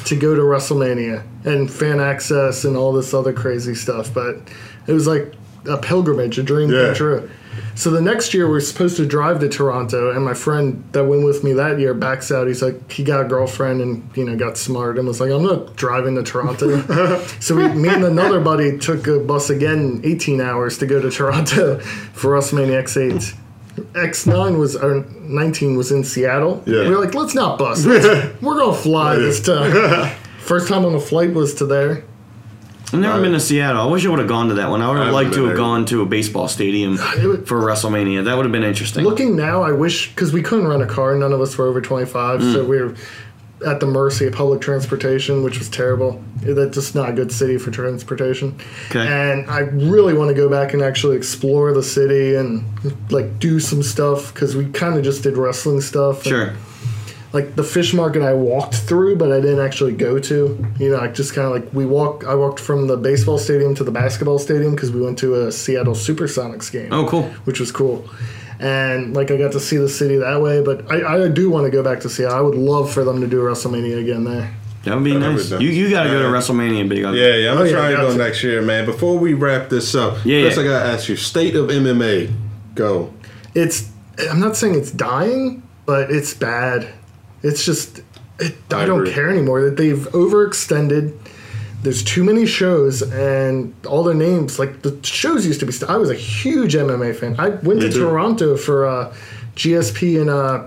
to 0.05 0.16
go 0.16 0.35
to 0.35 0.43
WrestleMania 0.43 1.22
and 1.44 1.70
fan 1.70 2.01
access 2.01 2.64
and 2.64 2.76
all 2.76 2.93
this 2.93 3.14
other 3.14 3.32
crazy 3.32 3.74
stuff. 3.74 4.12
But 4.12 4.36
it 4.86 4.93
was 4.93 5.06
like 5.06 5.32
a 5.66 5.76
pilgrimage, 5.78 6.39
a 6.39 6.43
dream 6.43 6.70
Yeah. 6.70 6.86
come 6.86 6.94
true. 6.94 7.30
So 7.74 7.90
the 7.90 8.01
next 8.01 8.35
year 8.35 8.48
we're 8.48 8.60
supposed 8.60 8.97
to 8.98 9.06
drive 9.06 9.40
to 9.40 9.48
Toronto, 9.48 10.10
and 10.14 10.24
my 10.24 10.35
friend 10.35 10.82
that 10.93 11.05
went 11.05 11.24
with 11.24 11.44
me 11.44 11.52
that 11.55 11.78
year 11.78 11.94
backs 11.94 12.30
out. 12.32 12.47
He's 12.47 12.62
like, 12.62 12.90
he 12.90 13.05
got 13.05 13.20
a 13.20 13.28
girlfriend 13.28 13.80
and 13.80 14.09
you 14.16 14.24
know 14.24 14.36
got 14.36 14.56
smart 14.56 14.98
and 14.98 15.06
was 15.06 15.20
like, 15.20 15.30
I'm 15.30 15.43
not 15.44 15.76
driving 15.76 16.14
to 16.16 16.22
Toronto. 16.22 16.80
so 17.40 17.56
we, 17.56 17.68
me 17.68 17.89
and 17.89 18.05
another 18.05 18.40
buddy 18.40 18.78
took 18.78 19.06
a 19.06 19.18
bus 19.20 19.51
again, 19.51 20.01
18 20.05 20.40
hours 20.40 20.78
to 20.78 20.86
go 20.86 21.01
to 21.01 21.10
Toronto 21.10 21.78
for 22.12 22.32
WrestleMania 22.32 22.82
X8. 22.82 23.35
X9 23.93 24.59
was 24.59 24.74
or 24.74 25.05
19 25.20 25.76
was 25.76 25.93
in 25.93 26.02
Seattle. 26.02 26.62
Yeah. 26.66 26.82
We 26.82 26.90
were 26.90 26.98
like, 27.05 27.14
let's 27.14 27.35
not 27.35 27.59
bus. 27.59 27.85
Let's- 27.86 28.40
we're 28.43 28.59
gonna 28.59 28.76
fly 28.76 29.16
this 29.16 29.40
time. 29.40 30.10
First 30.40 30.68
time 30.68 30.85
on 30.85 30.94
a 30.94 31.01
flight 31.01 31.32
was 31.32 31.55
to 31.56 31.66
there. 31.66 32.05
I've 32.93 33.01
never 33.01 33.15
Right. 33.16 33.23
been 33.23 33.32
to 33.32 33.40
Seattle. 33.40 33.82
I 33.82 33.90
wish 33.90 34.06
I 34.06 34.09
would 34.09 34.19
have 34.19 34.28
gone 34.28 34.48
to 34.48 34.55
that 34.55 34.70
one. 34.70 34.81
I 34.81 34.89
would 34.89 34.98
have 34.98 35.12
liked 35.12 35.35
to 35.35 35.40
have 35.40 35.48
there. 35.48 35.56
gone 35.56 35.85
to 35.86 36.02
a 36.02 36.06
baseball 36.06 36.48
stadium 36.48 36.98
would- 37.23 37.47
for 37.47 37.60
WrestleMania. 37.60 38.24
That 38.24 38.36
would 38.36 38.44
have 38.47 38.52
been 38.52 38.65
interesting. 38.65 39.05
Looking 39.05 39.36
now, 39.36 39.62
I 39.62 39.73
wish 39.73 40.09
because 40.15 40.32
we 40.32 40.40
couldn't 40.43 40.66
rent 40.66 40.82
a 40.82 40.86
car. 40.86 41.15
None 41.16 41.32
of 41.32 41.40
us 41.40 41.56
were 41.59 41.66
over 41.66 41.81
25, 41.81 42.43
so 42.43 42.65
Mm. 42.65 42.69
we 42.69 42.77
were 42.81 42.94
at 43.66 43.81
the 43.81 43.86
mercy 43.86 44.24
of 44.24 44.32
public 44.32 44.60
transportation, 44.60 45.43
which 45.43 45.59
was 45.59 45.69
terrible. 45.69 46.23
That's 46.43 46.74
just 46.77 46.94
not 46.94 47.09
a 47.10 47.12
good 47.12 47.32
city 47.32 47.59
for 47.59 47.73
transportation. 47.73 48.55
Okay. 48.90 49.05
And 49.05 49.51
I 49.51 49.60
really 49.73 50.15
want 50.15 50.28
to 50.28 50.35
go 50.35 50.48
back 50.48 50.73
and 50.74 50.81
actually 50.81 51.16
explore 51.16 51.73
the 51.74 51.82
city 51.82 52.36
and 52.36 52.62
like 53.10 53.40
do 53.40 53.59
some 53.59 53.82
stuff 53.82 54.32
because 54.32 54.55
we 54.55 54.66
kind 54.66 54.97
of 54.97 55.02
just 55.02 55.24
did 55.24 55.36
wrestling 55.36 55.81
stuff. 55.81 56.19
and, 56.19 56.27
sure. 56.27 56.52
Like 57.32 57.56
the 57.56 57.62
fish 57.62 57.92
market 57.92 58.22
I 58.22 58.32
walked 58.32 58.74
through, 58.74 59.16
but 59.16 59.30
I 59.32 59.40
didn't 59.40 59.60
actually 59.60 59.92
go 59.92 60.18
to. 60.18 60.66
You 60.78 60.90
know, 60.90 60.98
I 61.00 61.09
just 61.09 61.34
kind 61.34 61.46
of 61.46 61.52
like 61.52 61.72
we 61.74 61.84
walk. 61.84 62.24
I 62.26 62.34
walked 62.34 62.59
from 62.60 62.86
the 62.86 62.96
baseball 62.96 63.38
stadium 63.38 63.74
to 63.76 63.84
the 63.84 63.90
basketball 63.90 64.38
stadium 64.38 64.74
because 64.74 64.90
we 64.92 65.00
went 65.02 65.18
to 65.18 65.46
a 65.46 65.52
Seattle 65.52 65.94
SuperSonics 65.94 66.70
game. 66.72 66.92
Oh, 66.92 67.06
cool. 67.06 67.24
which 67.44 67.60
was 67.60 67.70
cool. 67.70 68.09
And 68.60 69.14
like 69.14 69.30
I 69.30 69.36
got 69.36 69.52
to 69.52 69.60
see 69.60 69.76
the 69.76 69.88
city 69.88 70.16
that 70.16 70.40
way, 70.42 70.62
but 70.62 70.90
I, 70.90 71.24
I 71.24 71.28
do 71.28 71.48
want 71.50 71.66
to 71.66 71.70
go 71.70 71.82
back 71.82 72.00
to 72.00 72.09
Seattle. 72.09 72.36
I 72.36 72.40
would 72.40 72.56
love 72.56 72.90
for 72.92 73.05
them 73.05 73.20
to 73.20 73.26
do 73.26 73.40
WrestleMania 73.40 74.00
again 74.00 74.24
there. 74.24 74.52
That 74.84 74.94
would 74.94 75.05
be 75.05 75.12
That 75.12 75.18
nice. 75.20 75.46
be 75.46 75.55
nice. 75.56 75.60
You 75.62 75.68
you 75.68 75.90
got 75.90 76.05
to 76.05 76.09
go 76.10 76.18
to 76.22 76.24
Yeah. 76.28 76.34
WrestleMania, 76.34 76.88
big. 76.88 76.98
Yeah, 76.98 77.10
yeah, 77.12 77.50
I'm 77.50 77.59
Oh, 77.59 77.59
gonna 77.59 77.70
yeah, 77.70 77.76
try 77.76 77.88
and 77.90 77.96
got 77.98 78.02
go 78.06 78.12
to. 78.12 78.18
next 78.18 78.42
year, 78.42 78.62
man. 78.62 78.84
Before 78.86 79.18
we 79.18 79.34
wrap 79.34 79.68
this 79.68 79.94
up, 79.94 80.16
Yeah, 80.24 80.44
first 80.44 80.56
yeah. 80.56 80.62
I 80.62 80.66
gotta 80.66 80.86
ask 80.86 81.09
you, 81.09 81.16
state 81.16 81.55
of 81.55 81.68
MMA, 81.68 82.32
go. 82.74 83.12
It's 83.55 83.90
I'm 84.30 84.40
not 84.40 84.56
saying 84.56 84.74
it's 84.76 84.90
dying, 84.90 85.62
but 85.86 86.10
it's 86.10 86.32
bad. 86.34 86.88
It's 87.43 87.65
just 87.65 88.01
it, 88.39 88.55
I, 88.70 88.82
I 88.82 88.86
don't 88.86 89.01
agree. 89.01 89.12
care 89.12 89.31
anymore 89.31 89.62
that 89.62 89.77
they've 89.77 90.06
overextended. 90.12 91.16
There's 91.82 92.02
too 92.02 92.24
many 92.24 92.44
shows 92.44 93.02
and 93.02 93.73
all 93.86 94.02
their 94.02 94.15
names 94.15 94.59
like 94.59 94.82
the 94.82 94.98
shows 95.05 95.47
used 95.47 95.60
to 95.60 95.66
be. 95.66 95.73
I 95.89 95.97
was 95.97 96.10
a 96.10 96.15
huge 96.15 96.74
MMA 96.74 97.15
fan. 97.15 97.36
I 97.39 97.51
went 97.51 97.81
to 97.82 97.90
too. 97.90 98.01
Toronto 98.01 98.56
for 98.56 98.85
uh, 98.86 99.15
GSP 99.55 100.20
and 100.20 100.28
uh, 100.28 100.66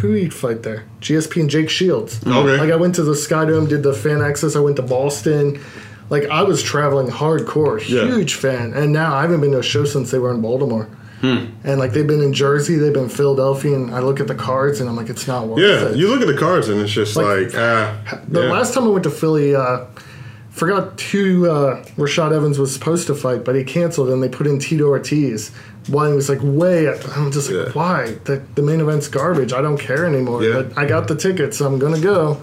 who 0.00 0.12
he'd 0.14 0.34
fight 0.34 0.62
there? 0.64 0.84
GSP 1.00 1.40
and 1.42 1.50
Jake 1.50 1.70
Shields. 1.70 2.20
Okay. 2.26 2.58
Like 2.58 2.72
I 2.72 2.76
went 2.76 2.96
to 2.96 3.04
the 3.04 3.12
Skydome, 3.12 3.68
did 3.68 3.82
the 3.84 3.92
fan 3.92 4.22
access. 4.22 4.56
I 4.56 4.60
went 4.60 4.76
to 4.76 4.82
Boston. 4.82 5.60
Like 6.10 6.24
I 6.26 6.42
was 6.42 6.62
traveling 6.62 7.06
hardcore, 7.08 7.78
Yeah. 7.88 8.04
huge 8.06 8.34
fan. 8.34 8.72
And 8.74 8.92
now 8.92 9.14
I 9.14 9.22
haven't 9.22 9.40
been 9.40 9.52
to 9.52 9.60
a 9.60 9.62
show 9.62 9.84
since 9.84 10.10
they 10.10 10.18
were 10.18 10.32
in 10.34 10.40
Baltimore. 10.40 10.88
And 11.64 11.78
like 11.78 11.92
they've 11.92 12.06
been 12.06 12.22
in 12.22 12.32
Jersey, 12.32 12.76
they've 12.76 12.92
been 12.92 13.08
Philadelphia, 13.08 13.74
and 13.74 13.94
I 13.94 14.00
look 14.00 14.20
at 14.20 14.26
the 14.28 14.34
cards 14.34 14.80
and 14.80 14.88
I'm 14.88 14.96
like, 14.96 15.08
it's 15.08 15.26
not 15.26 15.46
worth 15.46 15.58
it. 15.60 15.62
Yeah, 15.62 15.88
it. 15.90 15.96
you 15.96 16.08
look 16.08 16.20
at 16.20 16.26
the 16.26 16.36
cards 16.38 16.68
and 16.68 16.80
it's 16.80 16.92
just 16.92 17.16
Like, 17.16 17.46
like, 17.46 17.54
ah. 17.56 18.20
the 18.28 18.42
yeah. 18.42 18.52
last 18.52 18.74
time 18.74 18.84
I 18.84 18.88
went 18.88 19.04
to 19.04 19.10
Philly, 19.10 19.54
uh, 19.54 19.84
forgot 20.50 21.00
who 21.00 21.50
uh, 21.50 21.82
Rashad 21.96 22.32
Evans 22.32 22.58
was 22.58 22.72
supposed 22.72 23.06
to 23.08 23.14
fight, 23.14 23.44
but 23.44 23.54
he 23.56 23.64
canceled 23.64 24.10
and 24.10 24.22
they 24.22 24.28
put 24.28 24.46
in 24.46 24.58
Tito 24.58 24.84
Ortiz. 24.86 25.50
One 25.88 26.14
was 26.14 26.28
like 26.28 26.38
way. 26.42 26.88
I'm 26.88 27.30
just 27.32 27.50
like, 27.50 27.66
Yeah. 27.66 27.72
why? 27.72 28.12
The, 28.24 28.42
the 28.54 28.62
main 28.62 28.80
event's 28.80 29.08
garbage. 29.08 29.52
I 29.52 29.60
don't 29.62 29.78
care 29.78 30.06
anymore. 30.06 30.42
Yeah. 30.42 30.62
But 30.62 30.78
I 30.78 30.86
got 30.86 31.08
the 31.08 31.16
tickets, 31.16 31.58
so 31.58 31.66
I'm 31.66 31.78
gonna 31.78 32.00
go. 32.00 32.40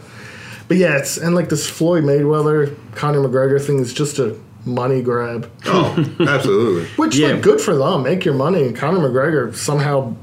But 0.68 0.78
yeah, 0.78 0.98
it's 0.98 1.18
and 1.18 1.34
like 1.36 1.50
this 1.50 1.70
Floyd 1.70 2.04
Mayweather 2.04 2.76
Conor 2.96 3.20
McGregor 3.20 3.60
thing 3.66 3.80
is 3.80 3.94
just 3.94 4.20
a 4.20 4.38
money 4.66 5.02
grab. 5.02 5.50
Oh, 5.66 5.96
absolutely. 6.20 6.86
Which 6.98 7.16
Yeah. 7.16 7.30
like 7.34 7.42
good 7.42 7.62
for 7.62 7.76
them, 7.76 8.04
make 8.04 8.26
your 8.26 8.34
money. 8.36 8.64
And 8.64 8.76
Conor 8.76 9.00
McGregor 9.10 9.56
somehow, 9.56 10.16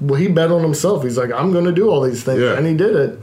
well, 0.00 0.18
he 0.20 0.28
bet 0.28 0.50
on 0.50 0.62
himself. 0.62 1.02
He's 1.02 1.18
like, 1.18 1.32
I'm 1.32 1.52
gonna 1.52 1.72
do 1.72 1.88
all 1.90 2.00
these 2.02 2.22
things, 2.22 2.40
Yeah. 2.40 2.56
and 2.56 2.66
he 2.66 2.74
did 2.74 2.94
it. 2.96 3.18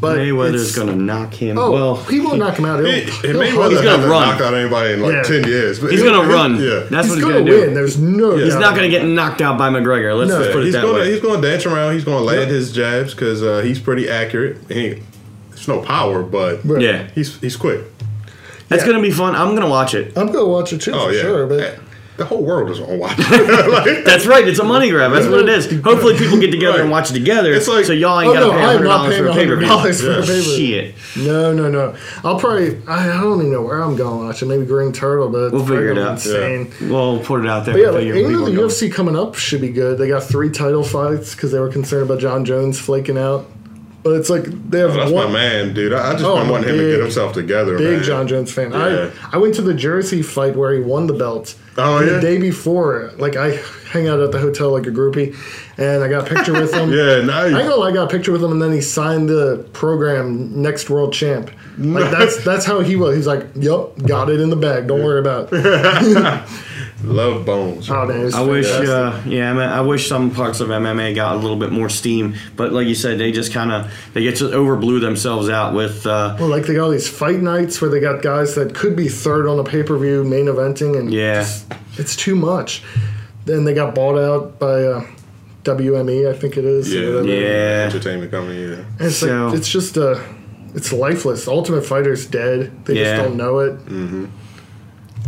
But 0.00 0.18
Mayweather's 0.18 0.70
it's- 0.70 0.74
going 0.74 0.88
to 0.88 0.96
knock 1.00 1.32
him. 1.32 1.56
Oh, 1.56 1.70
well, 1.70 1.94
he 1.94 2.18
won't 2.18 2.38
knock 2.40 2.58
him 2.58 2.64
out. 2.64 2.80
He'll, 2.80 2.90
He, 2.92 3.02
he'll 3.02 3.40
and 3.40 3.50
hug 3.50 3.70
Mayweather 3.70 3.70
him. 3.70 3.84
gonna 3.84 3.88
hasn't 3.90 4.10
run. 4.10 4.28
knocked 4.28 4.40
out 4.40 4.54
anybody 4.54 4.94
in 4.94 5.00
like 5.00 5.12
Yeah. 5.12 5.22
10 5.22 5.44
years. 5.44 5.78
But 5.78 5.92
he's 5.92 6.02
going 6.02 6.20
to 6.28 6.34
run. 6.34 6.56
Yeah. 6.60 6.86
That's 6.90 7.06
He's 7.06 7.10
what 7.10 7.14
he's 7.14 7.22
gonna 7.22 7.34
going 7.34 7.46
to 7.46 7.52
win. 7.52 7.68
do. 7.68 7.74
There's 7.74 7.98
no. 7.98 8.36
He's 8.36 8.56
not 8.56 8.74
going 8.74 8.90
to 8.90 8.98
get 8.98 9.06
knocked 9.06 9.40
out 9.40 9.56
by 9.58 9.70
McGregor. 9.70 10.18
Let's 10.18 10.30
No. 10.32 10.40
just 10.40 10.50
put 10.50 10.62
it 10.62 10.64
he's 10.64 10.74
that 10.74 10.82
gonna 10.82 10.94
way. 10.94 11.12
he's 11.12 11.20
gonna 11.20 11.40
dance 11.40 11.66
around. 11.66 11.94
He's 11.94 12.02
gonna 12.04 12.18
land 12.24 12.50
his 12.50 12.72
jabs 12.72 13.14
because 13.14 13.44
uh, 13.44 13.60
he's 13.60 13.78
pretty 13.78 14.08
accurate. 14.10 14.56
He, 14.68 15.00
there's 15.50 15.68
no 15.68 15.78
power, 15.82 16.24
but 16.24 16.62
Right. 16.64 16.82
yeah, 16.82 17.06
he's 17.14 17.36
he's 17.40 17.54
quick. 17.54 17.82
That's 18.72 18.82
Yeah. 18.84 18.92
going 18.92 19.02
to 19.02 19.08
be 19.08 19.14
fun. 19.14 19.34
I'm 19.36 19.50
going 19.50 19.62
to 19.62 19.68
watch 19.68 19.94
it. 19.94 20.16
I'm 20.16 20.26
gonna 20.32 20.46
watch 20.46 20.72
it 20.72 20.80
too 20.80 20.92
Oh 20.92 21.06
for 21.08 21.12
yeah, 21.12 21.20
sure. 21.22 21.46
But 21.46 21.78
the 22.18 22.26
whole 22.26 22.44
world 22.44 22.68
is 22.70 22.78
gonna 22.78 22.96
watch. 22.98 23.14
it. 23.18 24.04
That's 24.04 24.26
right. 24.26 24.46
It's 24.46 24.58
a 24.58 24.64
money 24.64 24.90
grab. 24.90 25.12
That's 25.12 25.26
what 25.26 25.40
it 25.40 25.48
is. 25.48 25.64
Hopefully, 25.82 26.16
people 26.18 26.38
get 26.38 26.50
together 26.50 26.82
and 26.82 26.90
watch 26.90 27.10
it 27.10 27.14
together. 27.14 27.52
It's 27.54 27.66
like- 27.68 27.84
so 27.86 27.92
y'all 27.94 28.20
ain't 28.20 28.30
oh 28.30 28.34
got 28.34 28.40
to 28.40 28.46
no, 28.46 28.52
pay 28.52 28.60
hundred 28.64 28.84
dollars 28.84 29.10
paying 29.14 29.24
for 29.24 29.30
a 29.30 29.32
pay 29.34 29.44
view. 29.46 29.60
dollars 29.60 30.00
for 30.02 30.12
a 30.12 30.20
paper. 30.20 30.42
Shit. 30.42 30.94
No, 31.16 31.52
no, 31.54 31.70
no. 31.70 31.96
I'll 32.22 32.38
probably. 32.38 32.78
I 32.86 33.06
don't 33.20 33.38
even 33.40 33.52
know 33.52 33.62
where 33.62 33.80
I'm 33.82 33.96
going 33.96 34.18
to 34.20 34.26
watch 34.26 34.42
it. 34.42 34.46
Maybe 34.46 34.66
Green 34.66 34.92
Turtle, 34.92 35.28
but 35.30 35.52
We'll 35.52 35.62
figure 35.66 35.90
it 35.92 35.98
out. 35.98 36.12
Insane. 36.12 36.70
We'll 36.82 37.18
put 37.20 37.40
it 37.44 37.48
out 37.48 37.64
there. 37.64 37.74
But 37.74 37.80
yeah, 37.80 37.86
and 37.88 37.94
like, 37.96 38.04
figure 38.04 38.30
even 38.30 38.44
the 38.44 38.52
go. 38.52 38.66
UFC 38.68 38.92
coming 38.92 39.16
up 39.16 39.34
should 39.36 39.60
be 39.62 39.70
good. 39.70 39.96
They 39.98 40.08
got 40.08 40.22
three 40.22 40.50
title 40.50 40.84
fights 40.84 41.34
because 41.34 41.50
they 41.50 41.58
were 41.60 41.70
concerned 41.70 42.04
about 42.04 42.20
Jon 42.20 42.44
Jones 42.44 42.78
flaking 42.78 43.16
out. 43.18 43.46
But 44.02 44.14
it's 44.16 44.28
like 44.28 44.44
they 44.70 44.80
have 44.80 44.90
Oh, 44.90 44.94
that's 44.96 45.12
one 45.12 45.26
my 45.28 45.32
man, 45.32 45.74
dude. 45.74 45.92
I, 45.92 46.10
I 46.10 46.12
just 46.14 46.24
Oh, 46.24 46.36
been 46.36 46.48
wanting 46.48 46.70
him 46.70 46.78
to 46.78 46.90
get 46.90 47.00
himself 47.00 47.32
together. 47.34 47.78
big 47.78 47.98
man. 47.98 48.02
Jon 48.02 48.26
Jones 48.28 48.52
fan. 48.52 48.72
Yeah. 48.72 49.10
I 49.30 49.36
I 49.36 49.38
went 49.38 49.54
to 49.56 49.62
the 49.62 49.74
Jersey 49.74 50.22
fight 50.22 50.56
where 50.56 50.72
he 50.74 50.80
won 50.80 51.06
the 51.06 51.12
belt. 51.14 51.54
Oh, 51.78 52.00
yeah? 52.00 52.14
The 52.14 52.20
day 52.20 52.38
before, 52.38 53.12
like 53.16 53.36
I 53.36 53.60
hang 53.90 54.08
out 54.08 54.20
at 54.20 54.32
the 54.32 54.38
hotel 54.38 54.70
like 54.72 54.86
a 54.86 54.90
groupie, 54.90 55.34
and 55.78 56.02
I 56.04 56.08
got 56.08 56.26
a 56.30 56.34
picture 56.34 56.52
with 56.52 56.74
him. 56.74 56.90
Yeah, 56.92 57.18
I 57.18 57.22
nice. 57.22 57.52
gonna 57.52 57.76
lie, 57.76 57.88
I 57.88 57.92
got 57.92 58.04
a 58.04 58.14
picture 58.14 58.32
with 58.32 58.42
him, 58.44 58.50
and 58.52 58.60
then 58.60 58.72
he 58.72 58.80
signed 58.80 59.28
the 59.28 59.66
program 59.72 60.60
next 60.60 60.90
world 60.90 61.12
champ. 61.12 61.50
Like 61.78 62.10
that's 62.16 62.42
that's 62.44 62.64
how 62.66 62.80
he 62.80 62.96
was. 62.96 63.14
He's 63.16 63.26
like, 63.28 63.46
"Yep, 63.54 64.06
got 64.06 64.28
it 64.30 64.40
in 64.40 64.50
the 64.50 64.56
bag. 64.56 64.86
Don't 64.88 65.02
worry 65.02 65.20
about." 65.20 65.48
it. 65.52 66.42
Love 67.04 67.44
bones. 67.44 67.90
Oh, 67.90 68.06
man, 68.06 68.26
it's 68.26 68.34
I 68.34 68.42
wish, 68.42 68.66
uh, 68.70 69.20
yeah, 69.26 69.52
I, 69.58 69.78
I 69.78 69.80
wish 69.80 70.08
some 70.08 70.30
parts 70.30 70.60
of 70.60 70.68
MMA 70.68 71.14
got 71.14 71.34
a 71.36 71.38
little 71.38 71.56
bit 71.56 71.72
more 71.72 71.88
steam. 71.88 72.34
But 72.56 72.72
like 72.72 72.86
you 72.86 72.94
said, 72.94 73.18
they 73.18 73.32
just 73.32 73.52
kind 73.52 73.72
of 73.72 73.92
they 74.14 74.22
get 74.22 74.36
to 74.36 74.44
overblew 74.44 75.00
themselves 75.00 75.48
out 75.48 75.74
with. 75.74 76.06
Uh, 76.06 76.36
Well, 76.38 76.48
like 76.48 76.66
they 76.66 76.74
got 76.74 76.84
all 76.84 76.90
these 76.90 77.08
fight 77.08 77.40
nights 77.40 77.80
where 77.80 77.90
they 77.90 78.00
got 78.00 78.22
guys 78.22 78.54
that 78.54 78.74
could 78.74 78.94
be 78.96 79.08
third 79.08 79.48
on 79.48 79.58
a 79.58 79.64
pay 79.64 79.82
per 79.82 79.96
view 79.98 80.22
main 80.24 80.46
eventing, 80.46 80.98
and 80.98 81.12
Yeah. 81.12 81.40
just- 81.42 81.72
it's 81.98 82.16
too 82.16 82.34
much. 82.36 82.82
Then 83.44 83.64
they 83.64 83.74
got 83.74 83.94
bought 83.94 84.16
out 84.18 84.58
by 84.58 84.84
uh, 84.84 85.04
WME, 85.64 86.28
I 86.28 86.32
think 86.38 86.56
it 86.56 86.64
is. 86.64 86.92
Yeah. 86.92 87.20
Yeah. 87.22 87.84
Entertainment 87.86 88.30
company. 88.30 88.62
Yeah. 88.62 88.74
And 88.98 89.00
it's 89.00 89.16
So- 89.16 89.46
like 89.46 89.56
it's 89.58 89.68
just 89.68 89.98
uh, 89.98 90.18
it's 90.74 90.92
lifeless. 90.92 91.48
Ultimate 91.48 91.84
Fighter's 91.84 92.26
dead. 92.26 92.70
They 92.84 92.94
Yeah. 93.00 93.16
just 93.16 93.22
don't 93.28 93.36
know 93.36 93.58
it. 93.58 93.74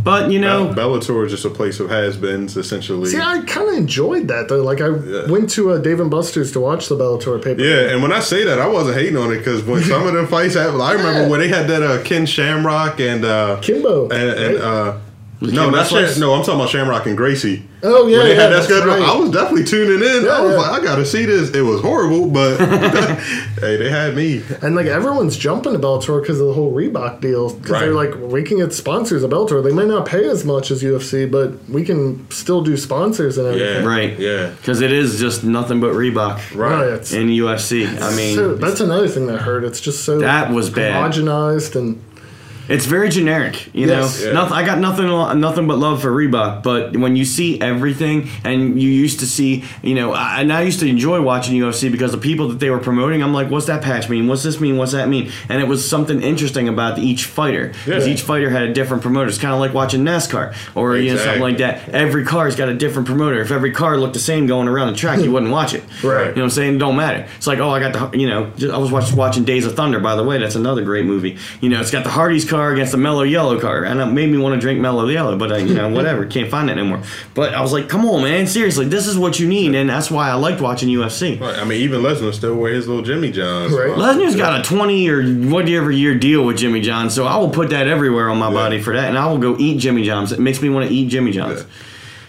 But 0.03 0.31
you 0.31 0.39
know, 0.39 0.73
Bellator 0.75 1.25
is 1.25 1.31
just 1.31 1.45
a 1.45 1.49
place 1.49 1.79
of 1.79 1.89
has-beens, 1.89 2.55
essentially. 2.57 3.09
See, 3.09 3.17
I 3.19 3.41
kind 3.41 3.69
of 3.69 3.75
enjoyed 3.75 4.27
that 4.27 4.49
though. 4.49 4.61
Like 4.63 4.81
I 4.81 4.89
Yeah. 4.89 5.29
went 5.31 5.49
to 5.51 5.71
uh, 5.71 5.77
Dave 5.79 5.99
and 5.99 6.11
Buster's 6.11 6.51
to 6.53 6.59
watch 6.59 6.87
the 6.89 6.95
Bellator 6.95 7.41
paper. 7.43 7.61
Yeah, 7.61 7.91
and 7.93 8.01
when 8.03 8.11
I 8.11 8.19
say 8.19 8.43
that, 8.45 8.59
I 8.59 8.67
wasn't 8.67 8.97
hating 8.97 9.17
on 9.17 9.31
it 9.33 9.39
because 9.39 9.63
when 9.63 9.81
some 9.83 10.05
of 10.07 10.13
them 10.13 10.27
fights 10.27 10.55
happened, 10.55 10.81
I 10.81 10.91
remember 10.93 11.21
Yeah. 11.23 11.27
when 11.29 11.39
they 11.39 11.47
had 11.47 11.67
that 11.69 11.81
uh, 11.83 12.03
Ken 12.03 12.25
Shamrock 12.25 12.99
and 12.99 13.25
uh, 13.25 13.59
Kimbo. 13.61 14.03
and, 14.09 14.13
and 14.13 14.55
right? 14.55 14.63
uh, 14.63 14.93
Was 14.93 15.04
no, 15.41 15.49
Kimbo 15.63 15.71
not 15.77 15.87
Sham- 15.87 16.19
no, 16.19 16.33
I'm 16.33 16.41
talking 16.43 16.55
about 16.55 16.69
Shamrock 16.69 17.05
and 17.07 17.17
Gracie. 17.17 17.63
oh 17.83 18.07
yeah, 18.07 18.17
when 18.17 18.25
they 18.27 18.35
yeah, 18.35 18.41
had 18.41 18.51
that 18.53 18.63
schedule, 18.63 18.87
right. 18.87 19.01
I 19.01 19.15
was 19.17 19.29
definitely 19.31 19.65
tuning 19.65 20.01
in. 20.07 20.23
Yeah, 20.25 20.31
I 20.31 20.41
was 20.41 20.51
yeah. 20.55 20.61
like, 20.61 20.81
I 20.81 20.83
gotta 20.83 21.05
see 21.05 21.25
this. 21.25 21.49
It 21.51 21.61
was 21.61 21.81
horrible, 21.81 22.29
but 22.31 22.57
hey, 23.59 23.77
they 23.77 23.89
had 23.89 24.15
me. 24.15 24.43
And 24.61 24.75
like 24.75 24.85
everyone's 24.87 25.37
jumping 25.37 25.73
to 25.73 25.79
Bellator 25.79 26.21
because 26.21 26.39
of 26.39 26.47
the 26.47 26.53
whole 26.53 26.73
Reebok 26.73 27.21
deal. 27.21 27.53
Because 27.53 27.71
Right. 27.71 27.79
they're 27.81 27.93
like, 27.93 28.15
we 28.31 28.43
can 28.43 28.57
get 28.57 28.73
sponsors 28.73 29.23
of 29.23 29.31
Bellator. 29.31 29.63
They 29.63 29.73
may 29.73 29.85
not 29.85 30.05
pay 30.05 30.25
as 30.27 30.45
much 30.45 30.71
as 30.71 30.81
UFC, 30.83 31.29
but 31.29 31.67
we 31.69 31.83
can 31.83 32.29
still 32.31 32.61
do 32.61 32.77
sponsors 32.77 33.37
and 33.37 33.47
everything. 33.47 33.83
Yeah, 33.83 33.87
Right. 33.87 34.19
yeah, 34.19 34.49
because 34.57 34.81
it 34.81 34.91
is 34.91 35.19
just 35.19 35.43
nothing 35.43 35.79
but 35.79 35.93
Reebok 35.93 36.55
right. 36.55 36.73
Oh, 37.13 37.17
in 37.17 37.27
UFC. 37.27 37.85
I 38.01 38.15
mean, 38.15 38.35
so 38.35 38.55
that's 38.55 38.79
another 38.79 39.07
thing 39.07 39.27
that 39.27 39.39
hurt. 39.39 39.63
It's 39.63 39.81
just 39.81 40.03
so 40.05 40.19
That 40.19 40.51
was 40.51 40.69
bad. 40.69 40.93
homogenized 41.11 41.75
and 41.75 42.01
It's 42.67 42.85
very 42.85 43.09
generic, 43.09 43.69
you 43.73 43.87
Yes. 43.87 44.21
know. 44.21 44.27
Yeah. 44.27 44.33
Nothing. 44.33 44.53
I 44.57 44.65
got 44.65 44.79
nothing, 44.79 45.39
nothing 45.39 45.67
but 45.67 45.77
love 45.77 46.01
for 46.01 46.09
Reebok. 46.11 46.63
But 46.63 46.97
when 46.97 47.15
you 47.15 47.25
see 47.25 47.59
everything, 47.61 48.29
and 48.43 48.81
you 48.81 48.89
used 48.89 49.19
to 49.19 49.27
see, 49.27 49.63
you 49.81 49.95
know, 49.95 50.13
I, 50.13 50.41
and 50.41 50.51
I 50.51 50.61
used 50.63 50.79
to 50.79 50.87
enjoy 50.87 51.21
watching 51.21 51.55
UFC 51.55 51.91
because 51.91 52.11
the 52.11 52.17
people 52.17 52.47
that 52.49 52.59
they 52.59 52.69
were 52.69 52.79
promoting, 52.79 53.21
I'm 53.23 53.33
like, 53.33 53.49
what's 53.49 53.67
that 53.67 53.81
patch 53.81 54.09
mean? 54.09 54.27
What's 54.27 54.43
this 54.43 54.59
mean? 54.59 54.77
What's 54.77 54.91
that 54.93 55.09
mean? 55.09 55.31
And 55.49 55.61
it 55.61 55.67
was 55.67 55.87
something 55.87 56.21
interesting 56.21 56.67
about 56.67 56.97
each 56.99 57.25
fighter 57.25 57.71
because 57.85 58.07
Yeah. 58.07 58.13
each 58.13 58.21
fighter 58.21 58.49
had 58.49 58.63
a 58.63 58.73
different 58.73 59.03
promoter. 59.03 59.27
It's 59.27 59.37
kind 59.37 59.53
of 59.53 59.59
like 59.59 59.73
watching 59.73 60.03
NASCAR 60.03 60.53
or 60.75 60.97
you 60.97 61.11
know 61.13 61.17
something 61.17 61.41
like 61.41 61.57
that. 61.59 61.89
Every 61.89 62.23
car's 62.25 62.55
got 62.55 62.69
a 62.69 62.73
different 62.73 63.07
promoter. 63.07 63.39
If 63.41 63.51
every 63.51 63.71
car 63.71 63.97
looked 63.97 64.13
the 64.13 64.19
same 64.19 64.47
going 64.47 64.67
around 64.67 64.87
the 64.87 64.97
track, 64.97 65.19
you 65.19 65.25
hmm. 65.25 65.33
wouldn't 65.33 65.51
watch 65.51 65.73
it. 65.73 65.83
Right. 66.03 66.19
You 66.19 66.25
know 66.27 66.31
what 66.31 66.37
I'm 66.43 66.49
saying? 66.49 66.75
It 66.75 66.79
don't 66.79 66.95
matter. 66.95 67.27
It's 67.37 67.47
like, 67.47 67.59
oh, 67.59 67.69
I 67.69 67.79
got 67.79 68.11
the, 68.11 68.17
you 68.17 68.27
know, 68.27 68.51
I 68.73 68.77
was 68.77 68.91
watch, 68.91 69.13
watching 69.13 69.43
Days 69.43 69.65
of 69.65 69.75
Thunder, 69.75 69.99
by 69.99 70.15
the 70.15 70.23
way. 70.23 70.37
That's 70.39 70.55
another 70.55 70.83
great 70.83 71.05
movie. 71.05 71.37
You 71.61 71.69
know, 71.69 71.79
it's 71.81 71.91
got 71.91 72.03
the 72.03 72.09
Hardee's 72.09 72.45
car 72.55 72.71
against 72.73 72.91
the 72.91 72.97
Mello 72.97 73.23
Yello 73.25 73.59
car. 73.59 73.83
And 73.83 73.99
it 73.99 74.05
made 74.07 74.31
me 74.31 74.37
want 74.37 74.55
to 74.55 74.59
drink 74.61 74.79
Mello 74.79 75.05
Yello, 75.07 75.37
but, 75.37 75.51
I, 75.51 75.57
you 75.57 75.73
know, 75.73 75.89
whatever. 75.93 76.25
Can't 76.25 76.49
find 76.49 76.69
it 76.69 76.77
anymore. 76.77 77.01
But 77.33 77.53
I 77.53 77.61
was 77.61 77.73
like, 77.73 77.89
come 77.89 78.05
on, 78.05 78.23
man. 78.23 78.47
Seriously, 78.47 78.85
this 78.85 79.07
is 79.07 79.17
what 79.17 79.39
you 79.39 79.47
need. 79.47 79.75
And 79.75 79.89
that's 79.89 80.09
why 80.09 80.29
I 80.29 80.33
liked 80.35 80.61
watching 80.61 80.89
UFC. 80.89 81.39
Right. 81.39 81.57
I 81.57 81.63
mean, 81.65 81.81
even 81.81 82.01
Lesnar 82.01 82.33
still 82.33 82.55
wear 82.55 82.73
his 82.73 82.87
little 82.87 83.03
Jimmy 83.03 83.31
Johns. 83.31 83.73
Right. 83.73 83.89
Lesnar's 83.89 84.35
got 84.35 84.59
a 84.59 84.63
20 84.63 85.09
or 85.09 85.23
whatever 85.49 85.91
year 85.91 86.17
deal 86.17 86.45
with 86.45 86.57
Jimmy 86.57 86.81
John's, 86.81 87.13
so 87.13 87.25
I 87.25 87.37
will 87.37 87.49
put 87.49 87.69
that 87.71 87.87
everywhere 87.87 88.29
on 88.29 88.37
my 88.37 88.51
body 88.51 88.81
for 88.81 88.93
that. 88.93 89.09
And 89.09 89.17
I 89.17 89.27
will 89.27 89.37
go 89.39 89.55
eat 89.57 89.79
Jimmy 89.79 90.03
John's. 90.03 90.31
It 90.31 90.39
makes 90.39 90.61
me 90.61 90.69
want 90.69 90.87
to 90.87 90.93
eat 90.93 91.09
Jimmy 91.09 91.31
John's. 91.31 91.61
Yeah. 91.61 91.67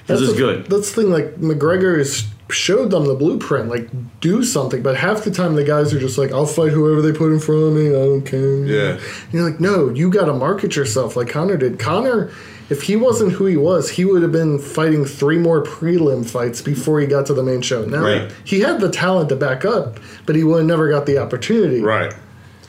This 0.07 0.21
is 0.21 0.33
the- 0.33 0.39
good. 0.39 0.67
That's 0.67 0.93
the 0.93 1.03
thing. 1.03 1.11
Like 1.11 1.35
McGregor 1.37 1.99
has 1.99 2.27
showed 2.49 2.91
them 2.91 3.07
the 3.07 3.15
blueprint. 3.15 3.69
Like 3.69 3.89
do 4.21 4.45
something. 4.45 4.83
But 4.83 4.97
half 4.97 5.25
the 5.25 5.31
time 5.31 5.55
the 5.55 5.65
guys 5.65 5.93
are 5.93 5.99
just 5.99 6.17
like, 6.19 6.33
I'll 6.33 6.47
fight 6.47 6.73
whoever 6.73 7.03
they 7.03 7.17
put 7.17 7.33
in 7.33 7.41
front 7.41 7.63
of 7.63 7.73
me. 7.73 7.89
I 7.89 7.93
don't 7.93 8.23
care. 8.23 8.65
Yeah. 8.65 8.91
And 9.25 9.33
you're 9.33 9.49
like, 9.51 9.61
no, 9.61 9.91
you 9.91 10.11
got 10.11 10.27
to 10.27 10.33
market 10.33 10.77
yourself 10.77 11.17
like 11.17 11.29
Conor 11.29 11.57
did. 11.57 11.79
Conor. 11.79 12.31
If 12.69 12.83
he 12.83 12.97
wasn't 12.97 13.31
who 13.31 13.47
he 13.47 13.57
was, 13.57 13.91
he 13.91 14.05
would 14.05 14.23
have 14.23 14.33
been 14.33 14.59
fighting 14.59 15.05
three 15.05 15.39
more 15.39 15.63
prelim 15.63 16.29
fights 16.29 16.61
before 16.61 16.99
he 16.99 17.07
got 17.07 17.25
to 17.27 17.35
the 17.35 17.43
main 17.45 17.63
show. 17.63 17.85
Now 17.85 18.03
Right. 18.03 18.33
he 18.45 18.59
had 18.59 18.81
the 18.81 18.91
talent 18.91 19.29
to 19.29 19.37
back 19.37 19.65
up, 19.65 20.01
but 20.27 20.35
he 20.35 20.43
would 20.43 20.57
have 20.59 20.67
never 20.67 20.89
got 20.89 21.07
the 21.07 21.19
opportunity. 21.19 21.81
Right. 21.81 22.13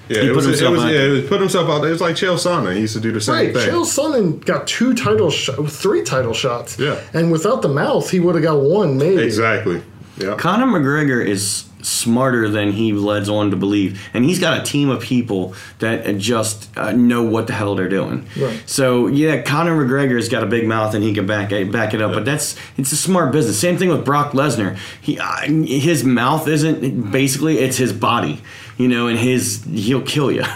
Yeah, 0.10 0.22
He 0.22 0.28
it 0.28 0.30
put 0.30 0.36
was, 0.38 0.46
it 0.46 0.50
himself 0.52 0.72
was, 0.74 0.82
out 0.84 0.88
yeah, 0.92 0.98
there. 0.98 1.08
it 1.10 1.12
was 1.22 1.26
put 1.30 1.40
himself 1.42 1.70
out 1.70 1.80
there. 1.80 1.90
It 1.90 1.94
was 1.94 2.02
like 2.02 2.16
Chael 2.16 2.36
Sonnen. 2.36 2.74
He 2.76 2.82
used 2.82 2.94
to 2.96 3.00
do 3.02 3.12
the 3.12 3.22
same 3.22 3.36
Right, 3.36 3.54
thing. 3.54 3.70
Chael 3.70 3.86
Sonnen 3.86 4.46
got 4.46 4.68
two 4.68 4.94
title 4.94 5.30
shots, 5.30 5.78
three 5.80 6.04
title 6.04 6.34
shots. 6.34 6.78
Yeah. 6.80 7.00
and 7.14 7.32
without 7.32 7.62
the 7.62 7.70
mouth, 7.70 8.10
he 8.10 8.20
would 8.20 8.36
have 8.36 8.44
got 8.44 8.60
one 8.60 8.98
maybe. 8.98 9.22
Exactly. 9.22 9.84
Yeah. 10.18 10.36
Conor 10.36 10.66
McGregor 10.66 11.24
is 11.26 11.66
smarter 11.84 12.50
than 12.50 12.72
he 12.72 12.92
leds 12.92 13.30
on 13.30 13.52
to 13.52 13.56
believe, 13.56 14.02
and 14.14 14.26
he's 14.26 14.40
got 14.40 14.60
a 14.60 14.64
team 14.64 14.90
of 14.90 15.00
people 15.00 15.54
that 15.80 16.18
just 16.18 16.76
uh, 16.76 16.92
know 16.92 17.22
what 17.24 17.46
the 17.48 17.54
hell 17.54 17.76
they're 17.76 17.88
doing. 17.88 18.28
Right. 18.36 18.62
So 18.66 19.06
yeah, 19.08 19.44
Conor 19.44 19.76
McGregor's 19.86 20.28
got 20.28 20.42
a 20.44 20.48
big 20.48 20.68
mouth 20.68 20.96
and 20.96 21.04
he 21.04 21.14
can 21.14 21.28
back 21.28 21.52
it, 21.52 21.72
back 21.72 21.94
it 21.94 22.02
up, 22.02 22.14
but 22.14 22.26
that's 22.26 22.56
it's 22.78 22.92
a 22.92 22.98
smart 22.98 23.32
business. 23.32 23.60
Same 23.60 23.78
thing 23.78 23.90
with 23.90 24.04
Brock 24.04 24.32
Lesnar. 24.32 24.78
He 25.00 25.20
uh, 25.20 25.42
his 25.48 26.04
mouth 26.04 26.48
isn't 26.48 27.12
basically 27.12 27.60
it's 27.60 27.78
his 27.78 27.94
body. 27.94 28.42
You 28.78 28.88
know, 28.88 29.08
and 29.08 29.18
his 29.18 29.64
he'll 29.64 30.04
kill 30.04 30.32
you. 30.32 30.44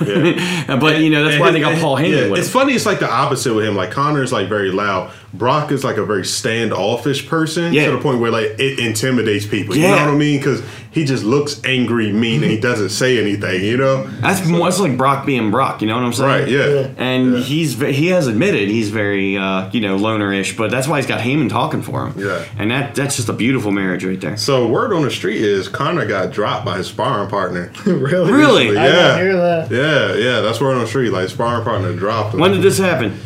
but 0.67 0.99
you 0.99 1.09
know 1.09 1.25
that's 1.25 1.39
why 1.39 1.51
they 1.51 1.59
got 1.59 1.79
Paul 1.79 1.97
Heyman 1.97 2.29
Yeah, 2.29 2.37
it's 2.37 2.49
funny. 2.49 2.73
It's 2.73 2.85
like 2.85 2.99
the 2.99 3.09
opposite 3.09 3.53
with 3.53 3.65
him. 3.65 3.75
Like 3.75 3.91
Conor's 3.91 4.31
like 4.31 4.47
very 4.47 4.71
loud. 4.71 5.11
Brock 5.33 5.71
is 5.71 5.83
like 5.83 5.97
a 5.97 6.05
very 6.05 6.25
standoffish 6.25 7.27
person 7.27 7.73
Yeah. 7.73 7.85
to 7.85 7.91
the 7.93 7.99
point 7.99 8.19
where 8.19 8.31
like 8.31 8.59
it 8.59 8.79
intimidates 8.79 9.45
people. 9.45 9.75
You 9.75 9.83
know 9.83 9.91
what 9.91 10.07
I 10.09 10.15
mean? 10.15 10.37
Because 10.37 10.61
he 10.91 11.05
just 11.05 11.23
looks 11.23 11.61
angry, 11.63 12.11
mean, 12.11 12.43
and 12.43 12.51
he 12.51 12.59
doesn't 12.59 12.89
say 12.89 13.17
anything. 13.17 13.63
You 13.63 13.77
know? 13.77 14.07
That's 14.19 14.45
more, 14.45 14.65
that's 14.65 14.79
like 14.79 14.97
Brock 14.97 15.25
being 15.25 15.49
Brock. 15.49 15.81
You 15.81 15.87
know 15.87 15.95
what 15.95 16.03
I'm 16.03 16.13
saying? 16.13 16.29
Right? 16.29 16.47
Yeah. 16.49 16.65
Yeah. 16.67 16.87
And 16.97 17.37
he's 17.37 17.79
he 17.79 18.07
has 18.07 18.27
admitted 18.27 18.69
he's 18.69 18.89
very 18.89 19.37
uh, 19.37 19.69
you 19.71 19.79
know 19.79 19.97
lonerish, 19.97 20.57
but 20.57 20.69
that's 20.69 20.87
why 20.87 20.97
he's 20.97 21.07
got 21.07 21.21
Heyman 21.21 21.49
talking 21.49 21.81
for 21.81 22.07
him. 22.07 22.19
Yeah. 22.19 22.45
And 22.57 22.69
that 22.71 22.95
that's 22.95 23.15
just 23.15 23.29
a 23.29 23.33
beautiful 23.33 23.71
marriage 23.71 24.03
right 24.03 24.19
there. 24.19 24.35
So 24.35 24.67
word 24.67 24.91
on 24.91 25.03
the 25.03 25.11
street 25.11 25.41
is 25.41 25.69
Conor 25.69 26.05
got 26.05 26.31
dropped 26.31 26.65
by 26.65 26.77
his 26.77 26.87
sparring 26.87 27.29
partner. 27.29 27.71
really? 27.85 28.31
Really? 28.31 28.77
I 28.77 28.87
yeah. 28.87 28.91
didn't 28.91 29.19
hear 29.19 29.37
that. 29.37 29.71
Yeah, 29.71 30.13
yeah, 30.15 30.41
that's 30.41 30.59
word 30.59 30.73
on 30.73 30.81
the 30.81 30.87
street. 30.87 31.11
Like 31.11 31.29
sparring 31.29 31.63
partner 31.63 31.95
dropped 31.95 32.33
him. 32.33 32.41
When 32.41 32.51
did 32.51 32.61
this 32.61 32.77
happen? 32.77 33.17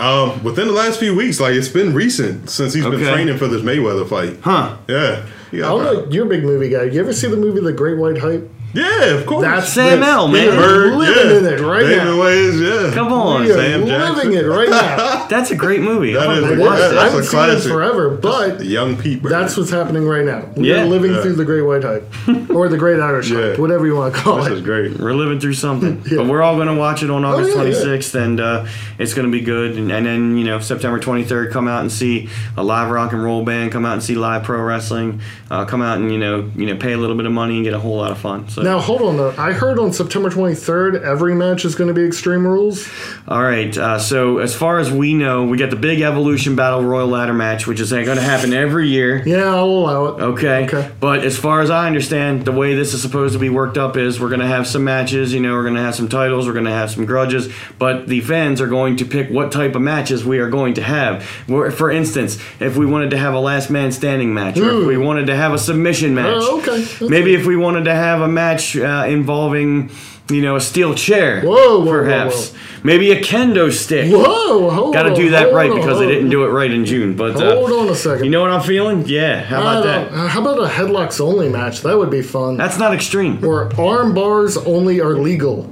Um, 0.00 0.42
within 0.42 0.66
the 0.66 0.72
last 0.72 0.98
few 0.98 1.14
weeks, 1.14 1.40
like 1.40 1.54
it's 1.54 1.68
been 1.68 1.94
recent 1.94 2.50
since 2.50 2.72
he's 2.72 2.84
been 2.84 3.00
training 3.00 3.36
for 3.38 3.46
this 3.48 3.62
Mayweather 3.62 4.08
fight. 4.08 4.38
Huh? 4.42 4.76
Yeah, 4.88 5.26
he 5.50 5.58
I 5.58 5.60
got 5.60 5.68
don't 5.68 5.82
know. 5.84 6.10
You're 6.10 6.26
a 6.26 6.28
big 6.28 6.42
movie 6.42 6.68
guy. 6.70 6.84
You 6.84 7.00
ever 7.00 7.12
see 7.12 7.28
the 7.28 7.36
movie 7.36 7.60
The 7.60 7.72
Great 7.72 7.98
White 7.98 8.18
Hype? 8.18 8.50
Yeah, 8.72 9.04
of 9.16 9.26
course. 9.26 9.44
That's 9.44 9.68
Sam 9.72 10.00
this. 10.00 10.08
L, 10.08 10.26
We 10.28 10.32
man. 10.34 10.48
are 10.50 10.56
Bird, 10.56 10.94
living 10.94 11.30
yeah. 11.30 11.38
in 11.38 11.44
it 11.60 11.60
right 11.66 11.80
David 11.80 11.96
now. 12.04 12.16
Wayans, 12.18 12.86
yeah. 12.88 12.94
Come 12.94 13.12
on. 13.12 13.42
We 13.42 13.50
are 13.50 13.54
Sam 13.54 13.80
living 13.84 13.88
Jackson. 13.88 14.32
it 14.34 14.46
right 14.46 14.68
now. 14.70 15.26
That's 15.30 15.50
a 15.50 15.56
great 15.56 15.80
movie. 15.80 16.12
That 16.12 16.28
I 16.28 16.34
is 16.36 16.42
wanna 16.42 16.54
a- 16.56 16.60
watch 16.60 16.78
yeah, 16.78 16.88
that. 16.88 16.90
I 16.90 16.94
that's 16.94 17.04
haven't 17.14 17.20
a 17.20 17.24
seen 17.24 17.48
this 17.48 17.66
forever, 17.66 18.10
but 18.10 18.58
The 18.58 18.66
young 18.66 18.96
Pete. 18.96 19.22
Bird. 19.22 19.32
that's 19.32 19.56
what's 19.56 19.70
happening 19.70 20.04
right 20.06 20.24
now. 20.24 20.44
We're 20.56 20.76
Yeah. 20.76 20.84
living 20.84 21.12
Yeah. 21.12 21.22
through 21.22 21.32
the 21.34 21.44
Great 21.44 21.62
White 21.62 21.82
Hype. 21.82 22.08
Or 22.50 22.68
the 22.68 22.76
Great 22.78 23.00
Irish 23.00 23.30
Yeah. 23.30 23.50
Hype, 23.50 23.58
whatever 23.58 23.86
you 23.86 23.94
want 23.96 24.14
to 24.14 24.20
call 24.20 24.36
This 24.38 24.46
it. 24.48 24.52
is 24.54 24.60
great. 24.62 24.98
We're 24.98 25.14
living 25.14 25.40
through 25.40 25.54
something, 25.54 26.02
but 26.16 26.26
we're 26.26 26.42
all 26.42 26.56
going 26.56 26.68
to 26.68 26.74
watch 26.74 27.02
it 27.02 27.10
on 27.10 27.24
August 27.24 27.56
Oh, 27.56 27.62
yeah, 27.64 27.70
yeah. 27.70 27.74
26th, 27.76 28.14
and 28.14 28.40
uh, 28.40 28.66
it's 28.98 29.14
going 29.14 29.26
to 29.26 29.32
be 29.32 29.40
good. 29.40 29.76
And, 29.76 29.90
and 29.90 30.04
then 30.06 30.36
you 30.36 30.44
know 30.44 30.58
September 30.60 30.98
23rd, 31.00 31.50
come 31.52 31.66
out 31.68 31.80
and 31.80 31.90
see 31.90 32.28
a 32.56 32.62
live 32.62 32.90
rock 32.90 33.12
and 33.12 33.22
roll 33.22 33.44
band. 33.44 33.72
Come 33.72 33.84
out 33.84 33.94
and 33.94 34.02
see 34.02 34.14
live 34.14 34.42
pro 34.44 34.60
wrestling. 34.62 35.20
Uh, 35.50 35.64
come 35.64 35.82
out 35.82 35.98
and 35.98 36.12
you 36.12 36.18
know 36.18 36.48
you 36.56 36.66
know 36.66 36.76
pay 36.76 36.92
a 36.92 36.96
little 36.98 37.16
bit 37.16 37.26
of 37.26 37.32
money 37.32 37.56
and 37.56 37.64
get 37.64 37.74
a 37.74 37.78
whole 37.80 37.96
lot 37.96 38.10
of 38.12 38.18
fun. 38.18 38.48
So 38.48 38.59
Now, 38.64 38.78
hold 38.80 39.02
on 39.02 39.16
though. 39.16 39.34
I 39.36 39.52
heard 39.52 39.78
on 39.78 39.92
September 39.92 40.30
23rd, 40.30 41.02
every 41.02 41.34
match 41.34 41.64
is 41.64 41.74
going 41.74 41.88
to 41.88 41.94
be 41.94 42.04
Extreme 42.04 42.46
Rules. 42.46 42.88
all 43.28 43.42
right. 43.42 43.76
Uh, 43.76 43.98
so 43.98 44.38
as 44.38 44.54
far 44.54 44.78
as 44.78 44.90
we 44.90 45.14
know, 45.14 45.44
we 45.44 45.58
got 45.58 45.70
the 45.70 45.76
big 45.76 46.00
Evolution 46.00 46.56
Battle 46.56 46.84
Royal 46.84 47.08
Ladder 47.08 47.32
match, 47.32 47.66
which 47.66 47.80
is 47.80 47.90
going 47.90 48.06
to 48.06 48.20
happen 48.20 48.52
every 48.52 48.88
year. 48.88 49.22
Yeah, 49.26 49.44
I'll 49.54 49.64
allow 49.64 50.04
it. 50.06 50.22
Okay. 50.22 50.64
Okay. 50.64 50.90
But 51.00 51.24
as 51.24 51.38
far 51.38 51.60
as 51.60 51.70
I 51.70 51.86
understand, 51.86 52.44
the 52.44 52.52
way 52.52 52.74
this 52.74 52.94
is 52.94 53.02
supposed 53.02 53.32
to 53.34 53.38
be 53.38 53.48
worked 53.50 53.78
up 53.78 53.96
is 53.96 54.20
we're 54.20 54.28
going 54.28 54.40
to 54.40 54.46
have 54.46 54.66
some 54.66 54.84
matches, 54.84 55.32
you 55.32 55.40
know, 55.40 55.54
we're 55.54 55.62
going 55.64 55.74
to 55.76 55.82
have 55.82 55.94
some 55.94 56.08
titles, 56.08 56.46
we're 56.46 56.52
going 56.52 56.64
to 56.64 56.70
have 56.70 56.90
some 56.90 57.06
grudges, 57.06 57.52
but 57.78 58.06
the 58.08 58.20
fans 58.20 58.60
are 58.60 58.66
going 58.66 58.96
to 58.96 59.04
pick 59.04 59.30
what 59.30 59.52
type 59.52 59.74
of 59.74 59.82
matches 59.82 60.24
we 60.24 60.38
are 60.38 60.50
going 60.50 60.74
to 60.74 60.82
have. 60.82 61.22
For 61.24 61.90
instance, 61.90 62.38
if 62.60 62.76
we 62.76 62.86
wanted 62.86 63.10
to 63.10 63.16
have 63.18 63.34
a 63.34 63.40
last 63.40 63.70
man 63.70 63.92
standing 63.92 64.34
match, 64.34 64.58
or 64.58 64.80
if 64.80 64.86
we 64.86 64.96
wanted 64.96 65.26
to 65.26 65.36
have 65.36 65.52
a 65.52 65.58
submission 65.58 66.14
match, 66.14 66.36
Oh, 66.40 66.58
okay. 66.60 66.80
That's 66.82 67.00
maybe 67.02 67.34
if 67.34 67.46
we 67.46 67.56
wanted 67.56 67.84
to 67.84 67.94
have 67.94 68.20
a 68.20 68.28
match 68.28 68.49
uh, 68.58 69.06
involving, 69.08 69.90
you 70.30 70.42
know, 70.42 70.56
a 70.56 70.60
steel 70.60 70.94
chair, 70.94 71.42
Whoa, 71.42 71.54
whoa, 71.54 71.78
whoa, 71.80 71.90
perhaps, 71.90 72.50
whoa. 72.50 72.58
maybe 72.84 73.10
a 73.12 73.20
kendo 73.20 73.70
stick. 73.72 74.10
Whoa, 74.12 74.70
hold 74.70 74.94
Got 74.94 75.04
to 75.04 75.14
do 75.14 75.30
that 75.30 75.52
right 75.52 75.70
on, 75.70 75.76
because 75.78 75.98
they 75.98 76.06
didn't 76.06 76.30
do 76.30 76.44
it 76.44 76.48
right 76.48 76.70
in 76.70 76.84
June. 76.84 77.16
But 77.16 77.36
uh, 77.36 77.54
Hold 77.56 77.72
on 77.72 77.88
a 77.88 77.94
second. 77.94 78.24
you 78.24 78.30
know 78.30 78.40
what 78.42 78.50
I'm 78.50 78.62
feeling? 78.62 79.06
Yeah. 79.06 79.42
How 79.42 79.60
about 79.60 79.84
that? 79.84 80.12
uh, 80.12 80.28
how 80.28 80.40
about 80.40 80.58
a 80.58 80.68
headlocks 80.68 81.20
only 81.20 81.48
match? 81.48 81.82
That 81.82 81.96
would 81.98 82.10
be 82.10 82.22
fun. 82.22 82.56
That's 82.56 82.78
not 82.78 82.94
extreme. 82.94 83.44
Or 83.44 83.72
arm 83.80 84.14
bars 84.14 84.56
only 84.56 85.00
are 85.00 85.14
legal. 85.16 85.68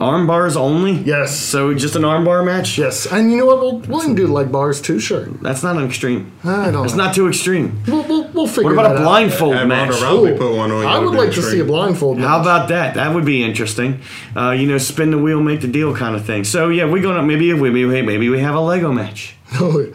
Arm 0.00 0.26
bars 0.26 0.56
only? 0.56 0.92
Yes. 0.92 1.38
So 1.38 1.74
just 1.74 1.94
an 1.96 2.04
arm 2.04 2.24
bar 2.24 2.42
match? 2.42 2.78
Yes. 2.78 3.06
And 3.06 3.30
you 3.30 3.36
know 3.36 3.46
what? 3.46 3.58
We'll, 3.60 3.78
we'll 3.80 4.02
even 4.02 4.14
do 4.14 4.26
leg 4.26 4.50
bars 4.50 4.80
too, 4.80 4.98
sure. 4.98 5.26
That's 5.26 5.62
not 5.62 5.76
an 5.76 5.84
extreme. 5.84 6.32
I 6.44 6.70
don't 6.70 6.84
It's 6.84 6.94
know. 6.94 7.04
not 7.04 7.14
too 7.14 7.28
extreme. 7.28 7.82
We'll, 7.86 8.02
we'll, 8.08 8.28
we'll 8.28 8.46
figure 8.46 8.64
What 8.64 8.72
about 8.86 8.88
that 8.94 8.96
a 8.96 9.00
out. 9.00 9.04
blindfold 9.04 9.54
Have 9.54 9.68
match? 9.68 9.90
Ronda 9.90 10.06
Rousey 10.06 10.38
put 10.38 10.56
one 10.56 10.70
on. 10.72 10.86
I 10.86 10.98
would 10.98 11.14
like 11.14 11.30
do 11.30 11.36
to 11.36 11.42
see 11.42 11.60
a 11.60 11.64
blindfold 11.64 12.18
match. 12.18 12.26
How 12.26 12.40
about 12.40 12.68
that? 12.70 12.94
That 12.94 13.14
would 13.14 13.24
be 13.24 13.44
interesting. 13.44 14.00
Uh, 14.36 14.50
you 14.50 14.66
know, 14.66 14.78
spin 14.78 15.10
the 15.10 15.18
wheel, 15.18 15.40
make 15.42 15.60
the 15.60 15.68
deal 15.68 15.94
kind 15.94 16.16
of 16.16 16.24
thing. 16.24 16.44
So 16.44 16.68
yeah, 16.68 16.84
we're 16.90 17.02
gonna 17.02 17.22
maybe 17.22 17.52
maybe 17.54 17.84
maybe 18.02 18.28
we 18.28 18.40
have 18.40 18.54
a 18.54 18.60
Lego 18.60 18.90
match. 18.92 19.36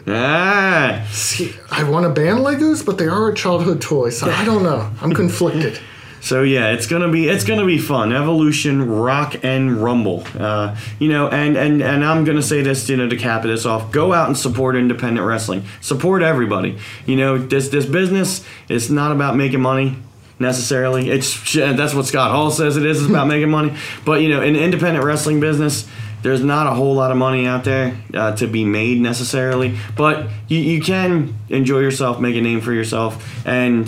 Ah, 0.06 1.04
See, 1.10 1.52
I 1.70 1.82
want 1.82 2.04
to 2.04 2.10
ban 2.10 2.36
Legos, 2.38 2.86
but 2.86 2.96
they 2.96 3.06
are 3.08 3.28
a 3.30 3.34
childhood 3.34 3.80
toy, 3.80 4.10
so 4.10 4.30
I 4.30 4.44
don't 4.44 4.62
know. 4.62 4.88
I'm 5.02 5.12
conflicted. 5.12 5.80
So 6.28 6.42
yeah, 6.42 6.72
it's 6.72 6.86
gonna 6.86 7.08
be 7.08 7.26
it's 7.26 7.44
gonna 7.44 7.64
be 7.64 7.78
fun. 7.78 8.12
Evolution, 8.12 8.86
Rock 8.86 9.42
and 9.42 9.82
Rumble. 9.82 10.24
Uh, 10.38 10.76
you 10.98 11.08
know, 11.08 11.28
and 11.28 11.56
and 11.56 11.82
and 11.82 12.04
I'm 12.04 12.24
gonna 12.24 12.42
say 12.42 12.60
this, 12.60 12.86
you 12.90 12.98
know, 12.98 13.08
to 13.08 13.16
cap 13.16 13.44
this 13.44 13.64
off. 13.64 13.90
Go 13.92 14.12
out 14.12 14.26
and 14.26 14.36
support 14.36 14.76
independent 14.76 15.26
wrestling. 15.26 15.64
Support 15.80 16.20
everybody. 16.20 16.76
You 17.06 17.16
know, 17.16 17.38
this 17.38 17.70
this 17.70 17.86
business 17.86 18.44
is 18.68 18.90
not 18.90 19.10
about 19.10 19.36
making 19.36 19.62
money 19.62 19.96
necessarily. 20.38 21.08
It's 21.08 21.54
that's 21.54 21.94
what 21.94 22.04
Scott 22.04 22.30
Hall 22.30 22.50
says 22.50 22.76
it 22.76 22.84
is. 22.84 23.00
It's 23.00 23.08
about 23.08 23.26
making 23.34 23.48
money. 23.48 23.74
But 24.04 24.20
you 24.20 24.28
know, 24.28 24.42
in 24.42 24.54
independent 24.54 25.06
wrestling 25.06 25.40
business. 25.40 25.88
There's 26.20 26.42
not 26.42 26.66
a 26.66 26.74
whole 26.74 26.96
lot 26.96 27.12
of 27.12 27.16
money 27.16 27.46
out 27.46 27.62
there 27.62 27.96
uh, 28.12 28.34
to 28.34 28.48
be 28.48 28.64
made 28.64 29.00
necessarily, 29.00 29.78
but 29.96 30.28
you, 30.48 30.58
you 30.58 30.82
can 30.82 31.36
enjoy 31.48 31.78
yourself, 31.78 32.18
make 32.18 32.34
a 32.34 32.40
name 32.40 32.60
for 32.60 32.72
yourself, 32.72 33.46
and 33.46 33.86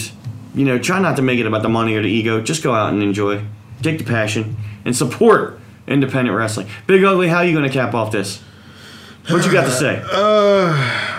you 0.54 0.64
know, 0.64 0.78
try 0.78 0.98
not 0.98 1.16
to 1.16 1.22
make 1.22 1.38
it 1.38 1.46
about 1.46 1.62
the 1.62 1.68
money 1.68 1.94
or 1.94 2.02
the 2.02 2.08
ego. 2.08 2.40
Just 2.40 2.62
go 2.62 2.74
out 2.74 2.92
and 2.92 3.02
enjoy, 3.02 3.44
take 3.82 3.98
the 3.98 4.04
passion, 4.04 4.56
and 4.84 4.96
support 4.96 5.60
independent 5.86 6.36
wrestling. 6.36 6.68
Big 6.86 7.02
Ugly, 7.02 7.28
how 7.28 7.38
are 7.38 7.44
you 7.44 7.52
going 7.52 7.68
to 7.68 7.72
cap 7.72 7.94
off 7.94 8.12
this? 8.12 8.42
What 9.28 9.44
you 9.44 9.52
got 9.52 9.64
to 9.64 9.70
say? 9.70 10.02
Uh, 10.12 11.10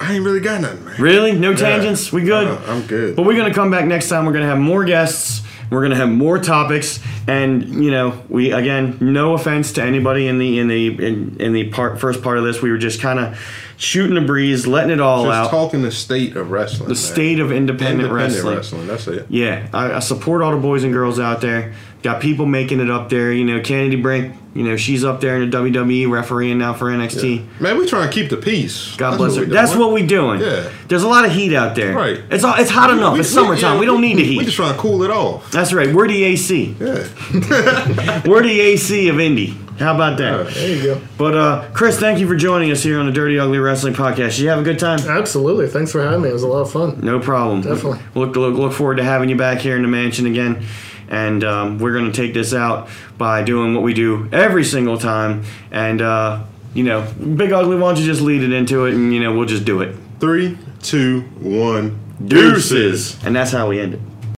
I 0.00 0.14
ain't 0.14 0.24
really 0.24 0.40
got 0.40 0.60
nothing, 0.60 0.84
man. 0.84 1.00
Really? 1.00 1.32
No 1.32 1.54
tangents? 1.54 2.12
We 2.12 2.22
good? 2.22 2.46
Uh, 2.46 2.60
I'm 2.66 2.86
good. 2.86 3.16
But 3.16 3.26
we're 3.26 3.36
gonna 3.36 3.52
come 3.52 3.70
back 3.70 3.84
next 3.84 4.08
time. 4.08 4.26
We're 4.26 4.32
gonna 4.32 4.46
have 4.46 4.58
more 4.58 4.84
guests. 4.84 5.42
We're 5.70 5.82
gonna 5.82 5.96
have 5.96 6.08
more 6.08 6.38
topics, 6.38 7.00
and 7.26 7.84
you 7.84 7.90
know, 7.90 8.22
we 8.28 8.52
again, 8.52 8.96
no 9.00 9.34
offense 9.34 9.72
to 9.72 9.82
anybody 9.82 10.28
in 10.28 10.38
the 10.38 10.60
in 10.60 10.68
the 10.68 10.86
in, 11.04 11.36
in 11.40 11.52
the 11.52 11.68
part 11.70 12.00
first 12.00 12.22
part 12.22 12.38
of 12.38 12.44
this. 12.44 12.62
We 12.62 12.70
were 12.70 12.78
just 12.78 13.00
kind 13.00 13.18
of 13.18 13.38
shooting 13.78 14.16
a 14.16 14.20
breeze, 14.20 14.66
letting 14.66 14.90
it 14.90 15.00
all 15.00 15.24
Just 15.24 15.34
out. 15.34 15.50
talking 15.50 15.82
the 15.82 15.90
state 15.92 16.36
of 16.36 16.50
wrestling. 16.50 16.88
the 16.88 16.96
state 16.96 17.38
of 17.38 17.50
independent, 17.52 18.12
wrestling. 18.12 18.56
wrestling. 18.56 18.86
That's 18.88 19.06
it. 19.06 19.26
Yeah, 19.30 19.68
I, 19.72 19.94
I 19.94 19.98
support 20.00 20.42
all 20.42 20.50
the 20.50 20.58
boys 20.60 20.84
and 20.84 20.92
girls 20.92 21.18
out 21.18 21.40
there. 21.40 21.74
Got 22.02 22.20
people 22.22 22.46
making 22.46 22.78
it 22.80 22.90
up 22.90 23.08
there. 23.08 23.32
You 23.32 23.44
know, 23.44 23.60
Kennedy 23.60 23.96
Brink. 23.96 24.34
You 24.54 24.64
know, 24.64 24.76
she's 24.76 25.04
up 25.04 25.20
there 25.20 25.40
in 25.40 25.50
the 25.50 25.56
WWE 25.56 26.10
refereeing 26.10 26.58
now 26.58 26.72
for 26.74 26.86
NXT. 26.86 27.60
Man, 27.60 27.76
we 27.78 27.86
trying 27.86 28.08
to 28.08 28.12
keep 28.14 28.28
the 28.30 28.36
peace. 28.36 28.96
God 28.96 29.12
That's 29.12 29.18
bless 29.18 29.36
her. 29.36 29.44
That's 29.44 29.74
what 29.76 29.92
we 29.92 30.04
doing. 30.04 30.40
Yeah. 30.40 30.70
There's 30.88 31.02
a 31.04 31.08
lot 31.08 31.24
of 31.24 31.32
heat 31.32 31.54
out 31.54 31.76
there. 31.76 31.94
Right. 31.94 32.20
It's 32.30 32.42
all, 32.44 32.54
it's 32.56 32.70
hot 32.70 32.90
enough. 32.90 33.14
We- 33.14 33.20
it's 33.20 33.30
we- 33.30 33.34
summertime. 33.34 33.74
yeah, 33.74 33.80
we 33.80 33.86
don't 33.86 34.00
need 34.00 34.16
the 34.16 34.24
heat. 34.24 34.38
We 34.38 34.44
just 34.44 34.56
trying 34.56 34.74
to 34.74 34.78
cool 34.80 35.02
it 35.04 35.10
off. 35.10 35.50
That's 35.52 35.72
right. 35.72 35.92
We're 35.94 36.08
the 36.08 36.24
AC. 36.24 36.76
Yeah. 36.80 36.86
We're 38.26 38.42
the 38.42 38.60
AC 38.60 39.08
of 39.08 39.20
Indy. 39.20 39.56
How 39.78 39.94
about 39.94 40.18
that? 40.18 40.52
There 40.54 40.76
you 40.76 40.82
go. 40.82 41.00
But 41.16 41.36
uh, 41.36 41.70
Chris, 41.72 41.98
thank 42.00 42.18
you 42.18 42.26
for 42.26 42.34
joining 42.34 42.70
us 42.72 42.82
here 42.82 42.98
on 42.98 43.06
the 43.06 43.12
Dirty 43.12 43.38
Ugly 43.38 43.58
Wrestling 43.58 43.94
Podcast. 43.94 44.30
Did 44.36 44.38
you 44.40 44.48
have 44.48 44.58
a 44.58 44.62
good 44.62 44.78
time? 44.78 44.98
Absolutely. 45.00 45.68
Thanks 45.68 45.92
for 45.92 46.02
having 46.02 46.22
me. 46.22 46.30
It 46.30 46.32
was 46.32 46.42
a 46.42 46.48
lot 46.48 46.62
of 46.62 46.72
fun. 46.72 47.00
No 47.00 47.20
problem. 47.20 47.60
Definitely. 47.60 48.00
Look, 48.14 48.34
look, 48.34 48.56
look 48.56 48.72
forward 48.72 48.96
to 48.96 49.04
having 49.04 49.28
you 49.28 49.36
back 49.36 49.58
here 49.58 49.76
in 49.76 49.82
the 49.82 49.88
mansion 49.88 50.26
again. 50.26 50.66
And 51.08 51.44
um, 51.44 51.78
we're 51.78 51.92
going 51.92 52.10
to 52.10 52.12
take 52.12 52.34
this 52.34 52.52
out 52.52 52.88
by 53.16 53.42
doing 53.42 53.72
what 53.72 53.82
we 53.82 53.94
do 53.94 54.28
every 54.32 54.64
single 54.64 54.98
time. 54.98 55.44
And, 55.70 56.02
uh, 56.02 56.44
you 56.74 56.82
know, 56.82 57.10
Big 57.12 57.52
Ugly, 57.52 57.76
why 57.76 57.92
don't 57.92 58.00
you 58.00 58.06
just 58.06 58.20
lead 58.20 58.42
it 58.42 58.52
into 58.52 58.86
it 58.86 58.94
and, 58.94 59.14
you 59.14 59.20
know, 59.20 59.34
we'll 59.34 59.46
just 59.46 59.64
do 59.64 59.80
it. 59.80 59.94
Three, 60.18 60.58
two, 60.82 61.20
one. 61.40 62.00
Deuces. 62.26 63.22
And 63.24 63.34
that's 63.34 63.52
how 63.52 63.68
we 63.68 63.78
end 63.78 63.94
it. 63.94 64.00